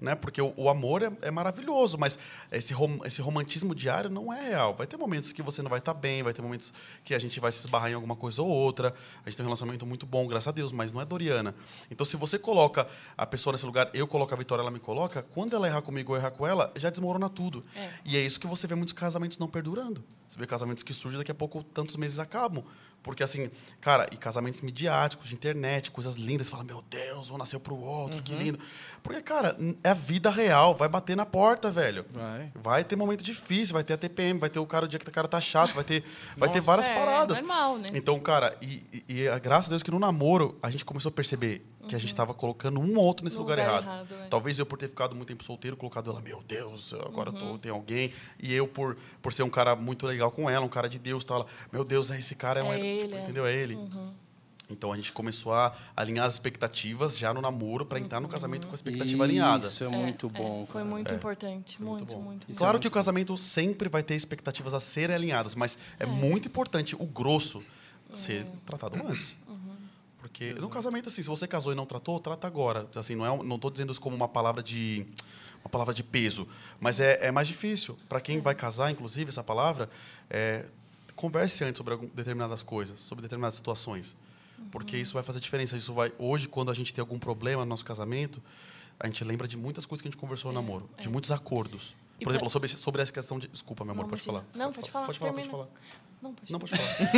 Né? 0.00 0.14
Porque 0.14 0.42
o, 0.42 0.52
o 0.56 0.68
amor 0.68 1.02
é, 1.02 1.10
é 1.22 1.30
maravilhoso, 1.30 1.96
mas 1.96 2.18
esse, 2.50 2.74
rom- 2.74 3.00
esse 3.04 3.22
romantismo 3.22 3.74
diário 3.74 4.10
não 4.10 4.32
é 4.32 4.48
real. 4.48 4.74
Vai 4.74 4.86
ter 4.86 4.96
momentos 4.96 5.32
que 5.32 5.42
você 5.42 5.62
não 5.62 5.70
vai 5.70 5.78
estar 5.78 5.94
bem, 5.94 6.22
vai 6.22 6.32
ter 6.32 6.42
momentos 6.42 6.72
que 7.04 7.14
a 7.14 7.18
gente 7.18 7.38
vai 7.38 7.52
se 7.52 7.60
esbarrar 7.60 7.90
em 7.90 7.94
alguma 7.94 8.16
coisa 8.16 8.42
ou 8.42 8.48
outra. 8.48 8.92
A 9.24 9.28
gente 9.28 9.36
tem 9.36 9.44
um 9.44 9.48
relacionamento 9.48 9.86
muito 9.86 10.04
bom, 10.04 10.26
graças 10.26 10.48
a 10.48 10.52
Deus, 10.52 10.72
mas 10.72 10.92
não 10.92 11.00
é 11.00 11.04
Doriana. 11.04 11.54
Então, 11.90 12.04
se 12.04 12.16
você 12.16 12.38
coloca 12.38 12.86
a 13.16 13.24
pessoa 13.24 13.52
nesse 13.52 13.64
lugar, 13.64 13.88
eu 13.94 14.06
coloco 14.06 14.34
a 14.34 14.36
Vitória, 14.36 14.60
ela 14.62 14.70
me 14.70 14.80
coloca, 14.80 15.22
quando 15.22 15.54
ela 15.54 15.66
errar 15.66 15.82
comigo 15.82 16.12
ou 16.12 16.18
errar 16.18 16.30
com 16.32 16.46
ela, 16.46 16.72
já 16.76 16.90
desmorona 16.96 17.28
tudo. 17.28 17.64
É. 17.76 17.88
E 18.04 18.16
é 18.16 18.20
isso 18.20 18.38
que 18.40 18.46
você 18.46 18.66
vê 18.66 18.74
muitos 18.74 18.92
casamentos 18.92 19.38
não 19.38 19.48
perdurando. 19.48 20.02
Você 20.28 20.38
vê 20.38 20.46
casamentos 20.46 20.82
que 20.82 20.92
surgem 20.92 21.18
daqui 21.18 21.30
a 21.30 21.34
pouco, 21.34 21.62
tantos 21.62 21.96
meses 21.96 22.18
acabam. 22.18 22.64
Porque, 23.02 23.22
assim, 23.22 23.48
cara, 23.80 24.08
e 24.10 24.16
casamentos 24.16 24.60
midiáticos, 24.62 25.28
de 25.28 25.34
internet, 25.36 25.92
coisas 25.92 26.16
lindas. 26.16 26.46
Você 26.48 26.50
fala, 26.50 26.64
meu 26.64 26.82
Deus, 26.90 27.30
um 27.30 27.38
nasceu 27.38 27.60
pro 27.60 27.76
outro, 27.76 28.20
que 28.20 28.34
lindo. 28.34 28.58
Porque, 29.00 29.22
cara, 29.22 29.56
é 29.84 29.90
a 29.90 29.94
vida 29.94 30.28
real, 30.28 30.74
vai 30.74 30.88
bater 30.88 31.16
na 31.16 31.24
porta, 31.24 31.70
velho. 31.70 32.04
Vai. 32.10 32.50
Vai 32.56 32.82
ter 32.82 32.96
momento 32.96 33.22
difícil, 33.22 33.74
vai 33.74 33.84
ter 33.84 33.92
a 33.94 33.96
TPM, 33.96 34.40
vai 34.40 34.50
ter 34.50 34.58
o 34.58 34.66
cara 34.66 34.86
o 34.86 34.88
dia 34.88 34.98
que 34.98 35.08
o 35.08 35.12
cara 35.12 35.28
tá 35.28 35.40
chato, 35.40 35.72
vai 35.74 35.84
ter, 35.84 36.02
vai 36.36 36.50
ter 36.50 36.60
várias 36.60 36.88
É, 36.88 36.94
paradas. 36.96 37.38
normal, 37.38 37.78
né? 37.78 37.86
Então, 37.94 38.18
cara, 38.18 38.56
e, 38.60 38.82
e, 39.08 39.14
e 39.20 39.28
a 39.28 39.38
graças 39.38 39.68
a 39.68 39.70
Deus 39.70 39.84
que 39.84 39.90
no 39.92 40.00
namoro 40.00 40.58
a 40.60 40.68
gente 40.68 40.84
começou 40.84 41.10
a 41.10 41.12
perceber 41.12 41.64
que 41.88 41.94
a 41.94 41.98
gente 41.98 42.08
estava 42.08 42.34
colocando 42.34 42.80
um 42.80 42.96
ou 42.96 43.04
outro 43.04 43.24
nesse 43.24 43.38
lugar, 43.38 43.56
lugar 43.58 43.68
errado. 43.70 43.84
errado, 43.84 44.14
é. 44.24 44.28
Talvez 44.28 44.58
eu 44.58 44.66
por 44.66 44.78
ter 44.78 44.88
ficado 44.88 45.14
muito 45.14 45.28
tempo 45.28 45.44
solteiro, 45.44 45.76
colocado 45.76 46.10
ela, 46.10 46.20
meu 46.20 46.42
Deus, 46.46 46.92
agora 46.94 47.30
eu 47.30 47.34
Uhum. 47.34 47.52
tô, 47.52 47.58
tem 47.58 47.70
alguém. 47.70 48.12
E 48.42 48.52
eu 48.52 48.66
por, 48.66 48.96
por 49.22 49.32
ser 49.32 49.42
um 49.42 49.50
cara 49.50 49.74
muito 49.76 50.06
legal 50.06 50.30
com 50.30 50.48
ela, 50.50 50.64
um 50.64 50.68
cara 50.68 50.88
de 50.88 50.98
Deus, 50.98 51.24
tal, 51.24 51.38
ela, 51.42 51.46
meu 51.72 51.84
Deus, 51.84 52.10
esse 52.10 52.34
cara 52.34 52.60
é, 52.60 52.62
um 52.62 52.72
É 52.72 52.76
herói", 52.76 52.86
ele, 52.88 53.02
tipo, 53.04 53.14
é. 53.16 53.22
entendeu? 53.22 53.46
É 53.46 53.54
ele. 53.54 53.78
Então 54.68 54.90
a 54.90 54.96
gente 54.96 55.12
começou 55.12 55.54
a 55.54 55.72
alinhar 55.96 56.26
as 56.26 56.32
expectativas 56.32 57.16
já 57.16 57.32
no 57.32 57.40
namoro 57.40 57.86
para 57.86 58.00
entrar 58.00 58.20
no 58.20 58.26
casamento 58.26 58.66
com 58.66 58.72
a 58.72 58.74
expectativa 58.74 59.22
alinhada. 59.22 59.64
Isso 59.64 59.84
é 59.84 59.88
muito 59.88 60.28
bom. 60.28 60.66
Foi 60.66 60.80
cara. 60.82 60.84
muito 60.92 61.14
importante. 61.14 61.80
Muito, 61.80 61.98
muito, 62.00 62.16
bom. 62.16 62.22
muito. 62.22 62.50
Isso 62.50 62.58
Claro 62.58 62.78
é 62.78 62.80
que 62.80 62.88
o 62.88 62.90
casamento 62.90 63.36
sempre 63.36 63.88
vai 63.88 64.02
ter 64.02 64.16
expectativas 64.16 64.74
a 64.74 64.80
serem 64.80 65.14
alinhadas, 65.14 65.54
mas 65.54 65.78
é, 66.00 66.04
muito 66.04 66.48
importante 66.48 66.96
o 66.98 67.06
grosso 67.06 67.62
ser 68.12 68.44
tratado 68.64 68.96
antes. 69.06 69.36
Porque 70.36 70.52
no 70.52 70.68
casamento, 70.68 71.08
assim, 71.08 71.22
se 71.22 71.28
você 71.30 71.48
casou 71.48 71.72
e 71.72 71.74
não 71.74 71.86
tratou, 71.86 72.20
trata 72.20 72.46
agora. 72.46 72.86
Assim, 72.94 73.14
não 73.14 73.24
é, 73.24 73.42
não 73.42 73.56
estou 73.56 73.70
dizendo 73.70 73.90
isso 73.90 74.00
como 74.00 74.14
uma 74.14 74.28
palavra 74.28 74.62
de 74.62 75.06
uma 75.64 75.70
palavra 75.70 75.94
de 75.94 76.02
peso, 76.02 76.46
mas 76.78 77.00
é, 77.00 77.26
é 77.26 77.32
mais 77.32 77.48
difícil 77.48 77.98
para 78.06 78.20
quem 78.20 78.38
vai 78.40 78.54
casar, 78.54 78.90
inclusive 78.90 79.30
essa 79.30 79.42
palavra, 79.42 79.88
é, 80.28 80.66
converse 81.16 81.64
antes 81.64 81.78
sobre 81.78 81.94
algum- 81.94 82.06
determinadas 82.14 82.62
coisas, 82.62 83.00
sobre 83.00 83.22
determinadas 83.22 83.54
situações, 83.56 84.14
porque 84.70 84.96
isso 84.98 85.14
vai 85.14 85.22
fazer 85.22 85.40
diferença. 85.40 85.74
Isso 85.76 85.94
vai 85.94 86.12
hoje, 86.18 86.46
quando 86.48 86.70
a 86.70 86.74
gente 86.74 86.92
tem 86.92 87.00
algum 87.00 87.18
problema 87.18 87.64
no 87.64 87.70
nosso 87.70 87.84
casamento, 87.84 88.40
a 89.00 89.06
gente 89.06 89.24
lembra 89.24 89.48
de 89.48 89.56
muitas 89.56 89.86
coisas 89.86 90.02
que 90.02 90.08
a 90.08 90.10
gente 90.10 90.20
conversou 90.20 90.52
no 90.52 90.60
namoro, 90.60 90.88
de 91.00 91.08
muitos 91.08 91.30
acordos. 91.30 91.96
E 92.18 92.24
Por 92.24 92.30
exemplo, 92.30 92.46
pra- 92.46 92.50
sobre, 92.52 92.68
sobre 92.68 93.02
essa 93.02 93.12
questão 93.12 93.38
de. 93.38 93.46
Desculpa, 93.48 93.84
meu 93.84 93.92
amor, 93.92 94.04
Não, 94.04 94.10
pode 94.10 94.22
falar. 94.22 94.44
Não, 94.54 94.72
pode 94.72 94.90
falar, 94.90 95.06
Pode 95.06 95.18
falar, 95.18 95.32
pode 95.34 95.48
falar. 95.48 95.66
Não, 96.22 96.32
pode 96.32 96.50
Não, 96.50 96.58
falar. 96.60 96.78
pode 96.78 97.10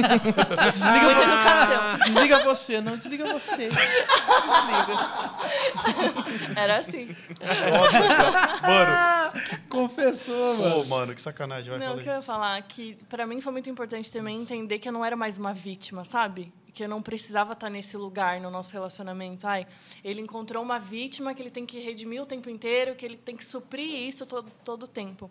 falar. 0.50 0.70
Desliga, 0.72 1.00
Muita 1.02 1.14
vo- 1.14 1.32
educação. 1.32 1.98
desliga 2.04 2.44
você, 2.44 2.80
não 2.80 2.96
desliga 2.96 3.32
você. 3.32 3.68
Era 6.56 6.78
assim. 6.78 7.14
Mano, 8.62 9.32
Confessou, 9.68 10.56
mano. 10.56 10.80
ô, 10.80 10.84
mano, 10.86 11.14
que 11.14 11.22
sacanagem. 11.22 11.70
Vai 11.70 11.78
Não, 11.78 11.94
o 11.94 11.98
falar 11.98 12.02
que 12.02 12.08
eu 12.08 12.12
ia 12.14 12.22
falar 12.22 12.62
que 12.62 12.96
pra 13.08 13.26
mim 13.26 13.40
foi 13.40 13.52
muito 13.52 13.70
importante 13.70 14.10
também 14.10 14.36
entender 14.40 14.78
que 14.78 14.88
eu 14.88 14.92
não 14.92 15.04
era 15.04 15.16
mais 15.16 15.38
uma 15.38 15.52
vítima, 15.54 16.04
sabe? 16.04 16.52
Que 16.78 16.84
eu 16.84 16.88
não 16.88 17.02
precisava 17.02 17.54
estar 17.54 17.68
nesse 17.68 17.96
lugar 17.96 18.40
no 18.40 18.52
nosso 18.52 18.72
relacionamento. 18.72 19.48
Ai, 19.48 19.66
ele 20.04 20.20
encontrou 20.20 20.62
uma 20.62 20.78
vítima 20.78 21.34
que 21.34 21.42
ele 21.42 21.50
tem 21.50 21.66
que 21.66 21.80
redimir 21.80 22.22
o 22.22 22.24
tempo 22.24 22.48
inteiro, 22.48 22.94
que 22.94 23.04
ele 23.04 23.16
tem 23.16 23.36
que 23.36 23.44
suprir 23.44 24.06
isso 24.06 24.24
todo 24.24 24.48
todo 24.64 24.84
o 24.84 24.86
tempo. 24.86 25.28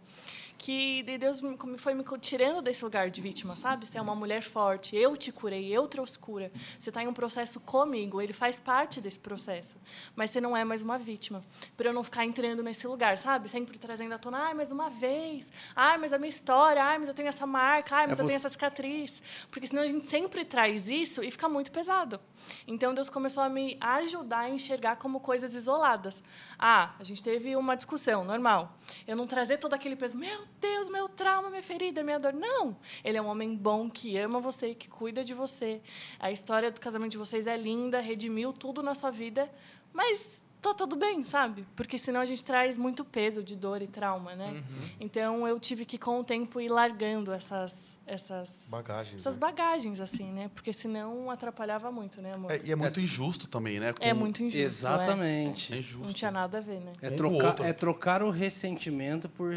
Que 0.58 1.04
de 1.04 1.18
Deus 1.18 1.40
foi 1.78 1.94
me 1.94 2.04
tirando 2.20 2.62
desse 2.62 2.84
lugar 2.84 3.12
de 3.12 3.22
vítima, 3.22 3.56
sabe? 3.56 3.88
Você 3.88 3.98
é 3.98 4.02
uma 4.02 4.16
mulher 4.16 4.42
forte, 4.42 4.96
eu 4.96 5.16
te 5.16 5.32
curei, 5.32 5.68
eu 5.72 5.88
trouxe 5.88 6.18
cura. 6.18 6.52
Você 6.78 6.90
está 6.90 7.04
em 7.04 7.08
um 7.08 7.14
processo 7.14 7.60
comigo, 7.60 8.20
ele 8.20 8.34
faz 8.34 8.58
parte 8.58 9.00
desse 9.00 9.20
processo. 9.20 9.78
Mas 10.16 10.32
você 10.32 10.42
não 10.42 10.58
é 10.58 10.64
mais 10.64 10.82
uma 10.82 10.98
vítima. 10.98 11.44
Para 11.76 11.90
eu 11.90 11.94
não 11.94 12.04
ficar 12.04 12.26
entrando 12.26 12.64
nesse 12.64 12.88
lugar, 12.88 13.18
sabe? 13.18 13.48
Sempre 13.50 13.78
trazendo 13.78 14.14
à 14.14 14.18
tona, 14.18 14.48
ai, 14.48 14.54
mais 14.56 14.72
uma 14.72 14.90
vez. 14.90 15.46
Ai, 15.76 15.98
mas 16.00 16.12
a 16.12 16.18
minha 16.18 16.30
história, 16.30 16.84
ai, 16.84 16.98
mas 16.98 17.08
eu 17.08 17.14
tenho 17.14 17.30
essa 17.30 17.46
marca, 17.46 17.96
ai, 17.96 18.08
mas 18.08 18.20
É 18.20 18.24
eu 18.24 18.26
tenho 18.26 18.36
essa 18.36 18.50
cicatriz. 18.50 19.22
Porque 19.52 19.68
senão 19.68 19.84
a 19.84 19.88
gente 19.88 20.08
sempre 20.08 20.44
traz 20.44 20.90
isso 20.90 21.24
e 21.24 21.30
fica 21.30 21.48
muito 21.48 21.72
pesado. 21.72 22.20
Então 22.68 22.96
Deus 22.96 23.10
começou 23.10 23.44
a 23.44 23.50
me 23.50 23.78
ajudar 23.80 24.40
a 24.40 24.50
enxergar 24.50 24.96
como 24.96 25.20
coisas 25.20 25.54
isoladas. 25.54 26.24
Ah, 26.58 26.96
a 27.00 27.04
gente 27.04 27.22
teve 27.22 27.56
uma 27.56 27.76
discussão, 27.76 28.24
normal. 28.24 28.76
Eu 29.08 29.16
não 29.16 29.28
trazer 29.28 29.58
todo 29.58 29.74
aquele 29.76 29.96
peso, 29.96 30.18
meu 30.18 30.47
Deus, 30.60 30.90
meu 30.90 31.07
trauma, 31.07 31.49
minha 31.49 31.64
ferida, 31.64 32.03
minha 32.03 32.19
dor. 32.19 32.34
Não. 32.34 32.78
Ele 33.03 33.18
é 33.18 33.22
um 33.22 33.28
homem 33.28 33.56
bom 33.56 33.90
que 33.90 34.18
ama 34.18 34.40
você, 34.40 34.74
que 34.74 34.88
cuida 34.88 35.24
de 35.24 35.34
você. 35.34 35.82
A 36.19 36.32
história 36.32 36.72
do 36.72 36.80
casamento 36.80 37.11
de 37.11 37.18
vocês 37.18 37.48
é 37.48 37.56
linda, 37.56 37.99
redimiu 37.99 38.52
tudo 38.52 38.82
na 38.82 38.95
sua 38.95 39.11
vida, 39.11 39.52
mas 39.94 40.41
tá 40.69 40.73
tudo 40.73 40.95
bem, 40.95 41.23
sabe? 41.23 41.65
Porque 41.76 41.98
senão 41.98 42.19
a 42.22 42.26
gente 42.26 42.45
traz 42.45 42.77
muito 42.77 43.03
peso 43.06 43.44
de 43.44 43.56
dor 43.56 43.81
e 43.81 43.88
trauma, 43.88 44.35
né? 44.35 44.64
Então 44.99 45.48
eu 45.48 45.60
tive 45.60 45.85
que 45.85 45.98
com 45.98 46.19
o 46.19 46.23
tempo 46.23 46.60
ir 46.61 46.69
largando 46.69 47.31
essas 47.34 47.95
essas 48.06 48.68
Bagagens. 48.69 49.15
essas 49.22 49.35
né? 49.35 49.39
bagagens 49.41 49.99
assim, 49.99 50.31
né? 50.31 50.49
Porque 50.56 50.72
senão 50.72 51.30
atrapalhava 51.30 51.91
muito, 51.91 52.22
né, 52.22 52.34
amor? 52.34 52.52
É, 52.52 52.61
e 52.64 52.72
é 52.72 52.76
muito 52.76 53.02
injusto 53.02 53.48
também, 53.49 53.81
né? 53.81 53.94
É 53.99 54.14
Com- 54.14 54.19
muito 54.19 54.41
injusto. 54.41 54.57
Exatamente. 54.60 55.73
É 55.73 55.76
É. 55.76 55.80
injusto. 55.80 56.06
Não 56.06 56.14
tinha 56.14 56.31
nada 56.31 56.57
a 56.57 56.61
ver, 56.61 56.80
né? 56.80 56.94
É 57.02 57.10
trocar, 57.10 57.60
é 57.65 57.73
trocar 57.73 58.23
o 58.23 58.30
ressentimento 58.31 59.27
por 59.27 59.52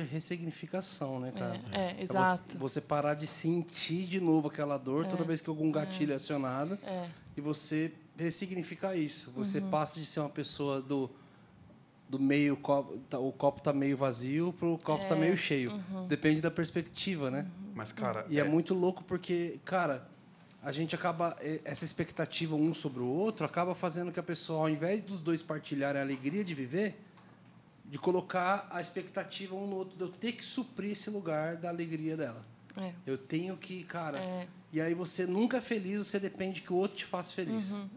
ressignificação, 0.45 1.21
né, 1.21 1.33
cara? 1.33 1.55
É, 1.73 1.79
é, 1.79 1.97
É 1.99 2.03
exato. 2.03 2.53
você, 2.53 2.59
você 2.59 2.81
parar 2.81 3.15
de 3.15 3.27
sentir 3.27 4.05
de 4.07 4.21
novo 4.21 4.49
aquela 4.49 4.77
dor 4.79 5.07
toda 5.07 5.23
vez 5.25 5.41
que 5.41 5.49
algum 5.49 5.71
gatilho 5.71 6.13
é 6.13 6.17
acionado 6.17 6.79
É. 6.85 7.07
e 7.37 7.41
você 7.41 7.93
ressignificar 8.21 8.95
isso. 8.95 9.31
Você 9.33 9.59
Uhum. 9.59 9.71
passa 9.71 10.01
de 10.01 10.07
ser 10.07 10.21
uma 10.21 10.29
pessoa 10.29 10.81
do, 10.81 11.11
do 12.09 12.19
meio 12.19 12.57
copo, 12.57 12.99
tá- 13.09 13.19
o 13.19 13.33
copo 13.33 13.61
tá 13.61 13.73
meio 13.73 13.97
vazio 13.97 14.53
pro 14.53 14.79
copo 14.79 15.07
tá 15.07 15.17
É, 15.17 15.19
meio 15.19 15.37
cheio. 15.37 15.73
uhum. 15.73 16.07
Depende 16.07 16.41
da 16.41 16.51
perspectiva, 16.51 17.31
né? 17.31 17.47
Mas, 17.75 17.93
cara. 17.93 18.27
E 18.29 18.39
é 18.39 18.45
muito 18.45 18.75
louco 18.75 19.03
porque, 19.05 19.59
cara, 19.65 20.09
a 20.63 20.71
gente 20.73 20.95
acaba 20.95 21.37
essa 21.65 21.85
expectativa 21.85 22.55
um 22.55 22.75
sobre 22.75 23.01
o 23.03 23.07
outro 23.07 23.47
acaba 23.47 23.75
fazendo 23.75 24.13
que 24.13 24.21
a 24.21 24.23
pessoa, 24.23 24.61
ao 24.61 24.69
invés 24.69 25.03
dos 25.03 25.21
dois 25.21 25.43
partilharem 25.43 26.01
a 26.01 26.05
alegria 26.05 26.45
de 26.45 26.55
viver, 26.55 27.01
de 27.87 27.99
colocar 27.99 28.69
a 28.71 28.81
expectativa 28.81 29.55
um 29.55 29.67
no 29.67 29.77
outro, 29.77 29.97
de 29.97 30.05
eu 30.05 30.09
ter 30.09 30.33
que 30.33 30.45
suprir 30.45 30.93
esse 30.93 31.11
lugar 31.11 31.57
da 31.57 31.69
alegria 31.71 32.17
dela. 32.17 32.45
É. 32.77 32.93
Eu 33.07 33.19
tenho 33.19 33.57
que, 33.57 33.83
cara. 33.83 34.21
É. 34.73 34.77
E 34.77 34.81
aí 34.81 34.95
você 34.95 35.27
nunca 35.27 35.57
é 35.59 35.61
feliz, 35.61 36.07
você 36.07 36.19
depende 36.19 36.63
que 36.63 36.73
o 36.73 36.77
outro 36.77 36.97
te 36.99 37.05
faça 37.05 37.33
feliz. 37.33 37.73
Uhum, 37.73 37.89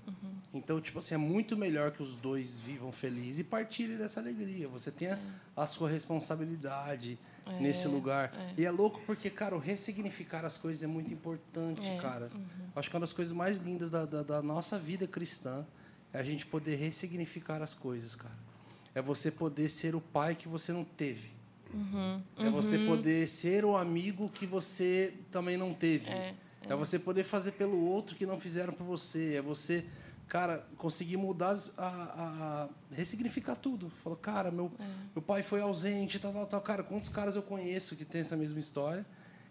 Então, 0.55 0.79
tipo 0.79 0.99
assim, 0.99 1.15
é 1.15 1.17
muito 1.17 1.57
melhor 1.57 1.91
que 1.91 2.01
os 2.01 2.15
dois 2.17 2.59
vivam 2.59 2.91
felizes 2.91 3.39
e 3.39 3.43
partilhem 3.43 3.97
dessa 3.97 4.19
alegria. 4.19 4.67
Você 4.67 4.91
tenha 4.91 5.19
a 5.55 5.65
sua 5.65 5.89
responsabilidade 5.89 7.17
É, 7.45 7.59
nesse 7.59 7.87
lugar. 7.87 8.31
é. 8.57 8.61
E 8.61 8.65
é 8.65 8.71
louco 8.71 9.01
porque, 9.05 9.29
cara, 9.29 9.55
o 9.55 9.59
ressignificar 9.59 10.45
as 10.45 10.57
coisas 10.57 10.81
é 10.83 10.87
muito 10.87 11.13
importante, 11.13 11.87
É, 11.89 11.97
cara. 11.97 12.29
Acho 12.75 12.89
que 12.89 12.95
uma 12.95 13.01
das 13.01 13.11
coisas 13.13 13.33
mais 13.35 13.57
lindas 13.57 13.89
da, 13.89 14.05
da, 14.05 14.23
da 14.23 14.41
nossa 14.41 14.77
vida 14.79 15.05
cristã 15.07 15.65
é 16.13 16.19
a 16.19 16.23
gente 16.23 16.45
poder 16.45 16.75
ressignificar 16.75 17.61
as 17.61 17.73
coisas, 17.73 18.15
cara. 18.15 18.37
É 18.95 19.01
você 19.01 19.29
poder 19.31 19.69
ser 19.69 19.95
o 19.95 20.01
pai 20.01 20.35
que 20.35 20.47
você 20.47 20.71
não 20.71 20.83
teve. 20.83 21.31
É 22.37 22.49
você 22.51 22.77
poder 22.77 23.27
ser 23.27 23.65
o 23.65 23.75
amigo 23.75 24.29
que 24.29 24.45
você 24.45 25.13
também 25.31 25.57
não 25.57 25.73
teve. 25.73 26.11
É, 26.11 26.35
É 26.69 26.75
você 26.75 26.97
poder 26.97 27.23
fazer 27.23 27.53
pelo 27.53 27.77
outro 27.85 28.15
que 28.15 28.25
não 28.25 28.39
fizeram 28.39 28.73
por 28.73 28.85
você. 28.85 29.35
É 29.35 29.41
você, 29.41 29.83
cara, 30.27 30.65
conseguir 30.77 31.17
mudar, 31.17 31.49
as- 31.49 31.71
a, 31.77 31.87
a- 31.87 32.63
a- 32.63 32.69
ressignificar 32.95 33.55
tudo. 33.55 33.89
Falou, 34.03 34.17
cara, 34.17 34.49
meu, 34.51 34.71
meu 35.13 35.21
pai 35.21 35.43
foi 35.43 35.61
ausente, 35.61 36.19
tal, 36.19 36.31
tal, 36.31 36.45
tal. 36.45 36.61
Cara, 36.61 36.83
quantos 36.83 37.09
caras 37.09 37.35
eu 37.35 37.41
conheço 37.43 37.95
que 37.95 38.05
tem 38.05 38.21
essa 38.21 38.35
mesma 38.37 38.59
história? 38.59 39.05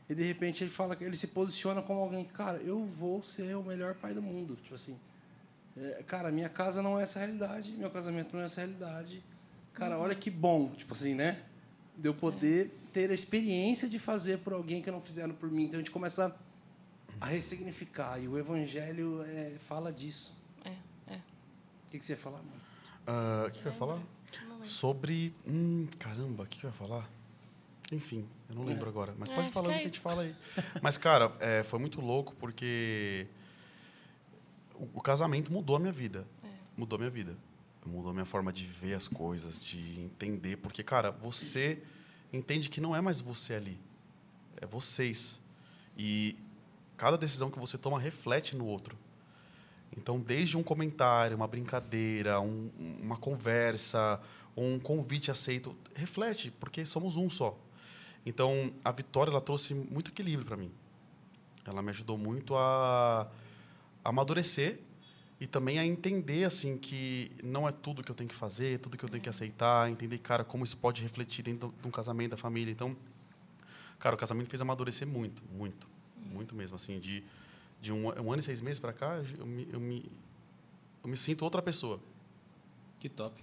E 0.09 0.15
de 0.15 0.23
repente 0.23 0.65
ele 0.65 0.71
fala 0.71 0.97
que 0.97 1.05
ele 1.05 1.17
se 1.17 1.29
posiciona 1.29 1.81
como 1.83 2.01
alguém 2.01 2.25
que, 2.25 2.33
cara, 2.33 2.59
eu 2.59 2.85
vou 2.85 3.23
ser 3.23 3.57
o 3.57 3.63
melhor 3.63 3.95
pai 3.95 4.13
do 4.15 4.21
mundo. 4.23 4.57
Tipo 4.63 4.75
assim, 4.75 4.99
é, 5.77 6.03
cara, 6.07 6.31
minha 6.33 6.49
casa 6.49 6.83
não 6.83 6.99
é 6.99 7.03
essa 7.03 7.19
realidade, 7.19 7.73
meu 7.73 7.91
casamento 7.91 8.33
não 8.35 8.41
é 8.43 8.45
essa 8.47 8.61
realidade. 8.61 9.23
Cara, 9.75 9.99
olha 9.99 10.15
que 10.15 10.31
bom, 10.31 10.71
tipo 10.71 10.93
assim, 10.93 11.15
né? 11.15 11.39
De 11.97 12.09
eu 12.09 12.15
poder 12.15 12.71
ter 12.93 13.11
a 13.11 13.15
experiência 13.15 13.89
de 13.89 13.99
fazer 13.99 14.39
por 14.39 14.53
alguém 14.53 14.83
que 14.83 14.91
não 14.91 15.01
fizeram 15.01 15.35
por 15.35 15.51
mim. 15.51 15.65
Então 15.65 15.79
a 15.79 15.83
gente 15.83 15.91
começa 15.91 16.35
a 17.23 17.27
ressignificar. 17.27 18.19
E 18.19 18.27
o 18.27 18.37
evangelho 18.37 19.23
é, 19.23 19.57
fala 19.59 19.93
disso. 19.93 20.37
É, 20.65 20.75
é. 21.07 21.17
O 21.17 21.91
que, 21.93 21.99
que 21.99 22.05
você 22.05 22.15
ia 22.15 22.19
falar, 22.19 22.39
mano? 22.39 22.61
Ah, 23.07 23.45
O 23.47 23.51
que, 23.53 23.61
que 23.61 23.67
eu 23.67 23.73
ia 23.73 23.79
falar? 23.79 24.03
Sobre. 24.65 25.33
Hum, 25.47 25.87
caramba, 26.01 26.43
o 26.43 26.47
que, 26.47 26.59
que 26.59 26.67
eu 26.67 26.71
ia 26.71 26.77
falar? 26.77 27.09
Enfim, 27.93 28.27
eu 28.49 28.57
não 28.57 28.65
lembro 28.65 28.89
agora. 28.89 29.15
Mas 29.19 29.31
É, 29.31 29.35
pode 29.35 29.47
acho 29.47 29.55
falar 29.55 29.69
que 29.69 29.73
o 29.73 29.77
é 29.77 29.79
que 29.79 29.85
a 29.85 29.89
gente 29.89 30.01
fala 30.01 30.23
aí. 30.23 30.35
Mas, 30.83 30.99
cara, 30.99 31.33
é, 31.39 31.63
foi 31.63 31.79
muito 31.79 32.01
louco 32.01 32.35
porque 32.37 33.27
o, 34.75 34.89
o 34.95 35.01
casamento 35.01 35.53
mudou 35.53 35.77
a 35.77 35.79
minha 35.79 35.93
vida. 35.93 36.27
É. 36.43 36.49
Mudou 36.77 36.97
a 36.97 37.01
minha 37.01 37.11
vida. 37.11 37.37
Mudou 37.87 38.11
a 38.11 38.15
minha 38.15 38.27
forma 38.27 38.53
de 38.53 38.67
ver 38.67 38.95
as 38.95 39.07
coisas, 39.07 39.63
de 39.63 40.01
entender. 40.01 40.57
Porque, 40.57 40.83
cara, 40.83 41.11
você 41.13 41.83
entende 42.33 42.69
que 42.69 42.81
não 42.81 42.97
é 42.97 43.01
mais 43.01 43.21
você 43.21 43.55
ali. 43.55 43.79
É 44.61 44.67
vocês. 44.67 45.41
E 45.97 46.37
cada 46.97 47.17
decisão 47.19 47.51
que 47.51 47.59
você 47.59 47.77
toma 47.77 47.99
reflete 47.99 48.57
no 48.57 48.67
outro. 48.67 48.97
Então, 49.97 50.19
desde 50.19 50.57
um 50.57 50.63
comentário, 50.63 51.37
uma 51.37 51.47
brincadeira, 51.47 52.41
um- 52.41 52.71
uma 53.03 53.17
conversa, 53.17 54.21
um 54.57 54.79
convite 54.79 55.31
aceito, 55.31 55.77
reflete, 55.95 56.51
porque 56.51 56.85
somos 56.85 57.17
um 57.17 57.29
só. 57.29 57.59
Então, 58.25 58.73
a 58.85 58.93
Vitória 58.93 59.31
ela 59.31 59.41
trouxe 59.41 59.75
muito 59.75 60.11
equilíbrio 60.11 60.47
para 60.47 60.57
mim. 60.57 60.71
Ela 61.65 61.83
me 61.83 61.91
ajudou 61.91 62.17
muito 62.17 62.57
a 62.57 63.29
amadurecer 64.05 64.79
e 65.41 65.47
também 65.47 65.79
a 65.79 65.85
entender 65.85 66.45
assim 66.45 66.79
que 66.79 67.31
não 67.43 67.69
é 67.69 67.73
tudo 67.73 68.03
que 68.03 68.11
eu 68.11 68.15
tenho 68.15 68.29
que 68.29 68.35
fazer, 68.35 68.79
tudo 68.79 68.97
que 68.97 69.05
eu 69.05 69.09
tenho 69.09 69.23
que 69.23 69.29
aceitar, 69.29 69.91
entender, 69.91 70.19
cara, 70.19 70.45
como 70.45 70.65
isso 70.65 70.77
pode 70.77 71.03
refletir 71.03 71.43
dentro 71.43 71.75
de 71.81 71.89
um 71.89 71.91
casamento 71.91 72.31
da 72.33 72.37
família. 72.37 72.71
Então, 72.71 72.97
cara, 73.99 74.15
o 74.15 74.19
casamento 74.19 74.49
fez 74.49 74.61
amadurecer 74.63 75.07
muito, 75.07 75.43
muito, 75.53 75.87
muito 76.31 76.55
mesmo, 76.55 76.77
assim, 76.77 76.99
de 76.99 77.23
de 77.81 77.93
um, 77.93 78.07
um 78.07 78.33
ano 78.33 78.39
e 78.39 78.43
seis 78.45 78.61
meses 78.61 78.79
para 78.79 78.93
cá, 78.93 79.21
eu 79.39 79.45
me, 79.45 79.69
eu 79.73 79.81
me 79.81 80.05
eu 81.03 81.09
me 81.11 81.17
sinto 81.17 81.43
outra 81.43 81.61
pessoa. 81.61 81.99
Que 83.01 83.09
top. 83.09 83.43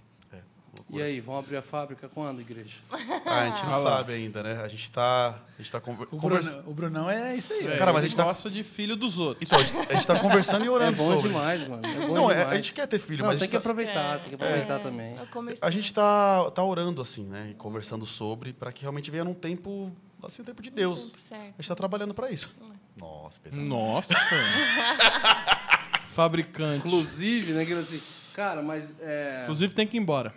E 0.88 1.02
aí, 1.02 1.20
vão 1.20 1.36
abrir 1.36 1.56
a 1.56 1.62
fábrica 1.62 2.08
quando, 2.08 2.40
igreja? 2.40 2.78
Ah, 3.26 3.40
a 3.42 3.46
gente 3.50 3.64
não 3.64 3.72
Ah 3.74 3.82
sabe 3.82 4.12
ainda, 4.12 4.42
né? 4.42 4.60
A 4.62 4.68
gente 4.68 4.90
tá 4.90 5.28
a 5.58 5.62
gente 5.62 5.70
tá 5.70 5.80
conver- 5.80 6.06
O, 6.10 6.16
conversa- 6.16 6.52
Brunão, 6.58 6.70
o 6.70 6.74
Brunão 6.74 7.10
é 7.10 7.36
isso 7.36 7.52
aí. 7.52 7.66
É, 7.66 7.76
Cara, 7.76 7.92
mas 7.92 8.04
a 8.04 8.06
gente 8.06 8.16
tá- 8.16 8.24
gosta 8.24 8.48
de 8.50 8.62
filho 8.64 8.96
dos 8.96 9.18
outros. 9.18 9.44
Então, 9.46 9.58
a 9.58 9.62
gente, 9.62 9.90
a 9.90 9.94
gente 9.94 10.06
tá 10.06 10.18
conversando 10.20 10.64
e 10.64 10.68
É 10.68 10.70
orando 10.70 10.96
bom 10.96 11.04
sobre. 11.12 11.28
demais, 11.28 11.64
mano. 11.68 11.82
É 11.84 12.06
bom 12.06 12.14
Não, 12.14 12.30
é- 12.30 12.34
demais. 12.34 12.52
a 12.52 12.56
gente 12.56 12.72
quer 12.72 12.86
ter 12.86 12.98
filho, 12.98 13.18
Não, 13.24 13.26
mas 13.26 13.36
a 13.36 13.38
tem 13.40 13.44
gente 13.46 13.50
que 13.50 13.62
tá- 13.62 13.70
aproveitar, 13.70 14.14
É, 14.14 14.18
tem 14.18 14.28
que 14.30 14.34
aproveitar 14.36 14.74
é, 14.74 14.78
também. 14.78 15.16
eu 15.16 15.26
comecei- 15.26 15.58
A 15.60 15.70
gente 15.70 15.92
tá, 15.92 16.50
tá 16.52 16.64
orando 16.64 17.02
assim, 17.02 17.24
né? 17.24 17.48
E 17.50 17.54
conversando 17.54 18.06
sobre, 18.06 18.52
para 18.52 18.72
que 18.72 18.82
realmente 18.82 19.10
venha 19.10 19.24
num 19.24 19.34
tempo, 19.34 19.92
assim, 20.26 20.42
um 20.42 20.44
tempo 20.44 20.62
de 20.62 20.70
Deus. 20.70 21.06
Tempo 21.06 21.20
certo. 21.20 21.54
A 21.58 21.62
gente 21.62 21.68
tá 21.68 21.74
trabalhando 21.74 22.14
para 22.14 22.30
isso. 22.30 22.54
Nossa, 22.98 23.40
pesado. 23.40 23.68
Nossa. 23.68 24.14
Fabricante. 26.14 26.86
Inclusive, 26.86 27.52
né, 27.52 27.62
assim, 27.78 28.00
cara, 28.34 28.62
mas 28.62 29.00
é, 29.00 29.42
Inclusive 29.44 29.72
tem 29.74 29.86
que 29.86 29.96
ir 29.96 30.00
embora. 30.00 30.34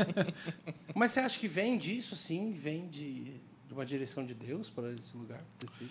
mas 0.94 1.12
você 1.12 1.20
acha 1.20 1.38
que 1.38 1.48
vem 1.48 1.78
disso 1.78 2.14
assim, 2.14 2.52
vem 2.52 2.86
de, 2.88 3.40
de 3.66 3.72
uma 3.72 3.84
direção 3.86 4.24
de 4.24 4.34
Deus 4.34 4.68
para 4.70 4.92
esse 4.92 5.16
lugar, 5.16 5.40
ter 5.58 5.68
filho? 5.70 5.90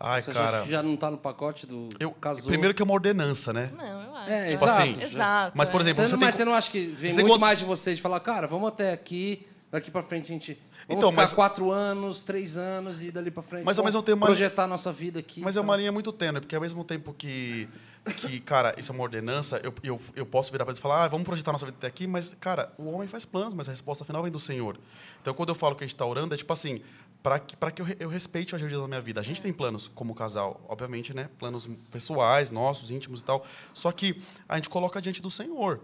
Ai, 0.00 0.22
você 0.22 0.32
cara. 0.32 0.64
já 0.64 0.80
não 0.80 0.96
tá 0.96 1.10
no 1.10 1.18
pacote 1.18 1.66
do 1.66 1.88
Eu, 1.98 2.12
casou? 2.12 2.46
primeiro 2.46 2.72
que 2.72 2.80
é 2.80 2.84
uma 2.84 2.94
ordenança, 2.94 3.52
né? 3.52 3.68
Não, 3.76 4.02
eu 4.02 4.16
acho. 4.16 4.30
É, 4.30 4.50
Tipo 4.50 4.64
exato. 4.64 4.80
assim, 4.82 5.02
Exato. 5.02 5.58
Mas, 5.58 5.68
por 5.68 5.80
é. 5.80 5.84
exemplo, 5.84 5.96
Você, 5.96 6.08
você 6.08 6.12
não, 6.12 6.18
tem 6.20 6.26
mas 6.26 6.34
co- 6.34 6.38
você 6.38 6.44
não 6.44 6.54
acha 6.54 6.70
que 6.70 6.86
vem 6.86 7.12
muito 7.12 7.26
quantos- 7.26 7.40
mais 7.40 7.58
de 7.58 7.64
vocês 7.64 7.96
de 7.96 8.02
falar, 8.02 8.20
cara, 8.20 8.46
vamos 8.46 8.68
até 8.68 8.92
aqui, 8.92 9.44
Daqui 9.70 9.90
pra 9.90 10.02
frente 10.02 10.24
a 10.24 10.28
gente. 10.28 10.58
Vamos 10.88 11.00
Então, 11.02 11.10
ficar 11.10 11.22
mas- 11.22 11.34
quatro 11.34 11.70
anos, 11.70 12.24
três 12.24 12.56
anos 12.56 13.02
e 13.02 13.10
dali 13.10 13.30
pra 13.30 13.42
frente. 13.42 13.62
Mas 13.64 13.78
ao 13.78 13.84
mesmo 13.84 14.02
tempo, 14.02 14.24
projetar 14.24 14.64
a 14.64 14.66
nossa 14.66 14.90
vida 14.90 15.20
aqui. 15.20 15.42
Mas 15.42 15.54
é 15.54 15.60
tá? 15.60 15.64
uma 15.64 15.76
linha 15.76 15.92
muito 15.92 16.10
tênue, 16.10 16.40
porque 16.40 16.54
ao 16.54 16.62
mesmo 16.62 16.82
tempo 16.82 17.12
que, 17.12 17.68
que 18.16 18.40
cara, 18.40 18.74
isso 18.78 18.90
é 18.90 18.94
uma 18.94 19.02
ordenança, 19.04 19.60
eu, 19.62 19.74
eu, 19.82 20.00
eu 20.16 20.24
posso 20.24 20.50
virar 20.50 20.64
para 20.64 20.72
eles 20.72 20.78
e 20.78 20.82
falar, 20.82 21.04
ah, 21.04 21.08
vamos 21.08 21.26
projetar 21.26 21.52
nossa 21.52 21.66
vida 21.66 21.76
até 21.76 21.86
aqui, 21.86 22.06
mas, 22.06 22.34
cara, 22.40 22.72
o 22.78 22.86
homem 22.88 23.06
faz 23.06 23.26
planos, 23.26 23.52
mas 23.52 23.68
a 23.68 23.70
resposta 23.70 24.02
final 24.02 24.22
vem 24.22 24.32
do 24.32 24.40
Senhor. 24.40 24.78
Então, 25.20 25.34
quando 25.34 25.50
eu 25.50 25.54
falo 25.54 25.76
que 25.76 25.84
a 25.84 25.86
gente 25.86 25.94
está 25.94 26.06
orando, 26.06 26.34
é 26.34 26.38
tipo 26.38 26.52
assim, 26.54 26.80
para 27.22 27.38
que, 27.38 27.54
pra 27.54 27.70
que 27.70 27.82
eu, 27.82 27.86
eu 28.00 28.08
respeite 28.08 28.54
o 28.54 28.56
agir 28.56 28.70
Deus 28.70 28.80
na 28.80 28.88
minha 28.88 29.00
vida. 29.02 29.20
A 29.20 29.24
gente 29.24 29.42
tem 29.42 29.52
planos 29.52 29.88
como 29.94 30.14
casal, 30.14 30.58
obviamente, 30.66 31.14
né? 31.14 31.28
Planos 31.38 31.68
pessoais, 31.90 32.50
nossos, 32.50 32.90
íntimos 32.90 33.20
e 33.20 33.24
tal. 33.24 33.44
Só 33.74 33.92
que 33.92 34.22
a 34.48 34.56
gente 34.56 34.70
coloca 34.70 35.02
diante 35.02 35.20
do 35.20 35.30
Senhor. 35.30 35.80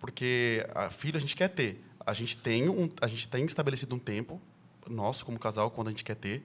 Porque 0.00 0.66
a 0.74 0.90
filho 0.90 1.16
a 1.16 1.20
gente 1.20 1.36
quer 1.36 1.46
ter. 1.48 1.80
A 2.04 2.12
gente 2.12 2.36
tem, 2.36 2.68
um, 2.68 2.88
a 3.00 3.06
gente 3.06 3.28
tem 3.28 3.44
estabelecido 3.44 3.94
um 3.94 3.98
tempo, 3.98 4.40
nosso 4.88 5.24
como 5.24 5.38
casal, 5.38 5.70
quando 5.70 5.88
a 5.88 5.90
gente 5.90 6.04
quer 6.04 6.16
ter. 6.16 6.44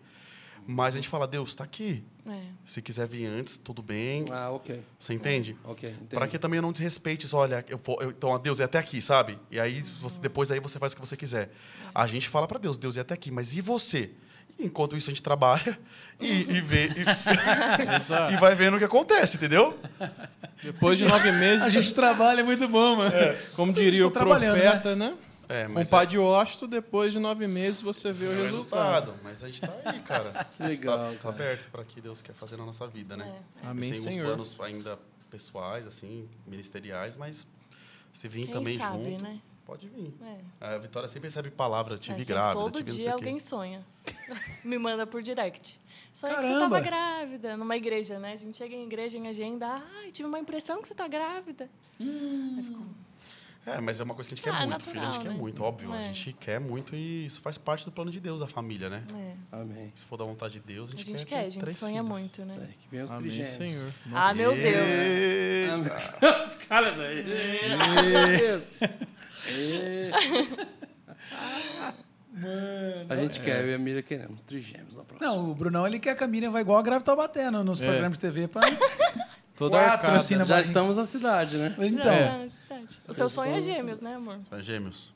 Mas 0.70 0.96
a 0.96 0.98
gente 0.98 1.08
fala, 1.08 1.26
Deus, 1.26 1.50
está 1.50 1.64
aqui. 1.64 2.04
É. 2.30 2.40
Se 2.66 2.82
quiser 2.82 3.08
vir 3.08 3.26
antes, 3.26 3.56
tudo 3.58 3.82
bem. 3.82 4.26
Ah, 4.30 4.50
ok. 4.52 4.82
Você 5.00 5.14
entende? 5.14 5.56
Ok. 5.64 5.96
Para 6.10 6.28
que 6.28 6.38
também 6.38 6.58
eu 6.58 6.62
não 6.62 6.74
desrespeite 6.74 7.26
olha, 7.34 7.64
eu 7.70 7.80
vou, 7.82 7.98
eu- 8.02 8.10
então, 8.12 8.38
Deus, 8.38 8.60
é 8.60 8.66
até 8.66 8.78
aqui, 8.78 9.02
sabe? 9.02 9.40
E 9.50 9.60
aí, 9.62 9.82
você- 9.82 10.20
depois 10.20 10.52
aí 10.52 10.60
você 10.60 10.78
faz 10.78 10.92
o 10.92 10.96
que 10.96 11.02
você 11.02 11.16
quiser. 11.16 11.52
A 11.96 12.06
gente 12.06 12.28
fala 12.28 12.46
para 12.48 12.60
Deus, 12.60 12.78
Deus, 12.78 12.98
é 12.98 13.00
até 13.00 13.14
aqui, 13.14 13.32
mas 13.32 13.56
e 13.56 13.62
você? 13.62 14.12
Enquanto 14.60 14.98
isso, 14.98 15.10
a 15.10 15.14
gente 15.14 15.24
trabalha 15.24 15.80
e, 16.20 16.28
e 16.58 16.62
vê. 16.62 16.88
E, 16.88 18.34
e 18.34 18.38
vai 18.38 18.54
vendo 18.54 18.76
o 18.76 18.78
que 18.78 18.84
acontece, 18.86 19.38
entendeu? 19.38 19.80
Depois 20.62 20.98
de 20.98 21.06
nove 21.06 21.32
meses, 21.32 21.62
A 21.62 21.70
gente 21.70 21.94
trabalha, 21.94 22.42
é 22.42 22.44
muito 22.44 22.68
bom, 22.68 22.98
mano. 22.98 23.14
como 23.56 23.72
diria 23.72 24.02
Tô 24.02 24.08
o 24.08 24.12
trabalhando, 24.12 24.60
profeta, 24.60 24.96
né? 24.98 25.16
É, 25.50 25.66
Com 25.66 25.74
mas 25.74 25.88
o 25.88 25.92
Padre 25.92 26.18
Washington, 26.18 26.68
depois 26.68 27.14
de 27.14 27.20
nove 27.20 27.48
meses 27.48 27.82
você 27.82 28.12
vê 28.12 28.26
é 28.26 28.30
o 28.30 28.32
o 28.32 28.36
resultado. 28.44 29.06
resultado. 29.12 29.20
Mas 29.24 29.44
a 29.44 29.48
gente 29.48 29.62
tá 29.62 29.74
aí, 29.86 30.00
cara. 30.02 30.46
Que 30.56 30.64
legal, 30.64 30.98
Tá, 30.98 31.06
tá 31.12 31.18
cara. 31.20 31.36
aberto 31.36 31.70
para 31.72 31.84
que 31.86 32.02
Deus 32.02 32.22
quer 32.22 32.34
fazer 32.34 32.58
na 32.58 32.66
nossa 32.66 32.86
vida, 32.88 33.16
né? 33.16 33.34
É. 33.64 33.68
A 33.68 33.70
Amém, 33.72 33.94
gente 33.94 34.04
tem 34.04 34.12
Senhor. 34.14 34.38
uns 34.40 34.54
planos 34.54 34.76
ainda 34.76 35.00
pessoais, 35.32 35.88
assim, 35.88 36.28
ministeriais, 36.46 37.16
mas 37.16 37.48
se 38.14 38.28
vir 38.28 38.46
Quem 38.46 38.54
também 38.54 38.78
sabe, 38.80 39.12
junto, 39.12 39.22
né? 39.24 39.40
pode 39.66 39.88
vir. 39.90 40.14
É. 40.62 40.66
A 40.74 40.78
Vitória 40.78 41.08
sempre 41.10 41.28
recebe 41.28 41.50
palavra, 41.52 41.94
eu 41.96 41.98
tive 42.00 42.22
É, 42.22 42.26
grávida, 42.26 42.60
todo 42.64 42.84
tive 42.84 43.02
dia 43.02 43.14
alguém 43.14 43.40
sonha. 43.40 43.86
Me 44.64 44.78
manda 44.78 45.06
por 45.08 45.22
direct. 45.22 45.80
Sonha 46.14 46.34
que 46.36 46.42
você 46.42 46.48
Caramba! 46.48 46.70
tava 46.76 46.80
grávida, 46.82 47.56
numa 47.58 47.78
igreja, 47.78 48.18
né? 48.20 48.34
A 48.34 48.38
gente 48.38 48.58
chega 48.58 48.74
em 48.76 48.86
igreja, 48.86 49.18
em 49.18 49.28
agenda, 49.28 49.68
ai, 50.02 50.12
tive 50.12 50.28
uma 50.28 50.40
impressão 50.40 50.82
que 50.82 50.88
você 50.88 50.96
tá 50.96 51.08
grávida. 51.08 51.70
Aí 52.00 52.64
ficou, 52.64 52.86
É, 53.68 53.82
mas 53.82 54.00
é 54.00 54.04
uma 54.04 54.16
coisa 54.16 54.30
que 54.30 54.34
a 54.34 54.38
gente 54.38 54.44
quer 54.46 54.50
Ah, 54.64 54.66
muito, 54.66 54.84
filho. 54.86 55.02
A 55.02 55.06
gente 55.06 55.06
natural, 55.16 55.24
quer 55.26 55.30
né? 55.34 55.38
muito, 55.38 55.64
óbvio. 55.64 55.92
A 55.94 56.00
É. 56.00 56.04
gente 56.06 56.34
quer 56.40 56.58
muito 56.60 56.96
e 56.96 57.26
isso 57.26 57.42
faz 57.42 57.58
parte 57.58 57.84
do 57.84 57.92
plano 57.92 58.10
de 58.10 58.20
Deus, 58.22 58.42
a 58.42 58.48
família, 58.48 58.90
né? 58.90 59.04
é. 59.14 59.34
Amém. 59.58 59.92
Se 59.94 60.06
for 60.06 60.16
da 60.18 60.24
vontade 60.24 60.54
de 60.54 60.60
Deus, 60.62 60.90
a 60.90 60.94
A 60.94 60.98
gente, 60.98 61.06
gente 61.08 61.26
quer, 61.26 61.42
quer, 61.42 61.46
a 61.46 61.50
gente 61.50 61.74
sonha 61.74 62.02
filhos. 62.02 62.08
muito, 62.18 62.44
Isso 62.46 62.58
né? 62.58 62.68
aí, 62.70 62.74
que 62.80 62.88
vem 62.90 63.02
os 63.02 63.12
Amém, 63.12 63.24
trigêmeos. 63.24 63.74
Senhor. 63.74 63.94
Ah, 64.14 64.34
meu 64.34 64.54
Deus. 64.56 66.14
Ah, 66.22 66.42
Os 66.44 66.56
caras 66.56 66.96
já. 66.98 67.04
Meu 67.04 68.38
Deus. 68.40 68.80
E- 69.50 70.12
A 73.10 73.16
gente 73.16 73.42
quer, 73.42 73.62
eu 73.64 73.72
e 73.72 73.74
a 73.74 73.78
Mira 73.80 74.02
queremos. 74.02 74.42
Trigêmeos 74.44 74.96
na 74.96 75.04
próxima. 75.04 75.30
Não, 75.30 75.50
o 75.52 75.56
Brunão, 75.56 75.88
ele 75.88 76.00
quer 76.00 76.16
que 76.16 76.24
a 76.24 76.28
Miriam 76.28 76.52
vai 76.52 76.62
igual 76.62 76.78
a 76.78 76.82
Grávida 76.82 77.06
Taubaté 77.06 77.50
no- 77.50 77.64
nos 77.64 77.82
É. 77.82 77.86
programas 77.86 78.14
de 78.18 78.20
TV 78.20 78.48
pra... 78.48 78.62
Toda 79.58 79.76
Quatro, 79.76 80.12
assim, 80.12 80.36
já 80.36 80.46
barriga. 80.46 80.62
estamos 80.62 80.98
na 80.98 81.06
cidade, 81.08 81.58
né? 81.58 81.76
Então, 81.80 82.48
tá 82.67 82.67
na 82.88 82.94
cidade. 82.94 83.12
O 83.12 83.14
seu 83.14 83.30
sonho 83.30 83.56
é 83.56 83.62
gêmeos, 83.62 84.00
né, 84.02 84.16
amor? 84.16 84.40
São 84.50 84.62
gêmeos. 84.62 85.14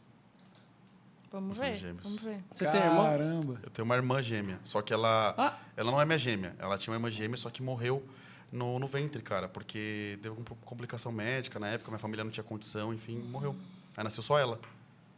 Vamos 1.32 1.58
São 1.58 1.66
ver. 1.66 1.76
gêmeos. 1.78 2.04
Vamos 2.04 2.22
ver. 2.22 2.44
Você 2.52 2.68
tem 2.70 2.82
irmão? 2.82 3.06
caramba. 3.06 3.60
Eu 3.64 3.70
tenho 3.70 3.86
uma 3.86 3.96
irmã 3.96 4.22
gêmea, 4.22 4.60
só 4.64 4.82
que 4.82 4.92
ela, 4.94 5.34
Ah. 5.38 5.58
ela 5.78 5.90
não 5.92 6.02
é 6.02 6.06
minha 6.06 6.18
gêmea. 6.18 6.54
Ela 6.60 6.78
tinha 6.78 6.92
uma 6.92 6.98
irmã 6.98 7.10
gêmea, 7.10 7.38
só 7.38 7.50
que 7.50 7.64
morreu 7.64 8.04
no, 8.52 8.78
no 8.80 8.86
ventre, 8.88 9.22
cara, 9.22 9.48
porque 9.48 10.20
deu 10.22 10.34
uma 10.34 10.44
complicação 10.66 11.10
médica 11.12 11.58
na 11.58 11.68
época, 11.70 11.90
minha 11.90 12.00
família 12.00 12.24
não 12.24 12.32
tinha 12.32 12.44
condição, 12.44 12.94
enfim, 12.94 13.18
morreu. 13.32 13.56
Aí 13.96 14.04
nasceu 14.04 14.22
só 14.22 14.38
ela. 14.38 14.60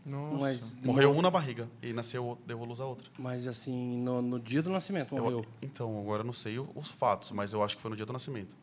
Nossa. 0.06 0.38
Mas, 0.38 0.76
Morreu 0.84 1.12
um 1.16 1.22
na 1.22 1.32
barriga 1.32 1.68
e 1.82 1.94
nasceu, 1.94 2.38
deu 2.46 2.62
a 2.62 2.66
luz 2.66 2.80
a 2.82 2.86
outra. 2.86 3.10
mas 3.18 3.48
assim, 3.48 3.98
no, 4.04 4.22
no 4.22 4.38
dia 4.40 4.62
do 4.62 4.70
nascimento 4.70 5.16
Eu- 5.16 5.24
morreu. 5.24 5.46
então, 5.62 5.98
agora 6.00 6.22
eu 6.22 6.26
não 6.26 6.34
sei 6.34 6.60
os 6.60 6.90
fatos, 6.90 7.32
mas 7.32 7.54
eu 7.54 7.64
acho 7.64 7.76
que 7.78 7.82
foi 7.82 7.90
no 7.90 7.96
dia 7.96 8.06
do 8.06 8.12
nascimento. 8.14 8.56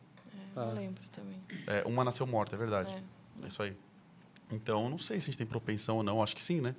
É, 0.55 0.59
Ah. 0.59 0.65
Não 0.67 0.73
lembro 0.75 1.01
também. 1.11 1.41
É, 1.67 1.83
uma 1.87 2.03
nasceu 2.05 2.25
morta, 2.27 2.55
é 2.55 2.59
verdade. 2.59 2.93
É. 2.93 3.01
É 3.43 3.47
isso 3.47 3.61
aí. 3.63 3.73
Então, 4.51 4.89
não 4.89 4.97
sei 4.97 5.19
se 5.19 5.25
a 5.25 5.31
gente 5.31 5.37
tem 5.37 5.47
propensão 5.47 5.97
ou 5.97 6.03
não. 6.03 6.21
Acho 6.21 6.35
que 6.35 6.41
sim, 6.41 6.59
né? 6.61 6.75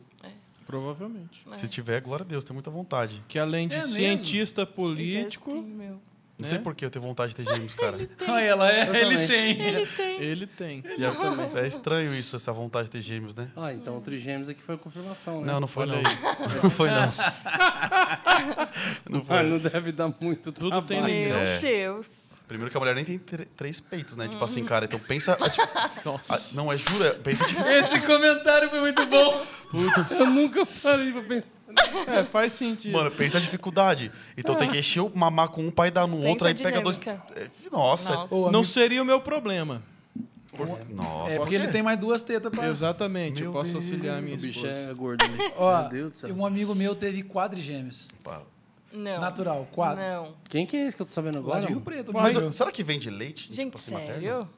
Provavelmente. 0.66 1.42
É. 1.50 1.56
Se 1.56 1.68
tiver, 1.68 2.00
glória 2.00 2.22
a 2.24 2.26
Deus, 2.26 2.44
tem 2.44 2.54
muita 2.54 2.70
vontade. 2.70 3.22
Que 3.28 3.38
além 3.38 3.66
de 3.68 3.74
É 3.74 3.78
mesmo? 3.78 3.94
cientista 3.94 4.64
político, 4.64 5.50
meu. 5.60 6.00
Não 6.38 6.48
Né? 6.48 6.48
sei 6.48 6.58
por 6.58 6.74
que 6.74 6.84
eu 6.84 6.90
tenho 6.90 7.04
vontade 7.04 7.34
de 7.34 7.44
ter 7.44 7.52
gêmeos, 7.54 7.74
cara. 7.74 7.96
Olha 8.26 8.40
ela, 8.42 8.72
é, 8.72 8.88
Eu 8.88 8.94
ele 8.94 9.10
também. 9.10 9.26
tem. 9.28 9.60
Ele 9.60 9.86
tem. 9.86 10.20
ele 10.22 10.46
tem. 10.46 10.84
E 10.98 11.04
é, 11.04 11.62
é 11.62 11.66
estranho 11.66 12.14
isso, 12.14 12.36
essa 12.36 12.52
vontade 12.52 12.84
de 12.86 12.90
ter 12.92 13.02
gêmeos, 13.02 13.34
né? 13.34 13.50
Ah, 13.56 13.72
então 13.72 13.98
o 13.98 14.00
trigêmeos 14.00 14.48
aqui 14.48 14.62
foi 14.62 14.76
a 14.76 14.78
confirmação, 14.78 15.40
né? 15.42 15.52
Não, 15.52 15.60
não 15.60 15.68
foi 15.68 15.82
Olha 15.82 15.96
não. 15.96 16.62
Não 16.62 16.70
foi 16.70 16.90
não. 16.90 17.12
Não 19.10 19.24
foi. 19.24 19.38
Ah, 19.38 19.42
não 19.42 19.58
deve 19.58 19.92
dar 19.92 20.12
muito 20.20 20.52
Tudo 20.52 20.68
trabalho. 20.70 20.86
tem 20.86 21.00
limite. 21.00 21.28
Meu 21.28 21.36
É. 21.36 21.58
Deus. 21.60 22.28
Primeiro 22.52 22.70
que 22.70 22.76
a 22.76 22.80
mulher 22.80 22.94
nem 22.94 23.04
tem 23.04 23.18
tr- 23.18 23.42
três 23.56 23.80
peitos, 23.80 24.16
né? 24.16 24.28
Tipo 24.28 24.44
assim, 24.44 24.64
cara, 24.64 24.84
então 24.84 24.98
pensa. 24.98 25.36
a 25.40 25.48
dif- 25.48 26.04
Nossa. 26.04 26.34
a- 26.34 26.40
não, 26.52 26.72
é 26.72 26.76
jura, 26.76 27.14
pensa 27.22 27.44
dif- 27.46 27.60
Esse 27.66 28.00
comentário 28.00 28.68
foi 28.70 28.80
muito 28.80 29.04
bom. 29.06 29.44
Eu 30.18 30.26
nunca 30.26 30.66
parei 30.66 31.12
pra 31.12 31.22
pensar. 31.22 31.46
É, 32.12 32.22
faz 32.24 32.52
sentido. 32.52 32.92
Mano, 32.92 33.10
pensa 33.10 33.38
a 33.38 33.40
dificuldade. 33.40 34.12
Então 34.36 34.54
tem 34.54 34.68
que 34.68 34.78
encher 34.78 35.00
o 35.00 35.10
mamar 35.14 35.48
com 35.48 35.66
um, 35.66 35.70
pai 35.70 35.90
dar 35.90 36.06
no 36.06 36.16
Pensa 36.18 36.28
outro, 36.28 36.46
aí 36.46 36.54
pega 36.54 36.80
dois. 36.82 37.00
É, 37.06 37.48
Nossa. 37.70 38.12
Nossa. 38.14 38.34
Ô, 38.34 38.38
Não 38.42 38.48
amigo- 38.60 38.64
seria 38.64 39.02
o 39.02 39.06
meu 39.06 39.20
problema. 39.22 39.82
por- 40.54 40.68
Nossa. 40.90 41.32
É 41.32 41.38
porque 41.38 41.54
ele 41.54 41.68
tem 41.68 41.82
mais 41.82 41.98
duas 41.98 42.20
tetas 42.20 42.52
pra... 42.54 42.68
Exatamente, 42.68 43.42
eu 43.42 43.50
Meu 43.50 43.60
posso 43.62 43.72
Deus. 43.72 43.84
auxiliar 43.86 44.18
a 44.18 44.20
minha 44.20 44.36
O 44.36 44.40
bicho 44.40 44.66
esposa. 44.66 44.90
é 44.90 44.94
gordo, 44.94 45.26
né? 45.26 45.50
Ó, 45.56 45.80
Meu 45.80 45.88
Deus 45.88 46.10
do 46.10 46.16
céu. 46.18 46.34
um 46.36 46.44
amigo 46.44 46.74
meu 46.74 46.94
teve 46.94 47.22
quadrigêmeos. 47.22 48.08
Pá. 48.22 48.42
Não. 48.92 49.20
Natural, 49.20 49.68
quatro. 49.72 50.02
Não. 50.02 50.34
Quem 50.48 50.66
que 50.66 50.76
é 50.76 50.86
esse 50.86 50.96
que 50.96 51.02
eu 51.02 51.06
tô 51.06 51.12
sabendo 51.12 51.40
Lá 51.40 51.56
agora? 51.56 51.60
de 51.62 51.68
Rio? 51.68 51.80
Preto. 51.80 52.12
Mas 52.12 52.36
será 52.54 52.70
que 52.70 52.82
vende 52.82 53.10
leite? 53.10 53.52
Gente, 53.52 53.66
tipo 53.66 53.78
assim, 53.78 53.92
materno? 53.92 54.12
sério? 54.14 54.48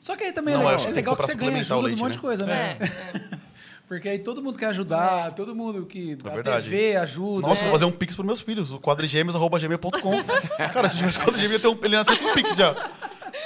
Só 0.00 0.16
que 0.16 0.24
aí 0.24 0.32
também 0.32 0.54
é 0.54 0.56
Não, 0.56 0.64
legal, 0.64 0.76
acho 0.76 0.84
que 0.86 0.92
é 0.92 0.94
tem 0.94 1.02
que 1.02 1.10
legal 1.10 1.16
que, 1.16 1.22
comprar 1.22 1.32
você 1.32 1.50
ganha 1.50 1.60
ajuda 1.60 1.74
de 1.74 1.80
um 1.80 1.82
leite, 1.82 1.98
monte 1.98 2.10
de 2.12 2.16
né? 2.18 2.22
coisa, 2.22 2.46
né? 2.46 2.78
É, 2.80 2.84
é. 2.84 3.38
Porque 3.88 4.08
aí 4.08 4.18
todo 4.18 4.42
mundo 4.42 4.58
quer 4.58 4.66
ajudar, 4.66 5.32
todo 5.32 5.54
mundo 5.54 5.84
que 5.84 6.16
verdade. 6.16 6.70
TV 6.70 6.96
ajuda. 6.96 7.46
Nossa, 7.46 7.62
né? 7.62 7.70
vou 7.70 7.78
fazer 7.78 7.84
um 7.84 7.92
pix 7.92 8.14
pros 8.14 8.26
meus 8.26 8.40
filhos, 8.40 8.72
o 8.72 8.80
quadrigêmeos.gmail.com. 8.80 10.24
Cara, 10.72 10.88
se 10.88 10.94
eu 10.96 10.98
tivesse 11.00 11.18
quadrigêmeo, 11.18 11.56
ia 11.56 11.60
ter 11.60 11.68
um, 11.68 11.78
ele 11.82 11.94
ia 11.94 11.98
nascer 11.98 12.18
com 12.18 12.24
um 12.24 12.34
pix 12.34 12.56
já. 12.56 12.74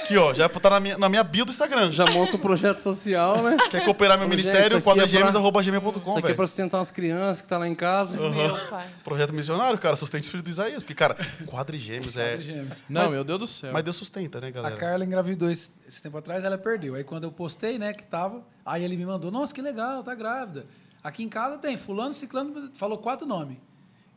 Aqui, 0.03 0.17
ó, 0.17 0.33
já 0.33 0.47
tá 0.47 0.69
na 0.69 0.79
minha, 0.79 0.97
na 0.97 1.09
minha 1.09 1.23
bio 1.23 1.45
do 1.45 1.51
Instagram. 1.51 1.91
Já 1.91 2.05
monta 2.05 2.35
um 2.35 2.39
projeto 2.39 2.81
social, 2.81 3.41
né? 3.43 3.57
Quer 3.69 3.83
cooperar 3.83 4.17
meu 4.17 4.27
Ô, 4.27 4.29
ministério? 4.29 4.77
aqui 4.77 4.99
é 5.01 5.03
Isso 6.09 6.17
aqui 6.19 6.31
é 6.31 6.35
pra 6.35 6.47
sustentar 6.47 6.77
umas 6.77 6.91
crianças 6.91 7.41
que 7.41 7.47
tá 7.47 7.57
lá 7.57 7.67
em 7.67 7.75
casa. 7.75 8.19
Meu 8.19 8.57
pai. 8.67 8.87
Projeto 9.03 9.33
missionário, 9.33 9.77
cara, 9.79 9.95
sustente 9.95 10.23
os 10.23 10.29
filhos 10.29 10.43
do 10.43 10.49
Isaías. 10.49 10.83
Porque, 10.83 10.95
cara, 10.95 11.15
quadrigêmeos 11.45 12.17
é... 12.17 12.37
Gêmeos. 12.37 12.83
Não, 12.89 13.09
meu 13.09 13.23
Deus 13.23 13.39
do 13.39 13.47
céu. 13.47 13.71
Mas 13.73 13.83
Deus 13.83 13.95
sustenta, 13.95 14.39
né, 14.39 14.47
A 14.47 14.51
galera? 14.51 14.75
Carla 14.77 15.05
engravidou 15.05 15.49
esse, 15.49 15.71
esse 15.87 16.01
tempo 16.01 16.17
atrás, 16.17 16.43
ela 16.43 16.57
perdeu. 16.57 16.95
Aí 16.95 17.03
quando 17.03 17.25
eu 17.25 17.31
postei, 17.31 17.77
né, 17.77 17.93
que 17.93 18.03
tava, 18.03 18.43
aí 18.65 18.83
ele 18.83 18.97
me 18.97 19.05
mandou, 19.05 19.31
nossa, 19.31 19.53
que 19.53 19.61
legal, 19.61 20.03
tá 20.03 20.15
grávida. 20.15 20.65
Aqui 21.03 21.23
em 21.23 21.29
casa 21.29 21.57
tem 21.57 21.77
fulano, 21.77 22.13
ciclano, 22.13 22.71
falou 22.75 22.97
quatro 22.97 23.25
nomes. 23.25 23.57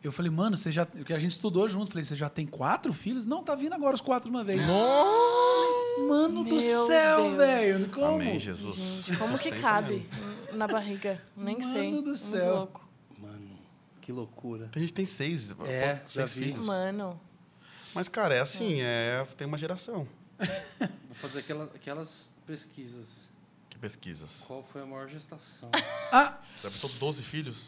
Eu 0.03 0.11
falei, 0.11 0.31
mano, 0.31 0.57
você 0.57 0.73
já. 0.73 0.85
Que 0.85 1.13
a 1.13 1.19
gente 1.19 1.33
estudou 1.33 1.69
junto. 1.69 1.91
Falei, 1.93 2.05
você 2.05 2.17
já 2.17 2.29
tem 2.29 2.47
quatro 2.47 2.93
filhos? 2.93 3.25
Não, 3.25 3.43
tá 3.45 3.55
vindo 3.55 3.73
agora 3.75 3.95
os 3.95 4.01
quatro 4.01 4.29
de 4.29 4.35
uma 4.37 4.43
vez. 4.45 4.67
Mano 6.09 6.43
do 6.45 6.55
Meu 6.57 6.87
céu, 6.87 7.23
Deus. 7.23 7.37
velho. 7.37 7.89
Como? 7.91 8.07
Amém, 8.17 8.39
Jesus. 8.39 9.05
Gente, 9.07 9.19
como 9.19 9.39
que 9.39 9.53
cabe 9.53 10.09
mesmo. 10.11 10.57
na 10.59 10.67
barriga? 10.67 11.23
Nem 11.37 11.59
Mano 11.59 11.73
sei. 11.73 11.91
do 11.91 12.03
Muito 12.03 12.17
céu. 12.17 12.55
louco. 12.57 12.89
Mano, 13.19 13.59
que 14.01 14.11
loucura. 14.11 14.69
Tem 14.73 14.81
gente 14.81 14.95
tem 14.95 15.07
seis, 15.07 15.55
É, 15.67 16.01
seis 16.09 16.33
filhos. 16.33 16.67
Mano. 16.67 17.21
Mas, 17.95 18.09
cara, 18.09 18.35
é 18.35 18.41
assim, 18.41 18.81
é, 18.81 19.25
tem 19.37 19.47
uma 19.47 19.59
geração. 19.59 20.09
Vou 20.81 21.15
fazer 21.15 21.41
aquela- 21.41 21.65
aquelas 21.67 22.33
pesquisas. 22.47 23.29
Que 23.69 23.79
pesquisas. 23.79 24.45
Qual 24.47 24.65
foi 24.73 24.83
a 24.83 24.87
maior 24.87 25.07
gestação? 25.09 25.71
Ah, 26.11 26.39
Já 26.63 26.71
pensou 26.71 26.91
12 26.99 27.23
filhos? 27.23 27.67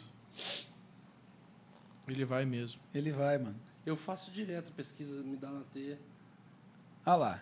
Ele 2.07 2.25
vai 2.25 2.45
mesmo. 2.45 2.79
ele 2.93 3.11
vai, 3.11 3.37
mano. 3.37 3.55
Eu 3.85 3.95
faço 3.95 4.31
direto 4.31 4.71
pesquisa, 4.71 5.21
me 5.21 5.35
dá 5.37 5.51
na 5.51 5.61
teia. 5.73 5.99
Olha 7.05 7.15
lá. 7.15 7.39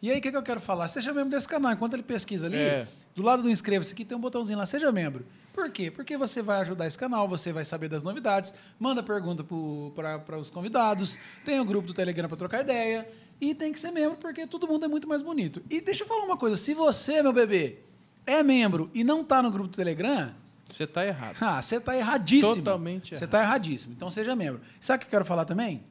E 0.00 0.10
aí, 0.10 0.18
o 0.18 0.20
que, 0.22 0.30
que 0.30 0.36
eu 0.36 0.42
quero 0.42 0.60
falar? 0.60 0.88
Seja 0.88 1.12
membro 1.12 1.30
desse 1.30 1.48
canal. 1.48 1.72
Enquanto 1.72 1.94
ele 1.94 2.02
pesquisa 2.02 2.46
ali, 2.46 2.56
É. 2.56 2.88
do 3.14 3.22
lado 3.22 3.42
do 3.42 3.50
inscreva-se 3.50 3.92
aqui 3.92 4.04
tem 4.04 4.16
um 4.16 4.20
botãozinho 4.20 4.58
lá, 4.58 4.66
seja 4.66 4.90
membro. 4.92 5.24
Por 5.52 5.70
quê? 5.70 5.90
Porque 5.90 6.16
você 6.16 6.42
vai 6.42 6.60
ajudar 6.62 6.86
esse 6.86 6.98
canal, 6.98 7.28
você 7.28 7.52
vai 7.52 7.64
saber 7.64 7.88
das 7.88 8.02
novidades, 8.02 8.52
manda 8.78 9.02
pergunta 9.02 9.44
para 9.44 10.38
os 10.38 10.50
convidados, 10.50 11.16
tem 11.44 11.60
o 11.60 11.64
grupo 11.64 11.86
do 11.86 11.94
Telegram 11.94 12.28
para 12.28 12.36
trocar 12.36 12.60
ideia, 12.62 13.08
e 13.40 13.54
tem 13.54 13.72
que 13.72 13.78
ser 13.78 13.90
membro 13.92 14.16
porque 14.18 14.46
todo 14.46 14.66
mundo 14.66 14.84
é 14.84 14.88
muito 14.88 15.06
mais 15.08 15.22
bonito. 15.22 15.62
E 15.70 15.80
deixa 15.80 16.02
eu 16.02 16.08
falar 16.08 16.24
uma 16.24 16.36
coisa, 16.36 16.56
se 16.56 16.74
você, 16.74 17.22
meu 17.22 17.32
bebê, 17.32 17.78
é 18.26 18.42
membro 18.42 18.90
e 18.92 19.04
não 19.04 19.22
tá 19.22 19.40
no 19.42 19.50
grupo 19.50 19.68
do 19.68 19.76
Telegram, 19.76 20.34
Você 20.68 20.86
tá 20.86 21.06
errado. 21.06 21.36
Ah, 21.40 21.60
você 21.60 21.78
tá 21.78 21.96
erradíssimo. 21.96 22.56
Totalmente 22.56 23.10
Você 23.10 23.24
errado. 23.24 23.30
tá 23.30 23.42
erradíssimo. 23.42 23.94
Então 23.94 24.10
seja 24.10 24.34
membro. 24.34 24.60
Sabe 24.80 24.96
o 24.96 25.00
que 25.00 25.06
eu 25.06 25.10
quero 25.10 25.24
falar 25.24 25.44
também? 25.44 25.82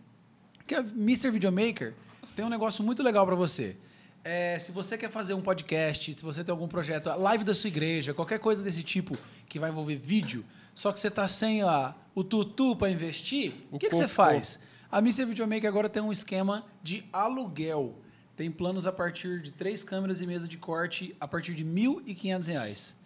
Que 0.65 0.75
a 0.75 0.79
Mr. 0.79 1.29
Videomaker 1.31 1.93
tem 2.35 2.43
um 2.43 2.49
negócio 2.49 2.83
muito 2.83 3.03
legal 3.03 3.25
para 3.25 3.35
você. 3.35 3.77
É, 4.23 4.57
se 4.57 4.71
você 4.71 4.97
quer 4.97 5.11
fazer 5.11 5.33
um 5.33 5.41
podcast, 5.41 6.13
se 6.13 6.23
você 6.23 6.43
tem 6.43 6.51
algum 6.51 6.67
projeto, 6.67 7.09
a 7.09 7.15
live 7.15 7.43
da 7.43 7.53
sua 7.53 7.67
igreja, 7.67 8.13
qualquer 8.13 8.39
coisa 8.39 8.63
desse 8.63 8.81
tipo 8.81 9.17
que 9.49 9.59
vai 9.59 9.69
envolver 9.69 9.97
vídeo, 9.97 10.45
só 10.73 10.91
que 10.93 10.99
você 10.99 11.11
tá 11.11 11.27
sem 11.27 11.61
a, 11.61 11.93
o 12.15 12.23
tutu 12.23 12.75
para 12.75 12.89
investir, 12.89 13.53
o 13.69 13.77
que, 13.77 13.89
que 13.89 13.95
você 13.95 14.07
faz? 14.07 14.59
A 14.89 14.99
Mr. 14.99 15.25
Videomaker 15.25 15.67
agora 15.67 15.89
tem 15.89 16.01
um 16.01 16.11
esquema 16.11 16.65
de 16.81 17.03
aluguel. 17.11 17.99
Tem 18.35 18.49
planos 18.49 18.85
a 18.85 18.91
partir 18.91 19.41
de 19.41 19.51
três 19.51 19.83
câmeras 19.83 20.21
e 20.21 20.25
mesa 20.25 20.47
de 20.47 20.57
corte 20.57 21.15
a 21.19 21.27
partir 21.27 21.53
de 21.53 21.65
1.500 21.65 22.47
reais. 22.47 22.97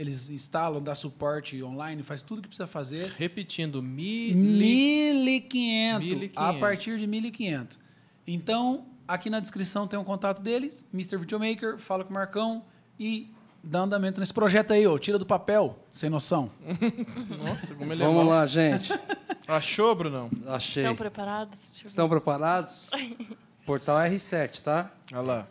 Eles 0.00 0.30
instalam, 0.30 0.80
dá 0.80 0.94
suporte 0.94 1.62
online, 1.62 2.02
faz 2.02 2.22
tudo 2.22 2.40
que 2.40 2.48
precisa 2.48 2.66
fazer. 2.66 3.12
Repetindo, 3.18 3.82
mi... 3.82 4.32
1.500 4.32 6.30
a 6.34 6.54
1.500. 6.54 6.58
partir 6.58 6.98
de 6.98 7.06
1.500. 7.06 7.76
Então, 8.26 8.86
aqui 9.06 9.28
na 9.28 9.40
descrição 9.40 9.86
tem 9.86 9.98
um 9.98 10.04
contato 10.04 10.40
deles, 10.40 10.86
Mr. 10.94 11.18
Videomaker, 11.18 11.76
fala 11.76 12.02
com 12.02 12.12
o 12.12 12.14
Marcão 12.14 12.64
e 12.98 13.30
dá 13.62 13.80
andamento 13.80 14.20
nesse 14.20 14.32
projeto 14.32 14.72
aí, 14.72 14.86
ó. 14.86 14.96
Tira 14.96 15.18
do 15.18 15.26
papel, 15.26 15.78
sem 15.90 16.08
noção. 16.08 16.50
Nossa, 17.38 17.74
como 17.74 17.92
ele 17.92 18.02
é 18.02 18.06
Vamos 18.06 18.24
mal. 18.24 18.36
lá, 18.36 18.46
gente. 18.46 18.98
Achou, 19.46 19.94
Brunão? 19.94 20.30
Achei. 20.46 20.82
Estão 20.82 20.96
preparados? 20.96 21.84
Estão 21.84 22.08
preparados? 22.08 22.88
Portal 23.66 23.98
R7, 23.98 24.62
tá? 24.62 24.90
Olha 25.12 25.20
lá. 25.20 25.48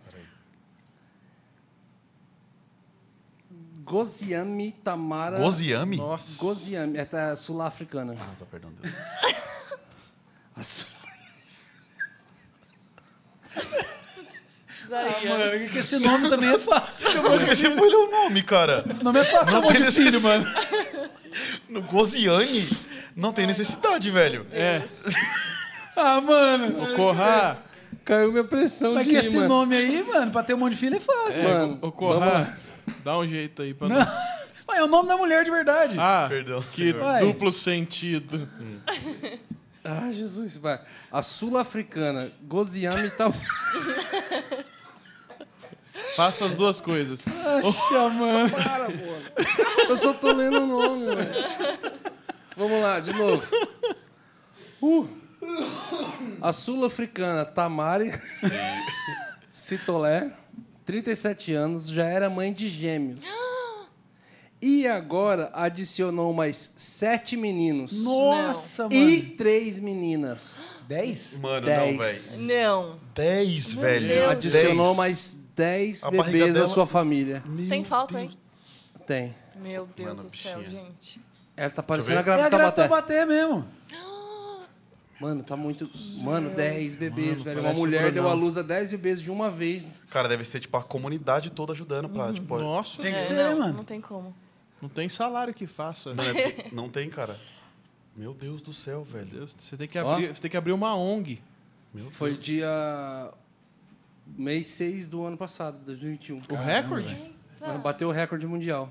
Goziami 3.90 4.72
Tamara. 4.84 5.40
Goziami? 5.40 5.98
Nossa. 5.98 6.26
Goziami, 6.38 6.98
é 6.98 7.06
tá, 7.06 7.36
sul-africana. 7.36 8.16
Ah, 8.20 8.36
tá, 8.38 8.46
perdão, 8.46 8.72
Deus. 8.80 8.94
A 10.56 10.62
su- 10.64 10.86
Isaías. 14.86 15.72
que 15.72 15.78
esse 15.80 16.00
nome 16.00 16.30
também 16.30 16.50
é 16.54 16.60
fácil. 16.60 17.08
Porque 17.22 17.56
você 17.56 17.70
põe 17.72 17.90
o 17.94 18.12
nome, 18.12 18.44
cara. 18.44 18.86
Esse 18.90 19.04
nome 19.04 19.20
é 19.20 19.24
fácil, 19.24 19.52
Não 19.54 19.62
não 19.62 19.68
tem 19.68 19.82
de 19.84 19.92
filho, 19.92 20.22
mano. 20.22 20.46
No 21.70 21.84
Goziani, 21.84 22.68
não 23.16 23.32
tem 23.32 23.46
necessidade, 23.46 24.10
velho. 24.10 24.48
É. 24.52 24.82
Ah, 25.96 26.20
mano. 26.20 26.84
O 26.84 26.96
Corra. 26.96 27.60
Caiu 28.04 28.32
minha 28.32 28.44
pressão 28.44 28.96
Mas 28.96 29.06
de 29.06 29.12
que 29.12 29.18
esse 29.18 29.36
mano. 29.36 29.48
nome 29.50 29.76
aí, 29.78 30.04
mano, 30.04 30.32
pra 30.32 30.42
ter 30.42 30.56
um 30.56 30.58
monte 30.58 30.72
de 30.74 30.80
filho 30.80 30.96
é 30.96 31.00
fácil. 31.00 31.44
Mano, 31.44 31.74
O 31.76 31.78
vamos 31.78 31.96
Corra. 31.96 32.58
Dá 33.04 33.18
um 33.18 33.28
jeito 33.28 33.62
aí 33.62 33.74
pra 33.74 33.88
Não. 33.88 33.96
nós. 33.98 34.08
Mas 34.68 34.78
é 34.78 34.84
o 34.84 34.88
nome 34.88 35.10
da 35.10 35.18
mulher 35.18 35.44
de 35.44 35.50
verdade. 35.50 35.96
Ah, 35.98 36.28
Perdão, 36.30 36.62
que 36.62 36.92
senhor. 36.92 37.00
Vai. 37.04 37.22
duplo 37.26 37.52
sentido. 37.52 38.48
Ah, 39.82 40.12
Jesus, 40.12 40.58
vai. 40.58 40.80
A 41.12 41.22
sul-africana 41.24 42.32
Goziami 42.44 43.10
Tamara. 43.12 43.40
Faça 46.16 46.46
as 46.46 46.56
duas 46.56 46.80
coisas. 46.80 47.24
Poxa, 47.62 48.10
mano. 48.10 48.50
Para, 48.52 48.86
pô. 48.86 49.90
Eu 49.90 49.98
só 49.98 50.14
tô 50.14 50.34
lendo 50.34 50.62
o 50.64 50.68
nome, 50.68 51.06
mano. 51.06 51.22
Vamos 52.56 52.82
lá, 52.82 53.00
de 53.00 53.14
novo. 53.14 53.46
Uh. 54.82 55.08
A 56.42 56.52
sul-africana 56.54 57.46
Tamari 57.46 58.12
Citolé, 59.50 60.32
37 60.90 61.54
anos, 61.54 61.88
já 61.90 62.06
era 62.06 62.30
mãe 62.32 62.52
de 62.52 62.68
gêmeos. 62.68 63.24
E 64.62 64.86
agora 64.86 65.50
adicionou 65.54 66.34
mais 66.34 66.74
sete 66.76 67.38
meninos. 67.38 68.04
Nossa, 68.04 68.90
mano. 68.90 68.94
E 68.94 69.22
três 69.22 69.80
meninas. 69.80 70.60
Dez? 70.86 71.40
Mano, 71.40 71.66
Dez. 71.66 72.38
não, 72.38 72.46
velho. 72.46 72.64
Não. 72.66 72.96
10, 73.16 73.74
velho. 73.76 74.08
Deus. 74.10 74.32
Adicionou 74.32 74.86
Dez. 74.88 74.98
mais 74.98 75.40
dez 75.56 76.04
A 76.04 76.12
barriga 76.12 76.24
bebês 76.40 76.50
à 76.50 76.60
dela- 76.60 76.68
sua 76.68 76.86
família. 76.86 77.42
Meu 77.46 77.70
Tem 77.70 77.86
falta, 77.86 78.18
Deus. 78.18 78.34
hein? 78.34 78.38
Tem. 79.08 79.36
Meu 79.62 79.88
Deus 79.96 80.18
Mano, 80.18 80.30
do 80.30 80.38
céu, 80.38 80.60
bichinha. 80.60 80.82
gente. 80.84 81.22
Ela 81.56 81.70
tá 81.70 81.82
parecendo 81.82 82.20
a 82.20 82.22
grávida 82.22 82.44
é 82.44 82.48
a 82.48 82.50
grávida 82.50 82.72
Tabaté. 82.84 82.88
bater 82.90 83.26
mesmo. 83.26 83.66
Mano, 85.20 85.44
tá 85.44 85.56
muito. 85.58 85.90
Mano, 86.24 86.50
10 86.50 86.96
bebês, 86.96 87.40
Mano, 87.40 87.44
velho. 87.44 87.58
Uma 87.58 87.64
parece 87.64 87.80
mulher 87.80 88.12
deu 88.12 88.30
à 88.30 88.34
luz 88.34 88.58
a 88.58 88.62
10 88.62 88.92
bebês 88.92 89.22
de 89.22 89.30
uma 89.30 89.50
vez. 89.52 90.04
Cara, 90.10 90.28
deve 90.30 90.46
ser 90.46 90.60
tipo 90.62 90.78
a 90.78 90.84
comunidade 90.84 91.52
toda 91.52 91.74
ajudando 91.74 92.08
pra, 92.10 92.32
tipo... 92.32 92.58
Nossa, 92.58 93.02
Tem 93.02 93.12
que 93.14 93.18
É, 93.18 93.24
ser, 93.24 93.34
não, 93.36 93.60
mano. 93.60 93.74
Não 93.74 93.84
tem 93.84 94.00
como. 94.00 94.34
não 94.82 94.88
tem 94.88 95.10
salário 95.10 95.54
que 95.54 95.68
faça. 95.68 96.14
Não, 96.14 96.24
é- 96.24 96.66
não 96.72 96.90
tem, 96.90 97.10
cara. 97.10 97.38
Meu 98.16 98.34
Deus 98.34 98.62
do 98.62 98.74
céu, 98.74 99.04
velho. 99.04 99.26
Deus, 99.26 99.56
você 99.58 99.76
tem 99.76 99.88
que 99.88 100.00
Ó. 100.00 100.10
abrir, 100.14 100.28
você 100.34 100.42
tem 100.42 100.52
que 100.52 100.58
abrir 100.58 100.72
uma 100.72 100.96
ONG. 100.96 101.42
Meu 101.94 102.10
Foi 102.10 102.32
Deus. 102.34 102.46
dia. 102.46 103.32
mês 104.38 104.68
6 104.70 105.10
do 105.10 105.26
ano 105.26 105.38
passado, 105.38 105.80
2021. 105.86 106.42
O 106.50 106.56
recorde? 106.56 107.34
Bateu 107.84 108.08
o 108.08 108.12
recorde 108.12 108.48
mundial. 108.48 108.90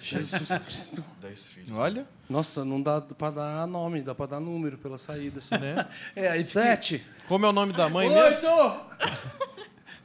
Jesus 0.00 0.48
Cristo. 0.64 1.04
10 1.20 1.46
filhos. 1.48 1.70
Olha, 1.72 2.06
Nossa, 2.28 2.64
não 2.64 2.80
dá 2.80 3.00
pra 3.00 3.30
dar 3.30 3.66
nome, 3.66 4.00
dá 4.02 4.14
pra 4.14 4.26
dar 4.26 4.40
número 4.40 4.78
pela 4.78 4.96
saída. 4.98 5.40
só. 5.40 5.56
né? 5.58 5.86
É, 6.16 6.28
aí 6.28 6.44
fica, 6.44 6.60
Sete. 6.62 7.02
Como 7.28 7.44
é 7.44 7.48
o 7.48 7.52
nome 7.52 7.72
da 7.72 7.88
mãe 7.88 8.08
mesmo? 8.08 8.24
Oito! 8.48 8.80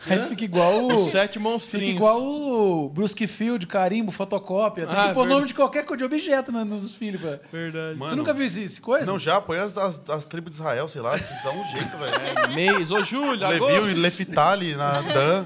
aí 0.06 0.30
fica 0.30 0.44
igual 0.46 0.84
o. 0.86 0.96
Os 0.96 1.12
sete 1.12 1.34
Fica 1.34 1.40
monstrinhos. 1.42 1.96
igual 1.96 2.22
o 2.22 2.90
Brusque 2.90 3.28
Field, 3.28 3.66
carimbo, 3.68 4.12
fotocópia. 4.12 4.86
Tem 4.88 4.96
Ah, 4.96 5.08
que 5.10 5.14
pôr 5.14 5.22
verdade. 5.22 5.30
nome 5.34 5.48
de 5.48 5.54
qualquer 5.54 5.86
coisa 5.86 5.98
de 6.00 6.04
objeto 6.16 6.52
né, 6.52 6.64
nos 6.64 6.96
filhos. 6.96 7.22
Pra... 7.22 7.40
Verdade. 7.52 7.98
Mano, 7.98 8.10
Você 8.10 8.16
nunca 8.16 8.34
viu 8.34 8.46
esse 8.46 8.80
coisa? 8.82 9.06
Não, 9.06 9.20
já 9.20 9.40
põe 9.42 9.58
as, 9.60 9.78
as, 9.78 10.02
as 10.10 10.26
tribos 10.26 10.52
de 10.52 10.56
Israel, 10.62 10.88
sei 10.88 11.02
lá, 11.02 11.16
dá 11.18 11.52
um 11.52 11.64
jeito, 11.68 11.98
velho. 11.98 12.54
Mês. 12.56 12.92
Ô, 12.92 13.04
julho, 13.04 13.32
Levi 13.48 13.54
e 13.64 13.76
agosto. 13.76 13.96
Lefitali 13.98 14.76
na 14.76 15.02
Dan. 15.02 15.46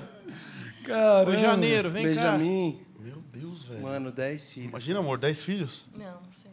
Caramba. 0.85 1.31
Ô, 1.31 1.37
janeiro, 1.37 1.89
vem 1.89 2.03
Benjamin. 2.05 2.79
Meu 2.99 3.21
Deus, 3.31 3.63
velho. 3.65 3.81
Mano, 3.81 4.11
10 4.11 4.49
filhos. 4.51 4.69
Imagina, 4.69 4.99
amor, 4.99 5.17
10 5.17 5.41
filhos? 5.41 5.85
Não, 5.97 6.05
não 6.05 6.31
sei. 6.31 6.51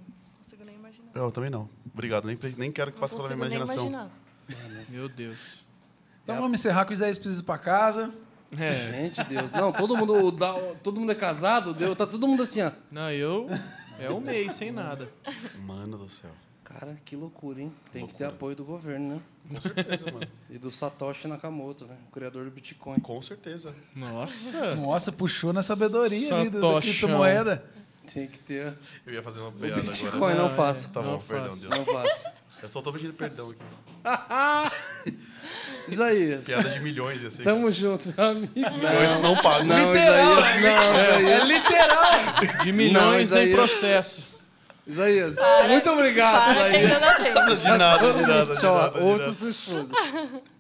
Não. 1.15 1.25
Eu 1.25 1.31
também 1.31 1.51
não. 1.51 1.69
Obrigado, 1.93 2.27
nem, 2.27 2.39
nem 2.57 2.73
quero 2.73 2.93
que 2.93 3.01
passe 3.01 3.17
pela 3.17 3.29
minha 3.29 3.37
imaginação. 3.37 3.89
imaginar. 3.89 4.09
cá. 4.09 4.55
Meu 4.89 5.09
Deus. 5.09 5.65
Então 6.23 6.37
vamos 6.37 6.61
encerrar 6.61 6.85
com 6.85 6.91
o 6.91 6.95
Isaías 6.95 7.19
precisa 7.19 7.43
ir 7.43 7.45
pra 7.45 7.59
casa. 7.59 8.13
É. 8.59 8.91
Gente, 8.93 9.23
Deus. 9.25 9.53
Não, 9.53 9.73
todo 9.73 9.97
mundo, 9.97 10.33
dá, 10.33 10.53
todo 10.83 11.01
mundo 11.01 11.13
é 11.13 11.15
casado, 11.15 11.73
deu, 11.73 11.95
tá 11.95 12.07
todo 12.07 12.27
mundo 12.27 12.43
assim, 12.43 12.63
ó. 12.63 12.73
Não, 12.91 13.11
eu... 13.11 13.49
É 13.99 14.11
um 14.11 14.19
mês, 14.19 14.55
sem 14.55 14.73
nada. 14.73 15.11
Mano 15.63 15.99
do 15.99 16.09
céu. 16.09 16.31
Cara, 16.65 16.97
que 17.05 17.17
loucura, 17.17 17.61
hein? 17.61 17.73
Tem 17.93 18.07
que 18.07 18.15
ter 18.15 18.25
apoio 18.25 18.57
do 18.57 18.65
governo, 18.65 19.17
né? 19.17 19.21
Com 19.49 19.61
certeza, 19.61 20.07
mano. 20.13 20.27
E 20.49 20.57
do 20.57 20.71
Satoshi 20.71 21.29
Nakamoto, 21.29 21.85
né? 21.85 21.97
O 22.09 22.13
criador 22.13 22.45
do 22.45 22.51
Bitcoin. 22.51 22.99
Com 23.01 23.21
certeza. 23.21 23.75
Nossa. 23.95 24.77
Nossa, 24.77 25.13
puxou 25.13 25.53
na 25.53 25.63
sabedoria 25.63 26.35
ali 26.35 26.49
do, 26.49 26.61
da 26.61 26.81
criptomoeda. 26.81 27.65
Tem 28.13 28.27
que 28.27 28.39
ter. 28.41 28.75
Eu 29.07 29.13
ia 29.15 29.23
fazer 29.23 29.41
uma 29.41 29.49
O 29.51 29.53
piada 29.53 29.81
Bitcoin 29.81 30.09
agora. 30.17 30.35
não, 30.35 30.45
Não, 30.47 30.53
é. 30.53 30.57
faça. 30.57 30.89
Tá 30.89 31.03
bom, 31.03 31.13
Não 31.13 31.19
perdão, 31.21 31.49
faço. 31.49 31.61
Deus. 31.69 31.79
Não 31.79 31.85
faça. 31.85 32.33
Eu 32.63 32.69
só 32.69 32.83
tô 32.83 32.93
pedindo 32.93 33.13
perdão 33.15 33.51
aqui. 33.51 33.61
Isaías. 35.89 36.45
Piada 36.47 36.69
de 36.71 36.81
milhões, 36.81 37.23
ia 37.23 37.31
ser. 37.31 37.43
Tamo 37.43 37.71
junto, 37.71 38.13
meu 38.17 38.27
amigo. 38.27 38.53
Milhões 38.55 39.17
não 39.23 39.37
pagam. 39.37 39.65
Não, 39.67 39.93
Literal. 39.93 40.39
Isaías. 40.39 40.63
Não, 40.63 40.71
É 40.71 41.21
Isaías. 41.21 41.49
literal! 41.49 42.63
De 42.65 42.73
milhões 42.73 43.23
Isaías. 43.29 43.51
em 43.51 43.55
processo. 43.55 44.29
Isaías. 44.91 45.36
Muito 45.69 45.91
obrigado, 45.91 46.55
Para 46.55 46.69
Isaías. 46.78 46.93
De 47.62 47.69
nada, 47.78 48.12
de 48.12 48.23
nada, 48.23 48.55
de 48.55 48.60
Tchau, 48.60 48.75
nada. 48.75 48.99
de 48.99 49.05
ouça 49.05 49.33
sua 49.33 49.51
esposa. 49.51 49.94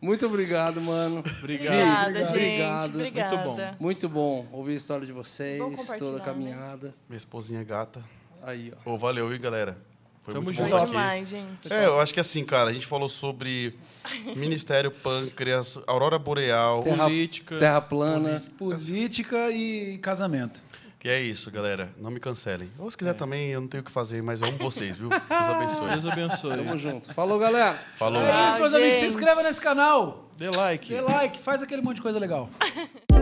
Muito 0.00 0.26
obrigado, 0.26 0.80
mano. 0.80 1.22
Obrigado. 1.38 1.74
Obrigada, 1.74 2.24
gente. 2.24 2.28
Obrigado. 2.30 2.94
Obrigada. 2.94 3.36
Muito 3.36 3.44
bom. 3.56 3.76
Muito 3.78 4.08
bom 4.08 4.48
ouvir 4.52 4.72
a 4.72 4.76
história 4.76 5.06
de 5.06 5.12
vocês, 5.12 5.60
toda 5.98 6.16
a 6.16 6.18
né? 6.18 6.24
caminhada. 6.24 6.94
Minha 7.08 7.18
esposinha 7.18 7.60
é 7.60 7.64
gata. 7.64 8.02
Aí, 8.42 8.72
ó. 8.86 8.92
Ô, 8.94 8.98
valeu, 8.98 9.32
hein, 9.32 9.40
galera. 9.40 9.76
Foi 10.22 10.34
Tamo 10.34 10.44
muito 10.44 10.56
junto. 10.58 10.76
bom 10.76 10.84
demais, 10.84 11.28
gente. 11.30 11.72
É, 11.72 11.86
eu 11.86 11.98
acho 11.98 12.12
que 12.12 12.20
assim, 12.20 12.44
cara, 12.44 12.68
a 12.68 12.72
gente 12.72 12.86
falou 12.86 13.08
sobre 13.08 13.74
Ministério 14.36 14.90
Pâncreas, 14.90 15.78
Aurora 15.86 16.18
Boreal. 16.18 16.82
Terra- 16.82 17.04
Política. 17.04 17.58
Terra 17.58 17.80
plana. 17.80 18.42
Política 18.58 19.50
e 19.50 19.96
casamento. 19.98 20.62
E 21.02 21.08
é 21.08 21.18
isso, 21.18 21.50
galera. 21.50 21.88
Não 21.96 22.10
me 22.10 22.20
cancelem. 22.20 22.70
Ou 22.78 22.90
se 22.90 22.96
quiser 22.96 23.14
também, 23.14 23.48
eu 23.48 23.60
não 23.62 23.68
tenho 23.68 23.80
o 23.80 23.84
que 23.84 23.90
fazer, 23.90 24.22
mas 24.22 24.42
eu 24.42 24.48
amo 24.48 24.58
vocês, 24.58 24.96
viu? 24.96 25.08
Deus 25.08 25.22
abençoe. 25.30 25.88
Deus 25.88 26.04
abençoe. 26.04 26.56
Tamo 26.58 26.78
junto. 26.78 27.14
Falou, 27.14 27.38
galera. 27.38 27.74
Falou. 27.96 28.20
É 28.20 28.48
isso, 28.48 28.60
meus 28.60 28.74
amigos. 28.74 28.98
Se 28.98 29.06
inscreva 29.06 29.42
nesse 29.42 29.60
canal. 29.62 30.28
Dê 30.36 30.50
like. 30.50 30.92
Dê 30.92 31.00
like, 31.00 31.38
faz 31.38 31.62
aquele 31.62 31.80
monte 31.80 31.96
de 31.96 32.02
coisa 32.02 32.18
legal. 32.18 32.50